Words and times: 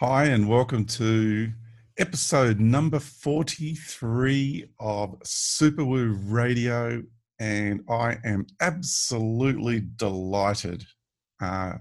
Hi, 0.00 0.24
and 0.24 0.46
welcome 0.46 0.84
to 0.84 1.50
episode 1.96 2.60
number 2.60 2.98
43 2.98 4.66
of 4.78 5.18
Superwoo 5.20 6.14
Radio. 6.30 7.02
And 7.38 7.80
I 7.88 8.18
am 8.22 8.44
absolutely 8.60 9.84
delighted, 9.96 10.84
uh, 11.40 11.78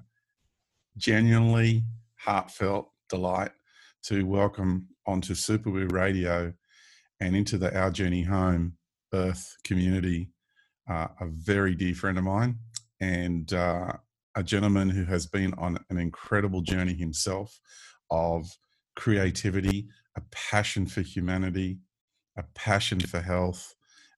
genuinely 0.96 1.84
heartfelt 2.16 2.90
delight 3.10 3.52
to 4.04 4.26
welcome 4.26 4.88
onto 5.06 5.34
Superwoo 5.34 5.92
Radio 5.92 6.54
and 7.20 7.36
into 7.36 7.58
the 7.58 7.78
Our 7.78 7.92
Journey 7.92 8.24
Home 8.24 8.78
Earth 9.14 9.58
community 9.66 10.30
uh, 10.90 11.08
a 11.20 11.26
very 11.26 11.76
dear 11.76 11.94
friend 11.94 12.18
of 12.18 12.24
mine 12.24 12.60
and 13.02 13.52
uh, 13.52 13.92
a 14.36 14.44
gentleman 14.44 14.90
who 14.90 15.04
has 15.04 15.28
been 15.28 15.54
on 15.56 15.78
an 15.90 15.98
incredible 15.98 16.62
journey 16.62 16.94
himself 16.94 17.60
of 18.12 18.48
creativity, 18.96 19.88
a 20.18 20.22
passion 20.32 20.86
for 20.86 21.02
humanity, 21.02 21.80
a 22.38 22.44
passion 22.54 23.00
for 23.00 23.22
health 23.22 23.74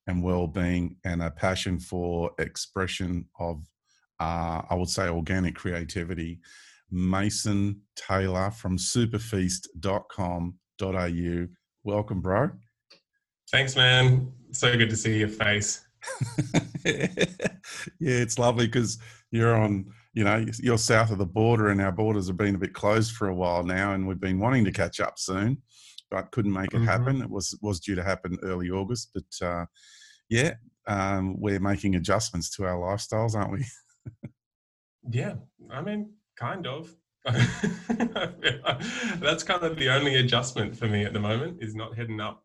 and 0.08 0.23
well-being, 0.23 0.96
and 1.04 1.22
a 1.22 1.30
passion 1.32 1.80
for 1.80 2.32
expression 2.40 3.26
of, 3.40 3.63
uh, 4.20 4.62
I 4.70 4.76
would 4.76 4.90
say, 4.90 5.08
organic 5.10 5.55
creativity. 5.55 6.40
Mason 6.90 7.82
Taylor 7.96 8.50
from 8.52 8.77
superfeast.com.au. 8.77 11.48
Welcome, 11.84 12.22
bro. 12.22 12.52
Thanks, 13.52 13.76
man. 13.76 14.32
So 14.52 14.77
good 14.77 14.90
to 14.90 14.96
see 14.96 15.20
your 15.20 15.27
face. 15.27 15.85
yeah, 16.85 17.08
it's 17.99 18.40
lovely 18.40 18.68
because 18.68 18.98
you're 19.32 19.55
on 19.55 19.91
you 20.18 20.23
know, 20.23 20.43
you're 20.63 20.79
south 20.79 21.12
of 21.12 21.20
the 21.20 21.27
border, 21.27 21.68
and 21.68 21.79
our 21.79 21.91
borders 21.91 22.26
have 22.26 22.37
been 22.37 22.55
a 22.55 22.57
bit 22.57 22.73
closed 22.73 23.12
for 23.12 23.27
a 23.27 23.35
while 23.35 23.63
now, 23.63 23.93
and 23.93 24.07
we've 24.07 24.20
been 24.20 24.40
wanting 24.40 24.65
to 24.65 24.71
catch 24.71 24.99
up 24.99 25.20
soon, 25.20 25.62
but 26.09 26.32
couldn't 26.32 26.51
make 26.51 26.74
it 26.74 26.77
mm-hmm. 26.77 26.85
happen. 26.85 27.21
It 27.21 27.29
was 27.29 27.55
was 27.62 27.79
due 27.79 27.93
to 27.93 28.04
happen 28.04 28.35
early 28.41 28.71
August, 28.71 29.12
but 29.13 29.48
uh, 29.48 29.65
yeah, 30.27 30.55
um, 30.87 31.40
we're 31.40 31.59
making 31.59 31.98
adjustments 31.98 32.49
to 32.55 32.65
our 32.65 32.77
lifestyles, 32.77 33.35
aren't 33.35 33.51
we? 33.51 33.65
yeah, 35.12 35.35
I 35.70 35.82
mean, 35.82 36.13
kind 36.35 36.65
of. 36.65 36.96
That's 39.20 39.43
kind 39.43 39.63
of 39.63 39.77
the 39.77 39.90
only 39.90 40.15
adjustment 40.15 40.76
for 40.76 40.87
me 40.87 41.05
at 41.05 41.13
the 41.13 41.20
moment 41.20 41.62
is 41.62 41.76
not 41.76 41.96
heading 41.96 42.21
up 42.21 42.43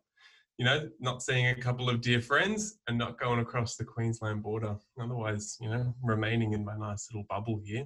you 0.57 0.65
know, 0.65 0.87
not 0.99 1.23
seeing 1.23 1.47
a 1.47 1.55
couple 1.55 1.89
of 1.89 2.01
dear 2.01 2.21
friends 2.21 2.79
and 2.87 2.97
not 2.97 3.19
going 3.19 3.39
across 3.39 3.75
the 3.75 3.83
Queensland 3.83 4.43
border. 4.43 4.75
Otherwise, 5.01 5.57
you 5.59 5.69
know, 5.69 5.93
remaining 6.03 6.53
in 6.53 6.63
my 6.63 6.77
nice 6.77 7.07
little 7.11 7.25
bubble 7.29 7.59
here 7.63 7.85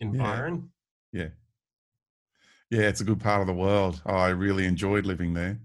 in 0.00 0.14
yeah. 0.14 0.22
Byron. 0.22 0.70
Yeah. 1.12 1.28
Yeah, 2.70 2.82
it's 2.82 3.00
a 3.00 3.04
good 3.04 3.20
part 3.20 3.40
of 3.40 3.46
the 3.46 3.52
world. 3.52 4.00
I 4.06 4.28
really 4.28 4.64
enjoyed 4.64 5.06
living 5.06 5.34
there. 5.34 5.58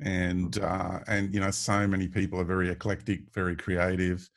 And 0.00 0.56
uh, 0.58 1.00
and 1.08 1.34
you 1.34 1.40
know, 1.40 1.50
so 1.50 1.86
many 1.88 2.06
people 2.06 2.40
are 2.40 2.44
very 2.44 2.68
eclectic, 2.70 3.32
very 3.34 3.56
creative, 3.56 4.28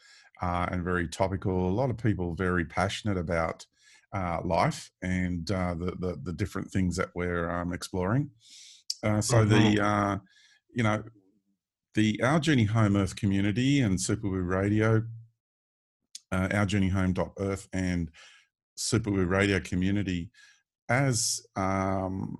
uh, 0.42 0.68
and 0.72 0.84
very 0.84 1.08
topical. 1.08 1.70
A 1.70 1.70
lot 1.70 1.92
of 1.92 1.98
people 1.98 2.34
very 2.34 2.66
passionate 2.66 3.18
about 3.18 3.66
uh, 4.14 4.40
life 4.44 4.92
and 5.04 5.50
uh, 5.52 5.76
the, 5.76 5.92
the, 6.00 6.20
the 6.24 6.34
different 6.34 6.72
things 6.72 6.96
that 6.98 7.10
we're 7.16 7.50
um, 7.50 7.74
exploring. 7.74 8.30
Uh, 9.04 9.22
so 9.22 9.38
mm-hmm. 9.38 9.76
the 9.76 9.86
uh, 9.86 10.18
you 10.74 10.84
know 10.84 11.04
the 11.94 12.22
Our 12.24 12.40
Journey 12.40 12.66
Home 12.66 12.96
Earth 12.96 13.16
community 13.16 13.82
and 13.82 13.98
Superwoo 13.98 14.48
Radio, 14.48 15.04
uh, 16.32 16.48
Our 16.54 16.66
Journey 16.66 16.90
Home 16.90 17.14
Earth 17.40 17.68
and 17.74 18.10
Superwoo 18.78 19.28
Radio 19.28 19.60
community, 19.60 20.30
as 20.90 21.42
um, 21.56 22.38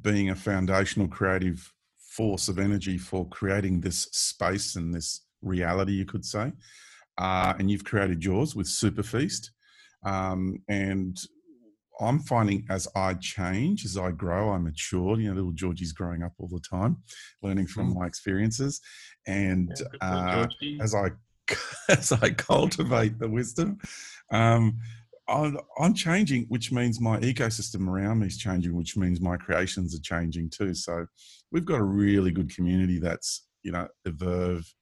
being 0.00 0.30
a 0.30 0.34
foundational 0.36 1.08
creative 1.08 1.72
force 1.98 2.48
of 2.48 2.58
energy 2.58 2.98
for 2.98 3.28
creating 3.28 3.80
this 3.80 4.08
space 4.12 4.76
and 4.76 4.94
this 4.94 5.22
reality, 5.42 5.92
you 5.92 6.04
could 6.04 6.24
say. 6.24 6.52
Uh, 7.18 7.54
and 7.58 7.70
you've 7.70 7.84
created 7.84 8.24
yours 8.24 8.56
with 8.56 8.66
SuperFeast. 8.66 9.50
Um, 10.04 10.58
and 10.68 11.18
I'm 12.00 12.20
finding 12.20 12.66
as 12.70 12.88
I 12.96 13.14
change, 13.14 13.84
as 13.84 13.96
I 13.96 14.10
grow, 14.10 14.50
I 14.50 14.58
mature. 14.58 15.18
You 15.20 15.28
know, 15.28 15.34
little 15.34 15.52
Georgie's 15.52 15.92
growing 15.92 16.22
up 16.22 16.32
all 16.38 16.48
the 16.48 16.60
time, 16.60 16.96
learning 17.42 17.66
from 17.66 17.92
mm. 17.92 17.98
my 18.00 18.06
experiences, 18.06 18.80
and 19.26 19.70
uh, 20.00 20.46
as 20.80 20.94
I 20.94 21.10
as 21.88 22.12
I 22.12 22.30
cultivate 22.30 23.18
the 23.18 23.28
wisdom, 23.28 23.78
um, 24.30 24.78
I'm, 25.28 25.58
I'm, 25.78 25.94
changing, 25.94 26.46
which 26.48 26.72
means 26.72 27.00
my 27.00 27.18
ecosystem 27.20 27.88
around 27.88 28.20
me 28.20 28.26
is 28.26 28.38
changing, 28.38 28.74
which 28.74 28.96
means 28.96 29.20
my 29.20 29.36
creations 29.36 29.94
are 29.94 30.02
changing 30.02 30.50
too. 30.50 30.74
So 30.74 31.06
we've 31.50 31.64
got 31.64 31.80
a 31.80 31.84
really 31.84 32.30
good 32.32 32.54
community 32.54 32.98
that's 32.98 33.46
you 33.62 33.72
know 33.72 33.88
evolved, 34.04 34.74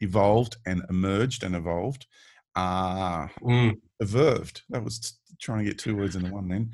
evolved 0.00 0.56
and 0.66 0.82
emerged 0.90 1.44
and 1.44 1.56
evolved. 1.56 2.06
Uh, 2.54 3.28
mm. 3.40 3.74
Evolved. 4.00 4.62
That 4.68 4.84
was 4.84 5.18
trying 5.42 5.58
to 5.58 5.64
get 5.64 5.78
two 5.78 5.96
words 5.96 6.16
into 6.16 6.32
one 6.32 6.48
then. 6.48 6.70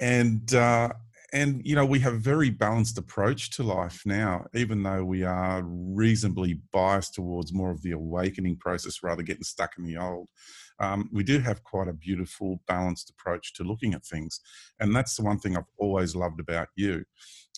And 0.00 0.52
uh, 0.54 0.90
and 1.32 1.60
you 1.64 1.74
know 1.74 1.84
we 1.84 2.00
have 2.00 2.14
a 2.14 2.18
very 2.18 2.50
balanced 2.50 2.98
approach 2.98 3.50
to 3.50 3.62
life 3.62 4.02
now, 4.04 4.46
even 4.54 4.82
though 4.82 5.04
we 5.04 5.22
are 5.22 5.62
reasonably 5.64 6.60
biased 6.72 7.14
towards 7.14 7.52
more 7.52 7.70
of 7.70 7.82
the 7.82 7.92
awakening 7.92 8.56
process 8.56 9.02
rather 9.02 9.22
getting 9.22 9.42
stuck 9.44 9.72
in 9.78 9.84
the 9.84 9.96
old. 9.96 10.28
Um, 10.80 11.08
we 11.12 11.22
do 11.22 11.38
have 11.38 11.62
quite 11.62 11.86
a 11.86 11.92
beautiful, 11.92 12.60
balanced 12.66 13.10
approach 13.10 13.54
to 13.54 13.64
looking 13.64 13.94
at 13.94 14.04
things, 14.04 14.40
and 14.80 14.94
that's 14.94 15.16
the 15.16 15.22
one 15.22 15.38
thing 15.38 15.56
I've 15.56 15.64
always 15.78 16.16
loved 16.16 16.40
about 16.40 16.68
you, 16.76 17.04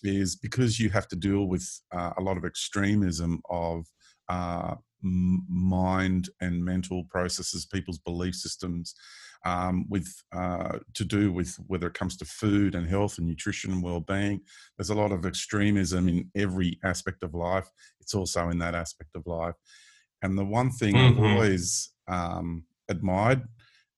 is 0.02 0.36
because 0.36 0.78
you 0.78 0.90
have 0.90 1.08
to 1.08 1.16
deal 1.16 1.44
with 1.46 1.66
uh, 1.92 2.12
a 2.18 2.22
lot 2.22 2.36
of 2.36 2.44
extremism 2.44 3.40
of 3.48 3.86
uh, 4.28 4.74
mind 5.02 6.28
and 6.40 6.64
mental 6.64 7.04
processes, 7.04 7.66
people's 7.66 7.98
belief 7.98 8.34
systems, 8.34 8.94
um, 9.46 9.86
with 9.88 10.12
uh, 10.32 10.78
to 10.94 11.04
do 11.04 11.32
with 11.32 11.56
whether 11.68 11.86
it 11.86 11.94
comes 11.94 12.16
to 12.16 12.24
food 12.24 12.74
and 12.74 12.88
health 12.88 13.18
and 13.18 13.26
nutrition 13.28 13.72
and 13.72 13.82
well-being. 13.82 14.40
There's 14.76 14.90
a 14.90 14.94
lot 14.94 15.12
of 15.12 15.24
extremism 15.24 16.08
in 16.08 16.28
every 16.34 16.80
aspect 16.84 17.22
of 17.22 17.32
life. 17.32 17.70
It's 18.00 18.14
also 18.14 18.48
in 18.48 18.58
that 18.58 18.74
aspect 18.74 19.10
of 19.14 19.24
life. 19.26 19.54
And 20.22 20.36
the 20.36 20.44
one 20.44 20.70
thing 20.70 20.94
mm-hmm. 20.94 21.18
I've 21.20 21.30
always 21.30 21.92
um, 22.08 22.64
admired 22.88 23.42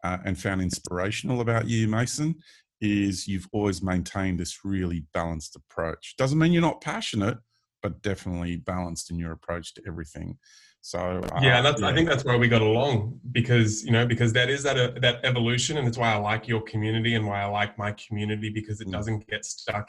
uh, 0.04 0.18
and 0.26 0.38
found 0.38 0.60
inspirational 0.60 1.40
about 1.40 1.66
you, 1.66 1.88
Mason, 1.88 2.34
is 2.82 3.26
you've 3.26 3.48
always 3.52 3.82
maintained 3.82 4.38
this 4.38 4.64
really 4.64 5.06
balanced 5.14 5.56
approach. 5.56 6.14
Doesn't 6.18 6.38
mean 6.38 6.52
you're 6.52 6.60
not 6.60 6.82
passionate, 6.82 7.38
but 7.82 8.02
definitely 8.02 8.56
balanced 8.56 9.10
in 9.10 9.18
your 9.18 9.32
approach 9.32 9.72
to 9.74 9.82
everything. 9.86 10.36
So 10.80 11.20
uh, 11.32 11.40
yeah, 11.42 11.60
that's 11.60 11.80
yeah. 11.80 11.88
I 11.88 11.94
think 11.94 12.08
that's 12.08 12.24
why 12.24 12.36
we 12.36 12.48
got 12.48 12.62
along 12.62 13.20
because 13.32 13.84
you 13.84 13.90
know 13.90 14.06
because 14.06 14.32
that 14.34 14.48
is 14.48 14.62
that 14.62 14.78
uh, 14.78 14.92
that 15.00 15.24
evolution, 15.24 15.76
and 15.76 15.88
it's 15.88 15.98
why 15.98 16.12
I 16.12 16.16
like 16.16 16.48
your 16.48 16.62
community 16.62 17.14
and 17.14 17.26
why 17.26 17.42
I 17.42 17.46
like 17.46 17.76
my 17.78 17.92
community 17.92 18.50
because 18.50 18.80
it 18.80 18.88
mm. 18.88 18.92
doesn't 18.92 19.26
get 19.28 19.44
stuck. 19.44 19.88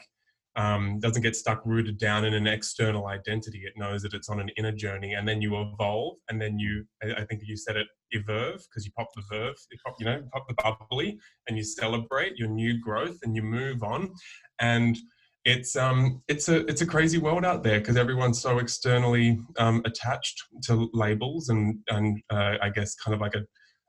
Um, 0.56 0.98
doesn't 0.98 1.22
get 1.22 1.36
stuck 1.36 1.64
rooted 1.64 1.96
down 1.96 2.24
in 2.24 2.34
an 2.34 2.48
external 2.48 3.06
identity. 3.06 3.62
It 3.64 3.74
knows 3.76 4.02
that 4.02 4.14
it's 4.14 4.28
on 4.28 4.40
an 4.40 4.50
inner 4.56 4.72
journey, 4.72 5.14
and 5.14 5.26
then 5.26 5.40
you 5.40 5.60
evolve, 5.60 6.16
and 6.28 6.42
then 6.42 6.58
you, 6.58 6.84
I 7.02 7.24
think 7.24 7.42
you 7.44 7.56
said 7.56 7.76
it, 7.76 7.86
evolve, 8.10 8.60
because 8.68 8.84
you 8.84 8.90
pop 8.96 9.06
the 9.14 9.22
verve, 9.30 9.54
you 9.70 9.78
pop, 9.86 9.94
you 10.00 10.06
know, 10.06 10.22
pop 10.32 10.48
the 10.48 10.54
bubbly, 10.54 11.18
and 11.46 11.56
you 11.56 11.62
celebrate 11.62 12.36
your 12.36 12.48
new 12.48 12.80
growth, 12.80 13.16
and 13.22 13.36
you 13.36 13.42
move 13.42 13.84
on, 13.84 14.12
and 14.58 14.98
it's 15.44 15.74
um 15.74 16.22
it's 16.28 16.48
a 16.48 16.66
it's 16.66 16.82
a 16.82 16.86
crazy 16.86 17.18
world 17.18 17.44
out 17.44 17.62
there 17.62 17.78
because 17.78 17.96
everyone's 17.96 18.40
so 18.40 18.58
externally 18.58 19.40
um, 19.58 19.82
attached 19.84 20.42
to 20.64 20.90
labels 20.92 21.48
and 21.48 21.78
and 21.88 22.20
uh, 22.30 22.56
I 22.60 22.68
guess 22.68 22.94
kind 22.94 23.14
of 23.14 23.20
like 23.20 23.34
a, 23.34 23.42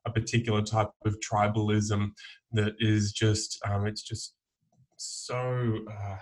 a 0.06 0.12
particular 0.12 0.62
type 0.62 0.90
of 1.06 1.18
tribalism 1.20 2.12
that 2.54 2.74
is 2.80 3.12
just 3.12 3.60
um, 3.68 3.86
it's 3.86 4.02
just 4.02 4.34
so 4.98 5.80
uh, 5.90 6.18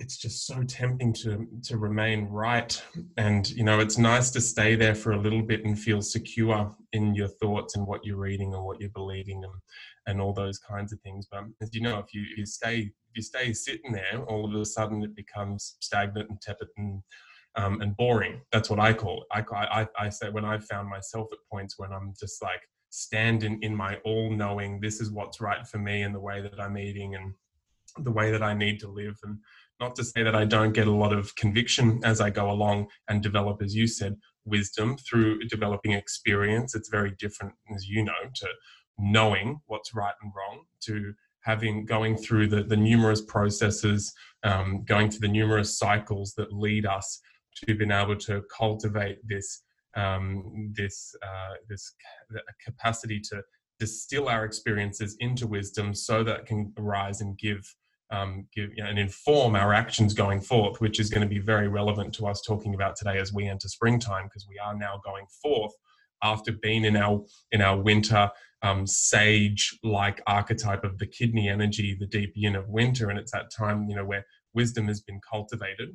it's 0.00 0.16
just 0.16 0.46
so 0.46 0.62
tempting 0.62 1.12
to 1.14 1.46
to 1.64 1.78
remain 1.78 2.26
right. 2.26 2.82
And 3.16 3.48
you 3.50 3.64
know 3.64 3.80
it's 3.80 3.98
nice 3.98 4.30
to 4.30 4.40
stay 4.40 4.74
there 4.74 4.94
for 4.94 5.12
a 5.12 5.20
little 5.20 5.42
bit 5.42 5.64
and 5.64 5.78
feel 5.78 6.02
secure 6.02 6.74
in 6.92 7.14
your 7.14 7.28
thoughts 7.28 7.76
and 7.76 7.86
what 7.86 8.04
you're 8.04 8.16
reading 8.16 8.54
and 8.54 8.64
what 8.64 8.80
you're 8.80 8.90
believing 8.90 9.42
and 9.44 9.54
and 10.06 10.20
all 10.20 10.32
those 10.32 10.58
kinds 10.58 10.92
of 10.92 11.00
things. 11.00 11.26
But 11.30 11.44
as 11.60 11.70
you 11.74 11.80
know 11.80 11.98
if 11.98 12.14
you, 12.14 12.22
you 12.36 12.46
stay 12.46 12.78
if 12.78 13.16
you 13.16 13.22
stay 13.22 13.52
sitting 13.52 13.92
there 13.92 14.22
all 14.28 14.44
of 14.44 14.54
a 14.60 14.64
sudden 14.64 15.02
it 15.02 15.14
becomes 15.14 15.76
stagnant 15.80 16.30
and 16.30 16.40
tepid 16.40 16.68
and 16.76 17.02
um, 17.56 17.80
and 17.80 17.96
boring. 17.96 18.40
That's 18.52 18.68
what 18.70 18.80
i 18.80 18.92
call 18.92 19.22
it. 19.22 19.44
I, 19.50 19.80
I 19.80 19.88
i 19.98 20.08
say 20.10 20.28
when 20.28 20.44
i've 20.44 20.66
found 20.66 20.88
myself 20.88 21.28
at 21.32 21.38
points 21.50 21.78
when 21.78 21.92
i'm 21.92 22.12
just 22.20 22.42
like 22.42 22.60
standing 22.90 23.58
in 23.62 23.74
my 23.74 23.96
all 24.04 24.30
knowing 24.30 24.80
this 24.80 25.00
is 25.00 25.10
what's 25.10 25.40
right 25.40 25.66
for 25.66 25.78
me 25.78 26.02
and 26.02 26.14
the 26.14 26.20
way 26.20 26.40
that 26.40 26.58
i'm 26.60 26.78
eating 26.78 27.14
and 27.14 27.34
the 28.04 28.10
way 28.10 28.30
that 28.30 28.42
i 28.42 28.54
need 28.54 28.78
to 28.80 28.88
live 28.88 29.18
and 29.24 29.38
not 29.80 29.94
to 29.96 30.04
say 30.04 30.22
that 30.22 30.34
I 30.34 30.44
don't 30.44 30.72
get 30.72 30.86
a 30.86 30.92
lot 30.92 31.12
of 31.12 31.34
conviction 31.36 32.00
as 32.04 32.20
I 32.20 32.30
go 32.30 32.50
along 32.50 32.88
and 33.08 33.22
develop, 33.22 33.62
as 33.62 33.74
you 33.74 33.86
said, 33.86 34.16
wisdom 34.44 34.96
through 34.96 35.40
developing 35.48 35.92
experience. 35.92 36.74
It's 36.74 36.88
very 36.88 37.14
different, 37.18 37.54
as 37.74 37.86
you 37.86 38.04
know, 38.04 38.12
to 38.36 38.48
knowing 38.98 39.60
what's 39.66 39.94
right 39.94 40.14
and 40.22 40.32
wrong, 40.34 40.64
to 40.84 41.12
having 41.42 41.84
going 41.84 42.16
through 42.16 42.48
the, 42.48 42.62
the 42.62 42.76
numerous 42.76 43.20
processes, 43.20 44.12
um, 44.42 44.84
going 44.84 45.10
through 45.10 45.28
the 45.28 45.32
numerous 45.32 45.78
cycles 45.78 46.34
that 46.36 46.52
lead 46.52 46.86
us 46.86 47.20
to 47.56 47.74
being 47.74 47.90
able 47.90 48.16
to 48.16 48.42
cultivate 48.56 49.18
this 49.26 49.62
um, 49.96 50.72
this 50.76 51.14
uh, 51.22 51.54
this 51.68 51.94
capacity 52.62 53.18
to 53.18 53.42
distill 53.78 54.28
our 54.28 54.44
experiences 54.44 55.16
into 55.20 55.46
wisdom, 55.46 55.94
so 55.94 56.22
that 56.24 56.46
can 56.46 56.72
arise 56.78 57.20
and 57.20 57.38
give 57.38 57.74
um, 58.10 58.46
give 58.54 58.70
you 58.76 58.82
know, 58.82 58.88
and 58.88 58.98
inform 58.98 59.56
our 59.56 59.72
actions 59.72 60.14
going 60.14 60.40
forth, 60.40 60.80
which 60.80 61.00
is 61.00 61.10
going 61.10 61.22
to 61.22 61.34
be 61.34 61.40
very 61.40 61.68
relevant 61.68 62.14
to 62.14 62.26
us 62.26 62.42
talking 62.46 62.74
about 62.74 62.96
today 62.96 63.18
as 63.18 63.32
we 63.32 63.48
enter 63.48 63.68
springtime, 63.68 64.24
because 64.24 64.46
we 64.48 64.58
are 64.58 64.76
now 64.76 65.00
going 65.04 65.26
forth 65.42 65.72
after 66.22 66.52
being 66.52 66.84
in 66.84 66.96
our 66.96 67.24
in 67.52 67.60
our 67.60 67.80
winter 67.80 68.30
um, 68.62 68.86
sage 68.86 69.78
like 69.82 70.22
archetype 70.26 70.84
of 70.84 70.98
the 70.98 71.06
kidney 71.06 71.48
energy, 71.48 71.96
the 71.98 72.06
deep 72.06 72.32
yin 72.34 72.56
of 72.56 72.68
winter, 72.68 73.10
and 73.10 73.18
it's 73.18 73.32
that 73.32 73.50
time 73.56 73.88
you 73.88 73.96
know 73.96 74.04
where 74.04 74.24
wisdom 74.54 74.86
has 74.86 75.00
been 75.00 75.20
cultivated, 75.28 75.90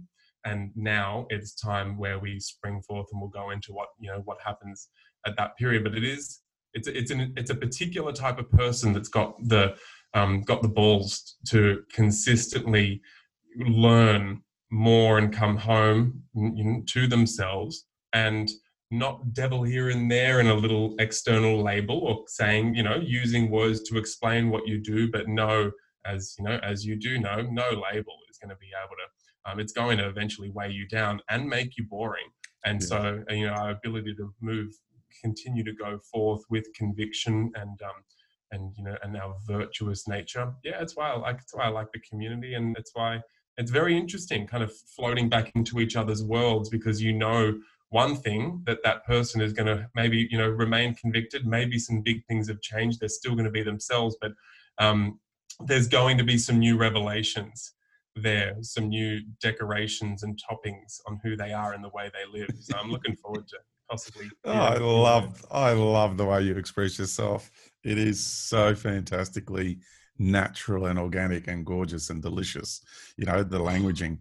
and 0.45 0.71
now 0.75 1.25
it's 1.29 1.55
time 1.55 1.97
where 1.97 2.19
we 2.19 2.39
spring 2.39 2.81
forth, 2.81 3.07
and 3.11 3.21
we'll 3.21 3.29
go 3.29 3.51
into 3.51 3.71
what 3.71 3.87
you 3.99 4.11
know 4.11 4.21
what 4.25 4.37
happens 4.43 4.89
at 5.25 5.35
that 5.37 5.57
period. 5.57 5.83
But 5.83 5.95
it 5.95 6.03
is 6.03 6.41
it's 6.73 6.87
it's 6.87 7.11
an 7.11 7.33
it's 7.35 7.49
a 7.49 7.55
particular 7.55 8.11
type 8.11 8.39
of 8.39 8.49
person 8.51 8.93
that's 8.93 9.09
got 9.09 9.35
the 9.47 9.75
um, 10.13 10.41
got 10.41 10.61
the 10.61 10.67
balls 10.67 11.35
to 11.47 11.83
consistently 11.91 13.01
learn 13.57 14.41
more 14.71 15.17
and 15.17 15.33
come 15.33 15.57
home 15.57 16.23
to 16.87 17.07
themselves 17.07 17.85
and 18.13 18.49
not 18.89 19.33
devil 19.33 19.63
here 19.63 19.89
and 19.89 20.11
there 20.11 20.39
in 20.39 20.47
a 20.47 20.53
little 20.53 20.95
external 20.99 21.61
label 21.61 21.99
or 21.99 22.23
saying 22.27 22.75
you 22.75 22.83
know 22.83 22.95
using 22.95 23.49
words 23.49 23.81
to 23.83 23.97
explain 23.97 24.49
what 24.49 24.67
you 24.67 24.77
do 24.77 25.09
but 25.11 25.27
no 25.27 25.71
as 26.05 26.35
you 26.37 26.43
know 26.43 26.59
as 26.63 26.85
you 26.85 26.95
do 26.95 27.17
know 27.17 27.41
no 27.51 27.69
label 27.69 28.17
is 28.29 28.37
going 28.37 28.49
to 28.49 28.55
be 28.57 28.69
able 28.83 28.95
to 28.95 29.51
um, 29.51 29.59
it's 29.59 29.73
going 29.73 29.97
to 29.97 30.07
eventually 30.07 30.51
weigh 30.51 30.69
you 30.69 30.87
down 30.87 31.21
and 31.29 31.47
make 31.47 31.77
you 31.77 31.85
boring 31.85 32.29
and 32.65 32.81
yeah. 32.81 32.87
so 32.87 33.23
you 33.29 33.47
know 33.47 33.53
our 33.53 33.71
ability 33.71 34.13
to 34.15 34.33
move 34.41 34.73
continue 35.21 35.63
to 35.63 35.73
go 35.73 35.99
forth 36.11 36.41
with 36.49 36.65
conviction 36.73 37.51
and 37.55 37.81
um, 37.83 38.03
and 38.51 38.73
you 38.77 38.83
know 38.83 38.95
and 39.03 39.15
our 39.17 39.35
virtuous 39.45 40.07
nature. 40.07 40.53
Yeah 40.63 40.79
that's 40.79 40.95
why 40.95 41.11
i 41.11 41.15
like 41.15 41.37
that's 41.37 41.55
why 41.55 41.65
i 41.65 41.69
like 41.69 41.91
the 41.91 41.99
community 41.99 42.53
and 42.53 42.75
that's 42.75 42.91
why 42.93 43.21
it's 43.57 43.71
very 43.71 43.97
interesting 43.97 44.47
kind 44.47 44.63
of 44.63 44.71
floating 44.95 45.29
back 45.29 45.51
into 45.55 45.79
each 45.79 45.95
other's 45.95 46.23
worlds 46.23 46.69
because 46.69 47.01
you 47.01 47.13
know 47.13 47.59
one 47.89 48.15
thing 48.15 48.61
that 48.65 48.79
that 48.83 49.05
person 49.05 49.41
is 49.41 49.51
going 49.51 49.67
to 49.67 49.87
maybe 49.95 50.27
you 50.31 50.37
know 50.37 50.47
remain 50.47 50.95
convicted. 50.95 51.45
Maybe 51.45 51.77
some 51.77 52.01
big 52.01 52.25
things 52.25 52.47
have 52.47 52.61
changed. 52.61 52.99
They're 52.99 53.09
still 53.09 53.33
going 53.33 53.45
to 53.45 53.51
be 53.51 53.63
themselves 53.63 54.17
but 54.21 54.31
um, 54.77 55.19
there's 55.65 55.87
going 55.87 56.17
to 56.17 56.23
be 56.23 56.37
some 56.37 56.59
new 56.59 56.77
revelations 56.77 57.73
there 58.15 58.55
some 58.61 58.89
new 58.89 59.21
decorations 59.41 60.23
and 60.23 60.37
toppings 60.37 60.99
on 61.07 61.19
who 61.23 61.35
they 61.37 61.53
are 61.53 61.73
and 61.73 61.83
the 61.83 61.89
way 61.89 62.11
they 62.13 62.39
live. 62.39 62.49
So 62.59 62.77
i'm 62.77 62.91
looking 62.91 63.15
forward 63.15 63.47
to 63.47 63.57
possibly 63.89 64.29
oh, 64.45 64.51
i 64.51 64.77
love 64.77 65.45
i 65.51 65.71
love 65.71 66.17
the 66.17 66.25
way 66.25 66.41
you 66.41 66.55
express 66.57 66.99
yourself 66.99 67.49
it 67.83 67.97
is 67.97 68.23
so 68.23 68.75
fantastically 68.75 69.79
natural 70.17 70.85
and 70.85 70.99
organic 70.99 71.47
and 71.47 71.65
gorgeous 71.65 72.09
and 72.09 72.21
delicious 72.21 72.81
you 73.17 73.25
know 73.25 73.43
the 73.43 73.57
languaging 73.59 74.17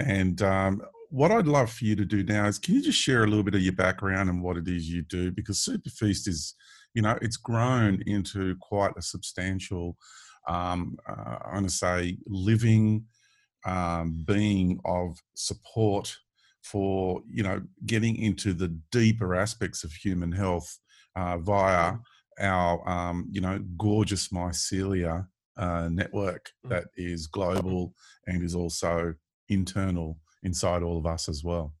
and 0.00 0.42
um, 0.42 0.82
what 1.10 1.30
I'd 1.30 1.46
love 1.46 1.70
for 1.70 1.84
you 1.84 1.96
to 1.96 2.04
do 2.04 2.22
now 2.22 2.46
is 2.46 2.58
can 2.58 2.74
you 2.74 2.82
just 2.82 2.98
share 2.98 3.24
a 3.24 3.26
little 3.26 3.42
bit 3.42 3.54
of 3.54 3.62
your 3.62 3.72
background 3.72 4.28
and 4.28 4.42
what 4.42 4.56
it 4.56 4.68
is 4.68 4.88
you 4.88 5.02
do? 5.02 5.30
Because 5.30 5.58
SuperFeast 5.58 6.28
is, 6.28 6.54
you 6.94 7.02
know, 7.02 7.18
it's 7.22 7.36
grown 7.36 8.02
into 8.06 8.56
quite 8.60 8.92
a 8.96 9.02
substantial, 9.02 9.96
um, 10.46 10.96
uh, 11.08 11.38
I 11.44 11.54
want 11.54 11.68
to 11.68 11.74
say, 11.74 12.18
living 12.26 13.04
um, 13.64 14.24
being 14.26 14.80
of 14.84 15.18
support 15.34 16.14
for, 16.62 17.22
you 17.28 17.42
know, 17.42 17.62
getting 17.86 18.16
into 18.16 18.52
the 18.52 18.68
deeper 18.92 19.34
aspects 19.34 19.84
of 19.84 19.92
human 19.92 20.32
health 20.32 20.78
uh, 21.16 21.38
via 21.38 21.94
our, 22.40 22.88
um, 22.88 23.28
you 23.30 23.40
know, 23.40 23.58
gorgeous 23.76 24.28
mycelia 24.28 25.26
uh, 25.56 25.88
network 25.90 26.50
mm. 26.64 26.70
that 26.70 26.84
is 26.96 27.26
global 27.26 27.94
and 28.26 28.42
is 28.42 28.54
also 28.54 29.14
internal 29.48 30.18
inside 30.42 30.82
all 30.82 30.98
of 30.98 31.06
us 31.06 31.28
as 31.28 31.42
well. 31.42 31.74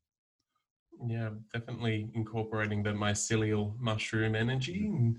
Yeah, 1.06 1.30
definitely 1.52 2.10
incorporating 2.14 2.82
the 2.82 2.90
mycelial 2.90 3.78
mushroom 3.78 4.34
energy 4.34 4.86
and 4.86 5.18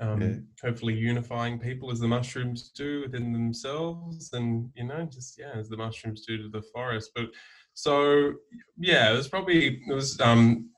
um, 0.00 0.20
yeah. 0.20 0.34
hopefully 0.60 0.94
unifying 0.94 1.60
people 1.60 1.92
as 1.92 2.00
the 2.00 2.08
mushrooms 2.08 2.70
do 2.70 3.02
within 3.02 3.32
themselves 3.32 4.32
and, 4.32 4.68
you 4.74 4.84
know, 4.84 5.04
just, 5.04 5.38
yeah, 5.38 5.52
as 5.54 5.68
the 5.68 5.76
mushrooms 5.76 6.26
do 6.26 6.38
to 6.38 6.48
the 6.48 6.64
forest. 6.74 7.12
But 7.14 7.26
so, 7.74 8.32
yeah, 8.76 9.12
it 9.12 9.16
was 9.16 9.28
probably, 9.28 9.80
it 9.88 9.94
was 9.94 10.20
um, 10.20 10.70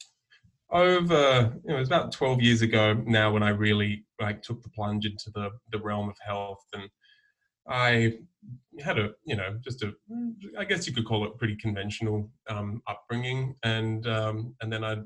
over, 0.75 1.55
you 1.65 1.71
know, 1.71 1.76
it 1.76 1.79
was 1.79 1.88
about 1.88 2.12
12 2.12 2.43
years 2.43 2.61
ago 2.61 2.94
now 3.06 3.32
when 3.32 3.43
I 3.43 3.50
really 3.50 4.05
like 4.21 4.43
took 4.43 4.62
the 4.62 4.69
plunge 4.69 5.06
into 5.06 5.31
the, 5.32 5.50
the 5.71 5.79
realm 5.79 6.09
of 6.11 6.17
health. 6.26 6.65
And 6.75 6.91
I 7.69 8.19
had 8.81 8.99
a 8.99 9.12
you 9.25 9.37
know 9.37 9.59
just 9.62 9.82
a 9.82 9.94
I 10.59 10.65
guess 10.65 10.87
you 10.87 10.93
could 10.93 11.06
call 11.06 11.25
it 11.25 11.38
pretty 11.38 11.56
conventional 11.56 12.31
um, 12.49 12.82
upbringing, 12.87 13.56
and 13.62 14.06
um, 14.06 14.55
and 14.61 14.73
then 14.73 14.85
I 14.85 14.97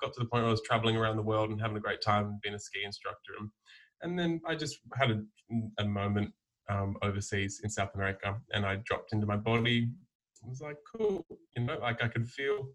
got 0.00 0.12
to 0.14 0.20
the 0.20 0.26
point 0.26 0.42
where 0.42 0.48
I 0.48 0.50
was 0.50 0.62
traveling 0.62 0.96
around 0.96 1.16
the 1.16 1.22
world 1.22 1.50
and 1.50 1.60
having 1.60 1.76
a 1.76 1.80
great 1.80 2.00
time 2.00 2.38
being 2.42 2.54
a 2.54 2.58
ski 2.58 2.82
instructor, 2.84 3.32
and, 3.38 3.50
and 4.02 4.18
then 4.18 4.40
I 4.46 4.54
just 4.54 4.78
had 4.94 5.10
a, 5.10 5.22
a 5.78 5.84
moment 5.84 6.32
um, 6.68 6.96
overseas 7.02 7.60
in 7.62 7.70
South 7.70 7.94
America, 7.94 8.36
and 8.52 8.66
I 8.66 8.76
dropped 8.84 9.12
into 9.12 9.26
my 9.26 9.36
body. 9.36 9.88
I 10.44 10.48
was 10.48 10.60
like, 10.60 10.76
cool, 10.96 11.26
you 11.56 11.64
know, 11.64 11.78
like 11.80 12.02
I 12.02 12.08
could 12.08 12.28
feel 12.28 12.68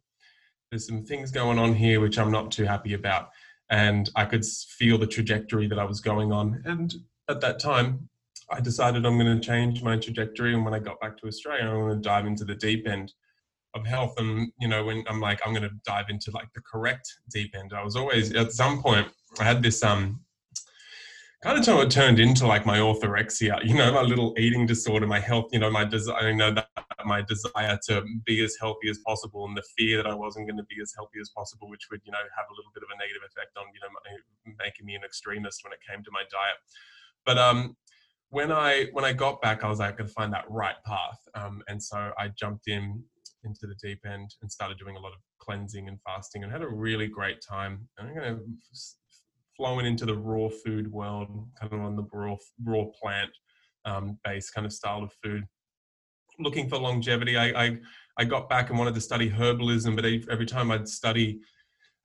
there's 0.73 0.87
some 0.87 1.05
things 1.05 1.29
going 1.29 1.59
on 1.59 1.75
here 1.75 1.99
which 2.01 2.17
I'm 2.17 2.31
not 2.31 2.51
too 2.51 2.65
happy 2.65 2.93
about, 2.93 3.29
and 3.69 4.09
I 4.15 4.25
could 4.25 4.43
feel 4.43 4.97
the 4.97 5.07
trajectory 5.07 5.67
that 5.67 5.77
I 5.77 5.85
was 5.85 6.01
going 6.01 6.31
on, 6.31 6.63
and 6.65 6.93
at 7.29 7.41
that 7.41 7.59
time 7.59 8.09
I 8.51 8.59
decided 8.59 9.05
I'm 9.05 9.17
going 9.17 9.39
to 9.39 9.45
change 9.45 9.83
my 9.83 9.97
trajectory. 9.97 10.53
And 10.53 10.65
when 10.65 10.73
I 10.73 10.79
got 10.79 10.99
back 10.99 11.17
to 11.17 11.27
Australia, 11.27 11.65
I'm 11.65 11.79
going 11.79 12.01
to 12.01 12.01
dive 12.01 12.25
into 12.25 12.43
the 12.43 12.55
deep 12.55 12.87
end 12.87 13.13
of 13.73 13.85
health. 13.85 14.15
And, 14.17 14.51
you 14.59 14.67
know, 14.67 14.83
when 14.83 15.03
I'm 15.07 15.19
like, 15.19 15.39
I'm 15.45 15.53
going 15.53 15.63
to 15.63 15.75
dive 15.85 16.05
into 16.09 16.31
like 16.31 16.49
the 16.53 16.61
correct 16.61 17.07
deep 17.31 17.55
end, 17.55 17.71
I 17.75 17.83
was 17.83 17.95
always 17.95 18.33
at 18.33 18.51
some 18.51 18.81
point, 18.81 19.07
I 19.39 19.43
had 19.43 19.63
this, 19.63 19.81
um, 19.83 20.21
kind 21.43 21.57
of 21.57 21.79
it 21.79 21.91
turned 21.91 22.19
into 22.19 22.45
like 22.45 22.65
my 22.65 22.79
orthorexia, 22.79 23.65
you 23.65 23.75
know, 23.75 23.91
my 23.91 24.01
little 24.01 24.33
eating 24.37 24.65
disorder, 24.65 25.07
my 25.07 25.19
health, 25.19 25.49
you 25.51 25.59
know, 25.59 25.71
my 25.71 25.85
desire, 25.85 26.29
you 26.29 26.35
know, 26.35 26.53
that 26.53 26.67
my 27.05 27.21
desire 27.21 27.79
to 27.87 28.03
be 28.25 28.43
as 28.43 28.55
healthy 28.59 28.89
as 28.89 28.99
possible 29.05 29.45
and 29.45 29.55
the 29.55 29.63
fear 29.77 29.97
that 29.97 30.07
I 30.07 30.13
wasn't 30.13 30.47
going 30.47 30.57
to 30.57 30.63
be 30.63 30.81
as 30.81 30.93
healthy 30.95 31.19
as 31.21 31.29
possible, 31.29 31.69
which 31.69 31.87
would, 31.91 32.01
you 32.03 32.11
know, 32.11 32.25
have 32.35 32.45
a 32.49 32.55
little 32.55 32.71
bit 32.73 32.83
of 32.83 32.89
a 32.93 32.97
negative 32.97 33.23
effect 33.25 33.57
on, 33.57 33.65
you 33.73 33.79
know, 33.81 33.89
my, 33.93 34.55
making 34.63 34.85
me 34.85 34.95
an 34.95 35.03
extremist 35.03 35.63
when 35.63 35.73
it 35.73 35.79
came 35.87 36.03
to 36.03 36.11
my 36.11 36.23
diet. 36.31 36.57
But 37.25 37.37
um, 37.37 37.75
when 38.29 38.51
I 38.51 38.87
when 38.93 39.05
I 39.05 39.13
got 39.13 39.41
back, 39.41 39.63
I 39.63 39.69
was 39.69 39.79
like, 39.79 39.93
I 39.93 40.03
to 40.03 40.07
find 40.07 40.33
that 40.33 40.49
right 40.49 40.75
path, 40.85 41.19
um, 41.35 41.61
and 41.67 41.81
so 41.81 42.11
I 42.17 42.29
jumped 42.29 42.67
in 42.67 43.03
into 43.43 43.67
the 43.67 43.75
deep 43.81 43.99
end 44.05 44.33
and 44.41 44.51
started 44.51 44.77
doing 44.77 44.95
a 44.95 44.99
lot 44.99 45.11
of 45.13 45.19
cleansing 45.39 45.87
and 45.87 45.99
fasting, 46.01 46.43
and 46.43 46.51
had 46.51 46.63
a 46.63 46.67
really 46.67 47.07
great 47.07 47.41
time. 47.41 47.87
And 47.97 48.07
I'm 48.07 48.15
going 48.15 48.35
to 48.35 48.43
flowing 49.55 49.85
into 49.85 50.05
the 50.05 50.17
raw 50.17 50.49
food 50.49 50.91
world, 50.91 51.47
kind 51.59 51.71
of 51.71 51.79
on 51.79 51.95
the 51.95 52.03
raw 52.11 52.35
raw 52.63 52.85
plant 52.99 53.29
um, 53.85 54.17
based 54.23 54.53
kind 54.53 54.65
of 54.65 54.73
style 54.73 55.03
of 55.03 55.11
food. 55.23 55.43
Looking 56.39 56.67
for 56.67 56.77
longevity, 56.77 57.37
I, 57.37 57.65
I 57.65 57.77
I 58.17 58.25
got 58.25 58.49
back 58.49 58.69
and 58.69 58.77
wanted 58.77 58.93
to 58.95 59.01
study 59.01 59.29
herbalism, 59.29 59.95
but 59.95 60.05
every 60.31 60.45
time 60.45 60.71
I'd 60.71 60.87
study, 60.87 61.39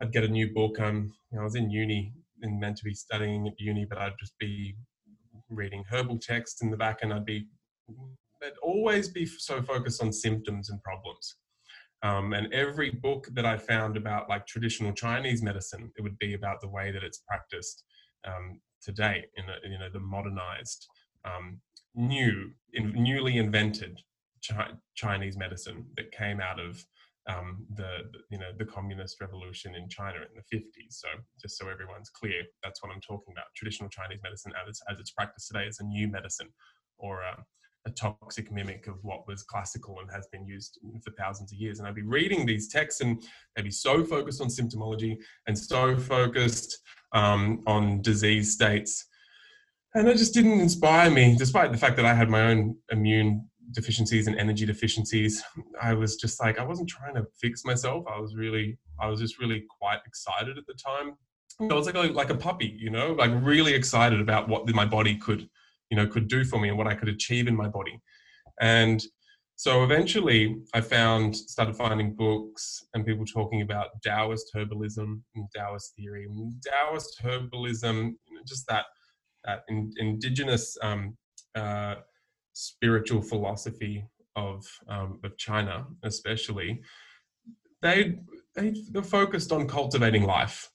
I'd 0.01 0.13
get 0.13 0.25
a 0.25 0.29
new 0.29 0.53
book. 0.53 0.81
Um, 0.81 1.13
you 1.31 1.37
know, 1.37 1.43
I 1.43 1.45
was 1.45 1.55
in 1.55 1.71
uni 1.71 2.13
and 2.43 2.61
meant 2.61 2.77
to 2.79 2.85
be 2.85 2.95
studying 2.95 3.47
at 3.47 3.55
uni, 3.59 3.85
but 3.85 3.99
I'd 3.99 4.19
just 4.19 4.39
be 4.39 4.77
reading 5.51 5.85
herbal 5.91 6.19
text 6.19 6.63
in 6.63 6.71
the 6.71 6.77
back, 6.77 7.01
and 7.03 7.13
I'd 7.13 7.25
be 7.25 7.47
they'd 8.41 8.53
always 8.63 9.09
be 9.09 9.27
so 9.27 9.61
focused 9.63 10.03
on 10.03 10.13
symptoms 10.13 10.71
and 10.71 10.83
problems. 10.83 11.37
Um, 12.03 12.33
and 12.33 12.53
every 12.53 12.91
book 12.91 13.27
that 13.33 13.45
I 13.45 13.57
found 13.57 13.97
about 13.97 14.29
like 14.29 14.47
traditional 14.47 14.93
Chinese 14.93 15.43
medicine, 15.43 15.91
it 15.99 16.03
would 16.03 16.19
be 16.19 16.35
about 16.35 16.61
the 16.61 16.69
way 16.69 16.93
that 16.93 17.03
it's 17.03 17.23
practiced 17.27 17.83
um, 18.27 18.61
today 18.81 19.25
in 19.37 19.45
a, 19.45 19.69
you 19.69 19.79
know 19.79 19.91
the 19.93 20.01
modernized, 20.01 20.87
um, 21.25 21.61
new, 21.95 22.53
in, 22.73 22.93
newly 22.93 23.39
invented 23.39 24.01
Chi- 24.47 24.73
Chinese 24.95 25.37
medicine 25.37 25.87
that 25.97 26.13
came 26.13 26.41
out 26.41 26.61
of 26.61 26.85
um, 27.29 27.67
the, 27.75 28.09
the, 28.13 28.19
you 28.31 28.39
know 28.39 28.51
the 28.59 28.65
communist 28.65 29.21
revolution 29.21 29.75
in 29.75 29.89
China 29.89 30.17
in 30.19 30.35
the 30.35 30.57
50s. 30.57 30.91
So 30.91 31.09
just 31.41 31.59
so 31.59 31.69
everyone's 31.69 32.09
clear, 32.09 32.43
that's 32.63 32.83
what 32.83 32.93
I'm 32.93 33.01
talking 33.01 33.33
about. 33.33 33.47
Traditional 33.55 33.91
Chinese 33.91 34.21
medicine, 34.23 34.53
as, 34.67 34.81
as 34.91 34.99
it's 34.99 35.11
practiced 35.11 35.49
today, 35.49 35.65
is 35.65 35.81
a 35.81 35.85
new 35.85 36.09
medicine 36.09 36.49
or 36.99 37.21
a, 37.21 37.45
a, 37.87 37.91
toxic 37.91 38.51
mimic 38.51 38.87
of 38.87 38.97
what 39.03 39.29
was 39.29 39.43
classical 39.43 39.99
and 40.01 40.11
has 40.11 40.27
been 40.33 40.47
used 40.47 40.81
for 41.05 41.13
thousands 41.13 41.53
of 41.53 41.59
years. 41.59 41.79
And 41.79 41.87
I'd 41.87 41.95
be 41.95 42.03
reading 42.03 42.47
these 42.47 42.69
texts 42.69 43.03
and 43.03 43.23
they'd 43.55 43.63
be 43.63 43.71
so 43.71 44.03
focused 44.05 44.41
on 44.41 44.49
symptomology 44.49 45.19
and 45.47 45.57
so 45.57 45.97
focused 45.97 46.79
um, 47.13 47.63
on 47.67 48.01
disease 48.01 48.53
states 48.53 49.07
and 49.95 50.09
it 50.09 50.17
just 50.17 50.35
didn't 50.35 50.61
inspire 50.61 51.11
me, 51.11 51.35
despite 51.37 51.73
the 51.73 51.79
fact 51.79 51.97
that 51.97 52.05
I 52.05 52.15
had 52.15 52.29
my 52.29 52.43
own 52.43 52.77
immune 52.91 53.49
deficiencies 53.73 54.27
and 54.27 54.39
energy 54.39 54.65
deficiencies. 54.65 55.43
I 55.81 55.95
was 55.95 56.17
just 56.17 56.41
like, 56.41 56.59
I 56.59 56.65
wasn't 56.65 56.89
trying 56.89 57.15
to 57.15 57.27
fix 57.41 57.65
myself. 57.65 58.05
I 58.13 58.19
was 58.19 58.35
really, 58.35 58.79
I 59.01 59.09
was 59.09 59.21
just 59.21 59.39
really 59.39 59.65
quite 59.81 60.01
excited 60.07 60.59
at 60.59 60.67
the 60.67 60.75
time. 60.75 61.15
I 61.61 61.75
was 61.75 61.87
like 61.87 61.97
a, 61.97 62.13
like 62.13 62.31
a 62.31 62.37
puppy, 62.37 62.77
you 62.79 62.91
know, 62.91 63.13
like 63.13 63.33
really 63.43 63.75
excited 63.75 64.21
about 64.21 64.49
what 64.49 64.69
my 64.75 64.85
body 64.85 65.17
could, 65.17 65.49
you 65.91 65.97
know, 65.97 66.07
could 66.07 66.29
do 66.29 66.45
for 66.45 66.59
me 66.61 66.69
and 66.69 66.79
what 66.79 66.87
I 66.87 66.95
could 66.95 67.09
achieve 67.09 67.49
in 67.49 67.57
my 67.57 67.69
body. 67.69 68.01
And 68.61 69.03
so 69.57 69.83
eventually 69.83 70.57
I 70.73 70.81
found, 70.81 71.35
started 71.35 71.75
finding 71.75 72.15
books 72.15 72.85
and 72.95 73.05
people 73.05 73.25
talking 73.25 73.63
about 73.63 74.01
Taoist 74.05 74.53
herbalism 74.55 75.21
and 75.35 75.49
Taoist 75.55 75.97
theory. 75.97 76.27
And 76.27 76.55
Taoist 76.63 77.21
herbalism, 77.25 78.13
just 78.47 78.67
that, 78.69 78.85
that 79.45 79.65
in, 79.69 79.93
indigenous 79.99 80.77
um, 80.81 81.17
uh, 81.57 81.97
spiritual 82.59 83.23
philosophy 83.23 84.05
of, 84.35 84.65
um, 84.89 85.21
of 85.25 85.37
China, 85.39 85.87
especially, 86.03 86.83
they, 87.83 88.19
they, 88.57 88.75
they're 88.91 89.03
focused 89.03 89.53
on 89.53 89.69
cultivating 89.69 90.25
life. 90.25 90.69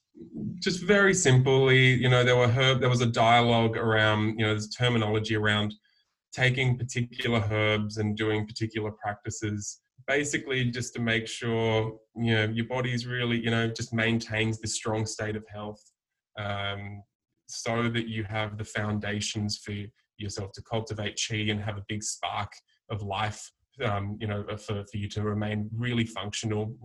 Just 0.60 0.84
very 0.84 1.13
simply, 1.13 1.94
you 1.94 2.08
know, 2.08 2.24
there 2.24 2.38
were 2.38 2.48
herb, 2.48 2.80
there 2.80 2.90
was 2.90 3.02
a 3.02 3.06
dialogue 3.08 3.75
around, 3.75 4.40
you 4.40 4.46
know, 4.46 4.54
there's 4.54 4.70
terminology 4.70 5.36
around 5.36 5.74
taking 6.32 6.78
particular 6.78 7.44
herbs 7.52 7.98
and 7.98 8.16
doing 8.16 8.48
particular 8.48 8.92
practices 8.92 9.82
basically 10.08 10.66
just 10.66 10.94
to 10.94 11.00
make 11.00 11.28
sure 11.28 11.98
you 12.16 12.34
know 12.34 12.44
your 12.46 12.66
body's 12.66 13.06
really 13.08 13.38
you 13.38 13.50
know 13.50 13.70
just 13.70 13.94
maintains 13.94 14.60
this 14.60 14.75
strong 14.75 15.06
state 15.06 15.38
of 15.38 15.46
health 15.48 15.82
um, 16.38 17.02
so 17.48 17.88
that 17.88 18.08
you 18.10 18.24
have 18.24 18.58
the 18.58 18.66
foundations 18.66 19.58
for 19.58 19.74
yourself 20.17 20.51
to 20.53 20.62
cultivate 20.62 21.20
chi 21.20 21.36
and 21.36 21.62
have 21.62 21.77
a 21.77 21.86
big 21.88 22.03
spark 22.03 22.51
of 22.89 23.01
life 23.01 23.51
um, 23.84 24.17
you 24.20 24.27
know 24.27 24.46
for, 24.58 24.84
for 24.86 24.98
you 24.98 25.08
to 25.10 25.24
remain 25.24 25.70
really 25.75 26.05
functional 26.05 26.75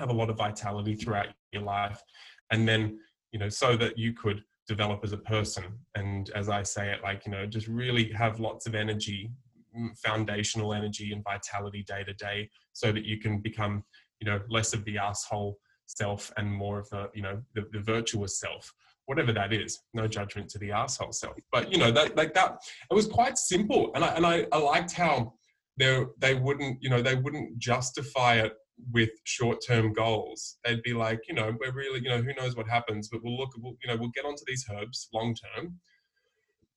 have 0.00 0.10
a 0.10 0.14
lot 0.14 0.30
of 0.30 0.36
vitality 0.36 0.94
throughout 0.94 1.28
your 1.52 1.62
life. 1.62 2.02
And 2.50 2.66
then 2.66 2.98
you 3.32 3.38
know 3.38 3.48
so 3.48 3.76
that 3.76 3.96
you 3.96 4.12
could 4.12 4.42
develop 4.66 5.00
as 5.04 5.12
a 5.12 5.18
person. 5.18 5.64
And 5.94 6.30
as 6.34 6.48
i 6.48 6.62
say 6.62 6.90
it 6.90 7.02
like 7.02 7.26
you 7.26 7.32
know 7.32 7.46
just 7.46 7.68
really 7.68 8.10
have 8.12 8.40
lots 8.40 8.66
of 8.66 8.74
energy 8.74 9.30
foundational 10.02 10.74
energy 10.74 11.12
and 11.12 11.22
vitality 11.22 11.84
day 11.86 12.02
to 12.02 12.12
day 12.14 12.50
so 12.72 12.90
that 12.90 13.04
you 13.04 13.18
can 13.18 13.38
become 13.38 13.84
you 14.20 14.28
know 14.28 14.40
less 14.48 14.74
of 14.74 14.84
the 14.84 14.98
asshole 14.98 15.56
self 15.86 16.32
and 16.36 16.52
more 16.52 16.80
of 16.80 16.88
the 16.90 17.08
you 17.14 17.22
know 17.22 17.40
the, 17.54 17.64
the 17.70 17.78
virtuous 17.78 18.40
self 18.40 18.72
whatever 19.10 19.32
that 19.32 19.52
is 19.52 19.80
no 19.92 20.06
judgment 20.06 20.48
to 20.48 20.58
the 20.58 20.70
asshole 20.70 21.12
self 21.12 21.34
but 21.50 21.72
you 21.72 21.78
know 21.78 21.90
that 21.90 22.16
like 22.16 22.32
that 22.32 22.58
it 22.90 22.94
was 22.94 23.08
quite 23.08 23.36
simple 23.36 23.90
and 23.96 24.04
i 24.04 24.08
and 24.14 24.24
i, 24.24 24.46
I 24.52 24.58
liked 24.58 24.92
how 24.92 25.34
they 25.78 26.04
they 26.18 26.34
wouldn't 26.34 26.78
you 26.80 26.88
know 26.88 27.02
they 27.02 27.16
wouldn't 27.16 27.58
justify 27.58 28.34
it 28.34 28.52
with 28.92 29.10
short-term 29.24 29.92
goals. 29.92 30.56
They'd 30.64 30.82
be 30.82 30.94
like, 30.94 31.20
you 31.28 31.34
know, 31.34 31.54
we're 31.60 31.72
really, 31.72 32.00
you 32.00 32.08
know, 32.08 32.22
who 32.22 32.34
knows 32.34 32.56
what 32.56 32.68
happens, 32.68 33.08
but 33.08 33.20
we'll 33.22 33.36
look, 33.36 33.50
we'll, 33.58 33.76
you 33.82 33.88
know, 33.88 33.96
we'll 34.00 34.10
get 34.14 34.24
onto 34.24 34.42
these 34.46 34.64
herbs 34.72 35.08
long-term. 35.12 35.78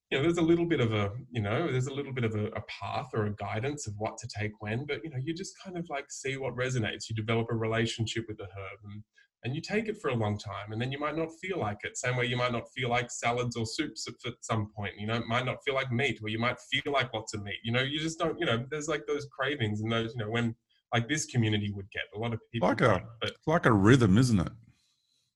You 0.09 0.17
know, 0.17 0.23
there's 0.23 0.37
a 0.37 0.41
little 0.41 0.65
bit 0.65 0.81
of 0.81 0.93
a, 0.93 1.11
you 1.31 1.41
know, 1.41 1.71
there's 1.71 1.87
a 1.87 1.93
little 1.93 2.13
bit 2.13 2.25
of 2.25 2.35
a, 2.35 2.47
a, 2.47 2.61
path 2.67 3.09
or 3.13 3.25
a 3.27 3.35
guidance 3.35 3.87
of 3.87 3.93
what 3.97 4.17
to 4.17 4.27
take 4.27 4.51
when, 4.59 4.85
but 4.85 4.99
you 5.03 5.09
know, 5.09 5.17
you 5.23 5.33
just 5.33 5.53
kind 5.63 5.77
of 5.77 5.87
like 5.89 6.05
see 6.09 6.37
what 6.37 6.55
resonates. 6.55 7.09
You 7.09 7.15
develop 7.15 7.47
a 7.49 7.55
relationship 7.55 8.25
with 8.27 8.37
the 8.37 8.43
herb, 8.43 8.79
and, 8.83 9.03
and 9.43 9.53
you 9.53 9.61
take 9.61 9.87
it 9.87 9.97
for 10.01 10.09
a 10.09 10.15
long 10.15 10.37
time, 10.37 10.71
and 10.71 10.81
then 10.81 10.91
you 10.91 10.99
might 10.99 11.17
not 11.17 11.29
feel 11.41 11.59
like 11.59 11.79
it. 11.83 11.97
Same 11.97 12.15
way 12.15 12.25
you 12.25 12.37
might 12.37 12.51
not 12.51 12.71
feel 12.75 12.89
like 12.89 13.11
salads 13.11 13.55
or 13.55 13.65
soups 13.65 14.07
at, 14.07 14.15
at 14.25 14.33
some 14.41 14.69
point. 14.75 14.93
You 14.97 15.07
know, 15.07 15.15
it 15.15 15.27
might 15.27 15.45
not 15.45 15.57
feel 15.65 15.75
like 15.75 15.91
meat, 15.91 16.19
or 16.23 16.29
you 16.29 16.39
might 16.39 16.57
feel 16.71 16.93
like 16.93 17.13
lots 17.13 17.33
of 17.33 17.43
meat. 17.43 17.59
You 17.63 17.71
know, 17.71 17.81
you 17.81 17.99
just 17.99 18.19
don't. 18.19 18.39
You 18.39 18.45
know, 18.45 18.65
there's 18.69 18.87
like 18.87 19.05
those 19.05 19.27
cravings 19.37 19.81
and 19.81 19.91
those. 19.91 20.13
You 20.15 20.23
know, 20.25 20.31
when 20.31 20.55
like 20.93 21.09
this 21.09 21.25
community 21.25 21.71
would 21.75 21.89
get. 21.91 22.03
A 22.15 22.19
lot 22.19 22.33
of 22.33 22.39
people 22.51 22.69
like 22.69 22.81
a 22.81 23.03
but 23.19 23.31
like 23.47 23.65
a 23.65 23.71
rhythm, 23.71 24.17
isn't 24.17 24.39
it? 24.39 24.51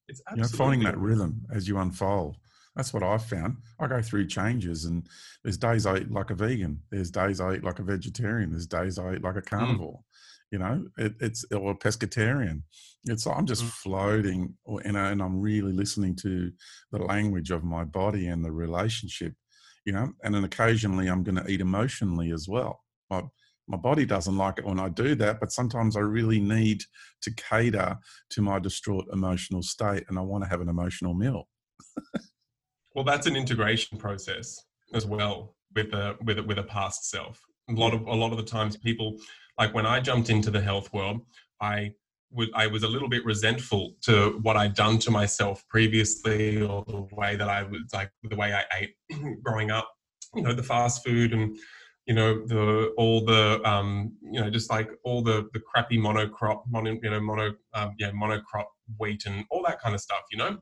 It's 0.07 0.21
you 0.31 0.41
know, 0.41 0.47
finding 0.47 0.83
that 0.83 0.97
rhythm 0.97 1.45
as 1.53 1.67
you 1.67 1.77
unfold. 1.77 2.37
That's 2.75 2.93
what 2.93 3.01
I've 3.01 3.25
found. 3.25 3.57
I 3.79 3.87
go 3.87 4.01
through 4.03 4.27
changes, 4.27 4.85
and 4.85 5.07
there's 5.43 5.57
days 5.57 5.87
I 5.87 5.97
eat 5.97 6.11
like 6.11 6.29
a 6.29 6.35
vegan. 6.35 6.79
There's 6.91 7.09
days 7.09 7.41
I 7.41 7.55
eat 7.55 7.63
like 7.63 7.79
a 7.79 7.83
vegetarian. 7.83 8.51
There's 8.51 8.67
days 8.67 8.99
I 8.99 9.15
eat 9.15 9.23
like 9.23 9.35
a 9.35 9.41
mm. 9.41 9.47
carnivore. 9.47 9.99
Mm. 9.99 10.03
You 10.51 10.59
know, 10.59 10.85
it, 10.97 11.13
it's 11.19 11.45
or 11.51 11.71
a 11.71 11.75
pescatarian. 11.75 12.61
It's 13.05 13.27
I'm 13.27 13.45
just 13.45 13.63
mm. 13.63 13.69
floating, 13.69 14.55
or, 14.63 14.81
you 14.85 14.93
know, 14.93 15.05
and 15.05 15.21
I'm 15.21 15.39
really 15.39 15.73
listening 15.73 16.15
to 16.21 16.51
the 16.91 16.99
language 16.99 17.51
of 17.51 17.63
my 17.63 17.83
body 17.83 18.27
and 18.27 18.43
the 18.43 18.51
relationship. 18.51 19.33
You 19.85 19.93
know, 19.93 20.11
and 20.23 20.35
then 20.35 20.43
occasionally 20.43 21.07
I'm 21.07 21.23
going 21.23 21.37
to 21.37 21.49
eat 21.49 21.61
emotionally 21.61 22.31
as 22.31 22.47
well. 22.49 22.81
I, 23.09 23.23
my 23.67 23.77
body 23.77 24.05
doesn't 24.05 24.37
like 24.37 24.59
it 24.59 24.65
when 24.65 24.79
I 24.79 24.89
do 24.89 25.15
that, 25.15 25.39
but 25.39 25.51
sometimes 25.51 25.97
I 25.97 26.01
really 26.01 26.39
need 26.39 26.83
to 27.21 27.33
cater 27.33 27.97
to 28.31 28.41
my 28.41 28.59
distraught 28.59 29.05
emotional 29.11 29.61
state 29.61 30.05
and 30.07 30.17
I 30.17 30.21
want 30.21 30.43
to 30.43 30.49
have 30.49 30.61
an 30.61 30.69
emotional 30.69 31.13
meal. 31.13 31.47
well, 32.95 33.03
that's 33.03 33.27
an 33.27 33.35
integration 33.35 33.97
process 33.97 34.57
as 34.93 35.05
well 35.05 35.55
with 35.75 35.93
a 35.93 36.15
with 36.23 36.39
a, 36.39 36.43
with 36.43 36.59
a 36.59 36.63
past 36.63 37.09
self. 37.09 37.39
A 37.69 37.73
lot 37.73 37.93
of 37.93 38.07
a 38.07 38.15
lot 38.15 38.31
of 38.31 38.37
the 38.37 38.43
times 38.43 38.77
people 38.77 39.17
like 39.57 39.73
when 39.73 39.85
I 39.85 39.99
jumped 39.99 40.29
into 40.29 40.51
the 40.51 40.61
health 40.61 40.91
world, 40.93 41.21
I 41.61 41.91
would 42.31 42.49
I 42.53 42.67
was 42.67 42.83
a 42.83 42.87
little 42.87 43.09
bit 43.09 43.25
resentful 43.25 43.95
to 44.03 44.39
what 44.41 44.57
I'd 44.57 44.75
done 44.75 44.99
to 44.99 45.11
myself 45.11 45.63
previously 45.69 46.61
or 46.61 46.83
the 46.87 47.07
way 47.11 47.35
that 47.35 47.49
I 47.49 47.63
was 47.63 47.81
like 47.93 48.11
the 48.23 48.35
way 48.35 48.53
I 48.53 48.63
ate 48.79 48.95
growing 49.43 49.71
up, 49.71 49.89
you 50.35 50.41
know, 50.43 50.53
the 50.53 50.63
fast 50.63 51.05
food 51.05 51.33
and 51.33 51.57
you 52.05 52.13
know 52.13 52.45
the 52.45 52.93
all 52.97 53.23
the 53.23 53.61
um, 53.69 54.13
you 54.21 54.39
know 54.39 54.49
just 54.49 54.69
like 54.69 54.89
all 55.03 55.21
the 55.21 55.49
the 55.53 55.59
crappy 55.59 55.97
monocrop 55.97 56.63
mono 56.67 56.97
you 57.03 57.09
know 57.09 57.19
mono 57.19 57.53
um, 57.73 57.93
yeah 57.99 58.11
monocrop 58.11 58.65
wheat 58.97 59.25
and 59.25 59.43
all 59.51 59.61
that 59.67 59.79
kind 59.81 59.93
of 59.93 60.01
stuff 60.01 60.21
you 60.31 60.37
know? 60.37 60.57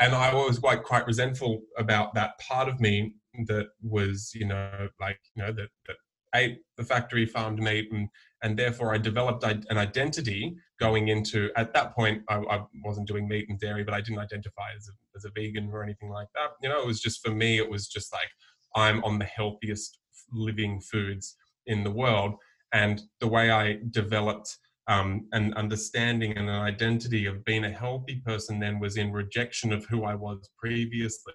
And 0.00 0.14
I 0.14 0.34
was 0.34 0.58
quite 0.58 0.82
quite 0.82 1.06
resentful 1.06 1.62
about 1.76 2.14
that 2.14 2.38
part 2.38 2.68
of 2.68 2.80
me 2.80 3.14
that 3.46 3.68
was 3.82 4.32
you 4.34 4.46
know 4.46 4.88
like 4.98 5.20
you 5.34 5.42
know 5.42 5.52
that 5.52 5.68
that 5.86 5.96
ate 6.34 6.60
the 6.76 6.84
factory 6.84 7.26
farmed 7.26 7.58
meat 7.58 7.88
and 7.92 8.08
and 8.42 8.58
therefore 8.58 8.94
I 8.94 8.98
developed 8.98 9.44
an 9.44 9.78
identity 9.78 10.56
going 10.80 11.08
into 11.08 11.50
at 11.56 11.72
that 11.74 11.94
point 11.94 12.22
I, 12.28 12.36
I, 12.36 12.62
wasn't 12.84 13.06
doing 13.06 13.28
meat 13.28 13.46
and 13.48 13.58
dairy 13.60 13.84
but 13.84 13.94
I 13.94 14.00
didn't 14.00 14.18
identify 14.18 14.72
as 14.76 14.88
a, 14.88 14.92
as 15.16 15.24
a 15.24 15.30
vegan 15.34 15.70
or 15.72 15.84
anything 15.84 16.10
like 16.10 16.28
that 16.34 16.50
you 16.62 16.68
know 16.68 16.80
it 16.80 16.86
was 16.86 17.00
just 17.00 17.24
for 17.24 17.32
me 17.32 17.58
it 17.58 17.70
was 17.70 17.86
just 17.86 18.12
like 18.12 18.28
I'm 18.74 19.04
on 19.04 19.18
the 19.18 19.24
healthiest 19.24 19.98
living 20.32 20.80
foods 20.80 21.36
in 21.66 21.84
the 21.84 21.90
world. 21.90 22.34
And 22.72 23.02
the 23.20 23.28
way 23.28 23.50
I 23.50 23.78
developed 23.90 24.56
um, 24.88 25.28
an 25.32 25.54
understanding 25.54 26.36
and 26.36 26.48
an 26.48 26.56
identity 26.56 27.26
of 27.26 27.44
being 27.44 27.64
a 27.64 27.70
healthy 27.70 28.22
person 28.24 28.58
then 28.58 28.80
was 28.80 28.96
in 28.96 29.12
rejection 29.12 29.72
of 29.72 29.84
who 29.86 30.04
I 30.04 30.14
was 30.14 30.48
previously 30.58 31.34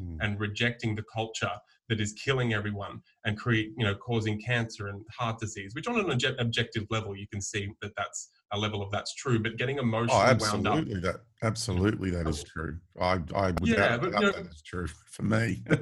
mm. 0.00 0.18
and 0.20 0.38
rejecting 0.38 0.94
the 0.94 1.04
culture 1.14 1.52
that 1.88 2.00
is 2.00 2.12
killing 2.12 2.54
everyone 2.54 3.00
and 3.24 3.36
create, 3.36 3.72
you 3.76 3.84
know, 3.84 3.94
causing 3.94 4.40
cancer 4.40 4.88
and 4.88 5.02
heart 5.16 5.38
disease, 5.38 5.74
which 5.74 5.86
on 5.88 5.98
an 5.98 6.06
obje- 6.06 6.40
objective 6.40 6.86
level, 6.90 7.16
you 7.16 7.26
can 7.28 7.40
see 7.40 7.68
that 7.80 7.92
that's 7.96 8.30
a 8.52 8.58
level 8.58 8.82
of 8.82 8.90
that's 8.90 9.14
true, 9.14 9.38
but 9.38 9.56
getting 9.56 9.78
oh, 9.78 9.82
emotionally 9.82 10.22
oh, 10.22 10.30
absolutely 10.30 11.00
That, 11.00 11.20
absolutely 11.42 12.10
that 12.10 12.26
is 12.26 12.44
true. 12.44 12.78
I, 13.00 13.20
I 13.34 13.46
would 13.46 13.66
yeah, 13.66 13.96
but, 13.96 14.12
you 14.12 14.20
know, 14.20 14.32
that 14.32 14.46
is 14.46 14.62
true 14.62 14.86
for 14.86 15.22
me. 15.22 15.62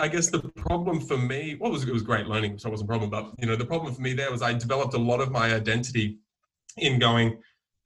I 0.00 0.08
guess 0.08 0.30
the 0.30 0.40
problem 0.40 1.00
for 1.00 1.18
me, 1.18 1.56
well, 1.60 1.70
was, 1.70 1.84
it 1.84 1.92
was 1.92 2.02
great 2.02 2.26
learning, 2.26 2.58
so 2.58 2.68
it 2.68 2.70
wasn't 2.70 2.88
a 2.88 2.92
problem. 2.92 3.10
But 3.10 3.32
you 3.38 3.46
know, 3.46 3.56
the 3.56 3.66
problem 3.66 3.94
for 3.94 4.00
me 4.00 4.14
there 4.14 4.30
was 4.30 4.40
I 4.40 4.54
developed 4.54 4.94
a 4.94 4.98
lot 4.98 5.20
of 5.20 5.30
my 5.30 5.54
identity 5.54 6.18
in 6.78 6.98
going, 6.98 7.38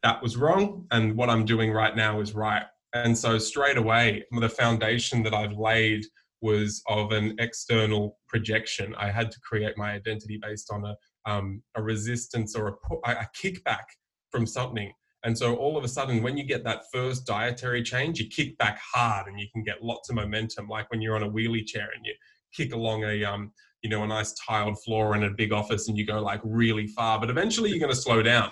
that 0.02 0.22
was 0.22 0.36
wrong, 0.36 0.86
and 0.92 1.16
what 1.16 1.28
I'm 1.28 1.44
doing 1.44 1.72
right 1.72 1.96
now 1.96 2.20
is 2.20 2.34
right. 2.34 2.62
And 2.94 3.16
so 3.16 3.36
straight 3.38 3.76
away, 3.76 4.24
the 4.30 4.48
foundation 4.48 5.22
that 5.24 5.34
I've 5.34 5.58
laid 5.58 6.06
was 6.40 6.82
of 6.88 7.12
an 7.12 7.34
external 7.38 8.18
projection. 8.28 8.94
I 8.96 9.10
had 9.10 9.30
to 9.30 9.40
create 9.40 9.76
my 9.76 9.92
identity 9.92 10.38
based 10.40 10.70
on 10.72 10.84
a 10.84 10.96
um, 11.30 11.62
a 11.76 11.82
resistance 11.82 12.56
or 12.56 12.78
a, 13.04 13.10
a 13.10 13.28
kickback 13.36 13.84
from 14.30 14.46
something. 14.46 14.92
And 15.24 15.36
so 15.36 15.56
all 15.56 15.76
of 15.76 15.84
a 15.84 15.88
sudden, 15.88 16.22
when 16.22 16.36
you 16.36 16.44
get 16.44 16.64
that 16.64 16.84
first 16.92 17.26
dietary 17.26 17.82
change, 17.82 18.20
you 18.20 18.28
kick 18.28 18.56
back 18.56 18.78
hard 18.80 19.26
and 19.26 19.38
you 19.38 19.46
can 19.52 19.62
get 19.62 19.82
lots 19.82 20.08
of 20.08 20.16
momentum, 20.16 20.68
like 20.68 20.90
when 20.90 21.02
you're 21.02 21.16
on 21.16 21.24
a 21.24 21.30
wheelie 21.30 21.66
chair 21.66 21.88
and 21.94 22.06
you 22.06 22.14
kick 22.54 22.72
along 22.72 23.04
a 23.04 23.24
um, 23.24 23.52
you 23.82 23.90
know, 23.90 24.02
a 24.02 24.06
nice 24.06 24.32
tiled 24.32 24.80
floor 24.82 25.14
in 25.14 25.24
a 25.24 25.30
big 25.30 25.52
office 25.52 25.88
and 25.88 25.96
you 25.96 26.06
go 26.06 26.20
like 26.20 26.40
really 26.44 26.86
far. 26.86 27.20
But 27.20 27.30
eventually 27.30 27.70
you're 27.70 27.78
going 27.78 27.92
to 27.92 27.96
slow 27.96 28.22
down. 28.22 28.50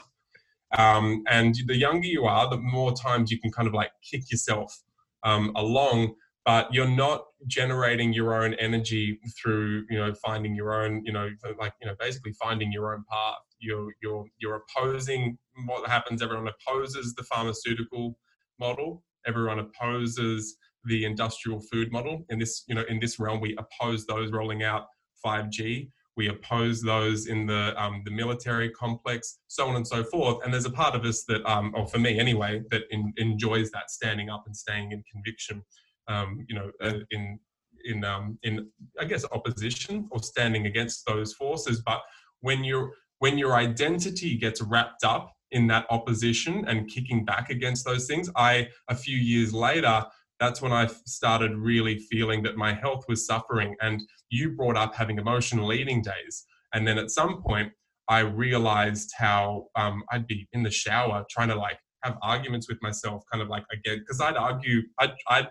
Um, 0.76 1.22
and 1.28 1.54
the 1.66 1.76
younger 1.76 2.06
you 2.06 2.24
are, 2.24 2.48
the 2.50 2.58
more 2.58 2.92
times 2.92 3.30
you 3.30 3.40
can 3.40 3.50
kind 3.52 3.68
of 3.68 3.74
like 3.74 3.90
kick 4.08 4.30
yourself 4.30 4.76
um, 5.22 5.52
along 5.56 6.14
but 6.46 6.72
you're 6.72 6.88
not 6.88 7.26
generating 7.46 8.14
your 8.14 8.42
own 8.42 8.54
energy 8.54 9.18
through 9.38 9.84
you 9.90 9.98
know 9.98 10.14
finding 10.14 10.54
your 10.54 10.72
own 10.72 11.02
you 11.04 11.12
know 11.12 11.28
like 11.58 11.74
you 11.82 11.86
know 11.86 11.94
basically 12.00 12.32
finding 12.32 12.72
your 12.72 12.94
own 12.94 13.04
path 13.10 13.34
you're 13.58 13.92
you're 14.02 14.24
you're 14.38 14.62
opposing 14.62 15.36
what 15.66 15.86
happens 15.88 16.22
everyone 16.22 16.48
opposes 16.48 17.14
the 17.14 17.22
pharmaceutical 17.24 18.18
model 18.58 19.02
everyone 19.26 19.58
opposes 19.58 20.56
the 20.86 21.04
industrial 21.04 21.60
food 21.60 21.92
model. 21.92 22.24
In 22.30 22.38
this, 22.38 22.64
you 22.66 22.74
know, 22.74 22.84
in 22.88 22.98
this 23.00 23.18
realm, 23.18 23.40
we 23.40 23.56
oppose 23.58 24.06
those 24.06 24.32
rolling 24.32 24.62
out 24.62 24.86
5G. 25.24 25.90
We 26.16 26.28
oppose 26.28 26.80
those 26.80 27.26
in 27.26 27.46
the 27.46 27.74
um, 27.76 28.00
the 28.06 28.10
military 28.10 28.70
complex, 28.70 29.38
so 29.48 29.68
on 29.68 29.76
and 29.76 29.86
so 29.86 30.02
forth. 30.02 30.42
And 30.42 30.54
there's 30.54 30.64
a 30.64 30.70
part 30.70 30.94
of 30.94 31.04
us 31.04 31.24
that, 31.24 31.44
um, 31.44 31.74
or 31.76 31.86
for 31.86 31.98
me 31.98 32.18
anyway, 32.18 32.62
that 32.70 32.84
in, 32.90 33.12
enjoys 33.18 33.70
that 33.72 33.90
standing 33.90 34.30
up 34.30 34.44
and 34.46 34.56
staying 34.56 34.92
in 34.92 35.02
conviction. 35.12 35.62
Um, 36.08 36.44
you 36.48 36.54
know, 36.54 36.70
uh, 36.80 37.00
in 37.10 37.38
in 37.84 38.04
um, 38.04 38.38
in 38.42 38.68
I 39.00 39.04
guess 39.04 39.24
opposition 39.32 40.08
or 40.10 40.22
standing 40.22 40.66
against 40.66 41.06
those 41.06 41.32
forces. 41.34 41.82
But 41.84 42.02
when 42.40 42.64
you 42.64 42.92
when 43.18 43.38
your 43.38 43.54
identity 43.54 44.36
gets 44.36 44.60
wrapped 44.60 45.04
up 45.04 45.32
in 45.52 45.66
that 45.68 45.86
opposition 45.90 46.64
and 46.68 46.88
kicking 46.88 47.24
back 47.24 47.50
against 47.50 47.84
those 47.84 48.06
things, 48.06 48.30
I 48.36 48.68
a 48.88 48.94
few 48.94 49.16
years 49.16 49.52
later 49.52 50.04
that's 50.38 50.60
when 50.60 50.72
I 50.72 50.86
started 51.06 51.56
really 51.56 51.98
feeling 51.98 52.42
that 52.42 52.56
my 52.56 52.72
health 52.72 53.04
was 53.08 53.26
suffering. 53.26 53.74
And 53.80 54.02
you 54.30 54.50
brought 54.50 54.76
up 54.76 54.94
having 54.94 55.18
emotional 55.18 55.72
eating 55.72 56.02
days. 56.02 56.44
And 56.74 56.86
then 56.86 56.98
at 56.98 57.10
some 57.10 57.42
point, 57.42 57.72
I 58.08 58.20
realized 58.20 59.12
how 59.16 59.66
um, 59.74 60.04
I'd 60.10 60.26
be 60.26 60.48
in 60.52 60.62
the 60.62 60.70
shower 60.70 61.24
trying 61.30 61.48
to 61.48 61.56
like 61.56 61.78
have 62.02 62.18
arguments 62.22 62.68
with 62.68 62.80
myself, 62.82 63.24
kind 63.32 63.42
of 63.42 63.48
like 63.48 63.64
again, 63.72 63.98
because 64.00 64.20
I'd 64.20 64.36
argue, 64.36 64.82
I'd, 64.98 65.14
I'd, 65.28 65.48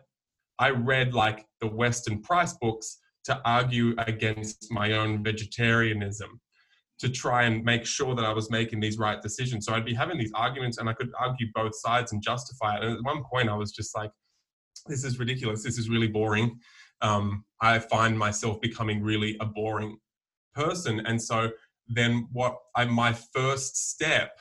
I 0.60 0.70
read 0.70 1.14
like 1.14 1.46
the 1.62 1.68
Weston 1.68 2.22
Price 2.22 2.54
books 2.54 3.00
to 3.26 3.42
argue 3.44 3.96
against 3.98 4.72
my 4.72 4.94
own 4.94 5.24
vegetarianism 5.24 6.40
to 7.00 7.10
try 7.10 7.44
and 7.44 7.64
make 7.64 7.86
sure 7.86 8.16
that 8.16 8.24
I 8.24 8.32
was 8.32 8.50
making 8.50 8.80
these 8.80 8.98
right 8.98 9.22
decisions. 9.22 9.66
So 9.66 9.74
I'd 9.74 9.86
be 9.86 9.94
having 9.94 10.18
these 10.18 10.32
arguments 10.34 10.78
and 10.78 10.88
I 10.88 10.94
could 10.94 11.12
argue 11.20 11.48
both 11.54 11.76
sides 11.76 12.14
and 12.14 12.22
justify 12.22 12.78
it. 12.78 12.84
And 12.84 12.98
at 12.98 13.04
one 13.04 13.24
point 13.24 13.50
I 13.50 13.56
was 13.56 13.72
just 13.72 13.96
like, 13.96 14.12
this 14.88 15.04
is 15.04 15.20
ridiculous. 15.20 15.64
This 15.64 15.78
is 15.78 15.90
really 15.90 16.08
boring. 16.08 16.60
Um, 17.02 17.44
I 17.62 17.80
find 17.80 18.18
myself 18.18 18.62
becoming 18.62 19.02
really 19.02 19.36
a 19.42 19.46
boring 19.46 19.98
person. 20.54 21.02
And 21.06 21.22
so 21.22 21.52
then 21.88 22.28
what 22.32 22.58
I, 22.76 22.86
my 22.86 23.14
first 23.14 23.90
step 23.92 24.40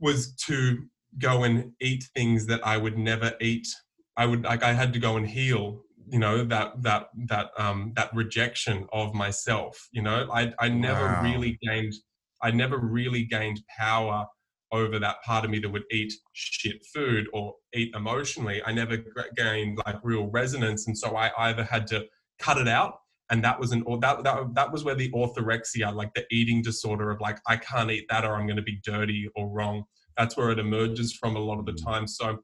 was 0.00 0.34
to 0.46 0.84
go 1.18 1.44
and 1.44 1.72
eat 1.80 2.04
things 2.16 2.46
that 2.46 2.66
I 2.66 2.76
would 2.76 2.98
never 2.98 3.32
eat. 3.40 3.68
I 4.16 4.26
would 4.26 4.44
like 4.44 4.62
I 4.62 4.72
had 4.72 4.92
to 4.92 4.98
go 4.98 5.16
and 5.16 5.26
heal, 5.26 5.82
you 6.06 6.18
know, 6.18 6.44
that 6.44 6.82
that 6.82 7.08
that 7.26 7.50
um 7.58 7.92
that 7.96 8.14
rejection 8.14 8.86
of 8.92 9.14
myself. 9.14 9.88
You 9.92 10.02
know, 10.02 10.28
I 10.32 10.52
I 10.58 10.68
never 10.68 11.04
wow. 11.06 11.22
really 11.22 11.58
gained 11.62 11.94
I 12.42 12.50
never 12.50 12.78
really 12.78 13.24
gained 13.24 13.62
power 13.78 14.26
over 14.72 14.98
that 14.98 15.22
part 15.24 15.44
of 15.44 15.50
me 15.50 15.58
that 15.60 15.68
would 15.68 15.84
eat 15.90 16.12
shit 16.32 16.84
food 16.92 17.26
or 17.32 17.54
eat 17.74 17.94
emotionally. 17.94 18.62
I 18.64 18.72
never 18.72 18.98
gained 19.36 19.78
like 19.86 19.96
real 20.02 20.26
resonance, 20.26 20.86
and 20.86 20.96
so 20.96 21.16
I 21.16 21.30
either 21.38 21.64
had 21.64 21.86
to 21.88 22.06
cut 22.38 22.58
it 22.58 22.68
out, 22.68 22.98
and 23.30 23.42
that 23.44 23.58
was 23.58 23.72
an 23.72 23.82
or 23.86 23.98
that 24.00 24.22
that 24.24 24.54
that 24.54 24.72
was 24.72 24.84
where 24.84 24.94
the 24.94 25.10
orthorexia, 25.10 25.92
like 25.94 26.14
the 26.14 26.24
eating 26.30 26.62
disorder 26.62 27.10
of 27.10 27.20
like 27.20 27.38
I 27.48 27.56
can't 27.56 27.90
eat 27.90 28.06
that 28.10 28.24
or 28.24 28.36
I'm 28.36 28.46
going 28.46 28.56
to 28.56 28.62
be 28.62 28.80
dirty 28.84 29.28
or 29.34 29.48
wrong. 29.48 29.84
That's 30.16 30.36
where 30.36 30.50
it 30.50 30.60
emerges 30.60 31.12
from 31.12 31.34
a 31.34 31.40
lot 31.40 31.58
of 31.58 31.66
the 31.66 31.72
mm. 31.72 31.84
time. 31.84 32.06
So. 32.06 32.38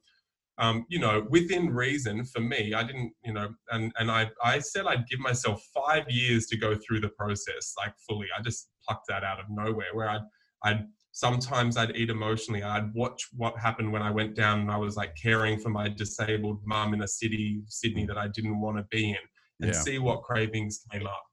Um, 0.60 0.84
you 0.88 0.98
know, 0.98 1.26
within 1.30 1.70
reason 1.70 2.24
for 2.24 2.40
me, 2.40 2.74
I 2.74 2.82
didn't, 2.82 3.12
you 3.24 3.32
know, 3.32 3.48
and, 3.70 3.92
and 3.98 4.10
I, 4.10 4.30
I 4.44 4.58
said 4.58 4.86
I'd 4.86 5.08
give 5.08 5.18
myself 5.18 5.62
five 5.74 6.04
years 6.10 6.46
to 6.48 6.56
go 6.58 6.76
through 6.76 7.00
the 7.00 7.08
process, 7.08 7.72
like 7.78 7.94
fully. 8.06 8.26
I 8.38 8.42
just 8.42 8.68
plucked 8.86 9.06
that 9.08 9.24
out 9.24 9.40
of 9.40 9.46
nowhere 9.48 9.94
where 9.94 10.10
I'd, 10.10 10.20
I'd 10.62 10.86
sometimes 11.12 11.76
I'd 11.76 11.96
eat 11.96 12.10
emotionally. 12.10 12.62
I'd 12.62 12.92
watch 12.94 13.28
what 13.36 13.58
happened 13.58 13.92
when 13.92 14.02
I 14.02 14.10
went 14.10 14.34
down 14.36 14.60
and 14.60 14.70
I 14.70 14.76
was 14.76 14.96
like 14.96 15.14
caring 15.16 15.58
for 15.58 15.70
my 15.70 15.88
disabled 15.88 16.60
mum 16.64 16.94
in 16.94 17.02
a 17.02 17.08
city, 17.08 17.62
Sydney, 17.66 18.06
that 18.06 18.18
I 18.18 18.28
didn't 18.28 18.60
want 18.60 18.76
to 18.76 18.84
be 18.90 19.10
in, 19.10 19.16
and 19.60 19.72
yeah. 19.72 19.80
see 19.80 19.98
what 19.98 20.22
cravings 20.22 20.84
came 20.92 21.06
up. 21.06 21.24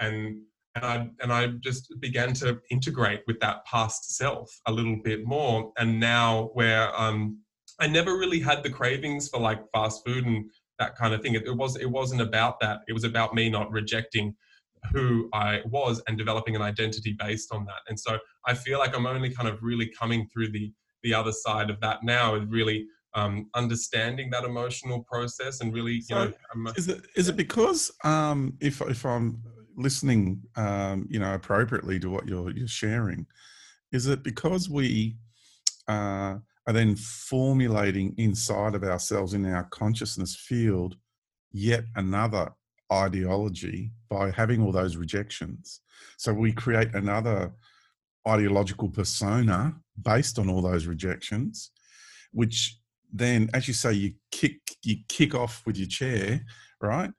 And 0.00 0.42
and 0.74 0.84
I 0.84 1.08
and 1.22 1.32
I 1.32 1.48
just 1.60 1.92
began 2.00 2.34
to 2.34 2.60
integrate 2.70 3.22
with 3.26 3.40
that 3.40 3.64
past 3.64 4.16
self 4.16 4.50
a 4.66 4.72
little 4.72 4.98
bit 5.02 5.26
more. 5.26 5.72
And 5.78 5.98
now 5.98 6.50
where 6.52 6.94
um 6.98 7.38
I 7.78 7.86
never 7.86 8.16
really 8.16 8.40
had 8.40 8.62
the 8.62 8.70
cravings 8.70 9.28
for 9.28 9.40
like 9.40 9.60
fast 9.72 10.02
food 10.04 10.26
and 10.26 10.50
that 10.78 10.96
kind 10.96 11.14
of 11.14 11.22
thing. 11.22 11.34
It, 11.34 11.46
it 11.46 11.56
was 11.56 11.76
it 11.76 11.90
wasn't 11.90 12.20
about 12.20 12.60
that. 12.60 12.80
It 12.88 12.92
was 12.92 13.04
about 13.04 13.34
me 13.34 13.48
not 13.50 13.70
rejecting 13.70 14.34
who 14.92 15.28
I 15.32 15.62
was 15.66 16.02
and 16.06 16.16
developing 16.16 16.54
an 16.54 16.62
identity 16.62 17.16
based 17.18 17.52
on 17.52 17.64
that. 17.66 17.80
And 17.88 17.98
so 17.98 18.18
I 18.46 18.54
feel 18.54 18.78
like 18.78 18.96
I'm 18.96 19.06
only 19.06 19.30
kind 19.30 19.48
of 19.48 19.58
really 19.62 19.90
coming 19.98 20.28
through 20.32 20.52
the 20.52 20.72
the 21.02 21.14
other 21.14 21.32
side 21.32 21.70
of 21.70 21.80
that 21.80 22.02
now 22.02 22.34
is 22.34 22.46
really 22.48 22.86
um, 23.14 23.48
understanding 23.54 24.28
that 24.30 24.44
emotional 24.44 25.04
process 25.04 25.60
and 25.60 25.72
really, 25.72 25.94
you 25.94 26.02
so 26.02 26.32
know, 26.54 26.72
is 26.76 26.88
it 26.88 27.06
is 27.16 27.28
it 27.28 27.36
because 27.36 27.90
um, 28.04 28.56
if 28.60 28.80
if 28.82 29.04
I'm 29.04 29.42
listening, 29.76 30.42
um, 30.56 31.06
you 31.10 31.18
know, 31.18 31.34
appropriately 31.34 31.98
to 32.00 32.10
what 32.10 32.28
you're 32.28 32.50
you're 32.50 32.68
sharing, 32.68 33.26
is 33.92 34.06
it 34.06 34.22
because 34.22 34.68
we 34.68 35.16
uh, 35.88 36.36
are 36.66 36.72
then 36.72 36.96
formulating 36.96 38.14
inside 38.18 38.74
of 38.74 38.82
ourselves 38.82 39.34
in 39.34 39.46
our 39.46 39.64
consciousness 39.64 40.34
field 40.34 40.96
yet 41.52 41.84
another 41.94 42.52
ideology 42.92 43.92
by 44.08 44.30
having 44.30 44.62
all 44.62 44.72
those 44.72 44.96
rejections. 44.96 45.80
So 46.18 46.32
we 46.32 46.52
create 46.52 46.94
another 46.94 47.52
ideological 48.28 48.88
persona 48.88 49.74
based 50.02 50.38
on 50.38 50.48
all 50.48 50.62
those 50.62 50.86
rejections, 50.86 51.70
which 52.32 52.78
then, 53.12 53.48
as 53.54 53.68
you 53.68 53.74
say, 53.74 53.92
you 53.92 54.14
kick 54.30 54.60
you 54.82 54.96
kick 55.08 55.34
off 55.34 55.62
with 55.64 55.76
your 55.76 55.88
chair, 55.88 56.44
right? 56.80 57.10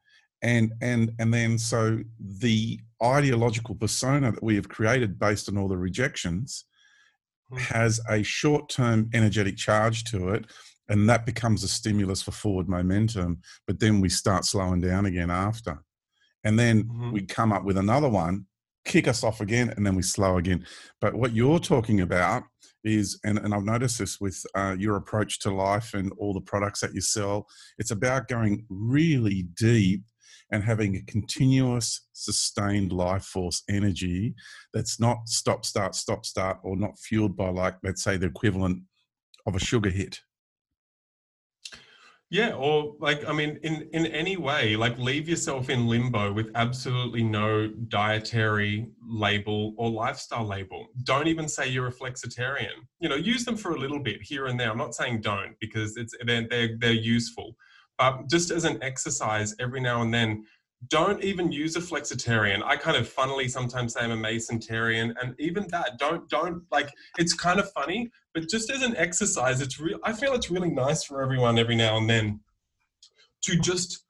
And 0.42 0.74
and 0.82 1.12
and 1.20 1.34
then 1.34 1.58
so 1.58 2.00
the 2.20 2.80
ideological 3.02 3.76
persona 3.76 4.32
that 4.32 4.44
we 4.44 4.56
have 4.56 4.70
created 4.70 5.20
based 5.20 5.50
on 5.50 5.58
all 5.58 5.68
the 5.68 5.78
rejections. 5.78 6.66
Has 7.58 8.00
a 8.10 8.24
short-term 8.24 9.10
energetic 9.14 9.58
charge 9.58 10.04
to 10.06 10.30
it 10.30 10.46
and 10.90 11.10
that 11.10 11.26
becomes 11.26 11.64
a 11.64 11.68
stimulus 11.68 12.22
for 12.22 12.32
forward 12.32 12.68
momentum 12.68 13.40
but 13.66 13.80
then 13.80 14.02
we 14.02 14.10
start 14.10 14.46
slowing 14.46 14.82
down 14.82 15.06
again 15.06 15.32
after. 15.32 15.84
And 16.44 16.58
then 16.58 16.84
mm-hmm. 16.84 17.12
we 17.12 17.24
come 17.24 17.52
up 17.52 17.64
with 17.64 17.78
another 17.78 18.10
one 18.10 18.46
kick 18.86 19.08
us 19.08 19.22
off 19.22 19.42
again 19.42 19.74
and 19.76 19.86
then 19.86 19.96
we 19.96 20.02
slow 20.02 20.38
again. 20.38 20.66
But 21.02 21.14
what 21.14 21.34
you're 21.34 21.60
talking 21.60 22.02
about 22.02 22.44
is 22.84 23.20
and, 23.24 23.38
and 23.40 23.54
i've 23.54 23.64
noticed 23.64 24.00
this 24.00 24.20
with 24.20 24.44
uh, 24.56 24.76
your 24.78 24.96
approach 24.96 25.40
to 25.40 25.54
life 25.54 25.94
and 25.94 26.12
all 26.18 26.34
the 26.34 26.42
products 26.42 26.80
that 26.80 26.94
you 26.94 27.02
sell 27.02 27.48
it's 27.78 27.92
about 27.92 28.28
going 28.28 28.66
really 28.70 29.48
deep 29.56 30.04
and 30.52 30.64
having 30.64 30.96
a 30.96 31.12
continuous 31.12 32.08
sustained 32.14 32.92
life 32.92 33.24
force 33.24 33.64
energy 33.70 34.34
that's 34.74 35.00
not 35.00 35.18
stop 35.28 35.66
start 35.66 35.96
stop 35.96 36.26
start 36.26 36.58
or 36.64 36.76
not 36.76 36.98
fueled 37.00 37.36
by 37.36 37.50
like 37.50 37.76
let's 37.84 38.04
say 38.04 38.18
the 38.18 38.28
equivalent 38.28 38.82
of 39.46 39.56
a 39.56 39.60
sugar 39.60 39.90
hit 39.90 40.20
yeah, 42.30 42.52
or 42.56 42.96
like 43.00 43.26
I 43.26 43.32
mean, 43.32 43.58
in 43.64 43.88
in 43.94 44.06
any 44.08 44.36
way, 44.36 44.76
like 44.76 44.98
leave 44.98 45.30
yourself 45.30 45.70
in 45.70 45.88
limbo 45.88 46.34
with 46.34 46.52
absolutely 46.56 47.24
no 47.24 47.70
dietary 47.88 48.90
label 49.02 49.74
or 49.78 49.90
lifestyle 49.90 50.46
label. 50.46 50.88
Don't 51.04 51.28
even 51.28 51.48
say 51.48 51.70
you're 51.70 51.88
a 51.88 51.92
flexitarian. 51.92 52.84
You 53.00 53.08
know, 53.08 53.16
use 53.16 53.46
them 53.46 53.56
for 53.56 53.76
a 53.76 53.80
little 53.80 54.00
bit 54.00 54.22
here 54.22 54.48
and 54.48 54.60
there. 54.60 54.70
I'm 54.70 54.78
not 54.78 54.94
saying 54.94 55.22
don't 55.22 55.56
because 55.62 55.96
it's 55.96 56.14
they're 56.26 56.46
they're, 56.50 56.78
they're 56.78 56.92
useful, 56.92 57.56
but 57.98 58.30
just 58.30 58.52
as 58.52 58.64
an 58.64 58.82
exercise 58.82 59.56
every 59.60 59.80
now 59.80 60.02
and 60.02 60.14
then, 60.14 60.46
don't 60.90 61.24
even 61.24 61.52
use 61.52 61.76
a 61.76 61.80
flexitarian. 61.80 62.64
I 62.64 62.78
kind 62.78 62.96
of 62.96 63.10
funnily 63.10 63.48
sometimes 63.48 63.94
say 63.94 64.02
I'm 64.02 64.12
a 64.12 64.16
masonitarian, 64.16 65.14
and 65.22 65.36
even 65.40 65.68
that, 65.70 65.98
don't 65.98 66.30
don't 66.30 66.64
like. 66.72 66.90
It's 67.18 67.34
kind 67.34 67.60
of 67.60 67.72
funny, 67.72 68.12
but 68.34 68.48
just 68.48 68.70
as 68.70 68.84
an 68.84 68.96
exercise, 68.96 69.60
it's 69.62 69.80
real. 69.80 70.00
I 70.04 70.14
feel 70.14 70.34
it's 70.34 70.52
really 70.52 70.70
nice 70.70 71.04
for 71.04 71.22
everyone 71.22 71.58
every 71.58 71.76
now 71.76 71.98
and 71.98 72.10
then 72.10 72.42
to 73.44 73.60
just 73.60 74.04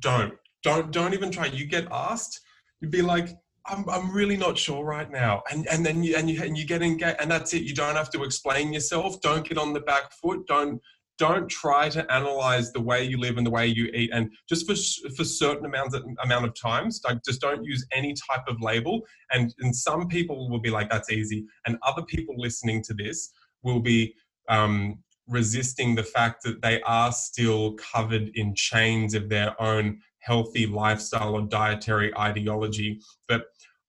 don't 0.00 0.34
don't 0.62 0.92
don't 0.92 1.14
even 1.14 1.30
try. 1.30 1.46
You 1.46 1.66
get 1.66 1.88
asked, 1.90 2.40
you'd 2.80 2.90
be 2.90 3.02
like, 3.02 3.30
I'm, 3.66 3.88
I'm 3.88 4.12
really 4.12 4.36
not 4.36 4.58
sure 4.58 4.84
right 4.84 5.10
now. 5.10 5.42
And, 5.50 5.66
and 5.68 5.86
then 5.86 6.02
you, 6.02 6.16
and 6.16 6.28
you, 6.28 6.42
and 6.42 6.56
you 6.56 6.66
get 6.66 6.82
engaged 6.82 7.16
and 7.20 7.30
that's 7.30 7.54
it. 7.54 7.62
You 7.62 7.74
don't 7.74 7.96
have 7.96 8.10
to 8.10 8.22
explain 8.24 8.72
yourself. 8.72 9.20
Don't 9.20 9.48
get 9.48 9.58
on 9.58 9.72
the 9.72 9.80
back 9.80 10.12
foot. 10.12 10.46
Don't, 10.46 10.80
don't 11.22 11.48
try 11.48 11.88
to 11.88 12.02
analyze 12.12 12.72
the 12.72 12.80
way 12.80 13.04
you 13.04 13.16
live 13.16 13.36
and 13.38 13.46
the 13.46 13.50
way 13.58 13.64
you 13.64 13.84
eat 13.94 14.10
and 14.12 14.28
just 14.48 14.66
for 14.66 14.74
for 15.16 15.22
certain 15.22 15.64
amounts 15.64 15.94
of, 15.94 16.02
amount 16.24 16.44
of 16.44 16.52
times 16.60 17.00
like 17.04 17.18
just 17.24 17.40
don't 17.40 17.62
use 17.62 17.86
any 17.92 18.12
type 18.28 18.42
of 18.48 18.60
label. 18.60 19.02
And 19.30 19.54
and 19.60 19.74
some 19.74 20.08
people 20.08 20.50
will 20.50 20.58
be 20.58 20.70
like 20.70 20.90
that's 20.90 21.12
easy. 21.12 21.44
And 21.64 21.78
other 21.86 22.02
people 22.02 22.34
listening 22.36 22.82
to 22.88 22.94
this 22.94 23.30
will 23.62 23.78
be 23.78 24.12
um, 24.48 24.98
resisting 25.28 25.94
the 25.94 26.02
fact 26.02 26.42
that 26.42 26.60
they 26.60 26.82
are 26.82 27.12
still 27.12 27.74
covered 27.74 28.32
in 28.34 28.56
chains 28.56 29.14
of 29.14 29.28
their 29.28 29.50
own 29.62 30.00
healthy 30.18 30.66
lifestyle 30.66 31.36
or 31.36 31.42
dietary 31.42 32.10
ideology. 32.18 33.00
But 33.28 33.42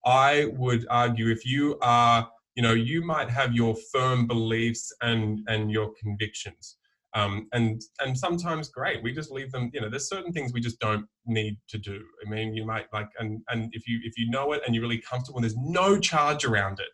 i 0.05 0.51
would 0.57 0.85
argue 0.89 1.29
if 1.31 1.45
you 1.45 1.77
are 1.81 2.29
you 2.55 2.61
know 2.61 2.73
you 2.73 3.01
might 3.13 3.29
have 3.29 3.53
your 3.53 3.73
firm 3.93 4.27
beliefs 4.27 4.93
and 5.01 5.39
and 5.47 5.71
your 5.71 5.93
convictions 6.01 6.75
um, 7.15 7.47
and 7.53 7.81
and 7.99 8.17
sometimes 8.17 8.69
great 8.69 9.03
we 9.03 9.13
just 9.13 9.31
leave 9.31 9.51
them 9.51 9.69
you 9.73 9.81
know 9.81 9.89
there's 9.89 10.09
certain 10.09 10.33
things 10.33 10.51
we 10.51 10.61
just 10.61 10.79
don't 10.79 11.05
need 11.25 11.57
to 11.69 11.77
do. 11.77 12.01
I 12.25 12.29
mean 12.29 12.53
you 12.53 12.65
might 12.65 12.85
like 12.93 13.09
and 13.19 13.41
and 13.49 13.69
if 13.73 13.87
you 13.87 13.99
if 14.03 14.17
you 14.17 14.29
know 14.29 14.53
it 14.53 14.61
and 14.65 14.73
you're 14.73 14.83
really 14.83 15.01
comfortable 15.01 15.37
and 15.37 15.43
there's 15.43 15.57
no 15.57 15.99
charge 15.99 16.45
around 16.45 16.79
it 16.79 16.89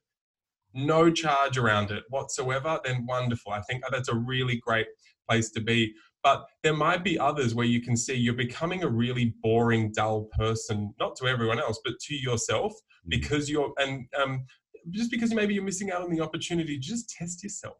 no 0.73 1.09
charge 1.09 1.57
around 1.57 1.91
it 1.91 2.03
whatsoever 2.09 2.79
then 2.83 3.05
wonderful. 3.07 3.51
I 3.51 3.61
think 3.61 3.83
that's 3.91 4.09
a 4.09 4.15
really 4.15 4.57
great 4.57 4.87
place 5.27 5.49
to 5.51 5.61
be. 5.61 5.93
But 6.21 6.45
there 6.63 6.73
might 6.73 7.03
be 7.03 7.17
others 7.17 7.55
where 7.55 7.65
you 7.65 7.81
can 7.81 7.95
see 7.95 8.13
you're 8.13 8.33
becoming 8.33 8.83
a 8.83 8.89
really 8.89 9.35
boring 9.41 9.93
dull 9.93 10.27
person 10.37 10.93
not 10.99 11.15
to 11.17 11.27
everyone 11.27 11.59
else 11.59 11.79
but 11.83 11.93
to 12.07 12.15
yourself 12.15 12.73
mm. 12.73 13.09
because 13.09 13.49
you're 13.49 13.71
and 13.77 14.05
um, 14.21 14.43
just 14.91 15.11
because 15.11 15.33
maybe 15.33 15.53
you're 15.53 15.63
missing 15.63 15.91
out 15.91 16.01
on 16.01 16.11
the 16.11 16.19
opportunity 16.19 16.77
just 16.77 17.09
test 17.09 17.41
yourself 17.41 17.77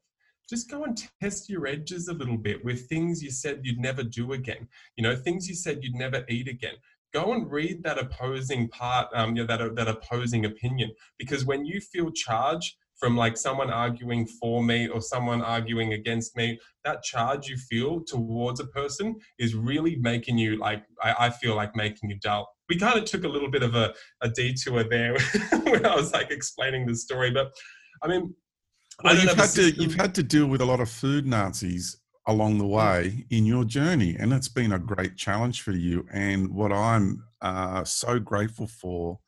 just 0.49 0.69
go 0.69 0.83
and 0.83 1.01
test 1.21 1.49
your 1.49 1.67
edges 1.67 2.07
a 2.07 2.13
little 2.13 2.38
bit 2.38 2.65
with 2.65 2.88
things 2.88 3.21
you 3.21 3.29
said 3.29 3.62
you'd 3.63 3.79
never 3.79 4.03
do 4.03 4.33
again. 4.33 4.67
You 4.97 5.03
know, 5.03 5.15
things 5.15 5.47
you 5.47 5.55
said 5.55 5.83
you'd 5.83 5.95
never 5.95 6.25
eat 6.27 6.47
again. 6.47 6.73
Go 7.13 7.33
and 7.33 7.49
read 7.49 7.83
that 7.83 7.99
opposing 7.99 8.67
part, 8.69 9.07
um, 9.13 9.35
you 9.35 9.45
know, 9.45 9.57
that 9.57 9.75
that 9.75 9.88
opposing 9.88 10.45
opinion, 10.45 10.91
because 11.17 11.45
when 11.45 11.65
you 11.65 11.79
feel 11.81 12.12
charge 12.12 12.75
from 12.99 13.15
like 13.15 13.38
someone 13.38 13.69
arguing 13.69 14.27
for 14.27 14.62
me 14.62 14.88
or 14.88 15.01
someone 15.01 15.41
arguing 15.41 15.93
against 15.93 16.35
me, 16.35 16.59
that 16.83 17.01
charge 17.01 17.47
you 17.47 17.55
feel 17.55 18.01
towards 18.05 18.59
a 18.59 18.65
person 18.65 19.15
is 19.39 19.55
really 19.55 19.95
making 19.95 20.38
you 20.38 20.57
like 20.57 20.83
I, 21.01 21.15
I 21.19 21.29
feel 21.29 21.55
like 21.55 21.75
making 21.75 22.09
you 22.09 22.19
dull. 22.19 22.47
We 22.67 22.77
kind 22.77 22.99
of 22.99 23.05
took 23.05 23.23
a 23.23 23.29
little 23.29 23.49
bit 23.49 23.63
of 23.63 23.75
a, 23.75 23.93
a 24.21 24.29
detour 24.29 24.83
there 24.83 25.17
when 25.63 25.85
I 25.85 25.95
was 25.95 26.12
like 26.13 26.29
explaining 26.29 26.85
the 26.85 26.95
story, 26.95 27.31
but 27.31 27.51
I 28.03 28.07
mean, 28.07 28.35
well, 29.03 29.15
you've 29.15 29.33
had 29.33 29.49
to 29.49 29.71
you've 29.71 29.95
had 29.95 30.15
to 30.15 30.23
deal 30.23 30.47
with 30.47 30.62
a 30.62 30.65
lot 30.65 30.79
of 30.79 30.89
food 30.89 31.25
Nazis 31.25 31.97
along 32.27 32.57
the 32.57 32.67
way 32.67 33.25
in 33.29 33.45
your 33.45 33.63
journey, 33.63 34.15
and 34.19 34.33
it's 34.33 34.47
been 34.49 34.73
a 34.73 34.79
great 34.79 35.15
challenge 35.15 35.62
for 35.62 35.71
you. 35.71 36.05
And 36.12 36.53
what 36.53 36.71
I'm 36.71 37.23
uh, 37.41 37.83
so 37.83 38.19
grateful 38.19 38.67
for 38.67 39.19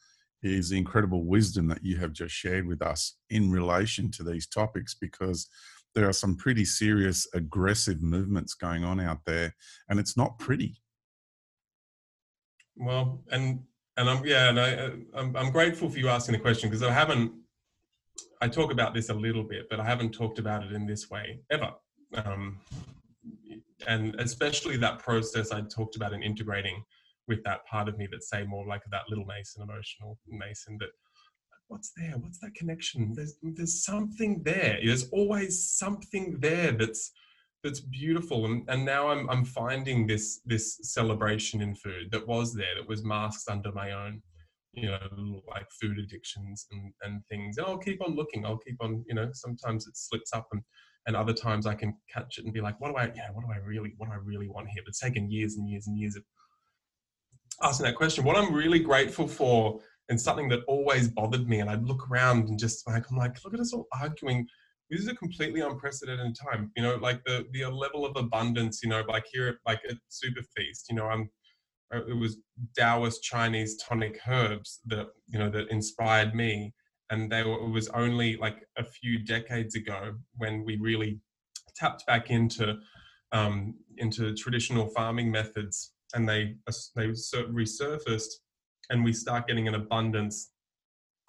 is 0.43 0.69
the 0.69 0.77
incredible 0.77 1.23
wisdom 1.23 1.67
that 1.67 1.83
you 1.83 1.97
have 1.97 2.13
just 2.13 2.33
shared 2.33 2.67
with 2.67 2.81
us 2.81 3.17
in 3.29 3.51
relation 3.51 4.11
to 4.11 4.23
these 4.23 4.47
topics, 4.47 4.95
because 4.99 5.47
there 5.95 6.07
are 6.07 6.13
some 6.13 6.35
pretty 6.35 6.65
serious 6.65 7.27
aggressive 7.33 8.01
movements 8.01 8.53
going 8.53 8.83
on 8.83 8.99
out 8.99 9.19
there, 9.25 9.55
and 9.89 9.99
it's 9.99 10.17
not 10.17 10.37
pretty. 10.39 10.77
Well, 12.75 13.21
and 13.31 13.61
and 13.97 14.09
I'm 14.09 14.25
yeah, 14.25 14.49
and 14.49 14.59
I 14.59 14.91
I'm, 15.13 15.35
I'm 15.35 15.51
grateful 15.51 15.89
for 15.89 15.97
you 15.97 16.09
asking 16.09 16.33
the 16.33 16.39
question 16.39 16.69
because 16.69 16.83
I 16.83 16.91
haven't 16.91 17.31
I 18.41 18.47
talk 18.47 18.71
about 18.71 18.93
this 18.93 19.09
a 19.09 19.13
little 19.13 19.43
bit, 19.43 19.67
but 19.69 19.79
I 19.79 19.85
haven't 19.85 20.11
talked 20.11 20.39
about 20.39 20.63
it 20.63 20.71
in 20.71 20.85
this 20.87 21.09
way 21.09 21.39
ever. 21.51 21.71
Um, 22.25 22.59
and 23.87 24.15
especially 24.15 24.77
that 24.77 24.99
process 24.99 25.51
I 25.51 25.61
talked 25.61 25.95
about 25.95 26.13
in 26.13 26.23
integrating 26.23 26.83
with 27.27 27.43
that 27.43 27.65
part 27.65 27.87
of 27.87 27.97
me 27.97 28.07
that 28.11 28.23
say 28.23 28.43
more 28.43 28.65
like 28.67 28.81
that 28.91 29.03
little 29.09 29.25
Mason, 29.25 29.61
emotional 29.61 30.17
Mason, 30.27 30.77
that 30.79 30.89
what's 31.67 31.91
there? 31.95 32.13
What's 32.17 32.39
that 32.39 32.53
connection? 32.55 33.13
There's 33.15 33.35
there's 33.41 33.83
something 33.83 34.41
there. 34.43 34.79
There's 34.83 35.09
always 35.09 35.69
something 35.69 36.37
there 36.39 36.71
that's 36.71 37.11
that's 37.63 37.79
beautiful. 37.79 38.45
And, 38.45 38.67
and 38.67 38.83
now 38.83 39.09
I'm 39.09 39.29
I'm 39.29 39.45
finding 39.45 40.07
this 40.07 40.41
this 40.45 40.79
celebration 40.83 41.61
in 41.61 41.75
food 41.75 42.11
that 42.11 42.27
was 42.27 42.53
there, 42.53 42.75
that 42.75 42.87
was 42.87 43.03
masked 43.03 43.49
under 43.49 43.71
my 43.71 43.91
own 43.91 44.21
you 44.73 44.87
know, 44.87 45.41
like 45.49 45.67
food 45.81 45.99
addictions 45.99 46.67
and, 46.71 46.93
and 47.01 47.21
things. 47.29 47.57
And 47.57 47.67
I'll 47.67 47.77
keep 47.77 48.01
on 48.03 48.15
looking. 48.15 48.45
I'll 48.45 48.57
keep 48.57 48.77
on, 48.81 49.03
you 49.07 49.15
know, 49.15 49.29
sometimes 49.33 49.87
it 49.87 49.97
slips 49.97 50.31
up 50.33 50.47
and, 50.51 50.61
and 51.07 51.15
other 51.15 51.33
times 51.33 51.65
I 51.65 51.75
can 51.75 51.95
catch 52.13 52.37
it 52.37 52.45
and 52.45 52.53
be 52.53 52.61
like, 52.61 52.79
what 52.79 52.89
do 52.89 52.95
I, 52.95 53.11
yeah, 53.15 53.29
what 53.33 53.45
do 53.45 53.51
I 53.51 53.57
really, 53.57 53.93
what 53.97 54.07
do 54.07 54.13
I 54.13 54.19
really 54.23 54.47
want 54.47 54.69
here? 54.69 54.81
But 54.83 54.89
it's 54.89 54.99
taken 54.99 55.29
years 55.29 55.57
and 55.57 55.67
years 55.69 55.87
and 55.87 55.97
years 55.97 56.15
of 56.15 56.23
asking 57.63 57.85
that 57.87 57.95
question. 57.95 58.23
What 58.23 58.37
I'm 58.37 58.53
really 58.53 58.79
grateful 58.79 59.27
for 59.27 59.79
and 60.09 60.19
something 60.19 60.49
that 60.49 60.63
always 60.67 61.07
bothered 61.07 61.47
me, 61.47 61.59
and 61.59 61.69
I'd 61.69 61.83
look 61.83 62.09
around 62.09 62.49
and 62.49 62.59
just 62.59 62.87
like, 62.87 63.03
I'm 63.09 63.17
like, 63.17 63.43
look 63.43 63.53
at 63.53 63.59
us 63.59 63.73
all 63.73 63.87
arguing. 63.99 64.45
This 64.89 65.01
is 65.01 65.07
a 65.07 65.15
completely 65.15 65.61
unprecedented 65.61 66.35
time, 66.35 66.71
you 66.75 66.83
know, 66.83 66.95
like 66.95 67.23
the, 67.25 67.45
the 67.53 67.63
level 67.65 68.05
of 68.05 68.17
abundance, 68.17 68.81
you 68.83 68.89
know, 68.89 69.03
like 69.07 69.25
here, 69.31 69.57
like 69.65 69.79
at 69.89 69.95
Super 70.09 70.41
Feast, 70.55 70.87
you 70.89 70.95
know, 70.97 71.05
I'm 71.05 71.29
it 71.93 72.17
was 72.17 72.37
Taoist 72.77 73.23
Chinese 73.23 73.77
tonic 73.77 74.19
herbs 74.27 74.79
that 74.85 75.07
you 75.27 75.39
know 75.39 75.49
that 75.49 75.69
inspired 75.69 76.33
me, 76.35 76.73
and 77.09 77.31
they 77.31 77.43
were, 77.43 77.55
it 77.55 77.69
was 77.69 77.89
only 77.89 78.37
like 78.37 78.65
a 78.77 78.83
few 78.83 79.23
decades 79.23 79.75
ago 79.75 80.13
when 80.37 80.63
we 80.63 80.77
really 80.77 81.19
tapped 81.75 82.05
back 82.07 82.29
into 82.29 82.77
um, 83.31 83.75
into 83.97 84.33
traditional 84.33 84.87
farming 84.87 85.31
methods, 85.31 85.93
and 86.13 86.27
they 86.27 86.55
they 86.95 87.07
resurfaced, 87.07 88.33
and 88.89 89.03
we 89.03 89.13
start 89.13 89.47
getting 89.47 89.67
an 89.67 89.75
abundance 89.75 90.51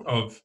of 0.07 0.41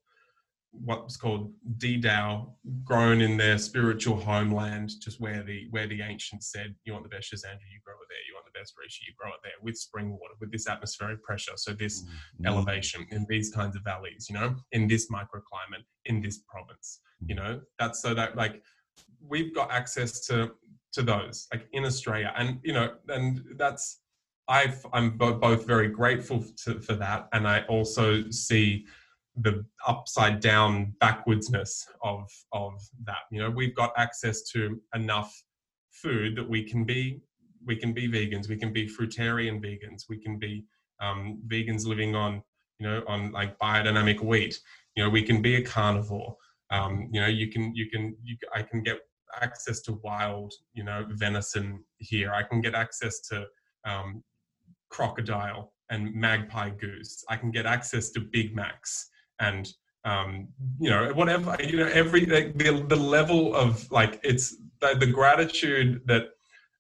what's 0.71 1.17
called 1.17 1.51
Didao 1.77 2.49
grown 2.83 3.21
in 3.21 3.37
their 3.37 3.57
spiritual 3.57 4.19
homeland, 4.19 4.91
just 5.01 5.19
where 5.19 5.43
the 5.43 5.67
where 5.71 5.87
the 5.87 6.01
ancients 6.01 6.51
said, 6.51 6.75
you 6.83 6.93
want 6.93 7.03
the 7.03 7.09
best 7.09 7.31
Schisandra, 7.31 7.67
you 7.71 7.79
grow 7.83 7.95
it 7.95 8.07
there. 8.09 8.23
You 8.27 8.33
want 8.35 8.45
the 8.45 8.57
best 8.57 8.73
reishi, 8.75 9.07
you 9.07 9.13
grow 9.17 9.29
it 9.29 9.39
there 9.43 9.53
with 9.61 9.77
spring 9.77 10.11
water, 10.11 10.33
with 10.39 10.51
this 10.51 10.67
atmospheric 10.67 11.23
pressure. 11.23 11.53
So 11.55 11.73
this 11.73 12.03
mm-hmm. 12.03 12.45
elevation 12.45 13.05
in 13.11 13.25
these 13.29 13.51
kinds 13.51 13.75
of 13.75 13.83
valleys, 13.83 14.27
you 14.29 14.35
know, 14.35 14.55
in 14.71 14.87
this 14.87 15.09
microclimate, 15.09 15.83
in 16.05 16.21
this 16.21 16.39
province, 16.47 17.01
you 17.25 17.35
mm. 17.35 17.39
know, 17.39 17.61
that's 17.79 18.01
so 18.01 18.13
that 18.13 18.35
like 18.35 18.61
we've 19.21 19.53
got 19.53 19.71
access 19.71 20.25
to 20.27 20.51
to 20.93 21.01
those 21.01 21.47
like 21.53 21.67
in 21.73 21.85
Australia, 21.85 22.33
and 22.37 22.59
you 22.63 22.73
know, 22.73 22.93
and 23.09 23.43
that's 23.57 24.01
i 24.49 24.73
am 24.93 25.17
both 25.17 25.67
very 25.67 25.89
grateful 25.89 26.43
to, 26.63 26.79
for 26.79 26.93
that, 26.93 27.27
and 27.33 27.47
I 27.47 27.61
also 27.63 28.29
see 28.29 28.85
the 29.41 29.63
upside 29.87 30.39
down 30.39 30.93
backwardsness 31.01 31.83
of 32.03 32.29
of 32.53 32.73
that. 33.05 33.23
You 33.31 33.41
know 33.41 33.49
we've 33.49 33.75
got 33.75 33.93
access 33.97 34.43
to 34.51 34.79
enough 34.95 35.33
food 35.91 36.35
that 36.35 36.47
we 36.47 36.63
can 36.63 36.83
be 36.83 37.21
we 37.65 37.75
can 37.75 37.93
be 37.93 38.07
vegans 38.07 38.49
we 38.49 38.55
can 38.55 38.71
be 38.71 38.87
fruitarian 38.87 39.61
vegans 39.63 40.03
we 40.09 40.17
can 40.17 40.37
be 40.37 40.65
um, 41.01 41.41
vegans 41.47 41.85
living 41.85 42.15
on 42.15 42.41
you 42.79 42.87
know 42.87 43.03
on 43.07 43.31
like 43.31 43.57
biodynamic 43.59 44.21
wheat. 44.21 44.59
You 44.95 45.03
know 45.03 45.09
we 45.09 45.23
can 45.23 45.41
be 45.41 45.55
a 45.55 45.63
carnivore. 45.63 46.35
Um, 46.69 47.09
you 47.11 47.21
know 47.21 47.27
you 47.27 47.49
can 47.49 47.73
you 47.75 47.89
can 47.89 48.15
you, 48.23 48.35
i 48.53 48.61
can 48.61 48.83
get 48.83 48.99
access 49.41 49.81
to 49.81 49.93
wild 50.03 50.53
you 50.73 50.83
know 50.83 51.05
venison 51.09 51.83
here. 51.97 52.33
I 52.33 52.43
can 52.43 52.61
get 52.61 52.73
access 52.73 53.19
to 53.29 53.45
um, 53.85 54.23
crocodile 54.89 55.73
and 55.89 56.13
magpie 56.13 56.69
goose. 56.71 57.23
I 57.29 57.37
can 57.37 57.51
get 57.51 57.65
access 57.65 58.09
to 58.11 58.19
big 58.19 58.55
macs 58.55 59.09
and 59.39 59.73
um, 60.05 60.47
you 60.79 60.89
know 60.89 61.11
whatever 61.13 61.55
you 61.63 61.77
know 61.77 61.87
every 61.87 62.25
the, 62.25 62.85
the 62.87 62.95
level 62.95 63.55
of 63.55 63.89
like 63.91 64.19
it's 64.23 64.55
the, 64.79 64.95
the 64.99 65.07
gratitude 65.07 66.01
that 66.05 66.29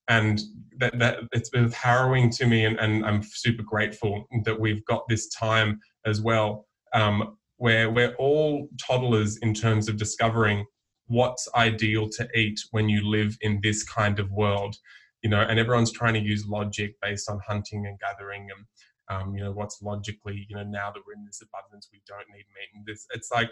and 0.07 0.39
that, 0.77 0.97
that 0.99 1.19
it's 1.33 1.49
been 1.49 1.71
harrowing 1.71 2.29
to 2.29 2.45
me 2.45 2.65
and, 2.65 2.79
and 2.79 3.05
i'm 3.05 3.21
super 3.23 3.63
grateful 3.63 4.25
that 4.45 4.57
we've 4.57 4.85
got 4.85 5.03
this 5.09 5.27
time 5.29 5.79
as 6.05 6.21
well 6.21 6.67
um, 6.93 7.35
where 7.57 7.89
we're 7.89 8.13
all 8.15 8.69
toddlers 8.79 9.37
in 9.37 9.53
terms 9.53 9.89
of 9.89 9.97
discovering 9.97 10.65
what's 11.07 11.49
ideal 11.55 12.07
to 12.07 12.27
eat 12.35 12.59
when 12.71 12.87
you 12.87 13.05
live 13.09 13.37
in 13.41 13.59
this 13.61 13.83
kind 13.83 14.19
of 14.19 14.31
world 14.31 14.75
you 15.21 15.29
know 15.29 15.41
and 15.41 15.59
everyone's 15.59 15.91
trying 15.91 16.13
to 16.13 16.21
use 16.21 16.47
logic 16.47 16.95
based 17.01 17.29
on 17.29 17.39
hunting 17.45 17.87
and 17.87 17.99
gathering 17.99 18.47
and 18.55 18.65
um, 19.09 19.35
you 19.35 19.43
know 19.43 19.51
what's 19.51 19.81
logically 19.81 20.45
you 20.49 20.55
know 20.55 20.63
now 20.63 20.91
that 20.91 21.01
we're 21.05 21.13
in 21.13 21.25
this 21.25 21.41
abundance 21.41 21.89
we 21.91 22.01
don't 22.07 22.27
need 22.29 22.45
meat. 22.55 22.69
And 22.75 22.85
this 22.85 23.05
it's 23.13 23.31
like 23.31 23.49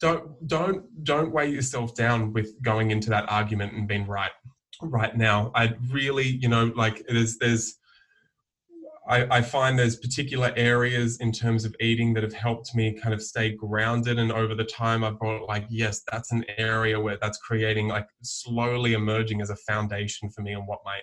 don't 0.00 0.46
don't 0.48 1.04
don't 1.04 1.32
weigh 1.32 1.50
yourself 1.50 1.94
down 1.94 2.32
with 2.32 2.60
going 2.62 2.90
into 2.90 3.10
that 3.10 3.30
argument 3.30 3.72
and 3.72 3.86
being 3.86 4.06
right 4.06 4.32
right 4.82 5.16
now. 5.16 5.52
I 5.54 5.74
really 5.90 6.26
you 6.26 6.48
know 6.48 6.72
like 6.74 7.04
there's 7.08 7.38
there's 7.38 7.78
I, 9.08 9.38
I, 9.38 9.42
find 9.42 9.76
there's 9.76 9.96
particular 9.96 10.52
areas 10.54 11.18
in 11.18 11.32
terms 11.32 11.64
of 11.64 11.74
eating 11.80 12.14
that 12.14 12.22
have 12.22 12.32
helped 12.32 12.72
me 12.72 12.96
kind 13.00 13.12
of 13.12 13.20
stay 13.20 13.50
grounded. 13.50 14.20
And 14.20 14.30
over 14.30 14.54
the 14.54 14.64
time 14.64 15.02
i've 15.02 15.18
brought 15.18 15.48
like 15.48 15.66
yes 15.70 16.02
that's 16.10 16.30
an 16.32 16.44
area 16.56 16.98
where 17.00 17.18
that's 17.20 17.38
creating 17.38 17.88
like 17.88 18.06
slowly 18.22 18.92
emerging 18.92 19.40
as 19.40 19.50
a 19.50 19.56
foundation 19.56 20.30
for 20.30 20.42
me 20.42 20.52
and 20.52 20.66
what 20.66 20.80
my 20.84 21.00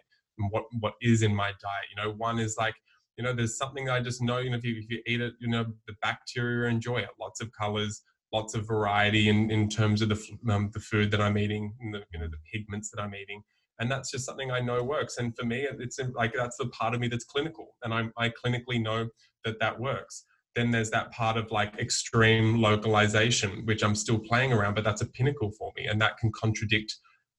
what 0.50 0.64
what 0.80 0.94
is 1.02 1.22
in 1.24 1.34
my 1.34 1.52
diet. 1.62 1.86
You 1.90 2.04
know 2.04 2.14
one 2.18 2.40
is 2.40 2.56
like 2.58 2.76
you 3.20 3.24
know, 3.24 3.34
there's 3.34 3.58
something 3.58 3.90
I 3.90 4.00
just 4.00 4.22
know, 4.22 4.38
you 4.38 4.50
know, 4.50 4.56
if 4.56 4.64
you, 4.64 4.78
if 4.78 4.90
you 4.90 5.02
eat 5.06 5.20
it, 5.20 5.34
you 5.42 5.50
know, 5.50 5.66
the 5.88 5.94
bacteria 6.02 6.70
enjoy 6.70 7.00
it. 7.00 7.10
Lots 7.20 7.42
of 7.42 7.52
colors, 7.52 8.02
lots 8.32 8.56
of 8.56 8.66
variety 8.66 9.28
in, 9.28 9.52
in 9.52 9.68
terms 9.68 10.02
of 10.02 10.08
the, 10.08 10.38
um, 10.50 10.72
the 10.74 10.80
food 10.80 11.12
that 11.12 11.20
I'm 11.20 11.38
eating, 11.38 11.74
the, 11.92 12.04
you 12.14 12.20
know, 12.22 12.30
the 12.30 12.38
pigments 12.50 12.90
that 12.92 13.02
I'm 13.02 13.14
eating. 13.14 13.42
And 13.78 13.92
that's 13.92 14.10
just 14.10 14.26
something 14.26 14.52
I 14.52 14.62
know 14.62 14.82
works. 14.86 15.18
And 15.18 15.36
for 15.36 15.46
me, 15.46 15.68
it's 15.70 16.00
like, 16.16 16.32
that's 16.34 16.56
the 16.56 16.68
part 16.68 16.94
of 16.94 17.02
me 17.02 17.10
that's 17.10 17.26
clinical. 17.26 17.76
And 17.84 17.94
I'm, 17.94 18.14
I 18.16 18.30
clinically 18.30 18.82
know 18.82 19.10
that 19.44 19.60
that 19.60 19.78
works. 19.78 20.24
Then 20.56 20.72
there's 20.72 20.92
that 20.92 21.12
part 21.12 21.36
of 21.36 21.52
like 21.52 21.78
extreme 21.78 22.62
localization, 22.62 23.66
which 23.66 23.84
I'm 23.84 23.96
still 23.96 24.20
playing 24.20 24.54
around, 24.54 24.76
but 24.76 24.86
that's 24.86 25.02
a 25.02 25.06
pinnacle 25.06 25.52
for 25.60 25.74
me. 25.76 25.88
And 25.88 26.00
that 26.02 26.18
can 26.20 26.32
contradict 26.32 26.96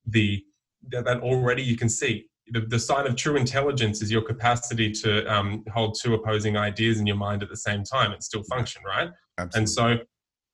the 0.07 0.45
that 0.91 1.21
already 1.21 1.63
you 1.63 1.77
can 1.77 1.91
see 1.91 2.27
the, 2.51 2.61
the 2.61 2.79
sign 2.79 3.07
of 3.07 3.17
true 3.17 3.37
intelligence 3.37 4.03
is 4.03 4.11
your 4.11 4.23
capacity 4.23 4.91
to 4.91 5.25
um, 5.33 5.65
hold 5.73 5.97
two 6.01 6.15
opposing 6.15 6.57
ideas 6.57 7.01
in 7.01 7.07
your 7.07 7.17
mind 7.17 7.43
at 7.43 7.49
the 7.49 7.57
same 7.57 7.85
time 7.85 8.13
and 8.13 8.23
still 8.23 8.43
function, 8.45 8.83
right? 8.85 9.11
Absolutely. 9.39 9.59
And 9.59 9.71
so 9.71 9.99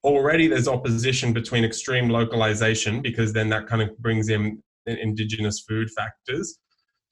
already 0.05 0.47
there's 0.47 0.69
opposition 0.69 1.33
between 1.33 1.65
extreme 1.65 2.09
localization 2.09 3.03
because 3.03 3.33
then 3.33 3.49
that 3.49 3.67
kind 3.67 3.83
of 3.83 3.97
brings 3.99 4.29
in 4.29 4.63
indigenous 4.87 5.61
food 5.61 5.91
factors 5.91 6.59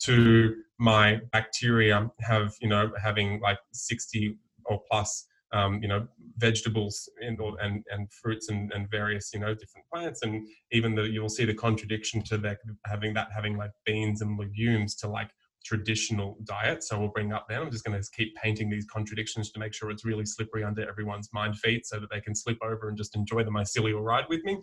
to 0.01 0.55
my 0.79 1.21
bacteria 1.33 2.11
have 2.21 2.53
you 2.61 2.69
know 2.69 2.91
having 3.03 3.41
like 3.41 3.59
60 3.73 4.37
or 4.67 4.81
plus 4.91 5.27
um, 5.55 5.81
you 5.81 5.89
know 5.89 6.07
vegetables 6.37 7.09
and 7.21 7.39
and, 7.63 7.85
and 7.91 8.13
fruits 8.13 8.51
and, 8.51 8.73
and 8.73 8.91
various 8.91 9.31
you 9.33 9.41
know 9.41 9.55
different 9.55 9.87
plants. 9.93 10.23
And 10.23 10.47
even 10.73 10.95
the 10.95 11.05
you'll 11.05 11.29
see 11.29 11.45
the 11.45 11.55
contradiction 11.55 12.23
to 12.25 12.39
that 12.39 12.59
having 12.87 13.15
that 13.15 13.29
having 13.35 13.57
like 13.57 13.71
beans 13.87 14.21
and 14.21 14.39
legumes 14.39 14.95
to 14.97 15.09
like 15.09 15.31
traditional 15.65 16.37
diet. 16.45 16.85
So 16.85 16.99
we'll 16.99 17.09
bring 17.09 17.33
up 17.33 17.47
then 17.49 17.63
i'm 17.63 17.71
just 17.71 17.85
going 17.85 17.99
to 17.99 18.07
keep 18.15 18.35
painting 18.37 18.69
these 18.69 18.85
contradictions 18.85 19.51
to 19.53 19.59
make 19.59 19.73
sure 19.73 19.91
it's 19.91 20.05
really 20.05 20.27
slippery 20.27 20.63
under 20.63 20.87
everyone's 20.87 21.31
mind 21.33 21.59
feet 21.59 21.87
so 21.87 21.99
that 21.99 22.11
they 22.11 22.21
can 22.21 22.35
slip 22.35 22.59
over 22.63 22.89
and 22.89 22.99
just 22.99 23.17
enjoy 23.17 23.45
the 23.45 23.51
mycelial 23.51 24.03
ride 24.03 24.27
with 24.29 24.45
me. 24.45 24.59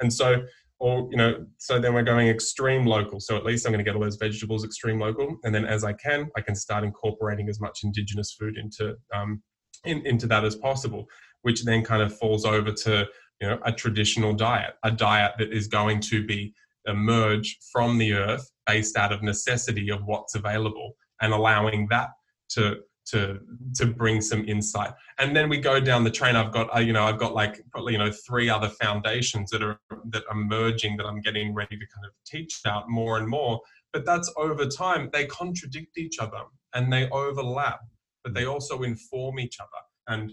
And 0.00 0.12
so 0.12 0.42
or 0.78 1.08
you 1.10 1.16
know 1.16 1.46
so 1.58 1.80
then 1.80 1.94
we're 1.94 2.02
going 2.02 2.28
extreme 2.28 2.84
local. 2.84 3.18
So 3.18 3.36
at 3.36 3.44
least 3.44 3.66
i'm 3.66 3.72
going 3.72 3.84
to 3.84 3.88
get 3.88 3.96
all 3.96 4.02
those 4.02 4.16
vegetables 4.16 4.64
extreme 4.64 5.00
local. 5.00 5.36
And 5.42 5.54
then 5.54 5.64
as 5.64 5.84
i 5.84 5.94
can 5.94 6.30
i 6.36 6.40
can 6.42 6.54
start 6.54 6.84
incorporating 6.84 7.48
as 7.48 7.60
much 7.60 7.80
indigenous 7.82 8.36
food 8.38 8.56
into 8.56 8.94
um, 9.14 9.42
in, 9.84 10.04
into 10.06 10.26
that 10.28 10.44
as 10.44 10.56
possible, 10.56 11.08
which 11.42 11.64
then 11.64 11.84
kind 11.84 12.02
of 12.02 12.16
falls 12.16 12.44
over 12.44 12.72
to 12.72 13.06
you 13.40 13.48
know 13.48 13.58
a 13.64 13.72
traditional 13.72 14.32
diet, 14.32 14.74
a 14.82 14.90
diet 14.90 15.32
that 15.38 15.52
is 15.52 15.68
going 15.68 16.00
to 16.00 16.24
be 16.24 16.54
emerge 16.86 17.58
from 17.72 17.98
the 17.98 18.12
earth 18.12 18.50
based 18.66 18.96
out 18.96 19.12
of 19.12 19.22
necessity 19.22 19.90
of 19.90 20.04
what's 20.04 20.34
available 20.34 20.96
and 21.20 21.32
allowing 21.32 21.86
that 21.90 22.10
to 22.50 22.80
to 23.06 23.38
to 23.74 23.86
bring 23.86 24.20
some 24.20 24.46
insight. 24.48 24.92
And 25.18 25.36
then 25.36 25.48
we 25.48 25.58
go 25.58 25.78
down 25.78 26.04
the 26.04 26.10
train. 26.10 26.36
I've 26.36 26.52
got 26.52 26.74
uh, 26.74 26.80
you 26.80 26.92
know 26.92 27.04
i've 27.04 27.18
got 27.18 27.34
like 27.34 27.60
probably 27.70 27.92
you 27.92 27.98
know 27.98 28.10
three 28.26 28.48
other 28.48 28.68
foundations 28.68 29.50
that 29.50 29.62
are 29.62 29.78
that 30.10 30.22
are 30.30 30.36
merging 30.36 30.96
that 30.96 31.06
i'm 31.06 31.20
getting 31.20 31.54
ready 31.54 31.76
to 31.76 31.86
kind 31.94 32.06
of 32.06 32.12
teach 32.26 32.60
out 32.66 32.88
more 32.88 33.18
and 33.18 33.28
more. 33.28 33.60
But 33.92 34.04
that's 34.04 34.32
over 34.36 34.66
time. 34.66 35.10
They 35.12 35.26
contradict 35.26 35.98
each 35.98 36.18
other 36.18 36.42
and 36.74 36.92
they 36.92 37.08
overlap 37.10 37.80
but 38.24 38.34
they 38.34 38.44
mm. 38.44 38.52
also 38.52 38.82
inform 38.82 39.38
each 39.38 39.58
other. 39.60 39.68
And 40.08 40.32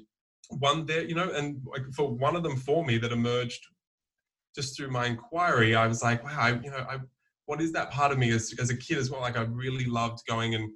one 0.50 0.86
there, 0.86 1.04
you 1.04 1.16
know, 1.16 1.30
and 1.32 1.62
for 1.94 2.10
one 2.10 2.36
of 2.36 2.44
them 2.44 2.56
for 2.56 2.84
me 2.84 2.98
that 2.98 3.12
emerged 3.12 3.66
just 4.56 4.76
through 4.76 4.90
my 4.90 5.06
inquiry, 5.06 5.76
I 5.76 5.88
was 5.88 6.02
like, 6.02 6.24
wow, 6.24 6.38
I, 6.40 6.50
you 6.62 6.72
know, 6.72 6.86
I, 6.90 6.98
what 7.46 7.62
is 7.62 7.72
that 7.74 7.92
part 7.92 8.12
of 8.12 8.18
me 8.18 8.32
as, 8.32 8.54
as 8.60 8.70
a 8.70 8.76
kid 8.76 8.98
as 8.98 9.12
well? 9.12 9.22
Like 9.22 9.38
I 9.38 9.44
really 9.44 9.86
loved 9.86 10.26
going 10.28 10.56
and 10.56 10.72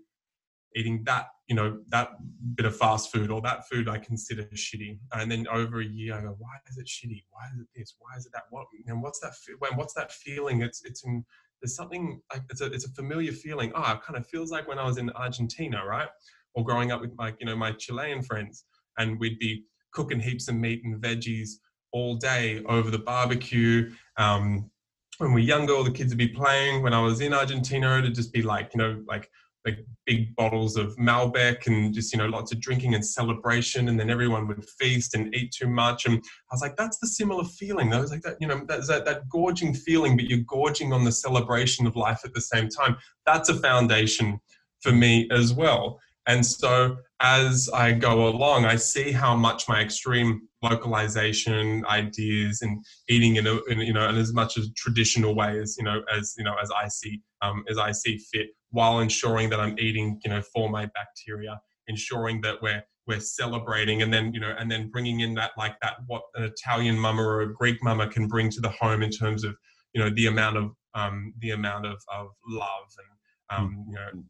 eating 0.75 1.03
that, 1.05 1.27
you 1.47 1.55
know, 1.55 1.79
that 1.87 2.09
bit 2.55 2.65
of 2.65 2.75
fast 2.75 3.11
food 3.11 3.31
or 3.31 3.41
that 3.41 3.67
food 3.67 3.87
I 3.87 3.97
consider 3.97 4.43
shitty. 4.53 4.99
And 5.13 5.31
then 5.31 5.47
over 5.49 5.79
a 5.79 5.85
year, 5.85 6.15
I 6.17 6.21
go, 6.21 6.35
why 6.37 6.55
is 6.69 6.77
it 6.77 6.85
shitty? 6.85 7.23
Why 7.29 7.43
is 7.53 7.61
it 7.61 7.67
this? 7.75 7.95
Why 7.99 8.17
is 8.17 8.25
it 8.25 8.31
that? 8.33 8.43
What? 8.49 8.67
And 8.87 9.01
what's 9.01 9.19
that? 9.19 9.33
When 9.59 9.77
what's 9.77 9.93
that 9.93 10.11
feeling? 10.11 10.61
It's 10.61 10.83
it's 10.83 11.05
in 11.05 11.23
there's 11.61 11.75
something 11.75 12.21
like 12.33 12.43
it's 12.49 12.61
a 12.61 12.65
it's 12.65 12.85
a 12.85 12.91
familiar 12.91 13.31
feeling. 13.31 13.71
Oh, 13.75 13.91
it 13.93 14.01
kind 14.01 14.17
of 14.17 14.27
feels 14.27 14.51
like 14.51 14.67
when 14.67 14.79
I 14.79 14.85
was 14.85 14.97
in 14.97 15.09
Argentina, 15.11 15.83
right? 15.85 16.09
Or 16.55 16.63
growing 16.63 16.91
up 16.91 17.01
with 17.01 17.15
my 17.17 17.33
you 17.39 17.45
know 17.45 17.55
my 17.55 17.71
Chilean 17.73 18.23
friends, 18.23 18.65
and 18.97 19.19
we'd 19.19 19.39
be 19.39 19.63
cooking 19.93 20.19
heaps 20.19 20.47
of 20.47 20.55
meat 20.55 20.81
and 20.83 21.01
veggies 21.01 21.49
all 21.91 22.15
day 22.15 22.63
over 22.67 22.89
the 22.89 22.99
barbecue. 22.99 23.91
Um, 24.17 24.69
when 25.17 25.33
we 25.33 25.41
were 25.41 25.47
younger, 25.47 25.73
all 25.73 25.83
the 25.83 25.91
kids 25.91 26.11
would 26.11 26.17
be 26.17 26.27
playing. 26.27 26.83
When 26.83 26.93
I 26.93 27.01
was 27.01 27.21
in 27.21 27.33
Argentina, 27.33 27.99
it'd 27.99 28.15
just 28.15 28.33
be 28.33 28.41
like 28.41 28.71
you 28.73 28.79
know 28.79 29.03
like 29.07 29.29
like 29.65 29.79
big 30.05 30.35
bottles 30.35 30.77
of 30.77 30.95
Malbec 30.97 31.65
and 31.65 31.93
just 31.93 32.13
you 32.13 32.19
know 32.19 32.27
lots 32.27 32.51
of 32.51 32.59
drinking 32.59 32.93
and 32.93 33.05
celebration, 33.05 33.89
and 33.89 33.99
then 33.99 34.09
everyone 34.09 34.47
would 34.47 34.63
feast 34.79 35.15
and 35.15 35.33
eat 35.33 35.51
too 35.51 35.67
much. 35.67 36.05
And 36.05 36.17
I 36.17 36.53
was 36.53 36.61
like, 36.61 36.75
that's 36.75 36.99
the 36.99 37.07
similar 37.07 37.43
feeling. 37.43 37.89
That 37.89 38.01
was 38.01 38.11
like 38.11 38.21
that 38.21 38.37
you 38.39 38.47
know 38.47 38.63
that's 38.67 38.87
that 38.87 39.05
that 39.05 39.27
gorging 39.29 39.73
feeling, 39.73 40.15
but 40.15 40.25
you're 40.25 40.39
gorging 40.39 40.93
on 40.93 41.03
the 41.03 41.11
celebration 41.11 41.87
of 41.87 41.95
life 41.95 42.21
at 42.23 42.33
the 42.33 42.41
same 42.41 42.69
time. 42.69 42.97
That's 43.25 43.49
a 43.49 43.55
foundation 43.55 44.39
for 44.81 44.91
me 44.91 45.27
as 45.31 45.53
well. 45.53 45.99
And 46.27 46.45
so 46.45 46.97
as 47.21 47.69
I 47.73 47.93
go 47.93 48.27
along, 48.27 48.65
I 48.65 48.75
see 48.75 49.11
how 49.11 49.35
much 49.35 49.69
my 49.69 49.81
extreme 49.81 50.47
localization 50.61 51.85
ideas 51.85 52.61
and 52.61 52.83
eating 53.07 53.35
in, 53.35 53.45
a, 53.47 53.61
in 53.65 53.79
you 53.79 53.93
know 53.93 54.09
in 54.09 54.15
as 54.15 54.33
much 54.33 54.57
as 54.57 54.71
traditional 54.75 55.35
ways, 55.35 55.75
you 55.77 55.85
know, 55.85 56.01
as 56.15 56.33
you 56.37 56.43
know 56.43 56.55
as 56.61 56.71
I 56.71 56.87
see 56.87 57.21
um, 57.41 57.63
as 57.69 57.77
I 57.77 57.91
see 57.91 58.17
fit, 58.17 58.47
while 58.71 58.99
ensuring 58.99 59.49
that 59.51 59.59
I'm 59.59 59.77
eating 59.79 60.19
you 60.23 60.31
know 60.31 60.41
for 60.53 60.69
my 60.69 60.89
bacteria, 60.95 61.59
ensuring 61.87 62.41
that 62.41 62.61
we're 62.61 62.83
we're 63.07 63.19
celebrating 63.19 64.01
and 64.01 64.11
then 64.11 64.33
you 64.33 64.39
know 64.39 64.55
and 64.57 64.69
then 64.69 64.89
bringing 64.89 65.19
in 65.19 65.35
that 65.35 65.51
like 65.57 65.75
that 65.81 65.97
what 66.07 66.23
an 66.35 66.43
Italian 66.43 66.97
mama 66.97 67.21
or 67.21 67.41
a 67.41 67.53
Greek 67.53 67.83
mama 67.83 68.07
can 68.07 68.27
bring 68.27 68.49
to 68.49 68.59
the 68.59 68.69
home 68.69 69.03
in 69.03 69.11
terms 69.11 69.43
of 69.43 69.55
you 69.93 70.03
know 70.03 70.09
the 70.09 70.25
amount 70.25 70.57
of 70.57 70.71
um, 70.95 71.33
the 71.39 71.51
amount 71.51 71.85
of, 71.85 71.97
of 72.11 72.29
love 72.47 72.87
and 72.97 73.59
um, 73.59 73.85
you 73.87 73.95
know 73.95 74.23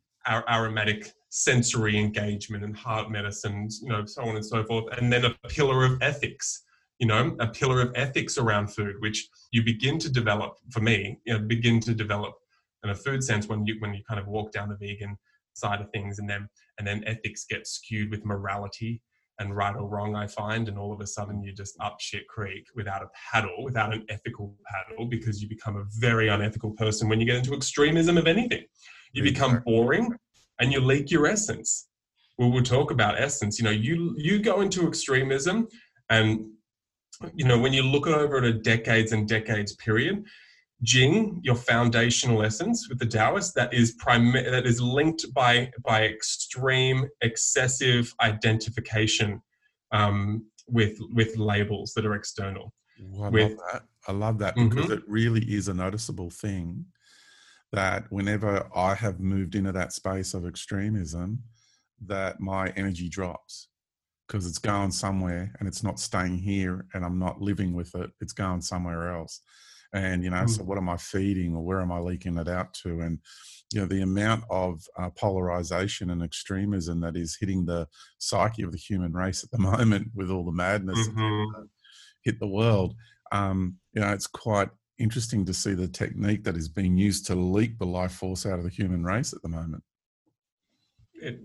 aromatic 0.49 1.12
sensory 1.37 1.99
engagement 1.99 2.63
and 2.63 2.77
heart 2.77 3.11
medicine, 3.11 3.67
you 3.81 3.89
know, 3.89 4.05
so 4.05 4.21
on 4.21 4.37
and 4.37 4.45
so 4.45 4.63
forth. 4.63 4.85
And 4.97 5.11
then 5.11 5.25
a 5.25 5.35
pillar 5.49 5.83
of 5.83 6.01
ethics, 6.01 6.63
you 6.97 7.07
know, 7.07 7.35
a 7.41 7.47
pillar 7.47 7.81
of 7.81 7.91
ethics 7.93 8.37
around 8.37 8.67
food, 8.67 8.95
which 8.99 9.27
you 9.51 9.61
begin 9.61 9.99
to 9.99 10.09
develop 10.09 10.53
for 10.71 10.79
me, 10.79 11.19
you 11.25 11.33
know, 11.33 11.39
begin 11.39 11.81
to 11.81 11.93
develop 11.93 12.35
in 12.85 12.91
a 12.91 12.95
food 12.95 13.21
sense 13.21 13.49
when 13.49 13.65
you 13.65 13.75
when 13.79 13.93
you 13.93 14.01
kind 14.07 14.17
of 14.17 14.27
walk 14.27 14.53
down 14.53 14.69
the 14.69 14.77
vegan 14.77 15.17
side 15.53 15.81
of 15.81 15.89
things 15.89 16.19
and 16.19 16.29
then 16.29 16.47
and 16.77 16.87
then 16.87 17.03
ethics 17.05 17.45
get 17.49 17.67
skewed 17.67 18.11
with 18.11 18.23
morality 18.23 19.01
and 19.39 19.57
right 19.57 19.75
or 19.75 19.89
wrong 19.89 20.15
I 20.15 20.27
find 20.27 20.69
and 20.69 20.77
all 20.77 20.93
of 20.93 21.01
a 21.01 21.07
sudden 21.07 21.43
you're 21.43 21.53
just 21.53 21.75
up 21.81 21.99
shit 21.99 22.27
creek 22.29 22.65
without 22.75 23.01
a 23.01 23.09
paddle 23.31 23.63
without 23.63 23.93
an 23.93 24.05
ethical 24.07 24.55
paddle 24.67 25.05
because 25.05 25.41
you 25.41 25.49
become 25.49 25.75
a 25.75 25.85
very 25.99 26.29
unethical 26.29 26.71
person 26.71 27.09
when 27.09 27.19
you 27.19 27.25
get 27.25 27.37
into 27.37 27.53
extremism 27.53 28.17
of 28.17 28.27
anything 28.27 28.63
you 29.13 29.23
become 29.23 29.61
boring 29.65 30.13
and 30.59 30.71
you 30.71 30.79
leak 30.79 31.11
your 31.11 31.27
essence. 31.27 31.87
We 32.37 32.49
will 32.49 32.63
talk 32.63 32.91
about 32.91 33.19
essence. 33.19 33.59
You 33.59 33.65
know, 33.65 33.71
you 33.71 34.13
you 34.17 34.39
go 34.39 34.61
into 34.61 34.87
extremism, 34.87 35.67
and 36.09 36.45
you 37.33 37.45
know 37.45 37.57
when 37.57 37.73
you 37.73 37.83
look 37.83 38.07
over 38.07 38.37
at 38.37 38.43
a 38.43 38.53
decades 38.53 39.13
and 39.13 39.27
decades 39.27 39.75
period, 39.75 40.25
Jing, 40.83 41.39
your 41.43 41.55
foundational 41.55 42.43
essence 42.43 42.87
with 42.89 42.99
the 42.99 43.05
Taoist, 43.05 43.55
that 43.55 43.73
is 43.73 43.93
prim- 43.93 44.33
that 44.33 44.65
is 44.65 44.81
linked 44.81 45.25
by 45.33 45.71
by 45.83 46.05
extreme, 46.05 47.07
excessive 47.21 48.13
identification 48.21 49.41
um, 49.91 50.45
with 50.67 50.97
with 51.13 51.37
labels 51.37 51.93
that 51.95 52.05
are 52.05 52.15
external. 52.15 52.73
Well, 52.99 53.23
I 53.23 53.29
with, 53.29 53.51
love 53.51 53.59
that. 53.71 53.83
I 54.07 54.11
love 54.11 54.39
that 54.39 54.55
because 54.55 54.85
mm-hmm. 54.85 54.93
it 54.93 55.03
really 55.07 55.41
is 55.41 55.67
a 55.67 55.73
noticeable 55.73 56.29
thing 56.29 56.85
that 57.75 58.05
whenever 58.09 58.67
I 58.75 58.95
have 58.95 59.19
moved 59.19 59.55
into 59.55 59.71
that 59.73 59.93
space 59.93 60.33
of 60.33 60.45
extremism, 60.45 61.43
that 62.05 62.39
my 62.39 62.69
energy 62.69 63.09
drops 63.09 63.67
because 64.27 64.47
it's 64.47 64.57
going 64.57 64.91
somewhere 64.91 65.53
and 65.59 65.67
it's 65.67 65.83
not 65.83 65.99
staying 65.99 66.38
here 66.38 66.85
and 66.93 67.05
I'm 67.05 67.19
not 67.19 67.41
living 67.41 67.73
with 67.73 67.93
it. 67.95 68.09
It's 68.21 68.33
going 68.33 68.61
somewhere 68.61 69.13
else. 69.13 69.41
And, 69.93 70.23
you 70.23 70.29
know, 70.29 70.38
mm. 70.38 70.49
so 70.49 70.63
what 70.63 70.77
am 70.77 70.89
I 70.89 70.97
feeding 70.97 71.55
or 71.55 71.63
where 71.63 71.81
am 71.81 71.91
I 71.91 71.99
leaking 71.99 72.38
it 72.38 72.47
out 72.47 72.73
to? 72.83 73.01
And, 73.01 73.19
you 73.71 73.81
know, 73.81 73.88
the 73.88 74.01
amount 74.01 74.43
of 74.49 74.81
uh, 74.97 75.09
polarization 75.11 76.09
and 76.09 76.23
extremism 76.23 77.01
that 77.01 77.15
is 77.15 77.38
hitting 77.39 77.65
the 77.65 77.88
psyche 78.17 78.63
of 78.63 78.71
the 78.71 78.77
human 78.77 79.13
race 79.13 79.43
at 79.43 79.51
the 79.51 79.57
moment 79.71 80.11
with 80.15 80.31
all 80.31 80.43
the 80.43 80.51
madness 80.51 81.07
mm-hmm. 81.09 81.61
hit 82.23 82.39
the 82.39 82.47
world, 82.47 82.95
um, 83.31 83.77
you 83.93 84.01
know, 84.01 84.11
it's 84.11 84.27
quite 84.27 84.69
interesting 84.97 85.45
to 85.45 85.53
see 85.53 85.73
the 85.73 85.88
technique 85.88 86.43
that 86.43 86.55
is 86.55 86.69
being 86.69 86.97
used 86.97 87.25
to 87.27 87.36
leak 87.36 87.77
the 87.77 87.86
life 87.86 88.13
force 88.13 88.45
out 88.45 88.60
of 88.60 88.63
the 88.63 88.69
human 88.69 89.03
race 89.03 89.34
at 89.34 89.41
the 89.41 89.49
moment. 89.49 89.84
It, 91.13 91.39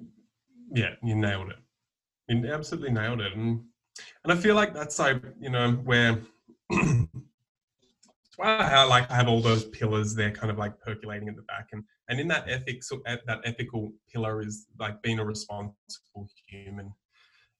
yeah, 0.72 0.94
you 1.02 1.14
nailed 1.14 1.50
it. 1.50 1.58
You 2.28 2.52
absolutely 2.52 2.92
nailed 2.92 3.20
it, 3.20 3.34
and 3.34 3.62
and 4.24 4.32
I 4.32 4.36
feel 4.36 4.54
like 4.54 4.72
that's 4.72 4.98
like 4.98 5.22
you 5.40 5.50
know 5.50 5.72
where. 5.72 6.20
I 8.42 8.84
like 8.84 9.10
I 9.10 9.16
have 9.16 9.28
all 9.28 9.42
those 9.42 9.64
pillars 9.66 10.14
there, 10.14 10.30
kind 10.30 10.50
of 10.50 10.56
like 10.56 10.80
percolating 10.80 11.28
at 11.28 11.36
the 11.36 11.42
back, 11.42 11.68
and 11.72 11.84
and 12.08 12.18
in 12.18 12.28
that 12.28 12.48
ethics, 12.48 12.90
that 13.04 13.40
ethical 13.44 13.92
pillar 14.10 14.40
is 14.40 14.66
like 14.78 15.02
being 15.02 15.18
a 15.18 15.24
responsible 15.24 16.28
human, 16.46 16.92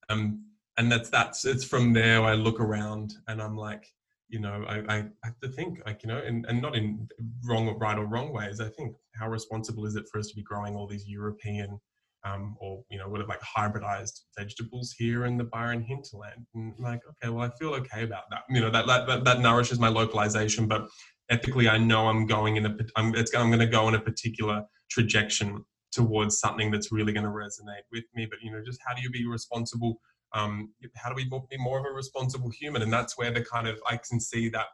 um, 0.09 0.45
and 0.79 0.91
that's 0.91 1.11
that's 1.11 1.45
it's 1.45 1.65
from 1.65 1.93
there 1.93 2.23
I 2.23 2.35
look 2.35 2.61
around 2.61 3.15
and 3.29 3.43
I'm 3.43 3.57
like, 3.57 3.87
you 4.31 4.41
know, 4.41 4.65
I, 4.69 4.79
I 4.89 4.97
have 5.25 5.39
to 5.43 5.49
think 5.49 5.81
like, 5.87 6.03
you 6.03 6.09
know, 6.09 6.19
and, 6.19 6.47
and 6.47 6.63
not 6.63 6.77
in 6.77 7.09
wrong 7.45 7.69
or 7.69 7.77
right 7.77 7.99
or 7.99 8.07
wrong 8.07 8.33
ways. 8.33 8.61
I 8.61 8.69
think 8.69 8.97
how 9.15 9.29
responsible 9.29 9.87
is 9.87 9.97
it 9.97 10.05
for 10.11 10.19
us 10.19 10.29
to 10.29 10.37
be 10.37 10.43
growing 10.43 10.77
all 10.77 10.87
these 10.87 11.09
European 11.09 11.81
um, 12.25 12.57
or, 12.61 12.83
you 12.91 12.99
know, 12.99 13.09
would 13.09 13.21
have 13.21 13.29
like 13.29 13.41
hybridized 13.41 14.21
vegetables 14.39 14.95
here 14.97 15.25
in 15.25 15.37
the 15.37 15.45
Byron 15.45 15.83
hinterland? 15.83 16.47
And 16.55 16.75
like, 16.79 17.01
okay, 17.09 17.33
well, 17.33 17.45
I 17.45 17.51
feel 17.59 17.75
okay 17.75 18.05
about 18.05 18.25
that. 18.31 18.43
You 18.49 18.61
know, 18.61 18.71
that, 18.71 18.87
that, 18.87 19.07
that, 19.07 19.25
that 19.25 19.41
nourishes 19.41 19.79
my 19.79 19.89
localization, 19.89 20.67
but 20.67 20.89
ethically 21.31 21.69
i 21.69 21.79
know 21.79 22.09
i'm 22.09 22.27
going 22.27 22.57
in 22.57 22.67
a 22.67 22.77
i'm, 22.97 23.15
it's, 23.15 23.35
I'm 23.35 23.49
going 23.49 23.61
to 23.61 23.67
go 23.67 23.89
in 23.89 23.95
a 23.95 24.01
particular 24.01 24.65
trajectory 24.91 25.55
towards 25.93 26.39
something 26.39 26.71
that's 26.71 26.93
really 26.93 27.13
going 27.13 27.25
to 27.25 27.31
resonate 27.31 27.87
with 27.91 28.05
me 28.15 28.27
but 28.29 28.41
you 28.43 28.53
know 28.53 28.63
just 28.65 28.81
how 28.87 28.95
do 28.95 29.03
you 29.03 29.11
be 29.11 29.27
responsible 29.27 30.01
um, 30.33 30.73
how 30.97 31.09
do 31.09 31.15
we 31.15 31.25
be 31.25 31.59
more 31.59 31.79
of 31.79 31.87
a 31.87 31.91
responsible 31.91 32.51
human? 32.51 32.83
And 32.83 32.93
that's 32.93 33.19
where 33.19 33.31
the 33.31 33.45
kind 33.45 33.67
of 33.69 33.81
i 33.89 33.97
can 33.97 34.21
see 34.21 34.49
that 34.51 34.67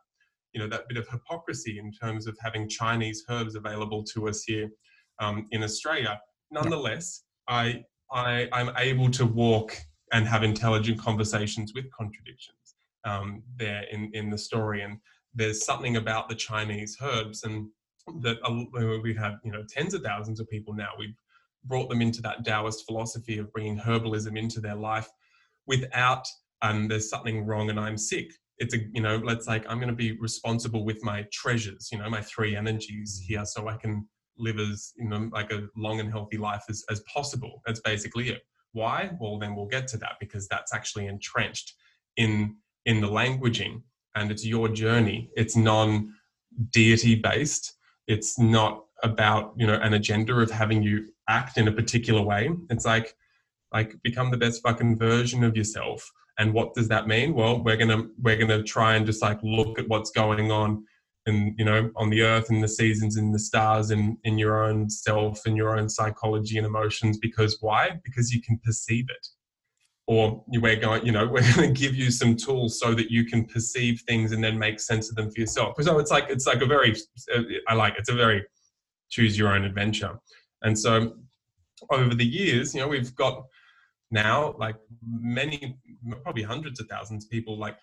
you 0.53 0.61
know 0.61 0.69
that 0.69 0.89
bit 0.89 0.99
of 0.99 1.09
hypocrisy 1.09 1.79
in 1.79 1.93
terms 1.93 2.27
of 2.27 2.37
having 2.41 2.69
chinese 2.69 3.25
herbs 3.29 3.55
available 3.55 4.03
to 4.15 4.29
us 4.29 4.43
here 4.43 4.69
um, 5.19 5.47
in 5.51 5.63
australia. 5.63 6.21
Nonetheless 6.51 7.25
i 7.49 7.85
i 8.13 8.49
i'm 8.53 8.71
able 8.77 9.11
to 9.11 9.27
walk 9.27 9.77
and 10.13 10.27
have 10.27 10.43
intelligent 10.43 10.99
conversations 10.99 11.73
with 11.75 11.91
contradictions 11.91 12.75
um, 13.05 13.43
there 13.57 13.85
in 13.91 14.11
in 14.15 14.31
the 14.31 14.39
story. 14.39 14.83
And 14.83 14.99
there's 15.35 15.65
something 15.65 15.97
about 15.97 16.29
the 16.29 16.35
chinese 16.35 16.97
herbs 17.03 17.45
and 17.45 17.69
that 18.21 18.37
we've 19.03 19.19
had 19.19 19.39
you 19.45 19.53
know 19.53 19.65
tens 19.69 19.95
of 19.95 20.03
thousands 20.03 20.41
of 20.41 20.49
people 20.49 20.75
now. 20.75 20.91
We've 20.99 21.17
brought 21.65 21.89
them 21.89 22.01
into 22.01 22.23
that 22.23 22.45
taoist 22.45 22.87
philosophy 22.87 23.39
of 23.39 23.53
bringing 23.53 23.79
herbalism 23.79 24.39
into 24.39 24.61
their 24.61 24.77
life 24.77 25.09
without 25.67 26.27
um, 26.63 26.89
there's 26.89 27.11
something 27.11 27.45
wrong 27.45 27.71
and 27.71 27.79
I'm 27.79 27.99
sick. 27.99 28.33
It's 28.59 28.75
a, 28.75 28.79
you 28.93 29.03
know, 29.03 29.17
let's 29.17 29.47
like, 29.47 29.67
I'm 29.69 29.79
going 29.79 29.91
to 29.91 29.95
be 29.95 30.19
responsible 30.19 30.85
with 30.85 31.03
my 31.03 31.27
treasures, 31.33 31.89
you 31.93 31.99
know, 31.99 32.09
my 32.09 32.23
three 32.23 32.57
energies 32.57 33.21
mm. 33.23 33.27
here 33.27 33.45
so 33.45 33.69
I 33.69 33.77
can 33.77 34.09
live 34.39 34.59
as, 34.59 34.93
you 34.97 35.09
know, 35.09 35.29
like 35.33 35.53
a 35.53 35.67
long 35.77 36.01
and 36.01 36.11
healthy 36.11 36.39
life 36.39 36.65
as, 36.69 36.85
as 36.91 37.03
possible. 37.13 37.63
That's 37.67 37.81
basically 37.81 38.31
it. 38.31 38.43
Why? 38.73 39.11
Well, 39.21 39.39
then 39.39 39.55
we'll 39.55 39.67
get 39.67 39.87
to 39.89 39.99
that 39.99 40.15
because 40.21 40.49
that's 40.49 40.73
actually 40.75 41.07
entrenched 41.07 41.75
in, 42.17 42.57
in 42.87 43.01
the 43.01 43.09
languaging 43.09 43.83
and 44.15 44.31
it's 44.31 44.45
your 44.45 44.69
journey. 44.69 45.31
It's 45.37 45.57
non 45.57 46.15
deity 46.71 47.17
based. 47.17 47.75
It's 48.07 48.39
not 48.39 48.85
about, 49.03 49.53
you 49.57 49.67
know, 49.67 49.75
an 49.75 49.95
agenda 49.95 50.35
of 50.35 50.51
having 50.51 50.83
you 50.83 51.07
act 51.29 51.59
in 51.59 51.69
a 51.69 51.73
particular 51.73 52.23
way. 52.23 52.51
It's 52.71 52.87
like, 52.87 53.15
like 53.77 53.95
become 54.03 54.31
the 54.31 54.43
best 54.45 54.63
fucking 54.63 54.99
version 54.99 55.45
of 55.45 55.55
yourself. 55.55 56.11
And 56.39 56.55
what 56.55 56.75
does 56.75 56.89
that 56.89 57.07
mean? 57.07 57.35
Well 57.35 57.63
we're 57.63 57.77
gonna 57.77 58.03
we're 58.25 58.41
gonna 58.43 58.63
try 58.63 58.97
and 58.97 59.05
just 59.05 59.23
like 59.23 59.39
look 59.43 59.79
at 59.79 59.89
what's 59.89 60.11
going 60.11 60.51
on 60.51 60.85
and 61.27 61.55
you 61.59 61.65
know 61.65 61.91
on 61.97 62.09
the 62.09 62.23
earth 62.23 62.49
and 62.51 62.63
the 62.63 62.69
seasons 62.69 63.17
and 63.17 63.35
the 63.35 63.39
stars 63.39 63.91
and 63.91 64.17
in 64.25 64.39
your 64.39 64.65
own 64.65 64.89
self 64.89 65.45
and 65.45 65.57
your 65.57 65.79
own 65.79 65.89
psychology 65.89 66.57
and 66.57 66.67
emotions. 66.67 67.19
Because 67.19 67.59
why? 67.61 67.83
Because 68.03 68.33
you 68.33 68.41
can 68.41 68.59
perceive 68.65 69.07
it. 69.11 69.27
Or 70.07 70.45
we're 70.47 70.81
going 70.87 71.05
you 71.05 71.13
know 71.13 71.27
we're 71.35 71.53
going 71.55 71.75
to 71.75 71.81
give 71.83 71.95
you 71.95 72.11
some 72.11 72.35
tools 72.35 72.81
so 72.81 72.95
that 72.95 73.11
you 73.11 73.27
can 73.27 73.45
perceive 73.45 74.03
things 74.09 74.33
and 74.33 74.43
then 74.43 74.59
make 74.59 74.81
sense 74.81 75.11
of 75.11 75.17
them 75.17 75.31
for 75.31 75.41
yourself. 75.41 75.75
So 75.81 75.99
it's 75.99 76.13
like 76.17 76.27
it's 76.31 76.47
like 76.47 76.63
a 76.63 76.71
very 76.75 76.97
i 77.69 77.75
like 77.75 77.95
it's 77.99 78.13
a 78.17 78.19
very 78.25 78.41
choose 79.11 79.39
your 79.39 79.49
own 79.55 79.65
adventure. 79.65 80.15
And 80.63 80.79
so 80.79 80.95
over 81.91 82.15
the 82.15 82.31
years 82.41 82.75
you 82.75 82.81
know 82.81 82.89
we've 82.89 83.15
got 83.15 83.45
now 84.11 84.55
like 84.59 84.77
many 85.07 85.79
probably 86.23 86.43
hundreds 86.43 86.81
of 86.81 86.87
thousands 86.87 87.25
of 87.25 87.31
people 87.31 87.59
like 87.59 87.77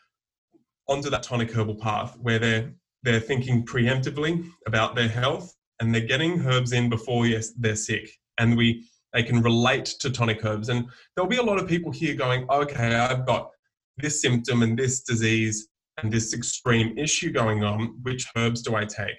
onto 0.87 1.09
that 1.09 1.23
tonic 1.23 1.51
herbal 1.51 1.75
path 1.75 2.17
where 2.19 2.39
they're 2.39 2.73
they're 3.03 3.19
thinking 3.19 3.65
preemptively 3.65 4.45
about 4.65 4.95
their 4.95 5.09
health 5.09 5.53
and 5.79 5.93
they're 5.93 6.07
getting 6.07 6.45
herbs 6.45 6.71
in 6.71 6.89
before 6.89 7.27
yes, 7.27 7.51
they're 7.57 7.75
sick. 7.75 8.09
And 8.37 8.57
we 8.57 8.85
they 9.11 9.23
can 9.23 9.41
relate 9.41 9.85
to 9.99 10.09
tonic 10.09 10.43
herbs. 10.43 10.69
And 10.69 10.87
there'll 11.15 11.29
be 11.29 11.37
a 11.37 11.43
lot 11.43 11.59
of 11.59 11.67
people 11.67 11.91
here 11.91 12.15
going 12.15 12.47
okay 12.49 12.95
i've 12.95 13.25
got 13.25 13.49
this 13.97 14.21
symptom 14.21 14.63
and 14.63 14.77
this 14.77 15.01
disease 15.01 15.67
and 16.01 16.11
this 16.11 16.33
extreme 16.33 16.97
issue 16.97 17.31
going 17.31 17.63
on. 17.63 17.99
Which 18.01 18.25
herbs 18.35 18.61
do 18.61 18.75
i 18.75 18.85
take? 18.85 19.17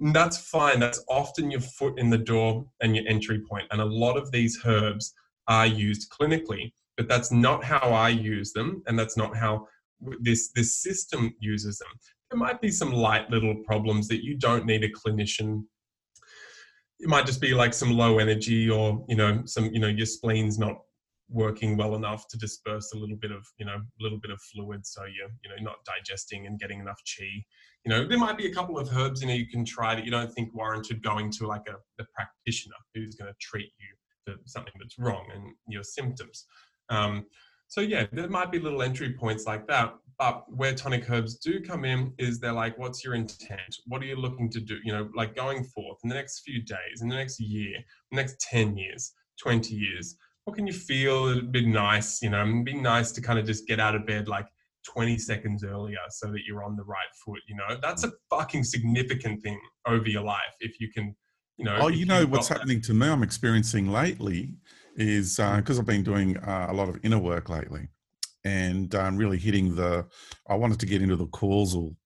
And 0.00 0.14
that's 0.14 0.38
fine. 0.38 0.80
That's 0.80 1.04
often 1.08 1.50
your 1.50 1.60
foot 1.60 1.98
in 1.98 2.10
the 2.10 2.18
door 2.18 2.66
and 2.80 2.96
your 2.96 3.06
entry 3.06 3.40
point. 3.48 3.66
And 3.70 3.80
a 3.80 3.84
lot 3.84 4.16
of 4.16 4.32
these 4.32 4.58
herbs 4.64 5.14
are 5.48 5.66
used 5.66 6.10
clinically. 6.10 6.72
But 6.96 7.08
that's 7.08 7.32
not 7.32 7.64
how 7.64 7.90
I 7.90 8.10
use 8.10 8.52
them, 8.52 8.82
and 8.86 8.98
that's 8.98 9.16
not 9.16 9.36
how 9.36 9.66
this 10.20 10.50
this 10.54 10.82
system 10.82 11.34
uses 11.38 11.78
them. 11.78 11.88
There 12.30 12.38
might 12.38 12.60
be 12.60 12.70
some 12.70 12.92
light 12.92 13.30
little 13.30 13.56
problems 13.66 14.08
that 14.08 14.24
you 14.24 14.36
don't 14.36 14.66
need 14.66 14.84
a 14.84 14.90
clinician. 14.90 15.64
It 17.00 17.08
might 17.08 17.26
just 17.26 17.40
be 17.40 17.54
like 17.54 17.74
some 17.74 17.90
low 17.90 18.18
energy, 18.18 18.68
or 18.68 19.04
you 19.08 19.16
know, 19.16 19.42
some 19.46 19.66
you 19.72 19.80
know, 19.80 19.88
your 19.88 20.06
spleen's 20.06 20.58
not 20.58 20.76
working 21.32 21.76
well 21.76 21.94
enough 21.94 22.28
to 22.28 22.38
disperse 22.38 22.92
a 22.92 22.98
little 22.98 23.16
bit 23.16 23.30
of 23.30 23.44
you 23.58 23.64
know 23.64 23.76
a 23.76 24.02
little 24.02 24.18
bit 24.18 24.30
of 24.30 24.40
fluid 24.52 24.86
so 24.86 25.02
you're 25.04 25.30
you 25.42 25.48
know 25.48 25.56
not 25.62 25.76
digesting 25.84 26.46
and 26.46 26.60
getting 26.60 26.80
enough 26.80 27.00
chi 27.06 27.24
you 27.84 27.88
know 27.88 28.06
there 28.06 28.18
might 28.18 28.36
be 28.36 28.46
a 28.46 28.54
couple 28.54 28.78
of 28.78 28.94
herbs 28.94 29.22
you 29.22 29.28
know 29.28 29.34
you 29.34 29.46
can 29.46 29.64
try 29.64 29.94
that 29.94 30.04
you 30.04 30.10
don't 30.10 30.32
think 30.32 30.54
warranted 30.54 31.02
going 31.02 31.30
to 31.30 31.46
like 31.46 31.62
a, 31.68 32.02
a 32.02 32.06
practitioner 32.14 32.76
who's 32.94 33.14
going 33.14 33.30
to 33.30 33.36
treat 33.40 33.72
you 33.78 33.88
something 34.46 34.72
that's 34.80 34.98
wrong 34.98 35.26
and 35.34 35.54
your 35.66 35.82
symptoms. 35.82 36.46
Um, 36.88 37.26
so 37.68 37.80
yeah, 37.80 38.06
there 38.12 38.28
might 38.28 38.52
be 38.52 38.58
little 38.58 38.82
entry 38.82 39.14
points 39.14 39.46
like 39.46 39.66
that. 39.68 39.94
But 40.18 40.44
where 40.54 40.74
tonic 40.74 41.10
herbs 41.10 41.38
do 41.38 41.60
come 41.60 41.84
in 41.84 42.12
is 42.18 42.38
they're 42.38 42.52
like, 42.52 42.78
what's 42.78 43.02
your 43.02 43.14
intent? 43.14 43.76
What 43.86 44.02
are 44.02 44.04
you 44.04 44.16
looking 44.16 44.50
to 44.50 44.60
do? 44.60 44.76
You 44.84 44.92
know, 44.92 45.08
like 45.16 45.34
going 45.34 45.64
forth 45.64 45.98
in 46.04 46.08
the 46.08 46.14
next 46.14 46.40
few 46.40 46.62
days, 46.62 47.00
in 47.00 47.08
the 47.08 47.16
next 47.16 47.40
year, 47.40 47.78
the 48.10 48.16
next 48.16 48.38
10 48.40 48.76
years, 48.76 49.12
20 49.40 49.74
years, 49.74 50.16
what 50.44 50.56
can 50.56 50.66
you 50.66 50.72
feel? 50.72 51.28
It'd 51.28 51.50
be 51.50 51.66
nice, 51.66 52.20
you 52.20 52.30
know, 52.30 52.42
it'd 52.42 52.64
be 52.64 52.74
nice 52.74 53.10
to 53.12 53.20
kind 53.20 53.38
of 53.38 53.46
just 53.46 53.66
get 53.66 53.80
out 53.80 53.94
of 53.94 54.06
bed 54.06 54.28
like 54.28 54.46
20 54.86 55.16
seconds 55.18 55.64
earlier 55.64 55.98
so 56.10 56.30
that 56.30 56.40
you're 56.46 56.64
on 56.64 56.76
the 56.76 56.84
right 56.84 57.12
foot, 57.24 57.40
you 57.48 57.56
know? 57.56 57.78
That's 57.80 58.04
a 58.04 58.12
fucking 58.30 58.64
significant 58.64 59.42
thing 59.42 59.60
over 59.86 60.08
your 60.08 60.24
life 60.24 60.54
if 60.60 60.80
you 60.80 60.90
can 60.92 61.16
you 61.58 61.64
know. 61.64 61.78
Oh, 61.80 61.88
you 61.88 62.06
know 62.06 62.26
what's 62.26 62.48
happening 62.48 62.80
to 62.82 62.94
me? 62.94 63.08
I'm 63.08 63.22
experiencing 63.22 63.90
lately 63.90 64.54
is 64.96 65.36
because 65.36 65.78
uh, 65.78 65.80
I've 65.80 65.86
been 65.86 66.02
doing 66.02 66.36
uh, 66.38 66.66
a 66.70 66.74
lot 66.74 66.88
of 66.88 66.98
inner 67.02 67.18
work 67.18 67.48
lately, 67.48 67.88
and 68.44 68.94
I'm 68.94 69.14
um, 69.14 69.16
really 69.16 69.38
hitting 69.38 69.74
the. 69.74 70.06
I 70.48 70.54
wanted 70.54 70.80
to 70.80 70.86
get 70.86 71.02
into 71.02 71.16
the 71.16 71.26
causal 71.26 71.96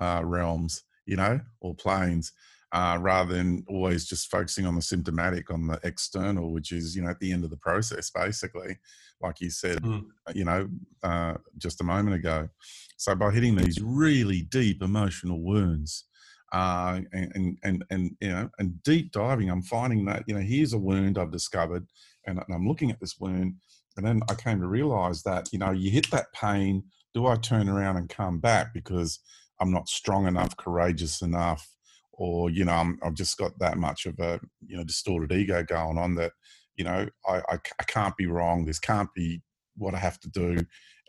uh, 0.00 0.22
realms, 0.24 0.82
you 1.06 1.16
know, 1.16 1.40
or 1.60 1.74
planes. 1.74 2.32
Uh, 2.72 2.98
rather 3.00 3.36
than 3.36 3.64
always 3.68 4.04
just 4.04 4.28
focusing 4.28 4.66
on 4.66 4.74
the 4.74 4.82
symptomatic, 4.82 5.48
on 5.48 5.68
the 5.68 5.78
external, 5.84 6.52
which 6.52 6.72
is, 6.72 6.96
you 6.96 7.02
know, 7.02 7.08
at 7.08 7.20
the 7.20 7.30
end 7.30 7.44
of 7.44 7.50
the 7.50 7.56
process, 7.58 8.10
basically, 8.10 8.76
like 9.20 9.40
you 9.40 9.48
said, 9.48 9.80
mm. 9.80 10.02
you 10.34 10.44
know, 10.44 10.68
uh, 11.04 11.34
just 11.56 11.80
a 11.80 11.84
moment 11.84 12.16
ago. 12.16 12.48
So 12.96 13.14
by 13.14 13.30
hitting 13.30 13.54
these 13.54 13.80
really 13.80 14.42
deep 14.42 14.82
emotional 14.82 15.40
wounds, 15.40 16.06
uh, 16.54 17.00
and, 17.12 17.58
and, 17.64 17.84
and, 17.90 18.16
you 18.20 18.28
know, 18.28 18.48
and 18.60 18.80
deep 18.84 19.10
diving, 19.10 19.50
I'm 19.50 19.62
finding 19.62 20.04
that, 20.04 20.22
you 20.28 20.34
know, 20.34 20.40
here's 20.40 20.72
a 20.72 20.78
wound 20.78 21.18
I've 21.18 21.32
discovered 21.32 21.84
and, 22.28 22.38
and 22.38 22.54
I'm 22.54 22.68
looking 22.68 22.92
at 22.92 23.00
this 23.00 23.18
wound. 23.18 23.54
And 23.96 24.06
then 24.06 24.22
I 24.30 24.34
came 24.34 24.60
to 24.60 24.68
realize 24.68 25.24
that, 25.24 25.52
you 25.52 25.58
know, 25.58 25.72
you 25.72 25.90
hit 25.90 26.08
that 26.12 26.32
pain. 26.32 26.84
Do 27.12 27.26
I 27.26 27.34
turn 27.34 27.68
around 27.68 27.96
and 27.96 28.08
come 28.08 28.38
back 28.38 28.72
because 28.72 29.18
I'm 29.60 29.72
not 29.72 29.88
strong 29.88 30.28
enough, 30.28 30.56
courageous 30.56 31.22
enough, 31.22 31.68
or, 32.12 32.50
you 32.50 32.64
know, 32.64 32.74
I'm, 32.74 33.00
I've 33.02 33.14
just 33.14 33.36
got 33.36 33.58
that 33.58 33.76
much 33.76 34.06
of 34.06 34.20
a, 34.20 34.40
you 34.64 34.76
know, 34.76 34.84
distorted 34.84 35.32
ego 35.32 35.64
going 35.64 35.98
on 35.98 36.14
that, 36.16 36.34
you 36.76 36.84
know, 36.84 37.08
I, 37.26 37.38
I, 37.48 37.58
I 37.80 37.84
can't 37.88 38.16
be 38.16 38.26
wrong. 38.26 38.64
This 38.64 38.78
can't 38.78 39.12
be 39.12 39.42
what 39.76 39.96
I 39.96 39.98
have 39.98 40.20
to 40.20 40.28
do. 40.28 40.58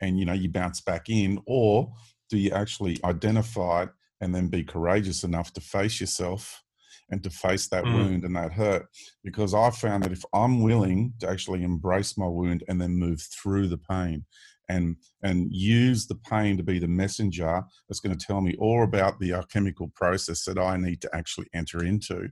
And, 0.02 0.18
you 0.20 0.26
know, 0.26 0.34
you 0.34 0.50
bounce 0.50 0.82
back 0.82 1.08
in. 1.08 1.40
Or 1.46 1.94
do 2.32 2.38
you 2.40 2.50
actually 2.50 3.00
identify 3.04 3.86
and 4.22 4.34
then 4.34 4.48
be 4.48 4.64
courageous 4.64 5.24
enough 5.24 5.54
to 5.54 5.62
face 5.62 6.00
yourself 6.00 6.64
and 7.10 7.22
to 7.24 7.30
face 7.30 7.68
that 7.68 7.84
mm. 7.84 7.94
wound 7.94 8.24
and 8.24 8.36
that 8.36 8.52
hurt. 8.52 8.88
Because 9.24 9.54
I 9.54 9.70
found 9.70 10.04
that 10.04 10.12
if 10.12 10.24
I'm 10.34 10.62
willing 10.62 11.14
to 11.20 11.30
actually 11.30 11.64
embrace 11.64 12.18
my 12.18 12.28
wound 12.28 12.64
and 12.68 12.82
then 12.82 12.92
move 12.92 13.22
through 13.22 13.68
the 13.68 13.78
pain 13.78 14.26
and 14.68 14.96
and 15.22 15.52
use 15.52 16.08
the 16.08 16.16
pain 16.16 16.58
to 16.58 16.64
be 16.64 16.80
the 16.80 16.88
messenger 16.88 17.64
that's 17.88 18.00
going 18.00 18.18
to 18.18 18.26
tell 18.26 18.42
me 18.42 18.56
all 18.58 18.84
about 18.84 19.20
the 19.20 19.32
alchemical 19.34 19.92
process 19.96 20.44
that 20.46 20.58
I 20.58 20.78
need 20.78 21.02
to 21.02 21.16
actually 21.16 21.48
enter 21.54 21.84
into. 21.84 22.28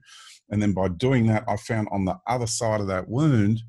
And 0.50 0.60
then 0.60 0.72
by 0.72 0.88
doing 0.88 1.26
that, 1.28 1.44
I 1.48 1.56
found 1.56 1.88
on 1.92 2.04
the 2.04 2.18
other 2.26 2.46
side 2.46 2.80
of 2.80 2.88
that 2.88 3.08
wound 3.08 3.62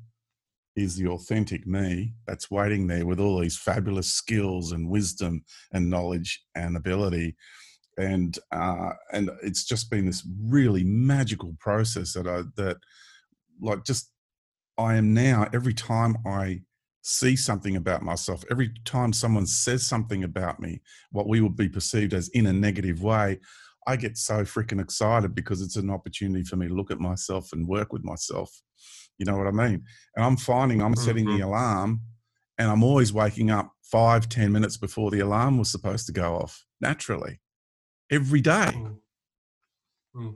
is 0.74 0.96
the 0.96 1.08
authentic 1.08 1.66
me 1.66 2.12
that's 2.26 2.50
waiting 2.50 2.86
there 2.86 3.06
with 3.06 3.18
all 3.18 3.40
these 3.40 3.56
fabulous 3.56 4.08
skills 4.12 4.72
and 4.72 4.90
wisdom 4.90 5.42
and 5.72 5.88
knowledge 5.88 6.42
and 6.54 6.76
ability 6.76 7.34
and 7.96 8.38
uh, 8.52 8.90
and 9.12 9.30
it's 9.42 9.64
just 9.64 9.90
been 9.90 10.06
this 10.06 10.26
really 10.48 10.84
magical 10.84 11.54
process 11.58 12.12
that 12.12 12.26
I 12.26 12.42
that 12.56 12.76
like 13.60 13.84
just 13.84 14.10
I 14.78 14.96
am 14.96 15.14
now 15.14 15.48
every 15.52 15.74
time 15.74 16.16
I 16.26 16.60
see 17.02 17.36
something 17.36 17.76
about 17.76 18.02
myself, 18.02 18.44
every 18.50 18.72
time 18.84 19.12
someone 19.12 19.46
says 19.46 19.86
something 19.86 20.24
about 20.24 20.60
me, 20.60 20.82
what 21.12 21.28
we 21.28 21.40
would 21.40 21.56
be 21.56 21.68
perceived 21.68 22.12
as 22.12 22.28
in 22.30 22.46
a 22.46 22.52
negative 22.52 23.02
way, 23.02 23.38
I 23.86 23.96
get 23.96 24.18
so 24.18 24.42
freaking 24.42 24.80
excited 24.80 25.34
because 25.34 25.62
it's 25.62 25.76
an 25.76 25.90
opportunity 25.90 26.42
for 26.42 26.56
me 26.56 26.68
to 26.68 26.74
look 26.74 26.90
at 26.90 26.98
myself 26.98 27.52
and 27.52 27.68
work 27.68 27.92
with 27.92 28.04
myself. 28.04 28.50
You 29.18 29.24
know 29.24 29.36
what 29.36 29.46
I 29.46 29.52
mean? 29.52 29.84
And 30.16 30.24
I'm 30.24 30.36
finding 30.36 30.82
I'm 30.82 30.96
setting 30.96 31.26
mm-hmm. 31.26 31.38
the 31.38 31.46
alarm 31.46 32.00
and 32.58 32.70
I'm 32.70 32.82
always 32.82 33.12
waking 33.12 33.50
up 33.50 33.72
five, 33.82 34.28
ten 34.28 34.52
minutes 34.52 34.76
before 34.76 35.10
the 35.10 35.20
alarm 35.20 35.58
was 35.58 35.70
supposed 35.70 36.06
to 36.06 36.12
go 36.12 36.34
off 36.34 36.64
naturally 36.80 37.40
every 38.10 38.40
day. 38.40 38.72
Mm. 38.74 38.96
Hmm. 40.14 40.30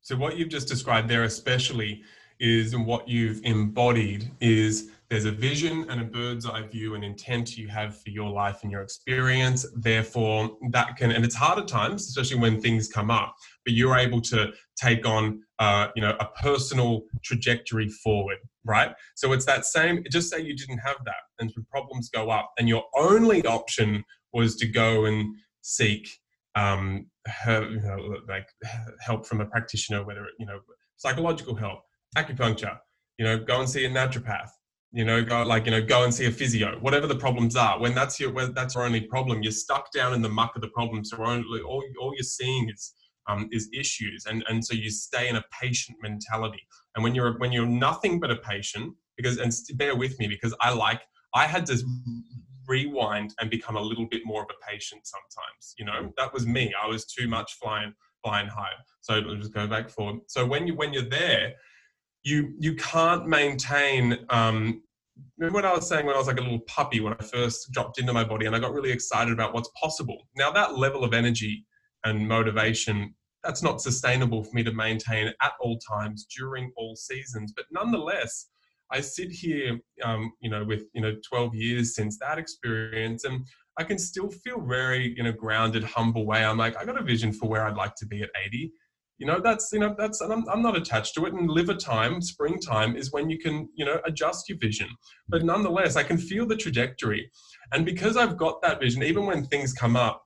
So 0.00 0.16
what 0.16 0.36
you've 0.36 0.48
just 0.48 0.68
described 0.68 1.08
there, 1.08 1.24
especially, 1.24 2.02
is 2.38 2.74
and 2.74 2.86
what 2.86 3.08
you've 3.08 3.40
embodied 3.44 4.30
is 4.40 4.90
there's 5.08 5.24
a 5.24 5.30
vision 5.30 5.86
and 5.88 6.00
a 6.00 6.04
bird's 6.04 6.46
eye 6.46 6.62
view 6.62 6.94
and 6.94 7.04
intent 7.04 7.56
you 7.56 7.68
have 7.68 8.00
for 8.00 8.10
your 8.10 8.28
life 8.28 8.60
and 8.62 8.72
your 8.72 8.82
experience. 8.82 9.64
Therefore, 9.74 10.56
that 10.70 10.96
can, 10.96 11.12
and 11.12 11.24
it's 11.24 11.34
hard 11.34 11.58
at 11.58 11.68
times, 11.68 12.08
especially 12.08 12.40
when 12.40 12.60
things 12.60 12.88
come 12.88 13.10
up, 13.10 13.34
but 13.64 13.74
you're 13.74 13.96
able 13.96 14.20
to 14.22 14.52
take 14.80 15.06
on, 15.06 15.42
uh, 15.60 15.88
you 15.94 16.02
know, 16.02 16.16
a 16.18 16.26
personal 16.42 17.02
trajectory 17.22 17.88
forward, 17.88 18.38
right? 18.64 18.92
So 19.14 19.32
it's 19.32 19.46
that 19.46 19.64
same, 19.64 20.02
just 20.10 20.28
say 20.30 20.40
you 20.40 20.56
didn't 20.56 20.78
have 20.78 20.96
that 21.04 21.14
and 21.38 21.52
problems 21.70 22.10
go 22.10 22.30
up 22.30 22.52
and 22.58 22.68
your 22.68 22.84
only 22.96 23.44
option 23.46 24.04
was 24.32 24.56
to 24.56 24.66
go 24.66 25.04
and 25.04 25.34
seek 25.66 26.08
um, 26.54 27.06
her, 27.26 27.68
you 27.68 27.80
know, 27.80 28.16
like 28.28 28.48
help 29.00 29.26
from 29.26 29.40
a 29.40 29.46
practitioner, 29.46 30.04
whether, 30.04 30.26
you 30.38 30.46
know, 30.46 30.60
psychological 30.96 31.54
help, 31.54 31.80
acupuncture, 32.16 32.78
you 33.18 33.24
know, 33.24 33.38
go 33.38 33.60
and 33.60 33.68
see 33.68 33.84
a 33.84 33.90
naturopath, 33.90 34.50
you 34.92 35.04
know 35.04 35.22
go 35.22 35.42
like 35.42 35.66
you 35.66 35.72
know 35.72 35.82
go 35.82 36.04
and 36.04 36.14
see 36.14 36.26
a 36.26 36.30
physio 36.30 36.78
whatever 36.78 37.06
the 37.06 37.16
problems 37.16 37.56
are. 37.56 37.78
When 37.80 37.92
that's 37.92 38.20
your 38.20 38.32
when 38.32 38.54
that's 38.54 38.76
your 38.76 38.84
only 38.84 39.00
problem 39.00 39.42
you're 39.42 39.52
stuck 39.52 39.92
down 39.92 40.14
in 40.14 40.22
the 40.22 40.28
muck 40.28 40.54
of 40.54 40.62
the 40.62 40.68
problem 40.68 41.04
so 41.04 41.22
only 41.22 41.60
all, 41.60 41.82
all 42.00 42.14
you're 42.14 42.22
seeing 42.22 42.70
is 42.70 42.94
um, 43.28 43.48
is 43.50 43.68
issues 43.74 44.24
and 44.26 44.44
and 44.48 44.64
so 44.64 44.74
you 44.74 44.90
stay 44.90 45.28
in 45.28 45.36
a 45.36 45.44
patient 45.60 45.98
mentality. 46.00 46.62
And 46.94 47.02
when 47.02 47.14
you're 47.16 47.36
when 47.38 47.50
you're 47.52 47.66
nothing 47.66 48.20
but 48.20 48.30
a 48.30 48.36
patient 48.36 48.94
because 49.16 49.38
and 49.38 49.52
bear 49.76 49.96
with 49.96 50.18
me 50.20 50.28
because 50.28 50.54
i 50.60 50.70
like 50.72 51.02
i 51.34 51.46
had 51.46 51.66
to 51.66 51.76
rewind 52.66 53.34
and 53.40 53.50
become 53.50 53.76
a 53.76 53.80
little 53.80 54.06
bit 54.06 54.22
more 54.24 54.42
of 54.42 54.48
a 54.50 54.70
patient 54.70 55.02
sometimes 55.04 55.74
you 55.78 55.84
know 55.84 56.12
that 56.16 56.32
was 56.32 56.46
me 56.46 56.72
i 56.82 56.86
was 56.86 57.04
too 57.04 57.28
much 57.28 57.54
flying 57.54 57.92
flying 58.24 58.48
high 58.48 58.72
so 59.00 59.14
let's 59.18 59.40
just 59.40 59.54
go 59.54 59.66
back 59.66 59.88
forward 59.88 60.20
so 60.26 60.44
when 60.44 60.66
you 60.66 60.74
when 60.74 60.92
you're 60.92 61.02
there 61.02 61.52
you 62.22 62.54
you 62.58 62.74
can't 62.74 63.26
maintain 63.26 64.18
um, 64.30 64.82
remember 65.38 65.56
what 65.56 65.64
I 65.64 65.74
was 65.74 65.88
saying 65.88 66.06
when 66.06 66.14
I 66.14 66.18
was 66.18 66.26
like 66.26 66.38
a 66.38 66.42
little 66.42 66.60
puppy 66.60 67.00
when 67.00 67.14
I 67.14 67.22
first 67.24 67.70
dropped 67.72 67.98
into 67.98 68.12
my 68.12 68.24
body 68.24 68.46
and 68.46 68.54
I 68.54 68.58
got 68.58 68.72
really 68.72 68.90
excited 68.90 69.32
about 69.32 69.54
what's 69.54 69.70
possible. 69.80 70.28
Now 70.36 70.50
that 70.52 70.76
level 70.76 71.04
of 71.04 71.14
energy 71.14 71.66
and 72.04 72.26
motivation, 72.26 73.14
that's 73.42 73.62
not 73.62 73.80
sustainable 73.80 74.44
for 74.44 74.54
me 74.54 74.62
to 74.64 74.72
maintain 74.72 75.32
at 75.40 75.52
all 75.60 75.78
times 75.78 76.26
during 76.36 76.72
all 76.76 76.96
seasons. 76.96 77.52
But 77.54 77.66
nonetheless, 77.70 78.48
I 78.90 79.00
sit 79.00 79.30
here, 79.30 79.78
um, 80.04 80.32
you 80.40 80.50
know, 80.50 80.64
with 80.64 80.84
you 80.94 81.00
know 81.00 81.14
12 81.28 81.54
years 81.54 81.94
since 81.94 82.18
that 82.18 82.38
experience, 82.38 83.24
and 83.24 83.46
I 83.78 83.84
can 83.84 83.98
still 83.98 84.30
feel 84.30 84.60
very 84.60 85.14
in 85.18 85.26
a 85.26 85.32
grounded, 85.32 85.84
humble 85.84 86.26
way. 86.26 86.44
I'm 86.44 86.58
like, 86.58 86.76
I 86.76 86.84
got 86.84 87.00
a 87.00 87.04
vision 87.04 87.32
for 87.32 87.48
where 87.48 87.66
I'd 87.66 87.76
like 87.76 87.94
to 87.96 88.06
be 88.06 88.22
at 88.22 88.30
80 88.46 88.72
you 89.18 89.26
know 89.26 89.40
that's 89.40 89.70
you 89.72 89.78
know 89.78 89.94
that's 89.96 90.20
I'm, 90.20 90.48
I'm 90.48 90.62
not 90.62 90.76
attached 90.76 91.14
to 91.14 91.26
it 91.26 91.32
and 91.32 91.48
liver 91.48 91.74
time 91.74 92.20
springtime 92.20 92.96
is 92.96 93.12
when 93.12 93.30
you 93.30 93.38
can 93.38 93.68
you 93.74 93.84
know 93.84 94.00
adjust 94.04 94.48
your 94.48 94.58
vision. 94.58 94.88
But 95.28 95.44
nonetheless 95.44 95.96
i 95.96 96.02
can 96.02 96.18
feel 96.18 96.46
the 96.46 96.56
trajectory. 96.56 97.30
And 97.72 97.84
because 97.84 98.16
i've 98.16 98.36
got 98.36 98.60
that 98.62 98.80
vision 98.80 99.02
even 99.02 99.26
when 99.26 99.44
things 99.44 99.72
come 99.72 99.96
up 99.96 100.22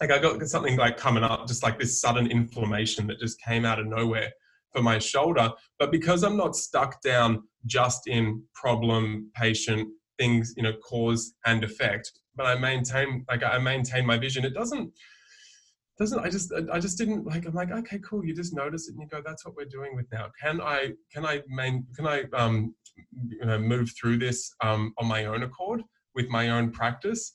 like 0.00 0.10
i 0.10 0.18
got 0.18 0.40
something 0.46 0.76
like 0.76 0.96
coming 0.96 1.22
up 1.22 1.46
just 1.46 1.62
like 1.62 1.78
this 1.78 2.00
sudden 2.00 2.30
inflammation 2.30 3.06
that 3.06 3.20
just 3.20 3.40
came 3.40 3.64
out 3.64 3.78
of 3.78 3.86
nowhere 3.86 4.30
for 4.74 4.82
my 4.82 4.98
shoulder 4.98 5.50
but 5.78 5.92
because 5.92 6.22
i'm 6.22 6.36
not 6.36 6.56
stuck 6.56 7.00
down 7.02 7.42
just 7.66 8.06
in 8.06 8.42
problem 8.54 9.30
patient 9.34 9.88
things 10.18 10.52
you 10.56 10.62
know 10.62 10.72
cause 10.88 11.34
and 11.46 11.64
effect 11.64 12.10
but 12.36 12.46
i 12.46 12.54
maintain 12.54 13.24
like 13.28 13.42
i 13.42 13.58
maintain 13.58 14.04
my 14.04 14.18
vision 14.18 14.44
it 14.44 14.54
doesn't 14.54 14.90
doesn't 15.98 16.20
i 16.20 16.28
just 16.28 16.52
i 16.72 16.78
just 16.78 16.98
didn't 16.98 17.24
like 17.24 17.46
i'm 17.46 17.54
like 17.54 17.70
okay 17.70 17.98
cool 17.98 18.24
you 18.24 18.34
just 18.34 18.54
notice 18.54 18.88
it 18.88 18.92
and 18.92 19.02
you 19.02 19.08
go 19.08 19.22
that's 19.24 19.44
what 19.46 19.54
we're 19.56 19.64
doing 19.64 19.94
with 19.94 20.06
now 20.12 20.26
can 20.40 20.60
i 20.60 20.90
can 21.12 21.24
i 21.24 21.40
main 21.48 21.86
can 21.94 22.06
i 22.06 22.24
um 22.34 22.74
you 23.28 23.44
know 23.46 23.58
move 23.58 23.90
through 23.98 24.16
this 24.16 24.52
um 24.62 24.92
on 24.98 25.06
my 25.06 25.26
own 25.26 25.42
accord 25.44 25.82
with 26.14 26.28
my 26.28 26.50
own 26.50 26.70
practice 26.70 27.32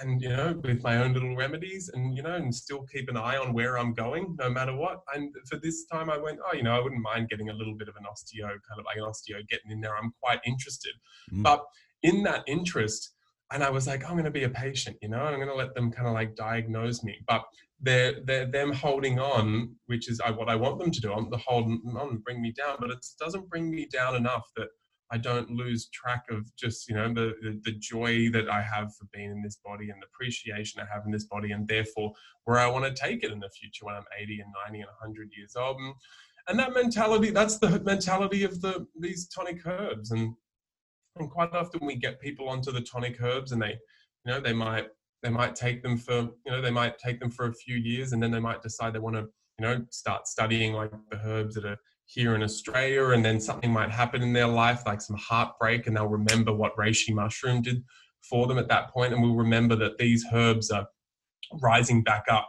and 0.00 0.20
you 0.20 0.28
know 0.28 0.58
with 0.62 0.82
my 0.82 0.96
own 0.96 1.12
little 1.12 1.36
remedies 1.36 1.90
and 1.92 2.16
you 2.16 2.22
know 2.22 2.34
and 2.34 2.54
still 2.54 2.84
keep 2.92 3.08
an 3.08 3.16
eye 3.16 3.36
on 3.36 3.52
where 3.52 3.78
i'm 3.78 3.92
going 3.92 4.34
no 4.38 4.48
matter 4.48 4.74
what 4.74 5.00
and 5.14 5.34
for 5.48 5.56
this 5.56 5.84
time 5.86 6.08
i 6.08 6.16
went 6.16 6.38
oh 6.46 6.54
you 6.54 6.62
know 6.62 6.74
i 6.74 6.80
wouldn't 6.80 7.02
mind 7.02 7.28
getting 7.28 7.50
a 7.50 7.54
little 7.54 7.74
bit 7.74 7.88
of 7.88 7.94
an 7.96 8.04
osteo 8.04 8.46
kind 8.46 8.78
of 8.78 8.84
like 8.84 8.96
an 8.96 9.02
osteo 9.02 9.46
getting 9.48 9.70
in 9.70 9.80
there 9.80 9.96
i'm 9.96 10.12
quite 10.22 10.40
interested 10.46 10.92
mm. 11.32 11.42
but 11.42 11.64
in 12.02 12.22
that 12.22 12.42
interest 12.46 13.12
and 13.52 13.62
I 13.62 13.70
was 13.70 13.86
like, 13.86 14.04
I'm 14.04 14.12
going 14.12 14.24
to 14.24 14.30
be 14.30 14.44
a 14.44 14.48
patient, 14.48 14.96
you 15.02 15.08
know, 15.08 15.20
I'm 15.20 15.36
going 15.36 15.48
to 15.48 15.54
let 15.54 15.74
them 15.74 15.92
kind 15.92 16.08
of 16.08 16.14
like 16.14 16.34
diagnose 16.34 17.04
me. 17.04 17.18
But 17.28 17.42
they're, 17.80 18.14
they're 18.24 18.46
them 18.46 18.72
holding 18.72 19.18
on, 19.18 19.74
which 19.86 20.08
is 20.08 20.20
what 20.36 20.48
I 20.48 20.56
want 20.56 20.78
them 20.78 20.90
to 20.90 21.00
do. 21.00 21.12
I'm 21.12 21.28
the 21.30 21.36
hold 21.36 21.70
on, 21.96 22.16
bring 22.18 22.40
me 22.40 22.52
down, 22.52 22.76
but 22.80 22.90
it 22.90 23.04
doesn't 23.20 23.48
bring 23.48 23.70
me 23.70 23.86
down 23.92 24.16
enough 24.16 24.44
that 24.56 24.68
I 25.12 25.18
don't 25.18 25.50
lose 25.50 25.88
track 25.88 26.24
of 26.30 26.54
just 26.56 26.88
you 26.88 26.94
know 26.94 27.12
the, 27.12 27.60
the, 27.64 27.72
joy 27.72 28.30
that 28.30 28.48
I 28.48 28.62
have 28.62 28.96
for 28.96 29.06
being 29.12 29.30
in 29.30 29.42
this 29.42 29.58
body 29.62 29.90
and 29.90 30.00
the 30.00 30.06
appreciation 30.06 30.80
I 30.80 30.92
have 30.92 31.04
in 31.04 31.12
this 31.12 31.26
body, 31.26 31.52
and 31.52 31.68
therefore 31.68 32.12
where 32.44 32.58
I 32.58 32.66
want 32.66 32.84
to 32.84 32.94
take 32.94 33.22
it 33.22 33.30
in 33.30 33.38
the 33.38 33.50
future 33.50 33.84
when 33.84 33.94
I'm 33.94 34.04
80 34.18 34.40
and 34.40 34.52
90 34.66 34.80
and 34.80 34.88
100 35.00 35.28
years 35.36 35.54
old. 35.54 35.76
And, 35.76 35.94
and 36.48 36.58
that 36.58 36.72
mentality, 36.72 37.30
that's 37.30 37.58
the 37.58 37.78
mentality 37.80 38.42
of 38.42 38.60
the 38.62 38.86
these 38.98 39.28
tonic 39.28 39.64
herbs, 39.66 40.10
and 40.12 40.34
and 41.16 41.30
quite 41.30 41.52
often 41.52 41.84
we 41.84 41.96
get 41.96 42.20
people 42.20 42.48
onto 42.48 42.72
the 42.72 42.80
tonic 42.80 43.20
herbs, 43.20 43.52
and 43.52 43.60
they 43.60 43.78
you 44.24 44.32
know 44.32 44.40
they 44.40 44.54
might 44.54 44.88
they 45.22 45.30
might 45.30 45.54
take 45.54 45.82
them 45.82 45.96
for 45.96 46.30
you 46.44 46.50
know 46.50 46.60
they 46.60 46.70
might 46.70 46.98
take 46.98 47.20
them 47.20 47.30
for 47.30 47.46
a 47.46 47.54
few 47.54 47.76
years 47.76 48.12
and 48.12 48.22
then 48.22 48.30
they 48.30 48.40
might 48.40 48.62
decide 48.62 48.92
they 48.92 48.98
want 48.98 49.16
to 49.16 49.28
you 49.58 49.66
know 49.66 49.84
start 49.90 50.26
studying 50.26 50.72
like 50.72 50.90
the 51.10 51.20
herbs 51.24 51.54
that 51.54 51.64
are 51.64 51.78
here 52.12 52.34
in 52.34 52.42
australia 52.42 53.08
and 53.10 53.24
then 53.24 53.40
something 53.40 53.70
might 53.70 53.90
happen 53.90 54.22
in 54.22 54.32
their 54.32 54.46
life 54.46 54.82
like 54.86 55.00
some 55.00 55.16
heartbreak 55.16 55.86
and 55.86 55.96
they'll 55.96 56.06
remember 56.06 56.52
what 56.52 56.76
reishi 56.76 57.14
mushroom 57.14 57.62
did 57.62 57.82
for 58.28 58.46
them 58.46 58.58
at 58.58 58.68
that 58.68 58.90
point 58.90 59.12
and 59.12 59.22
we'll 59.22 59.34
remember 59.34 59.74
that 59.76 59.98
these 59.98 60.24
herbs 60.32 60.70
are 60.70 60.86
rising 61.60 62.02
back 62.02 62.24
up 62.30 62.48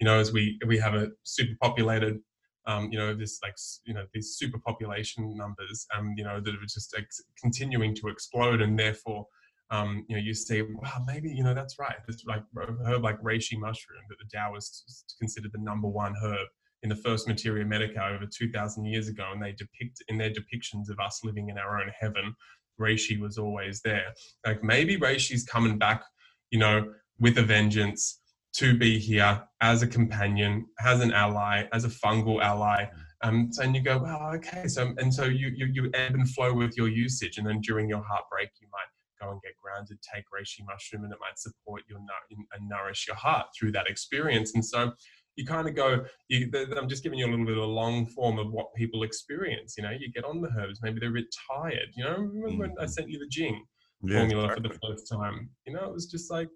you 0.00 0.04
know 0.04 0.18
as 0.18 0.32
we 0.32 0.58
we 0.66 0.78
have 0.78 0.94
a 0.94 1.08
superpopulated 1.26 2.18
um, 2.66 2.88
you 2.92 2.98
know 2.98 3.14
this 3.14 3.40
like 3.42 3.54
you 3.84 3.94
know 3.94 4.04
these 4.14 4.38
superpopulation 4.40 5.34
numbers 5.34 5.86
um, 5.96 6.14
you 6.16 6.24
know 6.24 6.40
that 6.40 6.54
are 6.54 6.66
just 6.68 6.94
ex- 6.96 7.22
continuing 7.40 7.94
to 7.94 8.08
explode 8.08 8.60
and 8.60 8.78
therefore 8.78 9.26
um, 9.70 10.04
you 10.08 10.16
know, 10.16 10.22
you 10.22 10.34
see, 10.34 10.62
wow, 10.62 11.04
maybe, 11.06 11.30
you 11.30 11.44
know, 11.44 11.54
that's 11.54 11.78
right. 11.78 11.94
This 12.06 12.24
like 12.26 12.42
herb 12.86 13.04
like 13.04 13.20
reishi 13.22 13.56
mushroom 13.56 14.02
that 14.08 14.16
the 14.18 14.28
Taoists 14.28 15.04
considered 15.18 15.52
the 15.52 15.60
number 15.60 15.86
one 15.86 16.14
herb 16.20 16.48
in 16.82 16.88
the 16.88 16.96
first 16.96 17.28
Materia 17.28 17.64
Medica 17.64 18.04
over 18.04 18.26
2,000 18.26 18.84
years 18.84 19.08
ago. 19.08 19.28
And 19.32 19.42
they 19.42 19.52
depict 19.52 20.02
in 20.08 20.18
their 20.18 20.30
depictions 20.30 20.88
of 20.90 20.98
us 20.98 21.20
living 21.22 21.48
in 21.48 21.58
our 21.58 21.80
own 21.80 21.90
heaven, 21.98 22.34
reishi 22.80 23.20
was 23.20 23.38
always 23.38 23.80
there. 23.82 24.14
Like 24.46 24.64
maybe 24.64 24.96
reishi's 24.96 25.44
coming 25.44 25.78
back, 25.78 26.02
you 26.50 26.58
know, 26.58 26.92
with 27.18 27.38
a 27.38 27.42
vengeance 27.42 28.20
to 28.54 28.76
be 28.76 28.98
here 28.98 29.42
as 29.60 29.82
a 29.82 29.86
companion, 29.86 30.66
as 30.84 31.00
an 31.00 31.12
ally, 31.12 31.64
as 31.72 31.84
a 31.84 31.88
fungal 31.88 32.42
ally. 32.42 32.86
Um, 33.22 33.52
so, 33.52 33.62
and 33.62 33.76
you 33.76 33.82
go, 33.82 33.98
well, 33.98 34.32
okay. 34.34 34.66
So, 34.66 34.94
and 34.98 35.12
so 35.12 35.24
you, 35.24 35.52
you, 35.54 35.66
you 35.66 35.90
ebb 35.92 36.14
and 36.14 36.28
flow 36.28 36.54
with 36.54 36.76
your 36.76 36.88
usage. 36.88 37.36
And 37.36 37.46
then 37.46 37.60
during 37.60 37.88
your 37.88 38.02
heartbreak, 38.02 38.48
you 38.60 38.68
might 38.72 38.88
go 39.24 39.30
and 39.30 39.42
get 39.42 39.52
grounded, 39.62 39.98
take 40.02 40.24
reishi 40.34 40.64
mushroom, 40.66 41.04
and 41.04 41.12
it 41.12 41.18
might 41.20 41.38
support 41.38 41.82
your 41.88 41.98
and 41.98 42.68
nourish 42.68 43.06
your 43.06 43.16
heart 43.16 43.46
through 43.56 43.72
that 43.72 43.86
experience. 43.86 44.54
And 44.54 44.64
so 44.64 44.92
you 45.36 45.46
kind 45.46 45.68
of 45.68 45.74
go, 45.74 46.04
you, 46.28 46.50
I'm 46.76 46.88
just 46.88 47.02
giving 47.02 47.18
you 47.18 47.26
a 47.26 47.30
little 47.30 47.46
bit 47.46 47.56
of 47.56 47.62
a 47.62 47.66
long 47.66 48.06
form 48.06 48.38
of 48.38 48.52
what 48.52 48.74
people 48.74 49.02
experience. 49.02 49.74
You 49.76 49.84
know, 49.84 49.90
you 49.90 50.10
get 50.12 50.24
on 50.24 50.40
the 50.40 50.50
herbs, 50.58 50.80
maybe 50.82 51.00
they're 51.00 51.10
a 51.10 51.12
bit 51.12 51.34
tired. 51.50 51.88
You 51.96 52.04
know, 52.04 52.16
remember 52.18 52.68
when 52.68 52.70
I 52.78 52.82
mm-hmm. 52.82 52.86
sent 52.86 53.10
you 53.10 53.18
the 53.18 53.28
Jing 53.28 53.64
yeah, 54.02 54.18
formula 54.18 54.44
exactly. 54.44 54.68
for 54.68 54.74
the 54.74 54.78
first 54.86 55.10
time? 55.10 55.50
You 55.66 55.74
know, 55.74 55.84
it 55.84 55.92
was 55.92 56.06
just 56.06 56.30
like, 56.30 56.48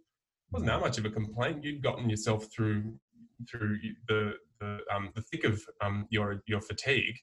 wasn't 0.53 0.71
that 0.71 0.81
much 0.81 0.99
of 0.99 1.05
a 1.05 1.11
complaint. 1.11 1.65
You'd 1.65 1.83
gotten 1.83 2.09
yourself 2.09 2.47
through 2.55 2.95
through 3.51 3.79
the 4.09 4.35
the, 4.61 4.79
um, 4.95 5.11
the 5.15 5.23
thick 5.23 5.45
of 5.45 5.61
um, 5.83 6.07
your 6.11 6.43
your 6.47 6.61
fatigue, 6.61 7.17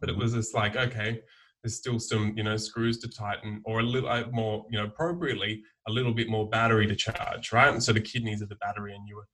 but 0.00 0.08
it 0.08 0.12
mm-hmm. 0.12 0.22
was 0.22 0.34
just 0.34 0.54
like, 0.54 0.76
okay, 0.76 1.20
there's 1.62 1.76
still 1.76 1.98
some 1.98 2.32
you 2.36 2.42
know 2.42 2.56
screws 2.56 2.98
to 2.98 3.08
tighten 3.08 3.60
or 3.64 3.80
a 3.80 3.82
little 3.82 4.08
uh, 4.08 4.24
more 4.30 4.64
you 4.70 4.78
know 4.78 4.84
appropriately 4.84 5.62
a 5.88 5.92
little 5.92 6.12
bit 6.12 6.28
more 6.28 6.48
battery 6.48 6.86
to 6.86 6.96
charge 6.96 7.52
right 7.52 7.72
and 7.72 7.82
so 7.82 7.92
the 7.92 8.00
kidneys 8.00 8.42
are 8.42 8.46
the 8.46 8.56
battery 8.56 8.94
and 8.94 9.06
you 9.08 9.16
were 9.16 9.28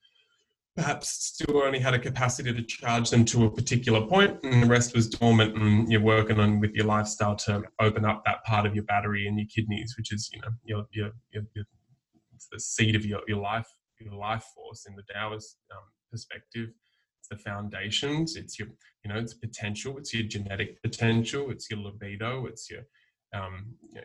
perhaps 0.77 1.09
still 1.09 1.63
only 1.63 1.79
had 1.79 1.95
a 1.95 1.99
capacity 1.99 2.53
to 2.53 2.63
charge 2.63 3.11
them 3.11 3.25
to 3.25 3.47
a 3.47 3.51
particular 3.51 4.07
point 4.07 4.39
and 4.45 4.63
the 4.63 4.67
rest 4.67 4.95
was 4.95 5.09
dormant 5.09 5.57
and 5.57 5.91
you're 5.91 6.01
working 6.01 6.39
on 6.39 6.61
with 6.61 6.73
your 6.75 6.85
lifestyle 6.85 7.35
to 7.35 7.63
open 7.81 8.05
up 8.05 8.23
that 8.27 8.45
part 8.45 8.67
of 8.67 8.75
your 8.75 8.85
battery 8.85 9.27
and 9.27 9.39
your 9.39 9.49
kidneys 9.49 9.95
which 9.97 10.13
is 10.13 10.29
you 10.33 10.41
know 10.43 10.51
your 10.65 10.85
your, 10.93 11.11
your, 11.33 11.43
your 11.55 11.65
the 12.53 12.61
seed 12.61 12.95
of 12.95 13.05
your, 13.07 13.21
your 13.27 13.41
life 13.41 13.67
your 14.01 14.15
life 14.15 14.45
force 14.55 14.87
in 14.87 14.95
the 14.97 15.03
Taoist 15.13 15.57
um, 15.73 15.83
perspective. 16.11 16.71
It's 17.21 17.29
the 17.29 17.37
foundations. 17.37 18.37
It's 18.37 18.59
your 18.59 18.69
you 19.05 19.13
know 19.13 19.19
it's 19.19 19.35
potential. 19.35 19.99
It's 19.99 20.13
your 20.15 20.25
genetic 20.25 20.83
potential. 20.83 21.51
It's 21.51 21.71
your 21.71 21.81
libido. 21.81 22.47
It's 22.47 22.71
your 22.71 22.83
um, 23.37 23.55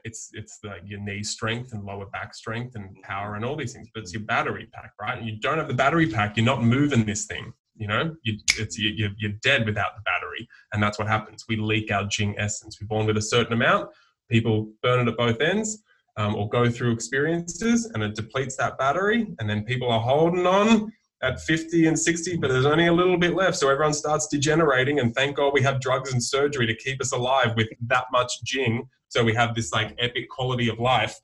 it's 0.08 0.30
it's 0.34 0.60
the 0.64 0.74
your 0.86 1.00
knee 1.00 1.24
strength 1.24 1.74
and 1.74 1.84
lower 1.84 2.08
back 2.08 2.34
strength 2.34 2.76
and 2.76 2.86
power 3.04 3.36
and 3.36 3.44
all 3.46 3.56
these 3.56 3.74
things 3.74 3.88
but 3.94 4.02
it's 4.04 4.14
your 4.14 4.24
battery 4.24 4.68
pack 4.74 4.92
right 5.02 5.18
and 5.18 5.28
you 5.28 5.36
don't 5.40 5.58
have 5.58 5.68
the 5.68 5.74
battery 5.84 6.08
pack 6.08 6.38
you're 6.38 6.46
not 6.46 6.64
moving 6.64 7.06
this 7.06 7.26
thing 7.26 7.46
You 7.82 7.88
know, 7.88 8.04
you, 8.26 8.34
it's 8.60 8.78
you, 8.78 9.10
you're 9.18 9.38
dead 9.42 9.66
without 9.66 9.96
the 9.96 10.04
battery, 10.12 10.48
and 10.72 10.84
that's 10.84 11.00
what 11.00 11.08
happens. 11.08 11.46
We 11.50 11.56
leak 11.56 11.92
our 11.92 12.06
Jing 12.16 12.36
essence. 12.38 12.78
We're 12.80 12.92
born 12.94 13.08
with 13.08 13.18
a 13.18 13.28
certain 13.36 13.54
amount. 13.54 13.90
People 14.30 14.56
burn 14.84 15.00
it 15.02 15.12
at 15.12 15.18
both 15.18 15.40
ends, 15.42 15.70
um, 16.18 16.36
or 16.36 16.48
go 16.50 16.70
through 16.70 16.92
experiences, 16.92 17.90
and 17.92 18.04
it 18.04 18.14
depletes 18.14 18.56
that 18.58 18.78
battery, 18.78 19.22
and 19.40 19.50
then 19.50 19.64
people 19.64 19.90
are 19.96 20.00
holding 20.00 20.46
on 20.46 20.92
at 21.22 21.40
50 21.40 21.88
and 21.88 21.98
60, 21.98 22.38
but 22.38 22.50
there's 22.50 22.66
only 22.66 22.88
a 22.88 22.94
little 22.94 23.18
bit 23.18 23.36
left. 23.36 23.58
So 23.58 23.70
everyone 23.70 23.94
starts 23.94 24.28
degenerating. 24.28 25.00
And 25.00 25.14
thank 25.14 25.38
God 25.38 25.54
we 25.54 25.62
have 25.62 25.80
drugs 25.80 26.12
and 26.12 26.24
surgery 26.24 26.66
to 26.66 26.76
keep 26.76 27.00
us 27.02 27.12
alive 27.12 27.54
with 27.56 27.70
that 27.88 28.06
much 28.12 28.42
Jing. 28.44 28.88
So 29.10 29.24
we 29.24 29.34
have 29.36 29.54
this 29.54 29.72
like 29.72 29.96
epic 30.00 30.30
quality 30.30 30.70
of 30.70 30.80
life. 30.80 31.16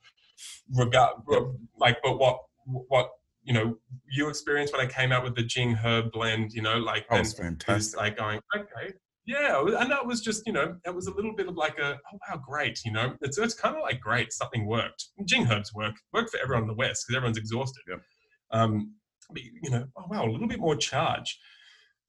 Regard, 0.75 1.13
like, 1.79 1.97
but 2.03 2.19
what, 2.19 2.39
what, 2.65 3.09
you 3.43 3.53
know, 3.53 3.77
you 4.11 4.29
experienced 4.29 4.73
when 4.73 4.85
I 4.85 4.89
came 4.89 5.11
out 5.11 5.23
with 5.23 5.35
the 5.35 5.43
Jing 5.43 5.73
herb 5.73 6.11
blend, 6.11 6.51
you 6.53 6.61
know, 6.61 6.77
like, 6.77 7.07
that 7.09 7.19
was 7.19 7.33
fantastic. 7.33 7.97
Like 7.97 8.17
going, 8.17 8.39
okay, 8.55 8.93
yeah, 9.27 9.61
and 9.61 9.91
that 9.91 10.05
was 10.05 10.21
just, 10.21 10.43
you 10.45 10.53
know, 10.53 10.75
it 10.85 10.93
was 10.93 11.07
a 11.07 11.13
little 11.13 11.33
bit 11.33 11.47
of 11.47 11.55
like 11.55 11.79
a, 11.79 11.97
oh 12.13 12.19
wow, 12.29 12.41
great, 12.45 12.79
you 12.85 12.93
know, 12.93 13.13
it's 13.21 13.37
it's 13.37 13.53
kind 13.53 13.75
of 13.75 13.81
like 13.81 13.99
great, 13.99 14.31
something 14.31 14.65
worked. 14.65 15.07
Jing 15.25 15.47
herbs 15.51 15.73
work, 15.73 15.95
work 16.13 16.29
for 16.29 16.39
everyone 16.41 16.63
in 16.63 16.67
the 16.67 16.75
West 16.75 17.05
because 17.05 17.17
everyone's 17.17 17.37
exhausted. 17.37 17.81
Yep. 17.89 18.01
Um, 18.51 18.93
you 19.35 19.69
know, 19.69 19.85
oh 19.97 20.05
wow, 20.09 20.25
a 20.25 20.31
little 20.31 20.47
bit 20.47 20.59
more 20.59 20.75
charge. 20.75 21.39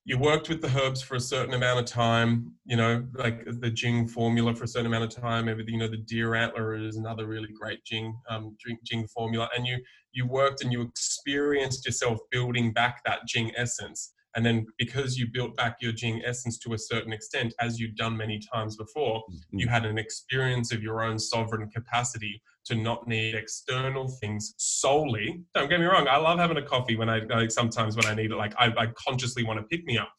You 0.05 0.19
worked 0.19 0.49
with 0.49 0.63
the 0.63 0.69
herbs 0.69 1.03
for 1.03 1.17
a 1.17 1.21
certain 1.21 1.53
amount 1.53 1.81
of 1.81 1.85
time, 1.85 2.53
you 2.65 2.77
know, 2.77 3.07
like 3.15 3.45
the 3.61 3.71
Jing 3.71 4.09
formula 4.09 4.55
for 4.55 4.65
a 4.65 4.69
certain 4.69 4.87
amount 4.87 5.05
of 5.05 5.11
time. 5.11 5.51
Everything, 5.51 5.75
you 5.75 5.81
know, 5.81 5.89
the 5.89 5.99
deer 5.99 6.35
antler 6.35 6.75
is 6.75 6.97
another 6.97 7.27
really 7.27 7.51
great 7.53 7.85
Jing, 7.85 8.19
um, 8.31 8.57
Jing 8.85 9.07
formula. 9.09 9.51
And 9.55 9.67
you 9.67 9.79
you 10.13 10.27
worked 10.27 10.63
and 10.63 10.73
you 10.73 10.83
experienced 10.83 11.85
yourself 11.85 12.19
building 12.31 12.73
back 12.73 13.03
that 13.05 13.27
Jing 13.27 13.53
essence. 13.57 14.13
And 14.35 14.47
then 14.47 14.67
because 14.79 15.19
you 15.19 15.27
built 15.33 15.57
back 15.57 15.77
your 15.81 15.93
Jing 15.93 16.23
essence 16.25 16.59
to 16.61 16.73
a 16.73 16.79
certain 16.79 17.13
extent, 17.13 17.53
as 17.61 17.79
you'd 17.79 17.97
done 17.97 18.17
many 18.17 18.41
times 18.55 18.77
before, 18.77 19.23
mm-hmm. 19.23 19.59
you 19.59 19.69
had 19.69 19.85
an 19.85 19.99
experience 19.99 20.73
of 20.73 20.83
your 20.83 21.03
own 21.03 21.19
sovereign 21.19 21.69
capacity 21.71 22.41
to 22.69 22.77
not 22.77 23.07
need 23.09 23.35
external 23.35 24.09
things 24.09 24.55
solely. 24.57 25.43
Don't 25.55 25.69
get 25.69 25.81
me 25.81 25.87
wrong, 25.87 26.07
I 26.09 26.17
love 26.17 26.39
having 26.39 26.57
a 26.57 26.63
coffee 26.63 26.97
when 26.97 27.09
I 27.09 27.21
like 27.21 27.51
sometimes 27.51 27.97
when 27.97 28.07
I 28.07 28.15
need 28.15 28.31
it. 28.31 28.37
Like 28.37 28.55
I, 28.59 28.67
I 28.77 28.87
consciously 28.97 29.45
want 29.45 29.59
to 29.59 29.65
pick 29.65 29.85
me 29.85 29.99
up, 29.99 30.11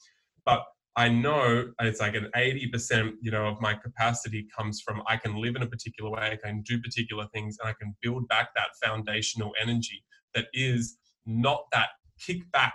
but 0.46 0.64
I 0.96 1.08
know 1.08 1.72
it's 1.80 2.02
like 2.02 2.16
an 2.16 2.30
80%, 2.36 3.14
you 3.22 3.32
know, 3.32 3.48
of 3.48 3.62
my 3.62 3.74
capacity 3.74 4.48
comes 4.56 4.82
from 4.82 5.02
I 5.08 5.16
can 5.18 5.36
live 5.36 5.56
in 5.56 5.62
a 5.62 5.68
particular 5.68 6.12
way, 6.12 6.32
I 6.34 6.36
can 6.36 6.62
do 6.64 6.82
particular 6.82 7.26
things, 7.34 7.58
and 7.62 7.70
I 7.70 7.74
can 7.80 7.96
build 8.02 8.28
back 8.28 8.50
that 8.56 8.70
foundational 8.84 9.52
energy 9.62 10.04
that 10.36 10.48
is 10.54 10.98
not 11.26 11.62
that 11.72 11.90
kickback. 12.20 12.74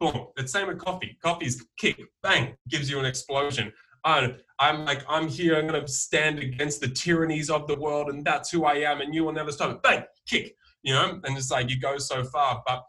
Boom. 0.00 0.26
The 0.36 0.46
same 0.46 0.68
with 0.68 0.78
coffee. 0.78 1.18
Coffee's 1.22 1.64
kick, 1.78 2.00
bang, 2.22 2.54
gives 2.68 2.88
you 2.88 2.98
an 2.98 3.06
explosion. 3.06 3.72
I, 4.06 4.36
I'm 4.60 4.84
like, 4.84 5.04
I'm 5.08 5.26
here, 5.26 5.56
I'm 5.56 5.66
going 5.66 5.80
to 5.84 5.88
stand 5.88 6.38
against 6.38 6.80
the 6.80 6.88
tyrannies 6.88 7.50
of 7.50 7.66
the 7.66 7.74
world, 7.74 8.08
and 8.08 8.24
that's 8.24 8.50
who 8.50 8.64
I 8.64 8.74
am, 8.74 9.00
and 9.00 9.12
you 9.12 9.24
will 9.24 9.32
never 9.32 9.50
stop 9.50 9.72
it. 9.72 9.82
Bang, 9.82 10.04
kick, 10.28 10.54
you 10.82 10.94
know, 10.94 11.20
and 11.24 11.36
it's 11.36 11.50
like 11.50 11.68
you 11.68 11.78
go 11.78 11.98
so 11.98 12.22
far, 12.22 12.62
but 12.66 12.84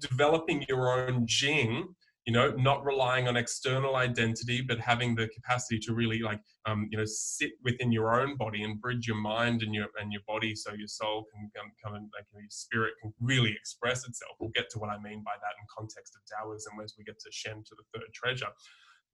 developing 0.00 0.64
your 0.68 1.08
own 1.08 1.26
Jing, 1.26 1.94
you 2.26 2.34
know, 2.34 2.50
not 2.50 2.84
relying 2.84 3.26
on 3.26 3.38
external 3.38 3.96
identity, 3.96 4.60
but 4.60 4.78
having 4.78 5.14
the 5.14 5.28
capacity 5.28 5.78
to 5.78 5.94
really 5.94 6.18
like, 6.20 6.40
um, 6.66 6.88
you 6.92 6.98
know, 6.98 7.06
sit 7.06 7.52
within 7.64 7.90
your 7.90 8.20
own 8.20 8.36
body 8.36 8.62
and 8.62 8.80
bridge 8.82 9.06
your 9.06 9.16
mind 9.16 9.62
and 9.62 9.74
your 9.74 9.86
and 9.98 10.12
your 10.12 10.22
body, 10.28 10.54
so 10.54 10.74
your 10.74 10.86
soul 10.86 11.24
can 11.32 11.50
come, 11.56 11.72
come 11.82 11.94
and 11.94 12.10
like 12.14 12.26
your 12.34 12.42
spirit 12.50 12.92
can 13.00 13.14
really 13.18 13.50
express 13.50 14.06
itself. 14.06 14.36
We'll 14.38 14.50
get 14.50 14.68
to 14.72 14.78
what 14.78 14.90
I 14.90 14.98
mean 14.98 15.22
by 15.24 15.32
that 15.40 15.56
in 15.58 15.66
context 15.74 16.14
of 16.14 16.20
Taoism 16.26 16.74
as 16.84 16.94
we 16.98 17.04
get 17.04 17.18
to 17.18 17.30
Shen 17.32 17.64
to 17.64 17.74
the 17.74 17.98
third 17.98 18.12
treasure 18.12 18.48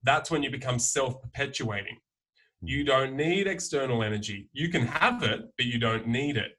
that's 0.03 0.31
when 0.31 0.43
you 0.43 0.49
become 0.49 0.79
self 0.79 1.21
perpetuating. 1.21 1.97
You 2.61 2.81
hmm. 2.81 2.87
don't 2.87 3.15
need 3.15 3.47
external 3.47 4.03
energy. 4.03 4.49
You 4.53 4.69
can 4.69 4.85
have 4.85 5.23
it, 5.23 5.41
but 5.57 5.65
you 5.65 5.79
don't 5.79 6.07
need 6.07 6.37
it. 6.37 6.51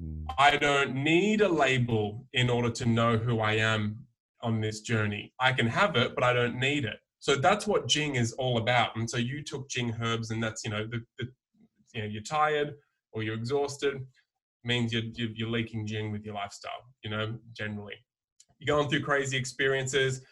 Hmm. 0.00 0.24
I 0.38 0.56
don't 0.56 0.94
need 0.94 1.40
a 1.40 1.48
label 1.48 2.26
in 2.32 2.50
order 2.50 2.70
to 2.70 2.86
know 2.86 3.16
who 3.16 3.40
I 3.40 3.54
am 3.54 3.98
on 4.42 4.60
this 4.60 4.80
journey. 4.80 5.32
I 5.38 5.52
can 5.52 5.66
have 5.66 5.96
it, 5.96 6.14
but 6.14 6.24
I 6.24 6.32
don't 6.32 6.58
need 6.58 6.84
it. 6.84 6.96
So 7.20 7.36
that's 7.36 7.66
what 7.66 7.86
Jing 7.86 8.16
is 8.16 8.32
all 8.32 8.58
about. 8.58 8.96
And 8.96 9.08
so 9.08 9.16
you 9.16 9.44
took 9.44 9.68
Jing 9.68 9.94
herbs, 10.00 10.30
and 10.30 10.42
that's 10.42 10.64
you 10.64 10.70
know 10.70 10.86
the, 10.86 11.00
the 11.18 11.28
you 11.94 12.02
know 12.02 12.08
you're 12.08 12.22
tired 12.22 12.74
or 13.12 13.22
you're 13.22 13.34
exhausted 13.34 14.04
means 14.64 14.92
you're, 14.92 15.02
you're 15.14 15.50
leaking 15.50 15.86
Jing 15.86 16.12
with 16.12 16.24
your 16.24 16.34
lifestyle. 16.34 16.82
You 17.04 17.10
know 17.10 17.38
generally 17.52 17.94
you're 18.62 18.76
going 18.76 18.88
through 18.88 19.02
crazy 19.02 19.36
experiences 19.36 20.22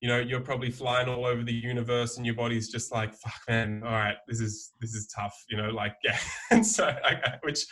you 0.00 0.08
know 0.08 0.18
you're 0.18 0.40
probably 0.40 0.70
flying 0.70 1.08
all 1.08 1.26
over 1.26 1.42
the 1.42 1.52
universe 1.52 2.16
and 2.16 2.24
your 2.24 2.34
body's 2.34 2.70
just 2.70 2.92
like 2.92 3.14
fuck 3.14 3.40
man 3.48 3.82
all 3.84 3.92
right 3.92 4.16
this 4.26 4.40
is 4.40 4.72
this 4.80 4.94
is 4.94 5.06
tough 5.14 5.34
you 5.48 5.56
know 5.56 5.70
like 5.70 5.94
yeah. 6.04 6.18
And 6.50 6.66
so 6.66 6.94
which 7.42 7.64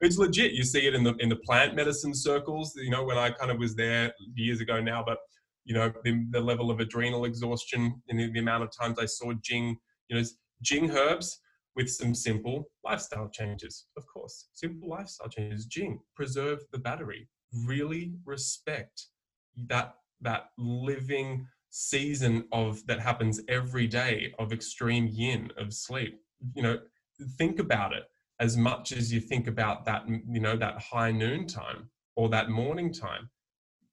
it's 0.00 0.18
legit 0.18 0.52
you 0.52 0.64
see 0.64 0.86
it 0.86 0.94
in 0.94 1.04
the 1.04 1.14
in 1.20 1.28
the 1.28 1.36
plant 1.36 1.74
medicine 1.74 2.14
circles 2.14 2.72
you 2.76 2.90
know 2.90 3.04
when 3.04 3.16
i 3.16 3.30
kind 3.30 3.50
of 3.50 3.58
was 3.58 3.74
there 3.74 4.12
years 4.34 4.60
ago 4.60 4.80
now 4.80 5.02
but 5.04 5.18
you 5.64 5.74
know 5.74 5.92
the, 6.04 6.26
the 6.30 6.40
level 6.40 6.70
of 6.70 6.80
adrenal 6.80 7.24
exhaustion 7.24 8.00
and 8.08 8.20
the, 8.20 8.30
the 8.32 8.38
amount 8.38 8.62
of 8.62 8.70
times 8.78 8.98
i 8.98 9.06
saw 9.06 9.32
jing 9.42 9.76
you 10.08 10.16
know 10.16 10.22
jing 10.62 10.90
herbs 10.90 11.40
with 11.76 11.90
some 11.90 12.14
simple 12.14 12.64
lifestyle 12.84 13.28
changes 13.28 13.86
of 13.96 14.04
course. 14.06 14.48
Simple 14.54 14.88
lifestyle 14.88 15.28
changes. 15.28 15.66
Jing 15.66 16.00
preserve 16.16 16.60
the 16.72 16.78
battery. 16.78 17.28
Really 17.52 18.14
respect 18.24 19.06
that 19.68 19.94
that 20.22 20.46
living 20.58 21.46
season 21.76 22.44
of 22.52 22.86
that 22.86 22.98
happens 22.98 23.40
every 23.48 23.86
day 23.86 24.32
of 24.38 24.50
extreme 24.50 25.06
yin 25.12 25.50
of 25.58 25.74
sleep. 25.74 26.18
You 26.54 26.62
know 26.62 26.78
think 27.38 27.58
about 27.58 27.92
it 27.92 28.04
as 28.40 28.56
much 28.56 28.92
as 28.92 29.12
you 29.12 29.20
think 29.20 29.46
about 29.46 29.84
that 29.84 30.08
you 30.08 30.40
know 30.40 30.56
that 30.56 30.80
high 30.80 31.12
noon 31.12 31.46
time 31.46 31.90
or 32.16 32.30
that 32.30 32.48
morning 32.48 32.92
time. 32.92 33.28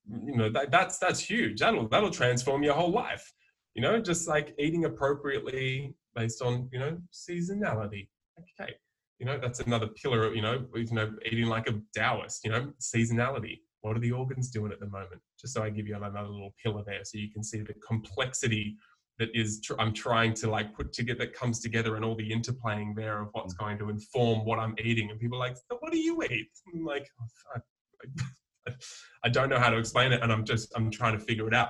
You 0.09 0.35
know 0.37 0.49
that, 0.49 0.71
that's 0.71 0.97
that's 0.97 1.19
huge. 1.19 1.59
That'll 1.59 1.89
that'll 1.89 2.09
transform 2.09 2.63
your 2.63 2.73
whole 2.73 2.91
life. 2.91 3.33
You 3.75 3.81
know 3.81 3.99
just 3.99 4.29
like 4.29 4.55
eating 4.57 4.85
appropriately 4.85 5.93
based 6.15 6.41
on 6.41 6.69
you 6.71 6.79
know 6.79 6.97
seasonality. 7.11 8.07
Okay. 8.39 8.71
You 9.19 9.25
know 9.25 9.37
that's 9.37 9.59
another 9.59 9.87
pillar 9.87 10.33
you 10.33 10.41
know 10.41 10.65
you 10.73 10.93
know 10.93 11.13
eating 11.25 11.47
like 11.47 11.67
a 11.67 11.81
taoist 11.93 12.45
you 12.45 12.51
know 12.51 12.71
seasonality 12.79 13.59
what 13.83 13.97
are 13.97 13.99
the 13.99 14.11
organs 14.11 14.49
doing 14.49 14.71
at 14.71 14.79
the 14.79 14.87
moment? 14.87 15.21
Just 15.39 15.53
so 15.53 15.61
I 15.61 15.69
give 15.69 15.87
you 15.87 15.95
another 15.95 16.21
little 16.23 16.55
pillar 16.63 16.83
there, 16.85 17.03
so 17.03 17.17
you 17.17 17.29
can 17.29 17.43
see 17.43 17.59
the 17.59 17.75
complexity 17.85 18.77
that 19.19 19.29
is 19.33 19.61
tr- 19.61 19.79
I'm 19.79 19.93
trying 19.93 20.33
to 20.35 20.49
like 20.49 20.73
put 20.73 20.93
together 20.93 21.19
that 21.19 21.33
comes 21.33 21.59
together 21.59 21.97
and 21.97 22.03
all 22.03 22.15
the 22.15 22.31
interplaying 22.31 22.95
there 22.95 23.21
of 23.21 23.29
what's 23.33 23.53
mm. 23.53 23.59
going 23.59 23.77
to 23.79 23.89
inform 23.89 24.45
what 24.45 24.57
I'm 24.57 24.73
eating. 24.83 25.11
And 25.11 25.19
people 25.19 25.37
are 25.37 25.47
like, 25.47 25.57
so 25.57 25.77
what 25.79 25.91
do 25.91 25.99
you 25.99 26.23
eat? 26.23 26.47
I'm 26.73 26.85
like, 26.85 27.07
oh, 27.21 27.61
I, 28.67 28.71
I, 29.25 29.29
don't 29.29 29.49
know 29.49 29.59
how 29.59 29.69
to 29.69 29.77
explain 29.77 30.13
it, 30.13 30.23
and 30.23 30.31
I'm 30.31 30.45
just 30.45 30.71
I'm 30.75 30.89
trying 30.89 31.19
to 31.19 31.23
figure 31.23 31.47
it 31.47 31.53
out. 31.53 31.69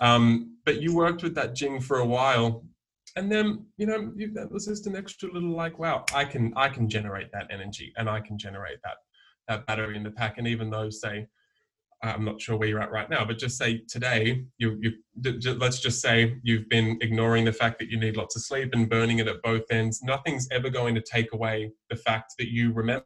Um, 0.00 0.58
but 0.64 0.80
you 0.80 0.94
worked 0.94 1.22
with 1.22 1.34
that 1.36 1.54
Jing 1.54 1.80
for 1.80 2.00
a 2.00 2.06
while, 2.06 2.64
and 3.16 3.32
then 3.32 3.64
you 3.78 3.86
know 3.86 4.12
that 4.34 4.52
was 4.52 4.66
just 4.66 4.86
an 4.86 4.94
extra 4.94 5.32
little 5.32 5.56
like, 5.56 5.78
wow, 5.78 6.04
I 6.14 6.26
can 6.26 6.52
I 6.54 6.68
can 6.68 6.88
generate 6.88 7.32
that 7.32 7.46
energy, 7.50 7.94
and 7.96 8.10
I 8.10 8.20
can 8.20 8.36
generate 8.36 8.78
that 8.84 8.98
that 9.48 9.66
battery 9.66 9.96
in 9.96 10.02
the 10.02 10.10
pack. 10.10 10.38
And 10.38 10.46
even 10.46 10.70
though, 10.70 10.90
say, 10.90 11.26
I'm 12.02 12.24
not 12.24 12.40
sure 12.40 12.56
where 12.56 12.68
you're 12.68 12.82
at 12.82 12.90
right 12.90 13.08
now, 13.08 13.24
but 13.24 13.38
just 13.38 13.56
say 13.56 13.82
today, 13.88 14.44
you, 14.58 14.78
you 14.80 14.92
let's 15.54 15.80
just 15.80 16.00
say 16.00 16.36
you've 16.42 16.68
been 16.68 16.98
ignoring 17.00 17.44
the 17.44 17.52
fact 17.52 17.78
that 17.78 17.88
you 17.88 17.98
need 17.98 18.16
lots 18.16 18.36
of 18.36 18.42
sleep 18.42 18.70
and 18.72 18.90
burning 18.90 19.18
it 19.18 19.28
at 19.28 19.42
both 19.42 19.64
ends. 19.70 20.02
Nothing's 20.02 20.46
ever 20.50 20.68
going 20.68 20.94
to 20.96 21.00
take 21.00 21.32
away 21.32 21.72
the 21.90 21.96
fact 21.96 22.34
that 22.38 22.52
you 22.52 22.72
remember 22.72 23.04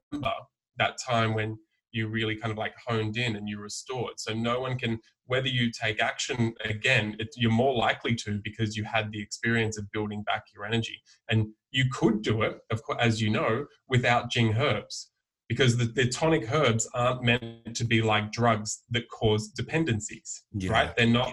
that 0.79 0.99
time 1.07 1.35
when 1.35 1.59
you 1.93 2.09
really 2.09 2.37
kind 2.37 2.53
of 2.53 2.59
like 2.59 2.75
honed 2.87 3.17
in 3.17 3.37
and 3.37 3.49
you 3.49 3.59
restored. 3.59 4.15
So 4.19 4.35
no 4.35 4.61
one 4.61 4.79
can, 4.79 4.99
whether 5.27 5.49
you 5.49 5.71
take 5.71 6.03
action 6.03 6.55
again, 6.65 7.17
it, 7.19 7.29
you're 7.37 7.51
more 7.51 7.75
likely 7.75 8.15
to 8.17 8.41
because 8.43 8.77
you 8.77 8.85
had 8.85 9.11
the 9.13 9.23
experience 9.23 9.79
of 9.79 9.91
building 9.93 10.23
back 10.23 10.45
your 10.55 10.67
energy. 10.67 11.01
And 11.31 11.49
you 11.71 11.87
could 11.91 12.23
do 12.23 12.43
it, 12.43 12.59
of 12.71 12.83
course, 12.83 12.99
as 13.01 13.23
you 13.23 13.31
know, 13.31 13.67
without 13.89 14.31
Jing 14.31 14.55
herbs 14.55 15.11
because 15.49 15.77
the, 15.77 15.87
the, 15.87 16.07
tonic 16.09 16.53
herbs 16.53 16.89
aren't 16.95 17.23
meant 17.23 17.75
to 17.75 17.85
be 17.85 18.03
like 18.03 18.31
drugs 18.33 18.83
that 18.91 19.09
cause 19.09 19.49
dependencies 19.49 20.45
yeah. 20.53 20.71
right 20.71 20.97
they're 20.97 21.07
not 21.07 21.33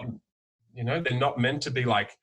you 0.74 0.84
know 0.84 1.00
they're 1.00 1.18
not 1.18 1.38
meant 1.38 1.62
to 1.62 1.70
be 1.70 1.84
like 1.84 2.16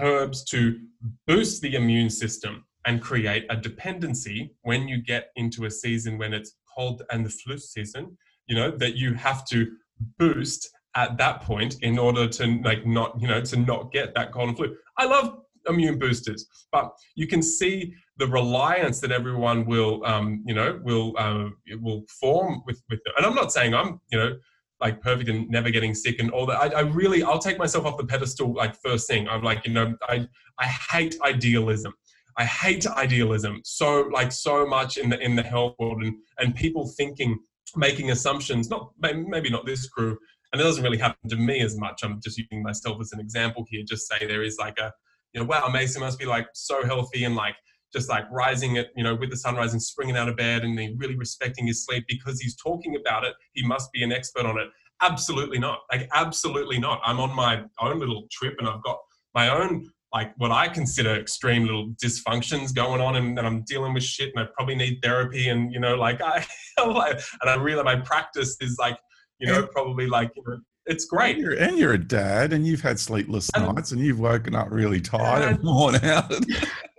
herbs 0.00 0.44
to 0.44 0.78
boost 1.26 1.60
the 1.62 1.74
immune 1.74 2.10
system 2.10 2.64
and 2.86 3.00
create 3.00 3.46
a 3.50 3.56
dependency 3.56 4.54
when 4.62 4.88
you 4.88 5.02
get 5.02 5.28
into 5.36 5.64
a 5.64 5.70
season 5.70 6.18
when 6.18 6.32
it's 6.32 6.56
cold 6.76 7.02
and 7.10 7.24
the 7.24 7.30
flu 7.30 7.56
season 7.58 8.16
you 8.46 8.54
know 8.54 8.70
that 8.70 8.96
you 8.96 9.14
have 9.14 9.46
to 9.46 9.70
boost 10.18 10.70
at 10.96 11.16
that 11.18 11.40
point 11.40 11.76
in 11.82 11.98
order 11.98 12.28
to 12.28 12.60
like 12.62 12.86
not 12.86 13.20
you 13.20 13.28
know 13.28 13.40
to 13.40 13.56
not 13.56 13.92
get 13.92 14.14
that 14.14 14.32
cold 14.32 14.48
and 14.48 14.56
flu 14.56 14.76
i 14.98 15.04
love 15.04 15.38
immune 15.68 15.98
boosters 15.98 16.46
but 16.72 16.92
you 17.14 17.26
can 17.26 17.42
see 17.42 17.94
the 18.16 18.26
reliance 18.26 19.00
that 19.00 19.10
everyone 19.10 19.66
will 19.66 20.04
um, 20.04 20.42
you 20.46 20.54
know 20.54 20.80
will 20.84 21.14
uh, 21.18 21.48
will 21.80 22.04
form 22.20 22.62
with 22.66 22.82
with 22.88 23.00
them. 23.04 23.14
and 23.16 23.26
i'm 23.26 23.34
not 23.34 23.52
saying 23.52 23.74
i'm 23.74 24.00
you 24.10 24.18
know 24.18 24.36
like 24.80 25.00
perfect 25.00 25.30
and 25.30 25.48
never 25.48 25.70
getting 25.70 25.94
sick 25.94 26.20
and 26.20 26.30
all 26.30 26.46
that. 26.46 26.60
I, 26.60 26.78
I, 26.78 26.80
really, 26.80 27.22
I'll 27.22 27.38
take 27.38 27.58
myself 27.58 27.86
off 27.86 27.96
the 27.96 28.04
pedestal 28.04 28.52
like 28.52 28.74
first 28.76 29.08
thing. 29.08 29.28
I'm 29.28 29.42
like, 29.42 29.66
you 29.66 29.72
know, 29.72 29.96
I, 30.08 30.28
I 30.58 30.66
hate 30.66 31.16
idealism. 31.22 31.94
I 32.36 32.44
hate 32.44 32.86
idealism 32.86 33.60
so 33.64 34.08
like 34.12 34.32
so 34.32 34.66
much 34.66 34.96
in 34.96 35.08
the 35.08 35.18
in 35.20 35.36
the 35.36 35.42
health 35.42 35.76
world 35.78 36.02
and 36.02 36.16
and 36.38 36.54
people 36.54 36.88
thinking, 36.88 37.38
making 37.76 38.10
assumptions. 38.10 38.68
Not 38.68 38.90
maybe 39.00 39.50
not 39.50 39.64
this 39.64 39.88
crew, 39.88 40.18
and 40.52 40.60
it 40.60 40.64
doesn't 40.64 40.82
really 40.82 40.98
happen 40.98 41.30
to 41.30 41.36
me 41.36 41.60
as 41.60 41.78
much. 41.78 42.02
I'm 42.02 42.20
just 42.20 42.36
using 42.36 42.62
myself 42.62 43.00
as 43.00 43.12
an 43.12 43.20
example 43.20 43.64
here. 43.70 43.84
Just 43.86 44.08
say 44.08 44.26
there 44.26 44.42
is 44.42 44.58
like 44.58 44.78
a, 44.78 44.92
you 45.32 45.40
know, 45.40 45.46
wow, 45.46 45.68
Mason 45.68 46.00
must 46.00 46.18
be 46.18 46.26
like 46.26 46.48
so 46.54 46.84
healthy 46.84 47.22
and 47.22 47.36
like 47.36 47.54
just 47.94 48.08
like 48.08 48.24
rising 48.30 48.76
at 48.76 48.88
you 48.96 49.04
know 49.04 49.14
with 49.14 49.30
the 49.30 49.36
sunrise 49.36 49.72
and 49.72 49.82
springing 49.82 50.16
out 50.16 50.28
of 50.28 50.36
bed 50.36 50.64
and 50.64 50.76
really 50.98 51.16
respecting 51.16 51.66
his 51.66 51.84
sleep 51.84 52.04
because 52.08 52.40
he's 52.40 52.56
talking 52.56 52.96
about 52.96 53.24
it 53.24 53.34
he 53.52 53.66
must 53.66 53.90
be 53.92 54.02
an 54.02 54.12
expert 54.12 54.44
on 54.44 54.58
it 54.58 54.68
absolutely 55.00 55.58
not 55.58 55.80
like 55.90 56.08
absolutely 56.12 56.78
not 56.78 57.00
i'm 57.04 57.20
on 57.20 57.34
my 57.34 57.62
own 57.80 57.98
little 57.98 58.26
trip 58.30 58.54
and 58.58 58.68
i've 58.68 58.82
got 58.82 58.98
my 59.34 59.48
own 59.48 59.88
like 60.12 60.32
what 60.38 60.50
i 60.50 60.68
consider 60.68 61.14
extreme 61.14 61.64
little 61.64 61.92
dysfunctions 62.02 62.74
going 62.74 63.00
on 63.00 63.16
and, 63.16 63.38
and 63.38 63.46
i'm 63.46 63.62
dealing 63.62 63.94
with 63.94 64.02
shit 64.02 64.30
and 64.34 64.44
i 64.44 64.48
probably 64.56 64.74
need 64.74 64.98
therapy 65.02 65.48
and 65.48 65.72
you 65.72 65.80
know 65.80 65.94
like 65.94 66.20
i 66.20 66.44
and 66.78 67.50
i 67.50 67.54
realize 67.56 67.84
my 67.84 67.96
practice 67.96 68.56
is 68.60 68.76
like 68.78 68.98
you 69.38 69.46
know 69.46 69.66
probably 69.72 70.06
like 70.06 70.30
you 70.36 70.42
know 70.46 70.58
it's 70.86 71.06
great. 71.06 71.36
And 71.36 71.44
you're, 71.44 71.54
and 71.54 71.78
you're, 71.78 71.92
a 71.94 71.98
dad, 71.98 72.52
and 72.52 72.66
you've 72.66 72.82
had 72.82 73.00
sleepless 73.00 73.50
and, 73.54 73.74
nights, 73.74 73.92
and 73.92 74.00
you've 74.00 74.20
woken 74.20 74.54
up 74.54 74.68
really 74.70 75.00
tired 75.00 75.54
and 75.54 75.58
worn 75.64 75.96
out. 75.96 76.30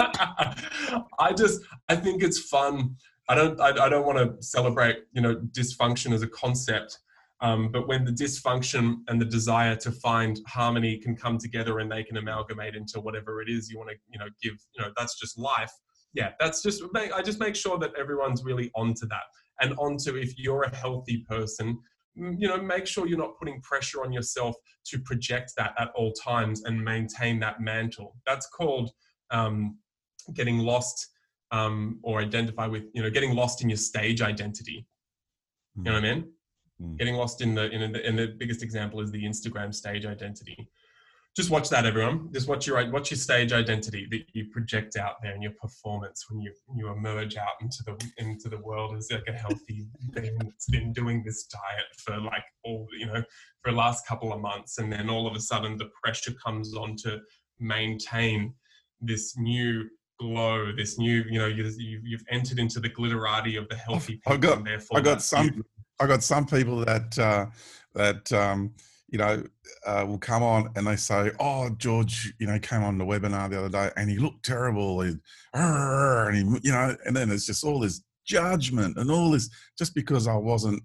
I 1.18 1.32
just 1.36 1.62
I 1.88 1.96
think 1.96 2.22
it's 2.22 2.38
fun. 2.38 2.96
I 3.28 3.34
don't 3.34 3.60
I, 3.60 3.86
I 3.86 3.88
don't 3.88 4.06
want 4.06 4.18
to 4.18 4.42
celebrate 4.42 5.04
you 5.12 5.22
know 5.22 5.36
dysfunction 5.36 6.12
as 6.12 6.22
a 6.22 6.28
concept. 6.28 6.98
Um, 7.42 7.72
but 7.72 7.88
when 7.88 8.04
the 8.04 8.12
dysfunction 8.12 8.98
and 9.08 9.18
the 9.18 9.24
desire 9.24 9.74
to 9.76 9.90
find 9.90 10.38
harmony 10.46 10.98
can 10.98 11.16
come 11.16 11.38
together 11.38 11.78
and 11.78 11.90
they 11.90 12.04
can 12.04 12.18
amalgamate 12.18 12.74
into 12.74 13.00
whatever 13.00 13.40
it 13.40 13.48
is 13.48 13.70
you 13.70 13.78
want 13.78 13.90
to 13.90 13.96
you 14.10 14.18
know 14.18 14.26
give 14.42 14.54
you 14.74 14.82
know 14.82 14.90
that's 14.94 15.18
just 15.18 15.38
life 15.38 15.72
yeah 16.12 16.32
that's 16.38 16.62
just 16.62 16.82
i 16.94 17.22
just 17.22 17.40
make 17.40 17.56
sure 17.56 17.78
that 17.78 17.92
everyone's 17.98 18.44
really 18.44 18.70
onto 18.74 19.06
that 19.06 19.22
and 19.60 19.74
onto 19.78 20.16
if 20.16 20.38
you're 20.38 20.64
a 20.64 20.76
healthy 20.76 21.24
person 21.28 21.78
you 22.14 22.46
know 22.46 22.60
make 22.60 22.86
sure 22.86 23.06
you're 23.06 23.16
not 23.16 23.38
putting 23.38 23.60
pressure 23.62 24.04
on 24.04 24.12
yourself 24.12 24.54
to 24.84 24.98
project 24.98 25.52
that 25.56 25.72
at 25.78 25.90
all 25.94 26.12
times 26.12 26.64
and 26.64 26.82
maintain 26.82 27.40
that 27.40 27.60
mantle 27.60 28.16
that's 28.26 28.48
called 28.48 28.90
um, 29.30 29.78
getting 30.34 30.58
lost 30.58 31.08
um, 31.52 31.98
or 32.02 32.20
identify 32.20 32.66
with 32.66 32.84
you 32.92 33.02
know 33.02 33.10
getting 33.10 33.34
lost 33.34 33.62
in 33.62 33.68
your 33.68 33.76
stage 33.76 34.22
identity. 34.22 34.86
You 35.76 35.84
know 35.84 35.92
what 35.92 36.04
i 36.04 36.14
mean? 36.14 36.24
Mm. 36.82 36.98
getting 36.98 37.14
lost 37.14 37.42
in 37.42 37.54
the 37.54 37.70
in 37.70 37.92
the, 37.92 38.06
the 38.16 38.34
biggest 38.38 38.62
example 38.62 39.00
is 39.00 39.10
the 39.10 39.24
instagram 39.24 39.74
stage 39.74 40.06
identity. 40.06 40.68
Just 41.36 41.50
watch 41.50 41.68
that 41.68 41.86
everyone. 41.86 42.32
Just 42.32 42.48
watch 42.48 42.66
your 42.66 42.90
watch 42.90 43.10
your 43.12 43.18
stage 43.18 43.52
identity 43.52 44.06
that 44.10 44.22
you 44.32 44.46
project 44.46 44.96
out 44.96 45.16
there 45.22 45.34
in 45.34 45.42
your 45.42 45.52
performance 45.52 46.26
when 46.28 46.40
you 46.40 46.52
you 46.74 46.88
emerge 46.88 47.36
out 47.36 47.54
into 47.60 47.84
the 47.84 47.96
into 48.18 48.48
the 48.48 48.58
world 48.58 48.96
as 48.96 49.10
like 49.12 49.28
a 49.28 49.32
healthy 49.32 49.86
being 50.14 50.36
that's 50.38 50.68
been 50.70 50.92
doing 50.92 51.22
this 51.24 51.44
diet 51.44 51.86
for 51.98 52.18
like 52.18 52.44
all 52.64 52.86
you 52.98 53.06
know 53.06 53.22
for 53.62 53.70
the 53.70 53.76
last 53.76 54.06
couple 54.06 54.32
of 54.32 54.40
months 54.40 54.78
and 54.78 54.92
then 54.92 55.08
all 55.08 55.26
of 55.26 55.36
a 55.36 55.40
sudden 55.40 55.76
the 55.76 55.88
pressure 56.02 56.32
comes 56.44 56.74
on 56.74 56.96
to 56.96 57.20
maintain 57.60 58.52
this 59.00 59.36
new 59.36 59.88
glow, 60.20 60.70
this 60.76 60.98
new, 60.98 61.24
you 61.28 61.38
know, 61.38 61.46
you, 61.46 61.64
you've 62.04 62.24
entered 62.30 62.58
into 62.58 62.78
the 62.78 62.90
glitterati 62.90 63.58
of 63.58 63.68
the 63.68 63.76
healthy. 63.76 64.20
I 64.26 64.36
got, 64.36 64.62
I 64.94 65.00
got 65.00 65.22
some, 65.22 65.64
I 65.98 66.06
got 66.06 66.22
some 66.22 66.46
people 66.46 66.84
that 66.84 67.18
uh, 67.18 67.46
that 67.94 68.30
um, 68.32 68.74
you 69.08 69.18
know 69.18 69.42
uh, 69.86 70.04
will 70.06 70.18
come 70.18 70.42
on 70.42 70.70
and 70.76 70.86
they 70.86 70.96
say, 70.96 71.30
"Oh, 71.40 71.70
George, 71.70 72.34
you 72.38 72.46
know, 72.46 72.58
came 72.58 72.82
on 72.82 72.98
the 72.98 73.04
webinar 73.04 73.50
the 73.50 73.58
other 73.58 73.68
day 73.68 73.90
and 73.96 74.10
he 74.10 74.18
looked 74.18 74.44
terrible, 74.44 75.00
and, 75.00 75.20
and 75.54 76.36
he, 76.36 76.60
you 76.62 76.72
know," 76.72 76.94
and 77.06 77.16
then 77.16 77.30
it's 77.30 77.46
just 77.46 77.64
all 77.64 77.80
this 77.80 78.02
judgment 78.26 78.98
and 78.98 79.10
all 79.10 79.30
this 79.30 79.48
just 79.78 79.94
because 79.94 80.28
I 80.28 80.36
wasn't, 80.36 80.82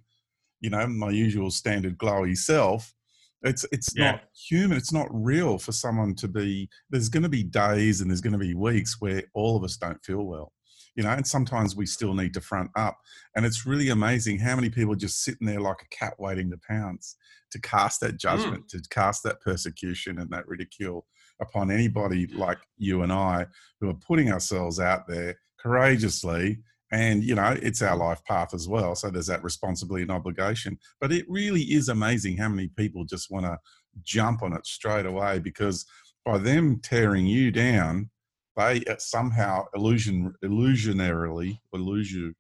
you 0.62 0.70
know, 0.70 0.88
my 0.88 1.10
usual 1.10 1.52
standard 1.52 1.98
glowy 1.98 2.38
self 2.38 2.95
it's 3.44 3.66
it's 3.72 3.94
yeah. 3.96 4.12
not 4.12 4.22
human. 4.50 4.78
It's 4.78 4.94
not 4.94 5.08
real 5.12 5.58
for 5.58 5.72
someone 5.72 6.16
to 6.16 6.28
be. 6.28 6.70
There's 6.90 7.10
going 7.10 7.24
to 7.24 7.30
be 7.30 7.44
days 7.44 8.02
and 8.02 8.10
there's 8.10 8.22
going 8.22 8.34
to 8.34 8.40
be 8.40 8.54
weeks 8.54 9.00
where 9.00 9.24
all 9.34 9.56
of 9.56 9.64
us 9.64 9.78
don't 9.78 10.04
feel 10.04 10.24
well, 10.24 10.52
you 10.96 11.04
know. 11.04 11.12
And 11.12 11.26
sometimes 11.26 11.76
we 11.76 11.86
still 11.86 12.14
need 12.14 12.34
to 12.34 12.42
front 12.42 12.72
up. 12.76 12.98
And 13.36 13.46
it's 13.46 13.66
really 13.66 13.90
amazing 13.90 14.40
how 14.40 14.56
many 14.56 14.70
people 14.70 14.94
are 14.94 14.98
just 14.98 15.24
sitting 15.24 15.48
there 15.48 15.62
like 15.62 15.82
a 15.82 15.96
cat 15.96 16.16
waiting 16.18 16.50
to 16.52 16.58
pounce, 16.68 17.18
to 17.52 17.60
cast 17.62 18.02
that 18.02 18.18
judgment, 18.18 18.66
mm. 18.66 18.70
to 18.70 18.90
cast 18.90 19.24
that 19.24 19.42
persecution 19.42 20.20
and 20.20 20.30
that 20.32 20.48
ridicule 20.48 21.06
upon 21.42 21.70
anybody 21.70 22.28
like 22.28 22.60
you 22.78 23.04
and 23.04 23.12
I 23.12 23.46
who 23.80 23.90
are 23.90 23.96
putting 24.08 24.32
ourselves 24.32 24.80
out 24.80 25.08
there 25.08 25.36
courageously 25.60 26.60
and 26.92 27.24
you 27.24 27.36
know 27.36 27.58
it's 27.62 27.82
our 27.82 27.96
life 27.96 28.24
path 28.26 28.54
as 28.54 28.68
well 28.68 28.96
so 28.96 29.10
there's 29.10 29.28
that 29.28 29.44
responsibility 29.44 30.04
and 30.04 30.12
obligation 30.12 30.78
but 31.02 31.12
it 31.12 31.26
really 31.28 31.62
is 31.62 31.90
amazing 31.90 32.38
how 32.38 32.50
many 32.50 32.68
people 32.68 33.04
just 33.04 33.32
want 33.32 33.46
to 33.46 33.58
jump 34.04 34.44
on 34.44 34.54
it 34.54 34.66
straight 34.66 35.06
away 35.06 35.40
because 35.40 35.86
by 36.24 36.38
them 36.38 36.80
tearing 36.82 37.26
you 37.26 37.52
down 37.52 38.10
they 38.56 38.84
uh, 38.86 38.96
somehow 39.00 39.66
illusion 39.76 40.34
illusionarily 40.44 41.58
illusion 41.74 42.36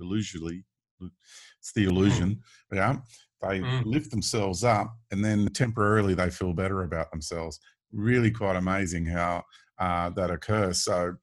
illusionally 0.00 0.62
it's 1.00 1.72
the 1.74 1.84
illusion 1.84 2.40
mm. 2.72 2.76
yeah 2.76 2.96
they 3.42 3.60
mm. 3.60 3.82
lift 3.84 4.10
themselves 4.10 4.64
up 4.64 4.96
and 5.10 5.24
then 5.24 5.46
temporarily 5.48 6.14
they 6.14 6.30
feel 6.30 6.52
better 6.52 6.82
about 6.82 7.10
themselves 7.10 7.60
really 7.92 8.30
quite 8.30 8.56
amazing 8.56 9.04
how 9.04 9.42
uh, 9.80 10.08
that 10.10 10.30
occurs 10.30 10.84
so 10.84 11.14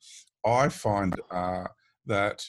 i 0.46 0.68
find 0.68 1.20
uh, 1.32 1.64
that 2.06 2.44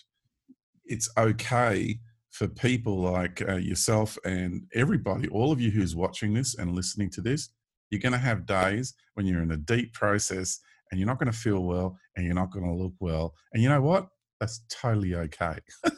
it's 0.86 1.08
okay 1.18 1.98
for 2.30 2.48
people 2.48 3.00
like 3.00 3.42
uh, 3.48 3.56
yourself 3.56 4.18
and 4.24 4.64
everybody, 4.74 5.28
all 5.28 5.52
of 5.52 5.60
you 5.60 5.70
who's 5.70 5.96
watching 5.96 6.34
this 6.34 6.54
and 6.54 6.74
listening 6.74 7.10
to 7.10 7.20
this, 7.20 7.48
you're 7.90 8.00
going 8.00 8.12
to 8.12 8.18
have 8.18 8.46
days 8.46 8.94
when 9.14 9.26
you're 9.26 9.42
in 9.42 9.52
a 9.52 9.56
deep 9.56 9.92
process 9.94 10.60
and 10.90 11.00
you're 11.00 11.06
not 11.06 11.18
going 11.18 11.32
to 11.32 11.38
feel 11.38 11.62
well 11.64 11.98
and 12.14 12.26
you're 12.26 12.34
not 12.34 12.50
going 12.50 12.66
to 12.66 12.74
look 12.74 12.92
well. 13.00 13.34
And 13.52 13.62
you 13.62 13.68
know 13.68 13.80
what? 13.80 14.08
That's 14.40 14.60
totally 14.68 15.14
okay. 15.14 15.58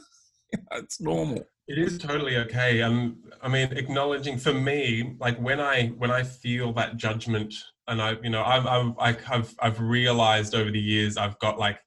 it's 0.73 1.01
normal. 1.01 1.45
It 1.67 1.79
is 1.79 1.99
totally 1.99 2.37
okay. 2.39 2.83
Um, 2.83 3.19
I 3.43 3.49
mean, 3.49 3.73
acknowledging 3.73 4.39
for 4.39 4.55
me, 4.55 5.17
like 5.21 5.39
when 5.39 5.61
I 5.61 5.89
when 5.99 6.11
I 6.11 6.23
feel 6.23 6.73
that 6.75 6.97
judgment, 6.97 7.53
and 7.89 8.01
I, 8.01 8.17
you 8.23 8.31
know, 8.31 8.43
I've 8.43 8.67
I've 8.67 9.23
I've 9.29 9.55
I've 9.61 9.81
realized 9.81 10.55
over 10.55 10.71
the 10.71 10.81
years, 10.81 11.19
I've 11.19 11.39
got 11.41 11.59
like, 11.59 11.79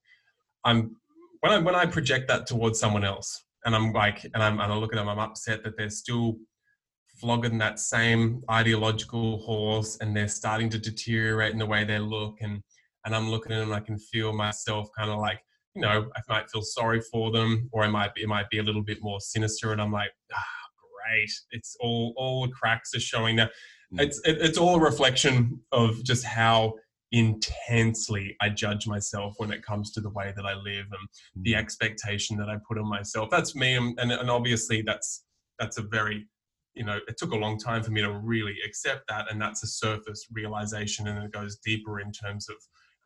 I'm 0.63 0.97
when 1.41 1.51
I 1.51 1.57
when 1.59 1.75
I 1.75 1.85
project 1.85 2.27
that 2.29 2.47
towards 2.47 2.79
someone 2.79 3.03
else, 3.03 3.43
and 3.65 3.75
I'm 3.75 3.91
like, 3.91 4.23
and 4.23 4.41
I'm 4.41 4.59
and 4.59 4.71
I 4.71 4.75
look 4.75 4.93
at 4.93 4.97
them, 4.97 5.09
I'm 5.09 5.19
upset 5.19 5.63
that 5.63 5.77
they're 5.77 5.89
still 5.89 6.37
flogging 7.19 7.57
that 7.59 7.79
same 7.79 8.41
ideological 8.49 9.39
horse, 9.39 9.97
and 10.01 10.15
they're 10.15 10.27
starting 10.27 10.69
to 10.69 10.79
deteriorate 10.79 11.51
in 11.51 11.59
the 11.59 11.65
way 11.65 11.83
they 11.83 11.99
look, 11.99 12.37
and 12.41 12.61
and 13.05 13.15
I'm 13.15 13.29
looking 13.29 13.51
at 13.51 13.59
them, 13.59 13.73
I 13.73 13.79
can 13.79 13.97
feel 13.97 14.31
myself 14.31 14.87
kind 14.95 15.09
of 15.09 15.19
like, 15.19 15.39
you 15.75 15.81
know, 15.81 16.09
I 16.15 16.21
might 16.29 16.49
feel 16.51 16.61
sorry 16.61 17.01
for 17.11 17.31
them, 17.31 17.67
or 17.71 17.83
I 17.83 17.87
might 17.87 18.13
be, 18.13 18.21
it 18.21 18.27
might 18.27 18.49
be 18.51 18.59
a 18.59 18.63
little 18.63 18.83
bit 18.83 18.99
more 19.01 19.19
sinister, 19.19 19.71
and 19.71 19.81
I'm 19.81 19.91
like, 19.91 20.11
ah, 20.33 20.43
great, 20.77 21.31
it's 21.51 21.75
all 21.79 22.13
all 22.17 22.45
the 22.45 22.53
cracks 22.53 22.93
are 22.95 22.99
showing 22.99 23.37
now. 23.37 23.49
Mm. 23.93 24.01
It's 24.01 24.21
it, 24.25 24.37
it's 24.39 24.59
all 24.59 24.75
a 24.75 24.79
reflection 24.79 25.59
of 25.71 26.03
just 26.03 26.23
how 26.23 26.75
intensely 27.11 28.35
I 28.41 28.49
judge 28.49 28.87
myself 28.87 29.35
when 29.37 29.51
it 29.51 29.63
comes 29.63 29.91
to 29.91 30.01
the 30.01 30.09
way 30.09 30.33
that 30.35 30.45
I 30.45 30.53
live 30.53 30.85
and 30.91 31.43
the 31.43 31.53
mm. 31.53 31.57
expectation 31.57 32.37
that 32.37 32.49
I 32.49 32.57
put 32.67 32.77
on 32.77 32.87
myself. 32.87 33.29
That's 33.29 33.55
me, 33.55 33.75
and, 33.75 33.97
and 33.99 34.29
obviously 34.29 34.81
that's 34.81 35.25
that's 35.59 35.77
a 35.77 35.83
very 35.83 36.27
you 36.73 36.85
know 36.85 36.99
it 37.07 37.17
took 37.17 37.31
a 37.31 37.37
long 37.37 37.57
time 37.57 37.83
for 37.83 37.91
me 37.91 38.01
to 38.01 38.11
really 38.11 38.55
accept 38.65 39.03
that, 39.09 39.31
and 39.31 39.41
that's 39.41 39.63
a 39.63 39.67
surface 39.67 40.25
realization, 40.31 41.07
and 41.07 41.23
it 41.23 41.31
goes 41.31 41.57
deeper 41.57 41.99
in 41.99 42.11
terms 42.11 42.47
of 42.49 42.55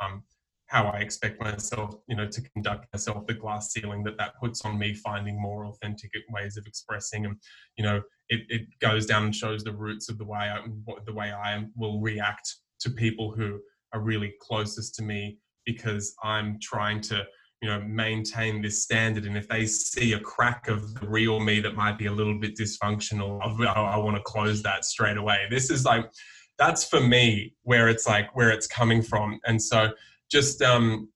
um, 0.04 0.24
how 0.68 0.86
I 0.86 0.98
expect 0.98 1.40
myself, 1.40 1.96
you 2.08 2.16
know, 2.16 2.28
to 2.28 2.42
conduct 2.42 2.88
myself, 2.92 3.28
the 3.28 3.36
glass 3.36 3.72
ceiling 3.72 4.04
that 4.04 4.18
that 4.18 4.34
puts 4.40 4.66
on 4.66 4.80
me, 4.80 4.94
finding 4.96 5.40
more 5.40 5.66
authentic 5.66 6.12
ways 6.30 6.58
of 6.58 6.66
expressing, 6.68 7.26
and 7.26 7.38
you 7.78 7.84
know, 7.84 8.02
it, 8.30 8.42
it 8.50 8.68
goes 8.80 9.06
down 9.06 9.26
and 9.26 9.36
shows 9.36 9.64
the 9.64 9.74
roots 9.74 10.10
of 10.10 10.18
the 10.18 10.26
way 10.26 10.52
I, 10.52 10.60
the 11.06 11.14
way 11.14 11.32
I 11.32 11.66
will 11.76 12.02
react 12.02 12.56
to 12.82 12.90
people 12.90 13.32
who 13.32 13.60
are 13.96 14.02
really 14.02 14.34
closest 14.42 14.96
to 14.96 15.04
me 15.04 15.38
because 15.66 16.16
I'm 16.24 16.60
trying 16.62 17.02
to 17.02 17.26
you 17.62 17.70
know 17.70 17.82
maintain 17.82 18.62
this 18.62 18.84
standard. 18.84 19.26
And 19.26 19.38
if 19.38 19.48
they 19.48 19.66
see 19.66 20.14
a 20.14 20.20
crack 20.20 20.68
of 20.68 20.94
the 20.96 21.08
real 21.08 21.40
me 21.40 21.60
that 21.62 21.76
might 21.76 21.98
be 21.98 22.08
a 22.08 22.12
little 22.12 22.40
bit 22.40 22.56
dysfunctional 22.58 23.40
I, 23.42 23.72
I 23.74 23.98
want 23.98 24.18
to 24.18 24.24
close 24.24 24.62
that 24.64 24.86
straight 24.86 25.18
away. 25.18 25.48
This 25.50 25.70
is 25.70 25.86
like 25.86 26.12
that's 26.58 26.84
for 26.88 27.02
me 27.02 27.54
where 27.64 27.90
it's 27.90 28.08
like 28.08 28.36
where 28.36 28.52
it's 28.52 28.68
coming 28.68 29.02
from. 29.02 29.40
And 29.46 29.62
so 29.62 29.92
just 30.30 30.62
um 30.62 31.10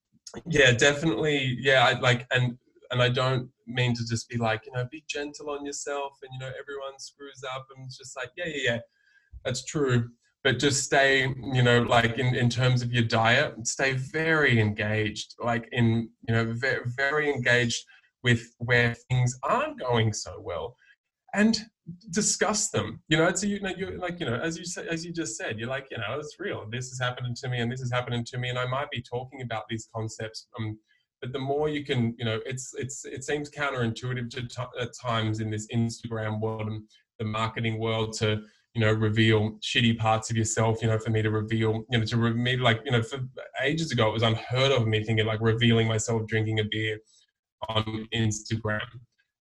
yeah 0.47 0.71
definitely 0.71 1.57
yeah 1.59 1.85
I, 1.87 1.99
like 1.99 2.25
and 2.31 2.57
and 2.91 3.01
I 3.01 3.09
don't 3.09 3.49
mean 3.67 3.93
to 3.95 4.05
just 4.05 4.27
be 4.29 4.37
like, 4.37 4.65
you 4.65 4.71
know, 4.71 4.87
be 4.89 5.03
gentle 5.07 5.51
on 5.51 5.65
yourself 5.65 6.17
and, 6.23 6.31
you 6.33 6.39
know, 6.39 6.51
everyone 6.59 6.97
screws 6.97 7.43
up 7.55 7.67
and 7.75 7.85
it's 7.85 7.97
just 7.97 8.15
like, 8.15 8.31
yeah, 8.35 8.45
yeah, 8.47 8.71
yeah, 8.71 8.79
that's 9.45 9.63
true. 9.63 10.09
But 10.43 10.57
just 10.59 10.83
stay, 10.83 11.33
you 11.53 11.61
know, 11.61 11.81
like 11.81 12.17
in, 12.17 12.33
in 12.33 12.49
terms 12.49 12.81
of 12.81 12.93
your 12.93 13.03
diet, 13.03 13.67
stay 13.67 13.93
very 13.93 14.59
engaged, 14.59 15.35
like 15.43 15.67
in, 15.73 16.09
you 16.27 16.33
know, 16.33 16.53
very, 16.53 16.81
very 16.95 17.29
engaged 17.29 17.83
with 18.23 18.53
where 18.59 18.95
things 19.09 19.37
aren't 19.43 19.79
going 19.79 20.13
so 20.13 20.39
well 20.39 20.75
and 21.33 21.59
discuss 22.11 22.69
them. 22.69 23.01
You 23.07 23.17
know, 23.17 23.27
it's 23.27 23.43
you 23.43 23.59
know, 23.59 23.73
you're 23.75 23.97
like 23.97 24.19
you 24.19 24.25
know, 24.25 24.35
as 24.35 24.57
you 24.57 24.65
say, 24.65 24.87
as 24.87 25.05
you 25.05 25.11
just 25.11 25.37
said, 25.37 25.59
you're 25.59 25.69
like 25.69 25.87
you 25.91 25.97
know, 25.97 26.19
it's 26.19 26.35
real. 26.39 26.65
This 26.71 26.91
is 26.91 26.99
happening 26.99 27.35
to 27.35 27.49
me, 27.49 27.59
and 27.59 27.71
this 27.71 27.81
is 27.81 27.91
happening 27.91 28.23
to 28.25 28.37
me, 28.37 28.49
and 28.49 28.59
I 28.59 28.65
might 28.65 28.89
be 28.91 29.01
talking 29.01 29.41
about 29.41 29.63
these 29.69 29.87
concepts. 29.93 30.47
Um, 30.57 30.77
but 31.21 31.33
the 31.33 31.39
more 31.39 31.67
you 31.67 31.83
can, 31.83 32.15
you 32.17 32.25
know, 32.25 32.39
it's 32.45 32.73
it's 32.77 33.05
it 33.05 33.23
seems 33.23 33.49
counterintuitive 33.49 34.29
to 34.31 34.47
t- 34.47 34.79
at 34.79 34.89
times 35.01 35.39
in 35.39 35.49
this 35.49 35.67
Instagram 35.73 36.39
world 36.39 36.67
and 36.67 36.83
the 37.17 37.25
marketing 37.25 37.79
world 37.79 38.13
to 38.13 38.41
you 38.73 38.81
know 38.81 38.91
reveal 38.91 39.57
shitty 39.61 39.97
parts 39.97 40.29
of 40.29 40.37
yourself 40.37 40.81
you 40.81 40.87
know 40.87 40.99
for 40.99 41.09
me 41.09 41.21
to 41.21 41.31
reveal 41.31 41.83
you 41.89 41.97
know 41.97 42.05
to 42.05 42.17
re- 42.17 42.33
me 42.33 42.55
like 42.55 42.81
you 42.85 42.91
know 42.91 43.01
for 43.01 43.19
ages 43.61 43.91
ago 43.91 44.07
it 44.09 44.13
was 44.13 44.23
unheard 44.23 44.71
of 44.71 44.87
me 44.87 45.03
thinking 45.03 45.25
like 45.25 45.39
revealing 45.41 45.87
myself 45.87 46.25
drinking 46.27 46.59
a 46.59 46.63
beer 46.63 46.99
on 47.67 48.07
instagram 48.13 48.81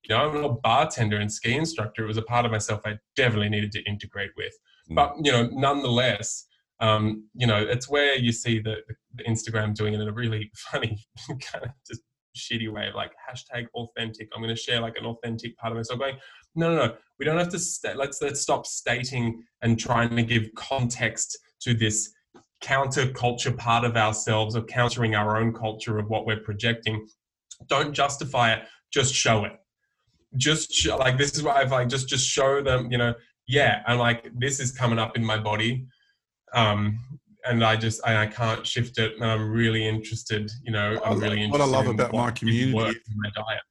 you 0.07 0.15
know, 0.15 0.29
I'm 0.29 0.43
a 0.43 0.49
bartender 0.49 1.17
and 1.17 1.31
ski 1.31 1.55
instructor. 1.55 2.03
It 2.03 2.07
was 2.07 2.17
a 2.17 2.21
part 2.21 2.45
of 2.45 2.51
myself 2.51 2.81
I 2.85 2.97
definitely 3.15 3.49
needed 3.49 3.71
to 3.73 3.83
integrate 3.83 4.31
with. 4.37 4.53
Mm. 4.89 4.95
But, 4.95 5.13
you 5.23 5.31
know, 5.31 5.49
nonetheless, 5.51 6.45
um, 6.79 7.27
you 7.33 7.47
know, 7.47 7.57
it's 7.57 7.89
where 7.89 8.15
you 8.15 8.31
see 8.31 8.59
the, 8.59 8.77
the 9.15 9.23
Instagram 9.23 9.73
doing 9.75 9.93
it 9.93 9.99
in 9.99 10.07
a 10.07 10.13
really 10.13 10.51
funny 10.55 11.05
kind 11.27 11.65
of 11.65 11.71
just 11.87 12.01
shitty 12.37 12.71
way 12.71 12.91
like 12.95 13.11
hashtag 13.29 13.65
authentic. 13.73 14.29
I'm 14.33 14.41
going 14.41 14.55
to 14.55 14.61
share 14.61 14.79
like 14.79 14.97
an 14.97 15.05
authentic 15.05 15.57
part 15.57 15.71
of 15.71 15.77
myself. 15.77 15.99
Going, 15.99 16.17
no, 16.57 16.75
no, 16.75 16.85
no. 16.87 16.95
We 17.19 17.25
don't 17.25 17.37
have 17.37 17.49
to. 17.49 17.59
Let's 17.95 18.21
let's 18.21 18.41
stop 18.41 18.67
stating 18.67 19.43
and 19.61 19.79
trying 19.79 20.15
to 20.15 20.23
give 20.23 20.49
context 20.55 21.37
to 21.61 21.73
this 21.73 22.13
counterculture 22.63 23.55
part 23.57 23.85
of 23.85 23.95
ourselves 23.95 24.55
of 24.55 24.67
countering 24.67 25.15
our 25.15 25.37
own 25.37 25.53
culture 25.53 25.97
of 25.99 26.09
what 26.09 26.25
we're 26.25 26.41
projecting. 26.41 27.07
Don't 27.67 27.93
justify 27.93 28.53
it. 28.53 28.63
Just 28.91 29.13
show 29.13 29.45
it 29.45 29.53
just 30.35 30.71
show, 30.73 30.97
like 30.97 31.17
this 31.17 31.33
is 31.35 31.43
what 31.43 31.55
I've 31.55 31.71
like 31.71 31.87
just 31.87 32.07
just 32.07 32.27
show 32.27 32.61
them, 32.61 32.91
you 32.91 32.97
know, 32.97 33.13
yeah, 33.47 33.81
and 33.87 33.99
like 33.99 34.29
this 34.37 34.59
is 34.59 34.71
coming 34.71 34.99
up 34.99 35.15
in 35.15 35.23
my 35.23 35.37
body, 35.37 35.87
um, 36.53 36.99
and 37.45 37.63
I 37.63 37.75
just 37.75 38.05
I, 38.05 38.23
I 38.23 38.27
can't 38.27 38.65
shift 38.65 38.99
it, 38.99 39.13
and 39.15 39.25
I'm 39.25 39.49
really 39.49 39.87
interested, 39.87 40.51
you 40.63 40.71
know, 40.71 40.99
I'm 41.05 41.19
really 41.19 41.43
interested. 41.43 41.51
What 41.51 41.61
I 41.61 41.65
love 41.65 41.87
about 41.87 42.13
my 42.13 42.31
community, 42.31 42.73
my 42.73 43.29
diet. 43.35 43.61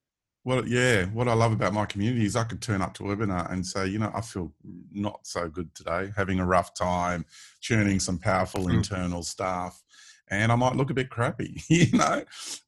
Well, 0.46 0.64
yeah, 0.68 1.06
what 1.06 1.26
I 1.26 1.32
love 1.32 1.50
about 1.50 1.72
my 1.72 1.86
community 1.86 2.24
is 2.24 2.36
I 2.36 2.44
could 2.44 2.62
turn 2.62 2.80
up 2.80 2.94
to 2.94 3.10
a 3.10 3.16
webinar 3.16 3.50
and 3.50 3.66
say, 3.66 3.88
you 3.88 3.98
know, 3.98 4.12
I 4.14 4.20
feel 4.20 4.52
not 4.92 5.26
so 5.26 5.48
good 5.48 5.74
today, 5.74 6.12
having 6.14 6.38
a 6.38 6.46
rough 6.46 6.72
time, 6.72 7.24
churning 7.60 7.98
some 7.98 8.16
powerful 8.16 8.66
mm. 8.66 8.74
internal 8.74 9.24
stuff, 9.24 9.82
and 10.30 10.52
I 10.52 10.54
might 10.54 10.76
look 10.76 10.90
a 10.90 10.94
bit 10.94 11.10
crappy, 11.10 11.60
you 11.68 11.98
know. 11.98 12.22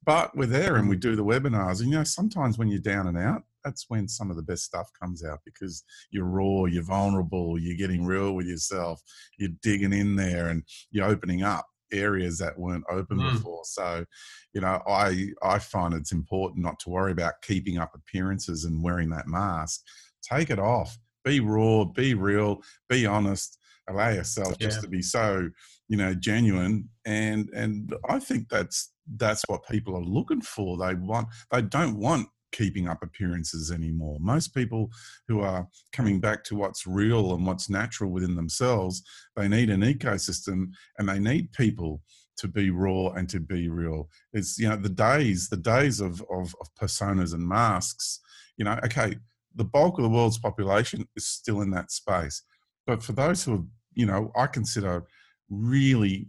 But 0.04 0.36
we're 0.36 0.46
there 0.46 0.74
and 0.74 0.88
we 0.88 0.96
mm. 0.96 1.00
do 1.00 1.14
the 1.14 1.24
webinars. 1.24 1.78
And, 1.78 1.90
you 1.90 1.98
know, 1.98 2.02
sometimes 2.02 2.58
when 2.58 2.66
you're 2.66 2.80
down 2.80 3.06
and 3.06 3.16
out, 3.16 3.44
that's 3.62 3.84
when 3.86 4.08
some 4.08 4.28
of 4.28 4.36
the 4.36 4.42
best 4.42 4.64
stuff 4.64 4.90
comes 5.00 5.24
out 5.24 5.38
because 5.44 5.84
you're 6.10 6.24
raw, 6.24 6.64
you're 6.64 6.82
vulnerable, 6.82 7.60
you're 7.60 7.76
getting 7.76 8.04
real 8.04 8.32
with 8.32 8.46
yourself, 8.48 9.00
you're 9.38 9.50
digging 9.62 9.92
in 9.92 10.16
there 10.16 10.48
and 10.48 10.64
you're 10.90 11.06
opening 11.06 11.44
up 11.44 11.68
areas 11.92 12.38
that 12.38 12.58
weren't 12.58 12.84
open 12.90 13.18
mm. 13.18 13.32
before. 13.32 13.62
So, 13.64 14.04
you 14.52 14.60
know, 14.60 14.82
I 14.86 15.30
I 15.42 15.58
find 15.58 15.94
it's 15.94 16.12
important 16.12 16.64
not 16.64 16.78
to 16.80 16.90
worry 16.90 17.12
about 17.12 17.42
keeping 17.42 17.78
up 17.78 17.94
appearances 17.94 18.64
and 18.64 18.82
wearing 18.82 19.10
that 19.10 19.28
mask. 19.28 19.82
Take 20.22 20.50
it 20.50 20.58
off. 20.58 20.98
Be 21.24 21.40
raw, 21.40 21.84
be 21.84 22.14
real, 22.14 22.62
be 22.88 23.06
honest, 23.06 23.58
allow 23.88 24.10
yourself 24.10 24.56
yeah. 24.58 24.68
just 24.68 24.80
to 24.82 24.88
be 24.88 25.02
so, 25.02 25.48
you 25.88 25.96
know, 25.96 26.14
genuine. 26.14 26.88
And 27.04 27.48
and 27.54 27.94
I 28.08 28.18
think 28.18 28.48
that's 28.48 28.92
that's 29.16 29.42
what 29.48 29.66
people 29.68 29.96
are 29.96 30.02
looking 30.02 30.42
for. 30.42 30.76
They 30.76 30.94
want 30.94 31.28
they 31.50 31.62
don't 31.62 31.98
want 31.98 32.28
keeping 32.52 32.88
up 32.88 33.02
appearances 33.02 33.70
anymore. 33.70 34.18
Most 34.20 34.54
people 34.54 34.90
who 35.26 35.40
are 35.40 35.66
coming 35.92 36.20
back 36.20 36.44
to 36.44 36.56
what's 36.56 36.86
real 36.86 37.34
and 37.34 37.46
what's 37.46 37.70
natural 37.70 38.10
within 38.10 38.34
themselves, 38.34 39.02
they 39.36 39.48
need 39.48 39.70
an 39.70 39.82
ecosystem 39.82 40.72
and 40.98 41.08
they 41.08 41.18
need 41.18 41.52
people 41.52 42.02
to 42.38 42.48
be 42.48 42.70
raw 42.70 43.08
and 43.10 43.28
to 43.28 43.40
be 43.40 43.68
real. 43.68 44.08
It's 44.32 44.58
you 44.58 44.68
know 44.68 44.76
the 44.76 44.88
days, 44.88 45.48
the 45.48 45.56
days 45.56 46.00
of 46.00 46.22
of, 46.30 46.54
of 46.60 46.74
personas 46.80 47.34
and 47.34 47.46
masks. 47.46 48.20
You 48.56 48.64
know, 48.64 48.78
okay, 48.84 49.16
the 49.54 49.64
bulk 49.64 49.98
of 49.98 50.04
the 50.04 50.10
world's 50.10 50.38
population 50.38 51.06
is 51.16 51.26
still 51.26 51.60
in 51.62 51.70
that 51.72 51.90
space, 51.90 52.42
but 52.86 53.02
for 53.02 53.12
those 53.12 53.44
who 53.44 53.54
are, 53.54 53.64
you 53.94 54.06
know, 54.06 54.30
I 54.36 54.46
consider 54.46 55.04
really 55.50 56.28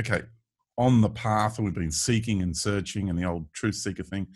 okay 0.00 0.22
on 0.76 1.00
the 1.00 1.10
path 1.10 1.58
we've 1.58 1.74
been 1.74 1.90
seeking 1.90 2.42
and 2.42 2.56
searching 2.56 3.08
and 3.08 3.18
the 3.18 3.24
old 3.24 3.52
truth 3.52 3.76
seeker 3.76 4.02
thing 4.02 4.26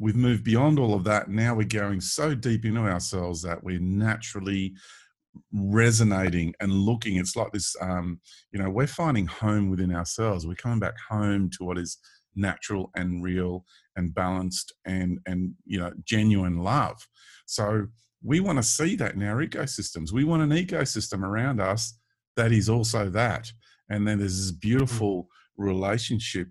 we've 0.00 0.16
moved 0.16 0.42
beyond 0.42 0.78
all 0.78 0.94
of 0.94 1.04
that. 1.04 1.28
Now 1.28 1.54
we're 1.54 1.68
going 1.68 2.00
so 2.00 2.34
deep 2.34 2.64
into 2.64 2.80
ourselves 2.80 3.42
that 3.42 3.62
we're 3.62 3.78
naturally 3.78 4.72
resonating 5.52 6.54
and 6.58 6.72
looking. 6.72 7.16
It's 7.16 7.36
like 7.36 7.52
this, 7.52 7.76
um, 7.80 8.18
you 8.50 8.60
know, 8.60 8.70
we're 8.70 8.86
finding 8.86 9.26
home 9.26 9.70
within 9.70 9.94
ourselves. 9.94 10.46
We're 10.46 10.54
coming 10.54 10.80
back 10.80 10.96
home 11.08 11.50
to 11.50 11.64
what 11.64 11.78
is 11.78 11.98
natural 12.34 12.90
and 12.96 13.22
real 13.22 13.64
and 13.96 14.14
balanced 14.14 14.72
and 14.86 15.18
and 15.26 15.52
you 15.66 15.78
know 15.78 15.92
genuine 16.04 16.58
love. 16.58 17.06
So 17.46 17.86
we 18.22 18.40
want 18.40 18.58
to 18.58 18.62
see 18.62 18.96
that 18.96 19.14
in 19.14 19.22
our 19.22 19.44
ecosystems. 19.44 20.12
We 20.12 20.24
want 20.24 20.42
an 20.42 20.50
ecosystem 20.50 21.22
around 21.22 21.60
us 21.60 21.98
that 22.36 22.52
is 22.52 22.68
also 22.68 23.10
that. 23.10 23.50
And 23.90 24.06
then 24.06 24.18
there's 24.18 24.38
this 24.38 24.56
mm. 24.56 24.60
beautiful 24.60 25.28
relationship 25.56 26.48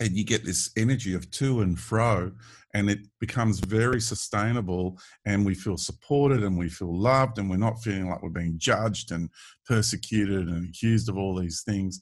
and 0.00 0.16
you 0.16 0.24
get 0.24 0.44
this 0.44 0.70
energy 0.76 1.14
of 1.14 1.30
to 1.30 1.60
and 1.60 1.78
fro 1.78 2.32
and 2.74 2.90
it 2.90 3.00
becomes 3.18 3.60
very 3.60 4.00
sustainable 4.00 4.98
and 5.24 5.44
we 5.44 5.54
feel 5.54 5.76
supported 5.76 6.42
and 6.42 6.58
we 6.58 6.68
feel 6.68 6.96
loved 6.96 7.38
and 7.38 7.48
we're 7.48 7.56
not 7.56 7.82
feeling 7.82 8.08
like 8.08 8.22
we're 8.22 8.28
being 8.28 8.54
judged 8.58 9.10
and 9.10 9.30
persecuted 9.66 10.48
and 10.48 10.68
accused 10.68 11.08
of 11.08 11.16
all 11.16 11.34
these 11.34 11.62
things 11.62 12.00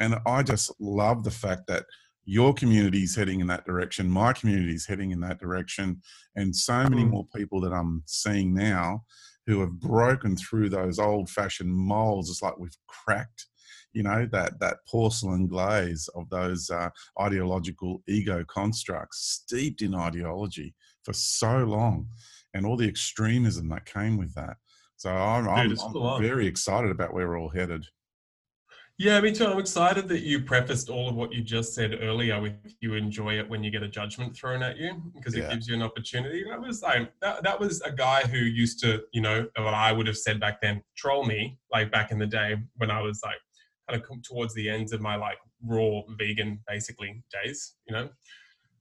and 0.00 0.16
i 0.26 0.42
just 0.42 0.72
love 0.80 1.24
the 1.24 1.30
fact 1.30 1.62
that 1.66 1.84
your 2.24 2.52
community 2.52 3.02
is 3.02 3.16
heading 3.16 3.40
in 3.40 3.46
that 3.46 3.64
direction 3.64 4.08
my 4.08 4.32
community 4.32 4.74
is 4.74 4.86
heading 4.86 5.12
in 5.12 5.20
that 5.20 5.38
direction 5.38 6.00
and 6.36 6.54
so 6.54 6.82
many 6.84 7.04
mm. 7.04 7.10
more 7.10 7.26
people 7.34 7.60
that 7.60 7.72
i'm 7.72 8.02
seeing 8.06 8.54
now 8.54 9.02
who 9.46 9.60
have 9.60 9.80
broken 9.80 10.36
through 10.36 10.68
those 10.68 10.98
old 10.98 11.30
fashioned 11.30 11.74
molds 11.74 12.28
it's 12.28 12.42
like 12.42 12.58
we've 12.58 12.76
cracked 12.86 13.46
you 13.92 14.02
know 14.02 14.26
that 14.30 14.58
that 14.60 14.78
porcelain 14.86 15.46
glaze 15.46 16.08
of 16.14 16.28
those 16.30 16.70
uh, 16.70 16.88
ideological 17.20 18.02
ego 18.08 18.44
constructs 18.48 19.40
steeped 19.42 19.82
in 19.82 19.94
ideology 19.94 20.74
for 21.04 21.12
so 21.12 21.58
long 21.64 22.06
and 22.54 22.66
all 22.66 22.76
the 22.76 22.88
extremism 22.88 23.68
that 23.68 23.84
came 23.84 24.16
with 24.16 24.34
that 24.34 24.56
so 24.96 25.10
i'm, 25.10 25.48
I'm, 25.48 25.76
I'm 25.78 26.22
very 26.22 26.46
excited 26.46 26.90
about 26.90 27.12
where 27.12 27.28
we're 27.28 27.40
all 27.40 27.50
headed 27.50 27.86
yeah, 29.00 29.20
me 29.20 29.30
too. 29.30 29.46
I'm 29.46 29.60
excited 29.60 30.08
that 30.08 30.22
you 30.22 30.40
prefaced 30.40 30.90
all 30.90 31.08
of 31.08 31.14
what 31.14 31.32
you 31.32 31.40
just 31.40 31.72
said 31.72 31.96
earlier 32.02 32.40
with 32.40 32.54
you 32.80 32.94
enjoy 32.94 33.38
it 33.38 33.48
when 33.48 33.62
you 33.62 33.70
get 33.70 33.84
a 33.84 33.88
judgment 33.88 34.34
thrown 34.34 34.60
at 34.60 34.76
you 34.76 35.00
because 35.14 35.36
it 35.36 35.44
yeah. 35.44 35.50
gives 35.50 35.68
you 35.68 35.76
an 35.76 35.82
opportunity. 35.82 36.42
That 36.42 36.60
was 36.60 36.82
like 36.82 37.12
that, 37.22 37.44
that 37.44 37.60
was 37.60 37.80
a 37.82 37.92
guy 37.92 38.22
who 38.22 38.38
used 38.38 38.80
to, 38.80 39.04
you 39.12 39.20
know, 39.20 39.46
what 39.56 39.72
I 39.72 39.92
would 39.92 40.08
have 40.08 40.18
said 40.18 40.40
back 40.40 40.60
then, 40.60 40.82
troll 40.96 41.24
me, 41.24 41.58
like 41.70 41.92
back 41.92 42.10
in 42.10 42.18
the 42.18 42.26
day 42.26 42.56
when 42.78 42.90
I 42.90 43.00
was 43.00 43.20
like 43.24 43.36
kind 43.88 44.00
of 44.00 44.22
towards 44.22 44.54
the 44.54 44.68
ends 44.68 44.92
of 44.92 45.00
my 45.00 45.16
like 45.16 45.38
raw 45.64 46.02
vegan 46.18 46.60
basically 46.66 47.22
days, 47.32 47.74
you 47.88 47.94
know, 47.94 48.08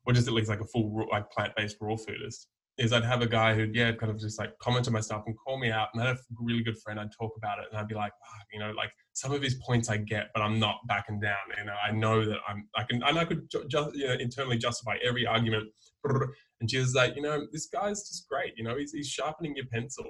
or 0.05 0.13
just 0.13 0.27
at 0.27 0.33
least 0.33 0.49
like 0.49 0.61
a 0.61 0.65
full 0.65 0.91
raw, 0.91 1.05
like 1.11 1.29
plant 1.31 1.53
based 1.55 1.77
raw 1.81 1.95
foodist. 1.95 2.47
Is 2.77 2.93
I'd 2.93 3.03
have 3.03 3.23
a 3.23 3.27
guy 3.27 3.55
who'd 3.55 3.75
yeah 3.75 3.91
kind 3.93 4.11
of 4.11 4.19
just 4.19 4.37
like 4.37 4.51
comment 4.59 4.85
on 4.85 4.93
my 4.93 4.99
stuff 4.99 5.23
and 5.25 5.35
call 5.35 5.57
me 5.57 5.71
out, 5.71 5.87
and 5.93 6.03
I 6.03 6.07
had 6.09 6.15
a 6.15 6.19
really 6.39 6.61
good 6.61 6.77
friend. 6.79 6.99
I'd 6.99 7.09
talk 7.19 7.31
about 7.35 7.57
it, 7.57 7.65
and 7.71 7.79
I'd 7.79 7.87
be 7.87 7.95
like, 7.95 8.11
oh, 8.23 8.39
you 8.53 8.59
know, 8.59 8.71
like 8.71 8.91
some 9.13 9.31
of 9.31 9.41
his 9.41 9.55
points 9.55 9.89
I 9.89 9.97
get, 9.97 10.27
but 10.35 10.41
I'm 10.41 10.59
not 10.59 10.75
backing 10.87 11.19
down. 11.19 11.37
Know, 11.65 11.73
I 11.73 11.91
know 11.91 12.23
that 12.23 12.37
I'm 12.47 12.67
I 12.75 12.83
can 12.83 13.01
and 13.01 13.17
I 13.17 13.25
could 13.25 13.49
just 13.49 13.95
you 13.95 14.07
know 14.07 14.13
internally 14.13 14.57
justify 14.57 14.97
every 15.03 15.25
argument. 15.25 15.69
And 16.59 16.71
she 16.71 16.77
was 16.77 16.95
like, 16.95 17.15
you 17.15 17.21
know, 17.21 17.45
this 17.51 17.67
guy's 17.67 18.07
just 18.07 18.27
great. 18.29 18.53
You 18.57 18.63
know, 18.63 18.77
he's 18.77 18.91
he's 18.91 19.07
sharpening 19.07 19.55
your 19.55 19.65
pencil 19.71 20.05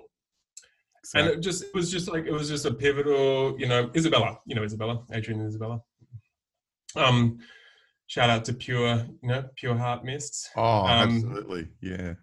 and 1.15 1.27
it 1.27 1.39
just 1.39 1.63
it 1.63 1.73
was 1.73 1.91
just 1.91 2.09
like 2.09 2.25
it 2.25 2.31
was 2.31 2.49
just 2.49 2.65
a 2.65 2.73
pivotal 2.73 3.55
you 3.59 3.67
know 3.67 3.89
isabella 3.95 4.39
you 4.45 4.55
know 4.55 4.63
isabella 4.63 5.03
adrian 5.13 5.39
and 5.39 5.49
isabella 5.49 5.81
um 6.95 7.37
shout 8.07 8.29
out 8.29 8.45
to 8.45 8.53
pure 8.53 9.05
you 9.21 9.29
know 9.29 9.43
pure 9.55 9.75
heart 9.75 10.03
mists 10.03 10.49
oh 10.55 10.85
um, 10.85 11.09
absolutely 11.09 11.67
yeah 11.81 12.13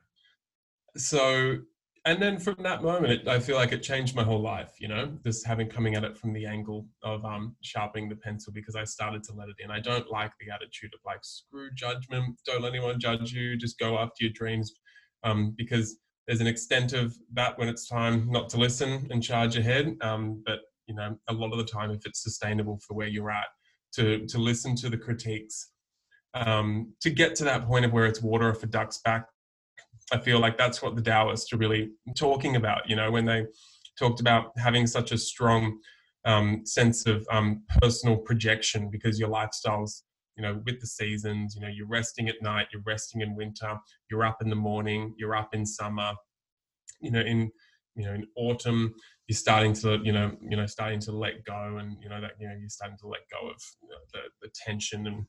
so 0.97 1.59
and 2.07 2.21
then 2.21 2.39
from 2.39 2.57
that 2.63 2.83
moment, 2.83 3.13
it, 3.13 3.29
I 3.29 3.41
feel 3.41 3.57
like 3.57 3.73
it 3.73 3.83
changed 3.83 4.15
my 4.15 4.23
whole 4.23 4.41
life. 4.41 4.73
You 4.79 4.89
know, 4.89 5.13
just 5.25 5.47
having 5.47 5.69
coming 5.69 5.95
at 5.95 6.05
it 6.05 6.19
from 6.19 6.35
the 6.35 6.45
angle 6.45 6.87
of 7.03 7.25
um, 7.25 7.57
sharpening 7.63 8.11
the 8.11 8.17
pencil 8.17 8.53
because 8.53 8.77
I 8.77 8.85
started 8.85 9.23
to 9.25 9.33
let 9.33 9.49
it 9.49 9.57
in. 9.59 9.71
I 9.71 9.81
don't 9.81 10.11
like 10.11 10.33
the 10.39 10.53
attitude 10.53 10.93
of 10.93 11.01
like 11.07 11.21
screw 11.23 11.71
judgment. 11.75 12.39
Don't 12.45 12.61
let 12.61 12.75
anyone 12.75 13.01
judge 13.01 13.33
you. 13.33 13.57
Just 13.57 13.79
go 13.79 13.99
after 13.99 14.25
your 14.25 14.33
dreams, 14.35 14.75
um, 15.23 15.55
because 15.57 15.97
there's 16.27 16.41
an 16.41 16.47
extent 16.47 16.93
of 16.93 17.17
that 17.33 17.59
when 17.59 17.69
it's 17.69 17.89
time 17.89 18.31
not 18.31 18.49
to 18.51 18.57
listen 18.57 19.07
and 19.11 19.23
charge 19.23 19.57
ahead. 19.57 19.97
Um, 20.01 20.43
but 20.47 20.61
you 20.87 20.95
know, 20.95 21.17
a 21.29 21.33
lot 21.33 21.53
of 21.53 21.59
the 21.59 21.65
time, 21.65 21.91
if 21.91 22.07
it's 22.07 22.23
sustainable 22.23 22.79
for 22.87 22.95
where 22.95 23.09
you're 23.09 23.31
at, 23.31 23.47
to 23.97 24.27
to 24.27 24.39
listen 24.39 24.75
to 24.77 24.89
the 24.89 24.99
critiques, 24.99 25.71
um, 26.35 26.93
to 27.01 27.11
get 27.11 27.35
to 27.37 27.45
that 27.45 27.67
point 27.67 27.85
of 27.85 27.93
where 27.93 28.07
it's 28.07 28.23
water 28.23 28.51
off 28.51 28.63
a 28.63 28.67
duck's 28.67 28.99
back 28.99 29.29
I 30.13 30.19
feel 30.19 30.39
like 30.39 30.59
that's 30.59 30.83
what 30.83 30.97
the 30.97 31.03
Taoists 31.03 31.53
are 31.53 31.57
really 31.57 31.91
talking 32.17 32.57
about. 32.57 32.89
You 32.89 32.97
know, 32.97 33.11
when 33.11 33.25
they 33.25 33.47
talked 33.99 34.21
about 34.21 34.53
having 34.59 34.87
such 34.87 35.13
a 35.13 35.19
strong 35.19 35.79
um, 36.25 36.63
sense 36.65 37.07
of 37.07 37.27
um, 37.31 37.63
personal 37.81 38.17
projection 38.17 38.91
because 38.91 39.19
your 39.19 39.29
lifestyle's, 39.29 40.05
you 40.37 40.43
know, 40.43 40.61
with 40.65 40.81
the 40.81 40.87
seasons. 40.87 41.55
You 41.55 41.63
know, 41.63 41.69
you're 41.69 41.87
resting 41.87 42.29
at 42.29 42.43
night, 42.43 42.69
you're 42.73 42.83
resting 42.85 43.21
in 43.21 43.37
winter, 43.37 43.79
you're 44.11 44.25
up 44.25 44.43
in 44.43 44.51
the 44.51 44.57
morning, 44.57 45.15
you're 45.17 45.37
up 45.37 45.55
in 45.55 45.65
summer. 45.67 46.13
You 47.01 47.11
know, 47.11 47.21
in 47.21 47.51
you 47.97 48.05
know 48.05 48.15
in 48.15 48.27
autumn 48.37 48.95
you're 49.29 49.37
starting 49.37 49.73
to 49.73 49.99
you 50.03 50.13
know 50.13 50.37
you 50.41 50.57
know 50.57 50.67
starting 50.67 51.01
to 51.01 51.13
let 51.13 51.45
go 51.45 51.77
and 51.79 51.97
you 52.03 52.09
know 52.09 52.21
that 52.21 52.33
you 52.39 52.49
know 52.49 52.55
you're 52.59 52.69
starting 52.69 52.99
to 52.99 53.07
let 53.07 53.21
go 53.31 53.49
of 53.49 53.57
you 53.83 53.89
know, 53.89 53.97
the, 54.13 54.21
the 54.43 54.53
tension 54.55 55.07
and 55.07 55.25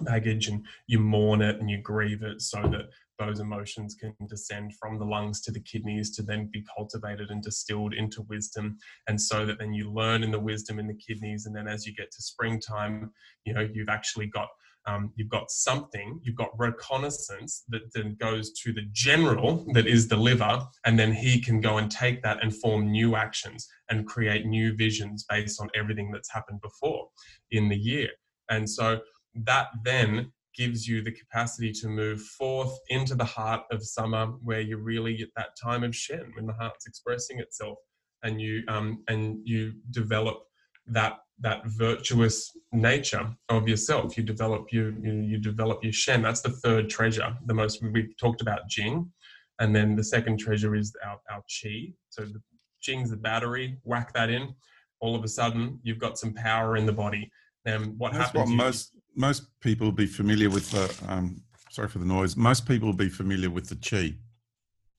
baggage 0.00 0.48
and 0.48 0.64
you 0.86 0.98
mourn 0.98 1.42
it 1.42 1.60
and 1.60 1.70
you 1.70 1.80
grieve 1.80 2.22
it 2.22 2.40
so 2.40 2.62
that 2.62 2.88
those 3.18 3.40
emotions 3.40 3.94
can 3.94 4.14
descend 4.28 4.72
from 4.80 4.98
the 4.98 5.04
lungs 5.04 5.40
to 5.42 5.52
the 5.52 5.60
kidneys 5.60 6.14
to 6.16 6.22
then 6.22 6.48
be 6.52 6.64
cultivated 6.76 7.30
and 7.30 7.42
distilled 7.42 7.94
into 7.94 8.22
wisdom 8.22 8.76
and 9.08 9.20
so 9.20 9.44
that 9.46 9.58
then 9.58 9.72
you 9.72 9.92
learn 9.92 10.22
in 10.22 10.30
the 10.30 10.38
wisdom 10.38 10.78
in 10.78 10.86
the 10.86 10.94
kidneys 11.06 11.46
and 11.46 11.54
then 11.54 11.68
as 11.68 11.86
you 11.86 11.94
get 11.94 12.10
to 12.10 12.22
springtime 12.22 13.10
you 13.44 13.52
know 13.52 13.68
you've 13.72 13.88
actually 13.88 14.26
got 14.26 14.48
um, 14.86 15.12
you've 15.16 15.28
got 15.28 15.50
something, 15.50 16.18
you've 16.22 16.36
got 16.36 16.58
reconnaissance 16.58 17.64
that 17.68 17.92
then 17.94 18.16
goes 18.18 18.52
to 18.62 18.72
the 18.72 18.86
general 18.92 19.64
that 19.74 19.86
is 19.86 20.08
the 20.08 20.16
liver, 20.16 20.66
and 20.84 20.98
then 20.98 21.12
he 21.12 21.40
can 21.40 21.60
go 21.60 21.78
and 21.78 21.90
take 21.90 22.22
that 22.22 22.42
and 22.42 22.54
form 22.54 22.90
new 22.90 23.14
actions 23.14 23.68
and 23.90 24.06
create 24.06 24.46
new 24.46 24.74
visions 24.74 25.24
based 25.28 25.60
on 25.60 25.68
everything 25.74 26.10
that's 26.10 26.32
happened 26.32 26.60
before 26.60 27.08
in 27.50 27.68
the 27.68 27.76
year. 27.76 28.08
And 28.50 28.68
so 28.68 29.00
that 29.34 29.68
then 29.84 30.32
gives 30.56 30.86
you 30.86 31.02
the 31.02 31.12
capacity 31.12 31.72
to 31.72 31.88
move 31.88 32.20
forth 32.20 32.76
into 32.88 33.14
the 33.14 33.24
heart 33.24 33.62
of 33.70 33.82
summer 33.82 34.26
where 34.42 34.60
you're 34.60 34.78
really 34.78 35.20
at 35.22 35.28
that 35.36 35.56
time 35.62 35.82
of 35.84 35.94
shen 35.94 36.32
when 36.34 36.46
the 36.46 36.52
heart's 36.54 36.86
expressing 36.86 37.38
itself 37.38 37.78
and 38.22 38.40
you 38.40 38.62
um, 38.68 39.02
and 39.08 39.38
you 39.44 39.74
develop 39.90 40.42
that 40.86 41.18
that 41.40 41.62
virtuous 41.66 42.56
nature 42.72 43.28
of 43.48 43.68
yourself. 43.68 44.16
You 44.16 44.22
develop 44.22 44.72
you, 44.72 44.96
you 45.02 45.12
you 45.12 45.38
develop 45.38 45.82
your 45.82 45.92
shen. 45.92 46.22
That's 46.22 46.40
the 46.40 46.50
third 46.50 46.88
treasure 46.88 47.36
the 47.46 47.54
most 47.54 47.82
we've 47.82 48.16
talked 48.18 48.40
about 48.40 48.68
jing. 48.68 49.10
And 49.58 49.74
then 49.74 49.94
the 49.94 50.04
second 50.04 50.38
treasure 50.38 50.74
is 50.74 50.94
our, 51.04 51.18
our 51.30 51.42
chi 51.42 51.92
so 52.08 52.22
the 52.22 52.40
jing's 52.80 53.10
the 53.10 53.16
battery 53.16 53.78
whack 53.84 54.12
that 54.14 54.30
in. 54.30 54.54
All 55.00 55.14
of 55.14 55.24
a 55.24 55.28
sudden 55.28 55.78
you've 55.82 55.98
got 55.98 56.18
some 56.18 56.32
power 56.32 56.76
in 56.76 56.86
the 56.86 56.92
body. 56.92 57.30
And 57.64 57.96
what 57.98 58.12
that's 58.12 58.26
happens 58.26 58.50
what 58.50 58.56
most 58.56 58.96
most 59.14 59.58
people 59.60 59.86
will 59.86 59.92
be 59.92 60.06
familiar 60.06 60.50
with 60.50 60.70
the. 60.70 61.12
Um, 61.12 61.42
sorry 61.70 61.88
for 61.88 61.98
the 61.98 62.04
noise. 62.04 62.36
Most 62.36 62.66
people 62.66 62.88
will 62.88 62.96
be 62.96 63.08
familiar 63.08 63.50
with 63.50 63.68
the 63.68 63.76
chi. 63.76 64.14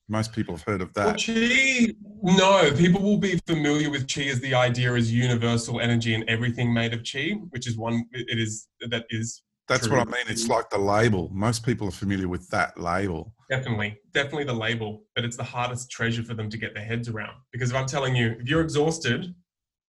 Most 0.08 0.32
people 0.32 0.56
have 0.56 0.64
heard 0.66 0.82
of 0.82 0.92
that. 0.94 1.06
Well, 1.06 1.14
chi, 1.14 1.94
no. 2.22 2.70
People 2.76 3.00
will 3.00 3.16
be 3.16 3.40
familiar 3.46 3.90
with 3.90 4.12
chi 4.12 4.22
as 4.22 4.40
the 4.40 4.54
idea 4.54 4.92
as 4.94 5.12
universal 5.12 5.80
energy 5.80 6.14
and 6.14 6.28
everything 6.28 6.74
made 6.74 6.92
of 6.92 7.02
chi, 7.10 7.30
which 7.50 7.66
is 7.66 7.78
one. 7.78 8.04
It 8.12 8.38
is 8.38 8.68
that 8.90 9.04
is. 9.10 9.42
That's 9.66 9.86
true. 9.86 9.96
what 9.96 10.08
I 10.08 10.10
mean. 10.10 10.26
It's 10.28 10.48
like 10.48 10.68
the 10.68 10.78
label. 10.78 11.30
Most 11.32 11.64
people 11.64 11.88
are 11.88 11.92
familiar 11.92 12.28
with 12.28 12.46
that 12.50 12.78
label. 12.78 13.34
Definitely, 13.48 13.96
definitely 14.12 14.44
the 14.44 14.52
label, 14.52 15.04
but 15.14 15.24
it's 15.24 15.38
the 15.38 15.44
hardest 15.44 15.90
treasure 15.90 16.22
for 16.22 16.34
them 16.34 16.50
to 16.50 16.58
get 16.58 16.74
their 16.74 16.84
heads 16.84 17.08
around. 17.08 17.36
Because 17.50 17.70
if 17.70 17.76
I'm 17.76 17.86
telling 17.86 18.14
you, 18.14 18.36
if 18.40 18.48
you're 18.48 18.60
exhausted, 18.60 19.34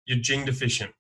you're 0.04 0.18
Jing 0.18 0.44
deficient. 0.44 0.92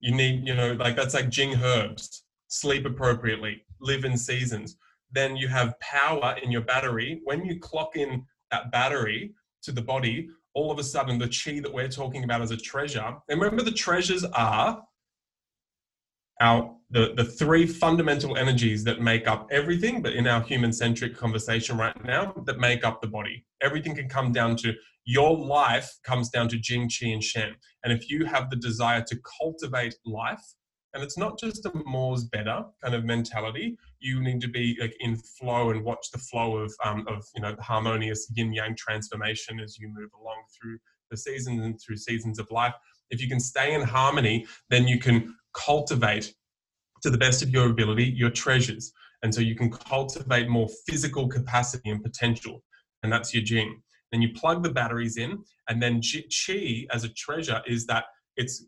You 0.00 0.12
need, 0.12 0.46
you 0.46 0.54
know, 0.54 0.72
like 0.72 0.96
that's 0.96 1.14
like 1.14 1.28
Jing 1.28 1.54
herbs 1.62 2.24
sleep 2.50 2.84
appropriately, 2.84 3.62
live 3.80 4.04
in 4.04 4.18
seasons. 4.18 4.76
Then 5.10 5.36
you 5.36 5.48
have 5.48 5.78
power 5.80 6.36
in 6.42 6.50
your 6.50 6.60
battery. 6.60 7.20
When 7.24 7.44
you 7.44 7.58
clock 7.58 7.96
in 7.96 8.26
that 8.50 8.70
battery 8.70 9.32
to 9.62 9.72
the 9.72 9.82
body, 9.82 10.28
all 10.54 10.70
of 10.70 10.78
a 10.78 10.84
sudden 10.84 11.18
the 11.18 11.28
chi 11.28 11.60
that 11.60 11.72
we're 11.72 11.88
talking 11.88 12.24
about 12.24 12.42
as 12.42 12.50
a 12.50 12.56
treasure, 12.56 13.16
and 13.28 13.40
remember 13.40 13.62
the 13.62 13.72
treasures 13.72 14.24
are 14.24 14.82
our 16.40 16.74
the, 16.92 17.12
the 17.16 17.24
three 17.24 17.66
fundamental 17.66 18.36
energies 18.36 18.82
that 18.82 19.00
make 19.00 19.28
up 19.28 19.46
everything, 19.52 20.02
but 20.02 20.14
in 20.14 20.26
our 20.26 20.40
human 20.40 20.72
centric 20.72 21.16
conversation 21.16 21.78
right 21.78 22.04
now, 22.04 22.34
that 22.46 22.58
make 22.58 22.84
up 22.84 23.00
the 23.00 23.06
body. 23.06 23.46
Everything 23.62 23.94
can 23.94 24.08
come 24.08 24.32
down 24.32 24.56
to 24.56 24.74
your 25.04 25.36
life 25.36 25.98
comes 26.02 26.30
down 26.30 26.48
to 26.48 26.58
Jing, 26.58 26.88
Qi, 26.88 27.12
and 27.12 27.22
Shen. 27.22 27.54
And 27.84 27.92
if 27.92 28.10
you 28.10 28.24
have 28.24 28.50
the 28.50 28.56
desire 28.56 29.04
to 29.06 29.20
cultivate 29.40 29.94
life, 30.04 30.42
and 30.92 31.02
it's 31.02 31.16
not 31.16 31.38
just 31.38 31.64
a 31.66 31.72
more's 31.86 32.24
better 32.24 32.64
kind 32.82 32.94
of 32.94 33.04
mentality. 33.04 33.76
You 34.00 34.22
need 34.22 34.40
to 34.40 34.48
be 34.48 34.76
like 34.80 34.94
in 35.00 35.16
flow 35.16 35.70
and 35.70 35.84
watch 35.84 36.10
the 36.12 36.18
flow 36.18 36.56
of, 36.56 36.74
um, 36.84 37.06
of 37.08 37.24
you 37.34 37.42
know, 37.42 37.54
harmonious 37.60 38.30
yin 38.34 38.52
yang 38.52 38.74
transformation 38.76 39.60
as 39.60 39.78
you 39.78 39.88
move 39.88 40.10
along 40.20 40.42
through 40.54 40.78
the 41.10 41.16
seasons 41.16 41.62
and 41.64 41.80
through 41.80 41.96
seasons 41.96 42.38
of 42.38 42.50
life. 42.50 42.74
If 43.10 43.20
you 43.20 43.28
can 43.28 43.40
stay 43.40 43.74
in 43.74 43.82
harmony, 43.82 44.46
then 44.68 44.88
you 44.88 44.98
can 44.98 45.36
cultivate 45.52 46.34
to 47.02 47.10
the 47.10 47.18
best 47.18 47.42
of 47.42 47.50
your 47.50 47.70
ability 47.70 48.04
your 48.04 48.30
treasures. 48.30 48.92
And 49.22 49.34
so 49.34 49.40
you 49.40 49.54
can 49.54 49.70
cultivate 49.70 50.48
more 50.48 50.68
physical 50.88 51.28
capacity 51.28 51.90
and 51.90 52.02
potential. 52.02 52.62
And 53.02 53.12
that's 53.12 53.34
your 53.34 53.42
Jing. 53.42 53.82
Then 54.12 54.22
you 54.22 54.32
plug 54.32 54.62
the 54.62 54.70
batteries 54.70 55.16
in, 55.16 55.38
and 55.68 55.80
then 55.80 56.00
Chi 56.02 56.86
as 56.90 57.04
a 57.04 57.08
treasure 57.10 57.62
is 57.66 57.86
that 57.86 58.04
it's 58.36 58.64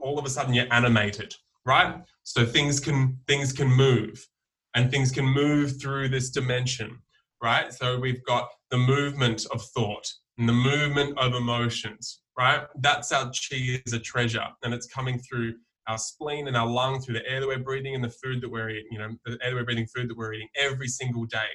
all 0.00 0.18
of 0.18 0.24
a 0.24 0.30
sudden 0.30 0.54
you're 0.54 0.72
animated, 0.72 1.34
right? 1.64 2.02
So 2.22 2.44
things 2.44 2.80
can 2.80 3.18
things 3.26 3.52
can 3.52 3.68
move 3.68 4.26
and 4.74 4.90
things 4.90 5.10
can 5.10 5.24
move 5.24 5.80
through 5.80 6.08
this 6.08 6.30
dimension, 6.30 6.98
right? 7.42 7.72
So 7.72 7.98
we've 7.98 8.24
got 8.24 8.48
the 8.70 8.78
movement 8.78 9.46
of 9.52 9.62
thought 9.74 10.06
and 10.38 10.48
the 10.48 10.52
movement 10.52 11.18
of 11.18 11.34
emotions, 11.34 12.20
right? 12.38 12.62
That's 12.80 13.12
our 13.12 13.26
chi 13.26 13.80
is 13.86 13.92
a 13.92 13.98
treasure 13.98 14.46
and 14.62 14.74
it's 14.74 14.86
coming 14.86 15.18
through 15.18 15.54
our 15.88 15.98
spleen 15.98 16.48
and 16.48 16.56
our 16.56 16.66
lung 16.66 17.00
through 17.00 17.14
the 17.14 17.28
air 17.28 17.40
that 17.40 17.46
we're 17.46 17.58
breathing 17.58 17.94
and 17.94 18.02
the 18.02 18.10
food 18.10 18.40
that 18.40 18.50
we're 18.50 18.70
eating, 18.70 18.88
you 18.90 18.98
know, 18.98 19.10
the 19.24 19.38
air 19.42 19.50
that 19.50 19.54
we're 19.54 19.64
breathing, 19.64 19.86
food 19.94 20.10
that 20.10 20.16
we're 20.16 20.32
eating 20.32 20.48
every 20.56 20.88
single 20.88 21.24
day 21.24 21.46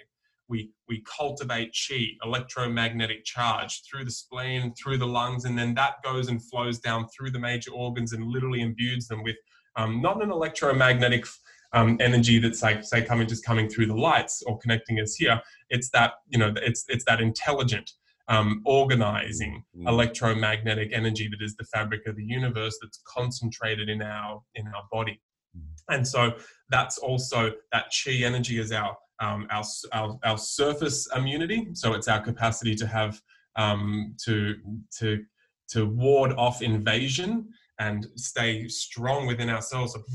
we 0.52 0.70
we 0.88 1.02
cultivate 1.18 1.74
chi 1.74 2.10
electromagnetic 2.24 3.24
charge 3.24 3.82
through 3.90 4.04
the 4.06 4.12
spleen 4.12 4.74
through 4.74 4.98
the 4.98 5.08
lungs 5.08 5.46
and 5.46 5.58
then 5.58 5.74
that 5.74 5.94
goes 6.04 6.28
and 6.28 6.44
flows 6.50 6.78
down 6.78 7.08
through 7.08 7.32
the 7.32 7.40
major 7.40 7.72
organs 7.72 8.14
and 8.14 8.28
literally 8.28 8.62
imbues 8.62 9.08
them 9.08 9.24
with 9.24 9.38
um, 9.78 10.02
not 10.02 10.22
an 10.22 10.30
electromagnetic 10.30 11.26
um, 11.74 11.98
energy 12.02 12.38
that's 12.38 12.62
like 12.62 12.84
say 12.84 13.02
coming 13.02 13.28
just 13.28 13.46
coming 13.46 13.70
through 13.70 13.88
the 13.88 13.96
lights 13.96 14.44
or 14.46 14.60
connecting 14.60 15.00
us 15.00 15.16
here 15.16 15.42
it's 15.70 15.90
that 15.92 16.14
you 16.28 16.38
know 16.38 16.54
it's 16.58 16.86
it's 16.90 17.06
that 17.06 17.22
intelligent 17.22 17.90
um, 18.28 18.62
organizing 18.66 19.64
mm-hmm. 19.76 19.88
electromagnetic 19.88 20.92
energy 20.94 21.28
that 21.30 21.44
is 21.44 21.56
the 21.56 21.66
fabric 21.66 22.06
of 22.08 22.16
the 22.16 22.24
universe 22.24 22.78
that's 22.82 23.02
concentrated 23.08 23.90
in 23.90 24.02
our 24.02 24.42
in 24.56 24.68
our 24.68 24.84
body 24.92 25.22
mm-hmm. 25.58 25.96
and 25.96 26.06
so 26.06 26.34
that's 26.70 26.98
also 26.98 27.52
that 27.72 27.86
chi 28.04 28.12
energy 28.12 28.60
is 28.60 28.74
our 28.74 28.98
um, 29.22 29.48
our, 29.52 29.64
our, 29.94 30.20
our, 30.26 30.38
surface 30.38 31.08
immunity. 31.16 31.70
So 31.74 31.94
it's 31.94 32.08
our 32.08 32.20
capacity 32.20 32.76
to 32.76 32.88
have 32.88 33.22
um, 33.56 34.16
to 34.26 34.56
to 35.00 35.24
to 35.70 35.86
ward 35.86 36.34
off 36.34 36.62
invasion 36.62 37.48
and 37.80 38.08
stay 38.16 38.68
strong 38.68 39.28
within 39.28 39.50
ourselves. 39.50 39.98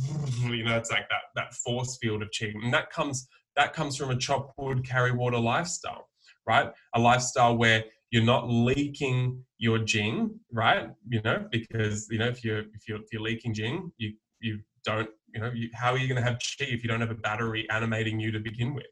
You 0.43 0.65
know, 0.65 0.77
it's 0.77 0.91
like 0.91 1.09
that 1.09 1.23
that 1.35 1.55
force 1.55 1.99
field 2.01 2.23
of 2.23 2.31
chi, 2.39 2.47
and 2.47 2.73
that 2.75 2.91
comes 2.91 3.29
that 3.57 3.73
comes 3.73 3.97
from 3.97 4.11
a 4.11 4.17
chop 4.17 4.53
wood, 4.59 4.85
carry 4.87 5.13
water 5.13 5.39
lifestyle, 5.39 6.09
right? 6.47 6.71
A 6.95 7.01
lifestyle 7.01 7.57
where 7.57 7.85
you're 8.11 8.25
not 8.25 8.49
leaking 8.49 9.43
your 9.59 9.79
jing, 9.79 10.39
right? 10.53 10.91
You 11.09 11.21
know, 11.23 11.47
because 11.51 12.09
you 12.11 12.19
know 12.19 12.29
if 12.29 12.45
you're 12.45 12.61
if 12.61 12.89
you're 12.89 12.99
if 12.99 13.13
you're 13.13 13.23
leaking 13.23 13.55
jing, 13.55 13.93
you 13.99 14.13
you 14.41 14.61
don't 14.85 15.09
you 15.35 15.41
know 15.41 15.51
you, 15.55 15.69
how 15.75 15.93
are 15.93 15.99
you 15.99 16.09
going 16.09 16.23
to 16.23 16.29
have 16.29 16.39
chi 16.39 16.65
if 16.65 16.83
you 16.83 16.89
don't 16.89 17.01
have 17.01 17.11
a 17.11 17.23
battery 17.29 17.69
animating 17.71 18.21
you 18.21 18.31
to 18.31 18.41
begin 18.41 18.75
with 18.75 18.87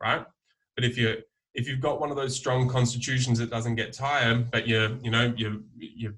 right? 0.00 0.24
But 0.74 0.84
if 0.84 0.96
you 0.96 1.16
if 1.54 1.66
you've 1.66 1.80
got 1.80 2.00
one 2.00 2.10
of 2.10 2.16
those 2.16 2.36
strong 2.36 2.68
constitutions 2.68 3.38
that 3.38 3.50
doesn't 3.50 3.74
get 3.74 3.92
tired, 3.92 4.50
but 4.50 4.68
you're 4.68 4.96
you 5.02 5.10
know 5.10 5.32
you're 5.36 5.56
you're 5.76 6.14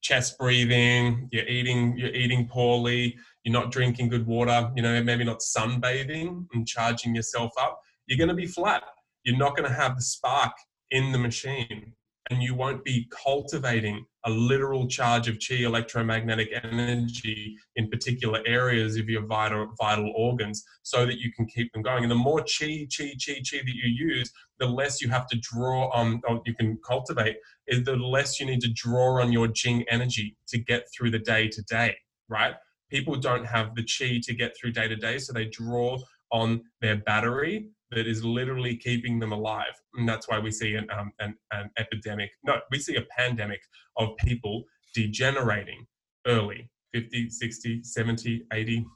chest 0.00 0.38
breathing, 0.38 1.28
you're 1.32 1.46
eating 1.46 1.96
you're 1.96 2.10
eating 2.14 2.46
poorly, 2.48 3.16
you're 3.44 3.52
not 3.52 3.70
drinking 3.70 4.08
good 4.08 4.26
water, 4.26 4.70
you 4.76 4.82
know 4.82 5.02
maybe 5.02 5.24
not 5.24 5.40
sunbathing 5.40 6.46
and 6.52 6.66
charging 6.66 7.14
yourself 7.14 7.52
up, 7.60 7.80
you're 8.06 8.18
going 8.18 8.28
to 8.28 8.34
be 8.34 8.46
flat. 8.46 8.82
You're 9.24 9.38
not 9.38 9.56
going 9.56 9.68
to 9.68 9.74
have 9.74 9.96
the 9.96 10.02
spark 10.02 10.52
in 10.90 11.12
the 11.12 11.18
machine 11.18 11.94
and 12.30 12.42
you 12.42 12.54
won't 12.54 12.84
be 12.84 13.08
cultivating 13.24 14.04
a 14.24 14.30
literal 14.30 14.86
charge 14.86 15.28
of 15.28 15.38
chi 15.38 15.56
electromagnetic 15.56 16.50
energy 16.62 17.56
in 17.76 17.88
particular 17.88 18.40
areas 18.46 18.96
of 18.96 19.08
your 19.08 19.26
vital 19.26 19.68
vital 19.80 20.12
organs 20.16 20.64
so 20.82 21.04
that 21.04 21.18
you 21.18 21.32
can 21.32 21.46
keep 21.46 21.72
them 21.72 21.82
going. 21.82 22.04
And 22.04 22.10
the 22.10 22.16
more 22.16 22.40
chi 22.40 22.86
chi 22.96 23.14
chi 23.24 23.34
chi 23.48 23.58
that 23.58 23.74
you 23.74 24.06
use 24.06 24.32
the 24.58 24.66
less 24.66 25.00
you 25.00 25.08
have 25.08 25.26
to 25.28 25.38
draw 25.40 25.88
on 25.90 26.20
or 26.28 26.40
you 26.46 26.54
can 26.54 26.78
cultivate 26.86 27.36
is 27.66 27.84
the 27.84 27.96
less 27.96 28.38
you 28.38 28.46
need 28.46 28.60
to 28.60 28.72
draw 28.72 29.20
on 29.20 29.32
your 29.32 29.48
jing 29.48 29.84
energy 29.90 30.36
to 30.48 30.58
get 30.58 30.86
through 30.96 31.10
the 31.10 31.18
day 31.18 31.48
to 31.48 31.62
day 31.62 31.96
right? 32.32 32.54
People 32.90 33.16
don't 33.16 33.44
have 33.44 33.74
the 33.74 33.86
chi 33.86 34.20
to 34.22 34.34
get 34.34 34.56
through 34.56 34.72
day 34.72 34.88
to 34.88 34.96
day 34.96 35.18
so 35.18 35.32
they 35.32 35.46
draw 35.46 35.98
on 36.30 36.62
their 36.80 36.96
battery 36.96 37.68
that 37.94 38.06
is 38.06 38.24
literally 38.24 38.76
keeping 38.76 39.18
them 39.18 39.32
alive. 39.32 39.80
And 39.94 40.08
that's 40.08 40.28
why 40.28 40.38
we 40.38 40.50
see 40.50 40.74
an, 40.74 40.86
um, 40.96 41.12
an, 41.20 41.36
an 41.52 41.70
epidemic. 41.78 42.30
No, 42.44 42.58
we 42.70 42.78
see 42.78 42.96
a 42.96 43.02
pandemic 43.16 43.60
of 43.96 44.16
people 44.18 44.64
degenerating 44.94 45.86
early 46.26 46.70
50, 46.94 47.30
60, 47.30 47.82
70, 47.82 48.44
80. 48.52 48.86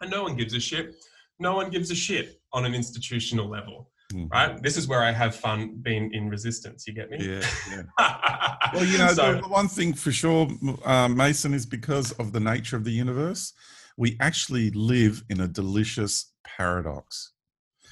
And 0.00 0.10
no 0.10 0.22
one 0.22 0.36
gives 0.36 0.54
a 0.54 0.60
shit. 0.60 0.94
No 1.38 1.54
one 1.54 1.70
gives 1.70 1.90
a 1.90 1.94
shit 1.94 2.40
on 2.52 2.64
an 2.64 2.74
institutional 2.74 3.48
level. 3.48 3.90
Mm-hmm. 4.12 4.28
Right. 4.28 4.62
This 4.62 4.76
is 4.76 4.88
where 4.88 5.02
I 5.02 5.12
have 5.12 5.36
fun 5.36 5.78
being 5.82 6.12
in 6.12 6.28
resistance. 6.28 6.86
You 6.86 6.94
get 6.94 7.10
me? 7.10 7.18
Yeah. 7.20 7.46
yeah. 7.70 8.56
well, 8.74 8.84
you 8.84 8.98
know, 8.98 9.12
so, 9.12 9.34
the 9.40 9.48
one 9.48 9.68
thing 9.68 9.94
for 9.94 10.10
sure, 10.10 10.48
uh, 10.84 11.08
Mason, 11.08 11.54
is 11.54 11.64
because 11.64 12.12
of 12.12 12.32
the 12.32 12.40
nature 12.40 12.76
of 12.76 12.84
the 12.84 12.90
universe, 12.90 13.52
we 13.96 14.16
actually 14.20 14.70
live 14.70 15.22
in 15.28 15.40
a 15.40 15.48
delicious 15.48 16.32
paradox. 16.44 17.32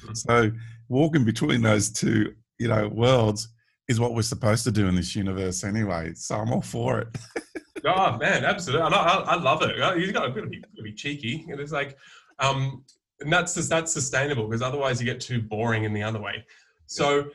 So 0.15 0.51
walking 0.89 1.25
between 1.25 1.63
those 1.63 1.91
two, 1.91 2.35
you 2.59 2.69
know, 2.69 2.89
worlds 2.89 3.49
is 3.89 3.99
what 3.99 4.15
we're 4.15 4.23
supposed 4.23 4.65
to 4.65 4.71
do 4.71 4.87
in 4.87 4.95
this 4.95 5.17
universe 5.17 5.65
anyway. 5.65 6.13
So 6.15 6.37
I'm 6.37 6.53
all 6.53 6.63
for 6.63 7.01
it. 7.01 7.09
oh 7.87 8.17
man, 8.19 8.45
absolutely! 8.45 8.87
I, 8.87 8.89
I, 8.89 9.35
love 9.37 9.63
it. 9.63 9.77
You've 9.99 10.13
got 10.13 10.35
to 10.35 10.47
be, 10.47 10.63
be 10.83 10.93
cheeky. 10.93 11.47
and 11.51 11.61
It's 11.61 11.73
like, 11.73 11.97
um, 12.39 12.85
and 13.21 13.33
that's 13.33 13.55
just, 13.55 13.71
that's 13.71 13.93
sustainable 13.93 14.47
because 14.47 14.63
otherwise 14.63 15.01
you 15.01 15.07
get 15.07 15.21
too 15.21 15.43
boring 15.43 15.85
in 15.85 15.93
the 15.93 16.03
other 16.03 16.21
way. 16.21 16.45
So 16.87 17.31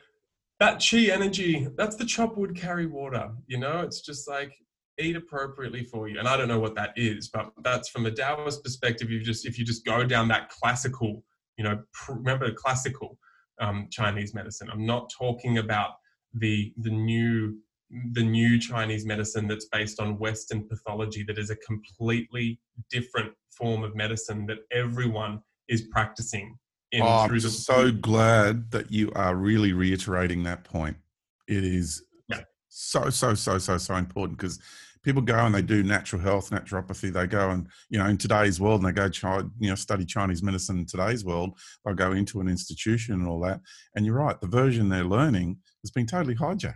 that 0.60 0.84
chi 0.84 1.12
energy, 1.12 1.68
that's 1.76 1.96
the 1.96 2.04
chop 2.04 2.36
wood 2.36 2.56
carry 2.56 2.86
water. 2.86 3.30
You 3.46 3.58
know, 3.58 3.80
it's 3.80 4.00
just 4.00 4.28
like 4.28 4.54
eat 4.98 5.16
appropriately 5.16 5.84
for 5.84 6.08
you. 6.08 6.18
And 6.18 6.28
I 6.28 6.36
don't 6.36 6.48
know 6.48 6.60
what 6.60 6.74
that 6.76 6.92
is, 6.96 7.28
but 7.28 7.52
that's 7.62 7.88
from 7.88 8.06
a 8.06 8.10
Taoist 8.10 8.62
perspective. 8.62 9.10
You 9.10 9.20
just 9.20 9.46
if 9.46 9.58
you 9.58 9.64
just 9.64 9.84
go 9.84 10.04
down 10.04 10.28
that 10.28 10.50
classical 10.50 11.24
you 11.56 11.64
know, 11.64 11.80
remember 12.08 12.52
classical 12.52 13.18
um, 13.60 13.88
Chinese 13.90 14.34
medicine. 14.34 14.68
I'm 14.70 14.86
not 14.86 15.10
talking 15.16 15.58
about 15.58 15.90
the 16.32 16.72
the 16.78 16.90
new 16.90 17.56
the 18.12 18.22
new 18.22 18.58
Chinese 18.58 19.06
medicine 19.06 19.46
that's 19.46 19.66
based 19.66 20.00
on 20.00 20.18
Western 20.18 20.66
pathology 20.68 21.22
that 21.24 21.38
is 21.38 21.50
a 21.50 21.56
completely 21.56 22.58
different 22.90 23.32
form 23.50 23.84
of 23.84 23.94
medicine 23.94 24.46
that 24.46 24.58
everyone 24.72 25.40
is 25.68 25.82
practicing. 25.92 26.58
In, 26.92 27.02
oh, 27.02 27.06
I'm 27.06 27.38
the- 27.38 27.40
so 27.40 27.92
glad 27.92 28.70
that 28.72 28.90
you 28.90 29.12
are 29.14 29.34
really 29.34 29.72
reiterating 29.72 30.42
that 30.44 30.64
point. 30.64 30.96
It 31.46 31.64
is 31.64 32.02
yeah. 32.28 32.40
so 32.68 33.10
so 33.10 33.34
so 33.34 33.58
so 33.58 33.78
so 33.78 33.94
important 33.94 34.38
because 34.38 34.58
people 35.04 35.22
go 35.22 35.38
and 35.38 35.54
they 35.54 35.62
do 35.62 35.82
natural 35.82 36.20
health, 36.20 36.50
naturopathy. 36.50 37.12
They 37.12 37.26
go 37.26 37.50
and 37.50 37.68
you 37.90 37.98
know 37.98 38.06
in 38.06 38.16
today's 38.16 38.60
world, 38.60 38.80
and 38.82 38.88
they 38.88 38.92
go 38.92 39.08
try, 39.08 39.38
you 39.58 39.68
know 39.68 39.74
study 39.74 40.04
Chinese 40.04 40.42
medicine 40.42 40.78
in 40.78 40.86
today's 40.86 41.24
world. 41.24 41.58
They'll 41.84 41.94
go 41.94 42.12
into 42.12 42.40
an 42.40 42.48
institution 42.48 43.14
and 43.14 43.28
all 43.28 43.40
that. 43.40 43.60
And 43.94 44.04
you're 44.04 44.16
right, 44.16 44.40
the 44.40 44.48
version 44.48 44.88
they're 44.88 45.04
learning 45.04 45.58
has 45.84 45.90
been 45.90 46.06
totally 46.06 46.34
hijacked. 46.34 46.74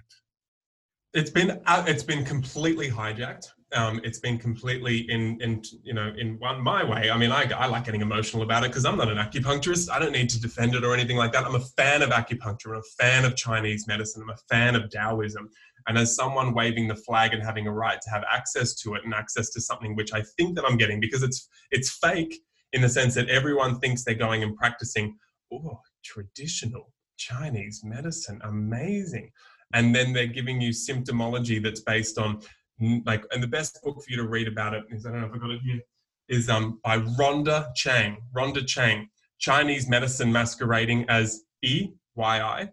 It's 1.15 1.31
been 1.31 1.61
uh, 1.67 1.85
it's 1.89 2.05
been 2.05 2.25
completely 2.25 2.91
hijacked. 2.91 3.49
Um, 3.75 4.01
it's 4.03 4.19
been 4.19 4.39
completely 4.39 5.11
in 5.11 5.41
in 5.43 5.63
you 5.83 5.93
know 5.93 6.13
in 6.17 6.39
one 6.39 6.63
my 6.63 6.83
way. 6.83 7.11
I 7.11 7.19
mean, 7.19 7.31
I 7.31 7.51
I 7.53 7.67
like 7.67 7.85
getting 7.85 8.01
emotional 8.01 8.43
about 8.43 8.65
it 8.65 8.69
because 8.69 8.87
I'm 8.87 8.97
not 8.97 9.09
an 9.09 9.19
acupuncturist. 9.19 9.91
I 9.91 9.99
don't 9.99 10.13
need 10.13 10.31
to 10.31 10.41
defend 10.41 10.75
it 10.75 10.85
or 10.85 10.95
anything 10.95 11.19
like 11.19 11.33
that. 11.33 11.45
I'm 11.45 11.55
a 11.55 11.61
fan 11.61 12.01
of 12.01 12.11
acupuncture. 12.11 12.73
I'm 12.73 12.79
a 12.79 13.03
fan 13.03 13.25
of 13.27 13.37
Chinese 13.37 13.87
medicine. 13.87 14.23
I'm 14.23 14.31
a 14.31 14.37
fan 14.49 14.75
of 14.75 14.91
Taoism. 14.91 15.51
And 15.87 15.99
as 15.99 16.15
someone 16.15 16.55
waving 16.55 16.89
the 16.89 16.95
flag 16.95 17.33
and 17.33 17.43
having 17.43 17.67
a 17.67 17.73
right 17.73 18.01
to 18.01 18.11
have 18.11 18.25
access 18.31 18.75
to 18.77 18.95
it 18.95 19.05
and 19.05 19.15
access 19.15 19.51
to 19.51 19.61
something 19.61 19.97
which 19.97 20.13
I 20.13 20.23
think 20.37 20.55
that 20.57 20.65
I'm 20.65 20.77
getting 20.77 21.01
because 21.01 21.23
it's 21.23 21.49
it's 21.71 21.91
fake 21.91 22.35
in 22.73 22.83
the 22.83 22.89
sense 22.89 23.15
that 23.15 23.29
everyone 23.29 23.79
thinks 23.81 24.05
they're 24.05 24.15
going 24.15 24.43
and 24.43 24.57
practicing, 24.57 25.17
oh, 25.53 25.81
traditional 26.05 26.93
Chinese 27.17 27.83
medicine, 27.85 28.41
amazing. 28.45 29.31
And 29.75 29.95
then 29.95 30.13
they're 30.13 30.27
giving 30.27 30.61
you 30.61 30.71
symptomology 30.71 31.63
that's 31.63 31.81
based 31.81 32.19
on 32.19 32.41
like, 33.05 33.25
and 33.33 33.43
the 33.43 33.49
best 33.49 33.81
book 33.83 33.97
for 33.97 34.11
you 34.11 34.17
to 34.17 34.29
read 34.29 34.49
about 34.49 34.75
it 34.75 34.85
is 34.91 35.07
I 35.07 35.11
don't 35.11 35.21
know 35.21 35.27
if 35.27 35.35
I 35.35 35.39
got 35.39 35.51
it 35.51 35.61
here 35.63 35.81
is 36.29 36.49
um 36.49 36.81
by 36.85 36.99
Rhonda 36.99 37.75
Chang. 37.75 38.19
Rhonda 38.37 38.67
Chang, 38.67 39.09
Chinese 39.39 39.89
medicine 39.89 40.31
masquerading 40.33 41.07
as 41.09 41.43
E 41.63 41.89
Y 42.17 42.41
I 42.41 42.71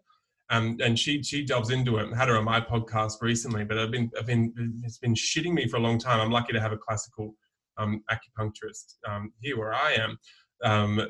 um, 0.49 0.77
and 0.81 0.97
she 0.97 1.23
she 1.23 1.43
delves 1.43 1.71
into 1.71 1.97
it. 1.97 2.13
Had 2.13 2.29
her 2.29 2.37
on 2.37 2.43
my 2.43 2.61
podcast 2.61 3.21
recently, 3.21 3.63
but 3.63 3.77
I've 3.77 3.91
been 3.91 4.11
I've 4.17 4.27
been 4.27 4.53
it's 4.83 4.99
been 4.99 5.15
shitting 5.15 5.53
me 5.53 5.67
for 5.67 5.77
a 5.77 5.79
long 5.79 5.97
time. 5.97 6.19
I'm 6.19 6.31
lucky 6.31 6.53
to 6.53 6.61
have 6.61 6.71
a 6.71 6.77
classical 6.77 7.35
um, 7.77 8.03
acupuncturist 8.11 8.95
um, 9.09 9.33
here 9.39 9.57
where 9.57 9.73
I 9.73 9.93
am, 9.93 10.17
um, 10.63 11.07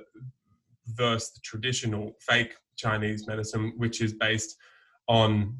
versus 0.87 1.33
the 1.33 1.41
traditional 1.43 2.13
fake 2.21 2.53
Chinese 2.77 3.27
medicine, 3.27 3.73
which 3.77 4.01
is 4.01 4.13
based 4.13 4.55
on 5.07 5.57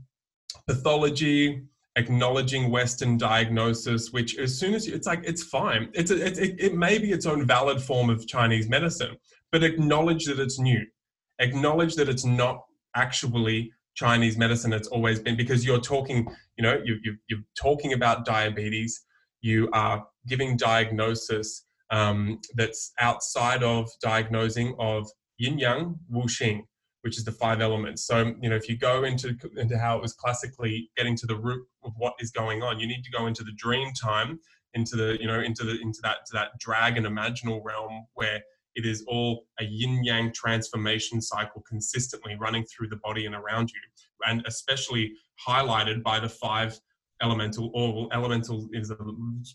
pathology, 0.68 1.64
acknowledging 1.96 2.72
Western 2.72 3.18
diagnosis. 3.18 4.12
Which 4.12 4.38
as 4.38 4.58
soon 4.58 4.74
as 4.74 4.88
you, 4.88 4.94
it's 4.94 5.08
like 5.08 5.22
it's 5.24 5.44
fine. 5.44 5.90
It's 5.94 6.12
a, 6.12 6.26
it, 6.26 6.38
it, 6.38 6.56
it 6.60 6.76
may 6.76 6.98
be 6.98 7.12
its 7.12 7.26
own 7.26 7.46
valid 7.46 7.82
form 7.82 8.10
of 8.10 8.28
Chinese 8.28 8.70
medicine, 8.70 9.18
but 9.52 9.64
acknowledge 9.64 10.26
that 10.26 10.40
it's 10.40 10.60
new. 10.60 10.86
Acknowledge 11.40 11.96
that 11.96 12.10
it's 12.10 12.26
not 12.26 12.62
actually 12.96 13.72
Chinese 13.96 14.38
medicine 14.38 14.74
it's 14.74 14.90
always 14.90 15.20
been 15.20 15.38
because 15.38 15.66
you're 15.66 15.80
talking, 15.80 16.28
you 16.58 16.64
know, 16.64 16.82
you, 16.84 16.98
you, 17.04 17.16
you're 17.30 17.40
talking 17.58 17.94
about 17.94 18.26
diabetes, 18.26 19.02
you 19.42 19.70
are 19.74 20.06
giving 20.28 20.58
diagnosis 20.58 21.66
um, 21.92 22.40
that's 22.56 22.92
outside 23.00 23.64
of 23.64 23.90
diagnosing 24.02 24.76
of 24.80 25.10
yin 25.38 25.58
yang, 25.58 25.98
wu 26.10 26.24
xing, 26.24 26.62
which 27.06 27.20
is 27.20 27.24
the 27.24 27.32
five 27.32 27.62
elements. 27.62 28.08
So, 28.08 28.34
you 28.42 28.50
know, 28.50 28.56
if 28.56 28.68
you 28.68 28.76
go 28.76 29.04
into, 29.04 29.38
into 29.58 29.78
how 29.78 29.96
it 29.96 30.02
was 30.02 30.14
classically 30.14 30.90
getting 30.98 31.16
to 31.18 31.28
the 31.28 31.36
root 31.36 31.64
of 31.84 31.94
what 31.98 32.16
is 32.20 32.32
going 32.32 32.64
on, 32.64 32.80
you 32.80 32.88
need 32.88 33.04
to 33.04 33.12
go 33.12 33.28
into 33.28 33.44
the 33.44 33.52
dream 33.56 33.94
time, 33.94 34.40
into 34.74 34.96
the, 34.96 35.16
you 35.22 35.28
know, 35.28 35.40
into 35.40 35.64
the, 35.64 35.80
into 35.84 36.00
that, 36.02 36.26
to 36.26 36.34
that 36.34 36.58
dragon 36.60 37.04
imaginal 37.04 37.62
realm 37.64 38.08
where 38.16 38.42
it 38.74 38.88
is 38.88 39.06
all 39.08 39.46
a 39.60 39.66
yin 39.66 40.04
yang 40.04 40.34
transformation 40.34 41.22
cycle 41.22 41.64
consistently 41.70 42.36
running 42.40 42.66
through 42.66 42.88
the 42.88 43.00
body 43.04 43.28
and 43.28 43.36
around 43.36 43.70
you, 43.70 43.80
and 44.28 44.42
especially 44.48 45.14
highlighted 45.48 46.02
by 46.02 46.20
the 46.20 46.28
five 46.28 46.80
elemental 47.22 47.70
or 47.76 48.10
elemental 48.14 48.68
is 48.74 48.90
a 48.90 48.98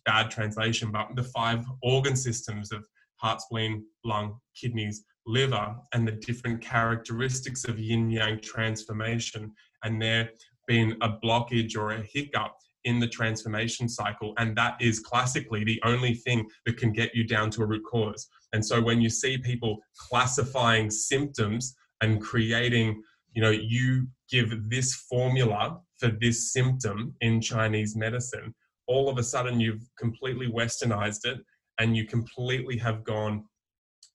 bad 0.07 0.31
translation, 0.31 0.93
but 0.93 1.09
the 1.17 1.25
five 1.25 1.65
organ 1.83 2.15
systems 2.15 2.71
of 2.71 2.87
heart, 3.17 3.41
spleen, 3.41 3.85
lung, 4.05 4.39
kidneys, 4.55 5.05
liver, 5.31 5.75
and 5.93 6.07
the 6.07 6.13
different 6.13 6.61
characteristics 6.61 7.65
of 7.65 7.79
yin 7.79 8.11
yang 8.11 8.41
transformation, 8.41 9.53
and 9.85 10.01
there 10.01 10.31
being 10.67 10.97
a 11.03 11.09
blockage 11.25 11.77
or 11.77 11.93
a 11.93 12.03
hiccup 12.03 12.55
in 12.85 12.99
the 12.99 13.09
transformation 13.09 13.89
cycle. 13.89 14.33
And 14.39 14.57
that 14.57 14.77
is 14.81 15.01
classically 15.01 15.65
the 15.65 15.81
only 15.85 16.15
thing 16.15 16.49
that 16.65 16.77
can 16.77 16.93
get 16.93 17.15
you 17.15 17.25
down 17.25 17.51
to 17.51 17.63
a 17.63 17.67
root 17.67 17.85
cause. 17.85 18.29
And 18.53 18.65
so 18.65 18.81
when 18.81 19.01
you 19.01 19.11
see 19.11 19.37
people 19.39 19.79
classifying 19.99 20.91
symptoms 20.91 21.75
and 22.01 22.21
creating, 22.21 23.03
you 23.33 23.43
know, 23.43 23.51
you 23.51 24.09
give 24.31 24.71
this 24.71 24.95
formula 24.95 25.79
for 25.99 26.09
this 26.09 26.53
symptom 26.53 27.15
in 27.21 27.41
Chinese 27.41 27.95
medicine, 27.97 28.55
all 28.87 29.09
of 29.09 29.19
a 29.19 29.23
sudden 29.23 29.61
you've 29.61 29.89
completely 29.99 30.49
westernized 30.49 31.27
it 31.27 31.39
and 31.79 31.97
you 31.97 32.07
completely 32.07 32.77
have 32.77 33.05
gone 33.05 33.45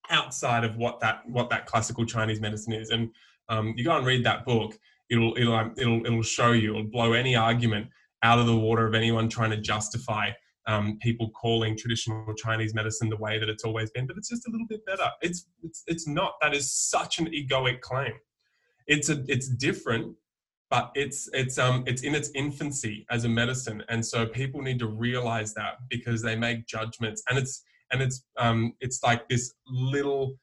outside 0.10 0.64
of 0.64 0.76
what 0.78 0.99
that 1.01 1.22
what 1.28 1.49
that 1.49 1.66
classical 1.66 2.06
Chinese 2.06 2.41
medicine 2.41 2.74
is. 2.74 2.89
And 2.89 3.10
um, 3.49 3.74
you 3.78 3.84
go 3.84 3.95
and 3.97 4.06
read 4.06 4.24
that 4.26 4.45
book, 4.45 4.78
it'll 5.10 5.36
it'll 5.38 5.72
it'll 5.78 6.06
it'll 6.06 6.24
show 6.24 6.51
you, 6.51 6.72
it'll 6.72 6.89
blow 6.89 7.14
any 7.14 7.36
argument 7.36 7.88
out 8.24 8.39
of 8.39 8.47
the 8.47 8.56
water 8.56 8.88
of 8.88 8.95
anyone 8.95 9.30
trying 9.30 9.51
to 9.51 9.58
justify 9.58 10.32
um, 10.68 10.97
people 10.99 11.30
calling 11.30 11.78
traditional 11.78 12.34
Chinese 12.34 12.74
medicine 12.74 13.10
the 13.10 13.18
way 13.18 13.38
that 13.38 13.49
it's 13.49 13.64
always 13.64 13.91
been, 13.91 14.08
but 14.08 14.18
it's 14.18 14.30
just 14.30 14.47
a 14.47 14.51
little 14.51 14.68
bit 14.68 14.86
better. 14.86 15.10
It's 15.22 15.47
it's 15.64 15.84
it's 15.88 16.08
not. 16.08 16.34
That 16.41 16.53
is 16.53 16.72
such 16.72 17.20
an 17.20 17.28
egoic 17.28 17.82
claim. 17.82 18.14
It's 18.88 19.10
a 19.10 19.24
it's 19.28 19.47
different, 19.47 20.16
but 20.70 20.91
it's 20.95 21.30
it's 21.34 21.58
um 21.58 21.84
it's 21.86 22.01
in 22.01 22.16
its 22.16 22.32
infancy 22.34 23.06
as 23.12 23.26
a 23.26 23.30
medicine, 23.30 23.84
and 23.89 24.03
so 24.03 24.26
people 24.26 24.62
need 24.62 24.80
to 24.80 24.88
realize 24.88 25.53
that 25.53 25.76
because 25.89 26.22
they 26.22 26.36
make 26.36 26.66
judgments, 26.66 27.22
and 27.30 27.38
it's 27.38 27.64
and 27.91 28.01
it's 28.01 28.25
um 28.38 28.73
it's 28.79 29.01
like 29.03 29.27
this 29.29 29.53
little 29.67 30.36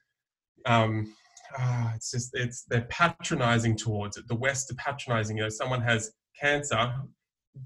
um 0.66 1.12
uh, 1.58 1.90
it's 1.94 2.10
just 2.10 2.30
it's 2.34 2.64
they're 2.64 2.86
patronizing 2.88 3.76
towards 3.76 4.16
it. 4.16 4.26
The 4.26 4.34
West 4.34 4.70
are 4.70 4.74
patronizing. 4.74 5.36
You 5.36 5.44
know, 5.44 5.48
someone 5.48 5.82
has 5.82 6.12
cancer. 6.40 6.94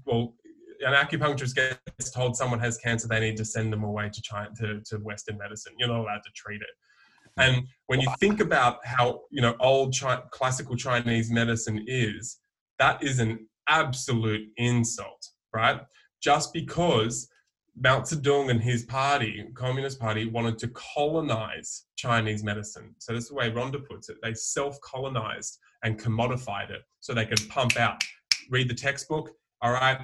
Well, 0.05 0.33
an 0.81 0.93
acupuncturist 0.93 1.55
gets 1.55 2.11
told 2.11 2.35
someone 2.35 2.59
has 2.59 2.77
cancer, 2.77 3.07
they 3.07 3.19
need 3.19 3.37
to 3.37 3.45
send 3.45 3.71
them 3.71 3.83
away 3.83 4.09
to 4.13 4.21
China 4.21 4.49
to, 4.57 4.81
to 4.87 4.97
Western 4.97 5.37
medicine. 5.37 5.73
You're 5.79 5.87
not 5.87 6.01
allowed 6.01 6.21
to 6.25 6.31
treat 6.35 6.61
it. 6.61 6.67
And 7.37 7.67
when 7.85 8.01
you 8.01 8.07
think 8.19 8.39
about 8.39 8.85
how 8.85 9.21
you 9.31 9.41
know 9.41 9.55
old 9.59 9.95
classical 10.31 10.75
Chinese 10.75 11.31
medicine 11.31 11.83
is, 11.87 12.39
that 12.79 13.03
is 13.03 13.19
an 13.19 13.47
absolute 13.69 14.49
insult, 14.57 15.29
right? 15.53 15.81
Just 16.21 16.51
because 16.51 17.29
Mao 17.79 17.99
Zedong 18.01 18.49
and 18.49 18.61
his 18.61 18.85
party, 18.85 19.45
Communist 19.53 19.99
Party, 19.99 20.25
wanted 20.25 20.57
to 20.59 20.67
colonize 20.69 21.85
Chinese 21.95 22.43
medicine. 22.43 22.95
So 22.97 23.13
this 23.13 23.25
is 23.25 23.29
the 23.29 23.35
way 23.35 23.51
Rhonda 23.51 23.85
puts 23.87 24.09
it. 24.09 24.17
They 24.23 24.33
self-colonized 24.33 25.59
and 25.83 25.99
commodified 25.99 26.71
it 26.71 26.81
so 27.01 27.13
they 27.13 27.27
could 27.27 27.47
pump 27.49 27.77
out. 27.77 28.03
Read 28.49 28.67
the 28.67 28.73
textbook. 28.73 29.29
All 29.61 29.71
right, 29.73 29.99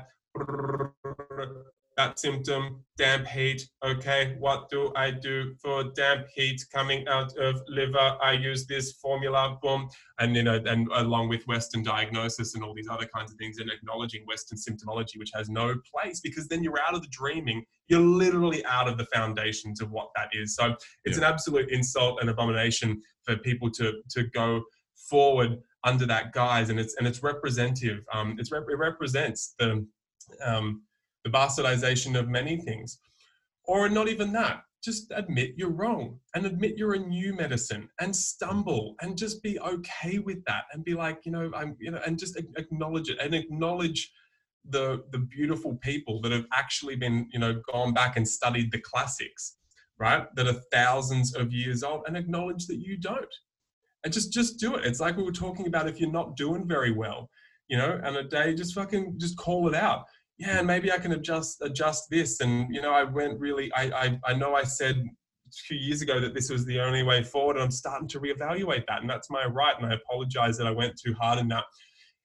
that 1.98 2.20
symptom, 2.20 2.84
damp 2.98 3.28
heat. 3.28 3.62
Okay, 3.84 4.36
what 4.40 4.70
do 4.70 4.92
I 4.96 5.12
do 5.12 5.54
for 5.62 5.86
damp 5.96 6.28
heat 6.36 6.62
coming 6.74 7.08
out 7.08 7.36
of 7.38 7.62
liver? 7.68 8.18
I 8.22 8.34
use 8.34 8.66
this 8.66 8.94
formula, 8.94 9.58
boom, 9.62 9.90
and 10.20 10.36
you 10.36 10.44
know, 10.44 10.60
and 10.66 10.88
along 10.94 11.30
with 11.30 11.46
Western 11.48 11.84
diagnosis 11.84 12.56
and 12.56 12.64
all 12.64 12.74
these 12.74 12.88
other 12.90 13.08
kinds 13.16 13.32
of 13.32 13.38
things, 13.38 13.58
and 13.60 13.70
acknowledging 13.72 14.26
Western 14.26 14.58
symptomology, 14.58 15.18
which 15.18 15.32
has 15.34 15.50
no 15.50 15.76
place, 15.94 16.20
because 16.20 16.48
then 16.48 16.64
you're 16.64 16.80
out 16.88 16.96
of 16.96 17.02
the 17.02 17.10
dreaming. 17.10 17.64
You're 17.88 18.00
literally 18.00 18.66
out 18.66 18.88
of 18.88 18.98
the 18.98 19.06
foundations 19.14 19.82
of 19.82 19.92
what 19.92 20.10
that 20.16 20.30
is. 20.34 20.56
So 20.56 20.76
it's 21.06 21.18
yeah. 21.18 21.26
an 21.26 21.34
absolute 21.34 21.70
insult 21.70 22.22
and 22.22 22.30
abomination 22.30 23.02
for 23.24 23.38
people 23.38 23.70
to 23.72 23.94
to 24.12 24.24
go 24.34 24.64
forward 25.10 25.60
under 25.84 26.06
that 26.06 26.34
guise, 26.34 26.70
and 26.70 26.80
it's 26.80 26.96
and 26.98 27.08
it's 27.08 27.24
representative. 27.24 28.04
Um, 28.14 28.36
it's 28.40 28.52
it 28.52 28.78
represents 28.78 29.56
the 29.60 29.86
um, 30.44 30.82
the 31.24 31.30
bastardization 31.30 32.18
of 32.18 32.30
many 32.30 32.58
things. 32.58 33.00
Or 33.66 33.90
not 33.90 34.10
even 34.10 34.34
that. 34.34 34.64
Just 34.84 35.12
admit 35.16 35.54
you're 35.56 35.72
wrong 35.72 36.20
and 36.36 36.46
admit 36.46 36.78
you're 36.78 36.96
a 36.96 37.00
new 37.00 37.34
medicine 37.34 37.88
and 38.02 38.14
stumble 38.14 38.96
and 39.02 39.18
just 39.18 39.42
be 39.42 39.58
okay 39.62 40.20
with 40.20 40.44
that 40.46 40.64
and 40.74 40.84
be 40.84 40.94
like, 40.94 41.22
you 41.26 41.32
know, 41.32 41.50
I'm, 41.56 41.78
you 41.80 41.92
know, 41.92 42.02
and 42.06 42.20
just 42.20 42.38
acknowledge 42.58 43.10
it 43.10 43.18
and 43.22 43.34
acknowledge 43.34 44.12
the 44.70 45.04
the 45.12 45.20
beautiful 45.20 45.76
people 45.78 46.22
that 46.22 46.34
have 46.34 46.46
actually 46.54 46.98
been, 46.98 47.30
you 47.32 47.40
know, 47.40 47.62
gone 47.72 47.94
back 47.94 48.18
and 48.18 48.28
studied 48.28 48.74
the 48.74 48.80
classics, 48.80 49.56
right? 49.98 50.26
That 50.36 50.48
are 50.48 50.62
thousands 50.72 51.34
of 51.34 51.54
years 51.54 51.82
old 51.82 52.04
and 52.08 52.18
acknowledge 52.18 52.68
that 52.68 52.80
you 52.80 52.98
don't. 52.98 53.34
And 54.04 54.12
just 54.12 54.34
just 54.34 54.60
do 54.60 54.76
it. 54.76 54.86
It's 54.86 55.00
like 55.00 55.16
we 55.16 55.24
were 55.24 55.32
talking 55.32 55.68
about 55.68 55.88
if 55.88 56.00
you're 56.02 56.12
not 56.12 56.36
doing 56.36 56.68
very 56.68 56.92
well, 56.92 57.30
you 57.70 57.78
know, 57.78 58.02
and 58.04 58.18
a 58.18 58.24
day 58.24 58.54
just 58.54 58.74
fucking 58.74 59.16
just 59.18 59.38
call 59.38 59.70
it 59.70 59.76
out 59.76 60.04
yeah, 60.38 60.60
and 60.60 60.68
maybe 60.68 60.92
I 60.92 60.98
can 60.98 61.12
adjust 61.12 61.62
adjust 61.62 62.10
this. 62.10 62.40
And 62.40 62.74
you 62.74 62.82
know, 62.82 62.92
I 62.92 63.04
went 63.04 63.40
really. 63.40 63.72
I 63.74 63.84
I, 63.84 64.20
I 64.26 64.34
know 64.34 64.56
I 64.56 64.64
said 64.64 64.98
a 64.98 65.52
few 65.68 65.78
years 65.78 66.02
ago 66.02 66.20
that 66.20 66.34
this 66.34 66.50
was 66.50 66.66
the 66.66 66.80
only 66.80 67.04
way 67.04 67.24
forward, 67.24 67.56
and 67.56 67.64
I'm 67.64 67.72
starting 67.72 68.08
to 68.10 68.20
reevaluate 68.20 68.86
that, 68.88 69.02
and 69.02 69.10
that's 69.10 69.30
my 69.30 69.46
right. 69.46 69.76
And 69.78 69.86
I 69.86 69.96
apologize 69.96 70.58
that 70.58 70.68
I 70.68 70.72
went 70.72 70.94
too 71.04 71.14
hard 71.20 71.40
in 71.40 71.48
that. 71.50 71.64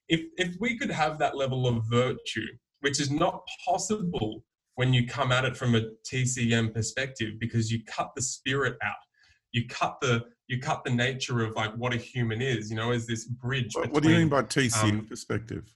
If 0.07 0.21
if 0.37 0.55
we 0.59 0.77
could 0.77 0.91
have 0.91 1.19
that 1.19 1.37
level 1.37 1.67
of 1.67 1.83
virtue, 1.89 2.47
which 2.81 2.99
is 2.99 3.11
not 3.11 3.43
possible 3.67 4.43
when 4.75 4.93
you 4.93 5.05
come 5.05 5.31
at 5.31 5.45
it 5.45 5.55
from 5.55 5.75
a 5.75 5.81
TCM 6.11 6.73
perspective, 6.73 7.33
because 7.39 7.71
you 7.71 7.83
cut 7.85 8.11
the 8.15 8.21
spirit 8.21 8.77
out, 8.83 8.95
you 9.51 9.67
cut 9.67 9.97
the 10.01 10.23
you 10.47 10.59
cut 10.59 10.83
the 10.83 10.89
nature 10.89 11.43
of 11.43 11.55
like 11.55 11.73
what 11.75 11.93
a 11.93 11.97
human 11.97 12.41
is. 12.41 12.71
You 12.71 12.75
know, 12.75 12.91
is 12.91 13.05
this 13.05 13.25
bridge. 13.25 13.75
What, 13.75 13.83
between, 13.83 13.93
what 13.93 14.03
do 14.03 14.09
you 14.09 14.17
mean 14.17 14.29
by 14.29 14.41
TCM 14.41 14.89
um, 14.89 15.05
perspective? 15.05 15.71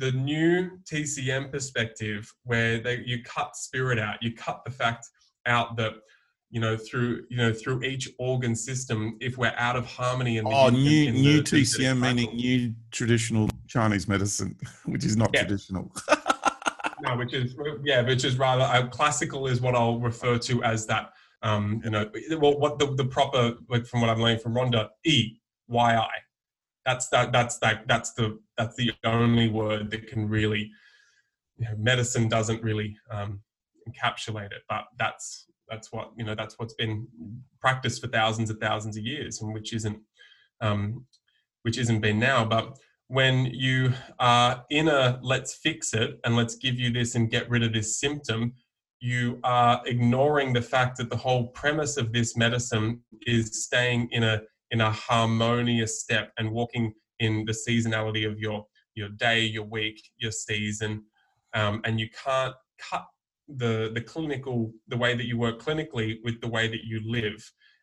The 0.00 0.12
new 0.12 0.70
TCM 0.90 1.52
perspective 1.52 2.32
where 2.44 2.80
they, 2.80 3.02
you 3.04 3.22
cut 3.22 3.54
spirit 3.54 3.98
out, 3.98 4.16
you 4.22 4.34
cut 4.34 4.62
the 4.64 4.70
fact 4.70 5.06
out 5.46 5.76
that 5.76 5.92
you 6.50 6.60
know 6.60 6.76
through 6.76 7.22
you 7.28 7.36
know 7.36 7.52
through 7.52 7.82
each 7.82 8.08
organ 8.18 8.56
system 8.56 9.16
if 9.20 9.38
we're 9.38 9.54
out 9.56 9.76
of 9.76 9.86
harmony 9.86 10.38
in 10.38 10.44
the 10.44 10.50
oh 10.50 10.68
new 10.68 11.08
in 11.08 11.14
new 11.14 11.42
the, 11.42 11.62
tcm 11.62 12.00
meaning 12.00 12.34
new 12.34 12.74
traditional 12.90 13.48
chinese 13.68 14.08
medicine 14.08 14.56
which 14.84 15.04
is 15.04 15.16
not 15.16 15.30
yeah. 15.32 15.42
traditional. 15.42 15.92
No 17.02 17.16
which 17.16 17.32
is 17.32 17.54
yeah 17.82 18.02
which 18.02 18.26
is 18.26 18.36
rather 18.36 18.64
uh, 18.64 18.86
classical 18.88 19.46
is 19.46 19.62
what 19.62 19.74
i'll 19.74 19.98
refer 19.98 20.36
to 20.36 20.62
as 20.62 20.86
that 20.88 21.12
um 21.42 21.80
you 21.82 21.90
know 21.90 22.10
well 22.38 22.58
what 22.58 22.78
the, 22.78 22.94
the 22.94 23.06
proper 23.06 23.54
like 23.70 23.86
from 23.86 24.02
what 24.02 24.10
i'm 24.10 24.20
learning 24.20 24.38
from 24.38 24.52
rhonda 24.52 24.90
e 25.06 25.38
y 25.68 25.96
i 25.96 26.08
that's 26.84 27.08
that 27.08 27.32
that's 27.32 27.58
that 27.58 27.86
that's 27.86 28.12
the 28.14 28.38
that's 28.56 28.76
the 28.76 28.92
only 29.04 29.48
word 29.48 29.90
that 29.90 30.06
can 30.06 30.28
really 30.28 30.70
you 31.58 31.66
know, 31.66 31.74
medicine 31.78 32.28
doesn't 32.28 32.62
really 32.62 32.96
um, 33.10 33.40
encapsulate 33.88 34.52
it 34.52 34.62
but 34.68 34.84
that's 34.98 35.46
that's 35.68 35.92
what 35.92 36.10
you 36.16 36.24
know 36.24 36.34
that's 36.34 36.58
what's 36.58 36.74
been 36.74 37.06
practiced 37.60 38.00
for 38.00 38.08
thousands 38.08 38.50
and 38.50 38.60
thousands 38.60 38.96
of 38.96 39.04
years 39.04 39.40
and 39.40 39.54
which 39.54 39.72
isn't 39.72 40.00
um, 40.60 41.06
which 41.62 41.78
isn't 41.78 42.00
been 42.00 42.18
now. 42.18 42.44
But 42.44 42.76
when 43.08 43.46
you 43.46 43.92
are 44.18 44.64
in 44.70 44.88
a 44.88 45.18
let's 45.22 45.54
fix 45.54 45.94
it 45.94 46.20
and 46.24 46.36
let's 46.36 46.56
give 46.56 46.78
you 46.78 46.90
this 46.90 47.14
and 47.14 47.30
get 47.30 47.48
rid 47.48 47.62
of 47.62 47.72
this 47.72 47.98
symptom 47.98 48.54
you 49.02 49.40
are 49.44 49.80
ignoring 49.86 50.52
the 50.52 50.60
fact 50.60 50.98
that 50.98 51.08
the 51.08 51.16
whole 51.16 51.46
premise 51.48 51.96
of 51.96 52.12
this 52.12 52.36
medicine 52.36 53.00
is 53.22 53.64
staying 53.64 54.06
in 54.12 54.22
a 54.22 54.42
in 54.70 54.80
a 54.80 54.90
harmonious 54.90 56.00
step 56.00 56.32
and 56.38 56.50
walking 56.50 56.92
in 57.18 57.44
the 57.44 57.52
seasonality 57.52 58.30
of 58.30 58.38
your 58.38 58.66
your 58.94 59.08
day, 59.10 59.40
your 59.40 59.64
week, 59.64 60.02
your 60.18 60.32
season, 60.32 61.04
um, 61.54 61.80
and 61.84 62.00
you 62.00 62.08
can't 62.24 62.54
cut 62.78 63.06
the 63.48 63.90
the 63.94 64.00
clinical 64.00 64.72
the 64.88 64.96
way 64.96 65.14
that 65.14 65.26
you 65.26 65.38
work 65.38 65.60
clinically 65.60 66.18
with 66.24 66.40
the 66.40 66.48
way 66.48 66.68
that 66.68 66.84
you 66.84 67.00
live. 67.04 67.42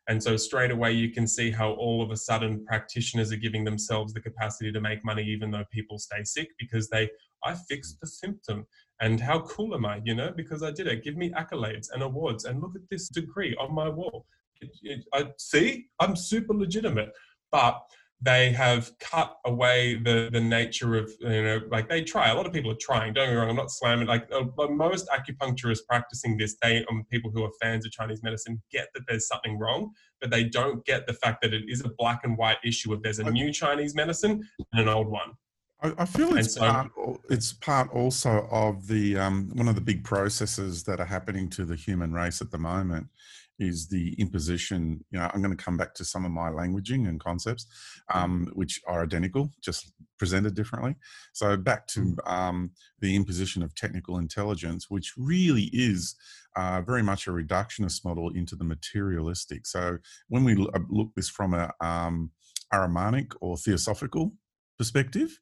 And 0.10 0.24
so 0.24 0.38
straight 0.38 0.72
away 0.72 0.94
you 0.94 1.12
can 1.12 1.28
see 1.28 1.52
how 1.52 1.72
all 1.72 2.02
of 2.02 2.12
a 2.12 2.18
sudden 2.18 2.66
practitioners 2.66 3.34
are 3.34 3.38
giving 3.38 3.66
themselves 3.66 4.14
the 4.14 4.22
capacity 4.22 4.72
to 4.72 4.80
make 4.80 5.04
money 5.04 5.24
even 5.24 5.52
though 5.52 5.66
people 5.70 6.00
stay 6.00 6.24
sick 6.24 6.48
because 6.58 6.88
they 6.88 7.10
I 7.44 7.56
fixed 7.56 8.00
the 8.00 8.08
symptom. 8.08 8.66
And 9.00 9.20
how 9.20 9.42
cool 9.42 9.76
am 9.76 9.86
I, 9.86 10.02
you 10.04 10.16
know, 10.16 10.32
because 10.36 10.64
I 10.64 10.72
did 10.72 10.88
it. 10.88 11.04
Give 11.04 11.18
me 11.18 11.32
accolades 11.32 11.88
and 11.94 12.02
awards 12.02 12.46
and 12.46 12.62
look 12.62 12.76
at 12.76 12.90
this 12.90 13.10
degree 13.10 13.56
on 13.60 13.74
my 13.74 13.90
wall. 13.90 14.26
It, 14.62 14.70
it, 14.84 15.06
I 15.14 15.32
see, 15.38 15.88
I'm 16.00 16.16
super 16.16 16.54
legitimate, 16.54 17.12
but 17.52 17.82
they 18.22 18.52
have 18.52 18.92
cut 19.00 19.38
away 19.46 19.96
the 19.96 20.30
the 20.32 20.42
nature 20.42 20.96
of 20.96 21.12
you 21.20 21.44
know 21.44 21.62
like 21.70 21.88
they 21.88 22.04
try. 22.04 22.30
A 22.30 22.36
lot 22.36 22.48
of 22.48 22.54
people 22.54 22.72
are 22.72 22.78
trying. 22.82 23.14
Don't 23.14 23.28
get 23.28 23.34
me 23.34 23.38
wrong. 23.38 23.50
I'm 23.50 23.56
not 23.56 23.72
slamming. 23.72 24.08
Like 24.08 24.28
uh, 24.32 24.44
most 24.70 25.08
acupuncturists 25.10 25.86
practicing 25.88 26.38
this, 26.38 26.58
they 26.62 26.84
um, 26.90 27.06
people 27.12 27.30
who 27.32 27.44
are 27.44 27.52
fans 27.62 27.86
of 27.86 27.92
Chinese 27.92 28.24
medicine 28.24 28.62
get 28.72 28.88
that 28.96 29.04
there's 29.08 29.28
something 29.28 29.60
wrong, 29.60 29.92
but 30.20 30.32
they 30.32 30.46
don't 30.46 30.84
get 30.86 31.06
the 31.06 31.14
fact 31.14 31.42
that 31.44 31.54
it 31.54 31.66
is 31.68 31.82
a 31.82 31.90
black 31.98 32.22
and 32.24 32.38
white 32.38 32.58
issue 32.64 32.92
of 32.92 33.04
there's 33.04 33.20
a 33.20 33.30
new 33.30 33.54
Chinese 33.54 33.94
medicine 33.94 34.48
and 34.74 34.82
an 34.82 34.88
old 34.88 35.08
one. 35.08 35.34
I, 35.80 36.06
feel 36.06 36.36
it's 36.36 36.56
so, 36.56 36.62
part. 36.62 36.92
It's 37.30 37.54
part 37.54 37.92
also 37.92 38.48
of 38.50 38.88
the 38.88 39.16
um, 39.20 39.52
one 39.54 39.68
of 39.68 39.76
the 39.76 39.82
big 39.82 40.04
processes 40.04 40.84
that 40.86 41.00
are 41.00 41.06
happening 41.06 41.50
to 41.52 41.66
the 41.66 41.76
human 41.76 42.14
race 42.14 42.42
at 42.42 42.50
the 42.50 42.58
moment 42.58 43.10
is 43.60 43.88
the 43.88 44.14
imposition. 44.20 45.04
You 45.12 45.20
know, 45.20 45.30
I'm 45.34 45.42
going 45.42 45.56
to 45.56 45.64
come 45.64 45.78
back 45.78 45.94
to 45.96 46.06
some 46.06 46.26
of 46.26 46.32
my 46.32 46.50
languaging 46.50 47.08
and 47.08 47.20
concepts, 47.20 47.66
mm-hmm. 48.12 48.24
um, 48.24 48.52
which 48.54 48.80
are 48.88 49.04
identical, 49.04 49.52
just 49.62 49.92
presented 50.20 50.56
differently. 50.56 50.96
So 51.34 51.58
back 51.58 51.88
to 51.88 52.00
mm. 52.00 52.32
um, 52.32 52.72
the 53.00 53.16
imposition 53.16 53.64
of 53.64 53.76
technical 53.76 54.18
intelligence, 54.18 54.90
which 54.90 55.14
really 55.18 55.70
is 55.74 56.16
uh, 56.56 56.82
very 56.82 57.04
much 57.04 57.28
a 57.28 57.32
reductionist 57.32 58.04
model 58.04 58.30
into 58.30 58.56
the 58.56 58.64
materialistic. 58.64 59.68
So 59.68 59.98
when 60.30 60.44
we 60.44 60.54
uh, 60.54 60.80
look 60.90 61.14
this 61.16 61.30
from 61.30 61.54
a 61.54 61.72
um, 61.82 62.32
Ahrimanic 62.74 63.34
or 63.42 63.58
theosophical 63.58 64.34
perspective, 64.78 65.38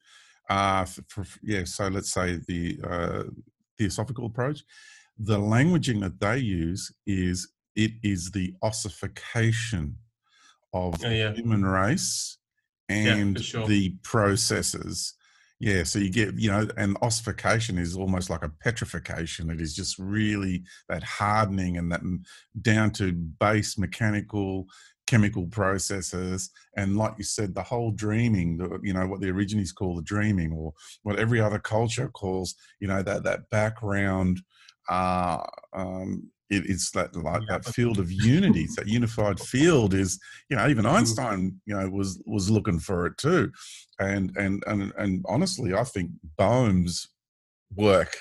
uh, 0.48 0.84
for, 1.08 1.24
yeah, 1.42 1.64
so 1.64 1.88
let's 1.88 2.12
say 2.12 2.38
the 2.46 2.78
uh, 2.84 3.22
theosophical 3.78 4.26
approach, 4.26 4.62
the 5.18 5.38
languaging 5.38 6.00
that 6.02 6.20
they 6.20 6.38
use 6.38 6.92
is 7.06 7.48
it 7.76 7.92
is 8.02 8.30
the 8.30 8.54
ossification 8.62 9.96
of 10.72 11.04
oh, 11.04 11.08
yeah. 11.08 11.28
the 11.28 11.36
human 11.36 11.64
race 11.64 12.38
and 12.88 13.36
yeah, 13.36 13.42
sure. 13.42 13.66
the 13.66 13.94
processes. 14.02 15.14
Yeah, 15.58 15.84
so 15.84 15.98
you 15.98 16.10
get, 16.10 16.34
you 16.34 16.50
know, 16.50 16.68
and 16.76 16.98
ossification 17.00 17.78
is 17.78 17.96
almost 17.96 18.28
like 18.28 18.42
a 18.42 18.52
petrification. 18.60 19.48
It 19.48 19.60
is 19.60 19.74
just 19.74 19.98
really 19.98 20.64
that 20.88 21.02
hardening 21.02 21.78
and 21.78 21.90
that 21.92 22.02
down 22.60 22.90
to 22.92 23.12
base 23.12 23.78
mechanical, 23.78 24.66
chemical 25.06 25.46
processes. 25.46 26.50
And 26.76 26.98
like 26.98 27.14
you 27.16 27.24
said, 27.24 27.54
the 27.54 27.62
whole 27.62 27.90
dreaming, 27.90 28.58
the, 28.58 28.78
you 28.82 28.92
know, 28.92 29.06
what 29.06 29.22
the 29.22 29.30
originals 29.30 29.72
call 29.72 29.96
the 29.96 30.02
dreaming 30.02 30.52
or 30.52 30.74
what 31.04 31.18
every 31.18 31.40
other 31.40 31.58
culture 31.58 32.08
calls, 32.08 32.54
you 32.78 32.88
know, 32.88 33.02
that, 33.02 33.22
that 33.24 33.48
background 33.48 34.42
uh, 34.90 35.42
um, 35.72 36.30
it, 36.50 36.64
it's 36.66 36.90
that 36.92 37.14
like 37.16 37.42
yeah. 37.42 37.58
that 37.58 37.64
field 37.74 37.98
of 37.98 38.10
unity, 38.10 38.66
that 38.76 38.86
unified 38.86 39.40
field 39.40 39.94
is, 39.94 40.18
you 40.48 40.56
know, 40.56 40.68
even 40.68 40.84
mm. 40.84 40.92
Einstein, 40.92 41.60
you 41.66 41.76
know, 41.76 41.88
was 41.88 42.22
was 42.26 42.50
looking 42.50 42.78
for 42.78 43.06
it 43.06 43.16
too, 43.18 43.50
and 43.98 44.32
and 44.36 44.62
and 44.66 44.92
and 44.98 45.24
honestly, 45.28 45.74
I 45.74 45.84
think 45.84 46.10
Bohm's 46.38 47.08
work, 47.74 48.16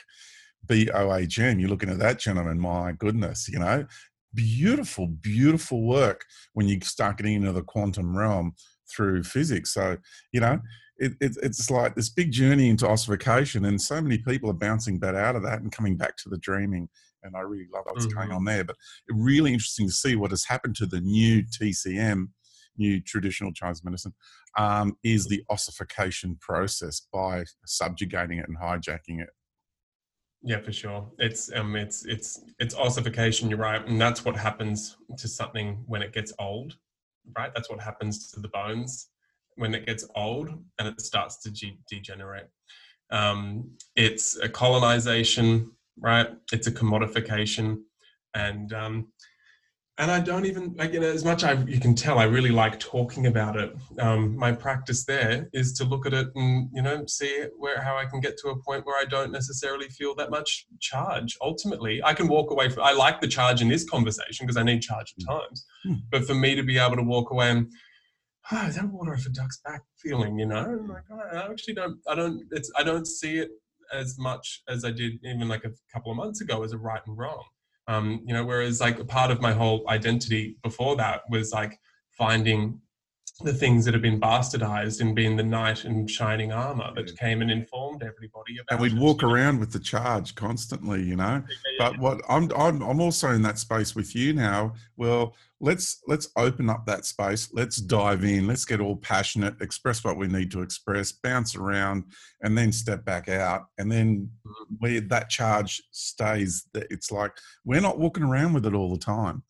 B 0.67 0.89
O 0.93 1.13
H 1.13 1.39
M, 1.39 1.59
you're 1.59 1.69
looking 1.69 1.89
at 1.89 1.99
that 1.99 2.19
gentleman, 2.19 2.59
my 2.59 2.93
goodness, 2.93 3.47
you 3.47 3.59
know, 3.59 3.85
beautiful, 4.33 5.07
beautiful 5.07 5.83
work 5.83 6.25
when 6.53 6.67
you 6.67 6.79
start 6.81 7.17
getting 7.17 7.35
into 7.35 7.51
the 7.51 7.61
quantum 7.61 8.17
realm 8.17 8.53
through 8.93 9.23
physics. 9.23 9.73
So, 9.73 9.97
you 10.31 10.39
know, 10.39 10.59
it, 10.97 11.13
it, 11.19 11.37
it's 11.43 11.69
like 11.69 11.95
this 11.95 12.09
big 12.09 12.31
journey 12.31 12.69
into 12.69 12.87
ossification, 12.87 13.65
and 13.65 13.81
so 13.81 14.01
many 14.01 14.17
people 14.17 14.49
are 14.49 14.53
bouncing 14.53 14.97
back 14.97 15.15
out 15.15 15.35
of 15.35 15.43
that 15.43 15.61
and 15.61 15.71
coming 15.71 15.97
back 15.97 16.17
to 16.17 16.29
the 16.29 16.37
dreaming 16.37 16.89
and 17.25 17.35
I 17.35 17.41
really 17.41 17.67
love 17.73 17.83
what's 17.85 18.05
mm-hmm. 18.05 18.17
going 18.17 18.31
on 18.31 18.45
there. 18.45 18.63
But 18.63 18.75
really 19.09 19.53
interesting 19.53 19.87
to 19.87 19.93
see 19.93 20.15
what 20.15 20.31
has 20.31 20.45
happened 20.45 20.75
to 20.77 20.85
the 20.85 21.01
new 21.01 21.43
TCM, 21.43 22.29
new 22.77 23.01
traditional 23.01 23.51
Chinese 23.51 23.83
medicine, 23.83 24.13
um, 24.57 24.97
is 25.03 25.27
the 25.27 25.43
ossification 25.49 26.37
process 26.39 27.01
by 27.11 27.45
subjugating 27.65 28.39
it 28.39 28.47
and 28.47 28.57
hijacking 28.57 29.21
it. 29.21 29.29
Yeah, 30.43 30.61
for 30.61 30.71
sure. 30.71 31.09
It's 31.17 31.51
um, 31.53 31.75
it's 31.75 32.05
it's 32.05 32.41
it's 32.59 32.75
ossification. 32.75 33.49
You're 33.49 33.59
right, 33.59 33.85
and 33.87 33.99
that's 33.99 34.23
what 34.23 34.35
happens 34.35 34.95
to 35.17 35.27
something 35.27 35.83
when 35.87 36.03
it 36.03 36.13
gets 36.13 36.31
old, 36.37 36.75
right? 37.35 37.51
That's 37.55 37.69
what 37.69 37.81
happens 37.81 38.31
to 38.31 38.39
the 38.39 38.49
bones 38.49 39.09
when 39.55 39.73
it 39.73 39.85
gets 39.85 40.07
old 40.15 40.49
and 40.79 40.87
it 40.87 41.01
starts 41.01 41.41
to 41.43 41.51
de- 41.51 41.79
degenerate. 41.89 42.49
Um, 43.11 43.71
it's 43.95 44.37
a 44.37 44.49
colonization 44.49 45.71
right? 45.99 46.27
It's 46.51 46.67
a 46.67 46.71
commodification, 46.71 47.81
and 48.33 48.73
um, 48.73 49.07
and 49.97 50.11
I 50.11 50.19
don't 50.19 50.45
even 50.45 50.75
know, 50.75 50.83
as 50.83 51.23
much 51.23 51.43
I 51.43 51.53
you 51.53 51.79
can 51.79 51.95
tell 51.95 52.19
I 52.19 52.25
really 52.25 52.49
like 52.49 52.79
talking 52.79 53.27
about 53.27 53.55
it. 53.55 53.73
Um, 53.99 54.35
my 54.35 54.51
practice 54.51 55.05
there 55.05 55.49
is 55.53 55.71
to 55.73 55.85
look 55.85 56.05
at 56.05 56.13
it 56.13 56.27
and 56.35 56.69
you 56.73 56.81
know 56.81 57.05
see 57.07 57.45
where 57.57 57.81
how 57.81 57.97
I 57.97 58.05
can 58.05 58.19
get 58.19 58.37
to 58.39 58.49
a 58.49 58.61
point 58.61 58.85
where 58.85 59.01
I 59.01 59.05
don't 59.05 59.31
necessarily 59.31 59.87
feel 59.87 60.13
that 60.15 60.29
much 60.29 60.65
charge. 60.81 61.37
Ultimately, 61.41 62.03
I 62.03 62.13
can 62.13 62.27
walk 62.27 62.51
away 62.51 62.69
from. 62.69 62.83
I 62.83 62.91
like 62.91 63.21
the 63.21 63.27
charge 63.27 63.61
in 63.61 63.69
this 63.69 63.89
conversation 63.89 64.45
because 64.45 64.57
I 64.57 64.63
need 64.63 64.81
charge 64.81 65.13
at 65.17 65.23
hmm. 65.23 65.37
times, 65.37 65.65
mm. 65.85 66.01
but 66.11 66.25
for 66.25 66.35
me 66.35 66.55
to 66.55 66.63
be 66.63 66.77
able 66.77 66.97
to 66.97 67.03
walk 67.03 67.31
away 67.31 67.51
and 67.51 67.71
oh, 68.51 68.69
that 68.69 68.91
water 68.91 69.13
off 69.13 69.25
a 69.25 69.29
duck's 69.29 69.59
back 69.65 69.81
feeling, 69.97 70.37
you 70.37 70.45
know, 70.45 70.79
like 70.89 71.03
oh, 71.11 71.19
I 71.33 71.49
actually 71.51 71.73
don't, 71.73 71.99
I 72.07 72.15
don't, 72.15 72.43
it's, 72.51 72.71
I 72.77 72.83
don't 72.83 73.07
see 73.07 73.37
it 73.37 73.49
as 73.95 74.17
much 74.19 74.61
as 74.67 74.85
I 74.85 74.91
did 74.91 75.19
even 75.23 75.47
like 75.47 75.65
a 75.65 75.71
couple 75.91 76.11
of 76.11 76.17
months 76.17 76.41
ago 76.41 76.63
as 76.63 76.73
a 76.73 76.77
right 76.77 77.01
and 77.05 77.17
wrong. 77.17 77.43
Um, 77.87 78.21
you 78.25 78.33
know, 78.33 78.43
whereas 78.43 78.81
like 78.81 78.99
a 78.99 79.05
part 79.05 79.31
of 79.31 79.41
my 79.41 79.53
whole 79.53 79.87
identity 79.89 80.57
before 80.63 80.95
that 80.97 81.21
was 81.29 81.51
like 81.51 81.79
finding 82.11 82.81
the 83.43 83.53
things 83.53 83.83
that 83.83 83.93
have 83.93 84.01
been 84.01 84.19
bastardized 84.19 85.01
and 85.01 85.13
being 85.13 85.35
the 85.35 85.43
knight 85.43 85.83
in 85.83 86.07
shining 86.07 86.53
armor 86.53 86.93
that 86.95 87.17
came 87.17 87.41
and 87.41 87.51
informed 87.51 88.01
everybody 88.01 88.57
about. 88.59 88.71
And 88.71 88.79
we'd 88.79 88.97
walk 88.97 89.23
around 89.23 89.59
with 89.59 89.73
the 89.73 89.79
charge 89.79 90.35
constantly, 90.35 91.03
you 91.03 91.17
know. 91.17 91.43
But 91.77 91.99
what 91.99 92.21
I'm, 92.29 92.49
I'm 92.55 92.81
I'm 92.81 93.01
also 93.01 93.31
in 93.31 93.41
that 93.41 93.59
space 93.59 93.93
with 93.93 94.15
you 94.15 94.31
now. 94.31 94.73
Well, 94.95 95.35
let's 95.59 96.01
let's 96.07 96.29
open 96.37 96.69
up 96.69 96.85
that 96.85 97.03
space. 97.03 97.49
Let's 97.51 97.75
dive 97.75 98.23
in. 98.23 98.47
Let's 98.47 98.63
get 98.63 98.79
all 98.79 98.95
passionate, 98.95 99.61
express 99.61 100.01
what 100.05 100.15
we 100.15 100.27
need 100.27 100.49
to 100.51 100.61
express, 100.61 101.11
bounce 101.11 101.57
around, 101.57 102.05
and 102.41 102.57
then 102.57 102.71
step 102.71 103.03
back 103.03 103.27
out. 103.27 103.65
And 103.77 103.91
then 103.91 104.29
mm-hmm. 104.47 104.75
where 104.79 105.01
that 105.01 105.29
charge 105.29 105.83
stays, 105.91 106.67
it's 106.73 107.11
like 107.11 107.33
we're 107.65 107.81
not 107.81 107.99
walking 107.99 108.23
around 108.23 108.53
with 108.53 108.65
it 108.65 108.73
all 108.73 108.91
the 108.91 108.97
time. 108.97 109.43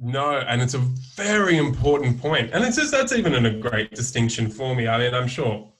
No, 0.00 0.38
and 0.38 0.60
it's 0.60 0.74
a 0.74 0.82
very 1.16 1.56
important 1.56 2.20
point. 2.20 2.50
And 2.52 2.64
it's 2.64 2.76
just 2.76 2.90
that's 2.90 3.12
even 3.12 3.46
a 3.46 3.58
great 3.58 3.92
distinction 3.92 4.50
for 4.50 4.74
me. 4.74 4.88
I 4.88 4.98
mean, 4.98 5.14
I'm 5.14 5.28
sure 5.28 5.72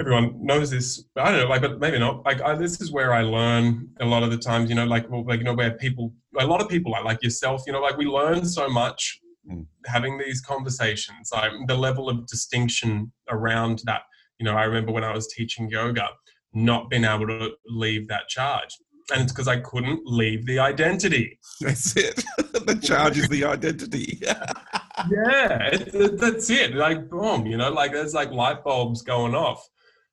everyone 0.00 0.44
knows 0.44 0.70
this. 0.70 1.04
I 1.16 1.30
don't 1.30 1.40
know, 1.40 1.48
like, 1.48 1.62
but 1.62 1.78
maybe 1.78 1.98
not. 1.98 2.24
Like, 2.24 2.40
I, 2.42 2.54
this 2.54 2.80
is 2.80 2.90
where 2.90 3.12
I 3.12 3.22
learn 3.22 3.88
a 4.00 4.04
lot 4.04 4.22
of 4.22 4.30
the 4.30 4.36
times. 4.36 4.68
You 4.68 4.74
know, 4.74 4.84
like, 4.84 5.08
well, 5.08 5.24
like 5.24 5.38
you 5.38 5.44
know, 5.44 5.54
where 5.54 5.72
people, 5.72 6.12
a 6.38 6.46
lot 6.46 6.60
of 6.60 6.68
people, 6.68 6.90
like, 6.92 7.04
like 7.04 7.22
yourself, 7.22 7.62
you 7.66 7.72
know, 7.72 7.80
like 7.80 7.96
we 7.96 8.06
learn 8.06 8.44
so 8.44 8.68
much 8.68 9.20
mm. 9.48 9.64
having 9.86 10.18
these 10.18 10.40
conversations. 10.40 11.30
Like 11.32 11.52
the 11.68 11.76
level 11.76 12.08
of 12.08 12.26
distinction 12.26 13.12
around 13.28 13.82
that. 13.84 14.02
You 14.40 14.44
know, 14.44 14.56
I 14.56 14.64
remember 14.64 14.92
when 14.92 15.04
I 15.04 15.12
was 15.12 15.26
teaching 15.28 15.68
yoga, 15.68 16.08
not 16.52 16.90
being 16.90 17.04
able 17.04 17.26
to 17.26 17.50
leave 17.66 18.08
that 18.08 18.28
charge 18.28 18.76
and 19.10 19.22
it's 19.22 19.32
because 19.32 19.48
I 19.48 19.60
couldn't 19.60 20.02
leave 20.04 20.46
the 20.46 20.58
identity. 20.58 21.38
That's 21.60 21.96
it. 21.96 22.24
the 22.38 22.78
charge 22.82 23.18
is 23.18 23.28
the 23.28 23.44
identity. 23.44 24.18
yeah, 24.22 25.70
it, 25.72 26.18
that's 26.18 26.50
it. 26.50 26.74
Like 26.74 27.08
boom, 27.08 27.46
you 27.46 27.56
know, 27.56 27.70
like 27.70 27.92
there's 27.92 28.14
like 28.14 28.30
light 28.30 28.62
bulbs 28.64 29.02
going 29.02 29.34
off, 29.34 29.66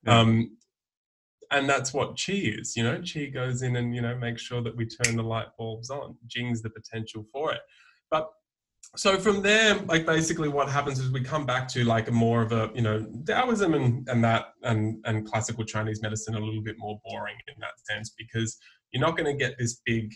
yeah. 0.05 0.19
um, 0.19 0.57
and 1.51 1.69
that's 1.69 1.93
what 1.93 2.19
chi 2.19 2.33
is. 2.33 2.75
You 2.75 2.83
know, 2.83 3.01
chi 3.01 3.25
goes 3.25 3.61
in 3.61 3.75
and 3.75 3.93
you 3.95 4.01
know 4.01 4.15
makes 4.15 4.41
sure 4.41 4.61
that 4.61 4.75
we 4.75 4.87
turn 4.87 5.17
the 5.17 5.23
light 5.23 5.47
bulbs 5.57 5.89
on. 5.89 6.15
Jing's 6.27 6.61
the 6.61 6.69
potential 6.69 7.25
for 7.31 7.51
it, 7.51 7.61
but 8.09 8.29
so 8.95 9.17
from 9.17 9.41
there, 9.41 9.75
like 9.87 10.05
basically 10.05 10.47
what 10.47 10.69
happens 10.69 10.99
is 10.99 11.11
we 11.11 11.21
come 11.21 11.45
back 11.45 11.67
to 11.69 11.83
like 11.83 12.07
a 12.07 12.11
more 12.11 12.41
of 12.41 12.51
a, 12.51 12.71
you 12.73 12.81
know, 12.81 13.05
Taoism 13.25 13.73
and, 13.73 14.07
and 14.07 14.23
that 14.23 14.53
and, 14.63 15.03
and 15.05 15.29
classical 15.29 15.65
Chinese 15.65 16.01
medicine 16.01 16.35
a 16.35 16.39
little 16.39 16.61
bit 16.61 16.75
more 16.77 16.99
boring 17.03 17.35
in 17.47 17.55
that 17.59 17.73
sense 17.83 18.13
because 18.17 18.57
you're 18.91 19.01
not 19.01 19.17
going 19.17 19.31
to 19.31 19.37
get 19.37 19.57
this 19.57 19.81
big, 19.85 20.13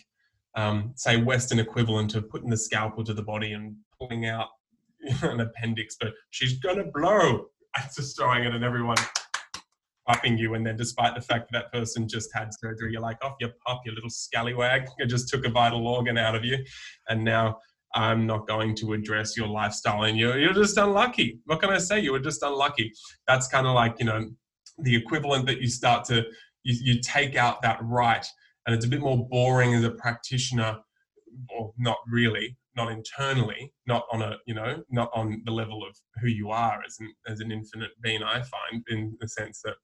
um, 0.56 0.92
say, 0.96 1.16
Western 1.16 1.58
equivalent 1.58 2.14
of 2.14 2.28
putting 2.30 2.50
the 2.50 2.56
scalpel 2.56 3.04
to 3.04 3.14
the 3.14 3.22
body 3.22 3.52
and 3.52 3.76
pulling 3.98 4.26
out 4.26 4.48
an 5.22 5.40
appendix, 5.40 5.96
but 6.00 6.12
she's 6.30 6.58
going 6.58 6.78
to 6.78 6.90
blow. 6.92 7.46
Just 7.96 8.18
throwing 8.18 8.44
it 8.44 8.52
at 8.52 8.62
everyone 8.62 8.96
upping 10.08 10.36
you, 10.36 10.54
and 10.54 10.66
then 10.66 10.76
despite 10.76 11.14
the 11.14 11.20
fact 11.20 11.52
that 11.52 11.70
that 11.70 11.72
person 11.72 12.08
just 12.08 12.30
had 12.34 12.50
surgery, 12.52 12.90
you're 12.90 13.00
like, 13.00 13.16
off 13.24 13.34
your 13.38 13.50
pop, 13.64 13.82
you 13.84 13.92
little 13.92 14.10
scallywag. 14.10 14.88
I 15.00 15.06
just 15.06 15.28
took 15.28 15.46
a 15.46 15.50
vital 15.50 15.86
organ 15.86 16.18
out 16.18 16.34
of 16.34 16.44
you, 16.44 16.58
and 17.08 17.22
now 17.22 17.58
I'm 17.94 18.26
not 18.26 18.46
going 18.46 18.76
to 18.76 18.92
address 18.92 19.36
your 19.36 19.48
lifestyle 19.48 20.04
and 20.04 20.16
you're, 20.16 20.38
you're 20.38 20.52
just 20.52 20.76
unlucky. 20.76 21.40
What 21.46 21.60
can 21.60 21.70
I 21.70 21.78
say? 21.78 22.00
You 22.00 22.12
were 22.12 22.20
just 22.20 22.42
unlucky. 22.42 22.92
That's 23.26 23.48
kind 23.48 23.66
of 23.66 23.74
like, 23.74 23.96
you 23.98 24.06
know, 24.06 24.30
the 24.78 24.94
equivalent 24.94 25.46
that 25.46 25.60
you 25.60 25.68
start 25.68 26.04
to, 26.06 26.24
you, 26.62 26.94
you 26.94 27.00
take 27.00 27.36
out 27.36 27.62
that 27.62 27.78
right 27.82 28.24
and 28.66 28.74
it's 28.74 28.84
a 28.84 28.88
bit 28.88 29.00
more 29.00 29.28
boring 29.28 29.74
as 29.74 29.84
a 29.84 29.90
practitioner 29.90 30.78
or 31.48 31.72
not 31.78 31.98
really 32.08 32.56
not 32.76 32.90
internally 32.90 33.72
not 33.86 34.04
on 34.12 34.22
a 34.22 34.36
you 34.46 34.54
know 34.54 34.82
not 34.90 35.10
on 35.14 35.42
the 35.44 35.52
level 35.52 35.84
of 35.84 35.96
who 36.20 36.28
you 36.28 36.50
are 36.50 36.80
as 36.86 36.96
an 37.00 37.12
as 37.26 37.40
an 37.40 37.50
infinite 37.52 37.90
being 38.02 38.22
i 38.22 38.40
find 38.42 38.84
in 38.88 39.16
the 39.20 39.28
sense 39.28 39.60
that 39.62 39.74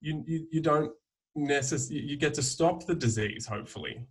you 0.00 0.22
you, 0.26 0.46
you 0.50 0.60
don't 0.60 0.92
necessarily 1.34 2.04
you 2.04 2.16
get 2.16 2.34
to 2.34 2.42
stop 2.42 2.86
the 2.86 2.94
disease 2.94 3.46
hopefully 3.46 4.06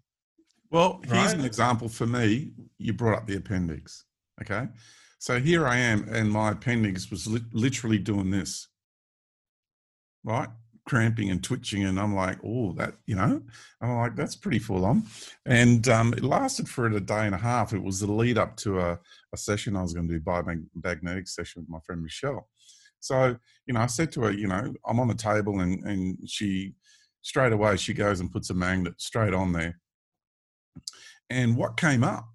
well, 0.72 1.02
here's 1.04 1.32
right? 1.32 1.36
an 1.36 1.46
example 1.46 1.90
for 1.90 2.06
me. 2.06 2.52
You 2.78 2.94
brought 2.94 3.18
up 3.18 3.28
the 3.28 3.38
appendix. 3.38 4.06
Okay. 4.42 4.68
So 5.18 5.40
here 5.40 5.68
I 5.68 5.78
am, 5.78 6.08
and 6.10 6.32
my 6.32 6.52
appendix 6.52 7.10
was 7.10 7.28
li- 7.28 7.42
literally 7.52 7.98
doing 7.98 8.30
this, 8.30 8.68
right? 10.24 10.48
Cramping 10.90 11.30
and 11.30 11.44
twitching. 11.44 11.86
And 11.86 12.00
I'm 12.00 12.16
like, 12.16 12.40
oh, 12.44 12.74
that, 12.74 12.96
you 13.06 13.16
know, 13.16 13.42
I'm 13.82 13.96
like, 13.98 14.16
that's 14.16 14.36
pretty 14.36 14.60
full 14.60 14.86
on. 14.86 15.04
And 15.46 15.88
um, 15.88 16.14
it 16.14 16.24
lasted 16.24 16.68
for 16.68 16.88
a 16.88 17.00
day 17.00 17.26
and 17.26 17.36
a 17.36 17.38
half. 17.38 17.74
It 17.74 17.84
was 17.84 18.00
the 18.00 18.12
lead 18.12 18.38
up 18.38 18.58
to 18.58 18.80
a, 18.80 19.00
a 19.34 19.38
session 19.38 19.76
I 19.76 19.82
was 19.82 19.94
going 19.94 20.08
to 20.08 20.14
do, 20.16 20.20
biomagnetic 20.20 21.30
session 21.30 21.62
with 21.62 21.70
my 21.70 21.80
friend 21.86 22.02
Michelle. 22.02 22.50
So, 23.00 23.38
you 23.66 23.74
know, 23.74 23.82
I 23.82 23.86
said 23.86 24.12
to 24.14 24.24
her, 24.24 24.32
you 24.32 24.48
know, 24.48 24.74
I'm 24.86 25.00
on 25.00 25.08
the 25.08 25.14
table, 25.14 25.62
and, 25.62 25.82
and 25.86 26.18
she 26.28 26.74
straight 27.22 27.54
away, 27.54 27.78
she 27.78 27.94
goes 27.94 28.20
and 28.20 28.32
puts 28.32 28.50
a 28.50 28.54
magnet 28.54 28.96
straight 28.98 29.34
on 29.34 29.54
there 29.54 29.80
and 31.30 31.56
what 31.56 31.78
came 31.78 32.04
up 32.04 32.28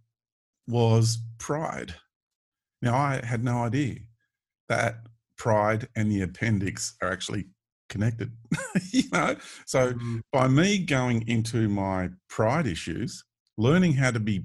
was 0.66 1.18
pride. 1.38 1.94
Now, 2.80 2.96
I 2.96 3.24
had 3.24 3.44
no 3.44 3.58
idea 3.58 3.96
that 4.68 4.96
pride 5.36 5.88
and 5.96 6.10
the 6.10 6.22
appendix 6.22 6.94
are 7.02 7.10
actually 7.10 7.46
connected. 7.88 8.32
you 8.90 9.04
know, 9.12 9.36
so 9.66 9.92
mm-hmm. 9.92 10.18
by 10.32 10.48
me 10.48 10.78
going 10.78 11.26
into 11.28 11.68
my 11.68 12.10
pride 12.28 12.66
issues, 12.66 13.24
learning 13.56 13.94
how 13.94 14.10
to 14.10 14.20
be 14.20 14.44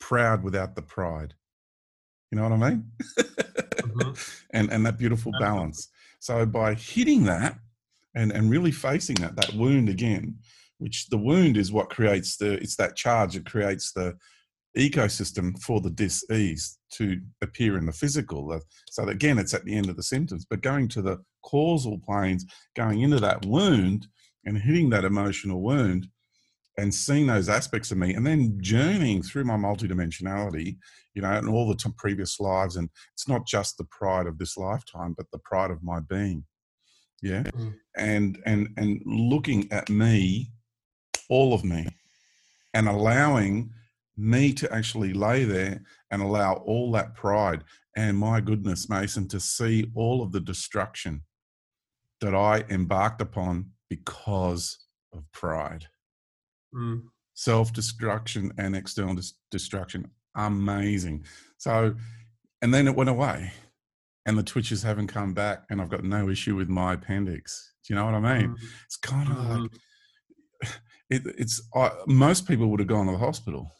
proud 0.00 0.42
without 0.42 0.74
the 0.74 0.82
pride. 0.82 1.34
You 2.30 2.36
know 2.38 2.48
what 2.48 2.52
I 2.52 2.70
mean? 2.70 2.90
mm-hmm. 3.18 4.12
and 4.50 4.72
and 4.72 4.86
that 4.86 4.98
beautiful 4.98 5.32
balance. 5.38 5.88
So 6.20 6.46
by 6.46 6.74
hitting 6.74 7.24
that 7.24 7.56
and 8.14 8.32
and 8.32 8.50
really 8.50 8.72
facing 8.72 9.16
that 9.16 9.36
that 9.36 9.54
wound 9.54 9.88
again, 9.88 10.36
which 10.78 11.08
the 11.08 11.18
wound 11.18 11.56
is 11.56 11.72
what 11.72 11.90
creates 11.90 12.36
the 12.36 12.54
it's 12.54 12.76
that 12.76 12.96
charge 12.96 13.34
that 13.34 13.46
creates 13.46 13.92
the 13.92 14.16
ecosystem 14.76 15.60
for 15.60 15.80
the 15.80 15.90
dis-ease 15.90 16.78
to 16.92 17.20
appear 17.42 17.76
in 17.76 17.86
the 17.86 17.92
physical 17.92 18.60
so 18.88 19.02
again 19.08 19.36
it's 19.36 19.52
at 19.52 19.64
the 19.64 19.74
end 19.74 19.88
of 19.88 19.96
the 19.96 20.02
symptoms 20.02 20.46
but 20.48 20.60
going 20.60 20.86
to 20.86 21.02
the 21.02 21.18
causal 21.42 21.98
planes 21.98 22.44
going 22.76 23.00
into 23.00 23.20
that 23.20 23.44
wound 23.46 24.06
and 24.44 24.58
hitting 24.58 24.90
that 24.90 25.04
emotional 25.04 25.62
wound 25.62 26.08
and 26.78 26.94
seeing 26.94 27.26
those 27.26 27.48
aspects 27.48 27.90
of 27.90 27.98
me 27.98 28.14
and 28.14 28.26
then 28.26 28.56
journeying 28.60 29.22
through 29.22 29.44
my 29.44 29.56
multidimensionality 29.56 30.76
you 31.14 31.22
know 31.22 31.30
and 31.30 31.48
all 31.48 31.68
the 31.68 31.74
t- 31.74 31.90
previous 31.96 32.40
lives. 32.40 32.76
And 32.76 32.88
it's 33.14 33.28
not 33.28 33.46
just 33.46 33.76
the 33.76 33.84
pride 33.84 34.26
of 34.26 34.38
this 34.38 34.56
lifetime 34.56 35.14
but 35.16 35.26
the 35.32 35.40
pride 35.44 35.70
of 35.70 35.82
my 35.82 36.00
being. 36.00 36.44
Yeah? 37.22 37.42
Mm. 37.42 37.74
and 37.96 38.38
and 38.46 38.68
and 38.76 39.02
looking 39.04 39.70
at 39.72 39.90
me 39.90 40.52
all 41.28 41.52
of 41.52 41.64
me 41.64 41.86
and 42.72 42.88
allowing 42.88 43.70
me 44.16 44.52
to 44.54 44.72
actually 44.72 45.12
lay 45.12 45.44
there 45.44 45.82
and 46.10 46.22
allow 46.22 46.54
all 46.54 46.92
that 46.92 47.14
pride. 47.14 47.64
And 47.96 48.16
my 48.16 48.40
goodness 48.40 48.88
mason 48.88 49.28
to 49.28 49.40
see 49.40 49.90
all 49.94 50.22
of 50.22 50.32
the 50.32 50.40
destruction 50.40 51.22
that 52.20 52.34
i 52.34 52.64
embarked 52.68 53.20
upon 53.20 53.70
because 53.88 54.78
of 55.12 55.24
pride 55.32 55.86
mm. 56.74 57.02
self-destruction 57.34 58.52
and 58.58 58.76
external 58.76 59.14
dis- 59.14 59.34
destruction 59.50 60.10
amazing 60.36 61.24
so 61.58 61.94
and 62.62 62.72
then 62.72 62.86
it 62.86 62.94
went 62.94 63.10
away 63.10 63.52
and 64.26 64.38
the 64.38 64.42
twitches 64.42 64.82
haven't 64.82 65.08
come 65.08 65.34
back 65.34 65.64
and 65.70 65.80
i've 65.80 65.88
got 65.88 66.04
no 66.04 66.28
issue 66.28 66.54
with 66.54 66.68
my 66.68 66.94
appendix 66.94 67.72
do 67.84 67.92
you 67.92 67.98
know 67.98 68.04
what 68.04 68.14
i 68.14 68.20
mean 68.20 68.50
mm. 68.50 68.56
it's 68.84 68.96
kind 68.96 69.28
of 69.28 69.36
mm. 69.36 69.60
like 69.62 70.70
it, 71.10 71.22
it's 71.38 71.60
uh, 71.74 71.90
most 72.06 72.46
people 72.46 72.68
would 72.68 72.80
have 72.80 72.88
gone 72.88 73.06
to 73.06 73.12
the 73.12 73.18
hospital 73.18 73.72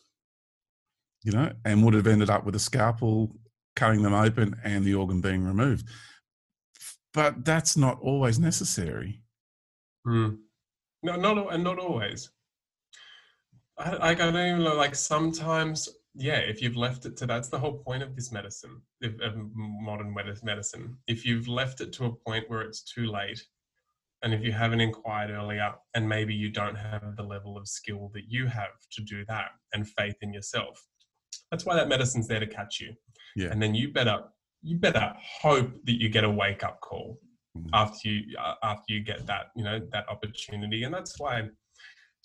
you 1.22 1.32
know 1.32 1.52
and 1.64 1.84
would 1.84 1.94
have 1.94 2.06
ended 2.06 2.30
up 2.30 2.44
with 2.44 2.54
a 2.54 2.60
scalpel 2.60 3.34
cutting 3.76 4.02
them 4.02 4.14
open 4.14 4.56
and 4.64 4.84
the 4.84 4.94
organ 4.94 5.20
being 5.20 5.44
removed 5.44 5.86
but 7.12 7.44
that's 7.44 7.76
not 7.76 7.98
always 8.00 8.38
necessary 8.38 9.22
mm. 10.06 10.36
no 11.02 11.16
not 11.16 11.52
and 11.54 11.64
not 11.64 11.78
always 11.78 12.30
I, 13.78 14.10
I 14.10 14.14
don't 14.14 14.36
even 14.36 14.64
know 14.64 14.74
like 14.74 14.94
sometimes 14.94 15.88
yeah, 16.14 16.38
if 16.38 16.60
you've 16.60 16.76
left 16.76 17.06
it 17.06 17.16
to 17.18 17.26
that's 17.26 17.48
the 17.48 17.58
whole 17.58 17.78
point 17.78 18.02
of 18.02 18.16
this 18.16 18.32
medicine, 18.32 18.82
of 19.02 19.34
modern 19.54 20.14
medicine. 20.42 20.96
If 21.06 21.24
you've 21.24 21.48
left 21.48 21.80
it 21.80 21.92
to 21.94 22.06
a 22.06 22.12
point 22.12 22.48
where 22.48 22.62
it's 22.62 22.82
too 22.82 23.06
late, 23.06 23.42
and 24.22 24.34
if 24.34 24.42
you 24.42 24.52
haven't 24.52 24.80
inquired 24.80 25.30
earlier, 25.30 25.72
and 25.94 26.08
maybe 26.08 26.34
you 26.34 26.50
don't 26.50 26.74
have 26.74 27.16
the 27.16 27.22
level 27.22 27.56
of 27.56 27.68
skill 27.68 28.10
that 28.14 28.24
you 28.28 28.46
have 28.46 28.76
to 28.92 29.02
do 29.02 29.24
that, 29.28 29.50
and 29.72 29.88
faith 29.88 30.16
in 30.20 30.32
yourself, 30.32 30.84
that's 31.50 31.64
why 31.64 31.74
that 31.76 31.88
medicine's 31.88 32.26
there 32.26 32.40
to 32.40 32.46
catch 32.46 32.80
you. 32.80 32.92
Yeah. 33.36 33.50
And 33.50 33.62
then 33.62 33.74
you 33.74 33.92
better 33.92 34.24
you 34.62 34.76
better 34.76 35.12
hope 35.40 35.70
that 35.84 36.00
you 36.00 36.08
get 36.08 36.24
a 36.24 36.30
wake 36.30 36.62
up 36.62 36.80
call 36.80 37.18
mm-hmm. 37.56 37.68
after 37.72 38.08
you 38.08 38.36
uh, 38.38 38.54
after 38.62 38.92
you 38.92 39.00
get 39.00 39.26
that 39.26 39.46
you 39.56 39.64
know 39.64 39.80
that 39.92 40.08
opportunity, 40.08 40.84
and 40.84 40.94
that's 40.94 41.18
why 41.18 41.48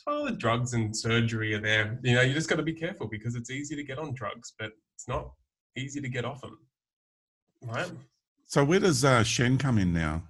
all 0.08 0.26
the 0.26 0.32
drugs 0.32 0.74
and 0.74 0.96
surgery 0.96 1.54
are 1.54 1.62
there. 1.62 2.00
You 2.04 2.16
know, 2.16 2.22
you 2.22 2.34
just 2.34 2.50
got 2.50 2.58
to 2.58 2.64
be 2.64 2.74
careful 2.74 3.08
because 3.08 3.36
it's 3.36 3.50
easy 3.50 3.76
to 3.76 3.84
get 3.84 3.98
on 3.98 4.14
drugs, 4.14 4.54
but 4.58 4.72
it's 4.94 5.08
not 5.08 5.32
easy 5.76 6.00
to 6.00 6.10
get 6.10 6.26
off 6.26 6.42
them. 6.42 6.60
Right. 7.64 7.92
So 8.46 8.64
where 8.64 8.80
does 8.80 9.04
uh, 9.04 9.24
Shen 9.24 9.58
come 9.58 9.78
in 9.78 9.94
now? 9.94 10.24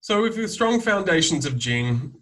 So 0.00 0.22
with 0.22 0.36
the 0.36 0.48
strong 0.48 0.80
foundations 0.80 1.46
of 1.46 1.56
Jing, 1.56 2.12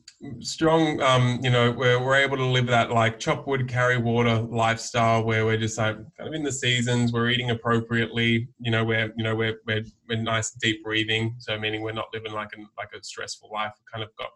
strong, 0.41 1.01
um, 1.01 1.41
you 1.43 1.51
know, 1.51 1.73
where 1.73 1.99
we're 2.01 2.17
able 2.17 2.37
to 2.37 2.45
live 2.45 2.67
that 2.67 2.91
like 2.91 3.19
chop 3.19 3.47
wood, 3.47 3.69
carry 3.69 3.97
water 3.97 4.41
lifestyle 4.41 5.25
where 5.25 5.47
we're 5.47 5.57
just 5.57 5.79
like 5.79 5.97
kind 6.17 6.29
of 6.29 6.35
in 6.35 6.43
the 6.43 6.53
seasons, 6.53 7.13
we're 7.13 7.31
eating 7.31 7.51
appropriately, 7.51 8.49
you 8.59 8.71
know, 8.71 8.85
we're, 8.85 9.13
you 9.17 9.25
know, 9.25 9.35
we're, 9.35 9.61
we're, 9.67 9.85
we're 10.09 10.21
nice 10.21 10.51
deep 10.53 10.85
breathing. 10.85 11.35
So 11.39 11.59
meaning 11.59 11.83
we're 11.83 11.93
not 11.93 12.09
living 12.13 12.33
like 12.33 12.51
a, 12.57 12.61
like 12.77 12.91
a 12.95 13.03
stressful 13.03 13.51
life. 13.53 13.73
We 13.79 13.91
kind 13.91 14.05
of 14.05 14.15
got 14.17 14.31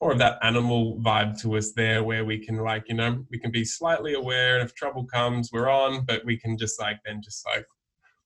more 0.00 0.12
of 0.12 0.18
that 0.18 0.38
animal 0.42 0.98
vibe 0.98 1.40
to 1.40 1.56
us 1.56 1.72
there 1.72 2.02
where 2.02 2.24
we 2.24 2.36
can 2.36 2.56
like 2.56 2.88
you 2.88 2.94
know 2.96 3.24
we 3.30 3.38
can 3.38 3.52
be 3.52 3.64
slightly 3.64 4.14
aware 4.14 4.58
and 4.58 4.68
if 4.68 4.74
trouble 4.74 5.04
comes 5.04 5.52
we're 5.52 5.70
on 5.70 6.04
but 6.04 6.24
we 6.24 6.36
can 6.36 6.58
just 6.58 6.80
like 6.80 6.98
then 7.04 7.22
just 7.22 7.46
like 7.46 7.64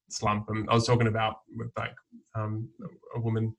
slump 0.08 0.48
and 0.48 0.66
i 0.70 0.74
was 0.74 0.86
talking 0.86 1.06
about 1.06 1.40
with 1.54 1.70
like 1.76 1.94
um, 2.34 2.66
a 3.14 3.20
woman 3.20 3.54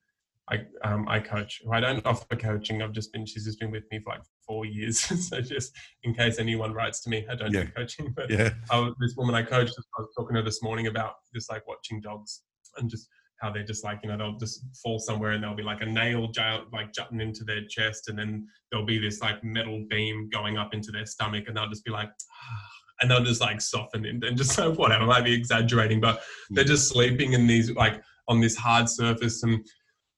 I 0.49 0.65
um, 0.83 1.07
I 1.09 1.19
coach. 1.19 1.61
I 1.71 1.79
don't 1.79 2.05
offer 2.05 2.35
coaching. 2.35 2.81
I've 2.81 2.93
just 2.93 3.11
been 3.11 3.25
she's 3.25 3.45
just 3.45 3.59
been 3.59 3.71
with 3.71 3.83
me 3.91 3.99
for 3.99 4.11
like 4.11 4.21
four 4.45 4.65
years. 4.65 4.99
so 5.29 5.41
just 5.41 5.73
in 6.03 6.13
case 6.13 6.39
anyone 6.39 6.73
writes 6.73 7.01
to 7.01 7.09
me, 7.09 7.25
I 7.29 7.35
don't 7.35 7.51
yeah. 7.51 7.63
do 7.63 7.71
coaching. 7.75 8.13
But 8.15 8.29
yeah. 8.29 8.51
I, 8.71 8.89
this 8.99 9.15
woman 9.17 9.35
I 9.35 9.43
coached, 9.43 9.75
I 9.77 10.01
was 10.01 10.13
talking 10.17 10.35
to 10.35 10.41
her 10.41 10.45
this 10.45 10.63
morning 10.63 10.87
about 10.87 11.15
just 11.35 11.51
like 11.51 11.67
watching 11.67 11.99
dogs 11.99 12.43
and 12.77 12.89
just 12.89 13.09
how 13.41 13.51
they're 13.51 13.63
just 13.63 13.83
like 13.83 13.99
you 14.03 14.09
know 14.09 14.17
they'll 14.17 14.37
just 14.37 14.63
fall 14.81 14.99
somewhere 14.99 15.31
and 15.31 15.43
there'll 15.43 15.55
be 15.55 15.63
like 15.63 15.81
a 15.81 15.85
nail 15.85 16.27
jail, 16.29 16.65
like 16.71 16.93
jutting 16.93 17.21
into 17.21 17.43
their 17.43 17.65
chest 17.67 18.07
and 18.07 18.17
then 18.17 18.47
there'll 18.71 18.85
be 18.85 18.97
this 18.97 19.21
like 19.21 19.43
metal 19.43 19.85
beam 19.89 20.29
going 20.31 20.57
up 20.57 20.73
into 20.73 20.91
their 20.91 21.05
stomach 21.05 21.45
and 21.47 21.57
they'll 21.57 21.69
just 21.69 21.85
be 21.85 21.91
like 21.91 22.09
and 23.01 23.11
they'll 23.11 23.23
just 23.23 23.41
like 23.41 23.61
soften 23.61 24.05
and, 24.05 24.23
and 24.23 24.37
just 24.37 24.57
like 24.57 24.77
whatever 24.79 25.03
I 25.03 25.07
might 25.07 25.25
be 25.25 25.33
exaggerating 25.33 25.99
but 25.99 26.21
they're 26.49 26.63
mm. 26.63 26.67
just 26.67 26.89
sleeping 26.89 27.33
in 27.33 27.45
these 27.45 27.69
like 27.71 28.01
on 28.27 28.39
this 28.41 28.55
hard 28.55 28.89
surface 28.89 29.43
and 29.43 29.63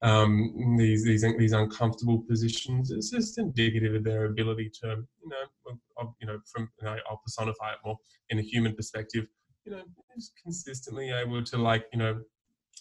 um, 0.01 0.76
these 0.77 1.03
these 1.03 1.26
these 1.38 1.53
uncomfortable 1.53 2.19
positions. 2.30 2.91
It's 2.91 3.09
just 3.09 3.38
indicative 3.38 3.95
of 3.95 4.03
their 4.03 4.26
ability 4.26 4.71
to, 4.81 4.88
you 5.21 5.30
know, 5.30 5.77
you 6.21 6.27
know, 6.27 6.39
from 6.53 6.69
you 6.80 6.85
know, 6.85 6.97
I'll 7.09 7.21
personify 7.26 7.71
it 7.71 7.80
more 7.85 7.97
in 8.30 8.39
a 8.39 8.41
human 8.41 8.76
perspective. 8.76 9.27
You 9.65 9.73
know, 9.73 9.84
just 10.15 10.34
consistently 10.41 11.11
able 11.11 11.43
to 11.43 11.57
like, 11.57 11.85
you 11.91 11.99
know, 11.99 12.21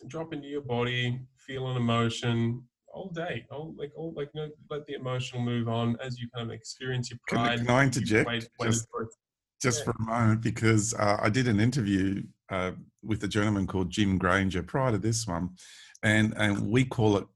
drop 0.07 0.33
into 0.33 0.47
your 0.47 0.61
body, 0.61 1.21
feel 1.37 1.69
an 1.69 1.77
emotion 1.77 2.63
all 2.93 3.11
day, 3.11 3.45
all 3.51 3.75
like 3.77 3.93
all 3.97 4.13
like 4.17 4.31
you 4.35 4.43
know, 4.43 4.51
let 4.71 4.87
the 4.87 4.95
emotional 4.95 5.43
move 5.43 5.69
on 5.69 5.97
as 6.01 6.19
you 6.19 6.29
kind 6.35 6.49
of 6.49 6.55
experience 6.55 7.11
your 7.11 7.19
pride. 7.27 7.59
Can, 7.59 7.71
I 7.71 7.85
interject 7.85 8.49
just, 8.63 8.87
just 9.61 9.81
yeah. 9.81 9.85
for 9.85 9.91
a 9.91 10.05
moment 10.05 10.41
because 10.41 10.95
uh, 10.95 11.19
I 11.21 11.31
did 11.31 11.49
an 11.49 11.61
interview 11.61 12.23
uh, 12.51 12.73
with 13.03 13.23
a 13.25 13.29
gentleman 13.29 13.67
called 13.67 13.91
Jim 13.91 14.19
Granger 14.19 14.63
prior 14.63 14.93
to 14.93 14.99
this 14.99 15.27
one, 15.27 15.51
and 16.03 16.35
and 16.37 16.71
we 16.71 16.85
call 16.85 17.17
it 17.17 17.27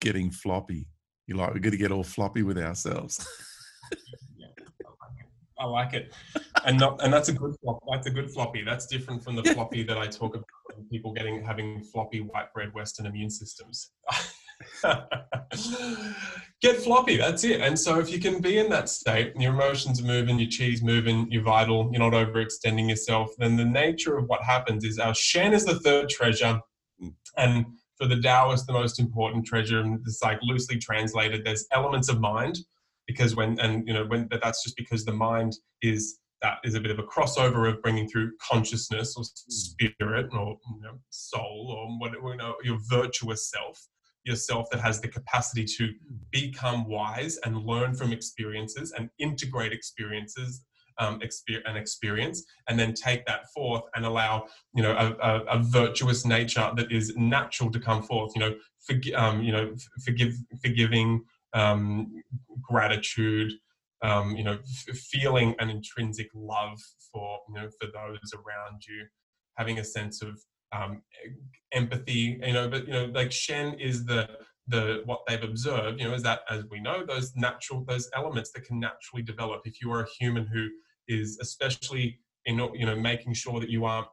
getting 0.00 0.30
floppy. 0.30 0.88
You 1.26 1.36
like 1.36 1.54
we're 1.54 1.60
going 1.60 1.72
to 1.72 1.78
get 1.78 1.92
all 1.92 2.04
floppy 2.04 2.42
with 2.42 2.58
ourselves. 2.58 3.26
I 5.58 5.64
like 5.64 5.94
it, 5.94 6.12
and 6.66 6.78
not 6.78 7.02
and 7.02 7.10
that's 7.12 7.30
a 7.30 7.32
good 7.32 7.56
flop. 7.62 7.78
That's 7.90 8.06
a 8.06 8.10
good 8.10 8.30
floppy. 8.30 8.62
That's 8.62 8.86
different 8.86 9.24
from 9.24 9.36
the 9.36 9.44
floppy 9.54 9.82
that 9.84 9.96
I 9.96 10.06
talk 10.06 10.34
about 10.34 10.44
people 10.90 11.12
getting 11.12 11.42
having 11.42 11.82
floppy 11.82 12.20
white 12.20 12.52
bread 12.52 12.74
Western 12.74 13.06
immune 13.06 13.30
systems. 13.30 13.92
Get 16.62 16.76
floppy. 16.76 17.16
That's 17.16 17.44
it. 17.44 17.60
And 17.60 17.78
so 17.78 17.98
if 17.98 18.10
you 18.10 18.18
can 18.18 18.40
be 18.40 18.58
in 18.58 18.68
that 18.70 18.88
state, 18.88 19.32
your 19.36 19.52
emotions 19.52 20.00
are 20.00 20.04
moving, 20.04 20.38
your 20.38 20.48
chi's 20.50 20.82
moving, 20.82 21.30
you're 21.30 21.42
vital, 21.42 21.90
you're 21.92 22.00
not 22.00 22.12
overextending 22.12 22.88
yourself. 22.88 23.30
Then 23.38 23.56
the 23.56 23.64
nature 23.64 24.16
of 24.16 24.26
what 24.26 24.42
happens 24.42 24.84
is 24.84 24.98
our 24.98 25.14
Shen 25.14 25.52
is 25.52 25.64
the 25.64 25.78
third 25.80 26.08
treasure. 26.08 26.60
And 27.36 27.66
for 27.96 28.06
the 28.06 28.20
Taoist, 28.20 28.66
the 28.66 28.72
most 28.72 29.00
important 29.00 29.46
treasure. 29.46 29.80
And 29.80 30.00
it's 30.06 30.22
like 30.22 30.38
loosely 30.42 30.78
translated. 30.78 31.44
There's 31.44 31.66
elements 31.72 32.08
of 32.08 32.20
mind 32.20 32.58
because 33.06 33.34
when 33.34 33.58
and 33.60 33.86
you 33.86 33.94
know 33.94 34.04
when 34.04 34.28
that's 34.30 34.62
just 34.62 34.76
because 34.76 35.04
the 35.04 35.12
mind 35.12 35.56
is 35.82 36.18
that 36.42 36.58
is 36.64 36.74
a 36.74 36.80
bit 36.80 36.90
of 36.90 36.98
a 36.98 37.02
crossover 37.02 37.68
of 37.68 37.80
bringing 37.82 38.08
through 38.08 38.32
consciousness 38.42 39.14
or 39.16 39.24
spirit 39.48 40.26
or 40.32 40.56
you 40.74 40.82
know, 40.82 40.98
soul 41.10 41.74
or 41.76 41.98
whatever 41.98 42.30
you 42.30 42.36
know 42.36 42.54
your 42.62 42.78
virtuous 42.90 43.50
self 43.50 43.80
yourself 44.24 44.66
that 44.70 44.80
has 44.80 45.00
the 45.00 45.08
capacity 45.08 45.64
to 45.64 45.92
become 46.32 46.88
wise 46.88 47.38
and 47.44 47.64
learn 47.64 47.94
from 47.94 48.12
experiences 48.12 48.92
and 48.98 49.08
integrate 49.18 49.72
experiences 49.72 50.64
um, 50.98 51.20
and 51.66 51.76
experience 51.76 52.44
and 52.68 52.78
then 52.78 52.94
take 52.94 53.24
that 53.26 53.50
forth 53.52 53.82
and 53.94 54.04
allow 54.04 54.46
you 54.74 54.82
know 54.82 54.92
a, 54.92 55.26
a, 55.26 55.40
a 55.58 55.62
virtuous 55.62 56.24
nature 56.24 56.70
that 56.76 56.90
is 56.90 57.14
natural 57.16 57.70
to 57.70 57.80
come 57.80 58.02
forth 58.02 58.32
you 58.34 58.40
know 58.40 58.54
forg- 58.88 59.16
um, 59.16 59.42
you 59.42 59.52
know 59.52 59.74
forgive 60.04 60.34
forgiving 60.62 61.22
um, 61.56 62.12
gratitude, 62.60 63.52
um, 64.02 64.36
you 64.36 64.44
know, 64.44 64.58
f- 64.88 64.96
feeling 64.96 65.54
an 65.58 65.70
intrinsic 65.70 66.28
love 66.34 66.78
for 67.12 67.40
you 67.48 67.54
know 67.54 67.68
for 67.80 67.86
those 67.86 68.32
around 68.34 68.82
you, 68.86 69.06
having 69.56 69.78
a 69.78 69.84
sense 69.84 70.22
of 70.22 70.38
um, 70.72 71.02
empathy, 71.72 72.38
you 72.44 72.52
know. 72.52 72.68
But 72.68 72.86
you 72.86 72.92
know, 72.92 73.06
like 73.06 73.32
Shen 73.32 73.74
is 73.74 74.04
the 74.04 74.28
the 74.68 75.02
what 75.06 75.20
they've 75.26 75.42
observed, 75.42 76.00
you 76.00 76.08
know, 76.08 76.14
is 76.14 76.22
that 76.24 76.40
as 76.50 76.64
we 76.70 76.80
know, 76.80 77.06
those 77.06 77.34
natural 77.36 77.84
those 77.88 78.10
elements 78.14 78.52
that 78.52 78.64
can 78.64 78.78
naturally 78.78 79.22
develop. 79.22 79.62
If 79.64 79.80
you 79.80 79.90
are 79.92 80.02
a 80.02 80.08
human 80.18 80.46
who 80.46 80.68
is 81.08 81.38
especially 81.40 82.18
in 82.44 82.58
you 82.74 82.86
know 82.86 82.96
making 82.96 83.34
sure 83.34 83.60
that 83.60 83.70
you 83.70 83.84
aren't 83.84 84.08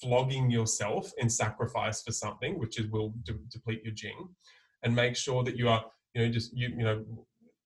flogging 0.00 0.50
yourself 0.50 1.10
in 1.18 1.28
sacrifice 1.28 2.02
for 2.02 2.12
something, 2.12 2.58
which 2.58 2.78
is 2.78 2.86
will 2.88 3.14
de- 3.22 3.34
deplete 3.50 3.82
your 3.84 3.94
jing, 3.94 4.28
and 4.82 4.94
make 4.94 5.16
sure 5.16 5.42
that 5.42 5.56
you 5.56 5.68
are 5.68 5.84
you 6.14 6.22
know 6.22 6.32
just 6.32 6.56
you 6.56 6.68
you 6.68 6.84
know 6.84 7.04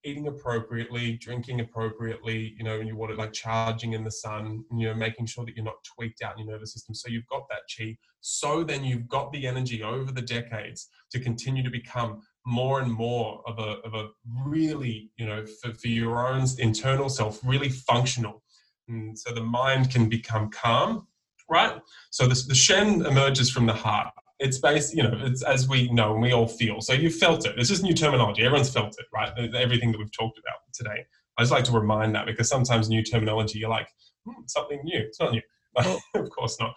eating 0.05 0.29
appropriately, 0.29 1.19
drinking 1.19 1.61
appropriately, 1.61 2.55
you 2.57 2.65
know, 2.65 2.79
and 2.79 2.89
you 2.89 2.97
want 2.97 3.13
it 3.13 3.19
like 3.19 3.33
charging 3.33 3.93
in 3.93 4.05
the 4.05 4.11
sun, 4.11 4.65
and, 4.71 4.81
you 4.81 4.89
know, 4.89 4.95
making 4.95 5.27
sure 5.27 5.45
that 5.45 5.55
you're 5.55 5.65
not 5.65 5.85
tweaked 5.85 6.23
out 6.23 6.39
in 6.39 6.47
your 6.47 6.55
nervous 6.55 6.73
system. 6.73 6.95
So 6.95 7.09
you've 7.09 7.27
got 7.27 7.43
that 7.51 7.63
chi. 7.77 7.97
So 8.21 8.65
then 8.65 8.85
you've 8.85 9.09
got 9.09 9.33
the 9.33 9.47
energy 9.47 9.83
over 9.83 10.11
the 10.11 10.23
decades 10.23 10.89
to 11.11 11.21
continue 11.21 11.63
to 11.63 11.71
become 11.71 12.23
more 12.47 12.81
and 12.81 12.91
more 12.91 13.43
of 13.47 13.59
a, 13.59 13.79
of 13.87 13.95
a 13.95 14.09
really, 14.47 15.11
you 15.17 15.27
know, 15.27 15.45
for, 15.45 15.75
for 15.75 15.89
your 15.89 16.27
own 16.27 16.47
internal 16.59 17.09
self, 17.09 17.41
really 17.45 17.69
functional. 17.69 18.43
And 18.91 19.17
so 19.19 19.33
the 19.33 19.43
mind 19.43 19.91
can 19.91 20.09
become 20.09 20.51
calm, 20.51 21.07
right? 21.49 21.81
So 22.11 22.27
this, 22.27 22.47
the 22.47 22.55
Shen 22.55 23.07
emerges 23.07 23.51
from 23.51 23.67
the 23.67 23.73
heart. 23.73 24.09
It's 24.41 24.59
based, 24.59 24.95
you 24.95 25.03
know, 25.03 25.13
it's 25.23 25.43
as 25.43 25.69
we 25.69 25.91
know 25.93 26.13
and 26.15 26.23
we 26.23 26.33
all 26.33 26.49
feel. 26.49 26.81
So 26.81 26.93
you 26.93 27.11
felt 27.11 27.47
it. 27.47 27.55
It's 27.57 27.69
just 27.69 27.83
new 27.83 27.95
terminology. 27.95 28.43
Everyone's 28.43 28.73
felt 28.73 28.97
it, 28.99 29.07
right? 29.15 29.33
Everything 29.55 29.93
that 29.93 29.99
we've 29.99 30.13
talked 30.13 30.39
about 30.39 30.59
today. 30.73 31.07
I 31.39 31.43
just 31.43 31.53
like 31.53 31.65
to 31.65 31.73
remind 31.73 32.15
that 32.15 32.27
because 32.27 32.49
sometimes 32.49 32.89
new 32.89 33.03
terminology, 33.03 33.61
you're 33.61 33.71
like, 33.71 33.89
hmm, 34.27 34.43
something 34.47 34.81
new. 34.83 35.01
It's 35.01 35.21
not 35.21 35.33
new. 35.33 35.43
Well, 35.73 36.03
of 36.17 36.29
course 36.31 36.59
not. 36.59 36.75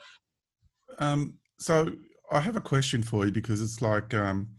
Um, 1.00 1.40
so 1.58 1.94
I 2.32 2.40
have 2.42 2.56
a 2.56 2.62
question 2.62 3.02
for 3.02 3.26
you 3.26 3.32
because 3.32 3.60
it's 3.60 3.82
like 3.82 4.14
um, 4.14 4.50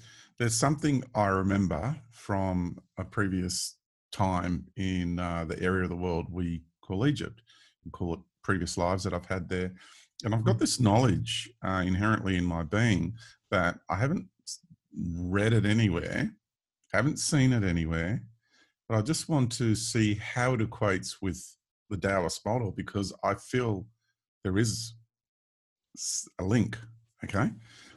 there's 0.40 0.56
something 0.56 1.04
I 1.14 1.26
remember 1.26 1.94
from 2.10 2.78
a 2.98 3.04
previous 3.04 3.76
time 4.10 4.66
in 4.76 5.20
uh, 5.20 5.44
the 5.44 5.62
area 5.62 5.84
of 5.84 5.90
the 5.90 5.96
world 5.96 6.26
we 6.32 6.62
call 6.80 7.06
Egypt 7.06 7.43
call 7.90 8.14
it 8.14 8.20
previous 8.42 8.76
lives 8.76 9.04
that 9.04 9.14
I've 9.14 9.26
had 9.26 9.48
there. 9.48 9.72
And 10.24 10.34
I've 10.34 10.44
got 10.44 10.52
mm-hmm. 10.52 10.60
this 10.60 10.80
knowledge 10.80 11.50
uh, 11.64 11.82
inherently 11.84 12.36
in 12.36 12.44
my 12.44 12.62
being 12.62 13.14
that 13.50 13.78
I 13.90 13.96
haven't 13.96 14.28
read 14.96 15.52
it 15.52 15.64
anywhere, 15.64 16.30
haven't 16.92 17.18
seen 17.18 17.52
it 17.52 17.64
anywhere, 17.64 18.22
but 18.88 18.96
I 18.96 19.02
just 19.02 19.28
want 19.28 19.50
to 19.52 19.74
see 19.74 20.14
how 20.14 20.54
it 20.54 20.60
equates 20.60 21.16
with 21.20 21.44
the 21.90 21.96
Taoist 21.96 22.44
model 22.44 22.70
because 22.70 23.12
I 23.22 23.34
feel 23.34 23.86
there 24.42 24.58
is 24.58 24.94
a 26.38 26.44
link. 26.44 26.78
Okay. 27.24 27.50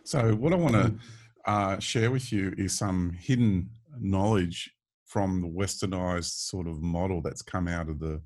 So, 0.04 0.36
what 0.36 0.54
I 0.54 0.56
want 0.56 0.74
to 0.76 0.84
mm-hmm. 0.84 0.98
uh, 1.46 1.80
share 1.80 2.12
with 2.12 2.32
you 2.32 2.54
is 2.58 2.78
some 2.78 3.12
hidden 3.12 3.70
knowledge 4.00 4.72
from 5.06 5.42
the 5.42 5.48
westernized 5.48 6.48
sort 6.48 6.68
of 6.68 6.82
model 6.82 7.22
that's 7.22 7.42
come 7.42 7.68
out 7.68 7.90
of 7.90 8.00
the 8.00 8.22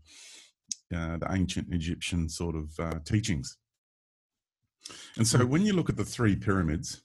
uh, 0.93 1.17
the 1.17 1.27
ancient 1.31 1.73
Egyptian 1.73 2.29
sort 2.29 2.55
of 2.55 2.79
uh, 2.79 2.99
teachings. 3.05 3.57
And 5.17 5.27
so, 5.27 5.39
mm. 5.39 5.47
when 5.47 5.65
you 5.65 5.73
look 5.73 5.89
at 5.89 5.97
the 5.97 6.05
three 6.05 6.35
pyramids, 6.35 7.01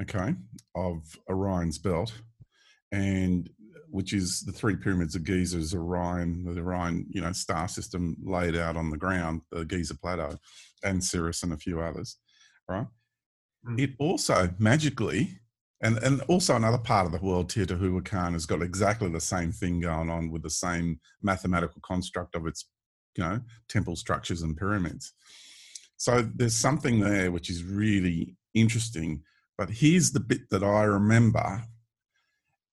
okay, 0.00 0.34
of 0.74 1.16
Orion's 1.28 1.78
belt, 1.78 2.12
and 2.92 3.50
which 3.90 4.12
is 4.12 4.42
the 4.42 4.52
three 4.52 4.76
pyramids 4.76 5.14
of 5.14 5.24
Giza's 5.24 5.74
Orion, 5.74 6.44
the 6.44 6.60
Orion, 6.60 7.06
you 7.08 7.20
know, 7.20 7.32
star 7.32 7.68
system 7.68 8.16
laid 8.22 8.56
out 8.56 8.76
on 8.76 8.90
the 8.90 8.96
ground, 8.96 9.42
the 9.50 9.64
Giza 9.64 9.94
Plateau, 9.94 10.36
and 10.84 11.02
Sirius 11.02 11.42
and 11.42 11.52
a 11.52 11.56
few 11.56 11.80
others, 11.80 12.16
right? 12.68 12.86
Mm. 13.66 13.80
It 13.80 13.90
also 13.98 14.50
magically, 14.58 15.40
and, 15.82 15.98
and 15.98 16.22
also 16.22 16.56
another 16.56 16.78
part 16.78 17.06
of 17.06 17.12
the 17.12 17.24
world, 17.24 17.50
Teotihuacan, 17.50 18.32
has 18.32 18.46
got 18.46 18.62
exactly 18.62 19.08
the 19.08 19.20
same 19.20 19.52
thing 19.52 19.80
going 19.80 20.10
on 20.10 20.30
with 20.30 20.42
the 20.42 20.50
same 20.50 21.00
mathematical 21.22 21.80
construct 21.82 22.34
of 22.34 22.46
its, 22.46 22.66
you 23.16 23.24
know, 23.24 23.40
temple 23.68 23.96
structures 23.96 24.42
and 24.42 24.56
pyramids. 24.56 25.12
So 25.96 26.28
there's 26.34 26.54
something 26.54 27.00
there 27.00 27.30
which 27.30 27.50
is 27.50 27.64
really 27.64 28.36
interesting. 28.54 29.22
But 29.58 29.70
here's 29.70 30.12
the 30.12 30.20
bit 30.20 30.48
that 30.50 30.62
I 30.62 30.84
remember 30.84 31.62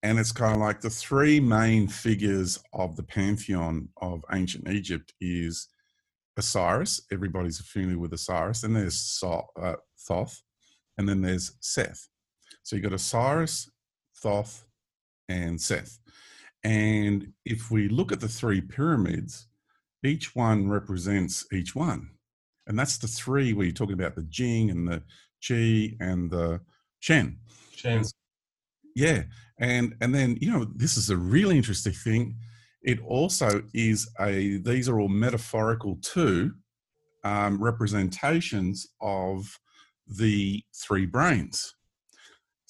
and 0.04 0.20
it's 0.20 0.34
kind 0.34 0.54
of 0.54 0.60
like 0.60 0.82
the 0.82 0.90
three 0.90 1.40
main 1.40 1.88
figures 1.88 2.60
of 2.74 2.98
the 2.98 3.04
pantheon 3.04 3.88
of 4.02 4.26
ancient 4.34 4.70
Egypt 4.70 5.14
is 5.22 5.70
Osiris. 6.38 7.02
Everybody's 7.10 7.62
familiar 7.62 7.98
with 7.98 8.12
Osiris. 8.12 8.64
And 8.64 8.76
there's 8.76 9.24
uh, 9.24 9.76
Thoth, 9.98 10.42
and 10.98 11.08
then 11.08 11.22
there's 11.22 11.56
Seth. 11.62 12.10
So 12.64 12.76
you've 12.76 12.84
got 12.84 12.94
Osiris, 12.94 13.70
Thoth, 14.18 14.66
and 15.30 15.60
Seth. 15.60 16.00
And 16.64 17.34
if 17.46 17.70
we 17.70 17.90
look 17.90 18.12
at 18.12 18.20
the 18.20 18.28
three 18.28 18.62
pyramids, 18.62 19.48
each 20.04 20.36
one 20.36 20.70
represents 20.70 21.46
each 21.52 21.76
one. 21.76 22.10
And 22.68 22.80
that's 22.80 22.98
the 22.98 23.08
three 23.08 23.54
where 23.54 23.66
you're 23.66 23.74
talking 23.74 23.94
about 23.94 24.16
the 24.16 24.24
Jing 24.24 24.70
and 24.70 24.88
the 24.88 25.04
Qi 25.42 25.98
and 26.00 26.32
the 26.32 26.62
Shen. 27.00 27.38
Shen. 27.76 28.04
Yeah 28.96 29.24
and 29.60 29.96
and 30.02 30.14
then 30.14 30.38
you 30.42 30.52
know 30.52 30.66
this 30.76 30.98
is 30.98 31.10
a 31.10 31.18
really 31.18 31.56
interesting 31.56 31.94
thing 31.94 32.36
it 32.82 33.00
also 33.06 33.64
is 33.74 34.10
a 34.20 34.58
these 34.58 34.90
are 34.90 35.00
all 35.00 35.10
metaphorical 35.10 35.98
too 36.02 36.52
um, 37.24 37.62
representations 37.64 38.88
of 39.00 39.58
the 40.08 40.62
three 40.76 41.06
brains 41.06 41.76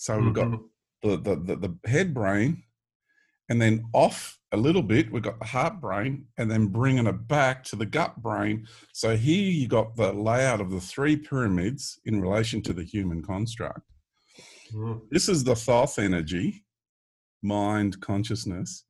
so 0.04 0.14
mm-hmm. 0.14 0.26
we've 0.26 0.34
got 0.34 0.48
mm-hmm. 0.48 1.10
the, 1.10 1.18
the, 1.18 1.56
the 1.56 1.68
the 1.68 1.90
head 1.90 2.14
brain 2.14 2.64
and 3.50 3.62
then 3.62 3.84
off 3.94 4.40
a 4.52 4.58
little 4.58 4.84
bit 4.84 5.12
we've 5.12 5.30
got 5.30 5.40
the 5.40 5.46
heart 5.46 5.82
brain 5.82 6.26
and 6.38 6.50
then 6.50 6.68
bringing 6.68 7.08
it 7.08 7.28
back 7.28 7.64
to 7.64 7.76
the 7.76 7.86
gut 7.86 8.22
brain 8.22 8.66
so 8.94 9.16
here 9.16 9.52
you 9.52 9.68
got 9.68 9.96
the 9.96 10.14
layout 10.14 10.62
of 10.62 10.72
the 10.72 10.82
three 10.82 11.16
pyramids 11.16 12.00
in 12.06 12.22
relation 12.22 12.62
to 12.62 12.74
the 12.74 12.84
human 12.84 13.22
construct 13.22 13.82
mm. 14.74 15.00
this 15.12 15.28
is 15.28 15.44
the 15.44 15.56
thoth 15.56 15.98
energy 16.00 16.64
mind, 17.44 18.00
consciousness. 18.02 18.86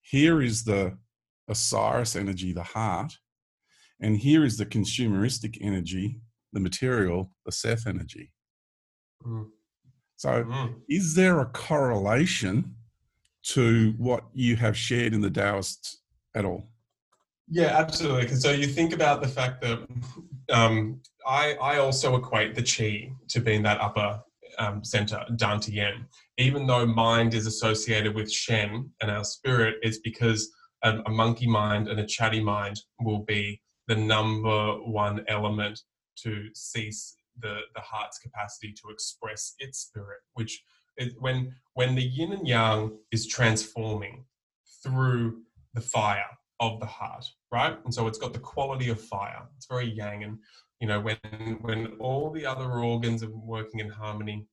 Here 0.00 0.42
is 0.42 0.64
the 0.64 0.98
Osiris 1.48 2.16
energy, 2.16 2.52
the 2.52 2.62
heart. 2.62 3.12
And 4.00 4.16
here 4.16 4.44
is 4.44 4.56
the 4.56 4.66
consumeristic 4.66 5.58
energy, 5.60 6.20
the 6.52 6.60
material, 6.60 7.30
the 7.44 7.52
Seth 7.52 7.86
energy. 7.86 8.32
Mm. 9.24 9.46
So, 10.16 10.44
mm. 10.44 10.74
is 10.88 11.14
there 11.14 11.40
a 11.40 11.46
correlation 11.46 12.76
to 13.44 13.94
what 13.98 14.24
you 14.32 14.56
have 14.56 14.76
shared 14.76 15.14
in 15.14 15.20
the 15.20 15.30
Taoist 15.30 15.98
at 16.34 16.44
all? 16.44 16.68
Yeah, 17.48 17.76
absolutely. 17.76 18.28
So 18.36 18.50
you 18.50 18.66
think 18.66 18.92
about 18.92 19.20
the 19.20 19.28
fact 19.28 19.60
that 19.62 19.86
um, 20.50 21.00
I, 21.26 21.54
I 21.54 21.78
also 21.78 22.16
equate 22.16 22.54
the 22.54 22.62
chi 22.62 23.12
to 23.28 23.40
being 23.40 23.62
that 23.64 23.80
upper 23.80 24.22
um, 24.58 24.84
center, 24.84 25.24
Dantian. 25.32 26.06
Even 26.38 26.66
though 26.66 26.86
mind 26.86 27.34
is 27.34 27.46
associated 27.46 28.14
with 28.14 28.30
Shen 28.30 28.90
and 29.00 29.10
our 29.10 29.24
spirit, 29.24 29.76
it's 29.82 29.98
because 29.98 30.50
a, 30.82 31.00
a 31.06 31.10
monkey 31.10 31.46
mind 31.46 31.88
and 31.88 32.00
a 32.00 32.06
chatty 32.06 32.40
mind 32.40 32.80
will 33.00 33.20
be 33.20 33.60
the 33.88 33.96
number 33.96 34.74
one 34.84 35.24
element 35.28 35.80
to 36.18 36.46
cease 36.54 37.16
the, 37.42 37.60
the 37.74 37.80
heart's 37.80 38.18
capacity 38.18 38.72
to 38.72 38.90
express 38.90 39.54
its 39.58 39.80
spirit, 39.80 40.20
which 40.34 40.62
is 40.98 41.14
when 41.18 41.54
when 41.74 41.94
the 41.94 42.02
yin 42.02 42.32
and 42.32 42.46
yang 42.46 42.92
is 43.10 43.26
transforming 43.26 44.24
through 44.82 45.40
the 45.74 45.80
fire 45.80 46.24
of 46.60 46.78
the 46.80 46.86
heart, 46.86 47.24
right? 47.50 47.76
And 47.84 47.92
so 47.92 48.06
it's 48.06 48.18
got 48.18 48.32
the 48.32 48.38
quality 48.38 48.88
of 48.88 49.00
fire. 49.00 49.42
It's 49.56 49.66
very 49.66 49.90
yang. 49.90 50.24
And 50.24 50.38
you 50.80 50.88
know, 50.88 51.00
when 51.00 51.58
when 51.60 51.86
all 51.98 52.30
the 52.30 52.46
other 52.46 52.70
organs 52.70 53.22
are 53.22 53.30
working 53.30 53.80
in 53.80 53.88
harmony, 53.88 54.46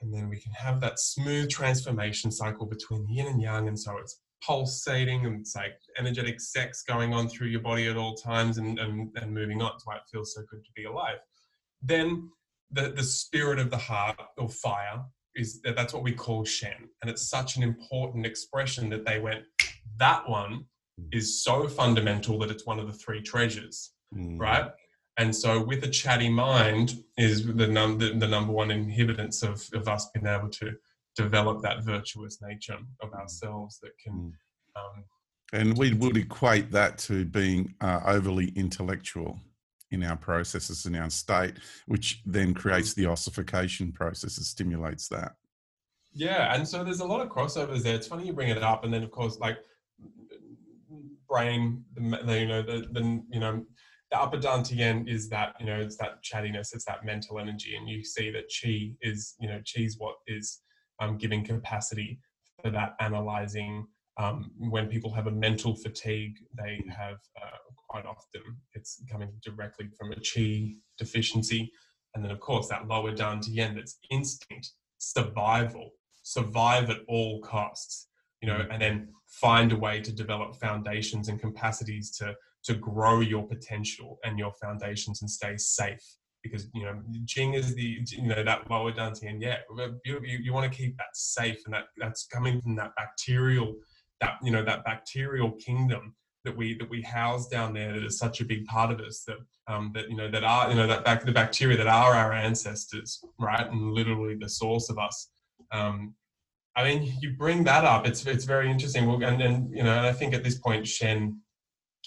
and 0.00 0.12
then 0.12 0.28
we 0.28 0.38
can 0.38 0.52
have 0.52 0.80
that 0.80 1.00
smooth 1.00 1.50
transformation 1.50 2.30
cycle 2.30 2.66
between 2.66 3.08
yin 3.08 3.26
and 3.26 3.42
yang, 3.42 3.68
and 3.68 3.78
so 3.78 3.96
it's 3.98 4.20
pulsating 4.46 5.26
and 5.26 5.40
it's 5.40 5.56
like 5.56 5.78
energetic 5.98 6.40
sex 6.40 6.82
going 6.86 7.12
on 7.12 7.28
through 7.28 7.48
your 7.48 7.60
body 7.60 7.88
at 7.88 7.96
all 7.96 8.14
times 8.14 8.58
and, 8.58 8.78
and, 8.78 9.10
and 9.16 9.34
moving 9.34 9.60
on. 9.60 9.72
That's 9.72 9.86
why 9.86 9.96
it 9.96 10.02
feels 10.10 10.34
so 10.34 10.42
good 10.48 10.64
to 10.64 10.70
be 10.76 10.84
alive. 10.84 11.18
Then 11.82 12.30
the, 12.70 12.90
the 12.90 13.02
spirit 13.02 13.58
of 13.58 13.70
the 13.70 13.76
heart 13.76 14.20
or 14.36 14.48
fire 14.48 15.02
is 15.34 15.60
that 15.62 15.76
that's 15.76 15.94
what 15.94 16.02
we 16.02 16.12
call 16.12 16.44
Shen. 16.44 16.88
And 17.00 17.10
it's 17.10 17.28
such 17.28 17.56
an 17.56 17.62
important 17.62 18.26
expression 18.26 18.88
that 18.90 19.06
they 19.06 19.18
went, 19.20 19.44
that 19.98 20.28
one 20.28 20.64
is 21.12 21.42
so 21.44 21.68
fundamental 21.68 22.38
that 22.40 22.50
it's 22.50 22.66
one 22.66 22.78
of 22.78 22.86
the 22.86 22.92
three 22.92 23.22
treasures, 23.22 23.92
mm. 24.14 24.38
right? 24.38 24.70
And 25.16 25.34
so, 25.34 25.62
with 25.62 25.82
a 25.84 25.88
chatty 25.88 26.28
mind, 26.28 27.02
is 27.16 27.44
the, 27.46 27.66
num- 27.66 27.98
the, 27.98 28.10
the 28.10 28.26
number 28.26 28.52
one 28.52 28.68
inhibitants 28.68 29.42
of, 29.42 29.68
of 29.78 29.88
us 29.88 30.08
being 30.14 30.26
able 30.26 30.48
to 30.50 30.72
develop 31.16 31.62
that 31.62 31.82
virtuous 31.82 32.38
nature 32.40 32.78
of 33.00 33.10
mm. 33.10 33.20
ourselves 33.20 33.78
that 33.82 33.92
can. 34.02 34.12
Mm. 34.12 34.32
Um, 34.76 35.04
and 35.52 35.78
we 35.78 35.94
would 35.94 36.16
equate 36.16 36.70
that 36.72 36.98
to 36.98 37.24
being 37.24 37.74
uh, 37.80 38.00
overly 38.04 38.52
intellectual 38.54 39.40
in 39.90 40.04
our 40.04 40.16
processes 40.16 40.86
in 40.86 40.94
our 40.94 41.10
state, 41.10 41.54
which 41.86 42.22
then 42.26 42.54
creates 42.54 42.94
the 42.94 43.06
ossification 43.06 43.92
process 43.92 44.36
that 44.36 44.44
stimulates 44.44 45.08
that. 45.08 45.32
Yeah, 46.12 46.54
and 46.54 46.66
so 46.66 46.84
there's 46.84 47.00
a 47.00 47.06
lot 47.06 47.20
of 47.20 47.28
crossovers 47.28 47.82
there. 47.82 47.94
It's 47.94 48.06
funny 48.06 48.26
you 48.26 48.32
bring 48.32 48.48
it 48.48 48.62
up, 48.62 48.84
and 48.84 48.92
then 48.92 49.02
of 49.02 49.10
course, 49.10 49.38
like 49.38 49.58
brain, 51.28 51.84
the, 51.94 52.40
you 52.40 52.46
know, 52.46 52.62
the, 52.62 52.86
the 52.92 53.22
you 53.30 53.40
know, 53.40 53.64
the 54.10 54.20
upper 54.20 54.38
dantian 54.38 55.08
is 55.08 55.28
that 55.28 55.54
you 55.60 55.66
know 55.66 55.78
it's 55.78 55.96
that 55.98 56.22
chattiness, 56.24 56.74
it's 56.74 56.86
that 56.86 57.04
mental 57.04 57.38
energy, 57.38 57.76
and 57.76 57.88
you 57.88 58.02
see 58.04 58.30
that 58.30 58.44
chi 58.44 58.92
is 59.02 59.34
you 59.38 59.48
know 59.48 59.58
chi 59.58 59.82
is 59.82 59.98
what 59.98 60.16
is 60.26 60.60
um, 61.00 61.18
giving 61.18 61.44
capacity 61.44 62.20
for 62.62 62.70
that 62.70 62.94
analyzing. 63.00 63.86
Um, 64.18 64.50
when 64.58 64.88
people 64.88 65.12
have 65.12 65.28
a 65.28 65.30
mental 65.30 65.76
fatigue, 65.76 66.36
they 66.56 66.84
have 66.94 67.18
uh, 67.40 67.56
quite 67.88 68.04
often 68.04 68.42
it's 68.74 69.00
coming 69.10 69.30
directly 69.44 69.88
from 69.96 70.12
a 70.12 70.16
chi 70.16 70.74
deficiency, 70.98 71.72
and 72.14 72.24
then 72.24 72.32
of 72.32 72.40
course 72.40 72.68
that 72.68 72.88
lower 72.88 73.12
dantian 73.12 73.76
that's 73.76 73.98
instinct 74.10 74.72
survival, 74.98 75.90
survive 76.22 76.90
at 76.90 76.98
all 77.06 77.40
costs, 77.40 78.08
you 78.42 78.48
know, 78.48 78.66
and 78.70 78.82
then 78.82 79.08
find 79.28 79.72
a 79.72 79.76
way 79.76 80.00
to 80.00 80.12
develop 80.12 80.56
foundations 80.56 81.28
and 81.28 81.40
capacities 81.40 82.10
to 82.18 82.34
to 82.64 82.74
grow 82.74 83.20
your 83.20 83.46
potential 83.46 84.18
and 84.24 84.38
your 84.38 84.52
foundations 84.60 85.22
and 85.22 85.30
stay 85.30 85.56
safe. 85.56 86.02
Because 86.42 86.68
you 86.74 86.84
know 86.84 87.00
Jing 87.24 87.54
is 87.54 87.74
the 87.74 87.98
you 88.08 88.28
know 88.28 88.44
that 88.44 88.70
lower 88.70 88.92
Dantian 88.92 89.40
yeah 89.40 89.58
you, 90.04 90.20
you, 90.24 90.38
you 90.44 90.52
want 90.52 90.70
to 90.70 90.76
keep 90.76 90.96
that 90.96 91.14
safe 91.14 91.60
and 91.64 91.74
that 91.74 91.86
that's 91.96 92.26
coming 92.26 92.60
from 92.60 92.76
that 92.76 92.92
bacterial 92.96 93.74
that 94.20 94.34
you 94.42 94.50
know 94.50 94.64
that 94.64 94.84
bacterial 94.84 95.52
kingdom 95.52 96.14
that 96.44 96.56
we 96.56 96.76
that 96.78 96.88
we 96.88 97.02
house 97.02 97.48
down 97.48 97.74
there 97.74 97.92
that 97.92 98.04
is 98.04 98.18
such 98.18 98.40
a 98.40 98.44
big 98.44 98.64
part 98.66 98.90
of 98.90 99.00
us 99.00 99.24
that 99.26 99.36
um, 99.66 99.90
that 99.94 100.08
you 100.08 100.16
know 100.16 100.30
that 100.30 100.44
are 100.44 100.70
you 100.70 100.76
know 100.76 100.86
that 100.86 101.04
back 101.04 101.24
the 101.24 101.32
bacteria 101.32 101.76
that 101.76 101.86
are 101.86 102.14
our 102.14 102.32
ancestors 102.32 103.22
right 103.38 103.70
and 103.70 103.92
literally 103.92 104.34
the 104.34 104.48
source 104.48 104.88
of 104.88 104.98
us. 104.98 105.30
Um, 105.72 106.14
I 106.76 106.84
mean 106.84 107.12
you 107.20 107.34
bring 107.36 107.64
that 107.64 107.84
up 107.84 108.06
it's 108.06 108.24
it's 108.26 108.44
very 108.44 108.70
interesting. 108.70 109.06
Well, 109.06 109.22
and 109.22 109.40
then 109.40 109.70
you 109.72 109.82
know 109.82 109.96
and 109.96 110.06
I 110.06 110.12
think 110.12 110.34
at 110.34 110.44
this 110.44 110.58
point 110.58 110.86
Shen 110.86 111.40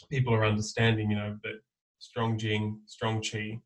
people 0.09 0.33
are 0.33 0.45
understanding 0.45 1.09
you 1.11 1.17
know 1.17 1.37
that 1.43 1.59
strong 1.99 2.37
Jing 2.37 2.79
strong 2.85 3.21
Qi 3.21 3.61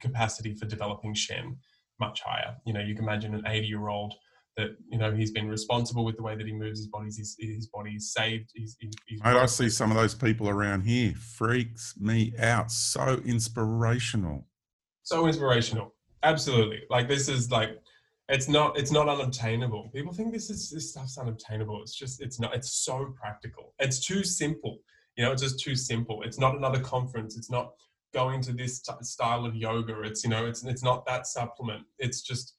capacity 0.00 0.54
for 0.54 0.66
developing 0.66 1.14
Shen 1.14 1.56
much 2.00 2.20
higher. 2.22 2.56
You 2.66 2.72
know 2.72 2.80
you 2.80 2.94
can 2.94 3.04
imagine 3.04 3.34
an 3.34 3.46
80 3.46 3.66
year 3.66 3.88
old 3.88 4.14
that 4.56 4.76
you 4.88 4.98
know 4.98 5.12
he's 5.12 5.30
been 5.30 5.48
responsible 5.48 6.04
with 6.04 6.16
the 6.16 6.22
way 6.22 6.36
that 6.36 6.46
he 6.46 6.52
moves 6.52 6.78
his 6.78 6.88
body. 6.88 7.06
His, 7.06 7.36
his 7.38 7.66
body 7.68 7.92
is 7.92 8.12
saved. 8.12 8.50
He's, 8.54 8.76
he's 8.78 9.22
Mate, 9.22 9.36
I 9.36 9.46
see 9.46 9.68
some 9.68 9.90
of 9.90 9.96
those 9.96 10.14
people 10.14 10.48
around 10.48 10.82
here. 10.82 11.12
Freaks 11.14 11.94
me 11.98 12.32
out. 12.38 12.70
So 12.70 13.20
inspirational. 13.24 14.46
So 15.02 15.26
inspirational. 15.26 15.94
Absolutely. 16.22 16.82
Like 16.88 17.08
this 17.08 17.28
is 17.28 17.50
like 17.50 17.78
it's 18.28 18.48
not 18.48 18.78
it's 18.78 18.92
not 18.92 19.08
unobtainable. 19.08 19.90
People 19.94 20.12
think 20.12 20.32
this 20.32 20.50
is 20.50 20.70
this 20.70 20.90
stuff's 20.90 21.18
unobtainable. 21.18 21.82
It's 21.82 21.94
just 21.94 22.22
it's 22.22 22.40
not. 22.40 22.54
It's 22.54 22.84
so 22.84 23.14
practical. 23.20 23.74
It's 23.78 24.04
too 24.04 24.24
simple. 24.24 24.78
You 25.16 25.24
know, 25.24 25.32
it's 25.32 25.42
just 25.42 25.60
too 25.60 25.76
simple. 25.76 26.22
It's 26.22 26.38
not 26.38 26.56
another 26.56 26.80
conference. 26.80 27.36
It's 27.36 27.50
not 27.50 27.72
going 28.14 28.40
to 28.42 28.52
this 28.52 28.80
t- 28.80 28.92
style 29.02 29.44
of 29.44 29.54
yoga. 29.54 30.00
It's 30.02 30.24
you 30.24 30.30
know, 30.30 30.46
it's 30.46 30.64
it's 30.64 30.82
not 30.82 31.04
that 31.06 31.26
supplement. 31.26 31.82
It's 31.98 32.22
just 32.22 32.54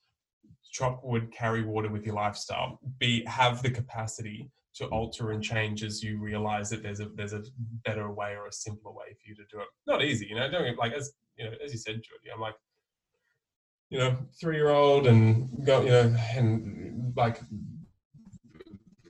chop 0.76 1.00
wood, 1.02 1.32
carry 1.32 1.64
water 1.64 1.88
with 1.88 2.04
your 2.04 2.14
lifestyle. 2.14 2.78
Be 2.98 3.24
have 3.26 3.62
the 3.62 3.70
capacity 3.70 4.50
to 4.74 4.84
mm. 4.84 4.92
alter 4.92 5.32
and 5.32 5.42
change 5.42 5.82
as 5.82 6.02
you 6.02 6.18
realize 6.20 6.68
that 6.70 6.82
there's 6.82 7.00
a 7.00 7.08
there's 7.14 7.32
a 7.32 7.42
better 7.84 8.10
way 8.12 8.34
or 8.34 8.46
a 8.46 8.52
simpler 8.52 8.92
way 8.92 9.06
for 9.08 9.28
you 9.28 9.34
to 9.34 9.44
do 9.50 9.58
it. 9.60 9.66
Not 9.86 10.02
easy, 10.02 10.26
you 10.26 10.36
know. 10.36 10.50
Doing 10.50 10.66
it 10.66 10.78
like 10.78 10.92
as 10.92 11.12
you 11.36 11.44
know, 11.44 11.52
as 11.64 11.72
you 11.72 11.78
said, 11.78 11.94
Judy, 11.94 12.32
I'm 12.32 12.40
like, 12.40 12.54
you 13.90 13.98
know, 13.98 14.16
three 14.40 14.56
year 14.56 14.70
old 14.70 15.06
and 15.06 15.64
go, 15.64 15.80
you 15.82 15.90
know, 15.90 16.16
and 16.34 17.12
like 17.16 17.40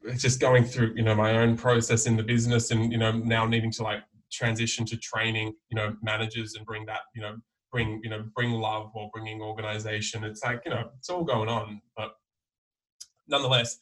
it's 0.05 0.23
just 0.23 0.41
going 0.41 0.65
through, 0.65 0.93
you 0.95 1.03
know, 1.03 1.17
my 1.17 1.39
own 1.39 1.57
process 1.57 2.07
in 2.07 2.17
the 2.17 2.23
business 2.23 2.71
and 2.71 2.93
you 2.93 2.99
know 2.99 3.11
now 3.13 3.45
needing 3.45 3.73
to 3.73 3.83
like 3.83 4.01
transition 4.31 4.85
to 4.87 4.97
training, 4.97 5.53
you 5.69 5.77
know, 5.77 5.97
managers 6.03 6.55
and 6.55 6.65
bring 6.67 6.87
that, 6.87 7.01
you 7.15 7.23
know, 7.23 7.37
bring 7.77 8.01
you 8.03 8.09
know 8.09 8.25
bring 8.35 8.53
love 8.53 8.91
or 8.95 9.11
bringing 9.13 9.43
organization 9.43 10.25
it's 10.25 10.43
like 10.43 10.63
you 10.65 10.71
know 10.71 10.85
it's 10.97 11.11
all 11.11 11.25
going 11.25 11.49
on 11.49 11.79
but 11.95 12.13
nonetheless 13.29 13.79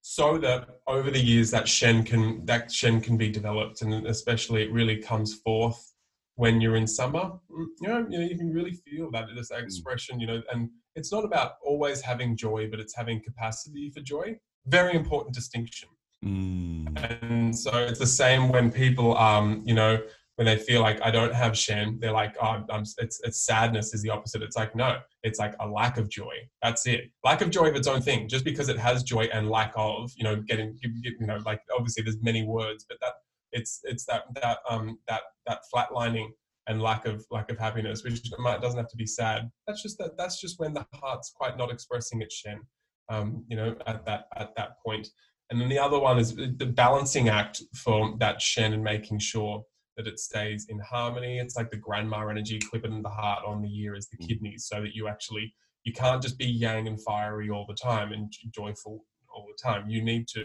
so 0.00 0.38
that 0.38 0.80
over 0.86 1.10
the 1.10 1.22
years 1.22 1.50
that 1.50 1.68
shen 1.68 2.02
can 2.02 2.44
that 2.46 2.72
shen 2.72 3.02
can 3.02 3.18
be 3.18 3.28
developed 3.28 3.82
and 3.82 4.06
especially 4.06 4.62
it 4.62 4.72
really 4.72 4.96
comes 4.96 5.34
forth 5.34 5.92
when 6.36 6.58
you're 6.58 6.76
in 6.76 6.86
summer 6.86 7.24
mm, 7.50 7.66
you 7.82 7.88
know 7.88 8.06
you 8.08 8.18
know 8.18 8.24
you 8.24 8.38
can 8.38 8.50
really 8.50 8.72
feel 8.86 9.10
that 9.10 9.26
this 9.36 9.50
mm. 9.50 9.62
expression 9.62 10.18
you 10.18 10.26
know 10.26 10.40
and 10.50 10.70
it's 10.96 11.12
not 11.12 11.24
about 11.24 11.52
always 11.62 12.00
having 12.00 12.34
joy 12.34 12.66
but 12.70 12.80
it's 12.80 12.96
having 12.96 13.22
capacity 13.22 13.90
for 13.94 14.00
joy 14.00 14.34
very 14.66 14.94
important 14.94 15.34
distinction 15.34 15.88
mm. 16.24 16.86
and 17.20 17.54
so 17.54 17.72
it's 17.76 17.98
the 17.98 18.06
same 18.22 18.48
when 18.48 18.70
people 18.70 19.14
um 19.18 19.62
you 19.66 19.74
know 19.74 19.98
when 20.36 20.46
they 20.46 20.56
feel 20.56 20.80
like 20.80 21.00
I 21.00 21.10
don't 21.10 21.32
have 21.32 21.56
Shen, 21.56 21.98
they're 22.00 22.12
like, 22.12 22.34
oh, 22.42 22.64
I'm, 22.68 22.84
it's, 22.98 23.20
it's 23.22 23.44
sadness 23.46 23.94
is 23.94 24.02
the 24.02 24.10
opposite. 24.10 24.42
It's 24.42 24.56
like, 24.56 24.74
no, 24.74 24.98
it's 25.22 25.38
like 25.38 25.54
a 25.60 25.68
lack 25.68 25.96
of 25.96 26.08
joy. 26.08 26.34
That's 26.60 26.86
it. 26.86 27.12
Lack 27.22 27.40
of 27.40 27.50
joy 27.50 27.68
of 27.68 27.76
its 27.76 27.86
own 27.86 28.02
thing. 28.02 28.28
Just 28.28 28.44
because 28.44 28.68
it 28.68 28.78
has 28.78 29.04
joy 29.04 29.28
and 29.32 29.48
lack 29.48 29.72
of, 29.76 30.10
you 30.16 30.24
know, 30.24 30.36
getting, 30.36 30.76
you 30.82 31.26
know, 31.26 31.38
like 31.46 31.60
obviously 31.72 32.02
there's 32.02 32.20
many 32.20 32.42
words, 32.42 32.84
but 32.88 32.98
that 33.00 33.12
it's, 33.52 33.80
it's 33.84 34.04
that, 34.06 34.24
that, 34.42 34.58
um, 34.68 34.98
that, 35.06 35.22
that 35.46 35.60
flatlining 35.72 36.30
and 36.66 36.82
lack 36.82 37.06
of, 37.06 37.24
lack 37.30 37.48
of 37.50 37.58
happiness, 37.58 38.02
which 38.02 38.20
might, 38.38 38.60
doesn't 38.60 38.78
have 38.78 38.88
to 38.88 38.96
be 38.96 39.06
sad. 39.06 39.48
That's 39.68 39.82
just 39.82 39.98
that, 39.98 40.16
that's 40.18 40.40
just 40.40 40.58
when 40.58 40.74
the 40.74 40.84
heart's 40.94 41.30
quite 41.30 41.56
not 41.56 41.70
expressing 41.70 42.22
its 42.22 42.34
Shen, 42.34 42.60
um, 43.08 43.44
you 43.46 43.56
know, 43.56 43.76
at 43.86 44.04
that, 44.06 44.24
at 44.34 44.56
that 44.56 44.82
point. 44.84 45.06
And 45.50 45.60
then 45.60 45.68
the 45.68 45.78
other 45.78 46.00
one 46.00 46.18
is 46.18 46.34
the 46.34 46.72
balancing 46.74 47.28
act 47.28 47.62
for 47.76 48.16
that 48.18 48.42
Shen 48.42 48.72
and 48.72 48.82
making 48.82 49.20
sure 49.20 49.62
that 49.96 50.06
it 50.06 50.18
stays 50.18 50.66
in 50.68 50.78
harmony. 50.78 51.38
It's 51.38 51.56
like 51.56 51.70
the 51.70 51.76
grandma 51.76 52.28
energy 52.28 52.58
clipping 52.58 53.02
the 53.02 53.08
heart 53.08 53.44
on 53.46 53.62
the 53.62 53.80
ear 53.80 53.94
is 53.94 54.08
the 54.08 54.18
mm. 54.18 54.28
kidneys, 54.28 54.66
so 54.66 54.80
that 54.80 54.94
you 54.94 55.08
actually 55.08 55.54
you 55.84 55.92
can't 55.92 56.22
just 56.22 56.38
be 56.38 56.46
yang 56.46 56.88
and 56.88 57.00
fiery 57.02 57.50
all 57.50 57.66
the 57.68 57.74
time 57.74 58.12
and 58.12 58.32
joyful 58.52 59.04
all 59.34 59.46
the 59.46 59.62
time. 59.62 59.88
You 59.88 60.02
need 60.02 60.28
to 60.28 60.44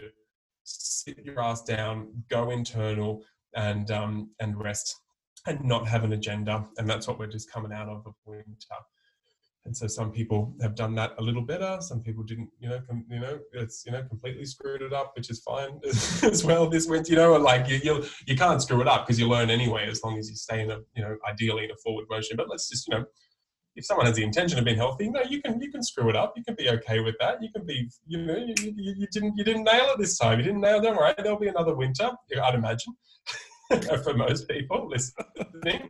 sit 0.64 1.18
your 1.24 1.40
ass 1.40 1.62
down, 1.62 2.08
go 2.28 2.50
internal, 2.50 3.22
and 3.54 3.90
um, 3.90 4.30
and 4.40 4.60
rest, 4.60 4.96
and 5.46 5.62
not 5.64 5.88
have 5.88 6.04
an 6.04 6.12
agenda. 6.12 6.66
And 6.78 6.88
that's 6.88 7.08
what 7.08 7.18
we're 7.18 7.26
just 7.26 7.50
coming 7.50 7.72
out 7.72 7.88
of 7.88 8.06
of 8.06 8.14
winter 8.26 8.76
and 9.66 9.76
so 9.76 9.86
some 9.86 10.10
people 10.10 10.54
have 10.62 10.74
done 10.74 10.94
that 10.94 11.12
a 11.18 11.22
little 11.22 11.42
better. 11.42 11.78
Some 11.80 12.00
people 12.02 12.22
didn't 12.22 12.48
you 12.58 12.68
know 12.68 12.80
com, 12.86 13.04
you 13.10 13.20
know 13.20 13.38
it's 13.52 13.84
you 13.86 13.92
know 13.92 14.02
completely 14.04 14.44
screwed 14.44 14.82
it 14.82 14.92
up 14.92 15.12
which 15.16 15.30
is 15.30 15.40
fine 15.40 15.80
as, 15.84 16.44
well 16.44 16.68
this 16.68 16.86
winter 16.88 17.12
you 17.12 17.16
know 17.16 17.36
like 17.36 17.68
you 17.68 17.76
you, 17.82 18.04
you 18.26 18.36
can't 18.36 18.62
screw 18.62 18.80
it 18.80 18.88
up 18.88 19.06
because 19.06 19.18
you 19.18 19.28
learn 19.28 19.50
anyway 19.50 19.86
as 19.88 20.02
long 20.02 20.18
as 20.18 20.30
you 20.30 20.36
stay 20.36 20.62
in 20.62 20.70
a 20.70 20.78
you 20.96 21.02
know 21.02 21.16
ideally 21.28 21.64
in 21.64 21.70
a 21.70 21.76
forward 21.76 22.06
motion. 22.10 22.36
But 22.36 22.48
let's 22.48 22.68
just 22.68 22.88
you 22.88 22.96
know 22.96 23.04
if 23.76 23.84
someone 23.84 24.06
has 24.06 24.16
the 24.16 24.24
intention 24.24 24.58
of 24.58 24.64
being 24.64 24.76
healthy 24.76 25.08
no 25.08 25.22
you 25.22 25.40
can 25.42 25.60
you 25.60 25.70
can 25.70 25.82
screw 25.82 26.08
it 26.08 26.16
up. 26.16 26.32
You 26.36 26.44
can 26.44 26.54
be 26.54 26.70
okay 26.70 27.00
with 27.00 27.16
that. 27.20 27.42
You 27.42 27.50
can 27.54 27.66
be 27.66 27.88
you 28.06 28.24
know 28.24 28.36
you, 28.36 28.54
you, 28.58 28.94
you 28.96 29.06
didn't 29.12 29.34
you 29.36 29.44
didn't 29.44 29.64
nail 29.64 29.92
it 29.92 29.98
this 29.98 30.16
time. 30.16 30.38
You 30.38 30.44
didn't 30.44 30.62
nail 30.62 30.80
them 30.80 30.96
right 30.96 31.14
there'll 31.16 31.38
be 31.38 31.48
another 31.48 31.74
winter 31.74 32.10
i'd 32.42 32.54
imagine 32.54 32.94
for 34.04 34.14
most 34.14 34.48
people 34.48 34.88
listening 34.88 35.88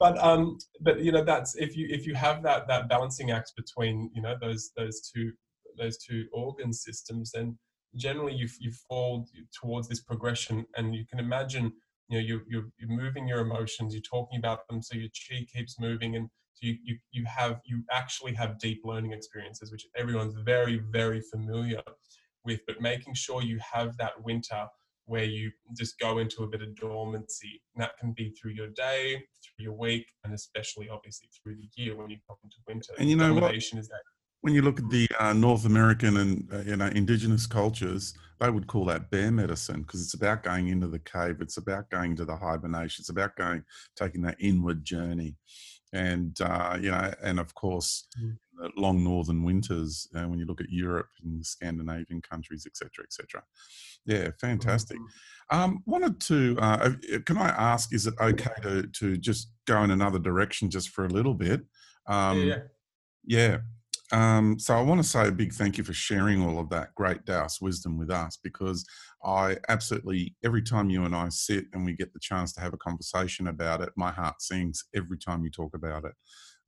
but 0.00 0.18
um 0.18 0.58
but 0.80 1.00
you 1.00 1.12
know 1.12 1.22
that's 1.22 1.54
if 1.56 1.76
you 1.76 1.86
if 1.90 2.06
you 2.06 2.14
have 2.14 2.42
that 2.42 2.66
that 2.66 2.88
balancing 2.88 3.30
act 3.30 3.52
between 3.56 4.10
you 4.14 4.22
know 4.22 4.34
those 4.40 4.72
those 4.76 5.00
two 5.14 5.30
those 5.78 5.96
two 5.98 6.26
organ 6.32 6.72
systems 6.72 7.30
then 7.32 7.56
generally 7.96 8.34
you 8.34 8.48
you 8.58 8.72
fall 8.88 9.26
towards 9.60 9.88
this 9.88 10.00
progression. 10.00 10.64
And 10.76 10.94
you 10.94 11.04
can 11.08 11.18
imagine 11.18 11.72
you 12.08 12.18
know 12.18 12.24
you're, 12.24 12.42
you're, 12.48 12.68
you're 12.78 12.88
moving 12.96 13.28
your 13.28 13.40
emotions 13.40 13.94
you're 13.94 14.02
talking 14.02 14.38
about 14.38 14.66
them 14.68 14.82
so 14.82 14.96
your 14.96 15.08
chi 15.10 15.46
keeps 15.52 15.78
moving 15.78 16.16
and 16.16 16.28
so 16.54 16.66
you, 16.66 16.76
you 16.82 16.96
you 17.12 17.24
have 17.24 17.60
you 17.64 17.84
actually 17.92 18.34
have 18.34 18.58
deep 18.58 18.80
learning 18.84 19.12
experiences 19.12 19.70
which 19.70 19.86
everyone's 19.96 20.34
very 20.44 20.80
very 20.90 21.20
familiar 21.20 21.82
with. 22.44 22.60
But 22.66 22.80
making 22.80 23.14
sure 23.14 23.42
you 23.42 23.60
have 23.72 23.96
that 23.98 24.22
winter 24.22 24.66
where 25.10 25.24
you 25.24 25.50
just 25.76 25.98
go 25.98 26.18
into 26.18 26.44
a 26.44 26.46
bit 26.46 26.62
of 26.62 26.76
dormancy. 26.76 27.60
And 27.74 27.82
that 27.82 27.98
can 27.98 28.12
be 28.12 28.30
through 28.30 28.52
your 28.52 28.68
day, 28.68 29.16
through 29.16 29.64
your 29.64 29.72
week, 29.72 30.06
and 30.22 30.32
especially 30.32 30.88
obviously 30.88 31.28
through 31.42 31.56
the 31.56 31.68
year 31.74 31.96
when 31.96 32.10
you 32.10 32.18
come 32.28 32.36
into 32.44 32.56
winter. 32.68 32.92
And 32.96 33.10
you 33.10 33.16
know 33.16 33.34
what? 33.34 33.52
Is 33.56 33.70
that 33.72 34.02
when 34.42 34.54
you 34.54 34.62
look 34.62 34.78
at 34.78 34.88
the 34.88 35.08
uh, 35.18 35.32
North 35.32 35.66
American 35.66 36.16
and 36.16 36.48
uh, 36.52 36.60
you 36.60 36.76
know 36.76 36.86
indigenous 36.86 37.44
cultures, 37.44 38.14
they 38.38 38.50
would 38.50 38.68
call 38.68 38.84
that 38.84 39.10
bear 39.10 39.32
medicine 39.32 39.82
because 39.82 40.00
it's 40.00 40.14
about 40.14 40.44
going 40.44 40.68
into 40.68 40.86
the 40.86 41.00
cave. 41.00 41.38
It's 41.40 41.56
about 41.56 41.90
going 41.90 42.14
to 42.14 42.24
the 42.24 42.36
hibernation. 42.36 43.02
It's 43.02 43.10
about 43.10 43.34
going 43.34 43.64
taking 43.96 44.22
that 44.22 44.36
inward 44.38 44.84
journey, 44.84 45.34
and 45.92 46.40
uh, 46.40 46.78
you 46.80 46.92
know, 46.92 47.12
and 47.20 47.40
of 47.40 47.52
course, 47.56 48.06
mm. 48.22 48.36
Long 48.76 49.02
northern 49.02 49.44
winters. 49.44 50.08
Uh, 50.14 50.28
when 50.28 50.38
you 50.38 50.46
look 50.46 50.60
at 50.60 50.70
Europe 50.70 51.08
and 51.22 51.40
the 51.40 51.44
Scandinavian 51.44 52.20
countries, 52.22 52.66
etc., 52.66 53.04
etc. 53.04 53.42
Yeah, 54.06 54.30
fantastic. 54.40 54.96
Mm-hmm. 54.98 55.56
Um, 55.56 55.82
wanted 55.86 56.20
to, 56.22 56.56
uh, 56.60 56.90
can 57.26 57.36
I 57.36 57.48
ask, 57.48 57.92
is 57.94 58.06
it 58.06 58.14
okay 58.20 58.50
to, 58.62 58.86
to 58.86 59.16
just 59.16 59.52
go 59.66 59.82
in 59.82 59.90
another 59.90 60.18
direction 60.18 60.70
just 60.70 60.90
for 60.90 61.04
a 61.04 61.08
little 61.08 61.34
bit? 61.34 61.62
Um, 62.06 62.40
yeah. 62.46 62.58
yeah. 63.24 63.56
Um, 64.12 64.58
so 64.58 64.76
I 64.76 64.82
want 64.82 65.00
to 65.00 65.08
say 65.08 65.28
a 65.28 65.32
big 65.32 65.52
thank 65.52 65.78
you 65.78 65.84
for 65.84 65.92
sharing 65.92 66.42
all 66.42 66.58
of 66.58 66.68
that 66.70 66.94
great 66.96 67.24
Taoist 67.26 67.62
wisdom 67.62 67.96
with 67.96 68.10
us 68.10 68.38
because 68.42 68.84
I 69.24 69.56
absolutely, 69.68 70.34
every 70.44 70.62
time 70.62 70.90
you 70.90 71.04
and 71.04 71.14
I 71.14 71.28
sit 71.28 71.66
and 71.72 71.84
we 71.84 71.94
get 71.94 72.12
the 72.12 72.20
chance 72.20 72.52
to 72.54 72.60
have 72.60 72.74
a 72.74 72.78
conversation 72.78 73.46
about 73.46 73.80
it, 73.80 73.90
my 73.96 74.10
heart 74.10 74.42
sings 74.42 74.84
every 74.96 75.18
time 75.18 75.44
you 75.44 75.50
talk 75.50 75.74
about 75.74 76.04
it. 76.04 76.12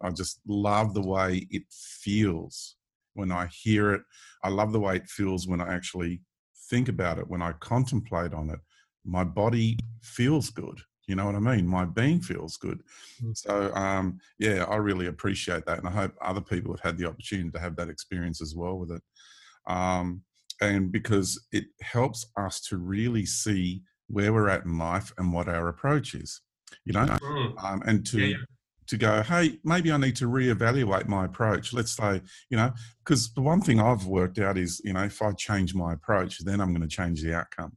I 0.02 0.10
just 0.10 0.40
love 0.46 0.94
the 0.94 1.06
way 1.06 1.46
it 1.50 1.64
feels 1.70 2.76
when 3.14 3.30
I 3.30 3.46
hear 3.46 3.92
it. 3.92 4.02
I 4.42 4.48
love 4.48 4.72
the 4.72 4.80
way 4.80 4.96
it 4.96 5.08
feels 5.08 5.46
when 5.46 5.60
I 5.60 5.72
actually 5.74 6.20
think 6.68 6.88
about 6.88 7.18
it, 7.18 7.28
when 7.28 7.42
I 7.42 7.52
contemplate 7.60 8.32
on 8.32 8.50
it, 8.50 8.58
my 9.04 9.24
body 9.24 9.78
feels 10.00 10.50
good. 10.50 10.80
You 11.06 11.16
know 11.16 11.26
what 11.26 11.34
I 11.34 11.40
mean? 11.40 11.66
My 11.66 11.84
being 11.84 12.20
feels 12.20 12.56
good. 12.56 12.80
Mm. 13.22 13.36
So, 13.36 13.74
um, 13.74 14.18
yeah, 14.38 14.64
I 14.64 14.76
really 14.76 15.06
appreciate 15.06 15.66
that. 15.66 15.78
And 15.78 15.88
I 15.88 15.90
hope 15.90 16.14
other 16.20 16.40
people 16.40 16.72
have 16.72 16.80
had 16.80 16.96
the 16.96 17.06
opportunity 17.06 17.50
to 17.50 17.58
have 17.58 17.76
that 17.76 17.88
experience 17.88 18.40
as 18.40 18.54
well 18.54 18.78
with 18.78 18.92
it. 18.92 19.02
Um, 19.66 20.22
and 20.60 20.92
because 20.92 21.44
it 21.50 21.64
helps 21.80 22.26
us 22.36 22.60
to 22.68 22.76
really 22.76 23.26
see 23.26 23.82
where 24.06 24.32
we're 24.32 24.48
at 24.48 24.64
in 24.64 24.78
life 24.78 25.12
and 25.18 25.32
what 25.32 25.48
our 25.48 25.68
approach 25.68 26.14
is, 26.14 26.40
you 26.84 26.92
know, 26.92 27.04
mm. 27.04 27.64
um, 27.64 27.82
and 27.84 28.06
to. 28.06 28.20
Yeah, 28.20 28.26
yeah. 28.28 28.44
To 28.92 28.98
go, 28.98 29.22
hey, 29.22 29.58
maybe 29.64 29.90
I 29.90 29.96
need 29.96 30.16
to 30.16 30.26
reevaluate 30.26 31.08
my 31.08 31.24
approach. 31.24 31.72
Let's 31.72 31.96
say, 31.96 32.20
you 32.50 32.58
know, 32.58 32.74
because 33.02 33.32
the 33.32 33.40
one 33.40 33.62
thing 33.62 33.80
I've 33.80 34.04
worked 34.04 34.38
out 34.38 34.58
is, 34.58 34.82
you 34.84 34.92
know, 34.92 35.04
if 35.04 35.22
I 35.22 35.32
change 35.32 35.74
my 35.74 35.94
approach, 35.94 36.44
then 36.44 36.60
I'm 36.60 36.74
going 36.74 36.86
to 36.86 36.94
change 36.94 37.22
the 37.22 37.34
outcome. 37.34 37.74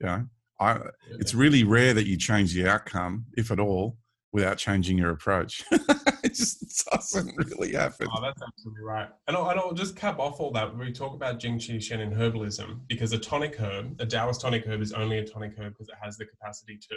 You 0.00 0.06
know, 0.06 0.26
I, 0.58 0.80
it's 1.20 1.34
really 1.34 1.62
rare 1.62 1.94
that 1.94 2.08
you 2.08 2.16
change 2.16 2.52
the 2.52 2.68
outcome, 2.68 3.26
if 3.36 3.52
at 3.52 3.60
all, 3.60 3.96
without 4.32 4.58
changing 4.58 4.98
your 4.98 5.10
approach. 5.10 5.62
it 5.70 6.34
just 6.34 6.84
doesn't 6.90 7.32
really 7.46 7.74
happen. 7.74 8.08
Oh, 8.12 8.20
that's 8.20 8.42
absolutely 8.42 8.82
right. 8.82 9.08
And 9.28 9.36
I'll, 9.36 9.50
and 9.50 9.60
I'll 9.60 9.72
just 9.72 9.94
cap 9.94 10.18
off 10.18 10.40
all 10.40 10.50
that. 10.50 10.76
We 10.76 10.90
talk 10.90 11.14
about 11.14 11.38
Jing 11.38 11.60
Qi 11.60 11.80
Shen 11.80 12.00
in 12.00 12.10
herbalism 12.10 12.80
because 12.88 13.12
a 13.12 13.18
tonic 13.18 13.54
herb, 13.60 14.00
a 14.00 14.06
Taoist 14.06 14.40
tonic 14.40 14.66
herb, 14.66 14.82
is 14.82 14.92
only 14.92 15.18
a 15.18 15.24
tonic 15.24 15.52
herb 15.56 15.74
because 15.74 15.88
it 15.88 15.94
has 16.02 16.16
the 16.16 16.24
capacity 16.24 16.76
to 16.90 16.96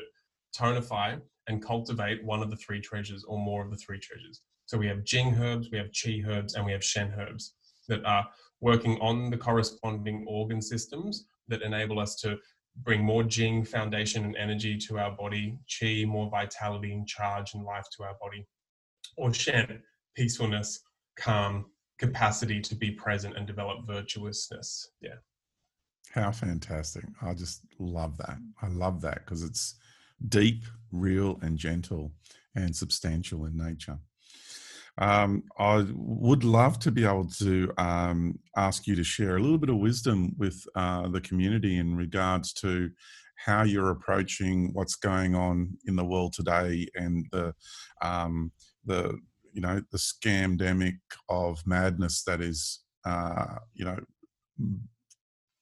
tonify 0.57 1.19
and 1.47 1.63
cultivate 1.63 2.23
one 2.23 2.41
of 2.41 2.49
the 2.49 2.57
three 2.57 2.81
treasures 2.81 3.23
or 3.23 3.38
more 3.38 3.63
of 3.63 3.71
the 3.71 3.77
three 3.77 3.99
treasures. 3.99 4.41
So 4.65 4.77
we 4.77 4.88
have 4.88 5.05
Jing 5.05 5.35
herbs, 5.35 5.69
we 5.71 5.77
have 5.77 5.91
Qi 5.91 6.27
herbs, 6.27 6.55
and 6.55 6.65
we 6.65 6.71
have 6.73 6.84
Shen 6.84 7.13
herbs 7.17 7.53
that 7.88 8.03
are 8.05 8.27
working 8.59 8.99
on 8.99 9.29
the 9.29 9.38
corresponding 9.38 10.25
organ 10.27 10.61
systems 10.61 11.25
that 11.47 11.61
enable 11.61 11.99
us 11.99 12.15
to 12.17 12.38
bring 12.84 13.01
more 13.01 13.23
Jing 13.23 13.63
foundation 13.63 14.25
and 14.25 14.35
energy 14.35 14.77
to 14.77 14.99
our 14.99 15.11
body, 15.11 15.57
Qi 15.69 16.05
more 16.05 16.29
vitality 16.29 16.93
and 16.93 17.07
charge 17.07 17.53
and 17.53 17.63
life 17.63 17.85
to 17.95 18.03
our 18.03 18.15
body, 18.21 18.45
or 19.15 19.34
Shen 19.34 19.81
peacefulness, 20.15 20.81
calm, 21.15 21.65
capacity 21.99 22.59
to 22.61 22.75
be 22.75 22.91
present 22.91 23.38
and 23.38 23.47
develop 23.47 23.88
virtuousness. 23.88 24.91
Yeah. 25.01 25.15
How 26.11 26.31
fantastic. 26.31 27.03
I 27.21 27.34
just 27.34 27.61
love 27.79 28.17
that. 28.17 28.38
I 28.61 28.67
love 28.67 29.01
that 29.01 29.25
because 29.25 29.43
it's 29.43 29.75
deep, 30.27 30.64
real, 30.91 31.39
and 31.41 31.57
gentle 31.57 32.14
and 32.56 32.76
substantial 32.76 33.45
in 33.45 33.57
nature. 33.57 33.99
Um, 34.99 35.44
I 35.60 35.85
would 35.94 36.44
love 36.44 36.80
to 36.80 36.91
be 36.91 37.06
able 37.06 37.30
to 37.30 37.72
um, 37.77 38.39
ask 38.56 38.88
you 38.88 38.95
to 38.95 39.03
share 39.03 39.38
a 39.38 39.39
little 39.39 39.60
bit 39.60 39.69
of 39.69 39.77
wisdom 39.77 40.34
with 40.38 40.60
uh, 40.76 41.07
the 41.07 41.22
community 41.22 41.77
in 41.77 41.95
regards 41.95 42.52
to 42.53 42.89
how 43.35 43.61
you're 43.61 43.91
approaching 43.91 44.72
what's 44.73 44.95
going 44.95 45.35
on 45.35 45.77
in 45.85 45.95
the 45.95 46.03
world 46.03 46.34
today 46.34 46.88
and 46.95 47.27
the 47.31 47.53
um, 48.02 48.52
the 48.85 49.15
you 49.53 49.61
know 49.61 49.81
the 49.91 49.98
scamdemic 49.98 50.98
of 51.30 51.60
madness 51.65 52.23
that 52.23 52.41
is 52.41 52.80
uh, 53.06 53.57
you 53.76 53.85
know 53.85 53.98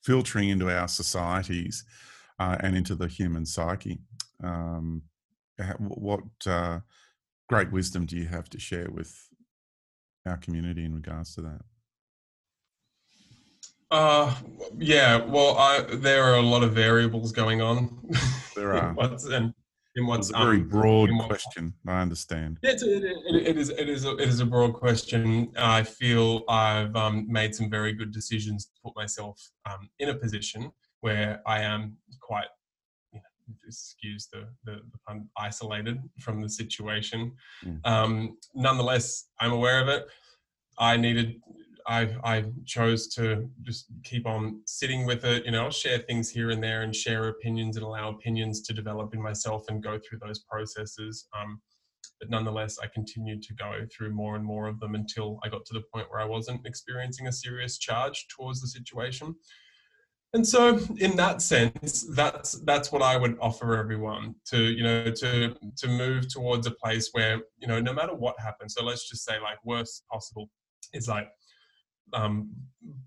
filtering 0.03 0.49
into 0.49 0.69
our 0.69 0.87
societies 0.87 1.83
uh, 2.39 2.55
and 2.61 2.77
into 2.77 2.95
the 2.95 3.07
human 3.07 3.45
psyche. 3.45 3.99
Um, 4.43 5.03
what 5.79 6.23
uh, 6.45 6.79
great 7.47 7.71
wisdom 7.71 8.05
do 8.05 8.15
you 8.17 8.27
have 8.27 8.49
to 8.49 8.59
share 8.59 8.89
with 8.91 9.29
our 10.25 10.37
community 10.37 10.85
in 10.85 10.93
regards 10.93 11.35
to 11.35 11.41
that? 11.41 11.61
Uh, 13.91 14.33
yeah. 14.77 15.17
Well, 15.17 15.57
I, 15.57 15.81
there 15.81 16.23
are 16.23 16.35
a 16.35 16.41
lot 16.41 16.63
of 16.63 16.73
variables 16.73 17.31
going 17.31 17.61
on. 17.61 18.09
There 18.55 18.73
are. 18.75 18.93
what's, 18.93 19.25
and 19.25 19.53
in 19.95 20.05
what's 20.07 20.29
it's 20.29 20.37
a 20.37 20.43
very 20.43 20.57
um, 20.57 20.67
broad 20.67 21.09
question. 21.27 21.73
I 21.87 22.01
understand. 22.01 22.59
It's, 22.63 22.83
it, 22.83 23.03
it, 23.03 23.47
it 23.47 23.57
is. 23.57 23.69
It 23.69 23.87
is. 23.87 24.05
A, 24.05 24.17
it 24.17 24.27
is 24.27 24.39
a 24.39 24.45
broad 24.45 24.73
question. 24.73 25.51
I 25.57 25.83
feel 25.83 26.43
I've 26.49 26.95
um, 26.95 27.25
made 27.29 27.55
some 27.55 27.69
very 27.69 27.93
good 27.93 28.11
decisions 28.11 28.65
to 28.65 28.71
put 28.83 28.95
myself 28.95 29.39
um, 29.69 29.89
in 29.99 30.09
a 30.09 30.15
position 30.15 30.71
where 31.01 31.41
I 31.45 31.61
am 31.61 31.97
quite 32.19 32.47
excuse 33.67 34.27
the, 34.31 34.47
the, 34.63 34.79
the 34.91 34.97
pun, 35.07 35.27
isolated 35.37 35.99
from 36.19 36.41
the 36.41 36.49
situation. 36.49 37.31
Mm. 37.63 37.85
Um, 37.85 38.37
nonetheless, 38.53 39.27
I'm 39.39 39.51
aware 39.51 39.81
of 39.81 39.87
it. 39.87 40.07
I 40.77 40.97
needed, 40.97 41.41
I, 41.87 42.15
I 42.23 42.45
chose 42.65 43.07
to 43.15 43.49
just 43.61 43.85
keep 44.03 44.25
on 44.25 44.61
sitting 44.65 45.05
with 45.05 45.23
it. 45.23 45.45
You 45.45 45.51
know, 45.51 45.65
I'll 45.65 45.71
share 45.71 45.99
things 45.99 46.29
here 46.29 46.49
and 46.49 46.61
there 46.61 46.81
and 46.81 46.95
share 46.95 47.27
opinions 47.29 47.77
and 47.77 47.85
allow 47.85 48.09
opinions 48.09 48.61
to 48.63 48.73
develop 48.73 49.13
in 49.13 49.21
myself 49.21 49.65
and 49.69 49.81
go 49.81 49.99
through 49.99 50.19
those 50.25 50.39
processes. 50.39 51.27
Um, 51.39 51.61
but 52.19 52.29
nonetheless, 52.29 52.77
I 52.81 52.87
continued 52.87 53.41
to 53.43 53.53
go 53.53 53.85
through 53.91 54.11
more 54.11 54.35
and 54.35 54.45
more 54.45 54.67
of 54.67 54.79
them 54.79 54.95
until 54.95 55.39
I 55.43 55.49
got 55.49 55.65
to 55.65 55.73
the 55.73 55.83
point 55.93 56.07
where 56.09 56.21
I 56.21 56.25
wasn't 56.25 56.65
experiencing 56.65 57.27
a 57.27 57.31
serious 57.31 57.77
charge 57.77 58.27
towards 58.35 58.61
the 58.61 58.67
situation. 58.67 59.35
And 60.33 60.45
so, 60.45 60.79
in 60.97 61.15
that 61.15 61.41
sense, 61.41 62.03
that's 62.13 62.53
that's 62.65 62.91
what 62.91 63.01
I 63.01 63.15
would 63.15 63.37
offer 63.39 63.77
everyone 63.77 64.35
to 64.47 64.63
you 64.63 64.83
know 64.83 65.11
to 65.11 65.55
to 65.77 65.87
move 65.87 66.27
towards 66.27 66.67
a 66.67 66.71
place 66.71 67.09
where 67.13 67.39
you 67.57 67.67
know 67.67 67.79
no 67.79 67.93
matter 67.93 68.13
what 68.13 68.35
happens. 68.39 68.73
So 68.73 68.83
let's 68.83 69.09
just 69.09 69.23
say 69.23 69.39
like 69.39 69.57
worst 69.63 70.03
possible 70.11 70.49
is 70.93 71.07
like 71.07 71.29
um, 72.13 72.49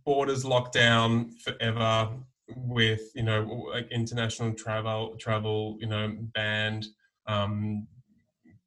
borders 0.04 0.44
locked 0.44 0.72
down 0.72 1.30
forever 1.44 2.10
with 2.56 3.02
you 3.14 3.22
know 3.22 3.66
like 3.72 3.88
international 3.90 4.54
travel 4.54 5.14
travel 5.18 5.76
you 5.80 5.86
know 5.86 6.14
banned 6.34 6.86
um, 7.26 7.86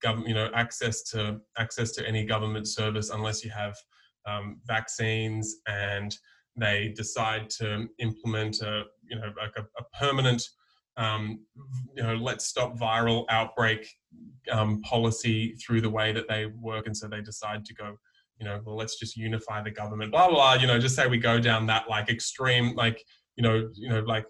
government 0.01 0.29
you 0.29 0.35
know 0.35 0.49
access 0.53 1.03
to 1.03 1.39
access 1.57 1.91
to 1.91 2.07
any 2.07 2.25
government 2.25 2.67
service 2.67 3.09
unless 3.09 3.43
you 3.43 3.49
have 3.51 3.75
um, 4.27 4.59
vaccines 4.65 5.57
and 5.67 6.15
they 6.55 6.93
decide 6.95 7.49
to 7.49 7.87
implement 7.99 8.61
a 8.61 8.83
you 9.09 9.15
know 9.15 9.31
like 9.39 9.53
a, 9.57 9.61
a 9.61 9.83
permanent 9.99 10.43
um, 10.97 11.39
you 11.95 12.03
know 12.03 12.15
let's 12.15 12.45
stop 12.45 12.77
viral 12.77 13.25
outbreak 13.29 13.87
um, 14.51 14.81
policy 14.81 15.55
through 15.55 15.81
the 15.81 15.89
way 15.89 16.11
that 16.11 16.27
they 16.27 16.47
work 16.59 16.87
and 16.87 16.95
so 16.95 17.07
they 17.07 17.21
decide 17.21 17.63
to 17.65 17.73
go 17.73 17.95
you 18.39 18.45
know 18.45 18.59
well 18.65 18.75
let's 18.75 18.99
just 18.99 19.15
unify 19.15 19.61
the 19.61 19.71
government 19.71 20.11
blah 20.11 20.27
blah, 20.27 20.35
blah 20.35 20.53
you 20.53 20.67
know 20.67 20.79
just 20.79 20.95
say 20.95 21.07
we 21.07 21.17
go 21.17 21.39
down 21.39 21.65
that 21.65 21.89
like 21.89 22.09
extreme 22.09 22.75
like 22.75 23.03
you 23.35 23.43
know 23.43 23.69
you 23.73 23.89
know 23.89 24.01
like 24.01 24.25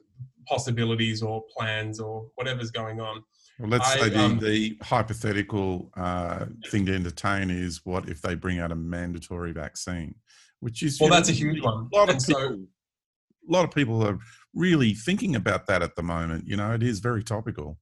possibilities 0.48 1.22
or 1.22 1.44
plans 1.56 2.00
or 2.00 2.28
whatever's 2.36 2.72
going 2.72 3.00
on 3.00 3.24
well, 3.62 3.70
let's 3.70 3.92
I, 3.92 4.00
say 4.00 4.10
the, 4.10 4.20
um, 4.20 4.40
the 4.40 4.78
hypothetical 4.82 5.92
uh, 5.96 6.46
thing 6.68 6.88
to 6.88 6.96
entertain 6.96 7.52
is 7.52 7.82
what 7.84 8.10
if 8.10 8.22
they 8.22 8.34
bring 8.34 8.60
out 8.60 8.72
a 8.72 8.76
mandatory 8.76 9.52
vaccine? 9.52 10.16
Which 10.62 10.82
is 10.84 11.00
well, 11.00 11.10
that's 11.10 11.30
know, 11.30 11.34
a 11.34 11.36
huge 11.36 11.62
one. 11.62 11.90
A 11.94 11.96
lot 11.96 12.10
of 12.10 12.26
people, 12.26 12.42
so, 12.42 12.54
a 13.50 13.52
lot 13.52 13.66
of 13.66 13.72
people 13.72 14.06
are 14.08 14.18
really 14.54 14.94
thinking 14.94 15.36
about 15.36 15.68
that 15.68 15.82
at 15.82 15.96
the 15.96 16.04
moment. 16.04 16.48
You 16.48 16.56
know, 16.56 16.72
it 16.72 16.84
is 16.84 17.00
very 17.00 17.24
topical. 17.24 17.78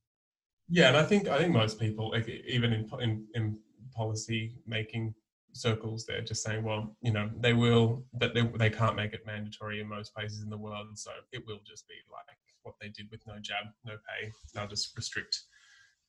Yeah, 0.69 0.87
and 0.87 0.97
I 0.97 1.03
think 1.03 1.27
I 1.27 1.37
think 1.37 1.53
most 1.53 1.79
people, 1.79 2.15
even 2.47 2.73
in 2.73 2.89
in, 2.99 3.27
in 3.35 3.59
policy 3.95 4.55
making 4.65 5.13
circles, 5.53 6.05
they're 6.05 6.21
just 6.21 6.43
saying, 6.43 6.63
well, 6.63 6.95
you 7.01 7.11
know, 7.11 7.29
they 7.39 7.53
will, 7.53 8.03
but 8.13 8.33
they 8.33 8.41
they 8.57 8.69
can't 8.69 8.95
make 8.95 9.13
it 9.13 9.25
mandatory 9.25 9.81
in 9.81 9.87
most 9.87 10.13
places 10.15 10.41
in 10.41 10.49
the 10.49 10.57
world, 10.57 10.87
so 10.95 11.11
it 11.31 11.43
will 11.45 11.59
just 11.67 11.87
be 11.87 11.95
like 12.11 12.37
what 12.63 12.75
they 12.81 12.89
did 12.89 13.07
with 13.11 13.25
no 13.27 13.35
jab, 13.41 13.65
no 13.85 13.93
pay. 13.93 14.31
They'll 14.53 14.67
just 14.67 14.95
restrict 14.95 15.41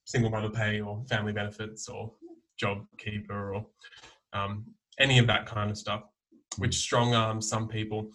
single 0.04 0.30
mother 0.30 0.50
pay 0.50 0.80
or 0.80 1.04
family 1.08 1.32
benefits 1.32 1.88
or 1.88 2.12
job 2.58 2.84
keeper 2.98 3.54
or 3.54 3.66
um, 4.32 4.66
any 4.98 5.18
of 5.18 5.26
that 5.26 5.46
kind 5.46 5.70
of 5.70 5.78
stuff 5.78 6.02
which 6.58 6.76
strong 6.76 7.14
arms 7.14 7.48
some 7.48 7.68
people. 7.68 8.10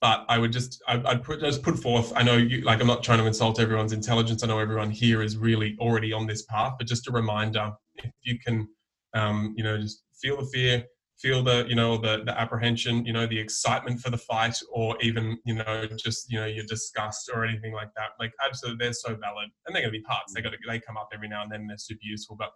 But 0.00 0.24
I 0.28 0.38
would 0.38 0.52
just, 0.52 0.80
I, 0.86 0.96
would 0.96 1.24
put, 1.24 1.40
just 1.40 1.62
put 1.62 1.76
forth. 1.76 2.12
I 2.14 2.22
know 2.22 2.36
you, 2.36 2.60
like, 2.60 2.80
I'm 2.80 2.86
not 2.86 3.02
trying 3.02 3.18
to 3.18 3.26
insult 3.26 3.58
everyone's 3.58 3.92
intelligence. 3.92 4.44
I 4.44 4.46
know 4.46 4.60
everyone 4.60 4.90
here 4.92 5.22
is 5.22 5.36
really 5.36 5.76
already 5.80 6.12
on 6.12 6.26
this 6.26 6.42
path. 6.42 6.74
But 6.78 6.86
just 6.86 7.08
a 7.08 7.10
reminder, 7.10 7.72
if 7.96 8.12
you 8.22 8.38
can, 8.38 8.68
um, 9.14 9.54
you 9.56 9.64
know, 9.64 9.76
just 9.76 10.04
feel 10.22 10.36
the 10.36 10.46
fear, 10.46 10.84
feel 11.18 11.42
the, 11.42 11.66
you 11.68 11.74
know, 11.74 11.96
the 11.96 12.22
the 12.24 12.40
apprehension, 12.40 13.04
you 13.04 13.12
know, 13.12 13.26
the 13.26 13.40
excitement 13.40 13.98
for 13.98 14.10
the 14.10 14.18
fight, 14.18 14.56
or 14.70 14.96
even, 15.00 15.36
you 15.44 15.54
know, 15.54 15.88
just, 15.96 16.30
you 16.30 16.38
know, 16.38 16.46
your 16.46 16.64
disgust 16.66 17.28
or 17.34 17.44
anything 17.44 17.72
like 17.72 17.90
that. 17.96 18.10
Like, 18.20 18.30
absolutely, 18.46 18.84
they're 18.84 18.92
so 18.92 19.16
valid, 19.16 19.48
and 19.66 19.74
they're 19.74 19.82
going 19.82 19.92
to 19.92 19.98
be 19.98 20.02
parts. 20.02 20.32
They 20.32 20.42
got 20.42 20.50
to, 20.50 20.58
they 20.68 20.78
come 20.78 20.96
up 20.96 21.08
every 21.12 21.28
now 21.28 21.42
and 21.42 21.50
then. 21.50 21.66
They're 21.66 21.76
super 21.76 22.04
useful, 22.04 22.36
but 22.36 22.50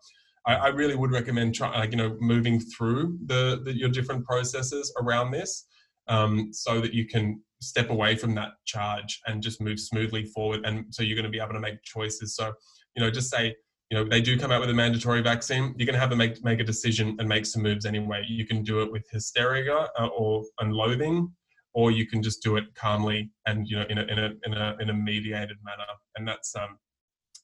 I, 0.47 0.55
I 0.55 0.69
really 0.69 0.97
would 0.97 1.12
recommend 1.12 1.55
trying, 1.55 1.78
like, 1.78 1.93
you 1.93 1.97
know, 1.97 2.16
moving 2.20 2.60
through 2.60 3.19
the, 3.27 3.60
the 3.64 3.77
your 3.77 3.89
different 3.89 4.24
processes 4.24 4.93
around 5.01 5.31
this, 5.31 5.66
um, 6.09 6.52
so 6.52 6.81
that 6.81 6.93
you 6.94 7.06
can 7.06 7.40
step 7.60 7.90
away 7.90 8.16
from 8.16 8.35
that 8.35 8.51
charge 8.64 9.20
and 9.27 9.43
just 9.43 9.60
move 9.60 9.78
smoothly 9.78 10.24
forward. 10.24 10.64
And 10.64 10.86
so 10.90 11.02
you're 11.02 11.16
going 11.16 11.24
to 11.24 11.31
be 11.31 11.39
able 11.39 11.55
to 11.55 11.60
make 11.60 11.82
choices. 11.85 12.35
So, 12.35 12.52
you 12.97 13.02
know, 13.02 13.10
just 13.10 13.31
say, 13.31 13.55
you 13.90 13.98
know, 13.98 14.05
they 14.09 14.20
do 14.20 14.39
come 14.39 14.51
out 14.51 14.60
with 14.60 14.70
a 14.70 14.74
mandatory 14.74 15.20
vaccine. 15.20 15.74
You're 15.77 15.86
going 15.86 15.94
to 15.94 16.01
have 16.01 16.10
to 16.10 16.16
make 16.16 16.43
make 16.43 16.60
a 16.60 16.64
decision 16.64 17.16
and 17.19 17.28
make 17.28 17.47
some 17.47 17.62
moves 17.62 17.85
anyway. 17.86 18.24
You 18.27 18.47
can 18.47 18.62
do 18.62 18.82
it 18.82 18.90
with 18.90 19.05
hysteria 19.10 19.89
uh, 19.98 20.06
or 20.06 20.44
and 20.60 20.73
loathing, 20.73 21.31
or 21.74 21.90
you 21.90 22.06
can 22.06 22.23
just 22.23 22.43
do 22.43 22.56
it 22.56 22.64
calmly 22.74 23.31
and 23.47 23.69
you 23.69 23.77
know 23.77 23.85
in 23.90 23.98
a 23.98 24.02
in 24.02 24.19
a 24.19 24.32
in 24.47 24.55
a 24.55 24.77
in 24.81 24.90
a 24.90 24.94
mediated 24.94 25.59
manner. 25.62 25.85
And 26.16 26.27
that's 26.27 26.56
um 26.56 26.78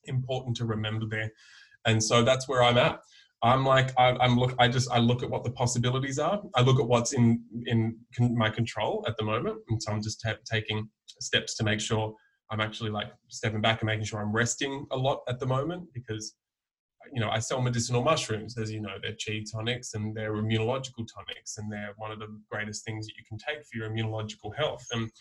important 0.05 0.57
to 0.57 0.65
remember 0.65 1.07
there. 1.07 1.31
And 1.87 2.03
so 2.03 2.23
that's 2.23 2.49
where 2.49 2.63
I'm 2.63 2.79
at. 2.79 3.01
I'm 3.43 3.65
like 3.65 3.93
I, 3.99 4.17
am 4.25 4.37
look. 4.37 4.55
I 4.59 4.69
just 4.69 4.91
I 4.91 4.99
look 4.99 5.23
at 5.23 5.31
what 5.31 5.45
the 5.45 5.51
possibilities 5.51 6.19
are. 6.19 6.43
I 6.57 6.63
look 6.63 6.81
at 6.81 6.87
what's 6.87 7.13
in 7.13 7.45
in 7.67 7.97
my 8.19 8.51
control 8.51 9.05
at 9.07 9.17
the 9.17 9.25
moment, 9.25 9.59
and 9.69 9.81
so 9.81 9.93
I'm 9.93 10.03
just 10.03 10.21
ta- 10.21 10.35
taking 10.51 10.89
steps 11.21 11.55
to 11.57 11.65
make 11.65 11.81
sure 11.81 12.15
I'm 12.51 12.61
actually 12.61 12.91
like 12.91 13.13
stepping 13.29 13.61
back 13.61 13.81
and 13.81 13.87
making 13.87 14.07
sure 14.07 14.21
I'm 14.21 14.33
resting 14.33 14.87
a 14.91 14.97
lot 14.97 15.21
at 15.29 15.39
the 15.39 15.47
moment 15.47 15.85
because 15.95 16.35
you 17.13 17.21
know 17.21 17.31
I 17.31 17.39
sell 17.39 17.61
medicinal 17.61 18.03
mushrooms, 18.03 18.59
as 18.59 18.73
you 18.73 18.81
know, 18.81 18.97
they're 19.01 19.17
chi 19.25 19.45
tonics 19.53 19.95
and 19.95 20.17
they're 20.17 20.33
immunological 20.33 21.07
tonics, 21.07 21.59
and 21.59 21.71
they're 21.71 21.95
one 21.97 22.11
of 22.11 22.19
the 22.19 22.41
greatest 22.51 22.85
things 22.85 23.07
that 23.07 23.15
you 23.17 23.25
can 23.29 23.39
take 23.39 23.65
for 23.65 23.79
your 23.79 23.89
immunological 23.89 24.55
health. 24.57 24.85
And 24.91 25.13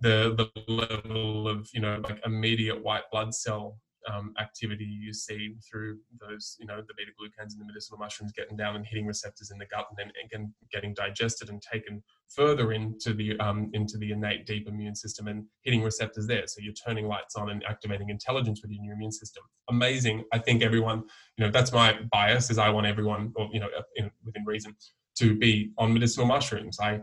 the 0.00 0.34
the 0.36 0.72
level 0.72 1.48
of 1.48 1.68
you 1.72 1.80
know 1.80 2.00
like 2.04 2.20
immediate 2.24 2.82
white 2.82 3.02
blood 3.10 3.34
cell 3.34 3.78
um, 4.10 4.32
activity 4.40 4.84
you 4.84 5.12
see 5.12 5.54
through 5.68 5.98
those, 6.20 6.56
you 6.58 6.66
know, 6.66 6.78
the 6.78 6.94
beta 6.96 7.10
glucans 7.20 7.52
and 7.52 7.60
the 7.60 7.64
medicinal 7.64 7.98
mushrooms 7.98 8.32
getting 8.32 8.56
down 8.56 8.76
and 8.76 8.86
hitting 8.86 9.06
receptors 9.06 9.50
in 9.50 9.58
the 9.58 9.66
gut, 9.66 9.86
and 9.90 9.98
then 9.98 10.12
again 10.24 10.52
getting 10.72 10.94
digested 10.94 11.48
and 11.48 11.62
taken 11.62 12.02
further 12.28 12.72
into 12.72 13.12
the 13.12 13.38
um, 13.38 13.70
into 13.72 13.98
the 13.98 14.12
innate 14.12 14.46
deep 14.46 14.68
immune 14.68 14.94
system 14.94 15.28
and 15.28 15.44
hitting 15.62 15.82
receptors 15.82 16.26
there. 16.26 16.46
So 16.46 16.60
you're 16.60 16.72
turning 16.72 17.06
lights 17.06 17.36
on 17.36 17.50
and 17.50 17.62
activating 17.68 18.10
intelligence 18.10 18.60
within 18.62 18.82
your 18.84 18.94
immune 18.94 19.12
system. 19.12 19.42
Amazing. 19.68 20.24
I 20.32 20.38
think 20.38 20.62
everyone, 20.62 21.04
you 21.36 21.44
know, 21.44 21.50
that's 21.50 21.72
my 21.72 21.98
bias 22.10 22.50
is 22.50 22.58
I 22.58 22.70
want 22.70 22.86
everyone, 22.86 23.32
or 23.36 23.48
you 23.52 23.60
know, 23.60 23.68
in, 23.96 24.10
within 24.24 24.44
reason, 24.44 24.74
to 25.18 25.36
be 25.36 25.72
on 25.78 25.92
medicinal 25.92 26.26
mushrooms. 26.26 26.78
I 26.80 27.00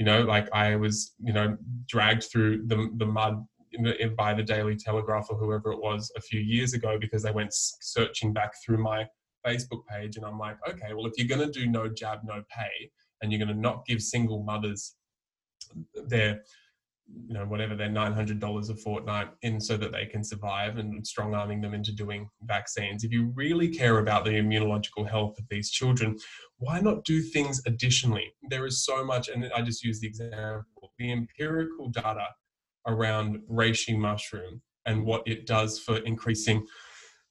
you 0.00 0.06
know 0.06 0.22
like 0.22 0.48
i 0.52 0.74
was 0.74 1.12
you 1.22 1.32
know 1.32 1.56
dragged 1.86 2.24
through 2.24 2.66
the 2.66 2.90
the 2.96 3.06
mud 3.06 3.44
by 4.16 4.34
the 4.34 4.42
Daily 4.42 4.76
Telegraph 4.76 5.28
or 5.30 5.36
whoever 5.36 5.72
it 5.72 5.80
was 5.80 6.10
a 6.16 6.20
few 6.20 6.40
years 6.40 6.74
ago 6.74 6.98
because 6.98 7.22
they 7.22 7.30
went 7.30 7.52
searching 7.52 8.32
back 8.32 8.52
through 8.64 8.78
my 8.78 9.06
Facebook 9.46 9.86
page. 9.88 10.16
And 10.16 10.24
I'm 10.24 10.38
like, 10.38 10.56
okay, 10.68 10.92
well, 10.94 11.06
if 11.06 11.12
you're 11.16 11.28
going 11.28 11.50
to 11.50 11.60
do 11.60 11.66
no 11.66 11.88
jab, 11.88 12.20
no 12.24 12.42
pay, 12.50 12.90
and 13.22 13.32
you're 13.32 13.38
going 13.38 13.54
to 13.54 13.60
not 13.60 13.86
give 13.86 14.02
single 14.02 14.42
mothers 14.42 14.94
their, 16.08 16.42
you 17.26 17.34
know, 17.34 17.44
whatever 17.44 17.74
their 17.74 17.88
$900 17.88 18.70
a 18.70 18.74
fortnight 18.74 19.28
in 19.42 19.60
so 19.60 19.76
that 19.76 19.92
they 19.92 20.06
can 20.06 20.24
survive 20.24 20.78
and 20.78 21.06
strong 21.06 21.34
arming 21.34 21.60
them 21.60 21.74
into 21.74 21.92
doing 21.92 22.28
vaccines. 22.42 23.04
If 23.04 23.12
you 23.12 23.32
really 23.34 23.68
care 23.68 23.98
about 23.98 24.24
the 24.24 24.32
immunological 24.32 25.08
health 25.08 25.38
of 25.38 25.44
these 25.48 25.70
children, 25.70 26.18
why 26.58 26.80
not 26.80 27.04
do 27.04 27.20
things 27.22 27.62
additionally? 27.66 28.32
There 28.48 28.66
is 28.66 28.84
so 28.84 29.04
much, 29.04 29.28
and 29.28 29.50
I 29.54 29.62
just 29.62 29.84
use 29.84 30.00
the 30.00 30.06
example, 30.06 30.92
the 30.98 31.12
empirical 31.12 31.88
data 31.88 32.26
around 32.86 33.40
reishi 33.50 33.96
mushroom 33.96 34.60
and 34.86 35.04
what 35.04 35.22
it 35.26 35.46
does 35.46 35.78
for 35.78 35.98
increasing 35.98 36.64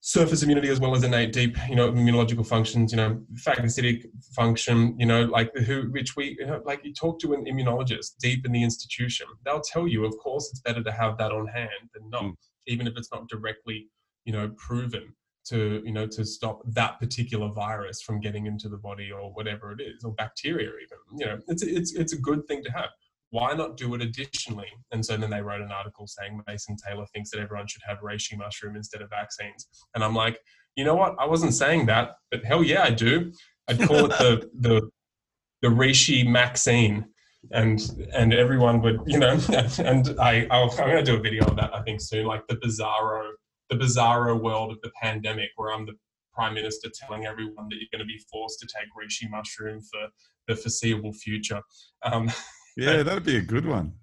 surface 0.01 0.43
immunity 0.43 0.69
as 0.69 0.79
well 0.79 0.95
as 0.95 1.03
innate 1.03 1.33
deep 1.33 1.57
you 1.67 1.75
know 1.75 1.91
immunological 1.91 2.47
functions 2.47 2.91
you 2.93 2.97
know 2.97 3.21
phagocytic 3.45 4.05
function 4.33 4.95
you 4.97 5.05
know 5.05 5.25
like 5.25 5.53
who 5.65 5.83
which 5.91 6.15
we 6.15 6.37
you 6.39 6.45
know, 6.45 6.61
like 6.65 6.79
you 6.85 6.93
talk 6.93 7.19
to 7.19 7.33
an 7.33 7.43
immunologist 7.45 8.11
deep 8.21 8.45
in 8.45 8.53
the 8.53 8.63
institution 8.63 9.27
they'll 9.43 9.59
tell 9.59 9.87
you 9.87 10.05
of 10.05 10.17
course 10.17 10.49
it's 10.51 10.61
better 10.61 10.81
to 10.81 10.91
have 10.91 11.17
that 11.17 11.31
on 11.33 11.47
hand 11.47 11.69
than 11.93 12.09
not 12.09 12.23
mm. 12.23 12.33
even 12.67 12.87
if 12.87 12.93
it's 12.95 13.11
not 13.11 13.27
directly 13.27 13.87
you 14.23 14.31
know 14.31 14.49
proven 14.57 15.13
to 15.45 15.81
you 15.83 15.91
know 15.91 16.07
to 16.07 16.23
stop 16.23 16.61
that 16.65 16.97
particular 16.99 17.49
virus 17.51 18.01
from 18.01 18.21
getting 18.21 18.45
into 18.45 18.69
the 18.69 18.77
body 18.77 19.11
or 19.11 19.33
whatever 19.33 19.73
it 19.73 19.81
is 19.81 20.03
or 20.05 20.13
bacteria 20.13 20.69
even 20.69 21.19
you 21.19 21.25
know 21.25 21.39
it's 21.47 21.63
it's 21.63 21.93
it's 21.93 22.13
a 22.13 22.17
good 22.17 22.47
thing 22.47 22.63
to 22.63 22.71
have 22.71 22.89
why 23.31 23.53
not 23.53 23.77
do 23.77 23.93
it 23.95 24.01
additionally? 24.01 24.69
And 24.91 25.05
so 25.05 25.17
then 25.17 25.29
they 25.29 25.41
wrote 25.41 25.61
an 25.61 25.71
article 25.71 26.07
saying 26.07 26.41
Mason 26.47 26.75
Taylor 26.85 27.05
thinks 27.13 27.29
that 27.31 27.39
everyone 27.39 27.67
should 27.67 27.81
have 27.87 27.99
reishi 27.99 28.37
mushroom 28.37 28.75
instead 28.75 29.01
of 29.01 29.09
vaccines. 29.09 29.67
And 29.93 30.03
I'm 30.03 30.15
like, 30.15 30.39
you 30.75 30.83
know 30.83 30.95
what? 30.95 31.15
I 31.19 31.25
wasn't 31.25 31.53
saying 31.53 31.85
that, 31.87 32.15
but 32.31 32.43
hell 32.43 32.63
yeah, 32.63 32.83
I 32.83 32.91
do. 32.91 33.31
I'd 33.67 33.81
call 33.81 34.05
it 34.05 34.17
the 34.17 34.49
the 34.59 34.89
the 35.61 35.67
reishi 35.67 36.31
vaccine, 36.31 37.05
and 37.51 37.81
and 38.13 38.33
everyone 38.33 38.81
would, 38.81 39.01
you 39.05 39.19
know, 39.19 39.37
and 39.79 40.15
I 40.19 40.47
I'll, 40.49 40.71
I'm 40.71 40.89
going 40.89 41.03
to 41.03 41.11
do 41.11 41.17
a 41.17 41.21
video 41.21 41.45
of 41.45 41.55
that 41.57 41.75
I 41.75 41.81
think 41.83 42.01
soon, 42.01 42.25
like 42.25 42.47
the 42.47 42.55
bizarro 42.55 43.31
the 43.69 43.75
bizarro 43.75 44.41
world 44.41 44.71
of 44.71 44.81
the 44.81 44.91
pandemic, 45.01 45.49
where 45.55 45.71
I'm 45.71 45.85
the 45.85 45.93
prime 46.33 46.53
minister 46.53 46.89
telling 46.99 47.25
everyone 47.25 47.67
that 47.69 47.75
you're 47.75 47.89
going 47.91 47.99
to 47.99 48.05
be 48.05 48.19
forced 48.31 48.59
to 48.59 48.67
take 48.67 48.87
reishi 48.97 49.29
mushroom 49.29 49.81
for 49.81 50.07
the 50.47 50.55
foreseeable 50.55 51.13
future. 51.13 51.61
Um, 52.03 52.31
Yeah, 52.77 53.03
that'd 53.03 53.25
be 53.25 53.37
a 53.37 53.41
good 53.41 53.65
one. 53.65 53.93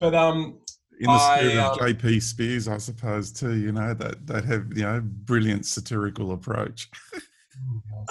But 0.00 0.14
um, 0.14 0.58
in 0.98 1.06
the 1.06 1.36
spirit 1.36 1.58
I, 1.58 1.66
of 1.66 1.72
uh, 1.72 1.84
JP 1.84 2.22
Sears, 2.22 2.68
I 2.68 2.78
suppose 2.78 3.32
too. 3.32 3.54
You 3.54 3.72
know 3.72 3.94
that 3.94 4.26
they 4.26 4.42
have 4.42 4.66
you 4.74 4.82
know 4.82 5.00
brilliant 5.02 5.66
satirical 5.66 6.32
approach. 6.32 6.90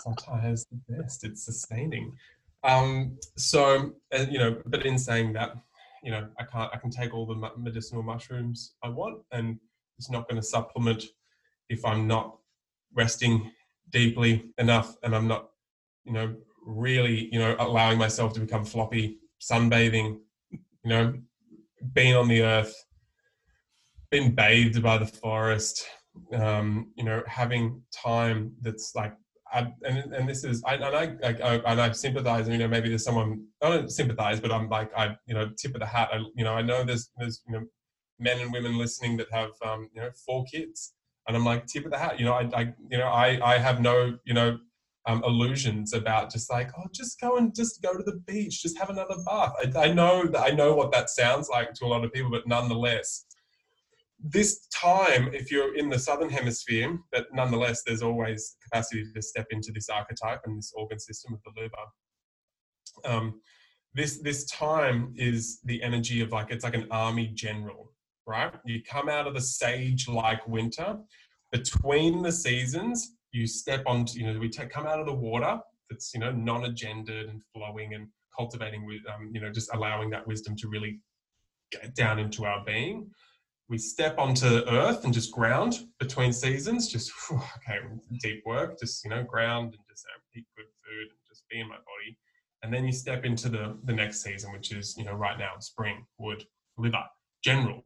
satire 0.03 0.51
is 0.51 0.65
the 0.71 0.95
best. 0.95 1.23
It's 1.23 1.45
sustaining. 1.45 2.13
Um, 2.63 3.17
so 3.37 3.93
uh, 4.17 4.25
you 4.29 4.39
know, 4.39 4.61
but 4.65 4.85
in 4.85 4.97
saying 4.97 5.33
that, 5.33 5.55
you 6.03 6.11
know, 6.11 6.27
I 6.39 6.43
can't. 6.43 6.71
I 6.73 6.77
can 6.77 6.91
take 6.91 7.13
all 7.13 7.25
the 7.25 7.51
medicinal 7.57 8.03
mushrooms 8.03 8.73
I 8.83 8.89
want, 8.89 9.21
and 9.31 9.59
it's 9.97 10.09
not 10.09 10.27
going 10.27 10.41
to 10.41 10.47
supplement 10.47 11.03
if 11.69 11.85
I'm 11.85 12.07
not 12.07 12.37
resting 12.93 13.51
deeply 13.89 14.51
enough, 14.57 14.95
and 15.03 15.15
I'm 15.15 15.27
not, 15.27 15.49
you 16.03 16.13
know, 16.13 16.35
really, 16.65 17.29
you 17.31 17.39
know, 17.39 17.55
allowing 17.59 17.97
myself 17.97 18.33
to 18.33 18.39
become 18.39 18.65
floppy 18.65 19.17
sunbathing, 19.41 20.19
you 20.51 20.59
know, 20.85 21.13
being 21.93 22.15
on 22.15 22.27
the 22.27 22.41
earth, 22.43 22.73
being 24.09 24.35
bathed 24.35 24.81
by 24.81 24.97
the 24.97 25.05
forest, 25.05 25.85
um, 26.33 26.91
you 26.95 27.03
know, 27.03 27.23
having 27.27 27.81
time 27.91 28.53
that's 28.61 28.93
like, 28.95 29.13
I, 29.53 29.73
and 29.83 30.13
and 30.13 30.29
this 30.29 30.45
is, 30.45 30.63
I, 30.65 30.75
and 30.75 30.85
I, 30.85 31.15
I, 31.23 31.55
and 31.65 31.81
I 31.81 31.91
sympathize. 31.91 32.47
You 32.47 32.57
know, 32.57 32.69
maybe 32.69 32.87
there's 32.87 33.03
someone 33.03 33.45
I 33.61 33.69
don't 33.69 33.91
sympathize, 33.91 34.39
but 34.39 34.49
I'm 34.49 34.69
like, 34.69 34.91
I, 34.95 35.17
you 35.25 35.33
know, 35.33 35.49
tip 35.57 35.73
of 35.73 35.81
the 35.81 35.85
hat. 35.85 36.09
I, 36.13 36.19
you 36.35 36.45
know, 36.45 36.53
I 36.53 36.61
know 36.61 36.85
there's 36.85 37.11
there's 37.17 37.41
you 37.47 37.53
know, 37.53 37.65
men 38.17 38.39
and 38.39 38.53
women 38.53 38.77
listening 38.77 39.17
that 39.17 39.27
have 39.33 39.49
um, 39.65 39.89
you 39.93 40.01
know 40.01 40.09
four 40.25 40.45
kids, 40.45 40.93
and 41.27 41.35
I'm 41.35 41.43
like 41.43 41.65
tip 41.65 41.83
of 41.83 41.91
the 41.91 41.97
hat. 41.97 42.17
You 42.17 42.25
know, 42.25 42.33
I, 42.33 42.49
I 42.55 42.73
you 42.89 42.97
know, 42.97 43.07
I 43.07 43.39
I 43.43 43.57
have 43.57 43.81
no 43.81 44.17
you 44.23 44.33
know 44.33 44.57
um, 45.07 45.23
illusions 45.23 45.93
about 45.93 46.31
just 46.31 46.49
like 46.51 46.71
oh 46.77 46.85
just 46.93 47.19
go 47.19 47.37
and 47.37 47.55
just 47.55 47.81
go 47.81 47.93
to 47.93 48.03
the 48.03 48.19
beach 48.27 48.61
just 48.61 48.77
have 48.77 48.89
another 48.89 49.15
bath. 49.25 49.53
I, 49.75 49.87
I 49.87 49.93
know 49.93 50.25
that 50.27 50.41
i 50.41 50.49
know 50.49 50.75
what 50.75 50.91
that 50.91 51.09
sounds 51.09 51.49
like 51.49 51.73
to 51.73 51.85
a 51.85 51.87
lot 51.87 52.05
of 52.05 52.13
people 52.13 52.31
but 52.31 52.47
nonetheless 52.47 53.25
this 54.23 54.67
time 54.67 55.33
if 55.33 55.51
you're 55.51 55.75
in 55.75 55.89
the 55.89 55.97
southern 55.97 56.29
hemisphere 56.29 56.99
but 57.11 57.27
nonetheless 57.33 57.81
there's 57.85 58.03
always 58.03 58.57
capacity 58.63 59.05
to 59.11 59.21
step 59.21 59.47
into 59.49 59.71
this 59.71 59.89
archetype 59.89 60.41
and 60.45 60.57
this 60.57 60.71
organ 60.75 60.99
system 60.99 61.33
of 61.33 61.39
the 61.43 61.61
liver 61.61 61.75
um, 63.05 63.41
this 63.95 64.21
this 64.21 64.45
time 64.45 65.13
is 65.17 65.59
the 65.63 65.81
energy 65.81 66.21
of 66.21 66.31
like 66.31 66.51
it's 66.51 66.63
like 66.63 66.75
an 66.75 66.87
army 66.91 67.27
general 67.33 67.91
right? 68.27 68.53
You 68.65 68.81
come 68.83 69.09
out 69.09 69.27
of 69.27 69.33
the 69.33 69.41
sage 69.41 70.07
like 70.07 70.47
winter 70.47 70.97
between 71.51 72.21
the 72.21 72.31
seasons 72.31 73.15
you 73.31 73.47
step 73.47 73.83
onto, 73.85 74.19
you 74.19 74.31
know, 74.31 74.39
we 74.39 74.49
take, 74.49 74.69
come 74.69 74.85
out 74.85 74.99
of 74.99 75.05
the 75.05 75.13
water 75.13 75.59
that's, 75.89 76.13
you 76.13 76.19
know, 76.19 76.31
non-agendered 76.31 77.29
and 77.29 77.41
flowing 77.53 77.93
and 77.93 78.07
cultivating 78.37 78.85
with, 78.85 79.01
um, 79.13 79.31
you 79.33 79.41
know, 79.41 79.51
just 79.51 79.73
allowing 79.73 80.09
that 80.09 80.25
wisdom 80.27 80.55
to 80.57 80.67
really 80.67 80.99
get 81.71 81.95
down 81.95 82.19
into 82.19 82.45
our 82.45 82.63
being. 82.65 83.09
We 83.69 83.77
step 83.77 84.17
onto 84.17 84.45
earth 84.67 85.05
and 85.05 85.13
just 85.13 85.31
ground 85.31 85.87
between 85.99 86.33
seasons, 86.33 86.89
just, 86.89 87.11
okay, 87.31 87.79
deep 88.19 88.43
work, 88.45 88.79
just, 88.79 89.03
you 89.03 89.09
know, 89.09 89.23
ground 89.23 89.73
and 89.73 89.83
just 89.89 90.05
uh, 90.05 90.19
eat 90.35 90.45
good 90.57 90.65
food 90.65 91.07
and 91.09 91.19
just 91.29 91.43
be 91.49 91.59
in 91.59 91.69
my 91.69 91.75
body. 91.75 92.17
And 92.63 92.73
then 92.73 92.85
you 92.85 92.91
step 92.91 93.23
into 93.25 93.49
the, 93.49 93.77
the 93.85 93.93
next 93.93 94.21
season, 94.21 94.51
which 94.51 94.71
is, 94.73 94.95
you 94.97 95.05
know, 95.05 95.13
right 95.13 95.39
now, 95.39 95.51
spring, 95.59 96.05
wood, 96.17 96.43
liver, 96.77 97.03
general, 97.43 97.81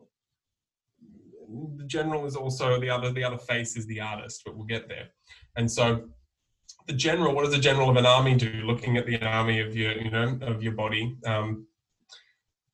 the 1.78 1.86
general 1.86 2.26
is 2.26 2.36
also 2.36 2.80
the 2.80 2.90
other 2.90 3.12
the 3.12 3.24
other 3.24 3.38
face 3.38 3.76
is 3.76 3.86
the 3.88 4.00
artist 4.00 4.42
but 4.46 4.56
we'll 4.56 4.66
get 4.66 4.88
there. 4.88 5.08
And 5.56 5.72
so 5.72 6.10
the 6.88 6.94
general 6.94 7.34
what 7.34 7.46
does 7.46 7.54
the 7.54 7.60
general 7.60 7.90
of 7.90 7.98
an 7.98 8.06
army 8.06 8.36
do? 8.36 8.50
Looking 8.64 8.98
at 8.98 9.06
the 9.06 9.22
army 9.22 9.60
of 9.60 9.76
your 9.76 9.94
you 9.94 10.12
know 10.12 10.38
of 10.42 10.64
your 10.64 10.74
body 10.74 11.18
um, 11.26 11.68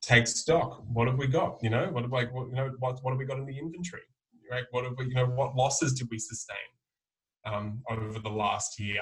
take 0.01 0.27
stock. 0.27 0.83
What 0.87 1.07
have 1.07 1.17
we 1.17 1.27
got? 1.27 1.57
You 1.61 1.69
know 1.69 1.87
what 1.91 2.03
have 2.03 2.11
like 2.11 2.33
what, 2.33 2.47
you 2.49 2.55
know 2.55 2.71
what, 2.79 3.03
what 3.03 3.11
have 3.11 3.19
we 3.19 3.25
got 3.25 3.37
in 3.37 3.45
the 3.45 3.57
inventory? 3.57 4.03
Right? 4.49 4.63
What 4.71 4.83
have 4.85 4.93
we 4.97 5.05
you 5.05 5.15
know 5.15 5.27
what 5.27 5.55
losses 5.55 5.93
did 5.93 6.07
we 6.09 6.19
sustain 6.19 6.57
um, 7.45 7.81
over 7.89 8.19
the 8.19 8.29
last 8.29 8.79
year 8.79 9.01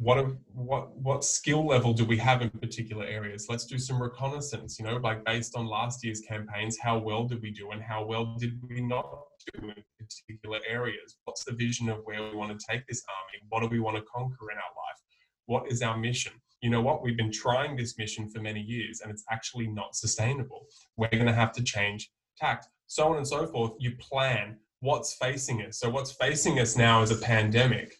what 0.00 0.26
what 0.54 0.96
what 0.96 1.22
skill 1.22 1.66
level 1.66 1.92
do 1.92 2.06
we 2.06 2.16
have 2.16 2.40
in 2.40 2.48
particular 2.48 3.04
areas? 3.04 3.46
Let's 3.50 3.66
do 3.66 3.78
some 3.78 4.02
reconnaissance 4.02 4.78
you 4.78 4.86
know 4.86 4.96
like 4.96 5.24
based 5.26 5.54
on 5.56 5.66
last 5.66 6.02
year's 6.02 6.22
campaigns 6.22 6.78
how 6.78 6.98
well 6.98 7.24
did 7.24 7.42
we 7.42 7.50
do 7.50 7.70
and 7.72 7.82
how 7.82 8.04
well 8.06 8.34
did 8.38 8.58
we 8.66 8.80
not 8.80 9.06
do 9.52 9.68
in 9.68 9.84
particular 9.98 10.58
areas? 10.66 11.18
What's 11.24 11.44
the 11.44 11.52
vision 11.52 11.90
of 11.90 11.98
where 12.04 12.22
we 12.22 12.34
want 12.34 12.58
to 12.58 12.66
take 12.66 12.86
this 12.86 13.02
army? 13.08 13.44
What 13.50 13.60
do 13.60 13.68
we 13.68 13.78
want 13.78 13.96
to 13.98 14.02
conquer 14.02 14.50
in 14.50 14.56
our 14.56 14.62
life? 14.62 15.00
What 15.44 15.70
is 15.70 15.82
our 15.82 15.98
mission? 15.98 16.32
You 16.62 16.70
know 16.70 16.80
what? 16.80 17.02
We've 17.02 17.16
been 17.16 17.32
trying 17.32 17.76
this 17.76 17.98
mission 17.98 18.30
for 18.30 18.40
many 18.40 18.60
years 18.60 19.00
and 19.02 19.10
it's 19.10 19.24
actually 19.30 19.66
not 19.66 19.94
sustainable. 19.94 20.66
We're 20.96 21.08
going 21.08 21.26
to 21.26 21.34
have 21.34 21.52
to 21.52 21.62
change 21.62 22.10
tact, 22.38 22.68
so 22.86 23.08
on 23.08 23.18
and 23.18 23.28
so 23.28 23.46
forth. 23.46 23.72
You 23.78 23.96
plan 23.96 24.56
what's 24.80 25.14
facing 25.14 25.60
us. 25.62 25.78
So 25.78 25.90
what's 25.90 26.12
facing 26.12 26.58
us 26.58 26.76
now 26.76 27.02
is 27.02 27.10
a 27.10 27.16
pandemic, 27.16 27.96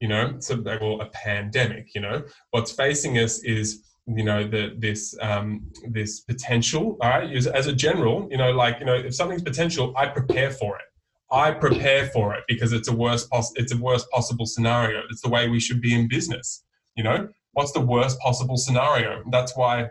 you 0.00 0.08
know, 0.08 0.36
so 0.38 0.60
well, 0.64 1.00
a 1.00 1.06
pandemic, 1.06 1.94
you 1.94 2.00
know, 2.00 2.24
what's 2.50 2.72
facing 2.72 3.18
us 3.18 3.42
is 3.42 3.84
you 4.06 4.24
know 4.24 4.48
the 4.48 4.74
this 4.78 5.14
um 5.20 5.70
this 5.90 6.20
potential 6.20 6.96
all 7.02 7.10
right? 7.10 7.30
As 7.30 7.66
a 7.66 7.74
general 7.74 8.26
you 8.30 8.38
know 8.38 8.52
like 8.52 8.80
you 8.80 8.86
know 8.86 8.94
if 8.94 9.14
something's 9.14 9.42
potential 9.42 9.92
i 9.98 10.06
prepare 10.06 10.50
for 10.50 10.76
it. 10.76 10.86
I 11.30 11.50
prepare 11.50 12.06
for 12.06 12.34
it 12.34 12.44
because 12.48 12.72
it's 12.72 12.88
a 12.88 12.96
worst 12.96 13.28
pos- 13.28 13.52
it's 13.56 13.70
a 13.70 13.76
worst 13.76 14.10
possible 14.10 14.46
scenario. 14.46 15.02
It's 15.10 15.20
the 15.20 15.28
way 15.28 15.50
we 15.50 15.60
should 15.60 15.82
be 15.82 15.94
in 15.94 16.08
business 16.08 16.64
you 16.98 17.04
know? 17.04 17.28
What's 17.52 17.72
the 17.72 17.80
worst 17.80 18.18
possible 18.18 18.58
scenario? 18.58 19.22
That's 19.30 19.56
why 19.56 19.88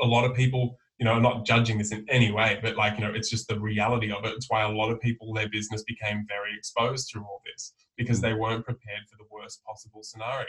a 0.00 0.06
lot 0.06 0.24
of 0.24 0.36
people 0.36 0.78
you 0.98 1.06
know, 1.06 1.18
not 1.18 1.44
judging 1.44 1.78
this 1.78 1.90
in 1.90 2.06
any 2.08 2.30
way, 2.30 2.60
but 2.62 2.76
like, 2.76 2.96
you 2.96 3.04
know, 3.04 3.12
it's 3.12 3.28
just 3.28 3.48
the 3.48 3.58
reality 3.58 4.12
of 4.12 4.24
it. 4.24 4.34
It's 4.36 4.48
why 4.48 4.62
a 4.62 4.68
lot 4.68 4.92
of 4.92 5.00
people, 5.00 5.34
their 5.34 5.48
business 5.48 5.82
became 5.82 6.24
very 6.28 6.56
exposed 6.56 7.10
through 7.10 7.22
all 7.22 7.42
this 7.44 7.72
because 7.96 8.20
they 8.20 8.34
weren't 8.34 8.64
prepared 8.64 9.02
for 9.10 9.16
the 9.16 9.24
worst 9.30 9.62
possible 9.64 10.02
scenario, 10.02 10.46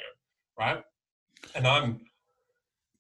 right? 0.57 0.84
And 1.56 1.68
I'm, 1.68 2.02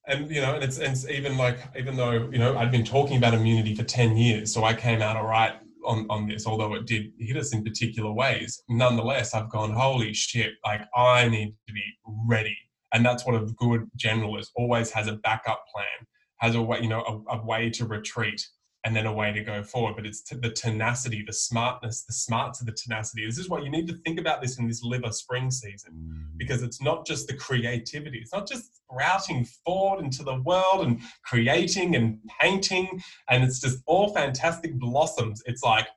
and 0.07 0.29
you 0.29 0.41
know, 0.41 0.55
and 0.55 0.63
it's, 0.63 0.77
and 0.79 0.93
it's 0.93 1.07
even 1.09 1.37
like, 1.37 1.59
even 1.77 1.95
though 1.95 2.29
you 2.31 2.37
know, 2.37 2.57
I'd 2.57 2.71
been 2.71 2.83
talking 2.83 3.17
about 3.17 3.33
immunity 3.33 3.75
for 3.75 3.83
ten 3.83 4.17
years, 4.17 4.53
so 4.53 4.63
I 4.63 4.73
came 4.73 5.01
out 5.01 5.15
all 5.15 5.25
right 5.25 5.53
on, 5.85 6.05
on 6.09 6.27
this, 6.27 6.45
although 6.45 6.73
it 6.73 6.85
did 6.85 7.11
hit 7.19 7.37
us 7.37 7.53
in 7.53 7.63
particular 7.63 8.11
ways. 8.11 8.61
Nonetheless, 8.69 9.33
I've 9.33 9.49
gone, 9.49 9.71
holy 9.73 10.13
shit, 10.13 10.53
like 10.65 10.81
I 10.95 11.27
need 11.27 11.55
to 11.67 11.73
be 11.73 11.83
ready. 12.27 12.57
And 12.93 13.05
that's 13.05 13.25
what 13.25 13.35
a 13.35 13.45
good 13.57 13.89
general 13.95 14.37
is 14.37 14.51
always 14.55 14.91
has 14.91 15.07
a 15.07 15.13
backup 15.13 15.63
plan 15.73 16.07
has 16.43 16.55
a 16.55 16.61
way, 16.61 16.79
you 16.81 16.89
know, 16.89 17.23
a, 17.29 17.37
a 17.37 17.45
way 17.45 17.69
to 17.69 17.85
retreat 17.85 18.45
and 18.85 18.95
then 18.95 19.05
a 19.05 19.13
way 19.13 19.31
to 19.31 19.41
go 19.43 19.63
forward. 19.63 19.95
But 19.95 20.05
it's 20.05 20.21
t- 20.21 20.35
the 20.35 20.49
tenacity, 20.49 21.23
the 21.25 21.33
smartness, 21.33 22.03
the 22.03 22.13
smarts 22.13 22.59
of 22.59 22.67
the 22.67 22.73
tenacity. 22.73 23.25
This 23.25 23.37
is 23.37 23.49
what 23.49 23.63
you 23.63 23.69
need 23.69 23.87
to 23.87 23.97
think 24.05 24.19
about 24.19 24.41
this 24.41 24.59
in 24.59 24.67
this 24.67 24.83
liver 24.83 25.11
spring 25.11 25.49
season, 25.49 25.93
mm. 25.93 26.37
because 26.37 26.63
it's 26.63 26.81
not 26.81 27.05
just 27.05 27.27
the 27.27 27.33
creativity. 27.35 28.19
It's 28.19 28.33
not 28.33 28.47
just 28.47 28.77
sprouting 28.77 29.45
forward 29.65 30.03
into 30.03 30.23
the 30.23 30.41
world 30.41 30.85
and 30.85 30.99
creating 31.23 31.95
and 31.95 32.19
painting, 32.41 33.01
and 33.29 33.43
it's 33.43 33.61
just 33.61 33.79
all 33.85 34.13
fantastic 34.13 34.77
blossoms. 34.79 35.41
It's 35.45 35.63
like, 35.63 35.87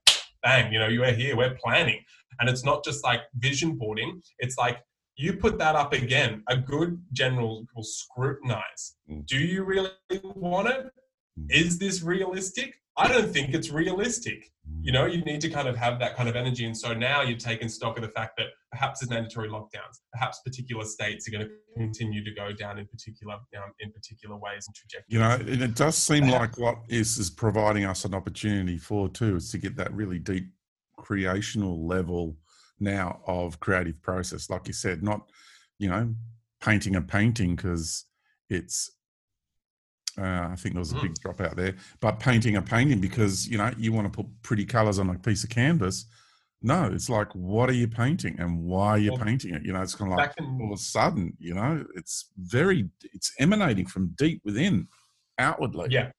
bang, 0.43 0.73
you 0.73 0.79
know, 0.79 0.89
you 0.89 1.03
are 1.03 1.13
here, 1.13 1.37
we're 1.37 1.57
planning. 1.63 2.01
And 2.39 2.49
it's 2.49 2.65
not 2.65 2.85
just 2.85 3.03
like 3.03 3.23
vision 3.37 3.77
boarding. 3.77 4.21
It's 4.39 4.59
like 4.59 4.79
you 5.17 5.33
put 5.33 5.59
that 5.59 5.75
up 5.75 5.93
again, 5.93 6.43
a 6.49 6.57
good 6.57 7.03
general 7.13 7.67
will 7.75 7.83
scrutinize. 7.83 8.97
Mm. 9.11 9.27
Do 9.27 9.39
you 9.39 9.65
really 9.65 9.91
want 10.23 10.69
it? 10.69 10.87
Mm. 11.39 11.47
Is 11.51 11.79
this 11.79 12.03
realistic? 12.03 12.75
I 12.97 13.09
don't 13.09 13.31
think 13.31 13.55
it's 13.55 13.71
realistic. 13.71 14.51
You 14.81 14.91
know, 14.91 15.05
you 15.05 15.23
need 15.23 15.41
to 15.43 15.51
kind 15.51 15.69
of 15.69 15.77
have 15.77 15.99
that 15.99 16.17
kind 16.17 16.29
of 16.29 16.35
energy. 16.35 16.65
And 16.65 16.77
so 16.77 16.95
now 16.95 17.23
you're 17.23 17.39
taking 17.39 17.69
stock 17.69 17.97
of 17.99 18.03
the 18.03 18.09
fact 18.09 18.37
that 18.39 18.47
perhaps 18.73 19.01
there's 19.01 19.11
mandatory 19.11 19.49
lockdowns, 19.49 20.01
perhaps 20.13 20.41
particular 20.45 20.85
states 20.85 21.29
are 21.29 21.31
going 21.31 21.47
to 21.47 21.51
continue 21.77 22.25
to 22.25 22.35
go 22.35 22.53
down 22.53 22.79
in 22.79 22.87
particular 22.87 23.35
um, 23.35 23.73
in 23.81 23.93
particular 23.93 24.37
ways 24.37 24.67
and 24.67 24.75
trajectories. 24.75 25.05
You 25.09 25.19
know, 25.19 25.53
and 25.53 25.63
it 25.63 25.75
does 25.75 25.97
seem 25.97 26.29
like 26.29 26.59
what 26.59 26.79
is 26.89 27.19
is 27.19 27.31
providing 27.31 27.85
us 27.85 28.05
an 28.05 28.15
opportunity 28.15 28.79
for 28.79 29.09
too 29.09 29.37
is 29.37 29.51
to 29.51 29.59
get 29.59 29.77
that 29.77 29.93
really 29.93 30.19
deep 30.19 30.47
creational 30.97 31.87
level 31.87 32.37
now 32.81 33.21
of 33.27 33.61
creative 33.61 34.01
process. 34.03 34.51
Like 34.51 34.67
you 34.67 34.73
said, 34.73 35.03
not, 35.03 35.31
you 35.79 35.89
know, 35.89 36.15
painting 36.61 36.97
a 36.97 37.03
painting 37.03 37.57
because 37.57 38.05
it's, 38.49 38.91
uh, 40.19 40.49
I 40.51 40.55
think 40.57 40.75
there 40.75 40.81
was 40.81 40.93
a 40.93 40.97
big 40.97 41.13
mm. 41.13 41.21
drop 41.21 41.41
out 41.41 41.57
there, 41.57 41.75
but 42.01 42.19
painting 42.21 42.57
a 42.57 42.63
painting 42.63 43.01
because, 43.01 43.47
you 43.49 43.59
know, 43.59 43.71
you 43.77 43.93
want 43.93 44.11
to 44.11 44.17
put 44.23 44.27
pretty 44.43 44.65
colors 44.65 44.99
on 44.99 45.11
a 45.11 45.19
piece 45.19 45.45
of 45.45 45.51
canvas. 45.51 46.07
No, 46.63 46.91
it's 46.93 47.11
like, 47.11 47.33
what 47.35 47.69
are 47.69 47.75
you 47.75 47.87
painting 47.87 48.37
and 48.41 48.65
why 48.65 48.89
are 48.89 48.99
you 48.99 49.13
well, 49.13 49.23
painting 49.23 49.55
it? 49.55 49.63
You 49.63 49.73
know, 49.73 49.83
it's 49.83 49.95
kind 49.95 50.11
of 50.11 50.19
like 50.19 50.33
in, 50.39 50.59
all 50.61 50.73
of 50.73 50.79
a 50.79 50.83
sudden, 50.83 51.37
you 51.39 51.55
know, 51.55 51.85
it's 51.95 52.31
very, 52.39 52.89
it's 53.13 53.33
emanating 53.39 53.87
from 53.87 54.15
deep 54.17 54.41
within 54.45 54.89
outwardly. 55.39 55.89
Yeah. 55.91 56.11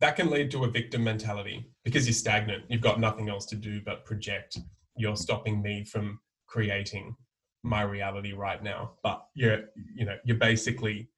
That 0.00 0.16
can 0.16 0.28
lead 0.28 0.50
to 0.50 0.64
a 0.64 0.70
victim 0.70 1.04
mentality 1.04 1.70
because 1.84 2.06
you're 2.06 2.14
stagnant. 2.14 2.64
You've 2.68 2.82
got 2.82 2.98
nothing 2.98 3.28
else 3.28 3.46
to 3.46 3.56
do 3.56 3.80
but 3.84 4.04
project 4.04 4.58
you're 4.96 5.16
stopping 5.16 5.62
me 5.62 5.84
from 5.84 6.20
creating 6.46 7.16
my 7.62 7.82
reality 7.82 8.32
right 8.32 8.62
now 8.62 8.92
but 9.02 9.26
you're 9.34 9.62
you 9.94 10.04
know 10.04 10.16
you're 10.24 10.36
basically 10.36 11.08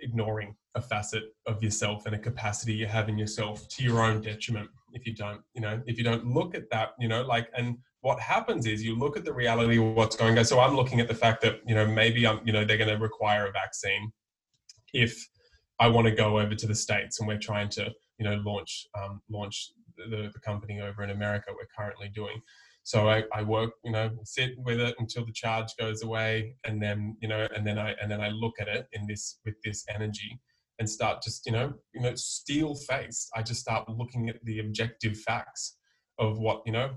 ignoring 0.00 0.54
a 0.78 0.82
facet 0.82 1.24
of 1.46 1.62
yourself 1.62 2.06
and 2.06 2.14
a 2.14 2.18
capacity 2.18 2.72
you 2.72 2.86
have 2.86 3.08
in 3.08 3.18
yourself 3.18 3.68
to 3.68 3.84
your 3.84 4.02
own 4.02 4.20
detriment 4.20 4.68
if 4.92 5.06
you 5.06 5.14
don't 5.14 5.40
you 5.54 5.60
know 5.60 5.80
if 5.86 5.98
you 5.98 6.04
don't 6.04 6.26
look 6.26 6.54
at 6.54 6.70
that 6.70 6.90
you 6.98 7.08
know 7.08 7.22
like 7.22 7.48
and 7.56 7.76
what 8.00 8.18
happens 8.20 8.64
is 8.64 8.82
you 8.82 8.96
look 8.96 9.16
at 9.16 9.24
the 9.24 9.32
reality 9.32 9.78
of 9.78 9.94
what's 9.94 10.16
going 10.16 10.38
on 10.38 10.44
so 10.44 10.60
i'm 10.60 10.74
looking 10.74 11.00
at 11.00 11.08
the 11.08 11.14
fact 11.14 11.42
that 11.42 11.60
you 11.66 11.74
know 11.74 11.86
maybe 11.86 12.26
i'm 12.26 12.40
you 12.44 12.52
know 12.52 12.64
they're 12.64 12.78
going 12.78 12.88
to 12.88 13.02
require 13.02 13.46
a 13.46 13.52
vaccine 13.52 14.10
if 14.94 15.28
i 15.78 15.86
want 15.86 16.06
to 16.06 16.12
go 16.12 16.38
over 16.38 16.54
to 16.54 16.66
the 16.66 16.74
states 16.74 17.18
and 17.18 17.28
we're 17.28 17.38
trying 17.38 17.68
to 17.68 17.92
you 18.18 18.24
know 18.24 18.40
launch 18.44 18.86
um, 18.98 19.20
launch 19.28 19.72
the, 19.98 20.30
the 20.32 20.40
company 20.40 20.80
over 20.80 21.02
in 21.02 21.10
America 21.10 21.50
we're 21.50 21.68
currently 21.76 22.08
doing. 22.08 22.40
So 22.84 23.08
I, 23.08 23.24
I 23.34 23.42
work, 23.42 23.72
you 23.84 23.92
know, 23.92 24.10
sit 24.24 24.52
with 24.58 24.80
it 24.80 24.94
until 24.98 25.26
the 25.26 25.32
charge 25.32 25.76
goes 25.78 26.02
away, 26.02 26.54
and 26.64 26.82
then 26.82 27.16
you 27.20 27.28
know, 27.28 27.46
and 27.54 27.66
then 27.66 27.78
I 27.78 27.94
and 28.00 28.10
then 28.10 28.20
I 28.20 28.30
look 28.30 28.54
at 28.60 28.68
it 28.68 28.88
in 28.92 29.06
this 29.06 29.38
with 29.44 29.54
this 29.64 29.84
energy 29.94 30.38
and 30.78 30.88
start 30.88 31.22
just 31.22 31.44
you 31.46 31.52
know 31.52 31.72
you 31.94 32.00
know 32.00 32.14
steel 32.14 32.74
faced. 32.74 33.30
I 33.34 33.42
just 33.42 33.60
start 33.60 33.88
looking 33.88 34.28
at 34.28 34.44
the 34.44 34.60
objective 34.60 35.18
facts 35.18 35.76
of 36.18 36.38
what 36.38 36.62
you 36.66 36.72
know. 36.72 36.90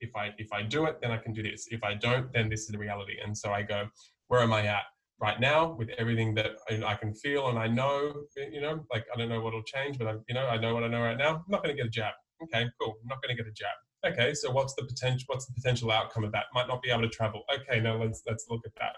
If 0.00 0.10
I 0.16 0.30
if 0.38 0.52
I 0.52 0.62
do 0.62 0.86
it, 0.86 0.96
then 1.02 1.10
I 1.10 1.18
can 1.18 1.32
do 1.32 1.42
this. 1.42 1.66
If 1.70 1.82
I 1.84 1.94
don't, 1.94 2.32
then 2.32 2.48
this 2.48 2.60
is 2.60 2.68
the 2.68 2.78
reality. 2.78 3.14
And 3.22 3.36
so 3.36 3.52
I 3.52 3.62
go, 3.62 3.88
where 4.28 4.40
am 4.40 4.52
I 4.52 4.66
at? 4.66 4.82
right 5.22 5.38
now 5.38 5.76
with 5.78 5.90
everything 5.98 6.34
that 6.34 6.52
I 6.70 6.94
can 6.94 7.12
feel 7.12 7.50
and 7.50 7.58
I 7.58 7.66
know, 7.66 8.22
you 8.50 8.62
know, 8.62 8.86
like 8.90 9.04
I 9.14 9.18
don't 9.18 9.28
know 9.28 9.42
what'll 9.42 9.62
change, 9.64 9.98
but 9.98 10.06
I, 10.08 10.14
you 10.30 10.34
know, 10.34 10.46
I 10.46 10.56
know 10.56 10.72
what 10.72 10.82
I 10.82 10.88
know 10.88 11.02
right 11.02 11.18
now. 11.18 11.34
I'm 11.34 11.44
not 11.46 11.62
going 11.62 11.76
to 11.76 11.78
get 11.78 11.86
a 11.86 11.90
jab 11.90 12.14
okay, 12.42 12.66
cool. 12.80 12.96
I'm 13.02 13.08
not 13.08 13.22
going 13.22 13.36
to 13.36 13.42
get 13.42 13.50
a 13.50 13.54
jab. 13.54 13.76
Okay, 14.06 14.34
so 14.34 14.50
what's 14.50 14.74
the 14.74 14.84
potential? 14.84 15.24
What's 15.26 15.46
the 15.46 15.52
potential 15.52 15.90
outcome 15.90 16.24
of 16.24 16.32
that? 16.32 16.44
Might 16.54 16.68
not 16.68 16.82
be 16.82 16.90
able 16.90 17.02
to 17.02 17.08
travel. 17.08 17.42
Okay, 17.54 17.80
now 17.80 18.02
let's 18.02 18.22
let's 18.26 18.46
look 18.48 18.62
at 18.64 18.72
that. 18.78 18.96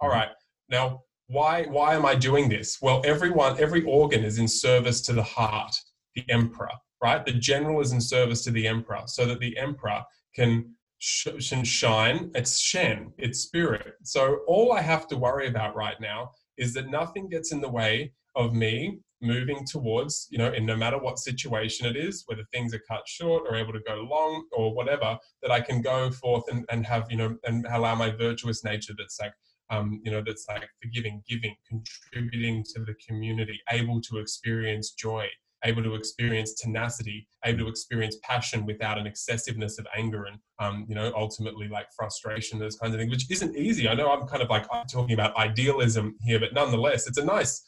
All 0.00 0.08
mm-hmm. 0.08 0.18
right, 0.18 0.28
now 0.68 1.02
why 1.28 1.64
why 1.64 1.94
am 1.94 2.04
I 2.04 2.14
doing 2.14 2.48
this? 2.48 2.78
Well, 2.82 3.02
everyone, 3.04 3.58
every 3.58 3.82
organ 3.84 4.24
is 4.24 4.38
in 4.38 4.48
service 4.48 5.00
to 5.02 5.12
the 5.12 5.22
heart, 5.22 5.74
the 6.14 6.24
emperor, 6.28 6.72
right? 7.02 7.24
The 7.24 7.32
general 7.32 7.80
is 7.80 7.92
in 7.92 8.00
service 8.00 8.42
to 8.44 8.50
the 8.50 8.66
emperor, 8.66 9.02
so 9.06 9.26
that 9.26 9.40
the 9.40 9.56
emperor 9.56 10.02
can 10.34 10.74
shine. 10.98 12.30
It's 12.34 12.58
Shen, 12.58 13.12
it's 13.18 13.40
spirit. 13.40 13.94
So 14.02 14.40
all 14.46 14.72
I 14.72 14.80
have 14.80 15.06
to 15.08 15.16
worry 15.16 15.48
about 15.48 15.76
right 15.76 16.00
now 16.00 16.30
is 16.56 16.72
that 16.74 16.88
nothing 16.88 17.28
gets 17.28 17.52
in 17.52 17.60
the 17.60 17.68
way 17.68 18.12
of 18.36 18.54
me 18.54 19.00
moving 19.20 19.64
towards, 19.64 20.26
you 20.30 20.38
know, 20.38 20.52
in 20.52 20.66
no 20.66 20.76
matter 20.76 20.98
what 20.98 21.18
situation 21.18 21.86
it 21.86 21.96
is, 21.96 22.24
whether 22.26 22.44
things 22.52 22.74
are 22.74 22.80
cut 22.88 23.02
short 23.06 23.44
or 23.48 23.56
able 23.56 23.72
to 23.72 23.80
go 23.80 24.06
long 24.10 24.44
or 24.52 24.74
whatever, 24.74 25.18
that 25.42 25.50
I 25.50 25.60
can 25.60 25.80
go 25.80 26.10
forth 26.10 26.44
and, 26.50 26.64
and 26.70 26.86
have, 26.86 27.10
you 27.10 27.16
know, 27.16 27.36
and 27.44 27.66
allow 27.70 27.94
my 27.94 28.10
virtuous 28.10 28.64
nature 28.64 28.92
that's 28.96 29.18
like, 29.20 29.32
um, 29.70 30.00
you 30.04 30.10
know, 30.10 30.22
that's 30.24 30.46
like 30.48 30.68
forgiving, 30.82 31.22
giving, 31.28 31.54
contributing 31.68 32.64
to 32.74 32.84
the 32.84 32.94
community, 33.06 33.60
able 33.70 34.00
to 34.02 34.18
experience 34.18 34.92
joy, 34.92 35.26
able 35.64 35.82
to 35.82 35.94
experience 35.94 36.54
tenacity, 36.54 37.26
able 37.44 37.60
to 37.60 37.68
experience 37.68 38.16
passion 38.22 38.66
without 38.66 38.98
an 38.98 39.06
excessiveness 39.06 39.78
of 39.78 39.86
anger 39.96 40.24
and, 40.24 40.38
um, 40.58 40.84
you 40.88 40.94
know, 40.94 41.12
ultimately 41.16 41.68
like 41.68 41.86
frustration, 41.96 42.58
those 42.58 42.76
kinds 42.76 42.94
of 42.94 43.00
things, 43.00 43.10
which 43.10 43.30
isn't 43.30 43.56
easy. 43.56 43.88
I 43.88 43.94
know 43.94 44.10
I'm 44.10 44.26
kind 44.26 44.42
of 44.42 44.50
like 44.50 44.66
I'm 44.70 44.86
talking 44.86 45.14
about 45.14 45.36
idealism 45.36 46.16
here, 46.20 46.38
but 46.38 46.52
nonetheless, 46.52 47.06
it's 47.06 47.18
a 47.18 47.24
nice 47.24 47.66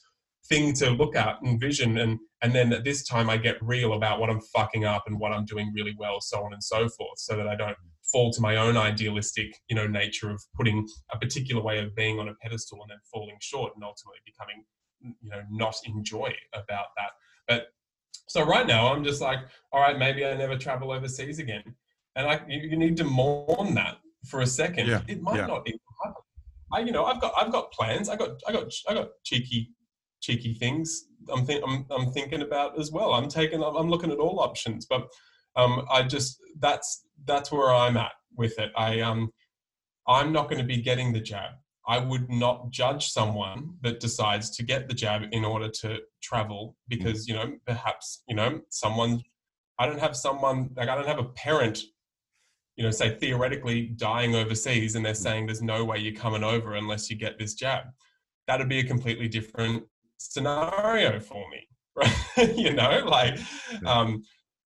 thing 0.49 0.73
to 0.75 0.91
look 0.91 1.17
at 1.17 1.41
and 1.43 1.61
vision 1.61 1.99
and 1.99 2.19
and 2.43 2.55
then 2.55 2.73
at 2.73 2.85
this 2.85 3.05
time 3.05 3.29
i 3.29 3.37
get 3.37 3.57
real 3.61 3.95
about 3.95 4.21
what 4.21 4.31
i'm 4.31 4.41
fucking 4.41 4.85
up 4.85 5.03
and 5.07 5.19
what 5.19 5.33
i'm 5.33 5.45
doing 5.45 5.73
really 5.75 5.95
well 5.99 6.21
so 6.21 6.45
on 6.45 6.53
and 6.53 6.63
so 6.63 6.89
forth 6.89 7.19
so 7.19 7.37
that 7.37 7.49
i 7.49 7.57
don't 7.57 7.77
fall 8.17 8.31
to 8.33 8.41
my 8.41 8.57
own 8.57 8.79
idealistic 8.79 9.55
you 9.69 9.77
know 9.77 9.87
nature 9.87 10.31
of 10.31 10.43
putting 10.55 10.89
a 11.13 11.19
particular 11.19 11.63
way 11.63 11.79
of 11.79 11.95
being 11.95 12.19
on 12.19 12.31
a 12.31 12.35
pedestal 12.43 12.81
and 12.81 12.91
then 12.91 12.99
falling 13.13 13.37
short 13.41 13.73
and 13.75 13.85
ultimately 13.85 14.21
becoming 14.25 14.65
you 15.21 15.31
know 15.31 15.43
not 15.51 15.75
enjoy 15.85 16.33
about 16.55 16.87
that 16.97 17.11
but 17.47 17.67
so 18.27 18.43
right 18.43 18.67
now 18.67 18.91
i'm 18.91 19.05
just 19.05 19.21
like 19.21 19.41
all 19.71 19.83
right 19.83 19.99
maybe 19.99 20.25
i 20.25 20.35
never 20.35 20.57
travel 20.57 20.91
overseas 20.93 21.39
again 21.39 21.63
and 22.17 22.27
i 22.27 22.41
you, 22.49 22.75
need 22.75 22.97
to 22.97 23.05
mourn 23.05 23.75
that 23.75 23.99
for 24.25 24.41
a 24.41 24.47
second 24.47 24.87
yeah. 24.89 25.03
it 25.09 25.21
might 25.21 25.37
yeah. 25.37 25.47
not 25.47 25.63
even 25.67 25.79
happen 26.03 26.23
I, 26.73 26.81
you 26.81 26.91
know, 26.91 27.05
I've 27.05 27.21
got, 27.21 27.33
I've 27.39 27.53
got 27.53 27.71
plans. 27.71 28.09
I 28.09 28.17
got, 28.17 28.41
I 28.49 28.51
got, 28.51 28.65
I 28.89 28.95
got 28.95 29.11
cheeky 29.23 29.71
cheeky 30.21 30.55
things 30.55 31.05
I'm, 31.33 31.47
th- 31.47 31.63
I'm, 31.67 31.87
I'm 31.91 32.11
thinking 32.13 32.43
about 32.43 32.79
as 32.79 32.91
well. 32.91 33.13
I'm 33.13 33.29
taking, 33.29 33.63
I'm 33.63 33.91
looking 33.91 34.11
at 34.11 34.19
all 34.19 34.41
options, 34.41 34.87
but 34.87 35.09
um, 35.57 35.87
I 35.91 36.03
just, 36.03 36.39
that's, 36.59 37.05
that's 37.25 37.51
where 37.51 37.73
I'm 37.73 37.97
at 37.97 38.13
with 38.37 38.59
it. 38.59 38.73
I, 38.77 39.01
um, 39.01 39.33
I'm 40.07 40.33
not 40.33 40.49
going 40.49 40.61
to 40.61 40.67
be 40.67 40.81
getting 40.81 41.13
the 41.13 41.21
jab. 41.21 41.53
I 41.89 41.99
would 41.99 42.29
not 42.29 42.71
judge 42.71 43.11
someone 43.11 43.75
that 43.83 44.01
decides 44.01 44.51
to 44.57 44.65
get 44.65 44.89
the 44.89 44.95
jab 44.95 45.23
in 45.31 45.45
order 45.45 45.69
to 45.83 46.01
travel 46.23 46.77
because, 46.89 47.29
you 47.29 47.35
know, 47.35 47.53
perhaps, 47.65 48.23
you 48.29 48.35
know, 48.35 48.61
someone 48.71 49.23
I 49.79 49.87
don't 49.87 50.01
have 50.01 50.17
someone 50.17 50.71
like 50.77 50.89
I 50.89 50.95
don't 50.95 51.07
have 51.07 51.19
a 51.19 51.25
parent, 51.25 51.83
you 52.77 52.85
know, 52.85 52.91
say 52.91 53.17
theoretically 53.17 53.83
dying 53.83 54.35
overseas, 54.35 54.95
and 54.95 55.05
they're 55.05 55.13
mm. 55.13 55.23
saying 55.23 55.47
there's 55.47 55.63
no 55.63 55.85
way 55.85 55.99
you're 55.99 56.15
coming 56.15 56.45
over 56.45 56.75
unless 56.75 57.11
you 57.11 57.17
get 57.17 57.39
this 57.39 57.55
jab. 57.55 57.85
That'd 58.47 58.69
be 58.69 58.79
a 58.79 58.85
completely 58.85 59.29
different 59.29 59.85
scenario 60.19 61.21
for 61.21 61.45
me, 61.51 61.69
right? 61.95 62.57
you 62.57 62.73
know, 62.73 63.05
like, 63.07 63.39
um, 63.85 64.23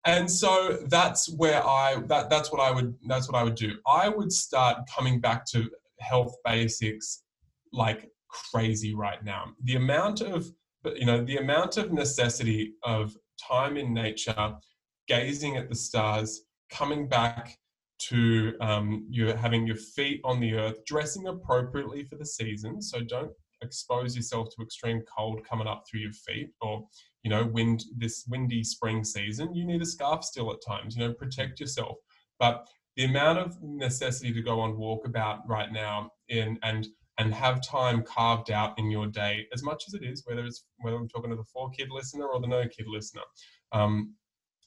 and 0.06 0.30
so 0.30 0.80
that's 0.88 1.30
where 1.34 1.66
I 1.66 2.02
that 2.08 2.30
that's 2.30 2.52
what 2.52 2.62
I 2.62 2.72
would 2.72 2.96
that's 3.08 3.28
what 3.30 3.38
I 3.38 3.44
would 3.44 3.56
do. 3.56 3.74
I 3.88 4.08
would 4.10 4.32
start 4.32 4.88
coming 4.94 5.20
back 5.20 5.46
to 5.48 5.70
health 6.00 6.36
basics 6.46 7.24
like 7.74 8.10
crazy 8.30 8.94
right 8.94 9.24
now. 9.24 9.46
The 9.64 9.76
amount 9.76 10.22
of 10.22 10.46
you 10.96 11.06
know 11.06 11.24
the 11.24 11.38
amount 11.38 11.78
of 11.78 11.92
necessity 11.92 12.74
of 12.84 13.16
time 13.42 13.78
in 13.78 13.94
nature 13.94 14.56
gazing 15.08 15.58
at 15.58 15.70
the 15.70 15.76
stars, 15.76 16.42
coming 16.72 17.08
back 17.08 17.58
to 17.98 18.54
um, 18.62 19.06
you 19.10 19.28
having 19.28 19.66
your 19.66 19.76
feet 19.76 20.22
on 20.24 20.40
the 20.40 20.54
earth, 20.54 20.86
dressing 20.86 21.28
appropriately 21.28 22.04
for 22.04 22.16
the 22.16 22.26
season. 22.26 22.82
So 22.82 23.02
don't 23.02 23.32
expose 23.62 24.16
yourself 24.16 24.50
to 24.56 24.64
extreme 24.64 25.02
cold 25.18 25.46
coming 25.48 25.68
up 25.68 25.86
through 25.90 26.02
your 26.02 26.12
feet 26.12 26.50
or 26.62 26.86
you 27.26 27.30
know 27.30 27.46
wind 27.46 27.84
this 27.98 28.26
windy 28.30 28.64
spring 28.64 29.04
season 29.04 29.54
you 29.54 29.66
need 29.66 29.82
a 29.82 29.86
scarf 29.86 30.24
still 30.24 30.52
at 30.54 30.60
times 30.66 30.96
you 30.96 31.06
know 31.06 31.14
protect 31.14 31.60
yourself 31.60 31.98
but 32.40 32.66
the 32.96 33.04
amount 33.04 33.38
of 33.38 33.62
necessity 33.62 34.32
to 34.32 34.42
go 34.42 34.62
on 34.62 34.78
walkabout 34.78 35.40
right 35.48 35.74
now 35.74 36.10
in 36.30 36.58
and 36.64 36.88
and 37.18 37.34
have 37.34 37.66
time 37.66 38.04
carved 38.04 38.52
out 38.52 38.78
in 38.78 38.90
your 38.90 39.08
day 39.08 39.46
as 39.54 39.64
much 39.64 39.84
as 39.88 39.94
it 39.94 40.04
is 40.04 40.24
whether 40.26 40.46
it's 40.46 40.66
whether 40.78 40.96
i'm 40.96 41.10
talking 41.10 41.30
to 41.30 41.36
the 41.36 41.52
four 41.52 41.70
kid 41.72 41.90
listener 41.92 42.28
or 42.28 42.40
the 42.40 42.48
no 42.48 42.64
kid 42.68 42.86
listener 42.88 43.24
um, 43.74 44.14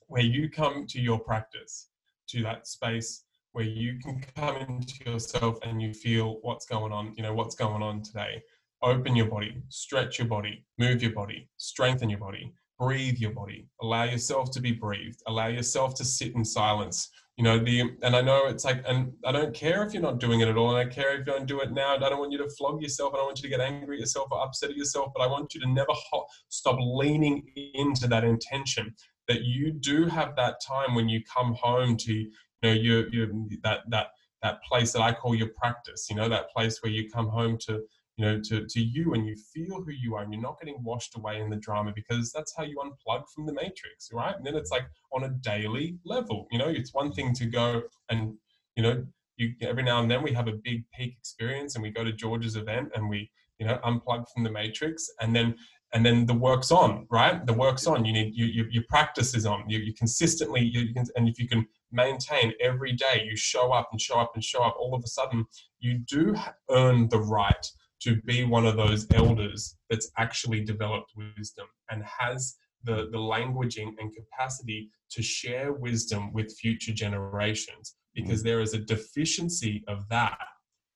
where 0.08 0.22
you 0.22 0.50
come 0.50 0.86
to 0.86 1.00
your 1.00 1.18
practice, 1.18 1.88
to 2.28 2.42
that 2.42 2.66
space 2.66 3.24
where 3.52 3.64
you 3.64 3.98
can 3.98 4.22
come 4.36 4.56
into 4.56 4.94
yourself 5.06 5.58
and 5.62 5.80
you 5.80 5.94
feel 5.94 6.38
what's 6.42 6.66
going 6.66 6.92
on, 6.92 7.14
you 7.16 7.22
know, 7.22 7.32
what's 7.32 7.54
going 7.54 7.82
on 7.82 8.02
today. 8.02 8.42
Open 8.82 9.16
your 9.16 9.26
body, 9.26 9.56
stretch 9.68 10.18
your 10.18 10.28
body, 10.28 10.64
move 10.78 11.02
your 11.02 11.12
body, 11.12 11.48
strengthen 11.56 12.08
your 12.08 12.20
body, 12.20 12.52
breathe 12.78 13.18
your 13.18 13.32
body, 13.32 13.66
allow 13.82 14.04
yourself 14.04 14.50
to 14.52 14.60
be 14.60 14.70
breathed, 14.70 15.20
allow 15.26 15.48
yourself 15.48 15.94
to 15.96 16.04
sit 16.04 16.34
in 16.34 16.44
silence. 16.44 17.10
You 17.36 17.44
know, 17.44 17.58
the 17.58 17.92
and 18.02 18.14
I 18.16 18.20
know 18.20 18.46
it's 18.46 18.64
like, 18.64 18.82
and 18.86 19.12
I 19.24 19.32
don't 19.32 19.54
care 19.54 19.84
if 19.84 19.92
you're 19.92 20.02
not 20.02 20.18
doing 20.18 20.40
it 20.40 20.48
at 20.48 20.56
all, 20.56 20.76
and 20.76 20.78
I 20.78 20.92
care 20.92 21.12
if 21.12 21.18
you 21.20 21.24
don't 21.24 21.46
do 21.46 21.60
it 21.60 21.72
now. 21.72 21.94
I 21.94 21.98
don't 21.98 22.18
want 22.18 22.32
you 22.32 22.38
to 22.38 22.48
flog 22.50 22.82
yourself. 22.82 23.14
I 23.14 23.18
don't 23.18 23.26
want 23.26 23.38
you 23.38 23.48
to 23.48 23.56
get 23.56 23.60
angry 23.60 23.96
at 23.96 24.00
yourself 24.00 24.28
or 24.30 24.42
upset 24.42 24.70
at 24.70 24.76
yourself, 24.76 25.12
but 25.14 25.22
I 25.22 25.26
want 25.26 25.54
you 25.54 25.60
to 25.60 25.68
never 25.68 25.92
ho- 25.92 26.26
stop 26.48 26.78
leaning 26.80 27.44
into 27.74 28.06
that 28.08 28.24
intention 28.24 28.94
that 29.28 29.42
you 29.42 29.72
do 29.72 30.06
have 30.06 30.34
that 30.36 30.56
time 30.66 30.94
when 30.94 31.08
you 31.08 31.20
come 31.32 31.54
home 31.54 31.96
to 31.98 32.12
you 32.12 32.30
know 32.62 32.72
your, 32.72 33.08
your 33.10 33.28
that 33.62 33.80
that 33.88 34.08
that 34.42 34.62
place 34.62 34.92
that 34.92 35.02
I 35.02 35.12
call 35.12 35.34
your 35.34 35.50
practice. 35.56 36.06
You 36.10 36.16
know 36.16 36.28
that 36.28 36.50
place 36.50 36.82
where 36.82 36.92
you 36.92 37.08
come 37.10 37.28
home 37.28 37.58
to 37.66 37.82
you 38.18 38.24
know 38.24 38.40
to 38.40 38.66
to 38.66 38.80
you 38.80 39.14
and 39.14 39.26
you 39.26 39.36
feel 39.36 39.80
who 39.80 39.92
you 39.92 40.16
are 40.16 40.22
and 40.22 40.32
you're 40.32 40.42
not 40.42 40.58
getting 40.58 40.82
washed 40.82 41.16
away 41.16 41.40
in 41.40 41.48
the 41.48 41.56
drama 41.56 41.92
because 41.94 42.32
that's 42.32 42.52
how 42.56 42.64
you 42.64 42.76
unplug 42.76 43.22
from 43.32 43.46
the 43.46 43.52
matrix, 43.52 44.10
right? 44.12 44.36
And 44.36 44.44
then 44.44 44.56
it's 44.56 44.72
like 44.72 44.86
on 45.12 45.24
a 45.24 45.28
daily 45.28 45.96
level. 46.04 46.48
You 46.50 46.58
know, 46.58 46.68
it's 46.68 46.92
one 46.92 47.12
thing 47.12 47.32
to 47.34 47.46
go 47.46 47.82
and 48.10 48.34
you 48.76 48.82
know 48.82 49.06
you 49.36 49.54
every 49.62 49.84
now 49.84 50.02
and 50.02 50.10
then 50.10 50.22
we 50.22 50.32
have 50.32 50.48
a 50.48 50.52
big 50.52 50.84
peak 50.92 51.14
experience 51.16 51.76
and 51.76 51.82
we 51.82 51.90
go 51.90 52.04
to 52.04 52.12
George's 52.12 52.56
event 52.56 52.90
and 52.94 53.08
we 53.08 53.30
you 53.58 53.66
know 53.66 53.78
unplug 53.84 54.26
from 54.34 54.42
the 54.42 54.50
matrix 54.50 55.08
and 55.20 55.34
then 55.34 55.54
and 55.94 56.04
then 56.04 56.26
the 56.26 56.34
work's 56.34 56.70
on 56.70 57.06
right 57.10 57.46
the 57.46 57.52
work's 57.52 57.86
on 57.86 58.04
you 58.04 58.12
need 58.12 58.34
you, 58.34 58.46
you 58.46 58.66
your 58.70 58.84
practice 58.88 59.34
is 59.34 59.46
on 59.46 59.64
you, 59.68 59.78
you 59.78 59.94
consistently 59.94 60.60
you 60.60 60.92
can 60.92 61.04
and 61.16 61.28
if 61.28 61.38
you 61.38 61.48
can 61.48 61.66
maintain 61.92 62.52
every 62.60 62.92
day 62.92 63.26
you 63.28 63.36
show 63.36 63.72
up 63.72 63.88
and 63.92 64.00
show 64.00 64.18
up 64.18 64.32
and 64.34 64.44
show 64.44 64.62
up 64.62 64.76
all 64.78 64.94
of 64.94 65.02
a 65.02 65.08
sudden 65.08 65.46
you 65.80 65.98
do 65.98 66.36
earn 66.70 67.08
the 67.08 67.18
right 67.18 67.70
to 68.02 68.20
be 68.22 68.44
one 68.44 68.66
of 68.66 68.76
those 68.76 69.06
elders 69.14 69.76
that's 69.90 70.10
actually 70.18 70.64
developed 70.64 71.12
wisdom 71.16 71.66
and 71.90 72.02
has 72.04 72.56
the, 72.84 73.08
the 73.10 73.18
languaging 73.18 73.92
and 73.98 74.14
capacity 74.14 74.90
to 75.10 75.22
share 75.22 75.72
wisdom 75.72 76.32
with 76.32 76.56
future 76.58 76.92
generations 76.92 77.96
because 78.14 78.42
mm. 78.42 78.44
there 78.44 78.60
is 78.60 78.74
a 78.74 78.78
deficiency 78.78 79.82
of 79.88 80.08
that 80.08 80.38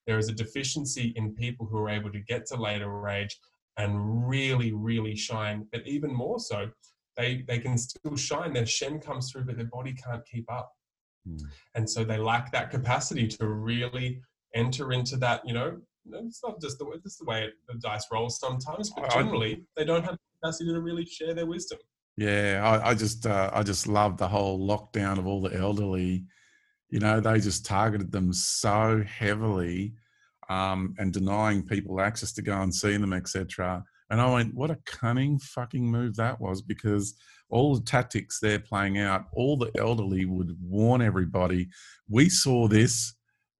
there 0.05 0.17
is 0.17 0.29
a 0.29 0.33
deficiency 0.33 1.13
in 1.15 1.33
people 1.33 1.65
who 1.65 1.77
are 1.77 1.89
able 1.89 2.11
to 2.11 2.19
get 2.19 2.45
to 2.47 2.55
later 2.55 3.07
age 3.07 3.37
and 3.77 4.27
really, 4.27 4.73
really 4.73 5.15
shine. 5.15 5.67
But 5.71 5.87
even 5.87 6.13
more 6.13 6.39
so, 6.39 6.69
they, 7.15 7.43
they 7.47 7.59
can 7.59 7.77
still 7.77 8.15
shine. 8.15 8.53
Their 8.53 8.65
Shen 8.65 8.99
comes 8.99 9.31
through, 9.31 9.45
but 9.45 9.55
their 9.55 9.65
body 9.65 9.93
can't 9.93 10.25
keep 10.25 10.51
up. 10.51 10.71
Mm. 11.27 11.41
And 11.75 11.89
so 11.89 12.03
they 12.03 12.17
lack 12.17 12.51
that 12.51 12.69
capacity 12.69 13.27
to 13.27 13.47
really 13.47 14.21
enter 14.53 14.91
into 14.91 15.15
that, 15.17 15.41
you 15.45 15.53
know, 15.53 15.77
it's 16.11 16.41
not 16.43 16.61
just 16.61 16.79
the, 16.79 16.85
it's 17.05 17.17
the 17.17 17.25
way 17.25 17.49
the 17.67 17.75
dice 17.75 18.05
rolls 18.11 18.39
sometimes, 18.39 18.91
but 18.91 19.09
generally 19.11 19.65
they 19.75 19.85
don't 19.85 20.03
have 20.03 20.13
the 20.15 20.19
capacity 20.41 20.71
to 20.71 20.81
really 20.81 21.05
share 21.05 21.33
their 21.33 21.45
wisdom. 21.45 21.79
Yeah, 22.17 22.61
I, 22.63 22.89
I 22.89 22.93
just 22.93 23.25
uh, 23.25 23.49
I 23.53 23.63
just 23.63 23.87
love 23.87 24.17
the 24.17 24.27
whole 24.27 24.67
lockdown 24.67 25.17
of 25.17 25.25
all 25.25 25.41
the 25.41 25.55
elderly. 25.55 26.25
You 26.89 26.99
know, 26.99 27.19
they 27.19 27.39
just 27.39 27.65
targeted 27.65 28.11
them 28.11 28.31
so 28.33 29.03
heavily 29.07 29.93
um, 30.49 30.93
and 30.99 31.11
denying 31.11 31.65
people 31.65 31.99
access 31.99 32.31
to 32.33 32.41
go 32.41 32.61
and 32.61 32.73
see 32.73 32.97
them, 32.97 33.13
etc. 33.13 33.83
And 34.11 34.21
I 34.21 34.31
went, 34.31 34.53
what 34.53 34.69
a 34.69 34.77
cunning 34.85 35.39
fucking 35.39 35.89
move 35.89 36.15
that 36.17 36.39
was 36.39 36.61
because 36.61 37.15
all 37.49 37.75
the 37.75 37.81
tactics 37.81 38.39
they're 38.39 38.59
playing 38.59 38.99
out, 38.99 39.25
all 39.33 39.57
the 39.57 39.71
elderly 39.77 40.25
would 40.25 40.55
warn 40.61 41.01
everybody. 41.01 41.69
We 42.07 42.29
saw 42.29 42.67
this 42.67 43.15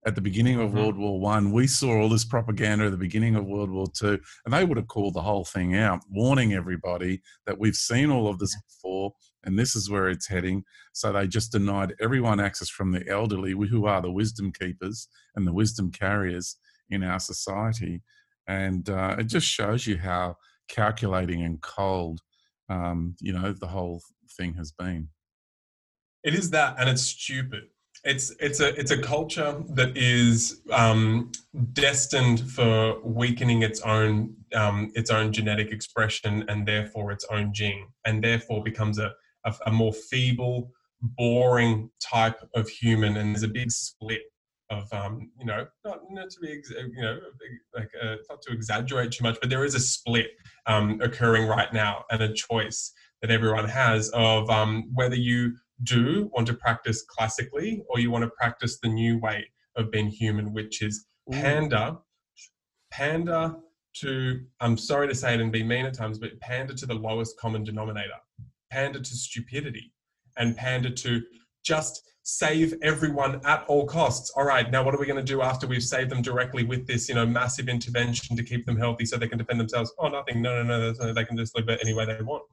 at 0.06 0.16
the 0.16 0.22
beginning 0.22 0.60
of 0.60 0.70
mm-hmm. 0.70 0.80
World 0.80 0.98
War 0.98 1.20
One. 1.20 1.52
We 1.52 1.68
saw 1.68 2.02
all 2.02 2.10
this 2.10 2.26
propaganda 2.26 2.86
at 2.86 2.92
the 2.92 2.98
beginning 2.98 3.36
of 3.36 3.46
World 3.46 3.70
War 3.70 3.88
Two, 3.96 4.20
and 4.46 4.54
they 4.54 4.66
would 4.66 4.78
have 4.78 4.88
called 4.88 5.14
the 5.14 5.22
whole 5.22 5.46
thing 5.46 5.76
out, 5.76 6.02
warning 6.10 6.54
everybody 6.54 7.22
that 7.46 7.58
we've 7.58 7.76
seen 7.76 8.10
all 8.12 8.28
of 8.28 8.40
this 8.40 8.56
before 8.62 9.14
and 9.44 9.58
this 9.60 9.76
is 9.76 9.90
where 9.90 10.10
it's 10.10 10.28
heading. 10.28 10.64
So 10.94 11.12
they 11.12 11.28
just 11.28 11.52
denied 11.52 11.96
everyone 12.02 12.40
access 12.40 12.70
from 12.70 12.92
the 12.92 13.08
elderly, 13.08 13.52
who 13.52 13.86
are 13.86 14.02
the 14.02 14.12
wisdom 14.12 14.52
keepers 14.52 15.08
and 15.36 15.46
the 15.46 15.54
wisdom 15.54 15.92
carriers 15.92 16.58
in 16.90 17.04
our 17.04 17.20
society. 17.20 18.02
And 18.48 18.90
uh, 18.90 19.18
it 19.20 19.26
just 19.26 19.48
shows 19.48 19.86
you 19.88 19.98
how 19.98 20.38
calculating 20.70 21.44
and 21.44 21.62
cold, 21.62 22.22
um, 22.70 23.16
you 23.20 23.34
know, 23.34 23.54
the 23.54 23.68
whole 23.68 24.02
thing 24.38 24.54
has 24.56 24.72
been. 24.72 25.10
It 26.24 26.34
is 26.34 26.52
that, 26.52 26.76
and 26.80 26.90
it's 26.90 27.02
stupid. 27.02 27.64
It's 28.04 28.34
it's 28.40 28.60
a 28.60 28.78
it's 28.78 28.92
a 28.92 28.98
culture 29.02 29.64
that 29.70 29.96
is 29.96 30.62
um, 30.72 31.32
destined 31.72 32.52
for 32.52 33.00
weakening 33.02 33.62
its 33.62 33.80
own 33.82 34.36
um, 34.54 34.92
its 34.94 35.10
own 35.10 35.32
genetic 35.32 35.72
expression 35.72 36.44
and 36.50 36.68
therefore 36.68 37.14
its 37.14 37.26
own 37.32 37.54
gene, 37.54 37.88
and 38.06 38.22
therefore 38.22 38.62
becomes 38.62 39.00
a, 39.00 39.14
a, 39.46 39.54
a 39.68 39.72
more 39.72 39.94
feeble, 39.94 40.72
boring 41.02 41.90
type 42.02 42.40
of 42.56 42.68
human. 42.68 43.16
And 43.16 43.34
there's 43.34 43.44
a 43.44 43.48
big 43.48 43.72
split 43.72 44.24
of 44.70 44.92
um, 44.92 45.32
you 45.40 45.46
know 45.46 45.66
not, 45.86 46.02
not 46.10 46.30
to 46.32 46.40
be 46.42 46.62
you 46.76 47.02
know 47.02 47.20
like 47.74 47.90
uh, 48.02 48.16
not 48.30 48.42
to 48.42 48.52
exaggerate 48.52 49.12
too 49.12 49.24
much, 49.24 49.38
but 49.40 49.50
there 49.50 49.64
is 49.64 49.76
a 49.76 49.80
split 49.80 50.32
um, 50.66 51.00
occurring 51.02 51.48
right 51.48 51.72
now 51.74 52.04
and 52.12 52.22
a 52.22 52.34
choice 52.34 52.92
that 53.22 53.32
everyone 53.32 53.70
has 53.70 54.10
of 54.10 54.50
um, 54.50 54.90
whether 54.94 55.16
you 55.16 55.56
do 55.84 56.30
want 56.34 56.48
to 56.48 56.54
practice 56.54 57.04
classically 57.04 57.84
or 57.90 58.00
you 58.00 58.12
want 58.12 58.24
to 58.24 58.30
practice 58.30 58.80
the 58.80 58.90
new 58.90 59.20
way 59.20 59.46
of 59.76 59.92
being 59.92 60.08
human, 60.08 60.54
which 60.54 60.82
is 60.82 61.06
pander, 61.32 61.98
pander 62.92 63.56
to 63.96 64.42
I'm 64.60 64.78
sorry 64.78 65.08
to 65.08 65.16
say 65.16 65.34
it 65.36 65.42
and 65.42 65.52
be 65.52 65.64
mean 65.64 65.86
at 65.86 65.94
times, 65.94 66.18
but 66.20 66.40
pander 66.40 66.74
to 66.74 66.86
the 66.86 66.94
lowest 66.94 67.38
common 67.38 67.64
denominator, 67.64 68.20
pander 68.72 69.00
to 69.00 69.16
stupidity, 69.16 69.92
and 70.38 70.58
pander 70.58 70.90
to 70.90 71.22
just 71.64 72.02
save 72.24 72.74
everyone 72.82 73.42
at 73.46 73.64
all 73.68 73.86
costs. 73.86 74.32
All 74.36 74.46
right, 74.46 74.70
now 74.72 74.84
what 74.84 74.96
are 74.96 75.00
we 75.00 75.06
going 75.06 75.24
to 75.24 75.24
do 75.24 75.42
after 75.42 75.68
we've 75.68 75.84
saved 75.84 76.10
them 76.10 76.22
directly 76.22 76.64
with 76.64 76.88
this, 76.88 77.10
you 77.10 77.16
know, 77.16 77.26
massive 77.26 77.68
intervention 77.68 78.36
to 78.36 78.44
keep 78.44 78.66
them 78.66 78.78
healthy 78.78 79.06
so 79.06 79.18
they 79.18 79.28
can 79.28 79.38
defend 79.38 79.60
themselves? 79.60 79.94
Oh, 80.00 80.08
nothing. 80.08 80.42
No, 80.42 80.64
no, 80.64 80.92
no. 80.92 81.14
They 81.14 81.26
can 81.26 81.38
just 81.38 81.56
live 81.56 81.68
it 81.70 81.80
any 81.84 81.94
way 81.94 82.06
they 82.06 82.22
want. 82.22 82.44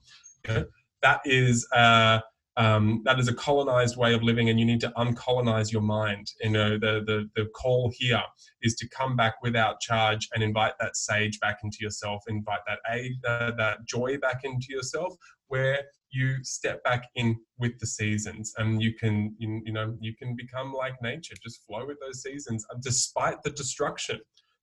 You 0.46 0.54
know, 0.54 0.64
that 1.02 1.20
is 1.24 1.66
uh, 1.72 2.20
um, 2.56 3.02
that 3.04 3.18
is 3.18 3.28
a 3.28 3.34
colonized 3.34 3.96
way 3.96 4.12
of 4.12 4.22
living, 4.22 4.50
and 4.50 4.58
you 4.58 4.66
need 4.66 4.80
to 4.80 4.92
uncolonize 4.96 5.72
your 5.72 5.82
mind. 5.82 6.32
You 6.42 6.50
know, 6.50 6.70
the 6.78 7.02
the 7.06 7.28
the 7.36 7.46
call 7.46 7.92
here 7.94 8.22
is 8.62 8.74
to 8.76 8.88
come 8.88 9.16
back 9.16 9.34
without 9.42 9.80
charge 9.80 10.28
and 10.34 10.42
invite 10.42 10.74
that 10.80 10.96
sage 10.96 11.38
back 11.40 11.60
into 11.62 11.78
yourself, 11.80 12.22
invite 12.28 12.60
that 12.66 12.80
aid, 12.90 13.12
uh, 13.26 13.52
that 13.52 13.84
joy 13.86 14.18
back 14.18 14.40
into 14.44 14.66
yourself, 14.70 15.14
where 15.48 15.84
you 16.10 16.42
step 16.42 16.82
back 16.82 17.08
in 17.14 17.36
with 17.58 17.78
the 17.78 17.86
seasons 17.86 18.52
and 18.58 18.82
you 18.82 18.94
can 18.94 19.34
you, 19.38 19.62
you 19.64 19.72
know 19.72 19.96
you 20.00 20.14
can 20.16 20.34
become 20.34 20.72
like 20.72 21.00
nature 21.02 21.34
just 21.42 21.64
flow 21.66 21.86
with 21.86 21.98
those 22.00 22.22
seasons 22.22 22.66
uh, 22.70 22.76
despite 22.82 23.42
the 23.42 23.50
destruction 23.50 24.18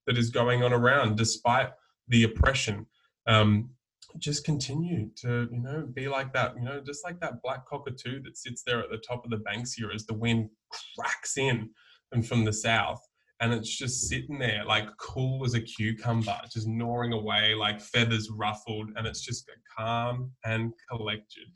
that 0.05 0.17
is 0.17 0.29
going 0.29 0.63
on 0.63 0.73
around 0.73 1.15
despite 1.15 1.69
the 2.09 2.23
oppression 2.23 2.85
um, 3.27 3.69
just 4.17 4.45
continue 4.45 5.09
to 5.15 5.47
you 5.51 5.59
know 5.59 5.87
be 5.93 6.07
like 6.07 6.33
that 6.33 6.53
you 6.55 6.63
know 6.63 6.81
just 6.85 7.03
like 7.03 7.19
that 7.19 7.41
black 7.43 7.65
cockatoo 7.67 8.21
that 8.23 8.37
sits 8.37 8.63
there 8.65 8.79
at 8.79 8.89
the 8.89 8.97
top 8.97 9.23
of 9.25 9.31
the 9.31 9.37
banks 9.37 9.73
here 9.73 9.91
as 9.93 10.05
the 10.05 10.13
wind 10.13 10.49
cracks 10.95 11.37
in 11.37 11.69
and 12.11 12.27
from 12.27 12.45
the 12.45 12.53
south 12.53 13.01
and 13.39 13.53
it's 13.53 13.75
just 13.75 14.07
sitting 14.07 14.39
there 14.39 14.63
like 14.65 14.89
cool 14.97 15.45
as 15.45 15.53
a 15.53 15.61
cucumber 15.61 16.37
just 16.51 16.67
gnawing 16.67 17.13
away 17.13 17.53
like 17.53 17.79
feathers 17.79 18.29
ruffled 18.31 18.89
and 18.95 19.05
it's 19.05 19.21
just 19.21 19.49
calm 19.77 20.31
and 20.45 20.73
collected. 20.89 21.47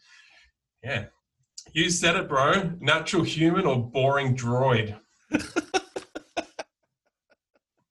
Yeah. 0.84 1.06
You 1.73 1.90
said 1.90 2.15
it 2.15 2.28
bro. 2.28 2.73
Natural 2.80 3.23
human 3.23 3.65
or 3.65 3.84
boring 3.84 4.36
droid 4.36 4.99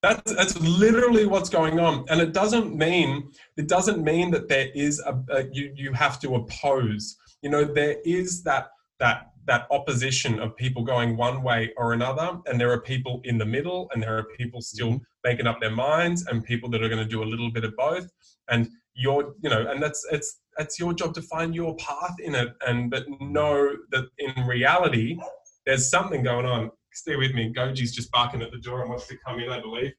that's 0.03 0.35
that's 0.35 0.59
literally 0.61 1.27
what's 1.27 1.51
going 1.51 1.79
on, 1.79 2.07
and 2.09 2.21
it 2.21 2.33
doesn't 2.33 2.75
mean 2.75 3.31
it 3.57 3.69
doesn't 3.69 4.03
mean 4.03 4.31
that 4.31 4.49
there 4.49 4.69
is 4.75 4.99
a, 5.01 5.23
a 5.31 5.45
you 5.53 5.73
you 5.77 5.93
have 5.93 6.19
to 6.21 6.37
oppose. 6.37 7.17
You 7.43 7.51
know, 7.51 7.65
there 7.65 7.97
is 8.05 8.43
that 8.45 8.71
that 8.99 9.33
that 9.47 9.67
opposition 9.71 10.39
of 10.39 10.57
people 10.57 10.85
going 10.85 11.17
one 11.17 11.43
way 11.43 11.73
or 11.77 11.93
another, 11.93 12.39
and 12.47 12.59
there 12.59 12.71
are 12.71 12.81
people 12.81 13.21
in 13.25 13.37
the 13.37 13.45
middle, 13.45 13.91
and 13.93 14.03
there 14.03 14.17
are 14.17 14.25
people 14.39 14.63
still 14.63 14.93
mm-hmm. 14.93 15.05
making 15.25 15.47
up 15.47 15.61
their 15.61 15.71
minds, 15.71 16.27
and 16.27 16.45
people 16.45 16.71
that 16.71 16.83
are 16.83 16.89
going 16.89 17.03
to 17.03 17.09
do 17.09 17.23
a 17.23 17.29
little 17.33 17.51
bit 17.51 17.65
of 17.65 17.77
both. 17.77 18.09
And 18.49 18.71
you're, 18.95 19.35
you 19.43 19.51
know, 19.51 19.71
and 19.71 19.83
that's 19.83 20.07
it's 20.11 20.41
it's 20.59 20.79
your 20.79 20.95
job 20.95 21.15
to 21.15 21.23
find 21.23 21.55
your 21.55 21.77
path 21.77 22.17
in 22.21 22.35
it, 22.35 22.55
and 22.67 22.91
but 22.91 23.05
know 23.21 23.77
that 23.91 24.09
in 24.19 24.47
reality, 24.47 25.19
there's 25.67 25.91
something 25.91 26.23
going 26.23 26.47
on 26.47 26.71
stay 26.93 27.17
with 27.17 27.33
me. 27.33 27.53
Goji's 27.53 27.95
just 27.95 28.11
barking 28.11 28.43
at 28.43 28.51
the 28.51 28.59
door 28.59 28.81
and 28.81 28.91
wants 28.91 29.07
to 29.09 29.17
come 29.27 29.39
in, 29.39 29.51
I 29.51 29.61
believe. 29.61 29.93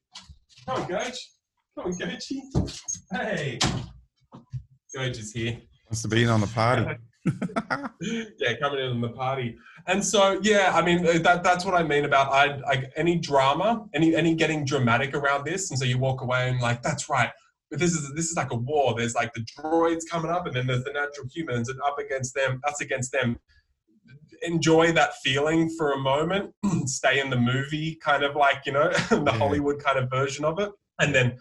Come 0.66 0.82
on, 0.82 0.88
Goj. 0.88 1.16
Come 1.76 1.86
on, 1.86 1.92
Goji. 1.92 2.40
Hey. 3.10 3.58
Goji's 4.96 5.32
here. 5.32 5.58
Wants 5.86 6.02
to 6.02 6.08
be 6.08 6.22
in 6.22 6.28
on 6.28 6.40
the 6.40 6.46
party. 6.48 6.86
yeah, 8.38 8.54
coming 8.60 8.80
in 8.80 8.90
on 8.90 9.00
the 9.00 9.10
party. 9.10 9.56
And 9.86 10.04
so, 10.04 10.40
yeah, 10.42 10.72
I 10.74 10.82
mean, 10.82 11.06
uh, 11.06 11.18
that, 11.22 11.42
that's 11.42 11.64
what 11.64 11.74
I 11.74 11.82
mean 11.82 12.04
about 12.04 12.32
I, 12.32 12.58
I, 12.66 12.86
any 12.96 13.16
drama, 13.18 13.86
any 13.94 14.14
any 14.14 14.34
getting 14.34 14.64
dramatic 14.64 15.14
around 15.14 15.44
this. 15.44 15.70
And 15.70 15.78
so 15.78 15.84
you 15.84 15.98
walk 15.98 16.20
away 16.20 16.48
and 16.48 16.60
like, 16.60 16.82
that's 16.82 17.08
right. 17.08 17.30
But 17.70 17.80
this 17.80 17.92
is 17.92 18.12
this 18.14 18.30
is 18.30 18.36
like 18.36 18.52
a 18.52 18.56
war. 18.56 18.94
There's 18.96 19.14
like 19.14 19.32
the 19.32 19.40
droids 19.40 20.02
coming 20.10 20.30
up, 20.30 20.46
and 20.46 20.54
then 20.54 20.66
there's 20.66 20.84
the 20.84 20.92
natural 20.92 21.26
humans, 21.32 21.68
and 21.68 21.80
up 21.80 21.98
against 21.98 22.34
them, 22.34 22.60
us 22.66 22.80
against 22.80 23.12
them 23.12 23.38
enjoy 24.42 24.92
that 24.92 25.14
feeling 25.22 25.70
for 25.76 25.92
a 25.92 25.98
moment, 25.98 26.52
stay 26.86 27.20
in 27.20 27.30
the 27.30 27.36
movie, 27.36 27.98
kind 28.02 28.22
of 28.22 28.36
like, 28.36 28.62
you 28.66 28.72
know, 28.72 28.90
the 29.10 29.22
yeah. 29.26 29.38
Hollywood 29.38 29.82
kind 29.82 29.98
of 29.98 30.10
version 30.10 30.44
of 30.44 30.58
it. 30.58 30.70
And 31.00 31.14
then 31.14 31.38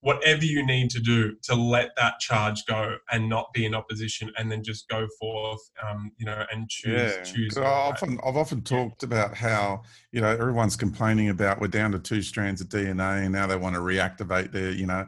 whatever 0.00 0.44
you 0.44 0.64
need 0.64 0.90
to 0.90 1.00
do 1.00 1.34
to 1.42 1.54
let 1.54 1.90
that 1.96 2.20
charge 2.20 2.64
go 2.66 2.96
and 3.10 3.28
not 3.28 3.52
be 3.52 3.66
in 3.66 3.74
opposition 3.74 4.30
and 4.38 4.50
then 4.50 4.62
just 4.62 4.88
go 4.88 5.06
forth 5.18 5.60
um, 5.86 6.12
you 6.18 6.24
know 6.24 6.44
and 6.52 6.68
choose 6.68 7.14
yeah. 7.16 7.22
choose 7.22 7.58
I've 7.58 7.64
often, 7.64 8.20
I've 8.24 8.36
often 8.36 8.62
talked 8.62 9.02
about 9.02 9.34
how 9.34 9.82
you 10.12 10.20
know 10.20 10.28
everyone's 10.28 10.76
complaining 10.76 11.30
about 11.30 11.60
we're 11.60 11.68
down 11.68 11.90
to 11.92 11.98
two 11.98 12.22
strands 12.22 12.60
of 12.60 12.68
dna 12.68 13.24
and 13.24 13.32
now 13.32 13.46
they 13.46 13.56
want 13.56 13.74
to 13.74 13.80
reactivate 13.80 14.52
their 14.52 14.70
you 14.70 14.86
know 14.86 15.06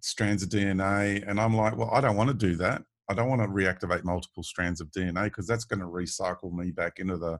strands 0.00 0.44
of 0.44 0.50
dna 0.50 1.28
and 1.28 1.40
i'm 1.40 1.56
like 1.56 1.76
well 1.76 1.90
i 1.92 2.00
don't 2.00 2.16
want 2.16 2.28
to 2.28 2.34
do 2.34 2.54
that 2.56 2.82
I 3.08 3.14
don't 3.14 3.28
want 3.28 3.42
to 3.42 3.48
reactivate 3.48 4.04
multiple 4.04 4.42
strands 4.42 4.80
of 4.80 4.90
DNA 4.90 5.24
because 5.24 5.46
that's 5.46 5.64
going 5.64 5.80
to 5.80 5.86
recycle 5.86 6.52
me 6.52 6.70
back 6.70 6.98
into 6.98 7.16
the 7.16 7.38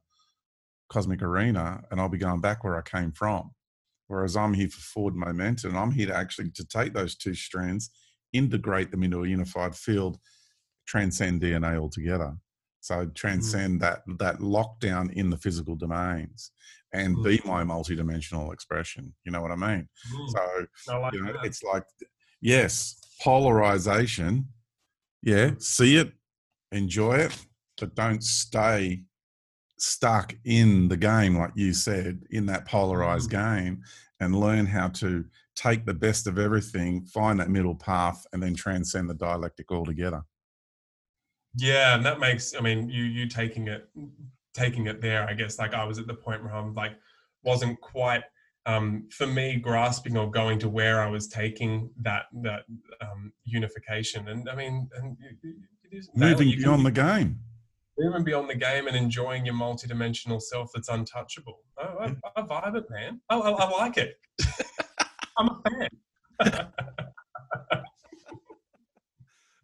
cosmic 0.88 1.22
arena 1.22 1.82
and 1.90 2.00
I'll 2.00 2.08
be 2.08 2.18
going 2.18 2.40
back 2.40 2.64
where 2.64 2.78
I 2.78 2.82
came 2.82 3.12
from. 3.12 3.50
Whereas 4.06 4.36
I'm 4.36 4.54
here 4.54 4.70
for 4.70 4.80
forward 4.80 5.14
momentum 5.14 5.70
and 5.70 5.78
I'm 5.78 5.90
here 5.90 6.06
to 6.06 6.16
actually 6.16 6.50
to 6.52 6.66
take 6.66 6.94
those 6.94 7.14
two 7.14 7.34
strands, 7.34 7.90
integrate 8.32 8.90
them 8.90 9.02
into 9.02 9.22
a 9.22 9.28
unified 9.28 9.74
field, 9.74 10.18
transcend 10.86 11.42
DNA 11.42 11.78
altogether. 11.78 12.34
So 12.80 13.06
mm. 13.06 13.14
transcend 13.14 13.78
mm. 13.78 13.82
that 13.82 14.02
that 14.18 14.38
lockdown 14.38 15.12
in 15.12 15.28
the 15.28 15.36
physical 15.36 15.76
domains 15.76 16.52
and 16.94 17.16
mm. 17.16 17.24
be 17.24 17.40
my 17.44 17.62
multidimensional 17.62 18.52
expression. 18.54 19.14
You 19.24 19.32
know 19.32 19.42
what 19.42 19.50
I 19.50 19.56
mean? 19.56 19.88
Mm. 20.10 20.66
So 20.76 20.98
like 21.00 21.12
you 21.12 21.22
know, 21.22 21.34
it's 21.42 21.62
like 21.62 21.84
yes, 22.40 22.98
polarization 23.22 24.48
yeah, 25.22 25.52
see 25.58 25.96
it, 25.96 26.12
enjoy 26.72 27.16
it, 27.16 27.46
but 27.78 27.94
don't 27.94 28.22
stay 28.22 29.02
stuck 29.78 30.34
in 30.44 30.88
the 30.88 30.96
game, 30.96 31.36
like 31.36 31.52
you 31.54 31.72
said, 31.72 32.20
in 32.30 32.46
that 32.46 32.66
polarized 32.66 33.30
mm-hmm. 33.30 33.56
game, 33.56 33.82
and 34.20 34.38
learn 34.38 34.66
how 34.66 34.88
to 34.88 35.24
take 35.54 35.84
the 35.84 35.94
best 35.94 36.26
of 36.26 36.38
everything, 36.38 37.04
find 37.06 37.40
that 37.40 37.50
middle 37.50 37.74
path, 37.74 38.24
and 38.32 38.42
then 38.42 38.54
transcend 38.54 39.08
the 39.08 39.14
dialectic 39.14 39.70
altogether. 39.72 40.22
Yeah, 41.56 41.94
and 41.94 42.04
that 42.04 42.20
makes. 42.20 42.54
I 42.54 42.60
mean, 42.60 42.88
you 42.88 43.04
you 43.04 43.28
taking 43.28 43.68
it, 43.68 43.88
taking 44.54 44.86
it 44.86 45.00
there. 45.00 45.28
I 45.28 45.34
guess 45.34 45.58
like 45.58 45.74
I 45.74 45.84
was 45.84 45.98
at 45.98 46.06
the 46.06 46.14
point 46.14 46.42
where 46.44 46.54
I'm 46.54 46.74
like, 46.74 46.92
wasn't 47.42 47.80
quite 47.80 48.22
um, 48.68 49.08
for 49.10 49.26
me 49.26 49.56
grasping 49.56 50.16
or 50.16 50.30
going 50.30 50.58
to 50.58 50.68
where 50.68 51.02
I 51.02 51.08
was 51.08 51.26
taking 51.26 51.90
that 52.02 52.24
that 52.42 52.64
um, 53.00 53.32
unification. 53.44 54.28
And 54.28 54.48
I 54.48 54.54
mean, 54.54 54.88
and 54.94 55.16
it 55.22 55.56
is 55.90 56.10
moving 56.14 56.50
beyond 56.50 56.84
the 56.84 56.90
game, 56.90 57.40
moving 57.98 58.24
beyond 58.24 58.50
the 58.50 58.54
game, 58.54 58.86
and 58.86 58.94
enjoying 58.94 59.46
your 59.46 59.54
multidimensional 59.54 60.40
self 60.40 60.68
that's 60.74 60.90
untouchable. 60.90 61.60
I, 61.78 61.82
I, 61.82 62.14
I 62.36 62.42
vibe 62.42 62.76
it, 62.76 62.84
man. 62.90 63.20
I, 63.30 63.38
I, 63.38 63.50
I 63.50 63.70
like 63.70 63.96
it. 63.96 64.14
I'm 65.38 65.48
a 65.48 65.62
fan. 66.44 66.68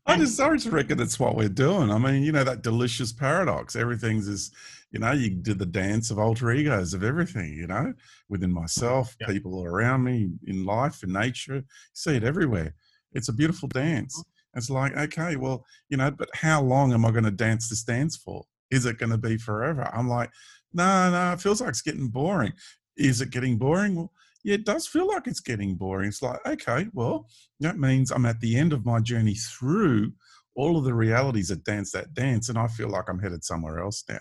I 0.07 0.19
just 0.19 0.37
sorry 0.37 0.59
to 0.61 0.71
reckon 0.71 0.99
that's 0.99 1.19
what 1.19 1.35
we're 1.35 1.49
doing. 1.49 1.91
I 1.91 1.99
mean, 1.99 2.23
you 2.23 2.33
know, 2.33 2.45
that 2.45 2.63
delicious 2.63 3.13
paradox. 3.13 3.75
Everything's 3.75 4.29
is, 4.29 4.51
you 4.91 4.99
know, 5.01 5.13
you 5.13 5.31
do 5.31 5.55
the 5.55 5.67
dance 5.67 6.11
of 6.11 6.19
alter 6.19 6.53
egos 6.53 6.93
of 6.93 7.03
everything, 7.03 7.55
you 7.55 7.67
know, 7.67 7.95
within 8.29 8.53
myself, 8.53 9.17
yeah. 9.21 9.29
people 9.29 9.65
around 9.65 10.05
me, 10.05 10.31
in 10.47 10.67
life, 10.67 11.03
in 11.03 11.13
nature. 11.13 11.57
You 11.57 11.65
see 11.95 12.17
it 12.17 12.25
everywhere. 12.25 12.75
It's 13.13 13.29
a 13.29 13.33
beautiful 13.33 13.69
dance. 13.69 14.19
Mm-hmm. 14.19 14.59
It's 14.59 14.71
like, 14.71 14.97
okay, 14.97 15.37
well, 15.37 15.65
you 15.89 15.97
know, 15.97 16.11
but 16.11 16.29
how 16.35 16.63
long 16.63 16.93
am 16.93 17.05
I 17.05 17.11
going 17.11 17.25
to 17.25 17.31
dance 17.31 17.69
this 17.69 17.83
dance 17.83 18.17
for? 18.17 18.45
Is 18.71 18.87
it 18.87 18.99
going 18.99 19.11
to 19.11 19.19
be 19.19 19.37
forever? 19.37 19.91
I'm 19.93 20.09
like, 20.09 20.31
no, 20.73 21.11
no, 21.11 21.33
it 21.33 21.41
feels 21.41 21.61
like 21.61 21.71
it's 21.71 21.83
getting 21.83 22.09
boring. 22.09 22.53
Is 22.97 23.21
it 23.21 23.31
getting 23.31 23.57
boring? 23.57 23.97
Well, 23.97 24.13
yeah, 24.45 24.55
it 24.55 24.67
does 24.67 24.87
feel 24.87 25.09
like 25.09 25.27
it's 25.27 25.41
getting 25.41 25.75
boring. 25.75 26.09
It's 26.09 26.23
like, 26.23 26.39
okay, 26.47 26.87
well, 26.93 27.27
that 27.61 27.79
means 27.79 28.11
I'm 28.11 28.27
at 28.27 28.41
the 28.41 28.57
end 28.57 28.75
of 28.75 28.85
my 28.85 29.01
journey 29.01 29.35
through 29.35 30.13
all 30.55 30.77
of 30.77 30.85
the 30.85 30.95
realities 30.95 31.49
that 31.49 31.65
dance 31.65 31.91
that 31.93 32.13
dance, 32.13 32.51
and 32.51 32.59
I 32.59 32.69
feel 32.69 32.89
like 32.91 33.09
I'm 33.09 33.19
headed 33.19 33.43
somewhere 33.43 33.81
else 33.81 34.05
now. 34.09 34.21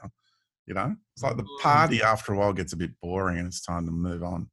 You 0.66 0.76
know, 0.76 0.96
it's 1.14 1.24
like 1.24 1.36
the 1.36 1.44
mm. 1.44 1.60
party 1.62 2.02
after 2.02 2.34
a 2.34 2.38
while 2.38 2.54
gets 2.54 2.72
a 2.72 2.78
bit 2.78 2.92
boring, 3.02 3.38
and 3.38 3.48
it's 3.48 3.62
time 3.62 3.86
to 3.86 3.92
move 3.92 4.24
on. 4.24 4.50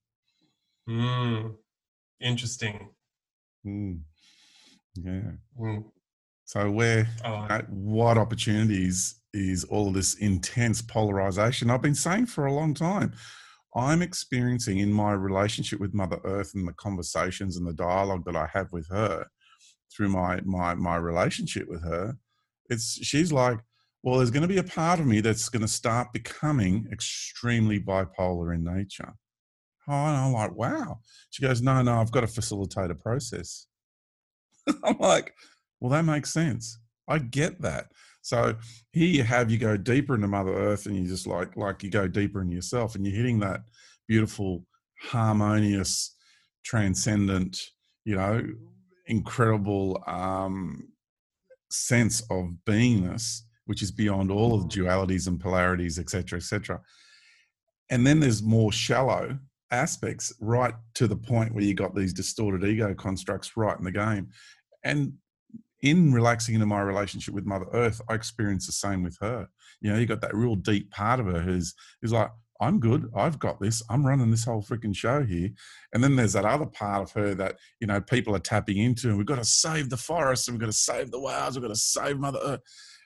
Mm. 0.88 1.54
Interesting. 2.20 2.90
Mm. 3.64 4.00
Yeah. 4.96 5.30
Mm. 5.58 5.84
So, 6.46 6.68
where, 6.68 7.08
oh. 7.24 7.42
you 7.42 7.48
know, 7.48 7.62
what 7.68 8.18
opportunities 8.18 9.20
is 9.32 9.62
all 9.64 9.86
of 9.86 9.94
this 9.94 10.14
intense 10.14 10.82
polarization? 10.82 11.70
I've 11.70 11.80
been 11.80 11.94
saying 11.94 12.26
for 12.26 12.46
a 12.46 12.52
long 12.52 12.74
time 12.74 13.14
I'm 13.74 14.02
experiencing 14.02 14.78
in 14.78 14.92
my 14.92 15.12
relationship 15.12 15.80
with 15.80 15.94
Mother 15.94 16.18
Earth 16.24 16.52
and 16.54 16.66
the 16.66 16.72
conversations 16.72 17.56
and 17.56 17.66
the 17.66 17.72
dialogue 17.72 18.24
that 18.24 18.36
I 18.36 18.48
have 18.52 18.72
with 18.72 18.88
her 18.88 19.26
through 19.94 20.08
my 20.08 20.40
my 20.44 20.74
my 20.74 20.96
relationship 20.96 21.68
with 21.68 21.82
her, 21.84 22.16
it's 22.68 23.04
she's 23.04 23.32
like, 23.32 23.58
well, 24.02 24.18
there's 24.18 24.30
going 24.30 24.42
to 24.42 24.48
be 24.48 24.58
a 24.58 24.64
part 24.64 25.00
of 25.00 25.06
me 25.06 25.20
that's 25.20 25.48
going 25.48 25.62
to 25.62 25.68
start 25.68 26.12
becoming 26.12 26.88
extremely 26.92 27.78
bipolar 27.78 28.54
in 28.54 28.64
nature. 28.64 29.12
Oh, 29.88 29.92
and 29.92 30.16
I'm 30.16 30.32
like, 30.32 30.54
wow. 30.54 31.00
She 31.30 31.42
goes, 31.42 31.60
no, 31.60 31.82
no, 31.82 32.00
I've 32.00 32.12
got 32.12 32.20
to 32.20 32.26
facilitate 32.26 32.90
a 32.90 32.94
process. 32.94 33.66
I'm 34.84 34.98
like, 34.98 35.34
well, 35.80 35.90
that 35.90 36.04
makes 36.04 36.32
sense. 36.32 36.78
I 37.08 37.18
get 37.18 37.60
that. 37.62 37.86
So 38.22 38.54
here 38.92 39.08
you 39.08 39.22
have 39.22 39.50
you 39.50 39.58
go 39.58 39.76
deeper 39.76 40.14
into 40.14 40.28
Mother 40.28 40.54
Earth, 40.54 40.86
and 40.86 40.96
you 40.96 41.06
just 41.06 41.26
like 41.26 41.56
like 41.56 41.82
you 41.82 41.90
go 41.90 42.06
deeper 42.06 42.42
in 42.42 42.50
yourself, 42.50 42.94
and 42.94 43.06
you're 43.06 43.16
hitting 43.16 43.40
that 43.40 43.60
beautiful, 44.08 44.66
harmonious, 45.00 46.16
transcendent, 46.64 47.58
you 48.04 48.16
know, 48.16 48.46
incredible 49.06 50.02
um, 50.06 50.88
sense 51.70 52.20
of 52.30 52.50
beingness, 52.66 53.40
which 53.66 53.82
is 53.82 53.90
beyond 53.90 54.30
all 54.30 54.54
of 54.54 54.64
dualities 54.64 55.26
and 55.26 55.40
polarities, 55.40 55.98
etc., 55.98 56.38
etc. 56.38 56.80
And 57.90 58.06
then 58.06 58.20
there's 58.20 58.42
more 58.42 58.70
shallow 58.70 59.38
aspects, 59.70 60.32
right 60.40 60.74
to 60.94 61.06
the 61.06 61.16
point 61.16 61.54
where 61.54 61.64
you 61.64 61.74
got 61.74 61.94
these 61.94 62.12
distorted 62.12 62.64
ego 62.64 62.94
constructs 62.94 63.56
right 63.56 63.78
in 63.78 63.84
the 63.84 63.92
game, 63.92 64.28
and 64.84 65.14
in 65.82 66.12
relaxing 66.12 66.54
into 66.54 66.66
my 66.66 66.80
relationship 66.80 67.34
with 67.34 67.46
Mother 67.46 67.66
Earth, 67.72 68.00
I 68.08 68.14
experience 68.14 68.66
the 68.66 68.72
same 68.72 69.02
with 69.02 69.16
her. 69.20 69.48
You 69.80 69.92
know, 69.92 69.98
you 69.98 70.06
got 70.06 70.20
that 70.20 70.34
real 70.34 70.56
deep 70.56 70.90
part 70.90 71.20
of 71.20 71.26
her 71.26 71.40
who's 71.40 71.74
who's 72.00 72.12
like, 72.12 72.30
I'm 72.60 72.78
good. 72.78 73.10
I've 73.16 73.38
got 73.38 73.58
this. 73.60 73.82
I'm 73.88 74.06
running 74.06 74.30
this 74.30 74.44
whole 74.44 74.62
freaking 74.62 74.94
show 74.94 75.24
here. 75.24 75.50
And 75.94 76.04
then 76.04 76.16
there's 76.16 76.34
that 76.34 76.44
other 76.44 76.66
part 76.66 77.02
of 77.02 77.12
her 77.12 77.34
that, 77.36 77.56
you 77.80 77.86
know, 77.86 78.00
people 78.00 78.36
are 78.36 78.40
tapping 78.40 78.76
into 78.76 79.08
and 79.08 79.16
we've 79.16 79.26
got 79.26 79.38
to 79.38 79.44
save 79.44 79.88
the 79.88 79.96
forest 79.96 80.46
and 80.46 80.54
we've 80.54 80.60
got 80.60 80.66
to 80.66 80.72
save 80.72 81.10
the 81.10 81.20
whales. 81.20 81.56
We've 81.56 81.62
got 81.62 81.74
to 81.74 81.80
save 81.80 82.18
Mother 82.18 82.40
Earth. 82.44 82.60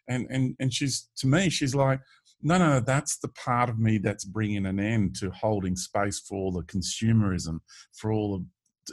And, 0.08 0.26
and, 0.28 0.56
and 0.58 0.74
she's, 0.74 1.08
to 1.18 1.28
me, 1.28 1.50
she's 1.50 1.74
like, 1.74 2.00
no, 2.42 2.58
no, 2.58 2.80
that's 2.80 3.18
the 3.18 3.28
part 3.28 3.70
of 3.70 3.78
me 3.78 3.98
that's 3.98 4.24
bringing 4.24 4.66
an 4.66 4.80
end 4.80 5.16
to 5.16 5.30
holding 5.30 5.76
space 5.76 6.18
for 6.18 6.36
all 6.36 6.52
the 6.52 6.62
consumerism, 6.62 7.60
for 7.92 8.12
all 8.12 8.36
the 8.36 8.44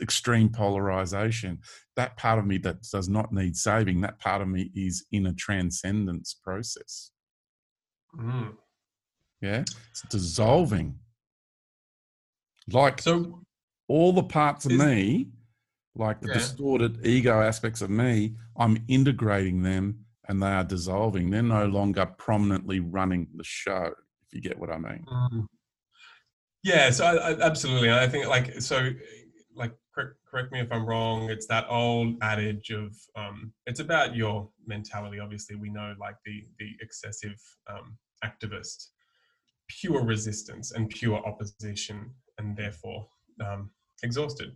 extreme 0.01 0.49
polarization. 0.49 1.59
That 1.95 2.17
part 2.17 2.39
of 2.39 2.45
me 2.45 2.57
that 2.59 2.81
does 2.83 3.09
not 3.09 3.33
need 3.33 3.55
saving, 3.57 4.01
that 4.01 4.19
part 4.19 4.41
of 4.41 4.47
me 4.47 4.71
is 4.75 5.05
in 5.11 5.25
a 5.27 5.33
transcendence 5.33 6.33
process. 6.33 7.11
Mm. 8.15 8.55
Yeah, 9.41 9.63
it's 9.89 10.01
dissolving. 10.09 10.99
Like 12.71 13.01
So 13.01 13.43
all 13.87 14.13
the 14.13 14.23
parts 14.23 14.65
of 14.65 14.73
Is- 14.73 14.79
me, 14.79 15.27
like 15.95 16.21
the 16.21 16.27
Yeah. 16.27 16.35
distorted 16.35 17.05
ego 17.05 17.41
aspects 17.41 17.81
of 17.81 17.89
me, 17.89 18.35
I'm 18.57 18.83
integrating 18.87 19.63
them 19.63 20.05
and 20.29 20.41
they 20.41 20.47
are 20.47 20.63
dissolving. 20.63 21.29
They're 21.29 21.41
no 21.43 21.65
longer 21.65 22.05
prominently 22.05 22.79
running 22.79 23.27
the 23.35 23.43
show, 23.43 23.93
if 24.27 24.33
you 24.33 24.39
get 24.41 24.57
what 24.57 24.69
I 24.71 24.77
mean. 24.77 25.05
Mm. 25.07 25.47
Yeah, 26.63 26.91
so 26.91 27.05
I, 27.05 27.31
I, 27.31 27.39
absolutely. 27.41 27.91
I 27.91 28.07
think 28.07 28.27
like 28.27 28.61
so, 28.61 28.91
like 29.55 29.73
correct, 29.93 30.15
correct 30.29 30.51
me 30.51 30.59
if 30.59 30.71
I'm 30.71 30.85
wrong. 30.85 31.29
It's 31.29 31.47
that 31.47 31.65
old 31.69 32.15
adage 32.21 32.69
of 32.71 32.95
um, 33.15 33.53
it's 33.65 33.79
about 33.79 34.15
your 34.15 34.49
mentality. 34.65 35.19
Obviously, 35.19 35.55
we 35.55 35.69
know 35.69 35.93
like 35.99 36.15
the 36.25 36.43
the 36.59 36.71
excessive 36.81 37.39
um, 37.69 37.97
activist, 38.23 38.87
pure 39.67 40.03
resistance 40.03 40.71
and 40.71 40.89
pure 40.89 41.17
opposition, 41.25 42.11
and 42.37 42.55
therefore 42.55 43.07
um, 43.45 43.69
exhausted 44.03 44.53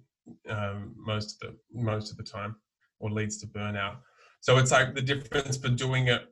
um, 0.49 0.93
most 0.97 1.43
of 1.43 1.51
the 1.51 1.81
most 1.81 2.11
of 2.11 2.17
the 2.17 2.23
time, 2.23 2.55
or 2.99 3.11
leads 3.11 3.37
to 3.39 3.47
burnout. 3.47 3.97
So 4.41 4.57
it's 4.57 4.71
like 4.71 4.95
the 4.95 5.01
difference 5.01 5.57
for 5.57 5.69
doing 5.69 6.07
it 6.07 6.23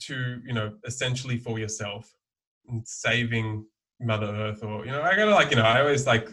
to 0.00 0.40
you 0.44 0.52
know 0.52 0.74
essentially 0.86 1.38
for 1.38 1.58
yourself 1.58 2.12
and 2.68 2.86
saving 2.86 3.66
Mother 4.02 4.26
Earth, 4.26 4.62
or 4.62 4.84
you 4.84 4.90
know, 4.92 5.02
I 5.02 5.16
gotta 5.16 5.30
like, 5.34 5.50
you 5.50 5.56
know, 5.56 5.62
I 5.62 5.80
always 5.80 6.06
like, 6.06 6.28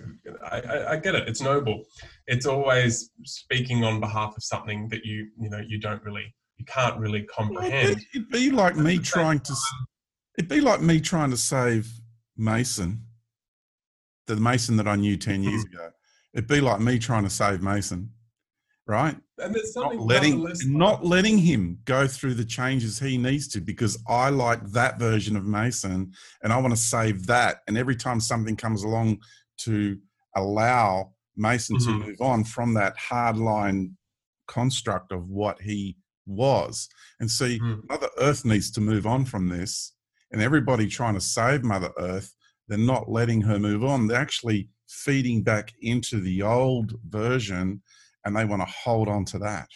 I, 0.52 0.60
I, 0.62 0.92
I 0.92 0.96
get 0.98 1.16
it. 1.16 1.28
It's 1.28 1.42
noble. 1.42 1.84
It's 2.28 2.46
always 2.46 3.12
speaking 3.24 3.84
on 3.84 4.00
behalf 4.00 4.34
of 4.36 4.44
something 4.44 4.88
that 4.90 5.06
you, 5.06 5.30
you 5.40 5.50
know, 5.50 5.62
you 5.66 5.80
don't 5.80 6.04
really, 6.04 6.34
you 6.58 6.66
can't 6.66 6.98
really 7.00 7.28
Well, 7.38 7.48
comprehend. 7.48 7.90
it'd, 7.92 8.04
it'd 8.14 8.30
be 8.30 8.52
like 8.52 8.76
me 8.76 8.96
At 8.96 9.00
the 9.02 9.06
same 9.06 9.22
trying 9.24 9.40
to. 9.42 9.54
It'd 10.38 10.50
be 10.50 10.62
like 10.62 10.82
me 10.82 11.00
trying 11.02 11.32
to 11.32 11.38
save 11.38 11.92
Mason, 12.38 13.02
the 14.28 14.36
Mason 14.38 14.78
that 14.78 14.88
I 14.88 14.96
knew 14.96 15.18
ten 15.18 15.44
years 15.44 15.66
Mm-hmm. 15.66 15.76
ago. 15.76 15.90
It'd 16.34 16.48
be 16.48 16.62
like 16.62 16.80
me 16.80 17.00
trying 17.00 17.24
to 17.24 17.30
save 17.30 17.62
Mason, 17.62 18.12
right? 18.90 19.16
And 19.38 19.54
there's 19.54 19.74
something 19.74 20.00
not 20.00 20.08
letting 20.08 20.48
not 20.66 21.06
letting 21.06 21.38
him 21.38 21.78
go 21.86 22.08
through 22.08 22.34
the 22.34 22.44
changes 22.44 22.98
he 23.00 23.18
needs 23.18 23.48
to 23.50 23.62
because 23.62 24.02
I 24.08 24.30
like 24.30 24.66
that 24.72 24.98
version 24.98 25.38
of 25.38 25.46
Mason 25.46 26.12
and 26.42 26.52
I 26.52 26.58
want 26.58 26.72
to 26.72 26.82
save 26.82 27.28
that. 27.28 27.60
And 27.68 27.78
every 27.78 27.96
time 27.96 28.20
something 28.20 28.56
comes 28.56 28.84
along 28.84 29.20
to 29.60 29.98
allow 30.36 31.14
Mason 31.38 31.78
Mhm. 31.78 31.86
to 31.86 32.08
move 32.08 32.22
on 32.22 32.44
from 32.44 32.74
that 32.74 32.98
hardline 32.98 33.94
construct 34.48 35.12
of 35.12 35.30
what 35.30 35.62
he 35.62 35.96
was. 36.26 36.90
And 37.20 37.30
see, 37.30 37.60
Mhm. 37.60 37.88
Mother 37.88 38.10
Earth 38.18 38.44
needs 38.44 38.72
to 38.72 38.82
move 38.82 39.06
on 39.06 39.24
from 39.24 39.50
this. 39.50 39.94
And 40.32 40.42
everybody 40.42 40.88
trying 40.88 41.14
to 41.14 41.22
save 41.22 41.64
Mother 41.64 41.92
Earth, 42.00 42.34
they're 42.68 42.78
not 42.78 43.10
letting 43.10 43.42
her 43.42 43.60
move 43.60 43.84
on. 43.84 44.08
They're 44.08 44.20
actually 44.20 44.70
feeding 44.88 45.44
back 45.44 45.74
into 45.82 46.20
the 46.20 46.42
old 46.42 47.00
version 47.08 47.82
and 48.30 48.38
they 48.38 48.46
want 48.46 48.62
to 48.62 48.74
hold 48.84 49.08
on 49.08 49.26
to 49.26 49.40
that. 49.40 49.68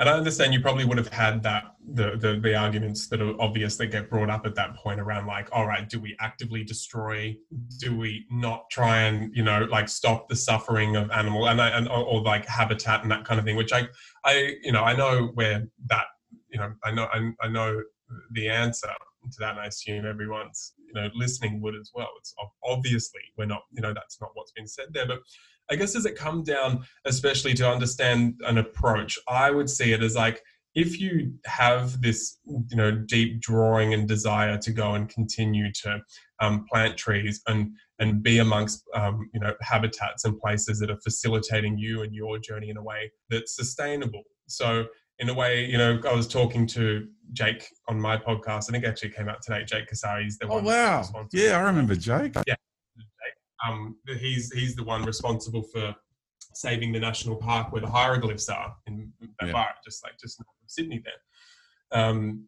And 0.00 0.08
I 0.08 0.12
understand 0.14 0.52
you 0.52 0.60
probably 0.60 0.84
would 0.84 0.98
have 0.98 1.08
had 1.08 1.42
that 1.44 1.64
the, 1.86 2.16
the 2.16 2.40
the 2.42 2.56
arguments 2.56 3.06
that 3.08 3.22
obviously 3.38 3.86
get 3.86 4.10
brought 4.10 4.28
up 4.28 4.44
at 4.44 4.56
that 4.56 4.74
point 4.74 4.98
around 5.00 5.26
like, 5.26 5.48
all 5.52 5.66
right, 5.66 5.88
do 5.88 6.00
we 6.00 6.16
actively 6.20 6.64
destroy? 6.64 7.36
Do 7.78 7.96
we 7.96 8.26
not 8.30 8.68
try 8.70 9.02
and 9.02 9.34
you 9.36 9.44
know 9.44 9.68
like 9.70 9.88
stop 9.88 10.28
the 10.28 10.34
suffering 10.34 10.96
of 10.96 11.10
animal 11.12 11.48
and 11.48 11.60
I- 11.62 11.70
and 11.70 11.88
or, 11.88 12.04
or 12.04 12.22
like 12.22 12.44
habitat 12.46 13.02
and 13.02 13.10
that 13.12 13.24
kind 13.24 13.38
of 13.38 13.46
thing? 13.46 13.54
Which 13.54 13.72
I 13.72 13.86
I 14.24 14.56
you 14.62 14.72
know 14.72 14.82
I 14.82 14.96
know 14.96 15.30
where 15.34 15.64
that 15.86 16.06
you 16.48 16.58
know 16.58 16.72
I 16.84 16.90
know 16.90 17.08
I, 17.12 17.30
I 17.42 17.48
know 17.48 17.80
the 18.32 18.48
answer 18.48 18.88
to 18.88 19.38
that, 19.38 19.52
and 19.52 19.60
I 19.60 19.66
assume 19.66 20.06
everyone's 20.06 20.74
you 20.88 20.94
know 20.94 21.08
listening 21.14 21.60
would 21.60 21.76
as 21.76 21.92
well. 21.94 22.10
It's 22.18 22.34
obviously 22.64 23.20
we're 23.38 23.46
not 23.46 23.62
you 23.72 23.80
know 23.80 23.94
that's 23.94 24.20
not 24.20 24.30
what's 24.34 24.52
been 24.52 24.66
said 24.66 24.86
there, 24.92 25.06
but 25.06 25.20
I 25.70 25.76
guess 25.76 25.92
does 25.94 26.06
it 26.06 26.16
come 26.16 26.42
down 26.42 26.84
especially 27.04 27.54
to 27.54 27.70
understand 27.70 28.34
an 28.46 28.58
approach? 28.58 29.18
I 29.28 29.50
would 29.50 29.70
see 29.70 29.92
it 29.92 30.02
as 30.02 30.14
like 30.14 30.42
if 30.74 30.98
you 31.00 31.32
have 31.46 32.00
this 32.02 32.38
you 32.44 32.76
know 32.76 32.90
deep 32.90 33.40
drawing 33.40 33.94
and 33.94 34.08
desire 34.08 34.58
to 34.58 34.72
go 34.72 34.94
and 34.94 35.08
continue 35.08 35.70
to 35.82 36.00
um, 36.40 36.64
plant 36.70 36.96
trees 36.96 37.40
and 37.46 37.70
and 38.00 38.22
be 38.22 38.38
amongst 38.38 38.82
um, 38.94 39.30
you 39.32 39.40
know 39.40 39.54
habitats 39.60 40.24
and 40.24 40.38
places 40.40 40.80
that 40.80 40.90
are 40.90 40.98
facilitating 41.02 41.78
you 41.78 42.02
and 42.02 42.14
your 42.14 42.38
journey 42.38 42.70
in 42.70 42.76
a 42.76 42.82
way 42.82 43.10
that's 43.30 43.54
sustainable. 43.56 44.22
So 44.48 44.86
in 45.20 45.28
a 45.28 45.34
way, 45.34 45.64
you 45.64 45.78
know, 45.78 46.00
I 46.10 46.12
was 46.12 46.26
talking 46.26 46.66
to 46.66 47.06
Jake 47.32 47.64
on 47.88 48.00
my 48.00 48.16
podcast. 48.16 48.68
I 48.68 48.72
think 48.72 48.82
it 48.82 48.88
actually 48.88 49.10
came 49.10 49.28
out 49.28 49.42
today. 49.42 49.64
Jake 49.64 49.86
Cassar 49.86 50.20
is 50.26 50.38
the 50.38 50.46
Oh 50.48 50.54
one. 50.56 50.64
wow! 50.64 51.04
Yeah, 51.32 51.56
I 51.56 51.60
remember 51.60 51.94
Jake. 51.94 52.34
Um, 53.66 53.96
he's 54.18 54.52
he's 54.52 54.74
the 54.74 54.84
one 54.84 55.04
responsible 55.04 55.62
for 55.62 55.94
saving 56.54 56.92
the 56.92 57.00
national 57.00 57.36
park 57.36 57.72
where 57.72 57.80
the 57.80 57.90
hieroglyphs 57.90 58.48
are 58.48 58.74
in 58.86 59.12
Yeah. 59.20 59.28
Ballarat, 59.40 59.74
just 59.84 60.04
like 60.04 60.14
just 60.20 60.38
north 60.40 60.48
of 60.62 60.70
Sydney 60.70 61.02
there. 61.04 62.00
Um, 62.00 62.46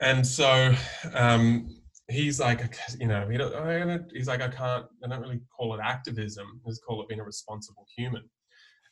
and 0.00 0.26
so 0.26 0.74
um, 1.14 1.74
he's 2.10 2.40
like, 2.40 2.76
you 2.98 3.06
know, 3.06 3.28
he 3.28 3.38
don't, 3.38 3.54
I 3.54 3.78
don't- 3.84 4.10
he's 4.12 4.28
like, 4.28 4.42
I 4.42 4.48
can't, 4.48 4.84
I 5.04 5.08
don't 5.08 5.20
really 5.20 5.40
call 5.56 5.74
it 5.74 5.80
activism. 5.82 6.60
I 6.66 6.68
just 6.70 6.84
call 6.84 7.00
it 7.02 7.08
being 7.08 7.20
a 7.20 7.24
responsible 7.24 7.86
human. 7.96 8.28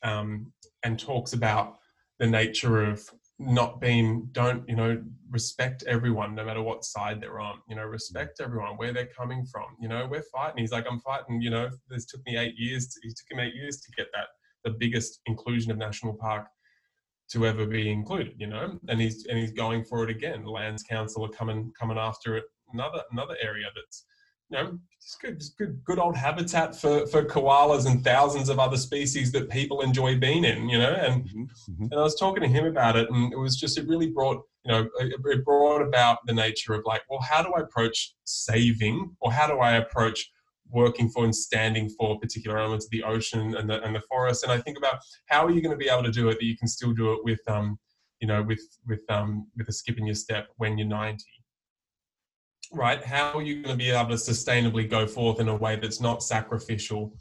Um, 0.02 0.52
and 0.84 0.98
talks 0.98 1.34
about 1.34 1.78
the 2.18 2.26
nature 2.26 2.82
of 2.84 3.06
not 3.40 3.80
being 3.80 4.28
don't 4.32 4.68
you 4.68 4.76
know 4.76 5.02
respect 5.30 5.82
everyone 5.86 6.34
no 6.34 6.44
matter 6.44 6.62
what 6.62 6.84
side 6.84 7.20
they're 7.20 7.40
on. 7.40 7.58
You 7.68 7.76
know 7.76 7.84
respect 7.84 8.38
mm. 8.38 8.44
everyone 8.44 8.76
where 8.76 8.92
they're 8.92 9.06
coming 9.06 9.46
from. 9.46 9.64
You 9.80 9.88
know 9.88 10.06
we're 10.08 10.24
fighting. 10.32 10.58
He's 10.58 10.72
like 10.72 10.86
i'm 10.88 11.00
fighting 11.00 11.40
you 11.40 11.50
know 11.50 11.70
this 11.88 12.04
took 12.04 12.20
me 12.26 12.36
eight 12.36 12.54
years 12.58 12.88
to, 12.88 13.00
it 13.02 13.14
took 13.16 13.30
him 13.30 13.40
eight 13.40 13.54
years 13.54 13.80
to 13.80 13.92
get 13.96 14.08
that 14.12 14.28
the 14.64 14.76
biggest 14.78 15.20
inclusion 15.26 15.72
of 15.72 15.78
national 15.78 16.14
park 16.14 16.46
to 17.30 17.46
ever 17.46 17.64
be 17.64 17.90
included 17.90 18.34
you 18.36 18.46
know? 18.46 18.78
And 18.88 19.00
he's 19.00 19.26
and 19.26 19.38
he's 19.38 19.52
going 19.52 19.84
for 19.84 20.04
it 20.04 20.10
again. 20.10 20.44
The 20.44 20.50
lands 20.50 20.82
council 20.82 21.24
are 21.24 21.30
coming 21.30 21.72
coming 21.78 21.96
after 21.96 22.36
it 22.36 22.44
another 22.72 23.02
another 23.10 23.36
area 23.42 23.66
that's 23.74 24.04
you 24.50 24.58
know 24.58 24.78
it's 24.96 25.16
good 25.16 25.34
it's 25.34 25.50
good 25.50 25.82
good 25.84 25.98
old 25.98 26.16
habitat 26.16 26.74
for 26.74 27.06
for 27.06 27.24
koalas 27.24 27.86
and 27.86 28.04
thousands 28.04 28.48
of 28.48 28.58
other 28.58 28.76
species 28.76 29.32
that 29.32 29.48
people 29.48 29.80
enjoy 29.80 30.18
being 30.18 30.44
in 30.44 30.68
you 30.68 30.78
know 30.78 30.92
and 30.92 31.24
Mhm, 31.24 31.48
mhm. 31.70 31.90
and 31.90 31.94
I 31.94 32.02
was 32.02 32.18
talking 32.18 32.42
to 32.42 32.48
him 32.48 32.66
about 32.66 32.96
it, 32.96 33.10
and 33.10 33.32
it 33.32 33.38
was 33.38 33.56
just 33.56 33.78
it 33.78 33.86
really 33.88 34.10
brought 34.10 34.42
you 34.64 34.72
know 34.72 34.88
it, 34.98 35.14
it 35.24 35.44
brought 35.44 35.82
about 35.82 36.18
the 36.26 36.34
nature 36.34 36.74
of 36.74 36.82
like, 36.84 37.02
well, 37.08 37.20
how 37.20 37.42
do 37.42 37.52
I 37.56 37.60
approach 37.60 38.14
saving, 38.24 39.16
or 39.20 39.32
how 39.32 39.46
do 39.46 39.58
I 39.58 39.72
approach 39.76 40.30
working 40.68 41.08
for 41.08 41.24
and 41.24 41.34
standing 41.34 41.88
for 41.98 42.18
particular 42.20 42.58
elements 42.58 42.86
of 42.86 42.90
the 42.90 43.02
ocean 43.02 43.54
and 43.56 43.68
the 43.70 43.82
and 43.82 43.94
the 43.94 44.02
forest? 44.02 44.42
And 44.42 44.52
I 44.52 44.58
think 44.58 44.76
about 44.78 44.98
how 45.26 45.44
are 45.46 45.50
you 45.50 45.62
going 45.62 45.72
to 45.78 45.84
be 45.84 45.88
able 45.88 46.04
to 46.04 46.12
do 46.12 46.28
it 46.28 46.34
that 46.34 46.44
you 46.44 46.56
can 46.56 46.68
still 46.68 46.92
do 46.92 47.12
it 47.12 47.24
with 47.24 47.40
um 47.48 47.78
you 48.20 48.28
know 48.28 48.42
with 48.42 48.62
with 48.86 49.02
um 49.08 49.46
with 49.56 49.68
a 49.68 49.72
skip 49.72 49.98
in 49.98 50.06
your 50.06 50.14
step 50.14 50.48
when 50.58 50.76
you're 50.78 50.86
90 50.88 51.24
right 52.72 53.04
how 53.04 53.32
are 53.32 53.42
you 53.42 53.62
going 53.62 53.76
to 53.76 53.84
be 53.84 53.90
able 53.90 54.10
to 54.10 54.14
sustainably 54.14 54.88
go 54.88 55.06
forth 55.06 55.40
in 55.40 55.48
a 55.48 55.56
way 55.56 55.76
that's 55.76 56.00
not 56.00 56.22
sacrificial 56.22 57.12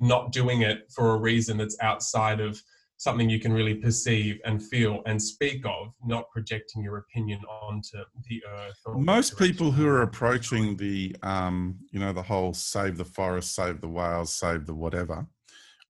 not 0.00 0.32
doing 0.32 0.62
it 0.62 0.90
for 0.90 1.14
a 1.14 1.16
reason 1.16 1.56
that's 1.56 1.76
outside 1.80 2.40
of 2.40 2.62
something 2.98 3.30
you 3.30 3.38
can 3.38 3.52
really 3.52 3.74
perceive 3.74 4.40
and 4.44 4.60
feel 4.62 5.02
and 5.06 5.22
speak 5.22 5.64
of, 5.64 5.92
not 6.04 6.28
projecting 6.30 6.82
your 6.82 6.98
opinion 6.98 7.40
onto 7.44 7.98
the 8.28 8.42
earth. 8.44 8.76
or 8.84 8.96
Most 8.96 9.38
people 9.38 9.70
who 9.70 9.86
are 9.86 10.02
approaching 10.02 10.76
the, 10.76 11.14
um, 11.22 11.78
you 11.92 12.00
know, 12.00 12.12
the 12.12 12.22
whole 12.22 12.52
save 12.52 12.98
the 12.98 13.04
forest, 13.04 13.54
save 13.54 13.80
the 13.80 13.88
whales, 13.88 14.34
save 14.34 14.66
the 14.66 14.74
whatever, 14.74 15.26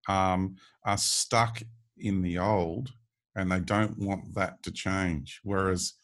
um, 0.07 0.57
are 0.85 0.99
stuck 0.99 1.63
in 1.97 2.21
the 2.21 2.39
old, 2.39 2.93
and 3.35 3.51
they 3.51 3.61
don't 3.61 3.99
want 3.99 4.35
that 4.35 4.63
to 4.65 4.71
change. 4.71 5.41
Whereas 5.43 5.95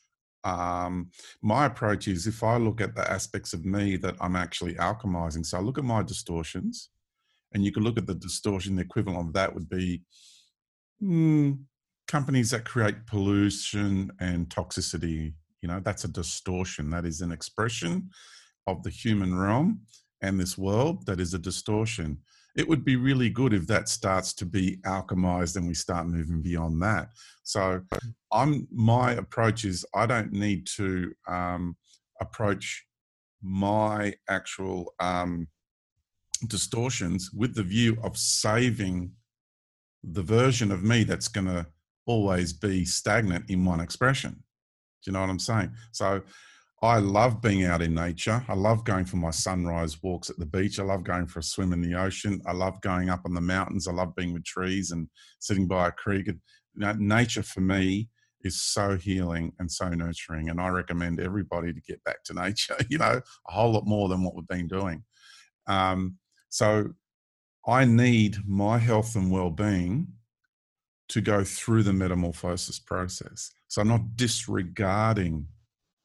um, 0.44 1.10
my 1.42 1.66
approach 1.66 2.06
is 2.06 2.26
if 2.26 2.42
I 2.42 2.56
look 2.56 2.80
at 2.80 2.94
the 2.94 3.10
aspects 3.10 3.52
of 3.54 3.64
me 3.64 3.96
that 3.96 4.16
I'm 4.20 4.36
actually 4.36 4.74
alchemizing, 4.74 5.44
so 5.44 5.58
I 5.58 5.60
look 5.60 5.78
at 5.78 5.84
my 5.84 6.02
distortions, 6.02 6.90
and 7.52 7.64
you 7.64 7.72
can 7.72 7.82
look 7.82 7.98
at 7.98 8.06
the 8.06 8.14
distortion. 8.14 8.76
The 8.76 8.82
equivalent 8.82 9.28
of 9.28 9.32
that 9.34 9.54
would 9.54 9.68
be 9.68 10.02
mm, 11.02 11.58
companies 12.08 12.50
that 12.50 12.64
create 12.64 13.06
pollution 13.06 14.10
and 14.20 14.48
toxicity. 14.48 15.32
You 15.62 15.68
know, 15.68 15.80
that's 15.80 16.04
a 16.04 16.08
distortion. 16.08 16.90
That 16.90 17.06
is 17.06 17.20
an 17.22 17.32
expression 17.32 18.10
of 18.66 18.82
the 18.82 18.90
human 18.90 19.38
realm 19.38 19.80
and 20.20 20.38
this 20.38 20.58
world 20.58 21.06
that 21.06 21.20
is 21.20 21.34
a 21.34 21.38
distortion. 21.38 22.18
It 22.56 22.68
would 22.68 22.84
be 22.84 22.96
really 22.96 23.30
good 23.30 23.52
if 23.52 23.66
that 23.66 23.88
starts 23.88 24.32
to 24.34 24.46
be 24.46 24.76
alchemized 24.86 25.56
and 25.56 25.66
we 25.66 25.74
start 25.74 26.06
moving 26.06 26.40
beyond 26.40 26.80
that. 26.82 27.08
So, 27.42 27.82
I'm 28.32 28.68
my 28.72 29.12
approach 29.12 29.64
is 29.64 29.84
I 29.94 30.06
don't 30.06 30.32
need 30.32 30.66
to 30.76 31.12
um, 31.26 31.76
approach 32.20 32.86
my 33.42 34.14
actual 34.28 34.94
um, 35.00 35.48
distortions 36.46 37.30
with 37.32 37.54
the 37.54 37.62
view 37.62 37.98
of 38.02 38.16
saving 38.16 39.12
the 40.02 40.22
version 40.22 40.70
of 40.70 40.82
me 40.82 41.04
that's 41.04 41.28
going 41.28 41.46
to 41.46 41.66
always 42.06 42.52
be 42.52 42.84
stagnant 42.84 43.48
in 43.48 43.64
one 43.64 43.80
expression. 43.80 44.32
Do 44.32 45.10
you 45.10 45.12
know 45.12 45.20
what 45.20 45.30
I'm 45.30 45.38
saying? 45.38 45.72
So 45.92 46.22
I 46.84 46.98
love 46.98 47.40
being 47.40 47.64
out 47.64 47.82
in 47.82 47.94
nature. 47.94 48.44
I 48.48 48.54
love 48.54 48.84
going 48.84 49.04
for 49.04 49.16
my 49.16 49.30
sunrise 49.30 50.02
walks 50.02 50.28
at 50.28 50.38
the 50.38 50.46
beach. 50.46 50.78
I 50.78 50.82
love 50.82 51.04
going 51.04 51.26
for 51.26 51.38
a 51.38 51.42
swim 51.42 51.72
in 51.72 51.80
the 51.80 51.94
ocean. 51.94 52.42
I 52.46 52.52
love 52.52 52.80
going 52.80 53.10
up 53.10 53.22
on 53.24 53.34
the 53.34 53.40
mountains. 53.40 53.86
I 53.86 53.92
love 53.92 54.16
being 54.16 54.32
with 54.32 54.44
trees 54.44 54.90
and 54.90 55.08
sitting 55.38 55.66
by 55.66 55.88
a 55.88 55.92
creek. 55.92 56.28
Nature 56.74 57.42
for 57.42 57.60
me 57.60 58.08
is 58.40 58.60
so 58.60 58.96
healing 58.96 59.52
and 59.58 59.70
so 59.70 59.88
nurturing. 59.88 60.50
And 60.50 60.60
I 60.60 60.68
recommend 60.68 61.20
everybody 61.20 61.72
to 61.72 61.80
get 61.80 62.02
back 62.04 62.22
to 62.24 62.34
nature, 62.42 62.76
you 62.88 62.98
know, 62.98 63.20
a 63.48 63.52
whole 63.52 63.72
lot 63.72 63.86
more 63.86 64.08
than 64.08 64.22
what 64.22 64.34
we've 64.34 64.48
been 64.48 64.68
doing. 64.68 65.04
Um, 65.66 66.18
so 66.48 66.90
I 67.66 67.84
need 67.84 68.38
my 68.46 68.78
health 68.78 69.16
and 69.16 69.30
well 69.30 69.50
being 69.50 70.08
to 71.08 71.20
go 71.20 71.44
through 71.44 71.82
the 71.84 71.92
metamorphosis 71.92 72.78
process. 72.78 73.52
So 73.68 73.80
I'm 73.80 73.88
not 73.88 74.16
disregarding 74.16 75.46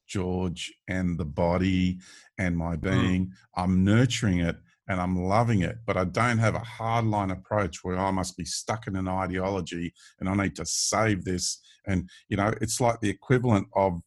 George 0.10 0.74
and 0.88 1.18
the 1.18 1.26
body 1.26 2.00
and 2.38 2.58
my 2.58 2.76
mm. 2.76 2.82
being. 2.82 3.26
Mm. 3.28 3.32
I'm 3.56 3.84
nurturing 3.86 4.40
it 4.40 4.58
and 4.90 5.00
I'm 5.00 5.16
loving 5.16 5.62
it, 5.62 5.78
but 5.86 5.98
I 5.98 6.04
don't 6.06 6.40
have 6.40 6.56
a 6.56 6.60
hardline 6.60 7.32
approach 7.32 7.84
where 7.84 7.98
I 7.98 8.12
must 8.12 8.36
be 8.36 8.46
stuck 8.46 8.88
in 8.88 8.96
an 8.96 9.08
ideology 9.08 9.94
and 10.20 10.28
I 10.28 10.36
need 10.36 10.56
to 10.56 10.66
save 10.66 11.24
this. 11.24 11.62
And, 11.86 12.10
you 12.28 12.38
know, 12.38 12.52
it's 12.60 12.82
like 12.82 13.00
the 13.00 13.10
equivalent 13.10 13.68
of 13.76 14.02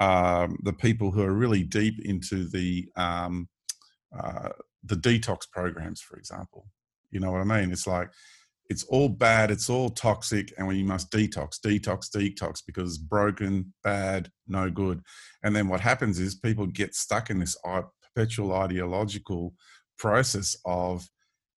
um, 0.00 0.58
the 0.62 0.72
people 0.72 1.10
who 1.10 1.22
are 1.22 1.32
really 1.32 1.64
deep 1.64 2.00
into 2.04 2.48
the, 2.48 2.88
um, 2.96 3.48
uh, 4.16 4.50
the 4.84 4.94
detox 4.94 5.50
programs, 5.50 6.00
for 6.00 6.16
example. 6.16 6.68
You 7.10 7.18
know 7.20 7.32
what 7.32 7.40
I 7.40 7.44
mean? 7.44 7.72
It's 7.72 7.86
like, 7.86 8.10
it's 8.68 8.84
all 8.84 9.08
bad, 9.08 9.50
it's 9.50 9.70
all 9.70 9.88
toxic, 9.88 10.52
and 10.58 10.68
we 10.68 10.82
must 10.82 11.10
detox, 11.10 11.58
detox, 11.58 12.10
detox 12.10 12.62
because 12.66 12.90
it's 12.90 12.98
broken, 12.98 13.72
bad, 13.82 14.30
no 14.46 14.70
good. 14.70 15.00
And 15.42 15.56
then 15.56 15.68
what 15.68 15.80
happens 15.80 16.18
is 16.18 16.34
people 16.34 16.66
get 16.66 16.94
stuck 16.94 17.30
in 17.30 17.38
this 17.38 17.56
perpetual 18.14 18.52
ideological 18.52 19.54
process 19.98 20.56
of 20.66 21.08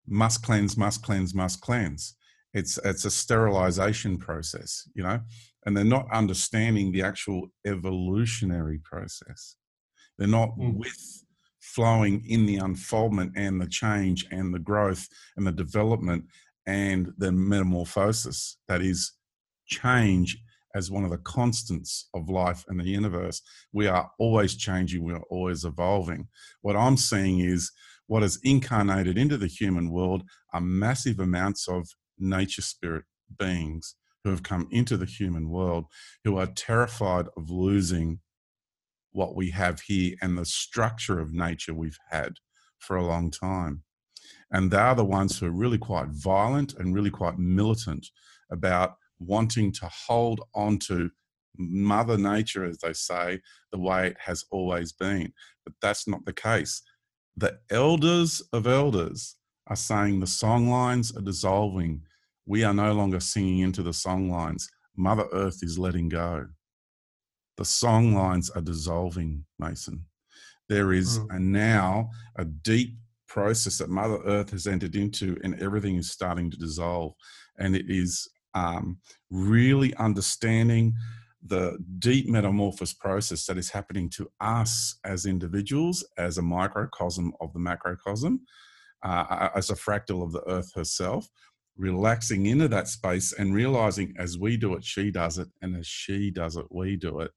must 0.06 0.42
cleanse, 0.42 0.76
must 0.76 1.02
cleanse, 1.02 1.34
must 1.34 1.60
cleanse. 1.60 2.14
It's 2.54 2.78
it's 2.84 3.04
a 3.04 3.10
sterilization 3.10 4.18
process, 4.18 4.88
you 4.94 5.02
know, 5.02 5.20
and 5.64 5.76
they're 5.76 5.84
not 5.84 6.12
understanding 6.12 6.92
the 6.92 7.02
actual 7.02 7.48
evolutionary 7.66 8.80
process. 8.84 9.56
They're 10.18 10.28
not 10.28 10.50
mm. 10.58 10.76
with 10.76 11.24
flowing 11.60 12.24
in 12.26 12.46
the 12.46 12.56
unfoldment 12.56 13.32
and 13.36 13.60
the 13.60 13.66
change 13.66 14.26
and 14.30 14.52
the 14.52 14.58
growth 14.58 15.06
and 15.36 15.46
the 15.46 15.52
development 15.52 16.24
and 16.68 17.14
the 17.16 17.32
metamorphosis 17.32 18.58
that 18.68 18.82
is 18.82 19.14
change 19.66 20.38
as 20.74 20.90
one 20.90 21.02
of 21.02 21.10
the 21.10 21.18
constants 21.18 22.10
of 22.14 22.28
life 22.28 22.62
and 22.68 22.78
the 22.78 22.84
universe. 22.84 23.40
We 23.72 23.86
are 23.86 24.10
always 24.18 24.54
changing, 24.54 25.02
we 25.02 25.14
are 25.14 25.24
always 25.30 25.64
evolving. 25.64 26.28
What 26.60 26.76
I'm 26.76 26.98
seeing 26.98 27.40
is 27.40 27.72
what 28.06 28.22
is 28.22 28.38
incarnated 28.44 29.16
into 29.16 29.38
the 29.38 29.46
human 29.46 29.90
world 29.90 30.24
are 30.52 30.60
massive 30.60 31.18
amounts 31.18 31.68
of 31.68 31.88
nature 32.18 32.62
spirit 32.62 33.04
beings 33.38 33.94
who 34.22 34.30
have 34.30 34.42
come 34.42 34.68
into 34.70 34.98
the 34.98 35.06
human 35.06 35.48
world 35.48 35.86
who 36.22 36.36
are 36.36 36.46
terrified 36.46 37.28
of 37.34 37.48
losing 37.48 38.20
what 39.12 39.34
we 39.34 39.50
have 39.52 39.80
here 39.80 40.16
and 40.20 40.36
the 40.36 40.44
structure 40.44 41.18
of 41.18 41.32
nature 41.32 41.72
we've 41.72 41.98
had 42.10 42.34
for 42.78 42.96
a 42.96 43.06
long 43.06 43.30
time. 43.30 43.84
And 44.50 44.70
they're 44.70 44.94
the 44.94 45.04
ones 45.04 45.38
who 45.38 45.46
are 45.46 45.50
really 45.50 45.78
quite 45.78 46.08
violent 46.08 46.74
and 46.74 46.94
really 46.94 47.10
quite 47.10 47.38
militant 47.38 48.06
about 48.50 48.94
wanting 49.18 49.72
to 49.72 49.90
hold 50.06 50.40
on 50.54 50.78
to 50.78 51.10
Mother 51.56 52.16
Nature, 52.16 52.64
as 52.64 52.78
they 52.78 52.92
say, 52.92 53.40
the 53.72 53.78
way 53.78 54.08
it 54.08 54.16
has 54.18 54.44
always 54.50 54.92
been. 54.92 55.32
But 55.64 55.74
that's 55.82 56.06
not 56.06 56.24
the 56.24 56.32
case. 56.32 56.82
The 57.36 57.58
elders 57.70 58.42
of 58.52 58.66
elders 58.66 59.36
are 59.66 59.76
saying 59.76 60.20
the 60.20 60.26
song 60.26 60.68
lines 60.70 61.14
are 61.16 61.22
dissolving. 61.22 62.02
We 62.46 62.64
are 62.64 62.74
no 62.74 62.92
longer 62.92 63.20
singing 63.20 63.60
into 63.60 63.82
the 63.82 63.92
song 63.92 64.30
lines. 64.30 64.68
Mother 64.96 65.26
Earth 65.32 65.62
is 65.62 65.78
letting 65.78 66.08
go. 66.08 66.46
The 67.56 67.64
song 67.64 68.14
lines 68.14 68.50
are 68.50 68.62
dissolving, 68.62 69.44
Mason. 69.58 70.06
There 70.68 70.92
is 70.92 71.18
mm. 71.18 71.36
a 71.36 71.38
now 71.38 72.10
a 72.36 72.44
deep 72.44 72.96
process 73.28 73.78
that 73.78 73.90
Mother 73.90 74.18
Earth 74.24 74.50
has 74.50 74.66
entered 74.66 74.96
into, 74.96 75.36
and 75.44 75.60
everything 75.60 75.96
is 75.96 76.10
starting 76.10 76.50
to 76.50 76.56
dissolve. 76.56 77.14
And 77.58 77.76
it 77.76 77.86
is 77.88 78.28
um, 78.54 78.98
really 79.30 79.94
understanding 79.94 80.94
the 81.44 81.78
deep 81.98 82.28
metamorphosis 82.28 82.94
process 82.94 83.46
that 83.46 83.58
is 83.58 83.70
happening 83.70 84.10
to 84.10 84.28
us 84.40 84.98
as 85.04 85.26
individuals, 85.26 86.04
as 86.16 86.38
a 86.38 86.42
microcosm 86.42 87.32
of 87.40 87.52
the 87.52 87.60
macrocosm, 87.60 88.40
uh, 89.04 89.48
as 89.54 89.70
a 89.70 89.74
fractal 89.74 90.22
of 90.22 90.32
the 90.32 90.42
Earth 90.48 90.72
herself, 90.74 91.28
relaxing 91.76 92.46
into 92.46 92.66
that 92.68 92.88
space 92.88 93.32
and 93.32 93.54
realizing 93.54 94.12
as 94.18 94.36
we 94.36 94.56
do 94.56 94.74
it, 94.74 94.84
she 94.84 95.10
does 95.10 95.38
it, 95.38 95.48
and 95.62 95.76
as 95.76 95.86
she 95.86 96.30
does 96.30 96.56
it, 96.56 96.66
we 96.70 96.96
do 96.96 97.20
it. 97.20 97.30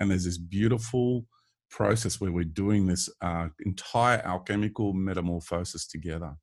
And 0.00 0.10
there's 0.10 0.24
this 0.24 0.38
beautiful 0.38 1.26
process 1.74 2.20
where 2.20 2.30
we're 2.30 2.44
doing 2.44 2.86
this 2.86 3.08
uh, 3.20 3.48
entire 3.66 4.22
alchemical 4.24 4.92
metamorphosis 4.92 5.88
together. 5.88 6.36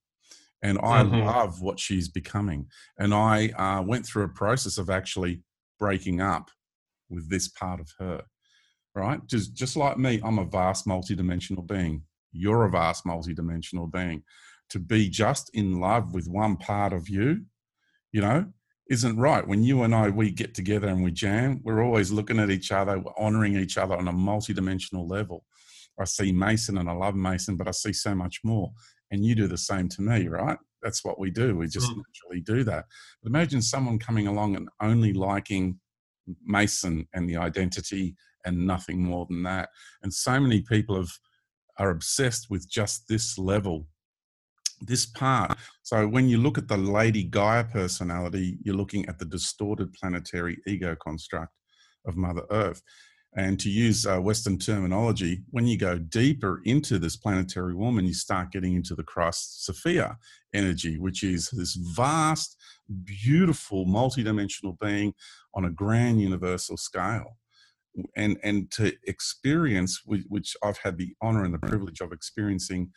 And 0.61 0.77
I 0.79 1.03
mm-hmm. 1.03 1.25
love 1.25 1.61
what 1.61 1.79
she's 1.79 2.09
becoming. 2.09 2.67
And 2.99 3.13
I 3.13 3.49
uh, 3.49 3.81
went 3.81 4.05
through 4.05 4.25
a 4.25 4.29
process 4.29 4.77
of 4.77 4.89
actually 4.89 5.41
breaking 5.79 6.19
up 6.19 6.51
with 7.09 7.29
this 7.29 7.47
part 7.47 7.79
of 7.79 7.89
her, 7.97 8.23
right? 8.93 9.25
Just, 9.25 9.53
just 9.53 9.77
like 9.77 9.97
me, 9.97 10.19
I'm 10.23 10.37
a 10.37 10.45
vast 10.45 10.85
multidimensional 10.85 11.65
being. 11.65 12.03
You're 12.33 12.65
a 12.65 12.69
vast 12.69 13.05
multidimensional 13.05 13.91
being. 13.91 14.23
To 14.71 14.79
be 14.79 15.09
just 15.09 15.49
in 15.53 15.79
love 15.79 16.13
with 16.13 16.27
one 16.27 16.57
part 16.57 16.93
of 16.93 17.09
you, 17.09 17.45
you 18.11 18.21
know, 18.21 18.45
isn't 18.91 19.17
right. 19.17 19.47
When 19.47 19.63
you 19.63 19.83
and 19.83 19.95
I 19.95 20.09
we 20.09 20.31
get 20.31 20.53
together 20.53 20.89
and 20.89 21.01
we 21.01 21.11
jam, 21.11 21.61
we're 21.63 21.81
always 21.81 22.11
looking 22.11 22.39
at 22.39 22.51
each 22.51 22.73
other, 22.73 22.99
we're 22.99 23.17
honoring 23.17 23.55
each 23.55 23.77
other 23.77 23.95
on 23.95 24.09
a 24.09 24.13
multidimensional 24.13 25.09
level. 25.09 25.45
I 25.97 26.03
see 26.03 26.33
Mason 26.33 26.77
and 26.77 26.89
I 26.89 26.91
love 26.91 27.15
Mason, 27.15 27.55
but 27.55 27.69
I 27.69 27.71
see 27.71 27.93
so 27.93 28.13
much 28.13 28.41
more. 28.43 28.71
And 29.09 29.25
you 29.25 29.33
do 29.33 29.47
the 29.47 29.57
same 29.57 29.87
to 29.89 30.01
me, 30.01 30.27
right? 30.27 30.57
That's 30.83 31.05
what 31.05 31.19
we 31.19 31.31
do. 31.31 31.55
We 31.55 31.67
just 31.67 31.89
mm. 31.89 32.01
naturally 32.05 32.41
do 32.41 32.65
that. 32.65 32.85
But 33.23 33.29
imagine 33.29 33.61
someone 33.61 33.97
coming 33.97 34.27
along 34.27 34.57
and 34.57 34.67
only 34.81 35.13
liking 35.13 35.79
Mason 36.45 37.07
and 37.13 37.29
the 37.29 37.37
identity 37.37 38.15
and 38.45 38.67
nothing 38.67 39.01
more 39.01 39.25
than 39.29 39.43
that. 39.43 39.69
And 40.03 40.13
so 40.13 40.37
many 40.37 40.61
people 40.61 40.97
have 40.97 41.11
are 41.79 41.91
obsessed 41.91 42.47
with 42.49 42.69
just 42.69 43.07
this 43.07 43.37
level 43.37 43.87
this 44.81 45.05
part. 45.05 45.57
So 45.83 46.07
when 46.07 46.27
you 46.29 46.37
look 46.37 46.57
at 46.57 46.67
the 46.67 46.77
Lady 46.77 47.23
Gaia 47.23 47.63
personality, 47.63 48.57
you're 48.63 48.75
looking 48.75 49.05
at 49.07 49.19
the 49.19 49.25
distorted 49.25 49.93
planetary 49.93 50.57
ego 50.67 50.95
construct 50.95 51.53
of 52.05 52.17
Mother 52.17 52.43
Earth. 52.49 52.81
And 53.37 53.57
to 53.61 53.69
use 53.69 54.05
uh, 54.05 54.19
Western 54.19 54.57
terminology, 54.57 55.43
when 55.51 55.65
you 55.65 55.77
go 55.77 55.97
deeper 55.97 56.61
into 56.65 56.99
this 56.99 57.15
planetary 57.15 57.73
woman, 57.73 58.05
you 58.05 58.13
start 58.13 58.51
getting 58.51 58.75
into 58.75 58.93
the 58.93 59.03
Christ 59.03 59.65
Sophia 59.65 60.17
energy, 60.53 60.97
which 60.97 61.23
is 61.23 61.49
this 61.51 61.75
vast, 61.75 62.57
beautiful, 63.05 63.85
multidimensional 63.85 64.77
being 64.79 65.13
on 65.53 65.63
a 65.63 65.69
grand 65.69 66.21
universal 66.21 66.75
scale. 66.75 67.37
And, 68.15 68.37
and 68.43 68.69
to 68.71 68.93
experience, 69.05 70.01
which 70.05 70.55
I've 70.61 70.77
had 70.77 70.97
the 70.97 71.13
honor 71.21 71.45
and 71.45 71.53
the 71.53 71.59
privilege 71.59 72.01
of 72.01 72.11
experiencing 72.11 72.91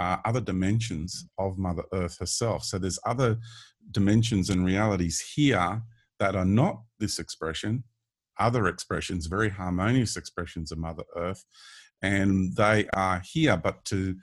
uh, 0.00 0.16
other 0.24 0.40
dimensions 0.40 1.26
of 1.38 1.58
Mother 1.58 1.84
Earth 1.92 2.18
herself. 2.18 2.64
So 2.64 2.78
there's 2.78 2.98
other 3.04 3.38
dimensions 3.90 4.48
and 4.50 4.64
realities 4.64 5.20
here 5.34 5.82
that 6.18 6.34
are 6.34 6.44
not 6.44 6.82
this 6.98 7.18
expression, 7.18 7.84
other 8.38 8.66
expressions, 8.66 9.26
very 9.26 9.50
harmonious 9.50 10.16
expressions 10.16 10.72
of 10.72 10.78
Mother 10.78 11.04
Earth, 11.16 11.44
and 12.02 12.56
they 12.56 12.88
are 12.94 13.20
here, 13.24 13.58
but 13.58 13.84
to 13.86 14.16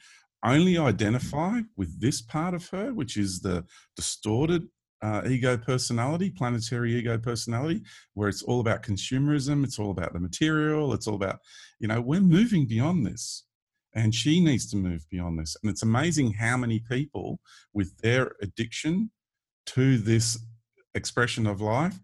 only 0.43 0.77
identify 0.77 1.61
with 1.75 1.99
this 2.01 2.21
part 2.21 2.55
of 2.55 2.67
her, 2.69 2.93
which 2.93 3.15
is 3.15 3.39
the 3.39 3.63
distorted 3.95 4.67
uh, 5.03 5.21
ego 5.27 5.57
personality, 5.57 6.31
planetary 6.31 6.95
ego 6.95 7.19
personality, 7.19 7.83
where 8.15 8.29
it's 8.29 8.41
all 8.43 8.61
about 8.61 8.81
consumerism, 8.81 9.63
it's 9.63 9.77
all 9.77 9.91
about 9.91 10.13
the 10.13 10.19
material, 10.19 10.93
it's 10.93 11.07
all 11.07 11.15
about, 11.15 11.39
you 11.79 11.87
know, 11.87 12.01
we're 12.01 12.19
moving 12.19 12.65
beyond 12.65 13.05
this 13.05 13.43
and 13.93 14.13
she 14.13 14.39
needs 14.39 14.69
to 14.71 14.77
move 14.77 15.05
beyond 15.09 15.39
this. 15.39 15.55
And 15.61 15.69
it's 15.69 15.83
amazing 15.83 16.33
how 16.33 16.57
many 16.57 16.79
people 16.89 17.39
with 17.73 17.97
their 17.97 18.35
addiction 18.41 19.11
to 19.67 19.97
this 19.97 20.39
expression 20.93 21.47
of 21.47 21.61
life, 21.61 21.99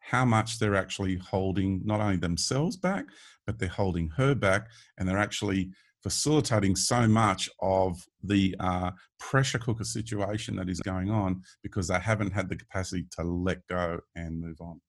how 0.00 0.24
much 0.24 0.58
they're 0.58 0.74
actually 0.74 1.16
holding 1.16 1.82
not 1.84 2.00
only 2.00 2.16
themselves 2.16 2.76
back, 2.76 3.06
but 3.46 3.58
they're 3.58 3.68
holding 3.68 4.08
her 4.16 4.34
back 4.34 4.68
and 4.98 5.08
they're 5.08 5.18
actually 5.18 5.70
facilitating 6.02 6.74
so 6.74 7.06
much 7.06 7.48
of 7.60 8.02
the 8.22 8.56
uh, 8.58 8.90
pressure 9.18 9.58
cooker 9.58 9.84
situation 9.84 10.56
that 10.56 10.68
is 10.68 10.80
going 10.80 11.10
on 11.10 11.42
because 11.62 11.88
they 11.88 11.98
haven't 11.98 12.32
had 12.32 12.48
the 12.48 12.56
capacity 12.56 13.04
to 13.10 13.22
let 13.22 13.66
go 13.68 14.00
and 14.16 14.40
move 14.40 14.56
on. 14.60 14.80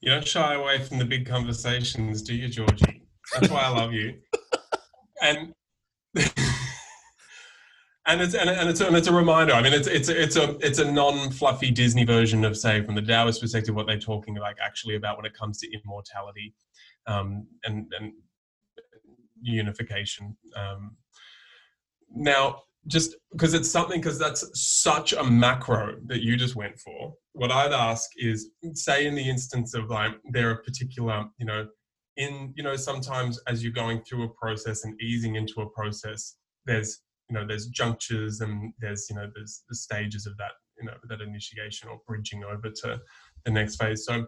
You 0.00 0.12
don't 0.12 0.26
shy 0.26 0.54
away 0.54 0.78
from 0.78 0.98
the 0.98 1.04
big 1.04 1.26
conversations, 1.26 2.22
do 2.22 2.34
you, 2.34 2.48
Georgie? 2.48 3.02
That's 3.34 3.50
why 3.52 3.60
I 3.60 3.68
love 3.68 3.92
you 3.92 4.14
and 5.20 5.54
and 8.06 8.20
it's 8.20 8.34
and, 8.34 8.50
and 8.50 8.68
it's 8.68 8.80
and 8.80 8.96
it's 8.96 9.08
a 9.08 9.12
reminder. 9.12 9.52
I 9.52 9.62
mean, 9.62 9.72
it's 9.72 9.86
it's 9.86 10.08
it's 10.08 10.36
a 10.36 10.56
it's 10.64 10.78
a 10.78 10.90
non-fluffy 10.90 11.70
Disney 11.70 12.04
version 12.04 12.44
of 12.44 12.56
say 12.56 12.82
from 12.82 12.94
the 12.94 13.02
Taoist 13.02 13.40
perspective 13.40 13.74
what 13.74 13.86
they're 13.86 13.98
talking 13.98 14.34
like 14.36 14.56
actually 14.62 14.96
about 14.96 15.16
when 15.16 15.26
it 15.26 15.34
comes 15.34 15.58
to 15.58 15.68
immortality, 15.72 16.54
um, 17.06 17.46
and 17.64 17.92
and 17.98 18.12
unification. 19.42 20.36
Um, 20.56 20.96
now, 22.12 22.62
just 22.86 23.14
because 23.32 23.54
it's 23.54 23.70
something 23.70 24.00
because 24.00 24.18
that's 24.18 24.44
such 24.54 25.12
a 25.12 25.22
macro 25.22 25.96
that 26.06 26.22
you 26.22 26.36
just 26.36 26.56
went 26.56 26.78
for. 26.78 27.14
What 27.32 27.52
I'd 27.52 27.72
ask 27.72 28.10
is, 28.16 28.50
say 28.74 29.06
in 29.06 29.14
the 29.14 29.28
instance 29.28 29.74
of 29.74 29.90
like 29.90 30.12
there 30.30 30.50
are 30.50 30.56
particular 30.56 31.26
you 31.38 31.46
know 31.46 31.68
in 32.20 32.52
you 32.54 32.62
know 32.62 32.76
sometimes 32.76 33.40
as 33.48 33.64
you're 33.64 33.72
going 33.72 34.00
through 34.02 34.24
a 34.24 34.28
process 34.28 34.84
and 34.84 35.00
easing 35.00 35.36
into 35.36 35.62
a 35.62 35.70
process 35.70 36.36
there's 36.66 37.00
you 37.28 37.34
know 37.34 37.46
there's 37.46 37.66
junctures 37.68 38.40
and 38.40 38.72
there's 38.78 39.06
you 39.08 39.16
know 39.16 39.28
there's 39.34 39.62
the 39.68 39.74
stages 39.74 40.26
of 40.26 40.36
that 40.36 40.52
you 40.78 40.86
know 40.86 40.94
that 41.08 41.20
initiation 41.22 41.88
or 41.88 41.98
bridging 42.06 42.44
over 42.44 42.70
to 42.70 43.00
the 43.44 43.50
next 43.50 43.76
phase 43.76 44.04
so 44.04 44.26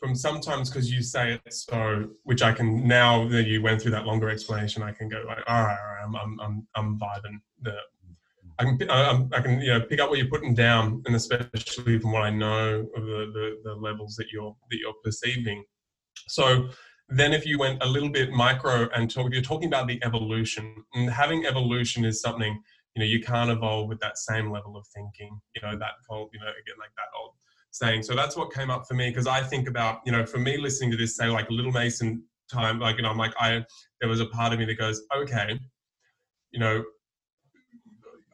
from 0.00 0.14
sometimes 0.14 0.70
because 0.70 0.90
you 0.90 1.02
say 1.02 1.34
it 1.34 1.52
so 1.52 2.08
which 2.22 2.42
i 2.42 2.52
can 2.52 2.88
now 2.88 3.28
that 3.28 3.44
you 3.44 3.60
went 3.60 3.80
through 3.80 3.90
that 3.90 4.06
longer 4.06 4.30
explanation 4.30 4.82
i 4.82 4.90
can 4.90 5.08
go 5.08 5.22
like 5.26 5.38
all 5.46 5.62
right, 5.62 5.78
all 5.78 5.94
right 5.94 6.04
i'm 6.04 6.16
i'm 6.16 6.40
i'm, 6.40 6.66
I'm 6.74 6.98
vibing 6.98 7.38
the 7.62 7.76
I 8.56 8.64
can, 8.64 8.88
I 9.32 9.40
can, 9.40 9.60
you 9.60 9.72
know, 9.72 9.80
pick 9.80 10.00
up 10.00 10.10
what 10.10 10.18
you're 10.18 10.28
putting 10.28 10.54
down, 10.54 11.02
and 11.06 11.16
especially 11.16 11.98
from 11.98 12.12
what 12.12 12.22
I 12.22 12.30
know 12.30 12.86
of 12.94 13.02
the, 13.04 13.32
the, 13.34 13.60
the 13.64 13.74
levels 13.74 14.14
that 14.14 14.26
you're 14.32 14.54
that 14.70 14.78
you're 14.78 14.94
perceiving. 15.02 15.64
So, 16.28 16.68
then 17.08 17.32
if 17.32 17.44
you 17.46 17.58
went 17.58 17.82
a 17.82 17.86
little 17.86 18.08
bit 18.08 18.30
micro 18.30 18.88
and 18.94 19.10
talk, 19.10 19.32
you're 19.32 19.42
talking 19.42 19.68
about 19.68 19.86
the 19.86 20.02
evolution 20.04 20.84
and 20.94 21.10
having 21.10 21.46
evolution 21.46 22.04
is 22.04 22.20
something, 22.20 22.60
you 22.94 23.00
know, 23.00 23.06
you 23.06 23.20
can't 23.20 23.50
evolve 23.50 23.88
with 23.88 24.00
that 24.00 24.16
same 24.18 24.50
level 24.50 24.76
of 24.76 24.86
thinking, 24.94 25.38
you 25.54 25.62
know, 25.62 25.76
that 25.78 25.92
whole, 26.08 26.30
you 26.32 26.40
know, 26.40 26.46
again, 26.46 26.76
like 26.78 26.90
that 26.96 27.08
old 27.20 27.32
saying. 27.70 28.02
So 28.02 28.14
that's 28.14 28.36
what 28.36 28.52
came 28.52 28.70
up 28.70 28.86
for 28.86 28.94
me. 28.94 29.12
Cause 29.12 29.26
I 29.26 29.42
think 29.42 29.68
about, 29.68 30.00
you 30.06 30.12
know, 30.12 30.24
for 30.24 30.38
me 30.38 30.56
listening 30.56 30.90
to 30.92 30.96
this, 30.96 31.16
say 31.16 31.26
like 31.26 31.50
little 31.50 31.72
Mason 31.72 32.22
time, 32.50 32.78
like, 32.78 32.96
you 32.96 33.02
know, 33.02 33.10
I'm 33.10 33.18
like, 33.18 33.34
I, 33.38 33.64
there 34.00 34.08
was 34.08 34.20
a 34.20 34.26
part 34.26 34.52
of 34.52 34.58
me 34.58 34.64
that 34.64 34.78
goes, 34.78 35.02
okay, 35.14 35.58
you 36.52 36.60
know, 36.60 36.84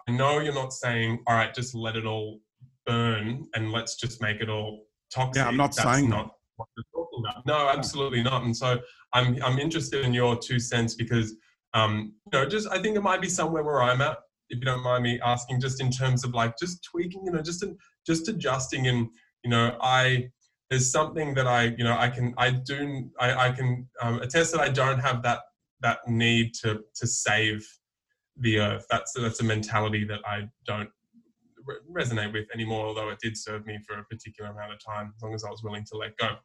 I 0.09 0.13
know 0.13 0.41
you're 0.41 0.55
not 0.55 0.73
saying, 0.73 1.23
all 1.27 1.35
right, 1.35 1.53
just 1.55 1.75
let 1.75 1.97
it 1.97 2.05
all 2.05 2.41
burn 2.87 3.47
and 3.55 3.73
let's 3.73 3.97
just 3.97 4.21
make 4.21 4.41
it 4.41 4.49
all 4.49 4.85
toxic. 5.13 5.43
Yeah, 5.43 5.49
I'm 5.49 5.57
not 5.57 5.75
That's 5.75 5.97
saying 5.99 6.11
not, 6.11 6.35
that 6.59 6.85
No, 7.51 7.69
absolutely 7.69 8.23
not. 8.23 8.45
And 8.45 8.57
so 8.57 8.79
I'm 9.13 9.43
I'm 9.43 9.59
interested 9.59 10.05
in 10.05 10.15
your 10.15 10.39
two 10.39 10.61
cents 10.61 10.95
because 10.95 11.35
um, 11.75 12.13
you 12.27 12.39
know, 12.39 12.49
just 12.49 12.69
I 12.71 12.81
think 12.81 12.97
it 12.97 13.03
might 13.03 13.21
be 13.21 13.29
somewhere 13.29 13.65
where 13.65 13.83
I'm 13.83 14.01
at, 14.01 14.19
if 14.51 14.61
you 14.61 14.65
don't 14.65 14.85
mind 14.85 15.03
me 15.03 15.21
asking, 15.25 15.61
just 15.61 15.81
in 15.81 15.91
terms 15.91 16.23
of 16.25 16.33
like 16.33 16.55
just 16.59 16.85
tweaking, 16.85 17.23
you 17.25 17.33
know, 17.33 17.43
just 17.43 17.65
in, 17.65 17.77
just 18.07 18.29
adjusting 18.29 18.87
and 18.87 19.09
you 19.43 19.51
know, 19.51 19.77
I 19.81 20.31
there's 20.69 20.93
something 20.93 21.35
that 21.35 21.49
I, 21.49 21.75
you 21.77 21.83
know, 21.83 21.97
I 21.99 22.09
can 22.09 22.35
I 22.39 22.51
do 22.51 23.11
I, 23.19 23.49
I 23.49 23.51
can 23.51 23.89
um, 24.01 24.21
attest 24.21 24.53
that 24.53 24.61
I 24.61 24.69
don't 24.69 25.01
have 25.01 25.21
that 25.25 25.41
that 25.81 25.99
need 26.07 26.55
to 26.63 26.81
to 26.95 27.07
save 27.07 27.67
the 28.37 28.61
earth. 28.61 28.87
That's 28.91 29.13
that's 29.15 29.41
a 29.41 29.45
mentality 29.45 30.05
that 30.05 30.21
I 30.25 30.49
don't 30.67 30.91
resonate 31.93 32.33
with 32.33 32.47
anymore, 32.55 32.87
although 32.87 33.11
it 33.11 33.19
did 33.21 33.37
serve 33.37 33.67
me 33.67 33.79
for 33.85 33.99
a 33.99 34.05
particular 34.05 34.51
amount 34.51 34.73
of 34.73 34.79
time, 34.85 35.13
as 35.17 35.23
long 35.23 35.35
as 35.35 35.43
I 35.43 35.51
was 35.51 35.65
willing 35.65 35.85
to 35.91 35.97
let 35.97 36.17
go. 36.17 36.37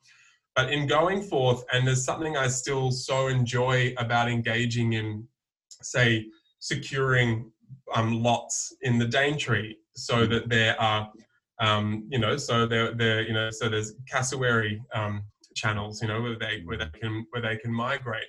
But 0.55 0.71
in 0.71 0.87
going 0.87 1.21
forth, 1.21 1.63
and 1.73 1.85
there's 1.85 2.05
something 2.05 2.37
I 2.37 2.47
still 2.47 2.91
so 2.91 3.27
enjoy 3.27 3.93
about 3.97 4.29
engaging 4.29 4.93
in, 4.93 5.27
say, 5.69 6.27
securing 6.59 7.51
um, 7.93 8.23
lots 8.23 8.73
in 8.81 8.97
the 8.97 9.05
Daintree 9.05 9.75
so 9.95 10.25
that 10.25 10.47
there 10.47 10.79
are, 10.81 11.11
um, 11.59 12.07
you 12.09 12.19
know, 12.19 12.37
so 12.37 12.65
there, 12.65 12.93
there, 12.93 13.21
you 13.21 13.33
know, 13.33 13.49
so 13.51 13.67
there's 13.67 13.93
cassowary 14.09 14.81
um, 14.93 15.23
channels, 15.55 16.01
you 16.01 16.07
know, 16.07 16.21
where 16.21 16.37
they 16.37 16.61
where 16.63 16.77
they 16.77 16.99
can 16.99 17.25
where 17.31 17.41
they 17.41 17.57
can 17.57 17.73
migrate. 17.73 18.27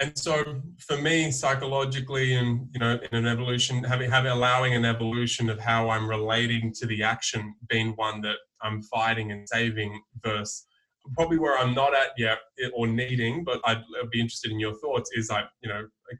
And 0.00 0.16
so 0.18 0.60
for 0.78 0.96
me 0.96 1.30
psychologically 1.30 2.34
and 2.34 2.68
you 2.72 2.80
know 2.80 2.98
in 3.12 3.16
an 3.16 3.26
evolution 3.26 3.84
having 3.84 4.10
having 4.10 4.32
allowing 4.32 4.74
an 4.74 4.84
evolution 4.84 5.48
of 5.48 5.60
how 5.60 5.88
i'm 5.88 6.08
relating 6.08 6.72
to 6.80 6.86
the 6.86 7.04
action 7.04 7.54
being 7.68 7.90
one 7.90 8.20
that 8.22 8.38
i'm 8.60 8.82
fighting 8.82 9.30
and 9.30 9.48
saving 9.48 10.02
versus 10.24 10.66
probably 11.12 11.38
where 11.38 11.58
i'm 11.58 11.74
not 11.74 11.94
at 11.94 12.08
yet 12.16 12.38
or 12.74 12.86
needing 12.86 13.44
but 13.44 13.60
i'd, 13.66 13.78
I'd 13.78 14.10
be 14.10 14.20
interested 14.20 14.50
in 14.50 14.58
your 14.58 14.74
thoughts 14.74 15.10
is 15.14 15.30
like 15.30 15.46
you 15.62 15.68
know 15.68 15.80
like 16.10 16.18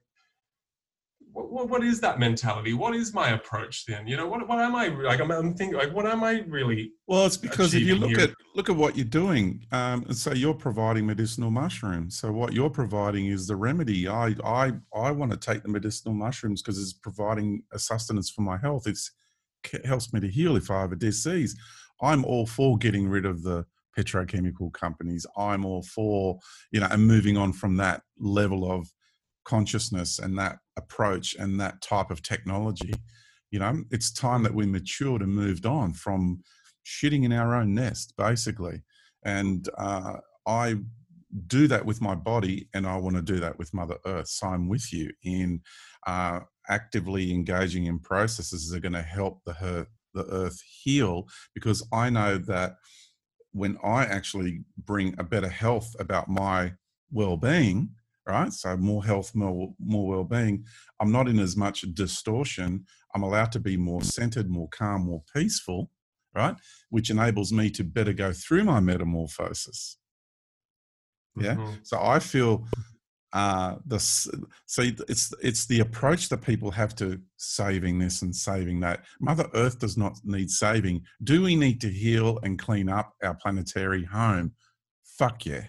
what, 1.34 1.68
what 1.68 1.82
is 1.82 2.00
that 2.00 2.18
mentality? 2.18 2.74
What 2.74 2.94
is 2.94 3.12
my 3.12 3.30
approach 3.30 3.86
then? 3.86 4.06
You 4.06 4.16
know, 4.16 4.26
what, 4.26 4.46
what 4.48 4.60
am 4.60 4.74
I 4.76 4.86
like? 4.86 5.20
I'm, 5.20 5.30
I'm 5.32 5.54
thinking 5.54 5.76
like, 5.76 5.92
what 5.92 6.06
am 6.06 6.22
I 6.22 6.44
really? 6.46 6.92
Well, 7.08 7.26
it's 7.26 7.36
because 7.36 7.74
if 7.74 7.82
you 7.82 7.96
look 7.96 8.10
here? 8.10 8.20
at 8.20 8.30
look 8.54 8.70
at 8.70 8.76
what 8.76 8.96
you're 8.96 9.04
doing, 9.04 9.66
um, 9.72 10.04
and 10.04 10.16
so 10.16 10.32
you're 10.32 10.54
providing 10.54 11.06
medicinal 11.06 11.50
mushrooms. 11.50 12.18
So 12.18 12.30
what 12.30 12.52
you're 12.52 12.70
providing 12.70 13.26
is 13.26 13.48
the 13.48 13.56
remedy. 13.56 14.06
I 14.06 14.36
I 14.44 14.72
I 14.94 15.10
want 15.10 15.32
to 15.32 15.36
take 15.36 15.62
the 15.62 15.68
medicinal 15.68 16.14
mushrooms 16.14 16.62
because 16.62 16.80
it's 16.80 16.92
providing 16.92 17.64
a 17.72 17.78
sustenance 17.78 18.30
for 18.30 18.42
my 18.42 18.56
health. 18.56 18.86
It's 18.86 19.10
it 19.72 19.84
helps 19.84 20.12
me 20.12 20.20
to 20.20 20.28
heal 20.28 20.56
if 20.56 20.70
I 20.70 20.82
have 20.82 20.92
a 20.92 20.96
disease. 20.96 21.56
I'm 22.00 22.24
all 22.24 22.46
for 22.46 22.78
getting 22.78 23.08
rid 23.08 23.24
of 23.24 23.42
the 23.42 23.66
petrochemical 23.96 24.72
companies. 24.72 25.26
I'm 25.36 25.64
all 25.64 25.82
for 25.82 26.38
you 26.70 26.80
know 26.80 26.88
and 26.90 27.06
moving 27.06 27.36
on 27.36 27.52
from 27.52 27.76
that 27.78 28.02
level 28.18 28.70
of 28.70 28.88
consciousness 29.44 30.18
and 30.18 30.38
that 30.38 30.58
approach 30.76 31.34
and 31.34 31.60
that 31.60 31.80
type 31.82 32.10
of 32.10 32.22
technology 32.22 32.94
you 33.50 33.60
know 33.60 33.84
it's 33.92 34.12
time 34.12 34.42
that 34.42 34.52
we 34.52 34.66
matured 34.66 35.22
and 35.22 35.32
moved 35.32 35.64
on 35.64 35.92
from 35.92 36.40
shitting 36.84 37.24
in 37.24 37.32
our 37.32 37.54
own 37.54 37.72
nest 37.72 38.12
basically 38.18 38.82
and 39.24 39.68
uh, 39.78 40.16
i 40.46 40.74
do 41.46 41.68
that 41.68 41.84
with 41.86 42.00
my 42.00 42.16
body 42.16 42.68
and 42.74 42.86
i 42.86 42.96
want 42.96 43.14
to 43.14 43.22
do 43.22 43.38
that 43.38 43.56
with 43.58 43.72
mother 43.72 43.96
earth 44.06 44.26
so 44.26 44.48
i'm 44.48 44.68
with 44.68 44.92
you 44.92 45.08
in 45.22 45.60
uh, 46.06 46.40
actively 46.68 47.32
engaging 47.32 47.86
in 47.86 47.98
processes 47.98 48.68
that 48.68 48.76
are 48.76 48.80
going 48.80 48.92
to 48.92 49.02
help 49.02 49.40
the, 49.44 49.52
her, 49.52 49.86
the 50.14 50.24
earth 50.26 50.60
heal 50.82 51.28
because 51.54 51.86
i 51.92 52.10
know 52.10 52.36
that 52.36 52.74
when 53.54 53.78
i 53.82 54.04
actually 54.04 54.62
bring 54.84 55.14
a 55.18 55.24
better 55.24 55.48
health 55.48 55.96
about 55.98 56.28
my 56.28 56.72
well-being 57.10 57.88
right? 58.26 58.52
So 58.52 58.76
more 58.76 59.04
health, 59.04 59.34
more 59.34 59.74
more 59.78 60.08
well-being. 60.08 60.64
I'm 61.00 61.12
not 61.12 61.28
in 61.28 61.38
as 61.38 61.56
much 61.56 61.82
distortion. 61.92 62.84
I'm 63.14 63.22
allowed 63.22 63.52
to 63.52 63.60
be 63.60 63.76
more 63.76 64.02
centered, 64.02 64.50
more 64.50 64.68
calm, 64.68 65.06
more 65.06 65.22
peaceful, 65.34 65.90
right? 66.34 66.56
Which 66.90 67.10
enables 67.10 67.52
me 67.52 67.70
to 67.70 67.84
better 67.84 68.12
go 68.12 68.32
through 68.32 68.64
my 68.64 68.80
metamorphosis. 68.80 69.98
Yeah. 71.36 71.54
Mm-hmm. 71.54 71.74
So 71.82 72.00
I 72.00 72.18
feel 72.18 72.66
uh 73.34 73.76
the 73.86 73.98
so 73.98 74.82
it's 75.08 75.34
it's 75.42 75.66
the 75.66 75.80
approach 75.80 76.28
that 76.28 76.40
people 76.40 76.70
have 76.70 76.94
to 76.94 77.20
saving 77.36 77.98
this 77.98 78.22
and 78.22 78.34
saving 78.34 78.80
that 78.80 79.04
mother 79.20 79.48
earth 79.54 79.78
does 79.78 79.96
not 79.96 80.16
need 80.24 80.50
saving 80.50 81.02
do 81.24 81.42
we 81.42 81.56
need 81.56 81.80
to 81.80 81.88
heal 81.88 82.38
and 82.42 82.58
clean 82.58 82.88
up 82.88 83.12
our 83.22 83.34
planetary 83.34 84.04
home 84.04 84.52
fuck 85.04 85.44
yeah 85.44 85.64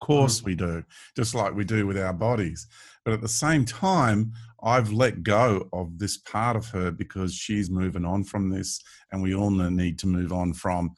of 0.00 0.06
course 0.06 0.40
mm. 0.40 0.44
we 0.44 0.54
do, 0.54 0.84
just 1.16 1.34
like 1.34 1.54
we 1.54 1.64
do 1.64 1.86
with 1.86 1.98
our 1.98 2.12
bodies. 2.12 2.66
But 3.04 3.14
at 3.14 3.20
the 3.20 3.28
same 3.28 3.64
time, 3.64 4.32
I've 4.62 4.92
let 4.92 5.22
go 5.22 5.68
of 5.72 5.98
this 5.98 6.16
part 6.16 6.56
of 6.56 6.68
her 6.70 6.90
because 6.90 7.34
she's 7.34 7.70
moving 7.70 8.04
on 8.04 8.24
from 8.24 8.50
this, 8.50 8.80
and 9.12 9.22
we 9.22 9.34
all 9.34 9.50
need 9.50 9.98
to 10.00 10.06
move 10.06 10.32
on 10.32 10.52
from 10.52 10.94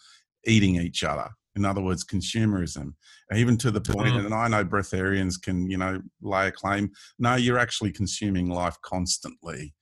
eating 0.46 0.76
each 0.76 1.04
other. 1.04 1.28
In 1.56 1.64
other 1.64 1.80
words, 1.80 2.04
consumerism, 2.04 2.94
even 3.34 3.56
to 3.58 3.70
the 3.70 3.80
point, 3.80 4.14
mm. 4.14 4.24
and 4.24 4.34
I 4.34 4.48
know 4.48 4.64
breatharians 4.64 5.40
can, 5.40 5.68
you 5.70 5.76
know, 5.76 6.00
lay 6.22 6.48
a 6.48 6.52
claim. 6.52 6.90
No, 7.18 7.34
you're 7.34 7.58
actually 7.58 7.92
consuming 7.92 8.48
life 8.48 8.76
constantly. 8.82 9.74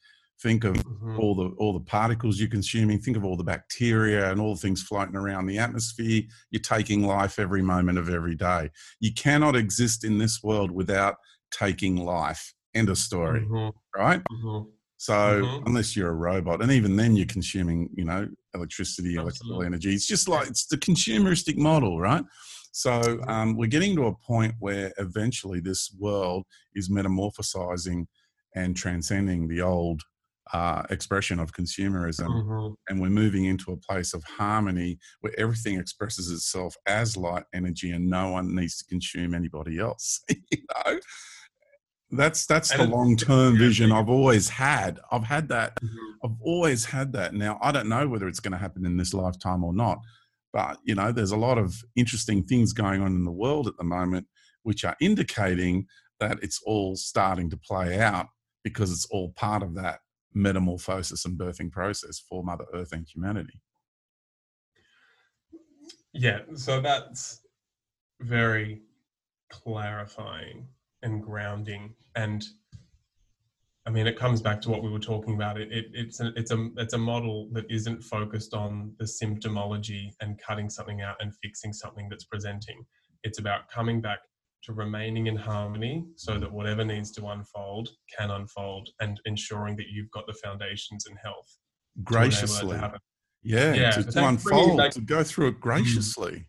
Think 0.42 0.64
of 0.64 0.74
mm-hmm. 0.74 1.20
all 1.20 1.34
the 1.34 1.54
all 1.58 1.74
the 1.74 1.84
particles 1.84 2.40
you're 2.40 2.48
consuming. 2.48 2.98
Think 2.98 3.16
of 3.16 3.24
all 3.24 3.36
the 3.36 3.44
bacteria 3.44 4.30
and 4.30 4.40
all 4.40 4.54
the 4.54 4.60
things 4.60 4.82
floating 4.82 5.16
around 5.16 5.46
the 5.46 5.58
atmosphere. 5.58 6.22
You're 6.50 6.62
taking 6.62 7.06
life 7.06 7.38
every 7.38 7.62
moment 7.62 7.98
of 7.98 8.08
every 8.08 8.36
day. 8.36 8.70
You 9.00 9.12
cannot 9.12 9.54
exist 9.54 10.02
in 10.02 10.18
this 10.18 10.42
world 10.42 10.70
without 10.70 11.16
taking 11.52 11.96
life 11.96 12.54
End 12.74 12.88
of 12.88 12.98
story, 12.98 13.40
Mhm. 13.40 13.72
right? 13.96 14.22
Mhm. 14.30 14.70
So 14.96 15.42
Mhm. 15.42 15.66
unless 15.66 15.96
you're 15.96 16.10
a 16.10 16.14
robot, 16.14 16.62
and 16.62 16.70
even 16.70 16.96
then 16.96 17.16
you're 17.16 17.26
consuming, 17.26 17.90
you 17.94 18.04
know, 18.04 18.28
electricity, 18.54 19.14
electrical 19.16 19.62
energy. 19.62 19.92
It's 19.94 20.06
just 20.06 20.28
like 20.28 20.48
it's 20.48 20.66
the 20.66 20.76
consumeristic 20.76 21.56
model, 21.56 22.00
right? 22.00 22.24
So 22.72 23.20
um, 23.26 23.56
we're 23.56 23.66
getting 23.66 23.96
to 23.96 24.06
a 24.06 24.14
point 24.14 24.54
where 24.60 24.92
eventually 24.98 25.60
this 25.60 25.94
world 25.98 26.44
is 26.74 26.88
metamorphosizing 26.88 28.06
and 28.54 28.76
transcending 28.76 29.48
the 29.48 29.60
old 29.62 30.02
uh, 30.52 30.82
expression 30.90 31.38
of 31.38 31.52
consumerism, 31.52 32.26
Mhm. 32.26 32.74
and 32.88 33.00
we're 33.00 33.08
moving 33.08 33.44
into 33.44 33.70
a 33.70 33.76
place 33.76 34.12
of 34.14 34.24
harmony 34.24 34.98
where 35.20 35.32
everything 35.38 35.78
expresses 35.78 36.30
itself 36.32 36.74
as 36.86 37.16
light 37.16 37.44
energy, 37.54 37.92
and 37.92 38.08
no 38.10 38.30
one 38.30 38.54
needs 38.56 38.76
to 38.78 38.84
consume 38.86 39.32
anybody 39.34 39.78
else. 39.78 40.20
you 40.28 40.58
know, 40.86 40.98
that's 42.12 42.46
that's 42.46 42.72
And 42.72 42.80
the 42.82 42.86
long 42.96 43.16
term 43.16 43.56
vision. 43.56 43.92
I've 43.92 44.08
always 44.08 44.48
had. 44.48 44.98
I've 45.12 45.24
had 45.24 45.48
that. 45.48 45.80
Mhm. 45.82 45.96
I've 46.24 46.36
always 46.40 46.84
had 46.84 47.12
that. 47.12 47.34
Now 47.34 47.58
I 47.62 47.72
don't 47.72 47.88
know 47.88 48.08
whether 48.08 48.26
it's 48.28 48.40
going 48.40 48.52
to 48.52 48.58
happen 48.58 48.84
in 48.84 48.96
this 48.96 49.14
lifetime 49.14 49.62
or 49.64 49.72
not, 49.72 49.98
but 50.52 50.78
you 50.84 50.94
know, 50.94 51.12
there's 51.12 51.30
a 51.30 51.36
lot 51.36 51.58
of 51.58 51.74
interesting 51.96 52.42
things 52.44 52.72
going 52.72 53.02
on 53.02 53.14
in 53.14 53.24
the 53.24 53.30
world 53.30 53.68
at 53.68 53.76
the 53.76 53.84
moment, 53.84 54.26
which 54.62 54.84
are 54.84 54.96
indicating 55.00 55.86
that 56.18 56.38
it's 56.42 56.60
all 56.66 56.96
starting 56.96 57.48
to 57.50 57.56
play 57.56 58.00
out 58.00 58.26
because 58.64 58.90
it's 58.90 59.06
all 59.10 59.30
part 59.36 59.62
of 59.62 59.74
that 59.74 60.00
metamorphosis 60.34 61.24
and 61.24 61.38
birthing 61.38 61.70
process 61.70 62.18
for 62.18 62.44
Mother 62.44 62.66
Earth 62.74 62.92
and 62.92 63.06
humanity. 63.08 63.60
Yeah, 66.12 66.40
so 66.54 66.80
that's 66.80 67.40
very 68.20 68.82
clarifying 69.50 70.66
and 71.02 71.22
grounding. 71.22 71.94
And 72.16 72.44
I 73.86 73.90
mean, 73.90 74.06
it 74.06 74.18
comes 74.18 74.42
back 74.42 74.60
to 74.62 74.70
what 74.70 74.82
we 74.82 74.90
were 74.90 74.98
talking 74.98 75.34
about. 75.34 75.58
It, 75.58 75.72
it, 75.72 75.86
it's 75.94 76.20
a 76.20 76.32
it's 76.36 76.50
a 76.50 76.68
it's 76.76 76.94
a 76.94 76.98
model 76.98 77.48
that 77.52 77.70
isn't 77.70 78.02
focused 78.02 78.54
on 78.54 78.92
the 78.98 79.04
symptomology 79.04 80.10
and 80.20 80.38
cutting 80.38 80.68
something 80.68 81.00
out 81.00 81.16
and 81.20 81.32
fixing 81.42 81.72
something 81.72 82.08
that's 82.08 82.24
presenting. 82.24 82.84
It's 83.22 83.38
about 83.38 83.68
coming 83.68 84.00
back 84.00 84.20
to 84.64 84.72
remaining 84.74 85.26
in 85.26 85.36
harmony 85.36 86.04
so 86.16 86.38
that 86.38 86.52
whatever 86.52 86.84
needs 86.84 87.10
to 87.12 87.26
unfold 87.28 87.88
can 88.16 88.30
unfold 88.30 88.90
and 89.00 89.18
ensuring 89.24 89.76
that 89.76 89.86
you've 89.90 90.10
got 90.10 90.26
the 90.26 90.34
foundations 90.34 91.06
and 91.06 91.16
health 91.22 91.56
to 91.96 92.02
to 92.02 92.04
Graciously. 92.04 92.78
Yeah, 93.42 93.74
Yeah, 93.74 93.90
to, 93.92 94.04
to 94.04 94.12
thanks 94.12 94.42
for 94.42 94.50
bringing 94.50 94.70
unfold, 94.70 94.92
to 94.92 95.00
go 95.00 95.24
through 95.24 95.48
it 95.48 95.56
mm. 95.56 95.60
graciously. 95.60 96.46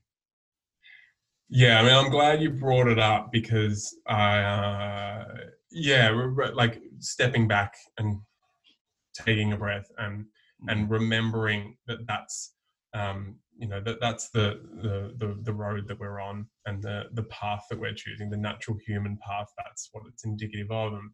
Yeah, 1.53 1.79
I 1.79 1.83
mean, 1.83 1.93
I'm 1.93 2.09
glad 2.09 2.41
you 2.41 2.49
brought 2.49 2.87
it 2.87 2.97
up 2.97 3.31
because 3.31 3.93
I, 4.07 4.39
uh, 4.39 5.25
yeah, 5.69 6.09
like 6.53 6.81
stepping 6.99 7.45
back 7.47 7.75
and 7.97 8.21
taking 9.13 9.53
a 9.53 9.57
breath 9.57 9.87
and 9.97 10.25
and 10.67 10.89
remembering 10.89 11.77
that 11.87 12.07
that's, 12.07 12.53
um, 12.93 13.37
you 13.57 13.67
know, 13.67 13.81
that 13.81 13.99
that's 13.99 14.29
the, 14.29 14.61
the 14.81 15.13
the 15.17 15.37
the 15.43 15.53
road 15.53 15.87
that 15.89 15.99
we're 15.99 16.21
on 16.21 16.47
and 16.67 16.81
the 16.81 17.05
the 17.13 17.23
path 17.23 17.65
that 17.69 17.79
we're 17.79 17.93
choosing, 17.93 18.29
the 18.29 18.37
natural 18.37 18.77
human 18.87 19.17
path. 19.27 19.47
That's 19.57 19.89
what 19.91 20.03
it's 20.07 20.25
indicative 20.25 20.71
of, 20.71 20.93
and 20.93 21.11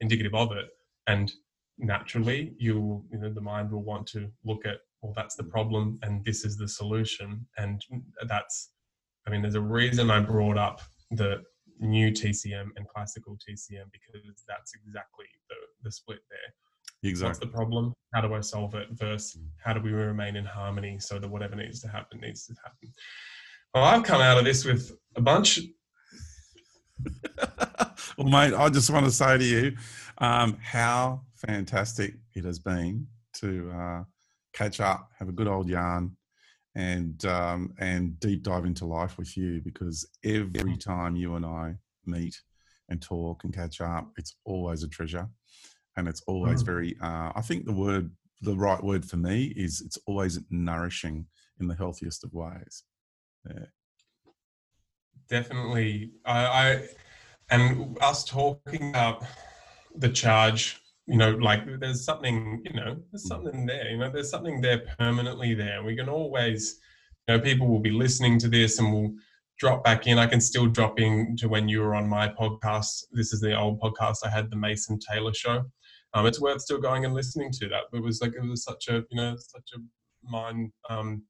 indicative 0.00 0.34
of 0.34 0.52
it. 0.52 0.68
And 1.06 1.32
naturally, 1.78 2.54
you 2.58 3.04
you 3.10 3.18
know, 3.18 3.32
the 3.32 3.40
mind 3.40 3.70
will 3.70 3.84
want 3.84 4.06
to 4.08 4.30
look 4.44 4.66
at, 4.66 4.78
well, 5.02 5.14
that's 5.16 5.36
the 5.36 5.44
problem, 5.44 5.98
and 6.02 6.24
this 6.26 6.44
is 6.44 6.58
the 6.58 6.68
solution, 6.68 7.46
and 7.56 7.82
that's 8.28 8.70
I 9.28 9.30
mean, 9.30 9.42
there's 9.42 9.56
a 9.56 9.60
reason 9.60 10.10
I 10.10 10.20
brought 10.20 10.56
up 10.56 10.80
the 11.10 11.42
new 11.80 12.10
TCM 12.10 12.68
and 12.76 12.88
classical 12.88 13.34
TCM 13.34 13.84
because 13.92 14.42
that's 14.48 14.72
exactly 14.74 15.26
the, 15.50 15.56
the 15.82 15.92
split 15.92 16.20
there. 16.30 17.10
Exactly. 17.10 17.28
What's 17.28 17.38
the 17.40 17.46
problem? 17.46 17.92
How 18.14 18.22
do 18.22 18.32
I 18.32 18.40
solve 18.40 18.74
it? 18.74 18.88
Versus 18.92 19.38
how 19.62 19.74
do 19.74 19.82
we 19.82 19.90
remain 19.90 20.36
in 20.36 20.46
harmony 20.46 20.98
so 20.98 21.18
that 21.18 21.28
whatever 21.28 21.56
needs 21.56 21.80
to 21.82 21.88
happen 21.88 22.20
needs 22.20 22.46
to 22.46 22.54
happen. 22.64 22.90
Well, 23.74 23.84
I've 23.84 24.02
come 24.02 24.22
out 24.22 24.38
of 24.38 24.46
this 24.46 24.64
with 24.64 24.92
a 25.14 25.20
bunch. 25.20 25.60
well, 28.16 28.28
mate, 28.28 28.54
I 28.54 28.70
just 28.70 28.88
want 28.88 29.04
to 29.04 29.12
say 29.12 29.36
to 29.36 29.44
you 29.44 29.76
um, 30.18 30.56
how 30.62 31.20
fantastic 31.34 32.14
it 32.34 32.44
has 32.46 32.58
been 32.58 33.06
to 33.34 33.70
uh, 33.72 34.04
catch 34.54 34.80
up, 34.80 35.10
have 35.18 35.28
a 35.28 35.32
good 35.32 35.48
old 35.48 35.68
yarn, 35.68 36.16
and 36.78 37.24
um, 37.24 37.74
and 37.80 38.18
deep 38.20 38.44
dive 38.44 38.64
into 38.64 38.86
life 38.86 39.18
with 39.18 39.36
you. 39.36 39.60
Because 39.60 40.08
every 40.24 40.76
time 40.76 41.16
you 41.16 41.34
and 41.34 41.44
I 41.44 41.74
meet 42.06 42.40
and 42.88 43.02
talk 43.02 43.44
and 43.44 43.52
catch 43.52 43.80
up, 43.80 44.12
it's 44.16 44.36
always 44.44 44.84
a 44.84 44.88
treasure, 44.88 45.28
and 45.96 46.08
it's 46.08 46.22
always 46.26 46.62
Mm. 46.62 46.66
very. 46.66 46.96
Uh, 47.02 47.32
I 47.34 47.42
think 47.42 47.66
the 47.66 47.72
word, 47.72 48.10
the 48.42 48.56
right 48.56 48.82
word 48.82 49.04
for 49.04 49.16
me 49.16 49.52
is 49.56 49.82
it's 49.82 49.98
always 50.06 50.38
nourishing 50.50 51.26
in 51.60 51.66
the 51.66 51.74
healthiest 51.74 52.22
of 52.24 52.32
ways. 52.32 52.84
Yeah. 53.50 53.66
Definitely, 55.28 56.12
I, 56.24 56.46
I 56.46 56.88
and 57.50 57.98
us 58.00 58.24
talking 58.24 58.90
about 58.90 59.24
the 59.96 60.08
charge 60.08 60.80
you 61.08 61.16
know 61.16 61.30
like 61.32 61.62
there's 61.80 62.04
something 62.04 62.60
you 62.64 62.74
know 62.74 62.96
there's 63.10 63.26
something 63.26 63.64
there 63.66 63.90
you 63.90 63.96
know 63.96 64.10
there's 64.10 64.30
something 64.30 64.60
there 64.60 64.82
permanently 64.98 65.54
there. 65.54 65.82
We 65.82 65.96
can 65.96 66.08
always 66.08 66.78
you 67.26 67.34
know 67.34 67.40
people 67.40 67.66
will 67.66 67.80
be 67.80 67.90
listening 67.90 68.38
to 68.40 68.48
this 68.48 68.78
and 68.78 68.92
will 68.92 69.14
drop 69.58 69.82
back 69.82 70.06
in. 70.06 70.18
I 70.18 70.26
can 70.26 70.40
still 70.40 70.66
drop 70.66 71.00
in 71.00 71.36
to 71.38 71.48
when 71.48 71.68
you 71.68 71.80
were 71.80 71.94
on 71.94 72.08
my 72.08 72.28
podcast. 72.28 73.04
This 73.12 73.32
is 73.32 73.40
the 73.40 73.58
old 73.58 73.80
podcast 73.80 74.18
i 74.24 74.28
had 74.28 74.50
the 74.50 74.56
mason 74.56 74.98
taylor 74.98 75.34
show. 75.34 75.64
Um, 76.14 76.26
it's 76.26 76.40
worth 76.40 76.60
still 76.60 76.80
going 76.80 77.04
and 77.04 77.14
listening 77.14 77.52
to 77.52 77.68
that. 77.68 77.84
It 77.92 78.02
was 78.02 78.20
like 78.20 78.34
it 78.34 78.46
was 78.46 78.62
such 78.62 78.88
a 78.88 79.04
you 79.10 79.16
know 79.16 79.34
such 79.38 79.70
a 79.74 79.78
mind 80.22 80.72
um 80.90 81.22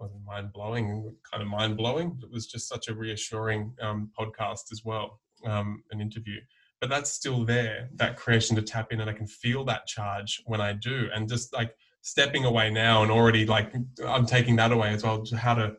wasn't 0.00 0.24
mind 0.24 0.52
blowing 0.52 1.14
kind 1.30 1.42
of 1.42 1.48
mind 1.48 1.76
blowing 1.76 2.18
it 2.22 2.30
was 2.32 2.46
just 2.46 2.66
such 2.66 2.88
a 2.88 2.94
reassuring 2.94 3.72
um, 3.82 4.10
podcast 4.18 4.72
as 4.72 4.82
well 4.82 5.20
um, 5.44 5.82
an 5.90 6.00
interview 6.00 6.40
but 6.80 6.88
that's 6.88 7.10
still 7.12 7.44
there 7.44 7.88
that 7.96 8.16
creation 8.16 8.56
to 8.56 8.62
tap 8.62 8.92
in 8.92 9.00
and 9.00 9.10
i 9.10 9.12
can 9.12 9.26
feel 9.26 9.64
that 9.64 9.86
charge 9.86 10.42
when 10.46 10.60
i 10.60 10.72
do. 10.72 11.08
And 11.14 11.28
just 11.28 11.52
like 11.52 11.74
stepping 12.02 12.44
away 12.46 12.70
now 12.70 13.02
and 13.02 13.10
already 13.12 13.44
like 13.46 13.72
i'm 14.06 14.26
taking 14.26 14.56
that 14.56 14.72
away 14.72 14.88
as 14.90 15.04
well 15.04 15.22
to 15.24 15.36
how 15.36 15.54
to 15.54 15.76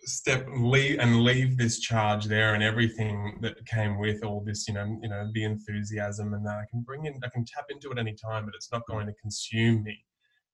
step 0.00 0.46
leave 0.56 0.98
and 1.00 1.22
leave 1.22 1.56
this 1.56 1.80
charge 1.80 2.26
there 2.26 2.54
and 2.54 2.62
everything 2.62 3.38
that 3.40 3.54
came 3.66 3.98
with 3.98 4.22
all 4.24 4.40
this 4.44 4.68
you 4.68 4.74
know 4.74 4.98
you 5.02 5.08
know 5.08 5.28
the 5.32 5.44
enthusiasm 5.44 6.34
and 6.34 6.44
that. 6.46 6.56
I 6.58 6.64
can 6.70 6.82
bring 6.82 7.06
in 7.06 7.18
i 7.24 7.28
can 7.28 7.44
tap 7.44 7.66
into 7.70 7.90
it 7.90 7.98
anytime 7.98 8.44
but 8.44 8.54
it's 8.54 8.70
not 8.72 8.82
going 8.88 9.06
to 9.06 9.12
consume 9.14 9.82
me. 9.82 9.98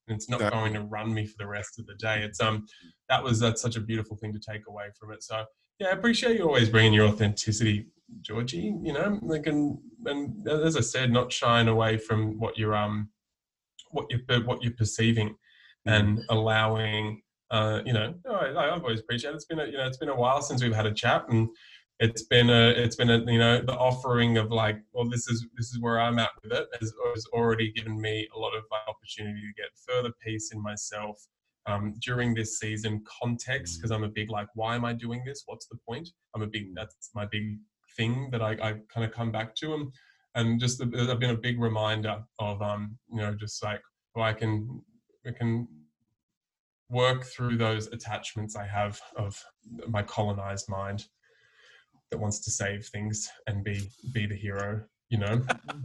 And 0.07 0.15
it's 0.17 0.27
not 0.29 0.39
That- 0.39 0.51
going 0.53 0.73
to 0.73 0.81
run 0.81 1.13
me 1.13 1.25
for 1.25 1.35
the 1.37 1.47
rest 1.47 1.79
of 1.79 1.85
the 1.85 1.95
day. 1.95 2.23
It's 2.23 2.41
um 2.41 2.65
that 3.09 3.23
was 3.23 3.39
that's 3.39 3.61
such 3.61 3.75
a 3.75 3.81
beautiful 3.81 4.17
thing 4.17 4.33
to 4.33 4.39
take 4.39 4.63
away 4.67 4.85
from 4.99 5.11
it. 5.13 5.23
So 5.23 5.45
yeah 5.79 5.87
i 5.87 5.91
appreciate 5.91 6.37
you 6.37 6.43
always 6.45 6.69
bringing 6.69 6.93
your 6.93 7.07
authenticity 7.07 7.87
georgie 8.21 8.75
you 8.81 8.93
know 8.93 9.19
like 9.21 9.47
and 9.47 9.77
and 10.05 10.47
as 10.47 10.77
i 10.77 10.81
said 10.81 11.11
not 11.11 11.31
shying 11.31 11.67
away 11.67 11.97
from 11.97 12.37
what 12.39 12.57
you're 12.57 12.75
um 12.75 13.09
what 13.91 14.05
you're 14.09 14.43
what 14.43 14.61
you're 14.61 14.73
perceiving 14.73 15.35
and 15.85 16.21
allowing 16.29 17.21
uh 17.51 17.81
you 17.85 17.93
know 17.93 18.13
I, 18.29 18.73
i've 18.73 18.81
always 18.81 18.99
appreciated 18.99 19.35
it's 19.35 19.45
been 19.45 19.59
a 19.59 19.65
you 19.65 19.77
know 19.77 19.85
it's 19.85 19.97
been 19.97 20.09
a 20.09 20.15
while 20.15 20.41
since 20.41 20.63
we've 20.63 20.75
had 20.75 20.85
a 20.85 20.93
chat 20.93 21.25
and 21.29 21.49
it's 21.99 22.23
been 22.23 22.49
a 22.49 22.69
it's 22.69 22.95
been 22.95 23.09
a 23.09 23.19
you 23.31 23.39
know 23.39 23.61
the 23.61 23.75
offering 23.75 24.37
of 24.37 24.51
like 24.51 24.77
well 24.93 25.09
this 25.09 25.27
is 25.27 25.45
this 25.57 25.67
is 25.67 25.79
where 25.79 25.99
i'm 25.99 26.19
at 26.19 26.31
with 26.41 26.51
it 26.51 26.67
has, 26.79 26.93
has 27.13 27.25
already 27.33 27.71
given 27.71 27.99
me 27.99 28.27
a 28.35 28.39
lot 28.39 28.55
of 28.55 28.63
opportunity 28.87 29.41
to 29.41 29.61
get 29.61 29.69
further 29.87 30.11
peace 30.23 30.51
in 30.53 30.61
myself 30.61 31.27
um, 31.65 31.95
during 32.01 32.33
this 32.33 32.59
season. 32.59 33.03
Context 33.21 33.77
because 33.77 33.91
i'm 33.91 34.03
a 34.03 34.09
big 34.09 34.29
like 34.29 34.47
why 34.55 34.75
am 34.75 34.85
i 34.85 34.93
doing 34.93 35.23
this? 35.25 35.43
What's 35.45 35.67
the 35.67 35.77
point? 35.87 36.09
I'm 36.35 36.41
a 36.41 36.47
big 36.47 36.75
that's 36.75 37.11
my 37.13 37.25
big 37.25 37.59
thing 37.95 38.29
that 38.31 38.41
i, 38.41 38.51
I 38.51 38.73
kind 38.93 39.05
of 39.05 39.11
come 39.11 39.31
back 39.31 39.55
to 39.55 39.73
and 39.73 39.91
and 40.35 40.59
just 40.59 40.81
i've 40.81 41.19
been 41.19 41.29
a 41.29 41.37
big 41.37 41.59
reminder 41.59 42.23
of 42.39 42.61
um 42.61 42.97
you 43.09 43.17
know 43.17 43.33
just 43.33 43.63
like 43.63 43.81
well, 44.15 44.25
i 44.25 44.33
can 44.33 44.81
i 45.27 45.31
can 45.31 45.67
work 46.89 47.23
through 47.23 47.57
those 47.57 47.87
attachments 47.87 48.55
i 48.55 48.65
have 48.65 48.99
of 49.15 49.41
my 49.87 50.03
colonized 50.03 50.69
mind 50.69 51.05
that 52.11 52.19
wants 52.19 52.39
to 52.39 52.51
save 52.51 52.85
things 52.87 53.29
and 53.47 53.63
be 53.63 53.89
be 54.13 54.25
the 54.27 54.35
hero 54.35 54.83
you 55.09 55.17
know 55.17 55.41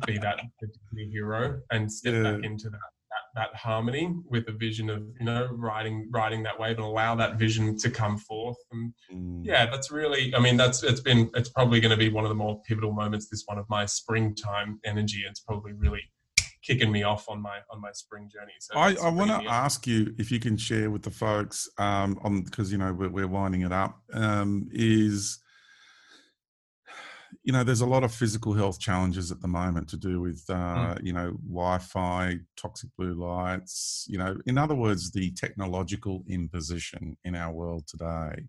be 0.06 0.18
that 0.18 0.40
hero 1.10 1.60
and 1.70 1.90
step 1.90 2.14
Yeah. 2.14 2.32
back 2.32 2.44
into 2.44 2.68
that, 2.70 2.90
that 3.34 3.55
harmony 3.55 4.14
with 4.28 4.48
a 4.48 4.52
vision 4.52 4.88
of 4.90 5.02
you 5.18 5.26
know 5.26 5.48
riding 5.52 6.09
riding 6.10 6.42
that 6.42 6.59
wave 6.59 6.76
and 6.76 6.84
allow 6.86 7.14
that 7.14 7.36
vision 7.38 7.76
to 7.78 7.90
come 7.90 8.16
forth 8.16 8.56
and 8.72 8.92
Mm. 9.12 9.40
yeah 9.44 9.64
that's 9.66 9.90
really 9.90 10.34
i 10.34 10.38
mean 10.38 10.56
that's 10.56 10.82
it's 10.82 11.00
been 11.00 11.30
it's 11.34 11.48
probably 11.48 11.80
going 11.80 11.90
to 11.90 11.96
be 11.96 12.10
one 12.10 12.24
of 12.24 12.28
the 12.28 12.34
more 12.34 12.60
pivotal 12.66 12.92
moments 12.92 13.28
this 13.30 13.44
one 13.46 13.59
of 13.59 13.66
my 13.70 13.86
springtime 13.86 14.78
energy 14.84 15.24
it's 15.28 15.40
probably 15.40 15.72
really 15.72 16.02
kicking 16.62 16.90
me 16.92 17.02
off 17.05 17.28
on 17.28 17.40
my 17.40 17.59
on 17.70 17.80
my 17.80 17.90
spring 17.92 18.28
journey 18.30 18.52
so 18.60 18.76
I, 18.78 18.94
I 19.02 19.09
want 19.10 19.30
to 19.30 19.48
ask 19.48 19.86
you 19.86 20.14
if 20.18 20.30
you 20.30 20.40
can 20.40 20.56
share 20.56 20.90
with 20.90 21.02
the 21.02 21.10
folks 21.10 21.68
um, 21.78 22.18
on 22.22 22.42
because 22.42 22.70
you 22.72 22.78
know 22.78 22.92
we're, 22.92 23.09
we're 23.09 23.28
winding 23.28 23.62
it 23.62 23.72
up. 23.72 24.02
Um, 24.12 24.68
is 24.72 25.38
you 27.44 27.52
know, 27.52 27.65
there's 27.65 27.81
a 27.81 27.86
lot 27.86 28.05
of 28.05 28.12
physical 28.12 28.52
health 28.52 28.78
challenges 28.78 29.31
at 29.31 29.40
the 29.40 29.48
moment 29.48 29.89
to 29.89 29.97
do 29.97 30.20
with, 30.20 30.44
uh, 30.48 30.94
mm. 30.94 31.05
you 31.05 31.12
know, 31.12 31.32
Wi-Fi, 31.48 32.39
toxic 32.56 32.90
blue 32.97 33.15
lights. 33.15 34.06
You 34.09 34.19
know, 34.19 34.36
in 34.47 34.59
other 34.59 34.74
words, 34.74 35.10
the 35.10 35.31
technological 35.32 36.24
imposition 36.28 37.16
in 37.24 37.35
our 37.35 37.52
world 37.52 37.86
today. 37.86 38.44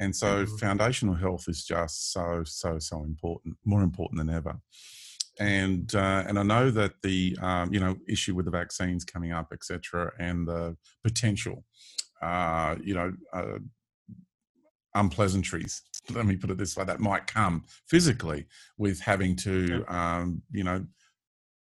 And 0.00 0.14
so, 0.14 0.44
mm. 0.44 0.60
foundational 0.60 1.14
health 1.14 1.44
is 1.48 1.64
just 1.64 2.12
so, 2.12 2.42
so, 2.44 2.78
so 2.78 3.04
important, 3.04 3.56
more 3.64 3.82
important 3.82 4.18
than 4.18 4.34
ever. 4.34 4.58
And 5.38 5.92
uh, 5.94 6.24
and 6.28 6.38
I 6.38 6.44
know 6.44 6.70
that 6.70 6.92
the 7.02 7.36
um, 7.42 7.72
you 7.74 7.80
know 7.80 7.96
issue 8.08 8.36
with 8.36 8.44
the 8.44 8.52
vaccines 8.52 9.04
coming 9.04 9.32
up, 9.32 9.52
etc., 9.52 10.12
and 10.20 10.46
the 10.46 10.76
potential, 11.02 11.64
uh, 12.22 12.76
you 12.80 12.94
know, 12.94 13.12
uh, 13.32 13.58
unpleasantries 14.94 15.82
let 16.12 16.26
me 16.26 16.36
put 16.36 16.50
it 16.50 16.58
this 16.58 16.76
way 16.76 16.84
that 16.84 17.00
might 17.00 17.26
come 17.26 17.64
physically 17.88 18.46
with 18.78 19.00
having 19.00 19.36
to 19.36 19.84
um, 19.88 20.42
you 20.50 20.64
know 20.64 20.84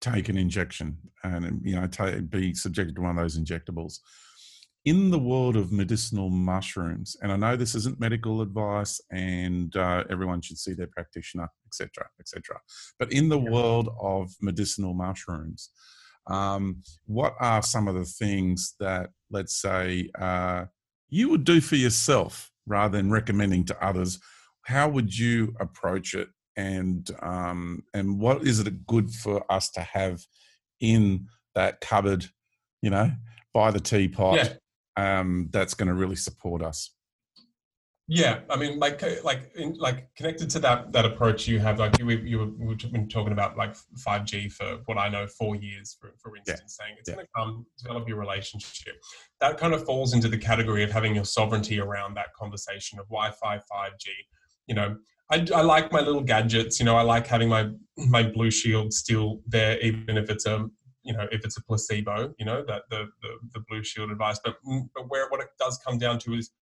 take 0.00 0.28
an 0.28 0.36
injection 0.36 0.98
and 1.24 1.60
you 1.64 1.74
know 1.74 1.86
take, 1.86 2.28
be 2.30 2.54
subjected 2.54 2.94
to 2.96 3.02
one 3.02 3.10
of 3.10 3.22
those 3.22 3.38
injectables. 3.38 3.98
In 4.84 5.10
the 5.10 5.18
world 5.18 5.56
of 5.56 5.72
medicinal 5.72 6.30
mushrooms 6.30 7.16
and 7.20 7.32
i 7.32 7.36
know 7.36 7.56
this 7.56 7.74
isn't 7.74 7.98
medical 7.98 8.40
advice 8.40 9.00
and 9.10 9.74
uh, 9.74 10.04
everyone 10.10 10.40
should 10.40 10.58
see 10.58 10.74
their 10.74 10.86
practitioner 10.86 11.48
etc 11.66 12.06
etc 12.20 12.56
but 13.00 13.10
in 13.10 13.28
the 13.28 13.38
world 13.38 13.88
of 14.00 14.30
medicinal 14.40 14.94
mushrooms 14.94 15.70
um, 16.28 16.82
what 17.06 17.34
are 17.40 17.62
some 17.62 17.88
of 17.88 17.96
the 17.96 18.04
things 18.04 18.76
that 18.78 19.10
let's 19.28 19.60
say 19.60 20.08
uh, 20.20 20.66
you 21.08 21.30
would 21.30 21.42
do 21.42 21.60
for 21.60 21.74
yourself 21.74 22.52
rather 22.66 22.96
than 22.96 23.10
recommending 23.10 23.64
to 23.66 23.84
others, 23.84 24.18
how 24.62 24.88
would 24.88 25.16
you 25.16 25.54
approach 25.60 26.14
it? 26.14 26.28
And 26.56 27.08
um, 27.22 27.84
and 27.92 28.18
what 28.18 28.46
is 28.46 28.60
it 28.60 28.86
good 28.86 29.10
for 29.10 29.44
us 29.52 29.70
to 29.72 29.80
have 29.80 30.22
in 30.80 31.26
that 31.54 31.80
cupboard, 31.80 32.26
you 32.80 32.90
know, 32.90 33.12
by 33.52 33.70
the 33.70 33.80
teapot? 33.80 34.36
Yeah. 34.36 34.52
Um, 34.98 35.50
that's 35.52 35.74
going 35.74 35.88
to 35.88 35.94
really 35.94 36.16
support 36.16 36.62
us. 36.62 36.90
Yeah, 38.08 38.40
I 38.48 38.56
mean, 38.56 38.78
like, 38.78 39.02
uh, 39.02 39.16
like, 39.24 39.50
in, 39.56 39.74
like 39.74 40.14
connected 40.14 40.48
to 40.50 40.60
that 40.60 40.92
that 40.92 41.04
approach 41.04 41.48
you 41.48 41.58
have, 41.58 41.80
like 41.80 41.98
you 41.98 42.08
you 42.08 42.38
were, 42.38 42.46
we 42.46 42.76
been 42.76 43.08
talking 43.08 43.32
about 43.32 43.56
like 43.56 43.74
five 43.96 44.24
G 44.24 44.48
for 44.48 44.78
what 44.84 44.96
I 44.96 45.08
know 45.08 45.26
four 45.26 45.56
years, 45.56 45.96
for 46.00 46.14
for 46.22 46.36
instance, 46.36 46.78
yeah. 46.78 46.84
saying 46.84 46.96
it's 47.00 47.08
yeah. 47.08 47.16
going 47.16 47.26
to 47.26 47.32
come 47.36 47.66
develop 47.82 48.08
your 48.08 48.18
relationship. 48.18 48.94
That 49.40 49.58
kind 49.58 49.74
of 49.74 49.84
falls 49.84 50.14
into 50.14 50.28
the 50.28 50.38
category 50.38 50.84
of 50.84 50.92
having 50.92 51.16
your 51.16 51.24
sovereignty 51.24 51.80
around 51.80 52.14
that 52.14 52.32
conversation 52.38 53.00
of 53.00 53.06
Wi-Fi, 53.06 53.58
five 53.68 53.98
G. 53.98 54.12
You 54.68 54.76
know, 54.76 54.96
I, 55.32 55.44
I 55.52 55.62
like 55.62 55.90
my 55.90 56.00
little 56.00 56.22
gadgets. 56.22 56.78
You 56.78 56.86
know, 56.86 56.96
I 56.96 57.02
like 57.02 57.26
having 57.26 57.48
my 57.48 57.70
my 57.96 58.22
Blue 58.22 58.52
Shield 58.52 58.92
still 58.92 59.40
there, 59.48 59.80
even 59.80 60.16
if 60.16 60.30
it's 60.30 60.46
a 60.46 60.68
you 61.02 61.12
know 61.12 61.26
if 61.32 61.44
it's 61.44 61.56
a 61.56 61.62
placebo. 61.64 62.32
You 62.38 62.46
know 62.46 62.64
that 62.68 62.82
the 62.88 63.06
the, 63.20 63.30
the 63.54 63.60
Blue 63.68 63.82
Shield 63.82 64.12
advice, 64.12 64.38
but 64.44 64.58
mm, 64.64 64.88
but 64.94 65.06
where 65.08 65.28
what 65.28 65.40
it 65.40 65.48
does 65.58 65.76
come 65.84 65.98
down 65.98 66.20
to 66.20 66.34
is 66.34 66.52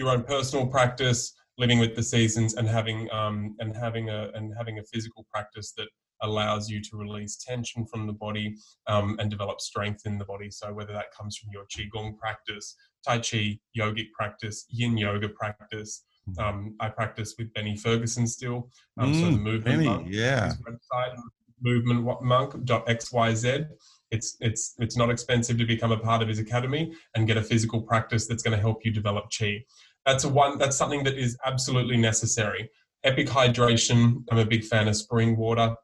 your 0.00 0.10
own 0.10 0.24
personal 0.24 0.66
practice, 0.66 1.34
living 1.58 1.78
with 1.78 1.94
the 1.94 2.02
seasons, 2.02 2.54
and 2.54 2.66
having 2.66 3.08
um, 3.12 3.54
and 3.60 3.76
having 3.76 4.08
a 4.08 4.30
and 4.34 4.52
having 4.56 4.78
a 4.78 4.82
physical 4.82 5.26
practice 5.32 5.72
that 5.76 5.88
allows 6.22 6.68
you 6.68 6.82
to 6.82 6.96
release 6.96 7.36
tension 7.36 7.86
from 7.86 8.06
the 8.06 8.12
body 8.12 8.54
um, 8.88 9.16
and 9.18 9.30
develop 9.30 9.60
strength 9.60 10.02
in 10.06 10.18
the 10.18 10.24
body. 10.24 10.50
So 10.50 10.72
whether 10.72 10.92
that 10.92 11.14
comes 11.16 11.36
from 11.36 11.50
your 11.52 11.66
qigong 11.66 12.18
practice, 12.18 12.74
tai 13.06 13.18
chi, 13.18 13.58
yogic 13.78 14.10
practice, 14.12 14.66
yin 14.68 14.96
yoga 14.96 15.28
practice. 15.28 16.04
Hmm. 16.26 16.42
Um, 16.42 16.74
I 16.80 16.88
practice 16.88 17.34
with 17.38 17.52
Benny 17.54 17.76
Ferguson 17.76 18.26
still. 18.26 18.70
Um, 18.98 19.12
mm, 19.12 19.20
so 19.20 19.26
the 19.26 19.36
hmm, 19.36 19.42
movement 19.42 19.64
Benny, 19.64 19.86
monk, 19.86 20.08
yeah. 20.10 20.52
website 20.68 21.16
movementmonk.xyz. 21.64 23.68
It's 24.10 24.36
it's 24.40 24.74
it's 24.78 24.96
not 24.96 25.10
expensive 25.10 25.56
to 25.58 25.64
become 25.64 25.92
a 25.92 25.98
part 25.98 26.20
of 26.20 26.28
his 26.28 26.40
academy 26.40 26.92
and 27.14 27.28
get 27.28 27.36
a 27.36 27.42
physical 27.42 27.80
practice 27.80 28.26
that's 28.26 28.42
going 28.42 28.56
to 28.56 28.60
help 28.60 28.84
you 28.84 28.90
develop 28.90 29.26
chi 29.36 29.64
that's 30.06 30.24
a 30.24 30.28
one 30.28 30.58
that's 30.58 30.76
something 30.76 31.04
that 31.04 31.16
is 31.16 31.36
absolutely 31.44 31.96
necessary 31.96 32.68
epic 33.04 33.26
hydration 33.28 34.22
i'm 34.30 34.38
a 34.38 34.44
big 34.44 34.64
fan 34.64 34.88
of 34.88 34.96
spring 34.96 35.36
water 35.36 35.74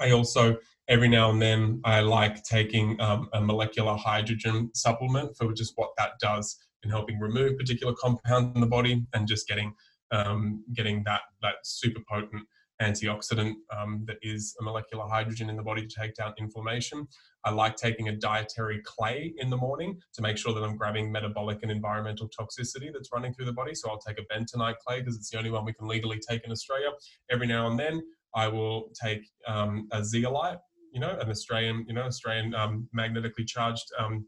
i 0.00 0.10
also 0.10 0.56
every 0.88 1.08
now 1.08 1.30
and 1.30 1.40
then 1.40 1.80
i 1.84 2.00
like 2.00 2.42
taking 2.44 3.00
um, 3.00 3.28
a 3.32 3.40
molecular 3.40 3.96
hydrogen 3.96 4.70
supplement 4.74 5.36
for 5.36 5.52
just 5.52 5.72
what 5.76 5.90
that 5.96 6.12
does 6.20 6.56
in 6.82 6.90
helping 6.90 7.18
remove 7.18 7.58
particular 7.58 7.94
compounds 8.00 8.54
in 8.54 8.60
the 8.60 8.66
body 8.66 9.04
and 9.14 9.28
just 9.28 9.46
getting 9.46 9.72
um, 10.12 10.64
getting 10.74 11.02
that 11.04 11.20
that 11.42 11.54
super 11.62 12.00
potent 12.10 12.42
antioxidant 12.80 13.54
um, 13.76 14.04
that 14.06 14.16
is 14.22 14.54
a 14.60 14.64
molecular 14.64 15.06
hydrogen 15.06 15.50
in 15.50 15.56
the 15.56 15.62
body 15.62 15.86
to 15.86 16.00
take 16.00 16.14
down 16.14 16.32
inflammation. 16.38 17.06
I 17.44 17.50
like 17.50 17.76
taking 17.76 18.08
a 18.08 18.16
dietary 18.16 18.80
clay 18.84 19.32
in 19.38 19.50
the 19.50 19.56
morning 19.56 19.98
to 20.14 20.22
make 20.22 20.36
sure 20.36 20.52
that 20.52 20.62
I'm 20.62 20.76
grabbing 20.76 21.10
metabolic 21.10 21.60
and 21.62 21.70
environmental 21.70 22.28
toxicity 22.28 22.92
that's 22.92 23.10
running 23.12 23.32
through 23.32 23.46
the 23.46 23.52
body. 23.52 23.74
So 23.74 23.88
I'll 23.88 23.98
take 23.98 24.18
a 24.18 24.34
bentonite 24.34 24.76
clay 24.86 25.00
because 25.00 25.16
it's 25.16 25.30
the 25.30 25.38
only 25.38 25.50
one 25.50 25.64
we 25.64 25.72
can 25.72 25.88
legally 25.88 26.18
take 26.18 26.44
in 26.44 26.52
Australia. 26.52 26.88
Every 27.30 27.46
now 27.46 27.68
and 27.68 27.78
then, 27.78 28.02
I 28.34 28.48
will 28.48 28.90
take 29.02 29.28
um, 29.46 29.88
a 29.92 30.04
zeolite, 30.04 30.58
you 30.92 31.00
know, 31.00 31.18
an 31.20 31.30
Australian, 31.30 31.84
you 31.88 31.94
know, 31.94 32.02
Australian 32.02 32.54
um, 32.54 32.88
magnetically 32.92 33.44
charged 33.44 33.86
um, 33.98 34.26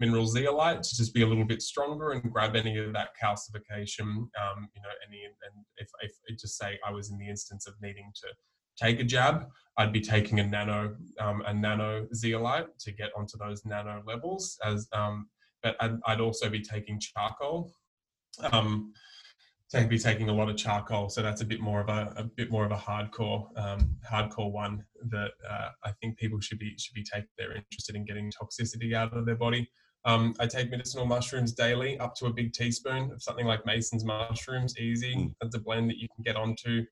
mineral 0.00 0.26
zeolite 0.26 0.82
to 0.82 0.96
just 0.96 1.14
be 1.14 1.22
a 1.22 1.26
little 1.26 1.44
bit 1.44 1.62
stronger 1.62 2.10
and 2.12 2.32
grab 2.32 2.56
any 2.56 2.76
of 2.78 2.92
that 2.92 3.10
calcification, 3.22 4.02
um, 4.02 4.68
you 4.74 4.82
know, 4.82 4.90
any, 5.06 5.22
and 5.24 5.64
if, 5.76 5.88
if 6.00 6.38
just 6.38 6.58
say 6.58 6.78
I 6.86 6.90
was 6.90 7.10
in 7.10 7.18
the 7.18 7.28
instance 7.28 7.66
of 7.66 7.74
needing 7.80 8.10
to 8.16 8.28
take 8.76 9.00
a 9.00 9.04
jab, 9.04 9.46
I'd 9.76 9.92
be 9.92 10.00
taking 10.00 10.40
a 10.40 10.46
nano, 10.46 10.96
um, 11.18 11.42
a 11.46 11.54
nano 11.54 12.06
zeolite 12.14 12.78
to 12.80 12.92
get 12.92 13.10
onto 13.16 13.36
those 13.38 13.64
nano 13.64 14.02
levels 14.06 14.58
as, 14.64 14.88
um, 14.92 15.28
but 15.62 15.76
I'd, 15.80 15.98
I'd, 16.06 16.20
also 16.20 16.48
be 16.48 16.60
taking 16.60 17.00
charcoal. 17.00 17.72
Um, 18.52 18.92
to 19.70 19.86
be 19.86 19.98
taking 19.98 20.28
a 20.28 20.32
lot 20.32 20.48
of 20.48 20.56
charcoal, 20.56 21.08
so 21.08 21.22
that's 21.22 21.40
a 21.40 21.44
bit 21.44 21.60
more 21.60 21.80
of 21.80 21.88
a, 21.88 22.12
a 22.16 22.24
bit 22.24 22.50
more 22.50 22.64
of 22.64 22.70
a 22.70 22.76
hardcore 22.76 23.46
um, 23.58 23.96
hardcore 24.08 24.52
one 24.52 24.84
that 25.10 25.32
uh, 25.48 25.70
I 25.82 25.90
think 26.00 26.16
people 26.16 26.40
should 26.40 26.58
be 26.58 26.76
should 26.78 26.94
be 26.94 27.02
taking. 27.02 27.28
They're 27.38 27.56
interested 27.56 27.96
in 27.96 28.04
getting 28.04 28.30
toxicity 28.30 28.94
out 28.94 29.16
of 29.16 29.26
their 29.26 29.36
body. 29.36 29.68
Um, 30.04 30.34
I 30.38 30.46
take 30.46 30.70
medicinal 30.70 31.06
mushrooms 31.06 31.52
daily, 31.52 31.98
up 31.98 32.14
to 32.16 32.26
a 32.26 32.32
big 32.32 32.52
teaspoon 32.52 33.10
of 33.10 33.22
something 33.22 33.46
like 33.46 33.64
Mason's 33.64 34.04
mushrooms. 34.04 34.78
Easy. 34.78 35.14
Mm. 35.16 35.34
That's 35.40 35.56
a 35.56 35.60
blend 35.60 35.90
that 35.90 35.96
you 35.96 36.08
can 36.14 36.22
get 36.22 36.36
onto 36.36 36.84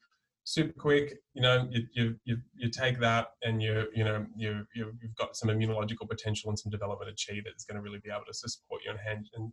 super 0.45 0.73
quick. 0.73 1.19
You 1.35 1.43
know, 1.43 1.69
you 1.71 1.87
you 1.95 2.17
you, 2.25 2.37
you 2.55 2.71
take 2.71 2.99
that, 3.01 3.29
and 3.43 3.63
you 3.63 3.87
you 3.95 4.05
know 4.05 4.27
you 4.37 4.67
you've 4.75 5.15
got 5.17 5.37
some 5.37 5.49
immunological 5.51 6.09
potential 6.09 6.51
and 6.51 6.59
some 6.59 6.71
development 6.71 7.21
chi 7.27 7.41
that's 7.45 7.65
going 7.65 7.77
to 7.77 7.83
really 7.83 8.01
be 8.03 8.11
able 8.11 8.25
to 8.27 8.35
support 8.35 8.83
you 8.85 8.91
and 8.91 9.01
hand 9.01 9.29
and 9.35 9.53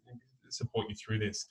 support 0.49 0.87
you 0.89 0.95
through 0.95 1.19
this. 1.19 1.47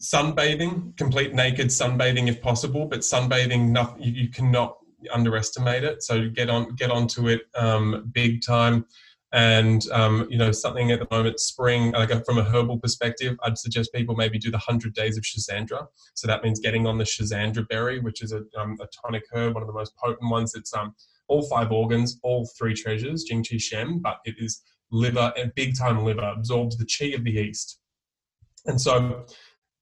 Sunbathing, 0.00 0.96
complete 0.96 1.34
naked 1.34 1.68
sunbathing 1.68 2.28
if 2.28 2.42
possible, 2.42 2.86
but 2.86 3.00
sunbathing, 3.00 3.70
nothing, 3.70 4.02
you, 4.02 4.12
you 4.12 4.28
cannot 4.28 4.76
underestimate 5.12 5.84
it. 5.84 6.02
So 6.02 6.28
get 6.28 6.50
on 6.50 6.74
get 6.74 6.90
onto 6.90 7.28
it 7.28 7.42
um, 7.54 8.10
big 8.12 8.42
time 8.42 8.86
and 9.36 9.86
um, 9.92 10.26
you 10.30 10.38
know 10.38 10.50
something 10.50 10.90
at 10.90 10.98
the 10.98 11.06
moment 11.10 11.38
spring 11.38 11.92
like 11.92 12.24
from 12.24 12.38
a 12.38 12.42
herbal 12.42 12.78
perspective 12.78 13.36
i'd 13.44 13.58
suggest 13.58 13.92
people 13.92 14.16
maybe 14.16 14.38
do 14.38 14.50
the 14.50 14.56
100 14.56 14.94
days 14.94 15.16
of 15.18 15.24
Schisandra 15.24 15.86
so 16.14 16.26
that 16.26 16.42
means 16.42 16.58
getting 16.58 16.86
on 16.86 16.98
the 16.98 17.04
Schisandra 17.04 17.68
berry 17.68 18.00
which 18.00 18.22
is 18.22 18.32
a, 18.32 18.42
um, 18.58 18.76
a 18.80 18.86
tonic 19.00 19.24
herb 19.32 19.54
one 19.54 19.62
of 19.62 19.68
the 19.68 19.74
most 19.74 19.94
potent 19.96 20.30
ones. 20.30 20.54
It's 20.54 20.74
um, 20.74 20.94
all 21.28 21.42
five 21.48 21.70
organs 21.70 22.18
all 22.22 22.48
three 22.58 22.74
treasures 22.74 23.24
jing 23.24 23.44
qi 23.44 23.60
shen 23.60 23.98
but 23.98 24.18
it 24.24 24.36
is 24.38 24.62
liver 24.90 25.32
and 25.36 25.52
big 25.54 25.76
time 25.76 26.02
liver 26.02 26.32
absorbs 26.36 26.76
the 26.78 26.86
chi 26.86 27.14
of 27.14 27.22
the 27.24 27.32
east 27.32 27.78
and 28.64 28.80
so 28.80 29.26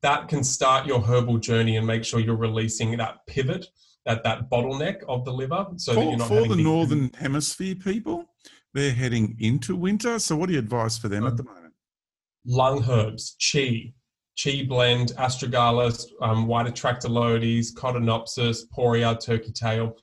that 0.02 0.28
can 0.28 0.42
start 0.42 0.84
your 0.86 1.00
herbal 1.00 1.38
journey 1.38 1.76
and 1.76 1.86
make 1.86 2.04
sure 2.04 2.18
you're 2.18 2.36
releasing 2.36 2.96
that 2.96 3.18
pivot 3.28 3.66
that 4.04 4.24
that 4.24 4.50
bottleneck 4.50 4.96
of 5.08 5.24
the 5.24 5.32
liver 5.32 5.66
so 5.76 5.92
for, 5.92 6.00
that 6.00 6.08
you're 6.08 6.18
not 6.18 6.28
for 6.28 6.48
the 6.48 6.56
northern 6.56 7.10
hemisphere 7.18 7.74
people 7.76 8.26
they're 8.74 8.92
heading 8.92 9.36
into 9.40 9.74
winter. 9.76 10.18
So, 10.18 10.36
what 10.36 10.48
do 10.48 10.52
you 10.52 10.58
advise 10.58 10.98
for 10.98 11.08
them 11.08 11.26
at 11.26 11.36
the 11.36 11.44
moment? 11.44 11.72
Lung 12.44 12.84
herbs, 12.88 13.36
chi, 13.40 13.94
chi 14.42 14.64
blend, 14.68 15.12
astragalus, 15.16 16.06
um, 16.20 16.46
white 16.46 16.66
atractylodes, 16.66 17.72
codonopsis, 17.72 18.68
poria, 18.70 19.16
turkey 19.16 19.52
tail. 19.52 19.96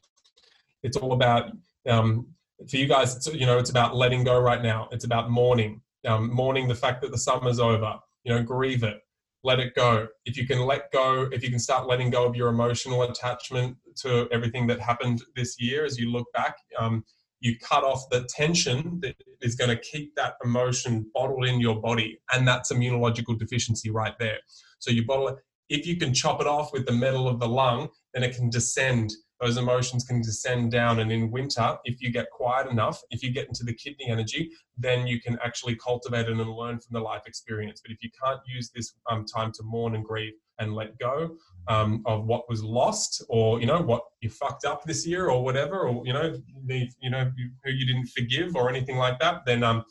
It's 0.82 0.98
all 0.98 1.11
about 1.14 1.51
um, 1.88 2.27
for 2.69 2.77
you 2.77 2.88
guys. 2.88 3.16
It's, 3.16 3.27
you 3.27 3.45
know, 3.45 3.59
it's 3.59 3.69
about 3.69 3.95
letting 3.95 4.24
go 4.24 4.40
right 4.40 4.64
now. 4.64 4.88
It's 4.91 5.06
about 5.06 5.30
mourning, 5.30 5.82
um, 6.08 6.33
mourning 6.33 6.67
the 6.67 6.75
fact 6.75 7.01
that 7.01 7.11
the 7.11 7.17
summer's 7.17 7.59
over. 7.59 7.95
You 8.24 8.33
know, 8.33 8.43
grieve 8.43 8.83
it, 8.83 9.01
let 9.43 9.59
it 9.59 9.75
go. 9.75 10.08
If 10.25 10.38
you 10.38 10.48
can 10.48 10.61
let 10.61 10.91
go, 10.91 11.27
if 11.32 11.43
you 11.43 11.50
can 11.50 11.59
start 11.59 11.88
letting 11.88 12.09
go 12.09 12.25
of 12.25 12.35
your 12.35 12.50
emotional 12.50 13.03
attachment 13.03 13.77
to 13.98 14.27
everything 14.32 14.66
that 14.67 14.80
happened 14.80 15.24
this 15.35 15.59
year, 15.59 15.85
as 15.85 16.00
you 16.00 16.11
look 16.11 16.27
back. 16.33 16.56
Um, 16.80 17.03
you 17.42 17.58
cut 17.60 17.84
off 17.84 18.10
the 18.10 18.24
tension 18.30 19.00
that 19.02 19.16
is 19.42 19.56
going 19.56 19.70
to 19.70 19.82
keep 19.82 20.16
that 20.16 20.36
emotion 20.44 21.06
bottled 21.14 21.45
in 21.45 21.60
your 21.60 21.82
body. 21.82 22.20
And 22.32 22.48
that's 22.48 22.72
immunological 22.72 23.38
deficiency 23.38 23.90
right 23.90 24.18
there. 24.20 24.38
So 24.80 24.92
you 24.92 25.06
bottle 25.06 25.28
it. 25.28 25.36
If 25.68 25.86
you 25.86 25.98
can 25.98 26.14
chop 26.14 26.40
it 26.40 26.48
off 26.48 26.72
with 26.72 26.86
the 26.86 26.92
metal 26.92 27.28
of 27.28 27.40
the 27.40 27.48
lung, 27.48 27.90
then 28.14 28.24
it 28.24 28.36
can 28.36 28.50
descend 28.50 29.11
those 29.42 29.58
emotions 29.58 30.03
can 30.03 30.22
descend 30.22 30.72
down. 30.72 31.00
And 31.00 31.11
in 31.11 31.32
winter, 31.32 31.76
if 31.84 32.00
you 32.00 32.11
get 32.11 32.30
quiet 32.30 32.70
enough, 32.70 33.02
if 33.10 33.24
you 33.24 33.32
get 33.32 33.48
into 33.48 33.64
the 33.64 33.74
kidney 33.74 34.08
energy, 34.08 34.52
then 34.78 35.08
you 35.08 35.20
can 35.20 35.38
actually 35.44 35.76
cultivate 35.76 36.28
it 36.28 36.38
and 36.38 36.50
learn 36.50 36.80
from 36.80 36.94
the 36.94 37.00
life 37.00 37.24
experience. 37.26 37.82
But 37.84 37.92
if 37.92 38.03
you 38.03 38.11
can't 38.24 38.40
use 38.45 38.70
this 38.70 38.94
um, 39.10 39.26
time 39.26 39.52
to 39.53 39.64
mourn 39.64 39.95
and 39.95 40.06
grieve 40.06 40.34
and 40.60 40.76
let 40.76 40.98
go 41.00 41.38
um, 41.68 42.02
of 42.06 42.26
what 42.26 42.50
was 42.50 42.64
lost, 42.64 43.24
or 43.30 43.60
you 43.60 43.66
know 43.66 43.82
what 43.82 44.04
you 44.22 44.30
fucked 44.30 44.66
up 44.66 44.84
this 44.84 45.06
year, 45.06 45.30
or 45.30 45.44
whatever, 45.44 45.88
or 45.88 46.06
you 46.06 46.14
know, 46.14 46.34
the, 46.66 46.90
you 47.02 47.10
know 47.10 47.32
who 47.64 47.72
you 47.72 47.86
didn't 47.86 48.08
forgive, 48.08 48.56
or 48.56 48.70
anything 48.70 48.98
like 48.98 49.20
that, 49.20 49.42
then 49.46 49.64
um, 49.64 49.84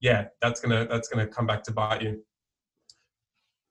yeah, 0.00 0.26
that's 0.40 0.60
gonna 0.60 0.86
that's 0.88 1.08
gonna 1.08 1.26
come 1.26 1.46
back 1.46 1.62
to 1.64 1.72
bite 1.72 2.02
you. 2.02 2.22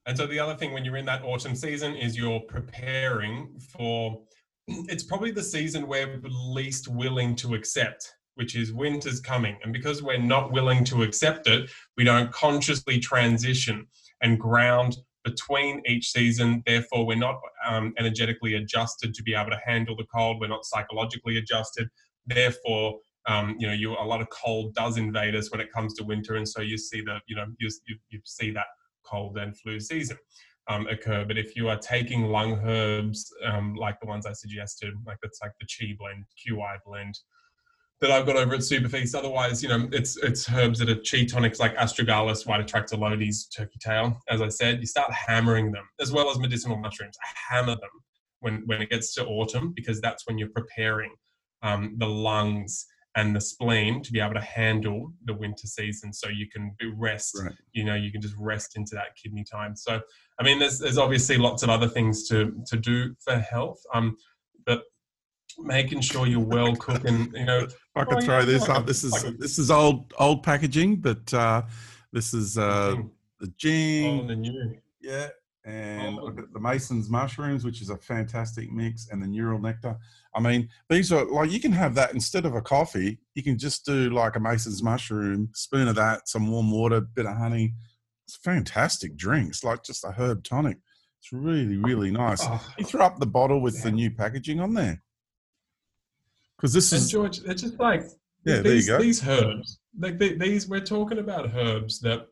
And 0.06 0.18
so 0.18 0.26
the 0.26 0.40
other 0.40 0.56
thing 0.56 0.74
when 0.74 0.86
you're 0.86 0.98
in 0.98 1.06
that 1.06 1.24
autumn 1.24 1.56
season 1.56 1.96
is 1.96 2.18
you're 2.18 2.40
preparing 2.42 3.60
for 3.60 4.22
it's 4.68 5.04
probably 5.04 5.32
the 5.32 5.44
season 5.44 5.88
we're 5.88 6.20
least 6.24 6.88
willing 6.88 7.36
to 7.36 7.54
accept, 7.54 8.12
which 8.36 8.56
is 8.56 8.74
winter's 8.74 9.20
coming. 9.20 9.58
And 9.64 9.74
because 9.74 10.02
we're 10.02 10.18
not 10.18 10.52
willing 10.52 10.84
to 10.86 11.04
accept 11.04 11.48
it, 11.48 11.70
we 11.98 12.04
don't 12.04 12.32
consciously 12.32 13.00
transition 13.00 13.88
and 14.22 14.40
ground 14.40 14.98
between 15.30 15.82
each 15.86 16.12
season. 16.12 16.64
Therefore, 16.66 17.06
we're 17.06 17.18
not 17.18 17.40
um, 17.66 17.94
energetically 17.98 18.56
adjusted 18.56 19.14
to 19.14 19.24
be 19.24 19.34
able 19.34 19.52
to 19.52 19.60
handle 19.66 19.96
the 19.96 20.06
cold. 20.14 20.38
We're 20.40 20.48
not 20.48 20.66
psychologically 20.66 21.38
adjusted. 21.38 21.90
Therefore, 22.26 23.00
um, 23.28 23.56
you 23.60 23.68
know, 23.68 23.74
you 23.74 23.92
a 23.92 24.06
lot 24.14 24.22
of 24.22 24.30
cold 24.30 24.74
does 24.74 24.98
invade 24.98 25.36
us 25.36 25.52
when 25.52 25.62
it 25.62 25.72
comes 25.72 25.94
to 25.96 26.04
winter, 26.04 26.36
and 26.36 26.48
so 26.48 26.62
you 26.62 26.78
see 26.78 27.02
the, 27.02 27.20
you 27.28 27.36
know, 27.36 27.46
you, 27.60 27.70
you, 27.88 27.98
you 28.10 28.20
see 28.26 28.52
that 28.52 28.66
cold 29.04 29.38
and 29.38 29.58
flu 29.58 29.80
season 29.80 30.18
um, 30.68 30.88
occur. 30.88 31.26
But 31.26 31.38
if 31.38 31.56
you 31.56 31.68
are 31.70 31.78
taking 31.78 32.28
lung 32.28 32.60
herbs 32.64 33.32
um, 33.46 33.76
like 33.76 34.00
the 34.00 34.08
ones 34.08 34.26
I 34.26 34.34
suggested, 34.34 34.94
like 35.06 35.18
that's 35.22 35.40
like 35.42 35.52
the 35.60 35.68
Chi 35.68 35.96
blend, 35.98 36.24
QI 36.38 36.78
blend 36.86 37.20
that 38.02 38.12
I've 38.12 38.26
got 38.26 38.38
over 38.38 38.54
at 38.54 38.62
Superfeast. 38.62 39.16
Otherwise, 39.16 39.62
you 39.62 39.70
know, 39.70 39.90
it's 39.92 40.18
it's 40.18 40.50
herbs 40.50 40.80
that 40.80 40.90
are 40.90 40.96
chi 40.96 41.26
tonics 41.26 41.60
like 41.60 41.76
astragalus, 41.76 42.48
white 42.48 42.66
atractylodes, 42.66 43.54
turkey 43.56 43.80
tail. 43.80 44.20
As 44.30 44.42
I 44.42 44.50
said, 44.50 44.80
you 44.80 44.86
start 44.86 45.12
hammering 45.12 45.72
them 45.72 45.84
as 46.00 46.12
well 46.12 46.30
as 46.30 46.40
medicinal 46.40 46.78
mushrooms. 46.78 47.18
Hammer 47.50 47.76
them 47.76 47.90
when 48.40 48.64
when 48.66 48.82
it 48.82 48.90
gets 48.90 49.14
to 49.16 49.26
autumn 49.26 49.74
because 49.76 50.00
that's 50.02 50.28
when 50.28 50.38
you're 50.38 50.50
preparing 50.50 51.12
um, 51.62 51.96
the 51.98 52.08
lungs 52.08 52.86
and 53.16 53.36
the 53.36 53.42
spleen 53.42 54.02
to 54.04 54.12
be 54.12 54.20
able 54.20 54.36
to 54.36 54.42
handle 54.42 55.12
the 55.26 55.34
winter 55.34 55.68
season 55.68 56.14
so 56.14 56.30
you 56.30 56.48
can 56.48 56.76
rest 56.96 57.38
right. 57.42 57.54
you 57.74 57.84
know 57.84 57.96
you 57.96 58.12
can 58.12 58.22
just 58.22 58.36
rest 58.38 58.78
into 58.78 58.94
that 58.94 59.16
kidney 59.22 59.44
time 59.44 59.76
so 59.76 60.00
i 60.40 60.44
mean 60.44 60.60
there's, 60.60 60.78
there's 60.78 61.00
obviously 61.00 61.36
lots 61.36 61.64
of 61.64 61.70
other 61.70 61.88
things 61.88 62.28
to 62.28 62.54
to 62.68 62.78
do 62.78 63.14
for 63.20 63.36
health 63.40 63.82
um 63.96 64.16
making 65.62 66.02
sure 66.02 66.28
you're 66.28 66.40
well 66.40 66.76
cooking 66.76 67.32
you 67.36 67.46
know 67.46 67.68
i 67.96 68.04
could 68.04 68.18
oh, 68.18 68.22
throw 68.22 68.40
yeah, 68.40 68.46
this 68.46 68.70
up 68.70 68.86
this 68.86 69.04
is 69.04 69.26
this 69.38 69.60
is 69.60 69.70
old 69.70 70.14
old 70.18 70.42
packaging 70.44 70.96
but 70.96 71.34
uh 71.34 71.62
this 72.12 72.34
is 72.34 72.58
uh 72.58 72.96
the 73.40 73.48
gin. 73.58 74.22
oh, 74.22 74.28
the 74.28 74.36
new 74.36 74.76
yeah 75.02 75.28
and 75.66 76.18
oh. 76.20 76.32
the 76.32 76.60
Mason's 76.60 77.10
mushrooms, 77.10 77.64
which 77.64 77.82
is 77.82 77.90
a 77.90 77.98
fantastic 77.98 78.72
mix, 78.72 79.10
and 79.12 79.22
the 79.22 79.28
neural 79.28 79.60
nectar. 79.60 79.98
I 80.34 80.40
mean, 80.40 80.70
these 80.90 81.12
are 81.12 81.26
like 81.26 81.52
you 81.52 81.60
can 81.60 81.72
have 81.72 81.96
that 81.96 82.14
instead 82.14 82.46
of 82.46 82.56
a 82.56 82.62
coffee. 82.62 83.20
You 83.36 83.44
can 83.44 83.58
just 83.58 83.86
do 83.86 84.10
like 84.10 84.36
a 84.36 84.40
Mason's 84.40 84.82
mushroom, 84.82 85.50
spoon 85.54 85.88
of 85.88 85.96
that, 85.96 86.28
some 86.28 86.50
warm 86.50 86.72
water, 86.72 87.02
bit 87.02 87.26
of 87.26 87.38
honey. 87.38 87.74
It's 88.26 88.38
fantastic 88.38 89.16
drinks, 89.16 89.64
like 89.64 89.84
just 89.84 90.04
a 90.04 90.12
herb 90.12 90.44
tonic. 90.44 90.78
It's 91.20 91.34
really, 91.34 91.78
really 91.78 92.12
nice. 92.12 92.42
Oh. 92.44 92.66
You 92.78 92.86
throw 92.86 93.06
up 93.06 93.20
the 93.20 93.26
bottle 93.26 93.60
with 93.60 93.76
yeah. 93.76 93.84
the 93.84 93.92
new 93.92 94.12
packaging 94.12 94.60
on 94.60 94.74
there. 94.74 95.02
Because 96.60 96.74
this 96.74 96.92
and 96.92 97.02
is 97.02 97.10
George. 97.10 97.40
It's 97.46 97.62
just 97.62 97.80
like 97.80 98.04
yeah, 98.46 98.62
these, 98.62 98.64
there 98.64 98.76
you 98.76 98.86
go. 98.86 99.02
These 99.02 99.26
herbs, 99.26 99.80
like 99.98 100.20
these, 100.20 100.68
we're 100.68 100.82
talking 100.82 101.20
about 101.20 101.56
herbs 101.56 102.02
that 102.02 102.28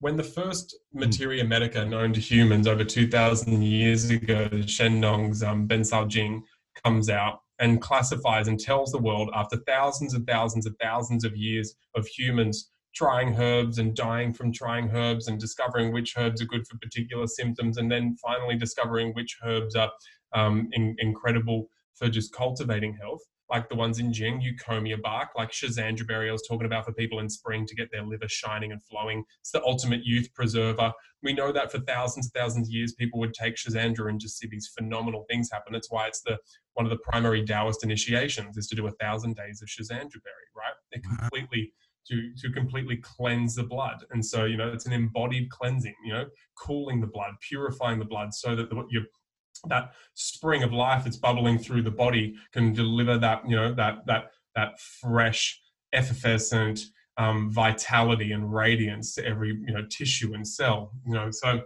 when 0.00 0.16
the 0.16 0.24
first 0.24 0.76
hmm. 0.92 1.00
materia 1.00 1.44
medica 1.44 1.84
known 1.84 2.12
to 2.14 2.20
humans 2.20 2.66
over 2.66 2.84
2,000 2.84 3.62
years 3.62 4.10
ago, 4.10 4.48
Shennong's 4.66 5.42
um, 5.42 5.66
Ben 5.66 5.84
Jing, 6.08 6.42
comes 6.84 7.10
out 7.10 7.40
and 7.60 7.80
classifies 7.80 8.48
and 8.48 8.58
tells 8.58 8.90
the 8.90 8.98
world 8.98 9.30
after 9.34 9.58
thousands 9.66 10.14
and 10.14 10.26
thousands 10.26 10.66
and 10.66 10.74
thousands 10.80 11.24
of 11.24 11.36
years 11.36 11.74
of 11.94 12.06
humans 12.06 12.70
trying 12.94 13.36
herbs 13.36 13.78
and 13.78 13.94
dying 13.94 14.32
from 14.32 14.52
trying 14.52 14.90
herbs 14.90 15.28
and 15.28 15.38
discovering 15.38 15.92
which 15.92 16.14
herbs 16.16 16.40
are 16.40 16.46
good 16.46 16.66
for 16.66 16.78
particular 16.78 17.26
symptoms 17.26 17.76
and 17.76 17.90
then 17.90 18.16
finally 18.16 18.56
discovering 18.56 19.12
which 19.12 19.36
herbs 19.44 19.76
are 19.76 19.90
um, 20.32 20.68
in, 20.72 20.96
incredible 20.98 21.68
for 21.94 22.08
just 22.08 22.32
cultivating 22.34 22.96
health 23.00 23.20
like 23.50 23.68
the 23.68 23.74
ones 23.74 23.98
in 23.98 24.12
Jing, 24.12 24.40
eucommia 24.40 25.00
bark, 25.00 25.30
like 25.36 25.50
Schisandra 25.50 26.06
berry 26.06 26.28
I 26.28 26.32
was 26.32 26.46
talking 26.46 26.66
about 26.66 26.84
for 26.84 26.92
people 26.92 27.18
in 27.18 27.28
spring 27.28 27.66
to 27.66 27.74
get 27.74 27.90
their 27.90 28.02
liver 28.02 28.28
shining 28.28 28.72
and 28.72 28.82
flowing. 28.82 29.24
It's 29.40 29.50
the 29.50 29.62
ultimate 29.64 30.04
youth 30.04 30.32
preserver. 30.34 30.92
We 31.22 31.32
know 31.32 31.52
that 31.52 31.70
for 31.70 31.80
thousands 31.80 32.26
and 32.26 32.32
thousands 32.32 32.68
of 32.68 32.74
years, 32.74 32.94
people 32.94 33.20
would 33.20 33.34
take 33.34 33.56
Schisandra 33.56 34.08
and 34.08 34.20
just 34.20 34.38
see 34.38 34.48
these 34.48 34.70
phenomenal 34.76 35.26
things 35.28 35.50
happen. 35.50 35.72
That's 35.72 35.90
why 35.90 36.06
it's 36.06 36.22
the 36.22 36.38
one 36.74 36.86
of 36.86 36.90
the 36.90 36.98
primary 36.98 37.44
Taoist 37.44 37.84
initiations 37.84 38.56
is 38.56 38.66
to 38.68 38.76
do 38.76 38.86
a 38.86 38.92
thousand 38.92 39.36
days 39.36 39.60
of 39.62 39.68
Schisandra 39.68 40.22
berry, 40.22 40.48
right? 40.56 40.74
It 40.92 41.02
completely 41.02 41.72
to 42.08 42.32
to 42.38 42.50
completely 42.50 42.96
cleanse 42.96 43.54
the 43.54 43.62
blood, 43.62 44.04
and 44.10 44.24
so 44.24 44.44
you 44.44 44.56
know 44.56 44.68
it's 44.68 44.86
an 44.86 44.92
embodied 44.92 45.50
cleansing. 45.50 45.94
You 46.04 46.12
know, 46.14 46.26
cooling 46.58 47.00
the 47.00 47.06
blood, 47.06 47.32
purifying 47.46 47.98
the 47.98 48.04
blood, 48.04 48.32
so 48.34 48.56
that 48.56 48.70
the, 48.70 48.84
your 48.90 49.04
that 49.68 49.92
spring 50.14 50.62
of 50.62 50.72
life 50.72 51.04
that's 51.04 51.16
bubbling 51.16 51.58
through 51.58 51.82
the 51.82 51.90
body 51.90 52.34
can 52.52 52.72
deliver 52.72 53.18
that 53.18 53.42
you 53.48 53.56
know 53.56 53.74
that 53.74 54.06
that 54.06 54.30
that 54.54 54.80
fresh 54.80 55.60
effervescent 55.92 56.80
um, 57.16 57.50
vitality 57.50 58.32
and 58.32 58.52
radiance 58.52 59.14
to 59.14 59.26
every 59.26 59.48
you 59.48 59.74
know 59.74 59.84
tissue 59.90 60.34
and 60.34 60.46
cell 60.46 60.92
you 61.06 61.14
know. 61.14 61.30
So 61.30 61.62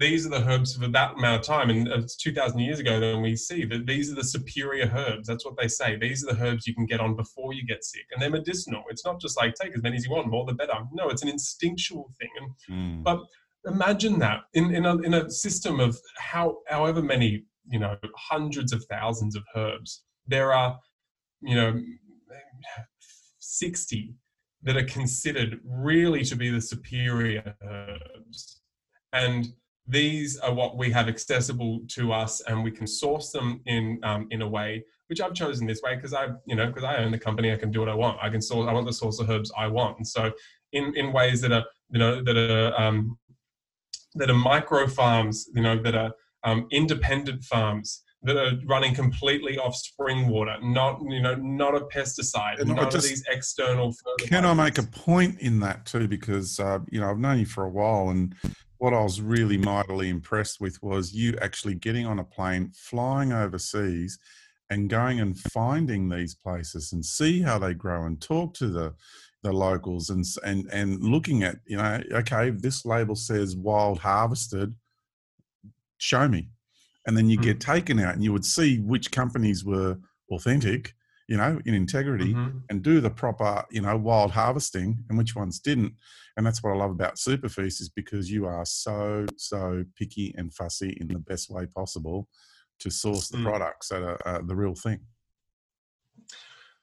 these 0.00 0.26
are 0.26 0.30
the 0.30 0.48
herbs 0.48 0.74
for 0.76 0.88
that 0.88 1.14
amount 1.14 1.40
of 1.40 1.46
time 1.46 1.68
and 1.68 1.86
it's 1.86 2.16
2000 2.16 2.58
years 2.58 2.80
ago 2.80 2.98
then 2.98 3.20
we 3.20 3.36
see 3.36 3.66
that 3.66 3.84
these 3.86 4.10
are 4.10 4.14
the 4.14 4.24
superior 4.24 4.90
herbs 4.94 5.28
that's 5.28 5.44
what 5.44 5.56
they 5.58 5.68
say. 5.68 5.96
These 5.96 6.24
are 6.24 6.34
the 6.34 6.42
herbs 6.42 6.66
you 6.66 6.74
can 6.74 6.86
get 6.86 7.00
on 7.00 7.16
before 7.16 7.52
you 7.52 7.66
get 7.66 7.84
sick 7.84 8.06
and 8.10 8.20
they're 8.20 8.30
medicinal. 8.30 8.82
It's 8.88 9.04
not 9.04 9.20
just 9.20 9.36
like 9.36 9.54
take 9.54 9.76
as 9.76 9.82
many 9.82 9.96
as 9.96 10.04
you 10.04 10.10
want 10.10 10.28
more 10.28 10.46
the 10.46 10.54
better. 10.54 10.72
No 10.92 11.08
it's 11.08 11.22
an 11.22 11.28
instinctual 11.28 12.10
thing 12.18 12.30
and, 12.40 13.00
mm. 13.00 13.04
but 13.04 13.20
imagine 13.66 14.18
that 14.18 14.40
in, 14.54 14.74
in, 14.74 14.86
a, 14.86 14.96
in 14.98 15.14
a 15.14 15.30
system 15.30 15.80
of 15.80 15.98
how 16.18 16.56
however 16.68 17.02
many 17.02 17.44
you 17.68 17.78
know 17.78 17.96
hundreds 18.16 18.72
of 18.72 18.84
thousands 18.90 19.36
of 19.36 19.42
herbs 19.54 20.02
there 20.26 20.52
are 20.52 20.78
you 21.42 21.54
know 21.54 21.78
60 23.38 24.14
that 24.62 24.76
are 24.76 24.84
considered 24.84 25.60
really 25.64 26.24
to 26.24 26.36
be 26.36 26.50
the 26.50 26.60
superior 26.60 27.54
herbs. 27.62 28.60
And 29.12 29.48
these 29.86 30.38
are 30.38 30.54
what 30.54 30.76
we 30.76 30.90
have 30.92 31.08
accessible 31.08 31.80
to 31.88 32.12
us 32.12 32.40
and 32.42 32.62
we 32.62 32.70
can 32.70 32.86
source 32.86 33.32
them 33.32 33.60
in 33.66 33.98
um, 34.04 34.28
in 34.30 34.42
a 34.42 34.48
way 34.48 34.84
which 35.08 35.20
I've 35.20 35.34
chosen 35.34 35.66
this 35.66 35.82
way 35.82 35.96
because 35.96 36.14
I 36.14 36.28
you 36.46 36.54
know 36.54 36.66
because 36.66 36.84
I 36.84 36.98
own 36.98 37.10
the 37.10 37.18
company 37.18 37.52
I 37.52 37.56
can 37.56 37.72
do 37.72 37.80
what 37.80 37.88
I 37.88 37.94
want. 37.94 38.18
I 38.22 38.30
can 38.30 38.40
source 38.40 38.68
I 38.68 38.72
want 38.72 38.86
the 38.86 38.92
source 38.92 39.18
of 39.18 39.28
herbs 39.28 39.50
I 39.58 39.66
want. 39.66 39.96
And 39.96 40.06
so 40.06 40.30
in 40.72 40.94
in 40.96 41.12
ways 41.12 41.40
that 41.40 41.50
are 41.50 41.64
you 41.90 41.98
know 41.98 42.22
that 42.22 42.36
are 42.36 42.80
um, 42.80 43.18
that 44.14 44.30
are 44.30 44.34
micro 44.34 44.86
farms, 44.86 45.48
you 45.54 45.62
know, 45.62 45.80
that 45.82 45.94
are 45.94 46.12
um, 46.44 46.66
independent 46.70 47.44
farms 47.44 48.02
that 48.22 48.36
are 48.36 48.52
running 48.66 48.94
completely 48.94 49.58
off 49.58 49.74
spring 49.74 50.28
water, 50.28 50.56
not 50.62 51.00
you 51.08 51.22
know, 51.22 51.34
not 51.36 51.74
a 51.74 51.80
pesticide, 51.80 52.60
and 52.60 52.68
none 52.68 52.78
of 52.86 52.92
these 52.92 53.24
external. 53.30 53.94
Can 54.18 54.44
I 54.44 54.52
make 54.52 54.78
a 54.78 54.82
point 54.82 55.40
in 55.40 55.60
that 55.60 55.86
too? 55.86 56.06
Because 56.06 56.60
uh, 56.60 56.80
you 56.90 57.00
know, 57.00 57.10
I've 57.10 57.18
known 57.18 57.38
you 57.38 57.46
for 57.46 57.64
a 57.64 57.70
while, 57.70 58.10
and 58.10 58.34
what 58.78 58.92
I 58.92 59.02
was 59.02 59.20
really 59.20 59.56
mightily 59.56 60.08
impressed 60.08 60.60
with 60.60 60.82
was 60.82 61.14
you 61.14 61.36
actually 61.40 61.74
getting 61.74 62.06
on 62.06 62.18
a 62.18 62.24
plane, 62.24 62.72
flying 62.74 63.32
overseas, 63.32 64.18
and 64.68 64.90
going 64.90 65.20
and 65.20 65.38
finding 65.38 66.08
these 66.08 66.34
places 66.34 66.92
and 66.92 67.04
see 67.04 67.40
how 67.40 67.58
they 67.58 67.74
grow 67.74 68.04
and 68.04 68.20
talk 68.20 68.54
to 68.54 68.68
the 68.68 68.94
the 69.42 69.52
locals 69.52 70.10
and 70.10 70.24
and 70.44 70.68
and 70.72 71.02
looking 71.02 71.42
at 71.42 71.56
you 71.66 71.76
know 71.76 72.00
okay 72.12 72.50
this 72.50 72.84
label 72.84 73.14
says 73.14 73.56
wild 73.56 73.98
harvested 73.98 74.74
show 75.98 76.28
me 76.28 76.48
and 77.06 77.16
then 77.16 77.30
you 77.30 77.38
mm-hmm. 77.38 77.46
get 77.46 77.60
taken 77.60 77.98
out 77.98 78.14
and 78.14 78.22
you 78.22 78.32
would 78.32 78.44
see 78.44 78.78
which 78.78 79.10
companies 79.10 79.64
were 79.64 79.98
authentic 80.30 80.94
you 81.26 81.36
know 81.36 81.58
in 81.64 81.74
integrity 81.74 82.34
mm-hmm. 82.34 82.58
and 82.68 82.82
do 82.82 83.00
the 83.00 83.10
proper 83.10 83.64
you 83.70 83.80
know 83.80 83.96
wild 83.96 84.30
harvesting 84.30 84.98
and 85.08 85.16
which 85.16 85.34
ones 85.34 85.58
didn't 85.58 85.94
and 86.36 86.44
that's 86.44 86.62
what 86.62 86.72
i 86.72 86.76
love 86.76 86.90
about 86.90 87.14
superfeast 87.14 87.80
is 87.80 87.90
because 87.94 88.30
you 88.30 88.46
are 88.46 88.64
so 88.66 89.24
so 89.36 89.84
picky 89.96 90.34
and 90.36 90.52
fussy 90.52 90.96
in 91.00 91.08
the 91.08 91.18
best 91.18 91.50
way 91.50 91.64
possible 91.66 92.28
to 92.78 92.90
source 92.90 93.28
the 93.28 93.38
mm. 93.38 93.44
products 93.44 93.88
that 93.88 94.02
are, 94.02 94.18
are 94.26 94.42
the 94.42 94.56
real 94.56 94.74
thing 94.74 94.98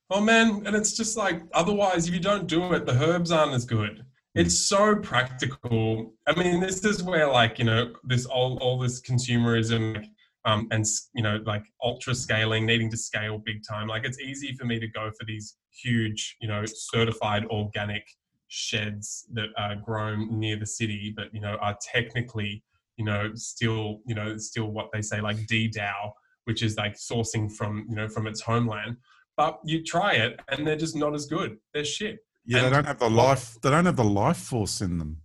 Oh 0.09 0.21
man, 0.21 0.63
and 0.65 0.75
it's 0.75 0.95
just 0.95 1.17
like 1.17 1.41
otherwise, 1.53 2.07
if 2.07 2.13
you 2.13 2.19
don't 2.19 2.47
do 2.47 2.73
it, 2.73 2.85
the 2.85 2.93
herbs 2.93 3.31
aren't 3.31 3.53
as 3.53 3.65
good. 3.65 4.05
Hmm. 4.35 4.39
It's 4.39 4.57
so 4.57 4.95
practical. 4.95 6.13
I 6.25 6.35
mean, 6.35 6.59
this 6.59 6.83
is 6.85 7.03
where 7.03 7.29
like 7.29 7.59
you 7.59 7.65
know 7.65 7.93
this 8.03 8.25
all 8.25 8.57
all 8.59 8.79
this 8.79 9.01
consumerism. 9.01 10.05
um, 10.47 10.67
and 10.71 10.85
you 11.13 11.21
know 11.21 11.41
like 11.45 11.63
ultra 11.83 12.15
scaling 12.15 12.65
needing 12.65 12.89
to 12.89 12.97
scale 12.97 13.37
big 13.37 13.61
time 13.67 13.87
like 13.87 14.05
it's 14.05 14.19
easy 14.19 14.53
for 14.55 14.65
me 14.65 14.79
to 14.79 14.87
go 14.87 15.11
for 15.17 15.25
these 15.25 15.57
huge 15.71 16.37
you 16.39 16.47
know 16.47 16.63
certified 16.65 17.45
organic 17.47 18.03
sheds 18.47 19.27
that 19.33 19.49
are 19.57 19.75
grown 19.75 20.39
near 20.39 20.55
the 20.55 20.65
city 20.65 21.13
but 21.15 21.27
you 21.33 21.41
know 21.41 21.57
are 21.61 21.77
technically 21.81 22.63
you 22.95 23.03
know 23.03 23.31
still 23.35 23.99
you 24.05 24.15
know 24.15 24.37
still 24.37 24.71
what 24.71 24.87
they 24.93 25.01
say 25.01 25.19
like 25.19 25.37
DAO 25.47 26.11
which 26.45 26.63
is 26.63 26.77
like 26.77 26.95
sourcing 26.95 27.51
from 27.51 27.85
you 27.89 27.95
know 27.95 28.07
from 28.07 28.25
its 28.25 28.41
homeland 28.41 28.95
but 29.37 29.59
you 29.63 29.83
try 29.83 30.13
it 30.13 30.39
and 30.49 30.67
they're 30.67 30.75
just 30.75 30.95
not 30.95 31.13
as 31.13 31.25
good. 31.25 31.57
They're 31.73 31.85
shit. 31.85 32.19
Yeah 32.45 32.57
and 32.57 32.65
they 32.65 32.69
don't 32.71 32.85
have 32.85 32.99
the 32.99 33.09
life 33.09 33.57
they 33.61 33.69
don't 33.69 33.85
have 33.85 33.95
the 33.95 34.03
life 34.03 34.37
force 34.37 34.81
in 34.81 34.97
them. 34.97 35.21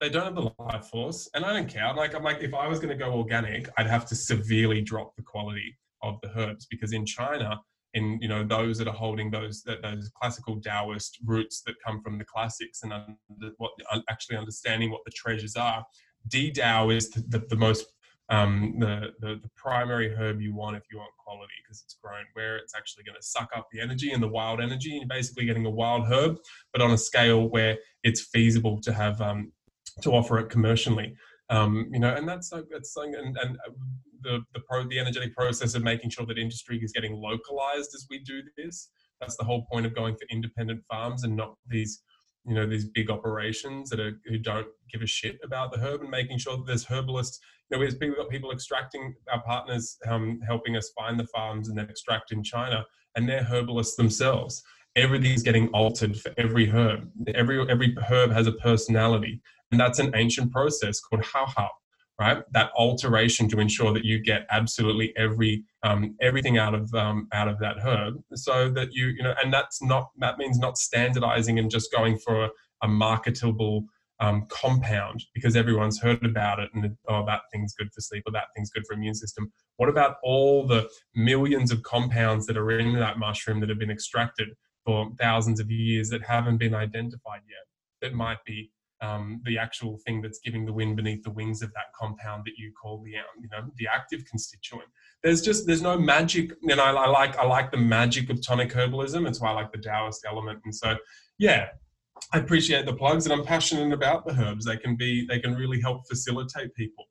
They 0.00 0.08
don't 0.10 0.24
have 0.24 0.34
the 0.34 0.50
life 0.58 0.86
force, 0.86 1.28
and 1.34 1.42
I 1.42 1.54
don't 1.54 1.68
care. 1.68 1.86
I'm 1.86 1.96
like, 1.96 2.14
I'm 2.14 2.22
like, 2.22 2.42
if 2.42 2.52
I 2.52 2.68
was 2.68 2.78
going 2.78 2.90
to 2.90 3.02
go 3.02 3.12
organic, 3.14 3.66
I'd 3.78 3.86
have 3.86 4.04
to 4.06 4.14
severely 4.14 4.82
drop 4.82 5.16
the 5.16 5.22
quality 5.22 5.74
of 6.02 6.18
the 6.22 6.30
herbs 6.38 6.66
because 6.70 6.92
in 6.92 7.06
China, 7.06 7.58
in 7.94 8.18
you 8.20 8.28
know 8.28 8.44
those 8.44 8.76
that 8.78 8.88
are 8.88 8.94
holding 8.94 9.30
those 9.30 9.62
that 9.62 9.82
those 9.82 10.10
classical 10.20 10.60
Taoist 10.60 11.18
roots 11.24 11.62
that 11.66 11.76
come 11.84 12.02
from 12.02 12.18
the 12.18 12.24
classics 12.24 12.82
and 12.82 12.92
under, 12.92 13.52
what 13.56 13.70
actually 14.10 14.36
understanding 14.36 14.90
what 14.90 15.00
the 15.06 15.12
treasures 15.12 15.56
are, 15.56 15.84
D 16.28 16.52
Dao 16.52 16.94
is 16.94 17.10
the, 17.10 17.20
the, 17.28 17.46
the 17.48 17.56
most 17.56 17.86
um, 18.28 18.74
the, 18.78 19.12
the, 19.20 19.38
the 19.42 19.50
primary 19.56 20.12
herb 20.12 20.40
you 20.40 20.54
want 20.54 20.76
if 20.76 20.82
you 20.90 20.98
want 20.98 21.10
quality 21.24 21.52
because 21.62 21.82
it's 21.84 21.96
grown 22.02 22.24
where 22.32 22.56
it's 22.56 22.74
actually 22.74 23.04
going 23.04 23.16
to 23.16 23.22
suck 23.22 23.50
up 23.56 23.68
the 23.72 23.80
energy 23.80 24.12
and 24.12 24.22
the 24.22 24.28
wild 24.28 24.60
energy. 24.60 24.90
And 24.92 25.02
you're 25.02 25.16
basically 25.16 25.46
getting 25.46 25.66
a 25.66 25.70
wild 25.70 26.06
herb, 26.06 26.36
but 26.72 26.82
on 26.82 26.90
a 26.90 26.98
scale 26.98 27.48
where 27.48 27.78
it's 28.02 28.20
feasible 28.20 28.80
to 28.80 28.92
have 28.92 29.20
um, 29.20 29.52
to 30.02 30.10
offer 30.10 30.38
it 30.38 30.50
commercially. 30.50 31.14
Um, 31.48 31.88
you 31.92 32.00
know, 32.00 32.14
and 32.14 32.28
that's 32.28 32.50
that's 32.70 32.92
something, 32.92 33.14
and, 33.14 33.36
and 33.40 33.56
the 34.22 34.40
the 34.52 34.60
pro 34.68 34.86
the 34.88 34.98
energetic 34.98 35.34
process 35.34 35.74
of 35.76 35.84
making 35.84 36.10
sure 36.10 36.26
that 36.26 36.38
industry 36.38 36.80
is 36.82 36.92
getting 36.92 37.14
localized 37.14 37.94
as 37.94 38.06
we 38.10 38.18
do 38.18 38.42
this. 38.56 38.88
That's 39.20 39.36
the 39.36 39.44
whole 39.44 39.64
point 39.70 39.86
of 39.86 39.94
going 39.94 40.16
for 40.16 40.26
independent 40.30 40.82
farms 40.90 41.22
and 41.22 41.36
not 41.36 41.54
these 41.68 42.02
you 42.46 42.54
know 42.54 42.66
these 42.66 42.84
big 42.84 43.10
operations 43.10 43.90
that 43.90 44.00
are 44.00 44.20
who 44.26 44.38
don't 44.38 44.66
give 44.92 45.02
a 45.02 45.06
shit 45.06 45.38
about 45.44 45.72
the 45.72 45.78
herb 45.78 46.00
and 46.00 46.10
making 46.10 46.38
sure 46.38 46.56
that 46.56 46.66
there's 46.66 46.84
herbalists 46.84 47.40
you 47.70 47.76
know 47.76 47.84
we've 47.84 48.16
got 48.16 48.28
people 48.28 48.52
extracting 48.52 49.14
our 49.32 49.42
partners 49.42 49.96
um, 50.08 50.40
helping 50.46 50.76
us 50.76 50.92
find 50.96 51.18
the 51.18 51.26
farms 51.34 51.68
and 51.68 51.76
then 51.76 51.88
extract 51.90 52.32
in 52.32 52.42
china 52.42 52.84
and 53.16 53.28
they're 53.28 53.42
herbalists 53.44 53.96
themselves 53.96 54.62
everything's 54.94 55.42
getting 55.42 55.68
altered 55.68 56.16
for 56.16 56.32
every 56.38 56.66
herb 56.66 57.10
every 57.34 57.68
every 57.68 57.96
herb 58.08 58.30
has 58.30 58.46
a 58.46 58.52
personality 58.52 59.40
and 59.70 59.80
that's 59.80 59.98
an 59.98 60.12
ancient 60.14 60.52
process 60.52 61.00
called 61.00 61.24
hao 61.24 61.46
hao, 61.46 61.70
right? 62.20 62.42
That 62.52 62.70
alteration 62.76 63.48
to 63.50 63.60
ensure 63.60 63.92
that 63.92 64.04
you 64.04 64.20
get 64.20 64.46
absolutely 64.50 65.12
every 65.16 65.64
um, 65.86 66.16
everything 66.20 66.58
out 66.58 66.74
of 66.74 66.92
um, 66.94 67.28
out 67.32 67.48
of 67.48 67.58
that 67.60 67.76
herb, 67.84 68.14
so 68.34 68.70
that 68.70 68.88
you 68.92 69.06
you 69.08 69.22
know, 69.22 69.34
and 69.42 69.52
that's 69.52 69.82
not 69.82 70.10
that 70.18 70.38
means 70.38 70.58
not 70.58 70.78
standardizing 70.78 71.58
and 71.58 71.70
just 71.70 71.92
going 71.92 72.18
for 72.18 72.44
a, 72.44 72.50
a 72.82 72.88
marketable 72.88 73.84
um, 74.18 74.46
compound 74.48 75.24
because 75.34 75.56
everyone's 75.56 76.00
heard 76.00 76.24
about 76.24 76.58
it 76.58 76.70
and 76.74 76.96
oh 77.08 77.24
that 77.26 77.42
thing's 77.52 77.74
good 77.74 77.88
for 77.94 78.00
sleep 78.00 78.22
or 78.26 78.32
that 78.32 78.46
thing's 78.54 78.70
good 78.70 78.84
for 78.86 78.94
immune 78.94 79.14
system. 79.14 79.52
What 79.76 79.88
about 79.88 80.16
all 80.22 80.66
the 80.66 80.88
millions 81.14 81.70
of 81.70 81.82
compounds 81.82 82.46
that 82.46 82.56
are 82.56 82.70
in 82.78 82.94
that 82.94 83.18
mushroom 83.18 83.60
that 83.60 83.68
have 83.68 83.78
been 83.78 83.90
extracted 83.90 84.48
for 84.84 85.10
thousands 85.20 85.60
of 85.60 85.70
years 85.70 86.08
that 86.10 86.22
haven't 86.22 86.56
been 86.58 86.74
identified 86.74 87.42
yet? 87.46 87.66
That 88.02 88.14
might 88.14 88.42
be 88.44 88.70
um, 89.00 89.40
the 89.44 89.58
actual 89.58 89.98
thing 90.06 90.22
that's 90.22 90.38
giving 90.38 90.64
the 90.64 90.72
wind 90.72 90.96
beneath 90.96 91.22
the 91.22 91.30
wings 91.30 91.62
of 91.62 91.72
that 91.74 91.92
compound 91.98 92.44
that 92.46 92.52
you 92.56 92.72
call 92.80 93.02
the 93.02 93.16
um, 93.16 93.24
you 93.40 93.48
know 93.50 93.70
the 93.76 93.86
active 93.86 94.24
constituent. 94.24 94.88
There's 95.22 95.42
just 95.42 95.66
there's 95.66 95.82
no 95.82 95.98
magic, 95.98 96.52
and 96.62 96.80
I, 96.80 96.90
I 96.90 97.08
like 97.08 97.36
I 97.38 97.46
like 97.46 97.70
the 97.70 97.76
magic 97.76 98.30
of 98.30 98.44
tonic 98.44 98.72
herbalism. 98.72 99.28
It's 99.28 99.40
why 99.40 99.50
I 99.50 99.54
like 99.54 99.72
the 99.72 99.78
Taoist 99.78 100.24
element, 100.26 100.60
and 100.64 100.74
so 100.74 100.96
yeah, 101.38 101.68
I 102.32 102.38
appreciate 102.38 102.86
the 102.86 102.94
plugs, 102.94 103.26
and 103.26 103.32
I'm 103.32 103.44
passionate 103.44 103.92
about 103.92 104.26
the 104.26 104.34
herbs. 104.34 104.64
They 104.64 104.76
can 104.76 104.96
be 104.96 105.26
they 105.26 105.38
can 105.38 105.54
really 105.54 105.80
help 105.80 106.06
facilitate 106.08 106.74
people. 106.74 107.04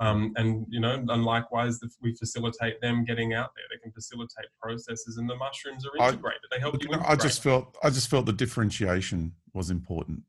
Um, 0.00 0.32
and 0.36 0.66
you 0.68 0.80
know, 0.80 0.94
and 0.94 1.24
likewise, 1.24 1.78
we 2.00 2.14
facilitate 2.16 2.80
them 2.80 3.04
getting 3.04 3.34
out 3.34 3.50
there. 3.54 3.64
They 3.70 3.80
can 3.80 3.92
facilitate 3.92 4.46
processes, 4.60 5.16
and 5.16 5.28
the 5.30 5.36
mushrooms 5.36 5.86
are 5.86 5.96
integrated. 5.96 6.40
I, 6.50 6.56
they 6.56 6.60
help 6.60 6.82
you. 6.82 6.88
Know, 6.88 7.02
I 7.06 7.14
just 7.16 7.42
felt 7.42 7.76
I 7.82 7.90
just 7.90 8.08
felt 8.08 8.26
the 8.26 8.32
differentiation 8.32 9.32
was 9.54 9.70
important. 9.70 10.22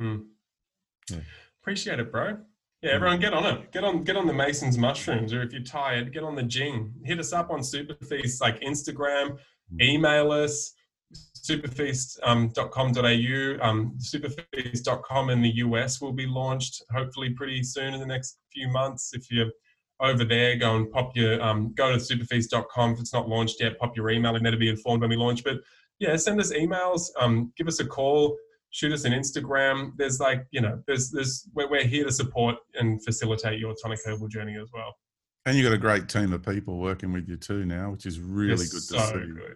Mm. 0.00 0.26
Yeah. 1.10 1.18
Appreciate 1.62 1.98
it, 1.98 2.12
bro. 2.12 2.38
Yeah, 2.82 2.92
everyone 2.92 3.18
get 3.18 3.32
on 3.32 3.46
it. 3.46 3.72
Get 3.72 3.84
on 3.84 4.04
get 4.04 4.16
on 4.16 4.26
the 4.26 4.32
Mason's 4.32 4.78
mushrooms, 4.78 5.32
or 5.32 5.42
if 5.42 5.52
you're 5.52 5.62
tired, 5.62 6.12
get 6.12 6.22
on 6.22 6.36
the 6.36 6.42
Jing. 6.42 6.92
Hit 7.04 7.18
us 7.18 7.32
up 7.32 7.50
on 7.50 7.60
Superfeast, 7.60 8.40
like 8.40 8.60
Instagram, 8.60 9.30
hmm. 9.30 9.80
email 9.80 10.30
us, 10.30 10.72
superfeast.com.au. 11.12 13.62
Um, 13.62 13.70
um, 13.70 13.98
superfeast.com 13.98 15.30
in 15.30 15.42
the 15.42 15.56
US 15.56 16.00
will 16.00 16.12
be 16.12 16.26
launched 16.26 16.82
hopefully 16.92 17.30
pretty 17.30 17.62
soon 17.62 17.94
in 17.94 18.00
the 18.00 18.06
next 18.06 18.38
few 18.52 18.68
months. 18.68 19.12
If 19.14 19.30
you're 19.30 19.50
over 20.00 20.24
there, 20.24 20.56
go 20.56 20.76
and 20.76 20.90
pop 20.90 21.16
your 21.16 21.42
um, 21.42 21.72
go 21.74 21.90
to 21.90 21.98
superfeast.com. 21.98 22.92
If 22.92 23.00
it's 23.00 23.14
not 23.14 23.28
launched 23.28 23.60
yet, 23.60 23.78
pop 23.78 23.96
your 23.96 24.10
email 24.10 24.36
and 24.36 24.44
there 24.44 24.52
to 24.52 24.58
be 24.58 24.68
informed 24.68 25.00
when 25.00 25.10
we 25.10 25.16
launch. 25.16 25.42
But 25.42 25.58
yeah, 25.98 26.14
send 26.16 26.40
us 26.40 26.52
emails, 26.52 27.08
um, 27.18 27.52
give 27.56 27.68
us 27.68 27.80
a 27.80 27.86
call 27.86 28.36
shoot 28.76 28.92
us 28.92 29.06
an 29.06 29.12
Instagram. 29.12 29.92
There's 29.96 30.20
like, 30.20 30.44
you 30.50 30.60
know, 30.60 30.82
there's, 30.86 31.10
there's, 31.10 31.48
we're, 31.54 31.70
we're 31.70 31.86
here 31.86 32.04
to 32.04 32.12
support 32.12 32.56
and 32.74 33.02
facilitate 33.02 33.58
your 33.58 33.74
tonic 33.82 34.00
herbal 34.04 34.28
journey 34.28 34.54
as 34.60 34.68
well. 34.70 34.94
And 35.46 35.56
you've 35.56 35.64
got 35.64 35.72
a 35.72 35.78
great 35.78 36.10
team 36.10 36.34
of 36.34 36.44
people 36.44 36.76
working 36.78 37.10
with 37.10 37.26
you 37.26 37.38
too 37.38 37.64
now, 37.64 37.92
which 37.92 38.04
is 38.04 38.20
really 38.20 38.66
good 38.66 38.72
to 38.72 38.80
so 38.80 38.98
see. 38.98 39.12
Good. 39.12 39.54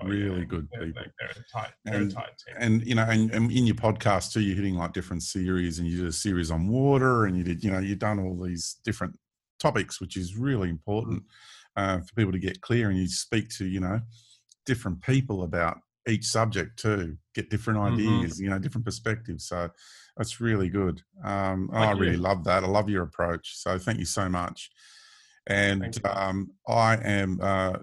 Oh, 0.00 0.06
really 0.06 0.38
yeah. 0.38 0.44
good 0.46 0.68
they're, 0.72 0.86
people. 0.86 1.02
They're, 1.20 1.28
a 1.28 1.60
tight, 1.60 1.72
they're 1.84 2.00
and, 2.00 2.10
a 2.10 2.14
tight 2.14 2.30
team. 2.46 2.56
And 2.58 2.86
you 2.86 2.94
know, 2.94 3.02
and, 3.02 3.30
and, 3.34 3.52
in 3.52 3.66
your 3.66 3.76
podcast 3.76 4.32
too, 4.32 4.40
you're 4.40 4.56
hitting 4.56 4.76
like 4.76 4.94
different 4.94 5.22
series, 5.22 5.78
and 5.78 5.86
you 5.86 5.98
did 5.98 6.06
a 6.06 6.12
series 6.12 6.50
on 6.50 6.66
water, 6.66 7.26
and 7.26 7.36
you 7.36 7.44
did, 7.44 7.62
you 7.62 7.70
know, 7.70 7.78
you've 7.78 7.98
done 7.98 8.20
all 8.20 8.42
these 8.42 8.78
different 8.84 9.14
topics, 9.60 10.00
which 10.00 10.16
is 10.16 10.34
really 10.34 10.70
important 10.70 11.22
uh, 11.76 11.98
for 11.98 12.14
people 12.16 12.32
to 12.32 12.38
get 12.38 12.62
clear, 12.62 12.88
and 12.88 12.98
you 12.98 13.06
speak 13.06 13.50
to, 13.50 13.66
you 13.66 13.80
know, 13.80 14.00
different 14.64 15.02
people 15.02 15.42
about 15.42 15.76
each 16.08 16.24
subject 16.24 16.78
too, 16.78 17.16
get 17.34 17.50
different 17.50 17.78
mm-hmm. 17.78 17.94
ideas, 17.94 18.34
mm-hmm. 18.34 18.44
you 18.44 18.50
know, 18.50 18.58
different 18.58 18.84
perspectives. 18.84 19.46
So 19.46 19.70
that's 20.16 20.40
really 20.40 20.68
good. 20.68 21.02
Um, 21.24 21.70
oh, 21.72 21.78
I 21.78 21.92
really 21.92 22.16
love 22.16 22.44
that. 22.44 22.64
I 22.64 22.66
love 22.66 22.88
your 22.88 23.04
approach. 23.04 23.56
So 23.56 23.78
thank 23.78 23.98
you 23.98 24.04
so 24.04 24.28
much. 24.28 24.70
And 25.46 25.98
um, 26.04 26.50
I 26.68 26.96
am 26.96 27.38
uh, 27.40 27.78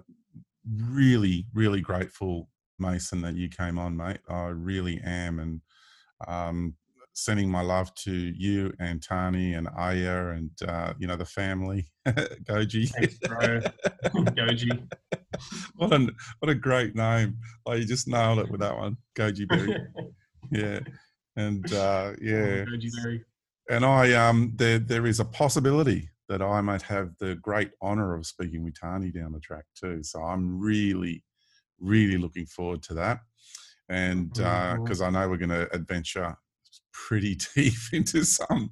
really, 0.70 1.46
really 1.52 1.80
grateful, 1.80 2.48
Mason, 2.78 3.20
that 3.22 3.36
you 3.36 3.48
came 3.48 3.78
on, 3.78 3.96
mate. 3.96 4.20
I 4.28 4.46
really 4.46 5.00
am. 5.04 5.38
And 5.38 5.60
um, 6.26 6.74
sending 7.20 7.50
my 7.50 7.60
love 7.60 7.94
to 7.94 8.12
you 8.12 8.72
and 8.80 9.00
Tahnee 9.00 9.56
and 9.56 9.68
Aya 9.76 10.30
and 10.30 10.50
uh, 10.66 10.94
you 10.98 11.06
know 11.06 11.16
the 11.16 11.24
family, 11.24 11.90
Goji. 12.08 12.88
Thanks, 12.88 13.18
bro. 13.18 13.60
Goji. 14.34 14.88
What 15.76 15.92
a 15.92 16.08
what 16.38 16.50
a 16.50 16.54
great 16.54 16.94
name! 16.94 17.36
Like 17.66 17.80
you 17.80 17.84
just 17.86 18.08
nailed 18.08 18.38
it 18.38 18.50
with 18.50 18.60
that 18.60 18.76
one, 18.76 18.96
Goji 19.16 19.48
Berry. 19.48 19.76
yeah, 20.50 20.80
and 21.36 21.72
uh, 21.72 22.12
yeah, 22.20 22.64
Goji 22.64 22.90
Berry. 23.02 23.24
And 23.68 23.84
I 23.84 24.12
um 24.14 24.52
there 24.56 24.78
there 24.78 25.06
is 25.06 25.20
a 25.20 25.24
possibility 25.24 26.10
that 26.28 26.42
I 26.42 26.60
might 26.60 26.82
have 26.82 27.10
the 27.18 27.34
great 27.36 27.70
honor 27.82 28.14
of 28.14 28.26
speaking 28.26 28.64
with 28.64 28.74
Tahnee 28.74 29.12
down 29.12 29.32
the 29.32 29.40
track 29.40 29.64
too. 29.74 30.02
So 30.02 30.22
I'm 30.22 30.60
really, 30.60 31.24
really 31.80 32.18
looking 32.18 32.46
forward 32.46 32.82
to 32.84 32.94
that 32.94 33.18
and 33.90 34.32
because 34.32 35.02
uh, 35.02 35.06
I 35.06 35.10
know 35.10 35.28
we're 35.28 35.36
going 35.36 35.50
to 35.50 35.68
adventure 35.74 36.36
pretty 37.08 37.36
deep 37.54 37.74
into 37.92 38.24
some 38.24 38.70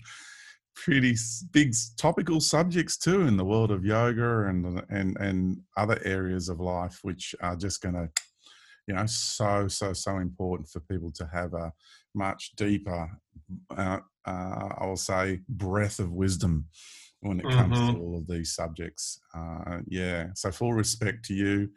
pretty 0.75 1.17
big 1.51 1.75
topical 1.97 2.41
subjects 2.41 2.97
too 2.97 3.23
in 3.23 3.37
the 3.37 3.45
world 3.45 3.71
of 3.71 3.85
yoga 3.85 4.47
and 4.47 4.83
and 4.91 5.17
and 5.19 5.61
other 5.77 5.99
areas 6.05 6.49
of 6.49 6.61
life 6.61 7.01
which 7.03 7.35
are 7.41 7.57
just 7.57 7.83
going 7.83 7.95
to 7.95 8.09
you 8.87 8.95
know 8.95 9.05
so 9.07 9.67
so 9.67 9.93
so 9.93 10.19
important 10.19 10.69
for 10.69 10.81
people 10.81 11.11
to 11.11 11.29
have 11.33 11.53
a 11.55 11.73
much 12.15 12.53
deeper 12.57 13.11
uh, 13.77 13.99
uh, 14.27 14.69
i 14.79 14.87
will 14.87 14.97
say 14.97 15.41
breath 15.49 15.99
of 15.99 16.13
wisdom 16.13 16.67
when 17.21 17.41
it 17.41 17.51
comes 17.51 17.77
mm-hmm. 17.77 17.95
to 17.95 18.01
all 18.01 18.17
of 18.17 18.27
these 18.29 18.55
subjects 18.55 19.21
uh, 19.37 19.79
yeah 19.89 20.27
so 20.35 20.51
full 20.53 20.73
respect 20.73 21.25
to 21.25 21.35
you 21.35 21.69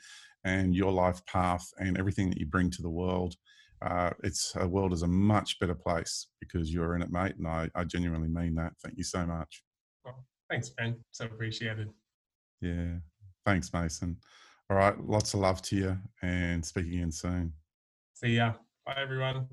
and 0.44 0.76
your 0.76 0.92
life 0.92 1.26
path 1.26 1.68
and 1.80 1.98
everything 1.98 2.30
that 2.30 2.40
you 2.40 2.46
bring 2.46 2.70
to 2.70 2.82
the 2.82 2.90
world 2.90 3.36
uh, 3.82 4.12
it's 4.24 4.54
a 4.56 4.68
world 4.68 4.94
is 4.94 5.02
a 5.02 5.08
much 5.08 5.60
better 5.60 5.74
place 5.76 6.28
because 6.40 6.74
you're 6.74 6.96
in 6.96 7.02
it, 7.02 7.12
mate. 7.12 7.36
And 7.38 7.48
I, 7.48 7.70
I 7.76 7.84
genuinely 7.84 8.28
mean 8.28 8.56
that. 8.56 8.74
Thank 8.84 8.98
you 8.98 9.04
so 9.04 9.26
much. 9.26 9.64
Well, 10.06 10.26
thanks, 10.50 10.70
Ben. 10.70 10.98
So 11.12 11.26
appreciated. 11.26 11.90
Yeah. 12.62 12.96
Thanks, 13.46 13.74
Mason. 13.74 14.18
All 14.70 14.78
right. 14.78 15.00
Lots 15.04 15.34
of 15.34 15.40
love 15.40 15.62
to 15.64 15.76
you 15.76 15.98
and 16.22 16.64
speak 16.64 16.86
again 16.86 17.12
soon. 17.12 17.54
See 18.14 18.36
ya. 18.36 18.54
Bye, 18.86 18.96
everyone. 18.98 19.48